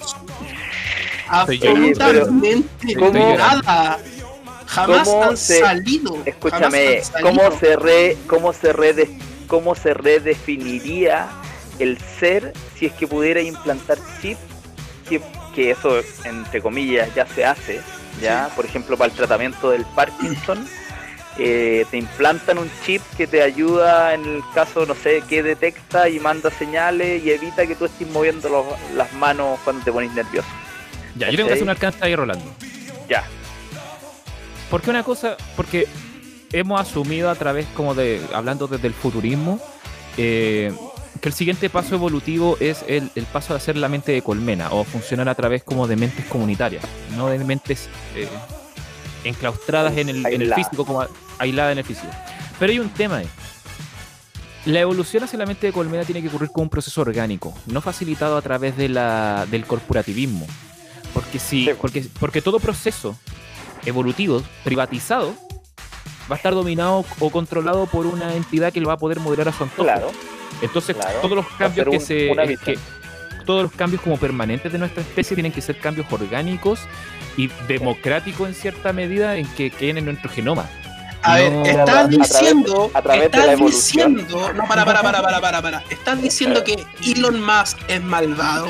Absolutamente 1.29 2.95
¿Cómo- 2.95 3.37
nada. 3.37 3.97
Jamás 4.65 5.07
han 5.07 5.37
se- 5.37 5.59
salido. 5.61 6.17
Escúchame, 6.25 7.01
han 7.15 7.21
¿cómo 7.23 7.51
se, 7.59 7.75
re, 7.75 8.17
cómo, 8.27 8.53
se 8.53 8.71
rede- 8.73 9.09
¿cómo 9.47 9.73
se 9.75 9.93
redefiniría 9.95 11.27
el 11.79 11.97
ser 12.19 12.53
si 12.77 12.85
es 12.87 12.93
que 12.93 13.07
pudiera 13.07 13.41
implantar 13.41 13.97
chip? 14.21 14.37
Que, 15.07 15.19
que 15.55 15.71
eso, 15.71 15.99
entre 16.23 16.61
comillas, 16.61 17.09
ya 17.15 17.25
se 17.25 17.43
hace, 17.45 17.81
¿ya? 18.21 18.49
Por 18.55 18.65
ejemplo, 18.65 18.95
para 18.95 19.09
el 19.11 19.17
tratamiento 19.17 19.71
del 19.71 19.85
Parkinson, 19.95 20.67
eh, 21.39 21.83
te 21.89 21.97
implantan 21.97 22.59
un 22.59 22.69
chip 22.85 23.01
que 23.17 23.25
te 23.25 23.41
ayuda 23.41 24.13
en 24.13 24.23
el 24.23 24.43
caso, 24.53 24.85
no 24.85 24.93
sé, 24.93 25.23
que 25.27 25.41
detecta 25.41 26.09
y 26.09 26.19
manda 26.19 26.51
señales 26.51 27.23
y 27.23 27.31
evita 27.31 27.65
que 27.65 27.75
tú 27.75 27.85
estés 27.85 28.07
moviendo 28.11 28.49
los- 28.49 28.65
las 28.93 29.11
manos 29.13 29.57
cuando 29.63 29.83
te 29.83 29.91
pones 29.91 30.11
nervioso. 30.13 30.47
Ya, 31.19 31.29
yo 31.29 31.35
tengo 31.35 31.49
que 31.49 31.53
hacer 31.53 31.63
un 31.63 31.69
alcance 31.69 31.99
ahí, 32.01 32.15
Rolando. 32.15 32.45
Ya. 33.09 33.23
Porque 34.69 34.89
una 34.89 35.03
cosa, 35.03 35.35
porque 35.55 35.87
hemos 36.53 36.79
asumido 36.79 37.29
a 37.29 37.35
través, 37.35 37.65
como 37.75 37.93
de, 37.93 38.21
hablando 38.33 38.67
desde 38.67 38.87
el 38.87 38.93
futurismo, 38.93 39.59
eh, 40.17 40.73
que 41.21 41.29
el 41.29 41.33
siguiente 41.33 41.69
paso 41.69 41.95
evolutivo 41.95 42.57
es 42.59 42.85
el, 42.87 43.09
paso 43.33 43.53
de 43.53 43.57
hacer 43.57 43.75
la 43.75 43.89
mente 43.89 44.11
de 44.11 44.21
colmena 44.21 44.71
o 44.71 44.83
funcionar 44.83 45.27
a 45.27 45.35
través 45.35 45.63
como 45.63 45.87
de 45.87 45.97
mentes 45.97 46.25
comunitarias, 46.25 46.83
no 47.17 47.27
de 47.27 47.39
mentes 47.39 47.89
eh, 48.15 48.27
enclaustradas 49.25 49.97
en 49.97 50.09
el, 50.09 50.25
en 50.25 50.41
el, 50.41 50.53
físico, 50.53 50.85
como 50.85 51.05
aisladas 51.37 51.73
en 51.73 51.79
el 51.79 51.83
físico. 51.83 52.11
Pero 52.57 52.71
hay 52.71 52.79
un 52.79 52.89
tema 52.89 53.17
ahí. 53.17 53.29
La 54.65 54.81
evolución 54.81 55.23
hacia 55.23 55.39
la 55.39 55.45
mente 55.45 55.67
de 55.67 55.73
colmena 55.73 56.03
tiene 56.03 56.21
que 56.21 56.27
ocurrir 56.27 56.51
con 56.51 56.63
un 56.63 56.69
proceso 56.69 57.01
orgánico, 57.01 57.53
no 57.65 57.81
facilitado 57.81 58.37
a 58.37 58.41
través 58.41 58.77
de 58.77 58.89
la, 58.89 59.45
del 59.49 59.65
corporativismo. 59.65 60.47
Porque, 61.13 61.39
si, 61.39 61.69
porque, 61.81 62.05
porque 62.19 62.41
todo 62.41 62.59
proceso 62.59 63.17
evolutivo 63.85 64.43
privatizado 64.63 65.33
va 66.29 66.35
a 66.35 66.37
estar 66.37 66.53
dominado 66.53 67.05
o 67.19 67.29
controlado 67.29 67.87
por 67.87 68.05
una 68.05 68.35
entidad 68.35 68.71
que 68.71 68.79
lo 68.79 68.87
va 68.87 68.93
a 68.93 68.97
poder 68.97 69.19
moderar 69.19 69.49
a 69.49 69.53
su 69.53 69.63
antojo. 69.63 69.83
Claro. 69.83 70.11
Entonces, 70.61 70.95
todos 71.21 71.35
los 71.35 71.47
cambios 71.57 71.87
que 71.89 71.99
se. 71.99 72.31
todos 73.45 73.63
los 73.63 73.71
cambios 73.71 74.01
como 74.01 74.17
permanentes 74.17 74.71
de 74.71 74.77
nuestra 74.77 75.01
especie 75.01 75.35
tienen 75.35 75.51
que 75.51 75.61
ser 75.61 75.79
cambios 75.79 76.05
orgánicos 76.11 76.81
y 77.37 77.47
democráticos 77.67 78.47
en 78.47 78.53
cierta 78.53 78.93
medida 78.93 79.37
en 79.37 79.47
que 79.55 79.71
queden 79.71 79.97
en 79.99 80.05
nuestro 80.05 80.29
genoma. 80.29 80.69
A 81.21 81.35
ver, 81.35 81.51
estás 81.67 82.09
diciendo, 82.09 82.91
estás 82.95 83.59
diciendo, 83.59 84.53
no, 84.53 84.67
para, 84.67 84.85
para, 84.85 85.01
para, 85.01 85.21
para, 85.21 85.41
para, 85.41 85.61
para, 85.61 85.83
estás 85.89 86.21
diciendo 86.21 86.63
que 86.63 86.85
Elon 87.05 87.41
Musk 87.41 87.77
es 87.87 88.01
malvado. 88.01 88.69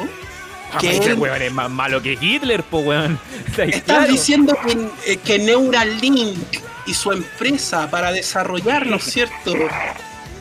Ah, 0.71 0.77
que 0.79 0.97
ese 0.97 1.13
weón 1.13 1.41
es 1.41 1.51
más 1.51 1.69
malo 1.69 2.01
que 2.01 2.17
Hitler, 2.19 2.63
po 2.63 2.79
weón. 2.79 3.19
Estás 3.57 4.07
diciendo 4.07 4.55
que, 4.65 5.11
eh, 5.11 5.17
que 5.17 5.39
Neuralink 5.39 6.37
y 6.85 6.93
su 6.93 7.11
empresa 7.11 7.89
para 7.89 8.11
desarrollar, 8.11 8.85
¿no 8.85 8.97
es 8.97 9.03
cierto? 9.11 9.53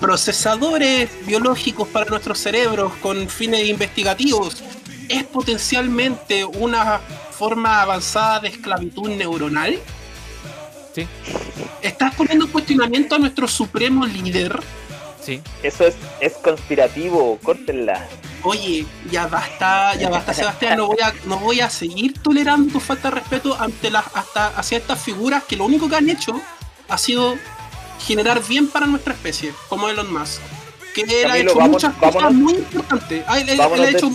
procesadores 0.01 1.11
biológicos 1.27 1.89
para 1.89 2.09
nuestros 2.09 2.39
cerebros 2.39 2.93
con 3.03 3.29
fines 3.29 3.69
investigativos 3.69 4.63
es 5.09 5.25
potencialmente 5.25 6.45
una 6.45 7.01
forma 7.33 7.83
avanzada 7.83 8.41
de 8.41 8.49
esclavitud 8.49 9.09
neuronal? 9.11 9.79
Sí. 10.95 11.07
¿Estás 11.83 12.15
poniendo 12.15 12.47
en 12.47 12.53
cuestionamiento 12.53 13.15
a 13.15 13.19
nuestro 13.19 13.49
supremo 13.49 14.07
líder? 14.07 14.61
Sí. 15.23 15.41
Eso 15.63 15.87
es, 15.87 15.97
es 16.21 16.35
conspirativo, 16.35 17.39
córtenla. 17.43 18.09
Oye, 18.43 18.87
ya 19.11 19.27
basta, 19.27 19.95
ya 19.97 20.09
basta, 20.09 20.33
Sebastián, 20.33 20.79
no 20.79 20.87
voy 20.87 20.99
a, 21.03 21.13
no 21.27 21.39
voy 21.39 21.61
a 21.61 21.69
seguir 21.69 22.15
tolerando 22.23 22.73
tu 22.73 22.81
falta 22.81 23.11
de 23.11 23.17
respeto 23.17 23.57
ante 23.59 23.91
las, 23.91 24.05
hasta 24.15 24.49
hacia 24.49 24.79
estas 24.79 25.03
figuras 25.03 25.43
que 25.43 25.57
lo 25.57 25.65
único 25.65 25.89
que 25.89 25.97
han 25.97 26.09
hecho 26.09 26.41
ha 26.89 26.99
sido 26.99 27.37
generar 28.01 28.43
bien 28.47 28.69
para 28.69 28.87
nuestra 28.87 29.13
especie, 29.13 29.53
como 29.69 29.89
Elon 29.89 30.13
Musk. 30.13 30.41
Que 30.95 31.03
él 31.03 31.31
ha 31.31 31.39
hecho 31.39 31.61
muchas 31.61 31.95
cosas 31.95 32.33
muy 32.33 32.55
importantes. 32.55 33.25
Ah, 33.27 33.39
él, 33.39 33.61
ha 33.61 33.89
hecho 33.89 34.11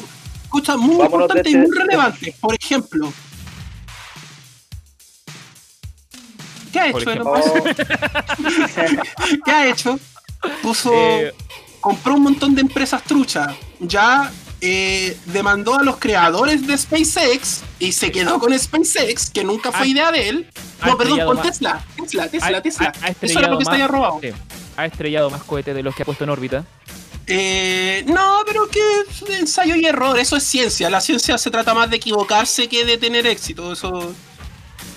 cosas 0.49 0.77
muy 0.77 1.03
importantes 1.03 1.53
y 1.53 1.57
muy 1.57 1.77
relevantes. 1.77 2.35
Por 2.39 2.55
ejemplo, 2.55 3.13
¿qué 6.71 6.79
ha 6.79 6.89
hecho 6.89 7.11
Elon 7.11 7.27
Musk? 7.27 7.53
¿Qué 9.45 9.51
ha 9.51 9.67
hecho? 9.67 9.99
Puso. 10.61 10.91
Eh, 10.93 11.33
compró 11.79 12.15
un 12.15 12.23
montón 12.23 12.55
de 12.55 12.61
empresas 12.61 13.03
truchas. 13.03 13.55
Ya 13.79 14.31
eh, 14.61 15.17
demandó 15.25 15.75
a 15.77 15.83
los 15.83 15.97
creadores 15.97 16.65
de 16.65 16.77
SpaceX 16.77 17.61
y 17.79 17.91
se 17.91 18.11
quedó 18.11 18.39
con 18.39 18.57
SpaceX, 18.57 19.29
que 19.29 19.43
nunca 19.43 19.73
fue 19.73 19.89
idea 19.89 20.09
de 20.11 20.29
él. 20.29 20.49
No, 20.85 20.97
perdón, 20.97 21.25
con 21.25 21.41
Tesla. 21.41 21.85
Tesla, 21.97 22.29
Tesla, 22.29 22.61
Tesla. 22.61 22.93
Eso 23.19 23.39
era 23.39 23.49
lo 23.49 23.59
que 23.59 23.65
se 23.65 23.87
robado. 23.87 24.21
Ha 24.77 24.85
estrellado 24.85 25.29
más 25.29 25.43
cohetes 25.43 25.75
de 25.75 25.83
los 25.83 25.93
que 25.93 26.03
ha 26.03 26.05
puesto 26.05 26.23
en 26.23 26.29
órbita. 26.29 26.65
Eh, 27.27 28.03
no, 28.07 28.43
pero 28.45 28.67
que 28.69 28.81
ensayo 29.37 29.75
y 29.75 29.85
error, 29.85 30.17
eso 30.17 30.37
es 30.37 30.43
ciencia. 30.43 30.89
La 30.89 31.01
ciencia 31.01 31.37
se 31.37 31.51
trata 31.51 31.73
más 31.73 31.89
de 31.89 31.97
equivocarse 31.97 32.67
que 32.67 32.85
de 32.85 32.97
tener 32.97 33.27
éxito. 33.27 33.73
Eso. 33.73 34.13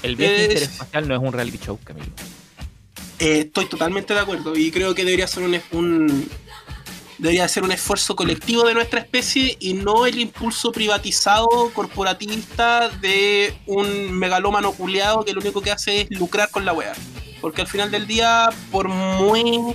El 0.03 0.15
viaje 0.15 0.45
interespacial 0.45 1.09
no 1.09 1.15
es 1.15 1.21
un 1.21 1.33
reality 1.33 1.59
show, 1.59 1.79
Camilo. 1.83 2.13
Eh, 3.19 3.45
estoy 3.47 3.67
totalmente 3.67 4.13
de 4.13 4.21
acuerdo 4.21 4.57
y 4.57 4.71
creo 4.71 4.95
que 4.95 5.05
debería 5.05 5.27
ser 5.27 5.43
un, 5.43 5.59
un, 5.73 6.29
debería 7.19 7.49
ser 7.49 7.63
un 7.63 7.73
esfuerzo 7.73 8.15
colectivo 8.15 8.65
de 8.65 8.75
nuestra 8.75 9.01
especie 9.01 9.57
y 9.59 9.73
no 9.73 10.07
el 10.07 10.19
impulso 10.19 10.71
privatizado 10.71 11.49
corporativista 11.73 12.91
de 13.01 13.57
un 13.67 14.13
megalómano 14.13 14.73
culiado 14.73 15.25
que 15.25 15.33
lo 15.33 15.41
único 15.41 15.63
que 15.63 15.71
hace 15.71 16.03
es 16.03 16.11
lucrar 16.11 16.51
con 16.51 16.65
la 16.65 16.75
wea. 16.75 16.93
Porque 17.41 17.63
al 17.63 17.69
final 17.69 17.91
del 17.91 18.07
día, 18.07 18.51
por 18.71 18.89
muy 18.89 19.75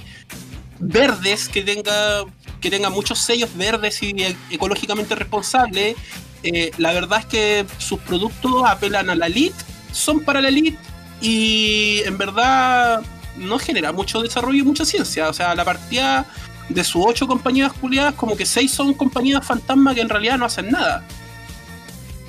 verdes 0.79 1.47
que 1.47 1.63
tenga, 1.63 2.25
que 2.59 2.69
tenga 2.69 2.89
muchos 2.89 3.19
sellos 3.19 3.55
verdes 3.55 4.01
y 4.03 4.15
ecológicamente 4.51 5.15
responsables, 5.15 5.95
eh, 6.43 6.71
la 6.77 6.91
verdad 6.93 7.19
es 7.19 7.25
que 7.25 7.65
sus 7.77 7.99
productos 7.99 8.63
apelan 8.65 9.09
a 9.09 9.15
la 9.15 9.27
elite, 9.27 9.55
son 9.91 10.21
para 10.21 10.41
la 10.41 10.49
elite 10.49 10.77
y 11.21 12.01
en 12.05 12.17
verdad 12.17 13.01
no 13.41 13.59
genera 13.59 13.91
mucho 13.91 14.21
desarrollo 14.21 14.59
y 14.59 14.63
mucha 14.63 14.85
ciencia. 14.85 15.29
O 15.29 15.33
sea, 15.33 15.55
la 15.55 15.65
partida 15.65 16.25
de 16.69 16.83
sus 16.83 17.03
ocho 17.05 17.27
compañías 17.27 17.73
culiadas, 17.73 18.15
como 18.15 18.35
que 18.35 18.45
seis 18.45 18.71
son 18.71 18.93
compañías 18.93 19.45
fantasma 19.45 19.93
que 19.93 20.01
en 20.01 20.09
realidad 20.09 20.37
no 20.37 20.45
hacen 20.45 20.69
nada. 20.71 21.03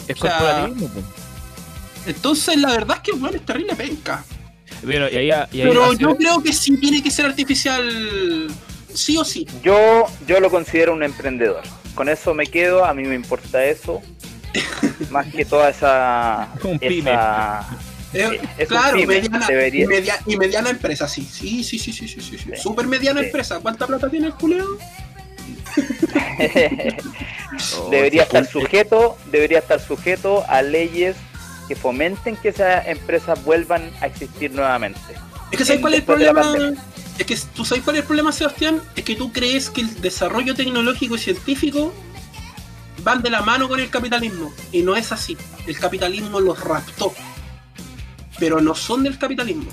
Es 0.09 0.17
corporativismo, 0.17 1.03
Entonces, 2.07 2.57
la 2.57 2.71
verdad 2.71 2.97
es 2.97 3.03
que 3.03 3.13
bueno, 3.13 3.37
es 3.37 3.47
terrible 3.47 3.77
penca. 3.77 4.25
Pero, 4.85 5.93
yo 5.93 6.17
creo 6.17 6.43
que 6.43 6.53
sí 6.53 6.77
tiene 6.77 7.03
que 7.03 7.11
ser 7.11 7.27
artificial, 7.27 8.49
sí 8.93 9.17
o 9.17 9.25
sí. 9.25 9.47
Yo, 9.63 10.07
yo 10.27 10.41
lo 10.41 10.51
considero 10.51 10.93
un 10.93 11.05
emprendedor. 11.05 11.63
Con 11.95 12.09
eso 12.09 12.35
me 12.35 12.47
quedo, 12.47 12.85
a 12.85 12.93
mí 12.95 13.05
me 13.05 13.15
importa 13.15 13.65
eso. 13.65 14.03
más 15.11 15.27
que 15.27 15.45
toda 15.45 15.71
esa. 15.71 16.49
esa 16.81 17.69
eh, 18.13 18.67
claro, 18.67 18.99
mediana, 19.07 19.47
y, 20.27 20.37
mediana 20.37 20.71
empresa, 20.71 21.09
sí. 21.09 21.27
Sí, 21.31 21.65
sí, 21.65 21.79
sí, 21.79 21.93
sí, 21.93 22.09
sí, 22.09 22.21
sí. 22.21 22.39
Super 22.57 22.87
mediana 22.87 23.21
empresa. 23.21 23.61
¿Cuánta 23.61 23.87
plata 23.87 24.11
tiene 24.11 24.27
el 24.27 24.33
Julio? 24.33 24.67
debería 27.91 28.25
estar 28.25 28.47
sujeto, 28.47 29.17
debería 29.31 29.59
estar 29.59 29.81
sujeto 29.81 30.45
a 30.49 30.61
leyes 30.63 31.17
que 31.69 31.77
fomenten 31.77 32.37
que 32.37 32.51
esas 32.51 32.87
empresas 32.87 33.43
vuelvan 33.45 33.91
a 34.01 34.07
existir 34.07 34.53
nuevamente. 34.53 35.01
Es 35.51 35.59
que 35.59 35.65
¿sabes 35.65 35.81
cuál 35.81 35.95
es 35.95 36.01
el 36.01 36.07
problema? 36.07 36.55
Es 37.19 37.27
que 37.27 37.37
tú 37.55 37.65
sabes 37.65 37.83
cuál 37.85 37.97
es 37.97 38.03
el 38.03 38.07
problema, 38.07 38.33
Sebastián, 38.33 38.83
es 38.97 39.05
que 39.05 39.17
tú 39.17 39.33
crees 39.33 39.71
que 39.71 39.83
el 39.83 40.01
desarrollo 40.01 40.55
tecnológico 40.55 41.17
y 41.17 41.19
científico 41.19 41.93
van 43.03 43.23
de 43.23 43.31
la 43.31 43.43
mano 43.43 43.69
con 43.69 43.81
el 43.81 43.91
capitalismo. 43.91 44.53
Y 44.71 44.83
no 44.83 44.95
es 44.97 45.13
así. 45.13 45.37
El 45.67 45.79
capitalismo 45.79 46.41
los 46.41 46.61
raptó 46.61 47.13
pero 48.43 48.61
no 48.61 48.75
son 48.75 49.05
del 49.05 49.17
capitalismo. 49.19 49.71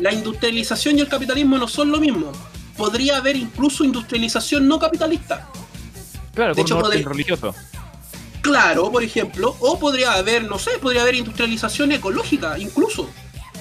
La 0.00 0.12
industrialización 0.12 0.98
y 0.98 1.02
el 1.02 1.08
capitalismo 1.08 1.56
no 1.56 1.68
son 1.68 1.92
lo 1.92 1.98
mismo. 1.98 2.32
Podría 2.76 3.18
haber 3.18 3.36
incluso 3.36 3.84
industrialización 3.84 4.66
no 4.66 4.80
capitalista. 4.80 5.48
Claro, 6.34 6.52
de 6.52 6.62
hecho, 6.62 6.82
religioso. 6.82 7.54
Claro, 8.40 8.90
por 8.90 9.04
ejemplo, 9.04 9.54
o 9.60 9.78
podría 9.78 10.14
haber, 10.14 10.42
no 10.42 10.58
sé, 10.58 10.72
podría 10.82 11.02
haber 11.02 11.14
industrialización 11.14 11.92
ecológica, 11.92 12.58
incluso. 12.58 13.08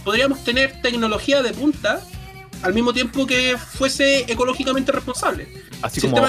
Podríamos 0.03 0.43
tener 0.43 0.81
tecnología 0.81 1.43
de 1.43 1.53
punta 1.53 2.01
al 2.63 2.73
mismo 2.73 2.93
tiempo 2.93 3.27
que 3.27 3.59
fuese 3.59 4.21
ecológicamente 4.21 4.91
responsable. 4.91 5.47
Así 5.83 6.01
como 6.01 6.19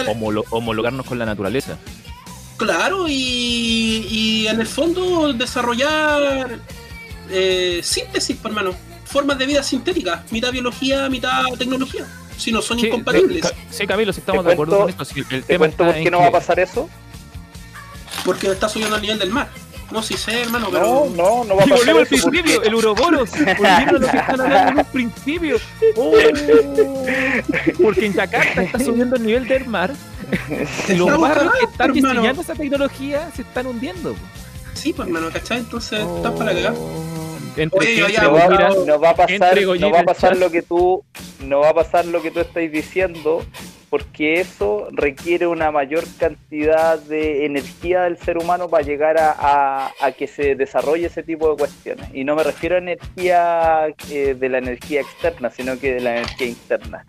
homologarnos 0.51 1.07
con 1.07 1.19
la 1.19 1.25
naturaleza. 1.25 1.79
Claro, 2.59 3.09
y, 3.09 4.07
y 4.11 4.49
en 4.49 4.61
el 4.61 4.67
fondo 4.67 5.33
desarrollar 5.33 6.61
eh, 7.31 7.81
síntesis, 7.83 8.37
por 8.37 8.51
hermano. 8.51 8.75
Formas 9.05 9.39
de 9.39 9.47
vida 9.47 9.63
sintéticas, 9.63 10.31
mitad 10.33 10.51
biología, 10.51 11.09
mitad 11.09 11.45
tecnología. 11.59 12.07
Si 12.37 12.51
no 12.51 12.61
son 12.63 12.79
incompatibles. 12.81 13.53
sí, 13.71 13.87
Camilo, 13.87 14.13
si 14.13 14.21
estamos 14.21 14.45
de 14.45 14.53
acuerdo 14.53 14.81
con 14.81 14.91
esto. 14.91 15.05
Si 15.05 15.25
el 15.31 15.45
tema 15.45 15.69
por 15.69 15.95
qué 15.95 16.11
no 16.11 16.19
va 16.19 16.27
a 16.27 16.33
pasar 16.33 16.59
eso? 16.59 16.89
Porque 18.25 18.49
está 18.49 18.69
subiendo 18.69 18.97
el 18.97 19.03
nivel 19.03 19.19
del 19.19 19.31
mar. 19.31 19.49
No, 19.91 20.03
si 20.03 20.15
sé, 20.15 20.43
hermano, 20.43 20.69
pero. 20.73 21.07
No, 21.15 21.15
no, 21.15 21.45
no 21.45 21.57
va 21.57 21.63
a 21.63 21.67
pasar. 21.67 21.89
eso 21.89 21.99
al 21.99 22.07
principio, 22.07 22.63
el 22.63 22.75
Uroboros. 22.75 23.31
Volvimos 23.59 24.01
lo 24.01 24.09
que 24.09 24.17
están 24.17 24.41
hablando 24.41 24.71
en 24.71 24.79
un 24.79 24.85
principio. 24.87 25.57
Oh, 25.97 26.13
porque 27.83 28.07
en 28.07 28.15
Jakarta 28.15 28.63
está 28.63 28.79
subiendo 28.79 29.17
el 29.17 29.25
nivel 29.25 29.47
del 29.47 29.67
mar. 29.67 29.95
Los 30.89 31.21
barcos 31.21 31.53
que 31.61 31.65
están 31.67 31.93
diseñando 31.93 32.43
esa 32.43 32.55
tecnología 32.55 33.31
se 33.37 33.43
están 33.43 33.67
hundiendo. 33.67 34.17
Sí, 34.73 34.93
pues, 34.93 35.07
hermano, 35.07 35.31
¿cachai? 35.33 35.61
Entonces, 35.61 36.01
estás 36.01 36.33
para 36.33 36.53
cagar. 36.53 36.75
Entre 37.57 38.01
no, 38.01 38.33
va, 38.33 38.49
no, 38.87 39.01
va, 39.01 39.11
a 39.11 39.17
pasar, 39.17 39.63
no 39.63 39.91
va 39.91 40.01
a 40.01 40.05
pasar 40.05 40.37
lo 40.37 40.51
que 40.51 40.63
tú 40.63 41.05
no 41.41 41.61
va 41.61 41.71
a 41.71 41.75
pasar 41.75 42.05
lo 42.07 42.23
que 42.23 42.31
tú 42.31 42.41
estás 42.41 42.71
diciendo 42.71 43.45
porque 43.95 44.41
eso 44.41 44.89
requiere 44.91 45.47
una 45.47 45.71
mayor 45.71 46.03
cantidad 46.19 46.99
de 46.99 47.47
energía 47.47 48.03
del 48.03 48.19
ser 48.19 48.39
humano 48.39 48.69
para 48.69 48.83
llegar 48.83 49.15
a, 49.21 49.93
que 50.19 50.27
se 50.27 50.57
desarrolle 50.57 51.07
ese 51.07 51.23
tipo 51.23 51.49
de 51.51 51.57
cuestiones. 51.57 52.09
Y 52.13 52.25
no 52.25 52.35
me 52.35 52.43
refiero 52.43 52.75
a 52.75 52.79
energía 52.79 53.87
eh, 54.11 54.35
de 54.37 54.49
la 54.49 54.59
energía 54.59 55.01
externa, 55.01 55.49
sino 55.49 55.79
que 55.79 55.95
de 55.95 56.01
la 56.01 56.17
energía 56.17 56.49
interna. 56.49 57.07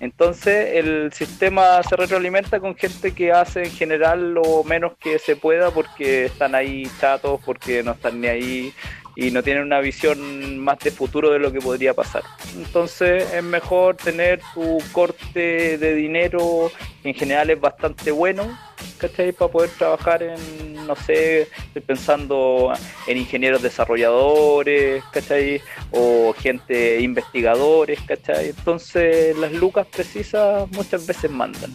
Entonces 0.00 0.70
el 0.74 1.12
sistema 1.12 1.80
se 1.84 1.94
retroalimenta 1.94 2.58
con 2.58 2.74
gente 2.74 3.14
que 3.14 3.30
hace 3.30 3.62
en 3.62 3.70
general 3.70 4.34
lo 4.34 4.64
menos 4.64 4.94
que 4.98 5.20
se 5.20 5.36
pueda 5.36 5.70
porque 5.70 6.24
están 6.24 6.56
ahí 6.56 6.90
chatos, 7.00 7.40
porque 7.44 7.84
no 7.84 7.92
están 7.92 8.20
ni 8.20 8.26
ahí 8.26 8.74
y 9.16 9.30
no 9.30 9.42
tienen 9.42 9.62
una 9.62 9.80
visión 9.80 10.58
más 10.58 10.78
de 10.80 10.90
futuro 10.90 11.30
de 11.30 11.38
lo 11.38 11.52
que 11.52 11.60
podría 11.60 11.94
pasar. 11.94 12.22
Entonces 12.56 13.32
es 13.32 13.42
mejor 13.42 13.96
tener 13.96 14.40
tu 14.54 14.78
corte 14.92 15.78
de 15.78 15.94
dinero, 15.94 16.70
que 17.02 17.10
en 17.10 17.14
general 17.14 17.50
es 17.50 17.60
bastante 17.60 18.10
bueno, 18.10 18.58
¿cachai? 18.98 19.32
Para 19.32 19.50
poder 19.50 19.70
trabajar 19.70 20.22
en, 20.22 20.86
no 20.86 20.96
sé, 20.96 21.42
estoy 21.42 21.82
pensando 21.82 22.72
en 23.06 23.18
ingenieros 23.18 23.62
desarrolladores, 23.62 25.04
¿cachai? 25.12 25.60
O 25.92 26.34
gente 26.38 27.00
investigadores, 27.00 28.00
¿cachai? 28.02 28.48
Entonces 28.50 29.36
las 29.38 29.52
lucas 29.52 29.86
precisas 29.86 30.70
muchas 30.72 31.06
veces 31.06 31.30
mandan. 31.30 31.72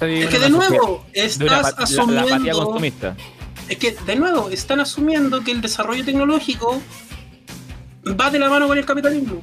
Es 0.00 0.28
que 0.28 0.38
de 0.38 0.48
nuevo, 0.48 1.04
estás 1.12 1.74
asumiendo 1.76 2.72
es 3.70 3.78
que, 3.78 3.92
de 3.92 4.16
nuevo, 4.16 4.50
están 4.50 4.80
asumiendo 4.80 5.44
que 5.44 5.52
el 5.52 5.60
desarrollo 5.60 6.04
tecnológico 6.04 6.82
va 8.20 8.28
de 8.28 8.40
la 8.40 8.50
mano 8.50 8.66
con 8.66 8.76
el 8.76 8.84
capitalismo. 8.84 9.40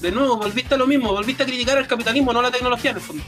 De 0.00 0.10
nuevo, 0.10 0.38
volviste 0.38 0.74
a 0.74 0.78
lo 0.78 0.86
mismo, 0.86 1.12
volviste 1.12 1.42
a 1.42 1.46
criticar 1.46 1.76
al 1.76 1.86
capitalismo, 1.86 2.32
no 2.32 2.38
a 2.38 2.44
la 2.44 2.50
tecnología 2.50 2.92
en 2.92 2.96
el 2.96 3.02
fondo. 3.02 3.22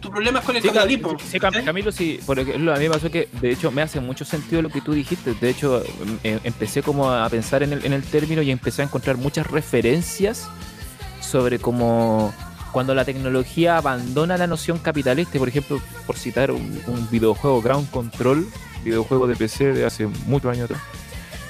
Tu 0.00 0.10
problema 0.10 0.38
es 0.38 0.46
con 0.46 0.56
el 0.56 0.62
capitalismo. 0.62 1.14
Sí, 1.30 1.38
Camilo, 1.38 1.92
sí, 1.92 2.18
porque 2.24 2.54
a 2.54 2.56
mí 2.56 2.64
me 2.64 2.88
pasó 2.88 3.10
que, 3.10 3.28
de 3.38 3.50
hecho, 3.50 3.70
me 3.70 3.82
hace 3.82 4.00
mucho 4.00 4.24
sentido 4.24 4.62
lo 4.62 4.70
que 4.70 4.80
tú 4.80 4.94
dijiste. 4.94 5.34
De 5.34 5.50
hecho, 5.50 5.84
em, 6.24 6.40
empecé 6.42 6.82
como 6.82 7.10
a 7.10 7.28
pensar 7.28 7.62
en 7.62 7.74
el, 7.74 7.84
en 7.84 7.92
el 7.92 8.02
término 8.02 8.40
y 8.40 8.50
empecé 8.50 8.80
a 8.80 8.86
encontrar 8.86 9.18
muchas 9.18 9.46
referencias 9.46 10.48
sobre 11.20 11.58
cómo 11.58 12.32
cuando 12.72 12.94
la 12.94 13.04
tecnología 13.04 13.76
abandona 13.76 14.38
la 14.38 14.46
noción 14.46 14.78
capitalista, 14.78 15.38
por 15.38 15.48
ejemplo, 15.48 15.82
por 16.06 16.16
citar 16.16 16.50
un, 16.50 16.80
un 16.86 17.10
videojuego 17.10 17.60
Ground 17.60 17.90
Control, 17.90 18.46
videojuego 18.84 19.26
de 19.26 19.36
PC 19.36 19.72
de 19.72 19.84
hace 19.84 20.06
muchos 20.26 20.52
años 20.52 20.64
atrás, 20.64 20.82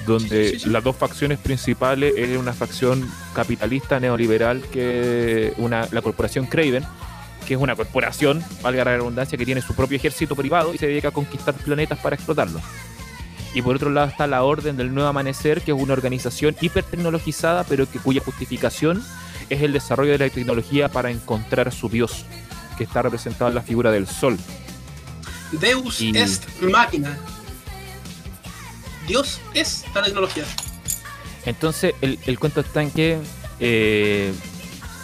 donde 0.05 0.59
las 0.65 0.83
dos 0.83 0.95
facciones 0.95 1.39
principales 1.39 2.13
es 2.17 2.37
una 2.37 2.53
facción 2.53 3.09
capitalista 3.33 3.99
neoliberal 3.99 4.61
que 4.61 5.53
una, 5.57 5.87
la 5.91 6.01
corporación 6.01 6.45
Craven, 6.45 6.83
que 7.47 7.55
es 7.55 7.59
una 7.59 7.75
corporación, 7.75 8.43
valga 8.61 8.85
la 8.85 8.97
redundancia, 8.97 9.37
que 9.37 9.45
tiene 9.45 9.61
su 9.61 9.75
propio 9.75 9.97
ejército 9.97 10.35
privado 10.35 10.73
y 10.73 10.77
se 10.77 10.87
dedica 10.87 11.09
a 11.09 11.11
conquistar 11.11 11.53
planetas 11.55 11.99
para 11.99 12.15
explotarlos. 12.15 12.61
Y 13.53 13.61
por 13.61 13.75
otro 13.75 13.89
lado 13.89 14.07
está 14.07 14.27
la 14.27 14.43
Orden 14.43 14.77
del 14.77 14.93
Nuevo 14.93 15.09
Amanecer, 15.09 15.61
que 15.61 15.71
es 15.71 15.77
una 15.77 15.93
organización 15.93 16.55
hipertecnologizada, 16.61 17.65
pero 17.65 17.89
que 17.89 17.99
cuya 17.99 18.21
justificación 18.23 19.03
es 19.49 19.61
el 19.61 19.73
desarrollo 19.73 20.13
de 20.13 20.19
la 20.19 20.29
tecnología 20.29 20.87
para 20.89 21.11
encontrar 21.11 21.71
su 21.73 21.89
Dios, 21.89 22.25
que 22.77 22.85
está 22.85 23.01
representado 23.01 23.49
en 23.49 23.55
la 23.55 23.61
figura 23.61 23.91
del 23.91 24.07
Sol. 24.07 24.37
Deus 25.51 26.01
est 26.01 26.43
máquina. 26.61 27.17
Dios 29.07 29.39
es 29.53 29.83
la 29.93 30.03
tecnología. 30.03 30.45
Entonces, 31.45 31.93
el, 32.01 32.39
cuento 32.39 32.61
está 32.61 32.81
en 32.81 32.91
que 32.91 33.17
eh, 33.59 34.31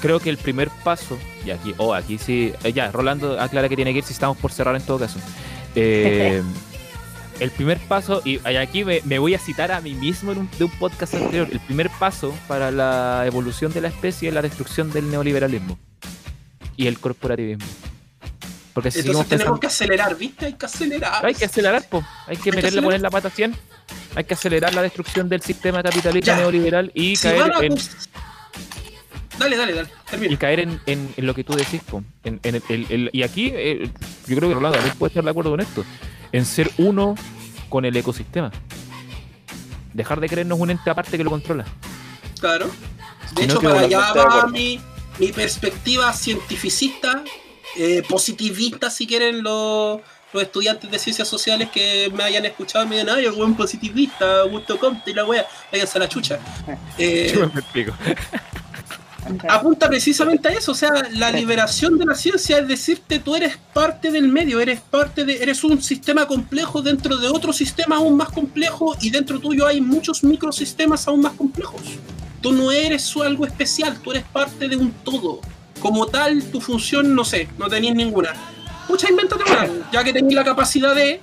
creo 0.02 0.20
que 0.20 0.30
el 0.30 0.38
primer 0.38 0.70
paso, 0.84 1.18
y 1.46 1.50
aquí, 1.50 1.74
oh, 1.78 1.94
aquí 1.94 2.18
sí, 2.18 2.54
eh, 2.64 2.74
ya, 2.74 2.92
Rolando 2.92 3.40
aclara 3.40 3.68
que 3.68 3.76
tiene 3.76 3.92
que 3.92 4.00
ir 4.00 4.04
si 4.04 4.14
estamos 4.14 4.38
por 4.38 4.52
cerrar 4.52 4.76
en 4.76 4.84
todo 4.84 5.00
caso. 5.00 5.20
Eh, 5.76 6.42
el 7.40 7.52
primer 7.52 7.80
paso, 7.80 8.22
y 8.24 8.40
aquí 8.46 8.84
me, 8.84 9.20
voy 9.20 9.34
a 9.34 9.40
citar 9.40 9.72
a 9.72 9.82
mí 9.82 9.94
mismo 9.94 10.34
de 10.34 10.64
un 10.64 10.72
podcast 10.72 11.16
anterior, 11.16 11.48
el 11.52 11.60
primer 11.60 11.90
paso 12.00 12.34
para 12.48 12.72
la 12.72 13.24
evolución 13.26 13.74
de 13.74 13.82
la 13.82 13.88
especie 13.88 14.30
es 14.30 14.34
la 14.34 14.42
destrucción 14.42 14.92
del 14.92 15.10
neoliberalismo 15.10 15.78
y 16.76 16.88
el 16.88 17.00
corporativismo. 17.00 17.66
Porque 18.78 18.90
Entonces 18.90 19.28
tenemos 19.28 19.60
que 19.60 19.66
acelerar, 19.66 20.16
¿viste? 20.16 20.46
Hay 20.46 20.54
que 20.54 20.68
acelerar. 20.68 21.26
Hay 21.26 21.34
que 21.34 21.46
acelerar, 21.46 21.90
po. 21.90 22.06
Hay 22.28 22.38
que 22.38 22.52
meterle, 22.52 22.84
poner 22.84 23.02
la 23.02 23.10
pata 23.10 23.32
100. 23.32 23.56
Hay 24.14 24.24
que 24.24 24.36
acelerar 24.36 24.72
la 24.76 24.84
destrucción 24.84 25.28
del 25.28 25.42
sistema 25.42 25.82
capitalista 25.82 26.36
neoliberal 26.36 26.92
y 26.94 27.18
caer 27.18 27.54
en. 27.62 27.76
Dale, 29.40 29.58
dale, 29.58 29.74
dale. 29.74 29.90
Y 30.30 30.38
caer 30.38 30.60
en, 30.60 30.80
en, 30.86 31.12
lo 31.18 31.34
que 31.34 31.44
tú 31.44 31.56
decís, 31.56 31.82
po. 31.90 32.04
En, 32.24 32.40
el, 32.44 33.10
y 33.12 33.24
aquí, 33.24 33.52
eh, 33.52 33.90
yo 34.28 34.36
creo 34.36 34.50
que 34.50 34.54
Rolando 34.54 34.78
también 34.78 34.96
puede 34.96 35.10
estar 35.10 35.24
de 35.24 35.32
acuerdo 35.32 35.50
con 35.50 35.60
esto. 35.60 35.84
En 36.32 36.46
ser 36.46 36.70
uno 36.78 37.16
con 37.70 37.84
el 37.84 37.98
ecosistema. 37.98 38.52
Dejar 39.92 40.20
de 40.20 40.30
creernos 40.30 40.60
un 40.60 40.70
ente 40.70 40.88
aparte 40.88 41.18
que 41.18 41.24
lo 41.24 41.32
controla. 41.32 41.66
Claro. 42.40 42.70
De 43.34 43.46
hecho, 43.46 43.60
para 43.60 43.80
allá 43.80 44.14
va 44.14 44.46
mi, 44.46 44.80
mi 45.18 45.32
perspectiva 45.32 46.14
cientificista 46.14 47.24
eh, 47.76 48.04
positivistas, 48.08 48.96
si 48.96 49.06
quieren, 49.08 49.44
los, 49.44 50.02
estudiantes 50.34 50.92
de 50.92 51.00
ciencias 51.00 51.28
sociales 51.28 51.70
que 51.72 52.12
me 52.16 52.24
hayan 52.24 52.46
escuchado 52.46 52.86
y 52.86 52.90
me 52.90 53.00
digan, 53.00 53.16
ay, 53.16 53.26
el 53.26 53.32
buen 53.32 53.56
positivista, 53.56 54.42
Augusto 54.42 54.78
Comte 54.78 55.10
y 55.10 55.14
la 55.16 55.26
wea, 55.26 55.46
váyanse 55.72 55.98
a 55.98 56.02
la 56.02 56.10
chucha. 56.10 56.40
Eh, 57.00 57.36
apunta 59.50 59.90
precisamente 59.90 60.48
a 60.48 60.52
eso, 60.52 60.72
o 60.72 60.76
sea, 60.76 60.90
la 61.12 61.32
liberación 61.32 61.98
de 61.98 62.06
la 62.06 62.16
ciencia 62.16 62.60
es 62.60 62.68
decirte 62.68 63.20
tú 63.20 63.36
eres 63.36 63.58
parte 63.74 64.10
del 64.10 64.30
medio, 64.30 64.62
eres 64.62 64.80
parte 64.80 65.26
de, 65.26 65.42
eres 65.44 65.64
un 65.66 65.82
sistema 65.82 66.26
complejo 66.26 66.82
dentro 66.82 67.18
de 67.18 67.28
otro 67.28 67.52
sistema 67.52 67.98
aún 67.98 68.16
más 68.16 68.30
complejo 68.30 68.96
y 69.02 69.10
dentro 69.10 69.40
tuyo 69.40 69.68
hay 69.68 69.82
muchos 69.82 70.24
microsistemas 70.24 71.08
aún 71.08 71.22
más 71.22 71.34
complejos. 71.34 71.82
Tú 72.42 72.54
no 72.54 72.72
eres 72.72 73.14
algo 73.18 73.46
especial, 73.46 74.00
tú 74.02 74.12
eres 74.12 74.24
parte 74.24 74.70
de 74.70 74.78
un 74.78 74.92
todo 75.04 75.42
como 75.80 76.08
tal, 76.08 76.44
tu 76.52 76.62
función, 76.62 77.14
no 77.16 77.24
sé, 77.24 77.48
no 77.58 77.68
tenéis 77.68 77.96
ninguna. 77.96 78.34
Pucha, 78.88 79.10
invéntate 79.10 79.44
una, 79.44 79.68
ya 79.92 80.04
que 80.04 80.14
tenéis 80.14 80.36
la 80.36 80.44
capacidad 80.44 80.96
de, 80.96 81.22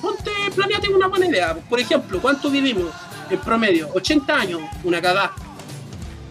ponte, 0.00 0.30
planeate 0.54 0.88
una 0.88 1.08
buena 1.08 1.26
idea. 1.26 1.54
Por 1.54 1.80
ejemplo, 1.80 2.20
¿cuánto 2.20 2.50
vivimos 2.50 2.90
en 3.30 3.38
promedio? 3.40 3.88
80 3.94 4.34
años, 4.34 4.60
una 4.84 5.00
cada. 5.00 5.32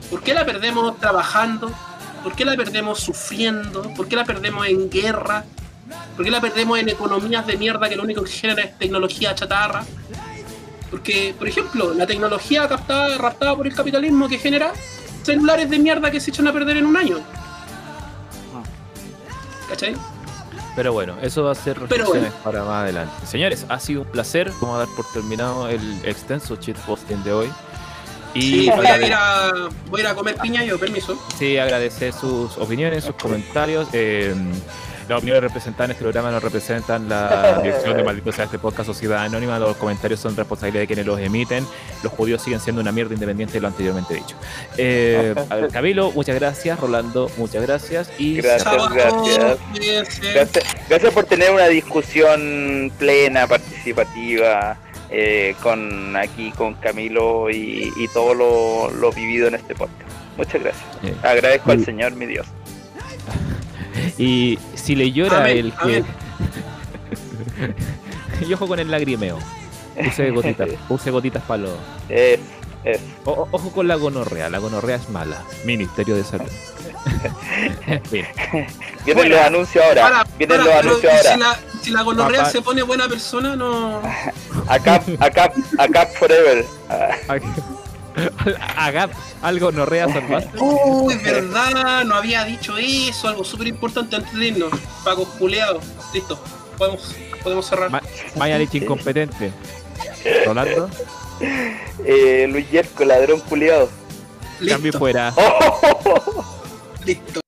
¿Por 0.10 0.22
qué 0.22 0.34
la 0.34 0.46
perdemos 0.46 1.00
trabajando? 1.00 1.72
¿Por 2.24 2.36
qué 2.36 2.46
la 2.46 2.56
perdemos 2.56 3.00
sufriendo? 3.00 3.94
¿Por 3.96 4.08
qué 4.08 4.16
la 4.16 4.26
perdemos 4.26 4.68
en 4.68 4.90
guerra? 4.90 5.46
¿Por 6.16 6.26
qué 6.26 6.32
la 6.32 6.42
perdemos 6.42 6.80
en 6.80 6.90
economías 6.90 7.46
de 7.46 7.58
mierda 7.58 7.90
que 7.90 7.96
lo 7.96 8.04
único 8.04 8.24
que 8.24 8.32
genera 8.32 8.64
es 8.64 8.78
tecnología 8.78 9.36
chatarra? 9.36 9.84
Porque, 10.90 11.36
por 11.38 11.48
ejemplo, 11.48 11.94
la 11.94 12.08
tecnología 12.08 12.68
captada, 12.68 13.18
raptada 13.18 13.56
por 13.56 13.68
el 13.68 13.76
capitalismo 13.76 14.30
que 14.30 14.38
genera 14.38 14.72
celulares 15.24 15.70
de 15.70 15.80
mierda 15.80 16.12
que 16.12 16.20
se 16.20 16.30
echan 16.30 16.48
a 16.48 16.54
perder 16.54 16.78
en 16.78 16.86
un 16.86 16.96
año. 16.96 17.20
¿Cachai? 19.70 19.96
Pero 20.76 20.92
bueno, 20.92 21.16
eso 21.22 21.44
va 21.44 21.52
a 21.52 21.56
ser 21.56 21.80
reflexiones 21.80 22.34
para 22.44 22.64
más 22.64 22.84
adelante. 22.84 23.14
Señores, 23.26 23.66
ha 23.70 23.80
sido 23.80 24.02
un 24.02 24.08
placer. 24.08 24.52
Vamos 24.62 24.76
a 24.76 24.80
dar 24.80 24.96
por 24.96 25.06
terminado 25.14 25.70
el 25.70 26.02
extenso 26.04 26.58
cheat 26.58 26.78
posting 26.80 27.24
de 27.24 27.32
hoy. 27.32 27.50
Y 28.34 28.70
voy, 28.70 28.86
a 28.86 28.98
ir 28.98 29.14
a, 29.14 29.70
voy 29.90 30.02
a 30.02 30.04
ir 30.04 30.08
a 30.10 30.16
comer 30.16 30.36
piña 30.36 30.66
yo, 30.66 30.78
permiso. 30.78 31.18
Sí, 31.38 31.58
agradecer 31.58 32.12
sus 32.12 32.58
opiniones, 32.58 33.06
sus 33.06 33.16
comentarios. 33.16 33.88
Eh, 33.94 34.36
las 35.08 35.18
opiniones 35.18 35.44
representadas 35.44 35.90
en 35.90 35.92
este 35.92 36.04
programa 36.04 36.32
no 36.32 36.40
representan 36.40 37.08
la 37.08 37.60
dirección 37.64 37.98
de 37.98 38.04
maldito 38.04 38.32
sea 38.32 38.46
este 38.46 38.58
podcast 38.58 38.88
Sociedad 38.88 39.24
Anónima. 39.24 39.60
Los 39.60 39.78
comentarios 39.78 40.20
son 40.20 40.36
responsabilidad 40.36 40.82
de 40.82 40.88
quienes 40.88 41.06
los 41.06 41.20
emiten. 41.20 41.66
Los 42.04 42.12
judíos 42.12 42.42
siguen 42.42 42.60
siendo 42.60 42.82
una 42.82 42.92
mierda 42.92 43.14
independiente 43.14 43.54
de 43.54 43.62
lo 43.62 43.68
anteriormente 43.68 44.16
dicho. 44.16 44.36
Eh, 44.78 45.36
Camilo, 45.72 46.12
muchas 46.12 46.36
gracias. 46.36 46.80
Rolando, 46.80 47.30
muchas 47.38 47.62
gracias. 47.62 48.12
Y 48.18 48.38
gracias, 48.38 48.90
gracias. 48.90 50.22
gracias. 50.90 51.14
por 51.14 51.26
tener 51.26 51.52
una 51.52 51.68
discusión 51.68 52.92
plena, 52.98 53.48
participativa. 53.48 54.78
Eh, 55.12 55.56
con 55.62 56.16
aquí 56.16 56.52
con 56.58 56.74
Camilo 56.74 57.50
y, 57.52 58.10
todo 58.12 58.34
lo, 58.34 59.12
vivido 59.12 59.48
en 59.48 59.56
este 59.56 59.76
podcast. 59.76 60.10
Muchas 60.36 60.62
gracias. 60.62 60.86
Agradezco 61.24 61.72
al 61.72 61.86
Señor, 61.86 62.14
mi 62.16 62.26
Dios. 62.26 62.48
Y 64.18 64.60
si 64.76 64.96
le 64.96 65.12
llora 65.12 65.50
el 65.50 65.74
que. 65.74 66.04
y 68.48 68.54
ojo 68.54 68.68
con 68.68 68.80
el 68.80 68.92
lagrimeo. 68.92 69.40
Use 69.98 70.32
gotitas, 70.32 70.70
use 70.90 71.12
gotitas 71.12 71.44
para 71.44 71.64
los. 71.64 71.74
ojo 73.26 73.72
con 73.72 73.88
la 73.88 73.96
gonorrea, 73.96 74.50
la 74.50 74.60
gonorrea 74.60 74.98
es 74.98 75.10
mala. 75.10 75.42
Ministerio 75.66 76.16
de 76.16 76.24
Salud. 76.24 76.52
Vienen 79.06 79.30
los 79.30 79.40
anuncios 79.40 79.86
ahora. 79.86 80.26
Vienen 80.38 80.58
los 80.58 80.74
anuncios 80.74 81.14
ahora. 81.14 81.34
Si 81.34 81.40
la, 81.40 81.60
si 81.82 81.92
la 81.92 82.02
gonorrea 82.02 82.46
se 82.46 82.62
pone 82.62 82.84
buena 82.84 83.08
persona, 83.08 83.56
no. 83.56 84.02
acá, 84.68 85.02
acá, 85.20 85.52
acá 85.78 86.06
forever. 86.08 86.66
Haga 88.78 89.10
algo 89.42 89.72
no 89.72 89.86
rea 89.86 90.08
salvaste. 90.08 90.58
Uy, 90.60 91.16
verdad, 91.16 92.04
no 92.06 92.16
había 92.16 92.44
dicho 92.46 92.78
eso, 92.78 93.28
algo 93.28 93.44
súper 93.44 93.68
importante 93.68 94.16
antes 94.16 94.34
de 94.34 94.48
irnos. 94.48 94.72
Paco 95.04 95.26
culeado. 95.38 95.80
Listo, 96.14 96.40
podemos, 96.78 97.16
podemos 97.44 97.66
cerrar. 97.66 97.90
Ma 97.90 98.02
Mañalich 98.36 98.74
incompetente. 98.76 99.52
Rolando. 100.46 100.90
Eh, 102.06 102.48
Luis 102.50 102.70
Yerko, 102.72 103.06
ladrón 103.06 103.40
culiado. 103.42 103.90
Cambio 104.68 104.94
fuera. 104.94 105.34
Oh. 105.36 106.44
Listo. 107.06 107.45